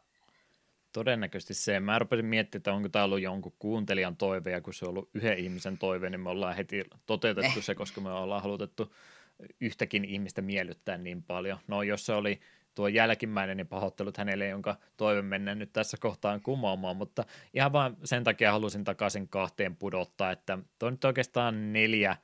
Todennäköisesti 0.92 1.54
se. 1.54 1.80
Mä 1.80 1.98
rupesin 1.98 2.26
miettimään, 2.26 2.60
että 2.60 2.72
onko 2.72 2.88
tämä 2.88 3.04
ollut 3.04 3.20
jonkun 3.20 3.54
kuuntelijan 3.58 4.16
toive, 4.16 4.50
ja 4.50 4.60
kun 4.60 4.74
se 4.74 4.84
on 4.84 4.88
ollut 4.88 5.10
yhden 5.14 5.38
ihmisen 5.38 5.78
toive, 5.78 6.10
niin 6.10 6.20
me 6.20 6.30
ollaan 6.30 6.56
heti 6.56 6.84
toteutettu 7.06 7.58
eh. 7.58 7.64
se, 7.64 7.74
koska 7.74 8.00
me 8.00 8.10
ollaan 8.10 8.42
halutettu 8.42 8.94
yhtäkin 9.60 10.04
ihmistä 10.04 10.42
miellyttää 10.42 10.98
niin 10.98 11.22
paljon. 11.22 11.58
No 11.66 11.82
jos 11.82 12.06
se 12.06 12.12
oli 12.12 12.40
tuo 12.74 12.88
jälkimmäinen, 12.88 13.56
niin 13.56 13.66
pahoittelut 13.66 14.16
hänelle, 14.16 14.46
jonka 14.46 14.76
toive 14.96 15.22
mennään 15.22 15.58
nyt 15.58 15.72
tässä 15.72 15.96
kohtaan 16.00 16.40
kumoamaan, 16.40 16.96
mutta 16.96 17.24
ihan 17.54 17.72
vain 17.72 17.96
sen 18.04 18.24
takia 18.24 18.52
halusin 18.52 18.84
takaisin 18.84 19.28
kahteen 19.28 19.76
pudottaa, 19.76 20.30
että 20.30 20.58
tuo 20.78 20.90
nyt 20.90 21.04
oikeastaan 21.04 21.72
neljä 21.72 22.16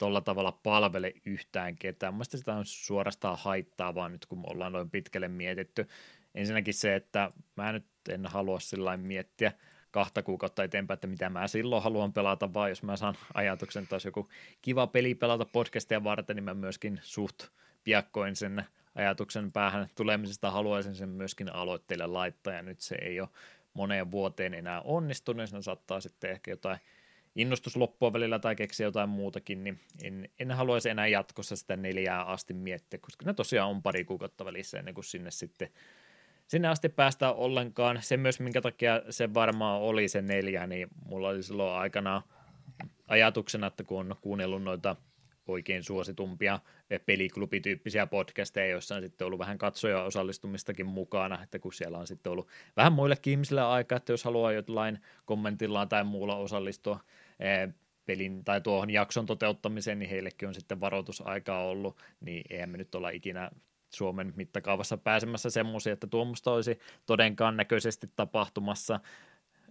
tuolla 0.00 0.20
tavalla 0.20 0.52
palvele 0.52 1.12
yhtään 1.26 1.76
ketään. 1.76 2.14
Mielestäni 2.14 2.38
sitä 2.38 2.54
on 2.54 2.66
suorastaan 2.66 3.38
haittaa 3.40 3.94
vaan 3.94 4.12
nyt, 4.12 4.26
kun 4.26 4.44
ollaan 4.46 4.72
noin 4.72 4.90
pitkälle 4.90 5.28
mietitty. 5.28 5.88
Ensinnäkin 6.34 6.74
se, 6.74 6.94
että 6.94 7.32
mä 7.56 7.72
nyt 7.72 7.86
en 8.08 8.26
halua 8.26 8.60
sillä 8.60 8.96
miettiä 8.96 9.52
kahta 9.90 10.22
kuukautta 10.22 10.64
eteenpäin, 10.64 10.94
että 10.94 11.06
mitä 11.06 11.30
mä 11.30 11.48
silloin 11.48 11.82
haluan 11.82 12.12
pelata, 12.12 12.54
vaan 12.54 12.68
jos 12.68 12.82
mä 12.82 12.96
saan 12.96 13.14
ajatuksen, 13.34 13.86
olisi 13.92 14.08
joku 14.08 14.28
kiva 14.62 14.86
peli 14.86 15.14
pelata 15.14 15.44
podcastia 15.44 16.04
varten, 16.04 16.36
niin 16.36 16.44
mä 16.44 16.54
myöskin 16.54 17.00
suht 17.02 17.48
piakkoin 17.84 18.36
sen 18.36 18.64
ajatuksen 18.94 19.52
päähän 19.52 19.88
tulemisesta 19.94 20.50
haluaisin 20.50 20.94
sen 20.94 21.08
myöskin 21.08 21.54
aloitteelle 21.54 22.06
laittaa, 22.06 22.52
ja 22.52 22.62
nyt 22.62 22.80
se 22.80 22.94
ei 23.02 23.20
ole 23.20 23.28
moneen 23.74 24.10
vuoteen 24.10 24.54
enää 24.54 24.80
onnistunut, 24.80 25.48
sen 25.48 25.62
saattaa 25.62 26.00
sitten 26.00 26.30
ehkä 26.30 26.50
jotain 26.50 26.78
innostus 27.36 27.76
loppua 27.76 28.12
välillä 28.12 28.38
tai 28.38 28.56
keksiä 28.56 28.86
jotain 28.86 29.08
muutakin, 29.08 29.64
niin 29.64 29.80
en, 30.02 30.28
en 30.38 30.50
haluaisi 30.50 30.90
enää 30.90 31.06
jatkossa 31.06 31.56
sitä 31.56 31.76
neljää 31.76 32.24
asti 32.24 32.54
miettiä, 32.54 32.98
koska 33.02 33.24
ne 33.24 33.34
tosiaan 33.34 33.70
on 33.70 33.82
pari 33.82 34.04
kuukautta 34.04 34.44
välissä 34.44 34.78
ennen 34.78 34.94
kuin 34.94 35.04
sinne 35.04 35.30
sitten 35.30 35.68
sinne 36.46 36.68
asti 36.68 36.88
päästään 36.88 37.34
ollenkaan. 37.34 37.98
Se 38.02 38.16
myös, 38.16 38.40
minkä 38.40 38.60
takia 38.60 39.02
se 39.10 39.34
varmaan 39.34 39.80
oli 39.80 40.08
se 40.08 40.22
neljä, 40.22 40.66
niin 40.66 40.88
mulla 41.04 41.28
oli 41.28 41.42
silloin 41.42 41.80
aikana 41.80 42.22
ajatuksena, 43.08 43.66
että 43.66 43.84
kun 43.84 44.00
on 44.00 44.16
kuunnellut 44.20 44.62
noita– 44.62 44.96
oikein 45.50 45.82
suositumpia 45.82 46.60
peliklubityyppisiä 47.06 48.06
podcasteja, 48.06 48.66
joissa 48.66 48.94
on 48.94 49.02
sitten 49.02 49.26
ollut 49.26 49.38
vähän 49.38 49.58
katsoja 49.58 50.02
osallistumistakin 50.02 50.86
mukana, 50.86 51.42
että 51.42 51.58
kun 51.58 51.72
siellä 51.72 51.98
on 51.98 52.06
sitten 52.06 52.32
ollut 52.32 52.48
vähän 52.76 52.92
muillekin 52.92 53.30
ihmisille 53.30 53.62
aikaa, 53.62 53.96
että 53.96 54.12
jos 54.12 54.24
haluaa 54.24 54.52
jotain 54.52 54.98
kommentillaan 55.24 55.88
tai 55.88 56.04
muulla 56.04 56.36
osallistua 56.36 57.00
eh, 57.40 57.74
pelin 58.06 58.44
tai 58.44 58.60
tuohon 58.60 58.90
jakson 58.90 59.26
toteuttamiseen, 59.26 59.98
niin 59.98 60.10
heillekin 60.10 60.48
on 60.48 60.54
sitten 60.54 60.80
varoitusaikaa 60.80 61.64
ollut, 61.64 61.98
niin 62.20 62.42
eihän 62.50 62.70
me 62.70 62.78
nyt 62.78 62.94
olla 62.94 63.10
ikinä 63.10 63.50
Suomen 63.90 64.32
mittakaavassa 64.36 64.96
pääsemässä 64.96 65.50
semmoisia, 65.50 65.92
että 65.92 66.06
tuommoista 66.06 66.52
olisi 66.52 66.78
todenkaan 67.06 67.56
näköisesti 67.56 68.10
tapahtumassa, 68.16 69.00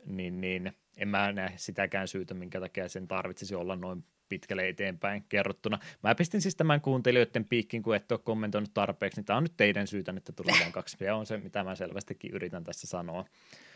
niin, 0.05 0.41
niin 0.41 0.71
en 0.97 1.07
mä 1.07 1.31
näe 1.31 1.53
sitäkään 1.55 2.07
syytä, 2.07 2.33
minkä 2.33 2.59
takia 2.59 2.89
sen 2.89 3.07
tarvitsisi 3.07 3.55
olla 3.55 3.75
noin 3.75 4.03
pitkälle 4.29 4.67
eteenpäin 4.67 5.25
kerrottuna. 5.29 5.79
Mä 6.03 6.15
pistin 6.15 6.41
siis 6.41 6.55
tämän 6.55 6.81
kuuntelijoiden 6.81 7.45
piikkin, 7.45 7.83
kun 7.83 7.95
et 7.95 8.11
ole 8.11 8.19
kommentoinut 8.23 8.73
tarpeeksi, 8.73 9.19
niin 9.19 9.25
tämä 9.25 9.37
on 9.37 9.43
nyt 9.43 9.57
teidän 9.57 9.87
syytä, 9.87 10.13
että 10.17 10.31
tulee 10.31 10.55
vain 10.59 10.71
kaksi. 10.71 10.97
Ja 10.99 11.15
on 11.15 11.25
se, 11.25 11.37
mitä 11.37 11.63
mä 11.63 11.75
selvästikin 11.75 12.31
yritän 12.31 12.63
tässä 12.63 12.87
sanoa. 12.87 13.25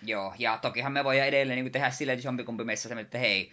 Joo, 0.02 0.34
ja 0.40 0.58
tokihan 0.58 0.92
me 0.92 1.04
voidaan 1.04 1.28
edelleen 1.28 1.64
niin 1.64 1.72
tehdä 1.72 1.90
silleen, 1.90 2.18
että 2.18 2.28
jompikumpi 2.28 2.64
meissä 2.64 3.00
että 3.00 3.18
hei, 3.18 3.52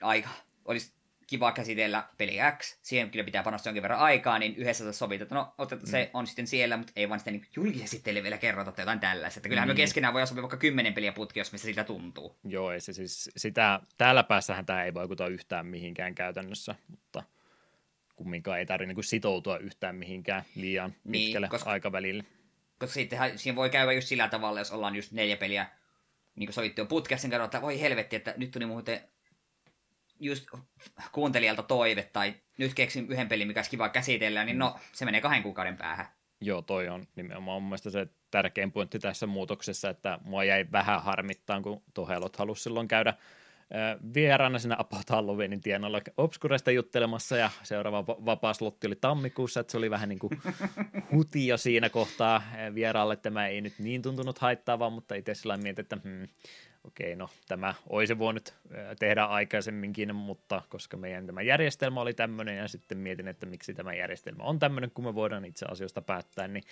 aika, 0.00 0.28
olisi 0.64 0.97
kiva 1.28 1.52
käsitellä 1.52 2.08
peli 2.18 2.38
X, 2.58 2.78
siihen 2.82 3.10
kyllä 3.10 3.24
pitää 3.24 3.42
panostaa 3.42 3.70
jonkin 3.70 3.82
verran 3.82 4.00
aikaa, 4.00 4.38
niin 4.38 4.56
yhdessä 4.56 4.92
sovit, 4.92 5.22
että 5.22 5.34
no, 5.34 5.54
otetaan, 5.58 5.88
mm. 5.88 5.90
se 5.90 6.10
on 6.14 6.26
sitten 6.26 6.46
siellä, 6.46 6.76
mutta 6.76 6.92
ei 6.96 7.08
vaan 7.08 7.20
sitten 7.20 7.34
niin 7.34 7.46
julkisesti 7.56 8.00
teille 8.04 8.22
vielä 8.22 8.38
kerrota 8.38 8.72
tai 8.72 8.82
jotain 8.82 9.00
tällaista. 9.00 9.38
Että 9.38 9.48
kyllähän 9.48 9.68
mm. 9.68 9.70
me 9.70 9.76
keskenään 9.76 10.14
voi 10.14 10.26
sopia 10.26 10.42
vaikka 10.42 10.56
kymmenen 10.56 10.94
peliä 10.94 11.12
putki, 11.12 11.40
jos 11.40 11.52
mistä 11.52 11.66
siltä 11.66 11.84
tuntuu. 11.84 12.38
Joo, 12.44 12.72
ei 12.72 12.80
se 12.80 12.92
siis, 12.92 13.30
sitä, 13.36 13.80
täällä 13.98 14.22
päässähän 14.22 14.66
tämä 14.66 14.84
ei 14.84 14.94
vaikuta 14.94 15.26
yhtään 15.26 15.66
mihinkään 15.66 16.14
käytännössä, 16.14 16.74
mutta 16.88 17.22
kumminkaan 18.16 18.58
ei 18.58 18.66
tarvitse 18.66 18.94
niin 18.94 19.04
sitoutua 19.04 19.58
yhtään 19.58 19.96
mihinkään 19.96 20.44
liian 20.54 20.94
niin, 21.04 21.24
pitkälle 21.24 21.44
niin, 21.44 21.50
koska, 21.50 21.70
aikavälille. 21.70 22.24
Koska 22.78 22.94
sittenhän 22.94 23.38
siinä 23.38 23.56
voi 23.56 23.70
käydä 23.70 23.92
just 23.92 24.08
sillä 24.08 24.28
tavalla, 24.28 24.60
jos 24.60 24.72
ollaan 24.72 24.96
just 24.96 25.12
neljä 25.12 25.36
peliä 25.36 25.66
niin 26.36 26.46
kuin 26.46 26.54
sovittu 26.54 26.80
jo 26.80 26.86
putkessa, 26.86 27.28
niin 27.28 27.42
että 27.42 27.62
voi 27.62 27.80
helvetti, 27.80 28.16
että 28.16 28.34
nyt 28.36 28.50
tuli 28.50 28.66
muuten 28.66 29.00
just 30.20 30.46
kuuntelijalta 31.12 31.62
toive 31.62 32.02
tai 32.02 32.34
nyt 32.58 32.74
keksin 32.74 33.06
yhden 33.08 33.28
pelin, 33.28 33.46
mikä 33.46 33.58
olisi 33.58 33.70
kiva 33.70 33.88
käsitellä, 33.88 34.44
niin 34.44 34.58
no, 34.58 34.78
se 34.92 35.04
menee 35.04 35.20
kahden 35.20 35.42
kuukauden 35.42 35.76
päähän. 35.76 36.06
Joo, 36.40 36.62
toi 36.62 36.88
on 36.88 37.06
nimenomaan 37.16 37.62
mun 37.62 37.68
mielestä 37.68 37.90
se 37.90 38.06
tärkein 38.30 38.72
pointti 38.72 38.98
tässä 38.98 39.26
muutoksessa, 39.26 39.90
että 39.90 40.18
mua 40.24 40.44
jäi 40.44 40.66
vähän 40.72 41.02
harmittaan, 41.02 41.62
kun 41.62 41.82
Tohelot 41.94 42.36
halusi 42.36 42.62
silloin 42.62 42.88
käydä 42.88 43.14
vieraana 44.14 44.58
sinne 44.58 44.76
About 44.78 45.10
Halloweenin 45.10 45.60
tienoilla 45.60 46.00
Obscuresta 46.16 46.70
juttelemassa 46.70 47.36
ja 47.36 47.50
seuraava 47.62 48.06
vapaa 48.06 48.54
slotti 48.54 48.86
oli 48.86 48.96
tammikuussa, 48.96 49.60
että 49.60 49.70
se 49.70 49.78
oli 49.78 49.90
vähän 49.90 50.08
niin 50.08 50.18
kuin 50.18 50.30
huti 51.12 51.46
jo 51.46 51.56
siinä 51.56 51.90
kohtaa 51.90 52.42
vieraalle. 52.74 53.16
Tämä 53.16 53.46
ei 53.46 53.60
nyt 53.60 53.78
niin 53.78 54.02
tuntunut 54.02 54.38
haittaavaa, 54.38 54.90
mutta 54.90 55.14
itse 55.14 55.34
sillä 55.34 55.56
mietin, 55.56 55.82
että 55.82 55.98
hmm, 56.04 56.28
okei, 56.84 57.16
no 57.16 57.28
tämä 57.48 57.74
olisi 57.88 58.18
voinut 58.18 58.54
tehdä 58.98 59.24
aikaisemminkin, 59.24 60.14
mutta 60.14 60.62
koska 60.68 60.96
meidän 60.96 61.26
tämä 61.26 61.42
järjestelmä 61.42 62.00
oli 62.00 62.14
tämmöinen 62.14 62.56
ja 62.56 62.68
sitten 62.68 62.98
mietin, 62.98 63.28
että 63.28 63.46
miksi 63.46 63.74
tämä 63.74 63.94
järjestelmä 63.94 64.42
on 64.42 64.58
tämmöinen, 64.58 64.90
kun 64.90 65.04
me 65.04 65.14
voidaan 65.14 65.44
itse 65.44 65.66
asioista 65.70 66.02
päättää, 66.02 66.48
niin 66.48 66.64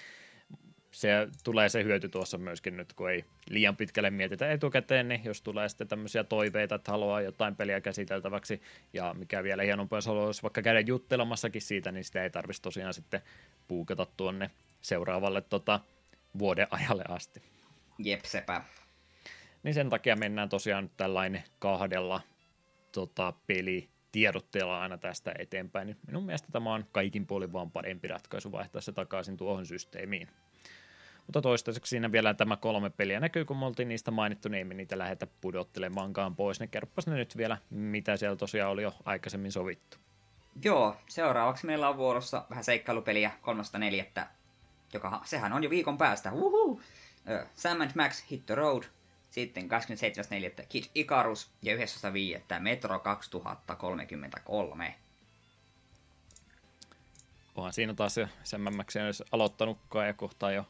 se 0.97 1.28
tulee 1.44 1.68
se 1.68 1.84
hyöty 1.84 2.08
tuossa 2.08 2.39
myöskin 2.39 2.76
nyt, 2.76 2.92
kun 2.92 3.10
ei 3.10 3.25
liian 3.50 3.76
pitkälle 3.76 4.10
mietitä 4.10 4.50
etukäteen, 4.50 5.08
niin 5.08 5.20
jos 5.25 5.42
tulee 5.42 5.68
sitten 5.68 5.89
tämmöisiä 5.89 6.25
toiveita, 6.25 6.75
että 6.75 6.91
haluaa 6.91 7.20
jotain 7.20 7.57
peliä 7.57 7.81
käsiteltäväksi, 7.81 8.62
ja 8.92 9.15
mikä 9.18 9.42
vielä 9.42 9.62
hienompaa, 9.62 9.97
jos 9.97 10.07
haluaisi 10.07 10.42
vaikka 10.42 10.62
käydä 10.62 10.81
juttelemassakin 10.81 11.62
siitä, 11.62 11.92
niin 11.92 12.05
sitä 12.05 12.23
ei 12.23 12.31
tarvitsisi 12.31 12.62
tosiaan 12.62 12.94
sitten 12.94 13.20
puukata 13.68 14.07
tuonne 14.16 14.50
seuraavalle 14.81 15.41
tota, 15.41 15.81
vuoden 16.39 16.66
ajalle 16.70 17.05
asti. 17.08 17.42
Jep, 17.99 18.25
sepä. 18.25 18.62
Niin 19.62 19.75
sen 19.75 19.91
takia 19.91 20.16
mennään 20.16 20.49
tosiaan 20.49 20.84
nyt 20.84 20.97
tällainen 20.97 21.42
kahdella 21.58 22.20
tota, 22.92 23.33
peli 23.47 23.89
tiedotteella 24.12 24.81
aina 24.81 24.99
tästä 24.99 25.34
eteenpäin, 25.39 25.86
niin 25.86 25.97
minun 26.07 26.26
mielestä 26.26 26.49
tämä 26.52 26.75
on 26.75 26.84
kaikin 26.92 27.26
puolin 27.26 27.52
vaan 27.52 27.70
parempi 27.70 28.08
ratkaisu 28.08 28.52
vaihtaa 28.52 28.81
se 28.81 28.92
takaisin 28.92 29.36
tuohon 29.36 29.66
systeemiin. 29.66 30.28
Mutta 31.26 31.42
toistaiseksi 31.42 31.90
siinä 31.90 32.12
vielä 32.12 32.34
tämä 32.34 32.56
kolme 32.56 32.90
peliä 32.90 33.20
näkyy, 33.20 33.44
kun 33.44 33.56
me 33.56 33.66
oltiin 33.66 33.88
niistä 33.88 34.10
mainittu, 34.10 34.48
niin 34.48 34.60
emme 34.60 34.74
niitä 34.74 34.98
lähetä 34.98 35.26
pudottelemaankaan 35.40 36.36
pois. 36.36 36.60
Ne 36.60 36.66
kerroppas 36.66 37.06
ne 37.06 37.14
nyt 37.14 37.36
vielä, 37.36 37.58
mitä 37.70 38.16
siellä 38.16 38.36
tosiaan 38.36 38.72
oli 38.72 38.82
jo 38.82 38.94
aikaisemmin 39.05 39.52
sovittu. 39.52 39.96
Joo, 40.64 40.96
seuraavaksi 41.08 41.66
meillä 41.66 41.88
on 41.88 41.96
vuorossa 41.96 42.44
vähän 42.50 42.64
seikkailupeliä 42.64 43.30
3.4. 44.16 44.26
Joka, 44.92 45.20
sehän 45.24 45.52
on 45.52 45.64
jo 45.64 45.70
viikon 45.70 45.98
päästä. 45.98 46.32
Uhu! 46.32 46.80
Sam 47.55 47.80
and 47.80 47.90
Max 47.94 48.24
Hit 48.30 48.46
the 48.46 48.55
Road, 48.55 48.82
sitten 49.30 49.68
27.4. 50.60 50.66
Kid 50.68 50.84
Icarus 50.94 51.50
ja 51.62 51.76
11.5. 51.76 51.82
Metro 52.58 52.98
2033. 52.98 54.94
Onhan 57.55 57.72
siinä 57.72 57.94
taas 57.94 58.16
jo 58.16 58.28
Sam 58.44 58.74
Max 58.76 58.96
olisi 58.96 59.24
aloittanutkaan 59.32 60.06
ja 60.06 60.14
kohtaa 60.14 60.52
jo 60.52 60.66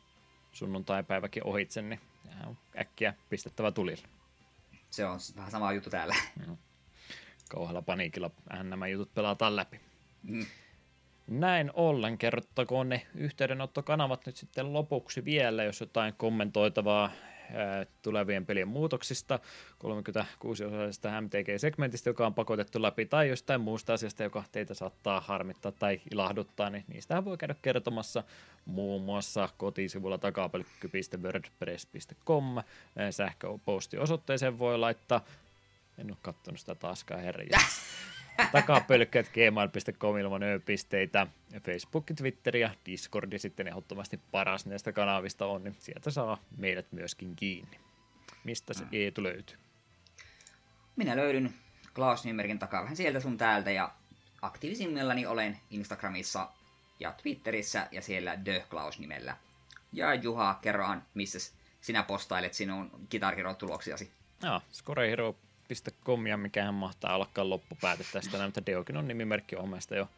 sunnuntai-päiväkin 0.56 1.46
ohitse, 1.46 1.82
niin 1.82 2.00
on 2.46 2.56
äkkiä 2.78 3.14
pistettävä 3.30 3.72
tulille. 3.72 4.08
Se 4.90 5.06
on 5.06 5.18
vähän 5.36 5.50
sama 5.50 5.72
juttu 5.72 5.90
täällä. 5.90 6.14
No. 6.46 6.58
Kauhealla 7.48 7.82
paniikilla 7.82 8.30
vähän 8.50 8.70
nämä 8.70 8.86
jutut 8.86 9.14
pelataan 9.14 9.56
läpi. 9.56 9.80
Mm. 10.22 10.46
Näin 11.26 11.70
ollen 11.74 12.18
kerrottakoon 12.18 12.88
ne 12.88 13.06
yhteydenottokanavat 13.14 14.26
nyt 14.26 14.36
sitten 14.36 14.72
lopuksi 14.72 15.24
vielä, 15.24 15.64
jos 15.64 15.80
jotain 15.80 16.14
kommentoitavaa 16.14 17.10
tulevien 18.02 18.46
pelien 18.46 18.68
muutoksista, 18.68 19.38
36-osaisesta 19.84 21.20
MTG-segmentistä, 21.20 22.10
joka 22.10 22.26
on 22.26 22.34
pakotettu 22.34 22.82
läpi, 22.82 23.06
tai 23.06 23.28
jostain 23.28 23.60
muusta 23.60 23.92
asiasta, 23.92 24.22
joka 24.22 24.44
teitä 24.52 24.74
saattaa 24.74 25.20
harmittaa 25.20 25.72
tai 25.72 26.00
ilahduttaa, 26.12 26.70
niin 26.70 26.84
niistähän 26.88 27.24
voi 27.24 27.36
käydä 27.36 27.54
kertomassa 27.62 28.24
muun 28.64 29.02
muassa 29.02 29.48
kotisivulla 29.56 30.18
takapelkky.wordpress.com. 30.18 32.44
Sähköpostiosoitteeseen 33.10 34.58
voi 34.58 34.78
laittaa. 34.78 35.24
En 35.98 36.10
ole 36.10 36.16
katsonut 36.22 36.60
sitä 36.60 36.74
taaskaan, 36.74 37.20
herra 37.20 37.44
takapölkköät 38.52 39.28
gmail.com 39.28 40.18
ilman 40.18 40.42
ööpisteitä. 40.42 41.26
Facebook, 41.62 42.06
Twitter 42.16 42.56
ja 42.56 42.70
Discord 42.86 43.38
sitten 43.38 43.68
ehdottomasti 43.68 44.20
paras 44.30 44.66
näistä 44.66 44.92
kanavista 44.92 45.46
on, 45.46 45.64
niin 45.64 45.76
sieltä 45.78 46.10
saa 46.10 46.38
meidät 46.56 46.92
myöskin 46.92 47.36
kiinni. 47.36 47.80
Mistä 48.44 48.74
se 48.74 48.84
mm. 48.84 48.88
Eetu 48.92 49.22
löytyy? 49.22 49.56
Minä 50.96 51.16
löydyn 51.16 51.54
Klaus 51.94 52.24
Nymerkin 52.24 52.58
takaa 52.58 52.82
vähän 52.82 52.96
sieltä 52.96 53.20
sun 53.20 53.38
täältä 53.38 53.70
ja 53.70 53.92
aktiivisimmillani 54.42 55.26
olen 55.26 55.60
Instagramissa 55.70 56.48
ja 57.00 57.12
Twitterissä 57.12 57.88
ja 57.90 58.02
siellä 58.02 58.38
The 58.44 58.64
Klaus 58.70 58.98
nimellä. 58.98 59.36
Ja 59.92 60.14
Juha, 60.14 60.58
kerrohan, 60.62 61.02
missä 61.14 61.52
sinä 61.80 62.02
postailet 62.02 62.54
sinun 62.54 62.90
Guitar 63.10 63.34
Joo, 64.42 64.60
scorehero.com, 65.74 66.40
mikähän 66.40 66.74
mahtaa 66.74 67.14
alkaa 67.14 67.48
loppupäätä 67.48 68.04
tästä, 68.12 68.44
mutta 68.44 68.66
Deokin 68.66 68.96
on 68.96 69.08
nimimerkki 69.08 69.56
omesta 69.56 69.96
jo 69.96 70.08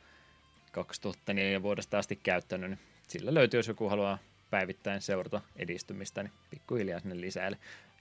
2004 0.72 1.62
vuodesta 1.62 1.98
asti 1.98 2.16
käyttänyt, 2.16 2.70
niin 2.70 2.78
sillä 3.08 3.34
löytyy, 3.34 3.58
jos 3.58 3.68
joku 3.68 3.88
haluaa 3.88 4.18
päivittäin 4.50 5.00
seurata 5.00 5.40
edistymistä, 5.56 6.22
niin 6.22 6.32
pikkuhiljaa 6.50 7.00
sinne 7.00 7.20
lisää. 7.20 7.50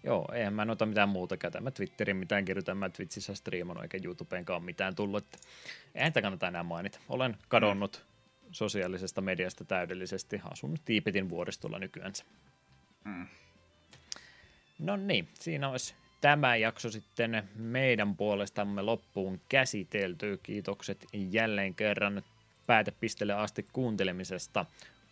Joo, 0.03 0.27
eihän 0.33 0.53
mä 0.53 0.65
noita 0.65 0.85
mitään 0.85 1.09
muuta 1.09 1.37
käytä. 1.37 1.61
Mä 1.61 1.71
Twitterin 1.71 2.17
mitään 2.17 2.45
kirjoitan, 2.45 2.77
mä 2.77 2.89
Twitchissä 2.89 3.35
striimannut 3.35 3.83
eikä 3.83 3.99
YouTubeenkaan 4.03 4.63
mitään 4.63 4.95
tullut. 4.95 5.23
Että 5.23 5.37
eihän 5.95 6.13
tätä 6.13 6.21
kannata 6.21 6.47
enää 6.47 6.63
mainita. 6.63 6.99
Olen 7.09 7.37
kadonnut 7.47 8.05
mm. 8.05 8.47
sosiaalisesta 8.51 9.21
mediasta 9.21 9.65
täydellisesti. 9.65 10.41
Asun 10.51 10.77
Tiipetin 10.85 11.29
vuoristolla 11.29 11.79
nykyään. 11.79 12.13
Mm. 13.03 13.27
No 14.79 14.97
niin, 14.97 15.27
siinä 15.33 15.69
olisi 15.69 15.95
tämä 16.21 16.55
jakso 16.55 16.91
sitten 16.91 17.49
meidän 17.55 18.15
puolestamme 18.15 18.81
loppuun 18.81 19.41
käsitelty. 19.49 20.39
Kiitokset 20.43 21.05
jälleen 21.13 21.75
kerran 21.75 22.23
päätepistelle 22.67 23.33
asti 23.33 23.67
kuuntelemisesta. 23.73 24.65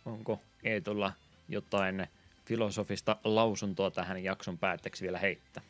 Onko 0.04 0.40
Eetulla 0.64 1.12
jotain 1.48 2.06
filosofista 2.44 3.16
lausuntoa 3.24 3.90
tähän 3.90 4.24
jakson 4.24 4.58
päätteeksi 4.58 5.02
vielä 5.04 5.18
heittää? 5.18 5.62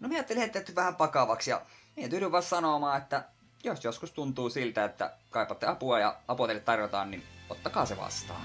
No 0.00 0.08
minä 0.08 0.18
ajattelin 0.18 0.40
heittää 0.40 0.62
vähän 0.74 0.96
pakavaksi 0.96 1.50
ja 1.50 1.62
minä 1.96 2.08
tyydyn 2.08 2.32
vaan 2.32 2.42
sanomaan, 2.42 3.02
että 3.02 3.24
jos 3.64 3.84
joskus 3.84 4.12
tuntuu 4.12 4.50
siltä, 4.50 4.84
että 4.84 5.16
kaipatte 5.30 5.66
apua 5.66 6.00
ja 6.00 6.16
apua 6.28 6.46
teille 6.46 6.62
tarjotaan, 6.62 7.10
niin 7.10 7.22
ottakaa 7.50 7.86
se 7.86 7.96
vastaan. 7.96 8.42